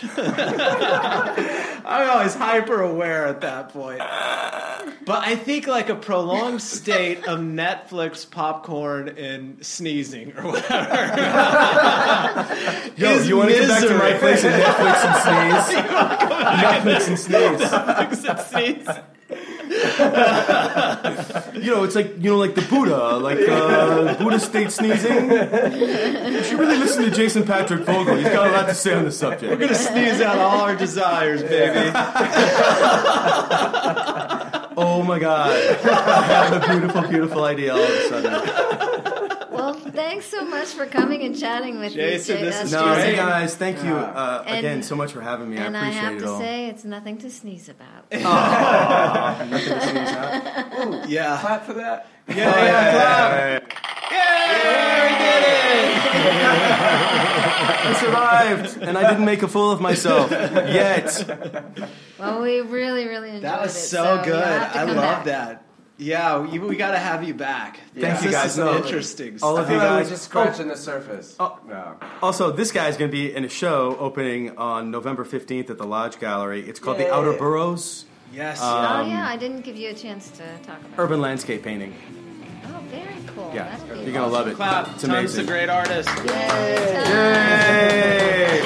I'm 1.84 2.10
always 2.10 2.34
hyper 2.34 2.80
aware 2.80 3.26
at 3.26 3.40
that 3.42 3.70
point. 3.70 3.98
But 3.98 5.24
I 5.26 5.34
think 5.36 5.66
like 5.66 5.88
a 5.88 5.94
prolonged 5.94 6.62
state 6.62 7.26
of 7.26 7.38
Netflix, 7.40 8.28
popcorn, 8.30 9.08
and 9.08 9.64
sneezing 9.64 10.32
or 10.36 10.46
whatever. 10.52 10.94
Yo, 12.96 13.22
you 13.22 13.36
want 13.36 13.50
to 13.50 13.58
come 13.58 13.68
back 13.68 13.82
to 13.82 13.94
my 13.94 14.12
place 14.14 14.44
and 14.44 14.62
Netflix 14.62 15.04
and 15.04 15.16
sneeze? 15.66 15.80
Netflix 16.62 17.08
and 17.08 17.18
sneeze. 17.18 17.70
Netflix 17.70 18.28
and 18.28 18.40
sneeze. 18.86 18.88
You 21.54 21.70
know, 21.74 21.84
it's 21.84 21.94
like 21.94 22.14
you 22.18 22.30
know, 22.30 22.38
like 22.38 22.54
the 22.54 22.62
Buddha, 22.62 23.16
like 23.18 23.38
uh, 23.48 24.14
Buddha 24.14 24.40
state 24.40 24.70
sneezing. 24.72 25.30
If 25.30 26.32
you 26.32 26.42
should 26.44 26.58
really 26.58 26.78
listen 26.78 27.04
to 27.04 27.10
Jason 27.10 27.44
Patrick 27.44 27.84
Vogel. 27.84 28.16
He's 28.16 28.28
got 28.28 28.48
a 28.48 28.52
lot 28.52 28.66
to 28.68 28.74
say 28.74 28.94
on 28.94 29.04
the 29.04 29.12
subject. 29.12 29.50
We're 29.50 29.56
gonna 29.58 29.74
sneeze 29.74 30.20
out 30.20 30.38
all 30.38 30.60
our 30.62 30.76
desires, 30.76 31.42
baby. 31.42 31.90
Oh 34.76 35.02
my 35.02 35.18
God, 35.18 35.50
I 35.50 36.22
have 36.22 36.62
a 36.62 36.66
beautiful, 36.66 37.02
beautiful 37.02 37.44
idea 37.44 37.74
all 37.74 37.82
of 37.82 37.90
a 37.90 38.08
sudden. 38.08 38.32
Well, 40.00 40.10
thanks 40.10 40.26
so 40.26 40.44
much 40.44 40.68
for 40.68 40.86
coming 40.86 41.22
and 41.22 41.38
chatting 41.38 41.78
with 41.78 41.92
Jason, 41.92 42.34
me. 42.36 42.40
Jay. 42.40 42.46
this 42.46 42.54
That's 42.56 42.66
is 42.68 42.72
No, 42.72 42.94
great. 42.94 43.10
you 43.10 43.16
guys, 43.16 43.54
thank 43.56 43.82
you 43.84 43.94
uh, 43.94 44.44
And- 44.46 44.58
again 44.58 44.82
so 44.82 44.96
much 44.96 45.12
for 45.12 45.20
having 45.20 45.50
me. 45.50 45.56
And 45.58 45.76
I 45.76 45.80
I 45.80 45.82
appreciate 45.88 46.02
have 46.04 46.14
it 46.14 46.20
to 46.20 46.28
all. 46.30 46.38
say, 46.38 46.66
it's 46.68 46.84
nothing 46.84 47.18
to 47.18 47.30
sneeze 47.30 47.68
about. 47.68 48.10
Nothing 49.50 49.50
to 49.50 49.80
sneeze 49.80 50.10
at. 50.12 51.08
Yeah. 51.08 51.38
clap 51.40 51.64
for 51.64 51.74
that. 51.74 52.06
Yeah, 52.30 52.36
yeah, 52.64 53.58
clap. 53.58 54.70
I 57.82 57.96
survived, 57.98 58.82
and 58.82 58.96
I 58.98 59.08
didn't 59.10 59.24
make 59.24 59.42
a 59.42 59.48
fool 59.48 59.70
of 59.72 59.80
myself 59.80 60.30
yet. 60.30 61.24
Well, 62.18 62.40
we 62.42 62.60
really, 62.60 63.06
really 63.08 63.28
enjoyed 63.30 63.38
it. 63.38 63.42
That 63.42 63.60
was 63.62 63.74
it. 63.76 63.80
so, 63.80 64.14
you'll 64.14 64.24
good. 64.24 64.44
I 64.44 64.84
love 64.84 64.96
back. 64.96 65.24
that. 65.24 65.64
Yeah, 66.00 66.38
we, 66.38 66.58
we 66.58 66.76
got 66.76 66.92
to 66.92 66.98
have 66.98 67.22
you 67.22 67.34
back. 67.34 67.78
Thank 67.94 68.22
you 68.22 68.30
This 68.30 68.40
guys. 68.40 68.50
is 68.52 68.58
No, 68.58 68.76
interesting. 68.76 69.38
all 69.42 69.58
I 69.58 69.62
of 69.62 69.70
you 69.70 69.76
thought 69.78 69.86
I 69.86 69.88
guys. 69.90 70.00
was 70.00 70.08
just 70.08 70.24
scratching 70.24 70.68
the 70.68 70.76
surface. 70.76 71.36
Oh. 71.38 71.58
No. 71.68 71.96
Also, 72.22 72.50
this 72.50 72.72
guy's 72.72 72.96
going 72.96 73.10
to 73.10 73.16
be 73.16 73.34
in 73.34 73.44
a 73.44 73.48
show 73.50 73.96
opening 73.98 74.56
on 74.56 74.90
November 74.90 75.24
15th 75.26 75.68
at 75.68 75.76
the 75.76 75.84
Lodge 75.86 76.18
Gallery. 76.18 76.66
It's 76.66 76.80
called 76.80 76.96
The 76.98 77.12
Outer 77.12 77.34
Boroughs 77.34 78.06
Yes. 78.32 78.62
Um, 78.62 78.68
oh, 79.06 79.08
yeah, 79.08 79.26
I 79.28 79.36
didn't 79.36 79.62
give 79.62 79.76
you 79.76 79.90
a 79.90 79.94
chance 79.94 80.30
to 80.30 80.44
talk 80.58 80.78
about 80.80 80.92
it. 80.92 80.98
Urban 80.98 81.20
Landscape 81.20 81.62
Painting. 81.64 81.94
Oh, 82.72 82.80
very 82.90 83.14
cool. 83.34 83.50
Yeah, 83.54 83.76
That'll 83.78 84.02
you're 84.04 84.12
going 84.12 84.28
to 84.28 84.32
love 84.36 84.46
it. 84.48 84.54
clap. 84.56 84.88
It's 84.92 85.02
Tons 85.02 85.04
amazing. 85.14 85.40
of 85.40 85.46
great 85.46 85.68
artist. 85.68 86.08
Yay. 86.24 87.00
Yay! 87.10 88.60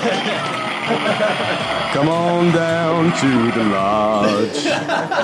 Come 1.95 2.09
on 2.09 2.53
down 2.53 3.13
to 3.21 3.51
the 3.53 3.65
lodge. 3.65 4.65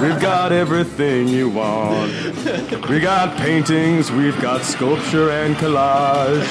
We've 0.00 0.20
got 0.20 0.52
everything 0.52 1.28
you 1.28 1.50
want. 1.50 2.12
We 2.88 3.00
got 3.00 3.36
paintings, 3.36 4.10
we've 4.12 4.40
got 4.40 4.62
sculpture 4.62 5.30
and 5.30 5.56
collage. 5.56 6.46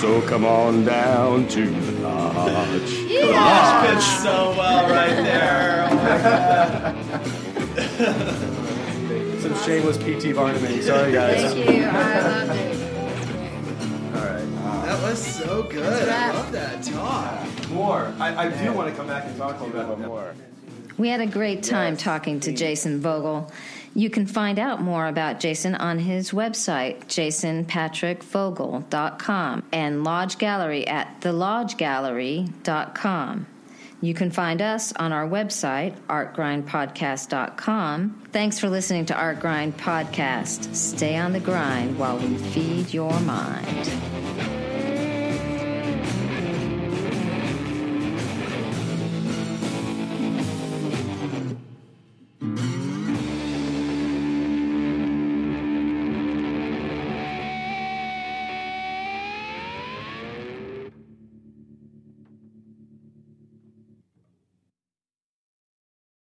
So 0.00 0.22
come 0.22 0.44
on 0.46 0.84
down 0.84 1.48
to 1.48 1.66
the 1.66 1.92
lodge. 2.00 3.08
Gosh, 3.08 3.86
pitched 3.86 4.22
so 4.22 4.54
well 4.56 4.88
right 4.88 5.16
there. 5.16 5.88
Oh 5.90 5.98
Some 7.98 8.67
shameless 9.64 9.96
PT 9.98 10.34
Barnuming. 10.34 10.82
Sorry, 10.82 11.12
guys. 11.12 11.52
Thank 11.54 11.70
you. 11.70 11.84
I 11.84 12.20
loved 12.20 12.58
it. 12.58 12.76
All 14.16 14.24
right. 14.24 14.46
That 14.86 14.98
was 15.02 15.18
so 15.36 15.62
good. 15.64 16.08
I 16.08 16.32
love 16.32 16.50
that 16.52 16.82
talk. 16.82 17.46
More. 17.70 18.12
I, 18.18 18.46
I 18.46 18.48
do 18.64 18.72
want 18.72 18.88
to 18.90 18.96
come 18.96 19.06
back 19.06 19.26
and 19.26 19.36
talk 19.36 19.58
to 19.58 19.64
you 19.66 19.70
about 19.72 20.00
more. 20.00 20.34
We 20.96 21.08
had 21.08 21.20
a 21.20 21.26
great 21.26 21.62
time 21.62 21.92
Yes, 21.94 22.02
talking 22.02 22.40
to 22.40 22.50
please. 22.50 22.58
Jason 22.58 23.00
Vogel. 23.00 23.52
You 23.94 24.10
can 24.10 24.26
find 24.26 24.58
out 24.58 24.80
more 24.82 25.06
about 25.06 25.38
Jason 25.40 25.74
on 25.76 25.98
his 26.00 26.32
website, 26.32 27.04
jasonpatrickvogel.com, 27.06 29.62
and 29.72 30.04
Lodge 30.04 30.38
Gallery 30.38 30.86
at 30.86 31.20
thelodgegallery.com. 31.20 33.46
You 34.00 34.14
can 34.14 34.30
find 34.30 34.62
us 34.62 34.92
on 34.92 35.12
our 35.12 35.28
website, 35.28 35.98
artgrindpodcast.com. 36.02 38.22
Thanks 38.32 38.60
for 38.60 38.68
listening 38.68 39.06
to 39.06 39.16
Art 39.16 39.40
Grind 39.40 39.76
Podcast. 39.76 40.72
Stay 40.74 41.16
on 41.16 41.32
the 41.32 41.40
grind 41.40 41.98
while 41.98 42.18
we 42.18 42.36
feed 42.36 42.94
your 42.94 43.18
mind. 43.20 44.67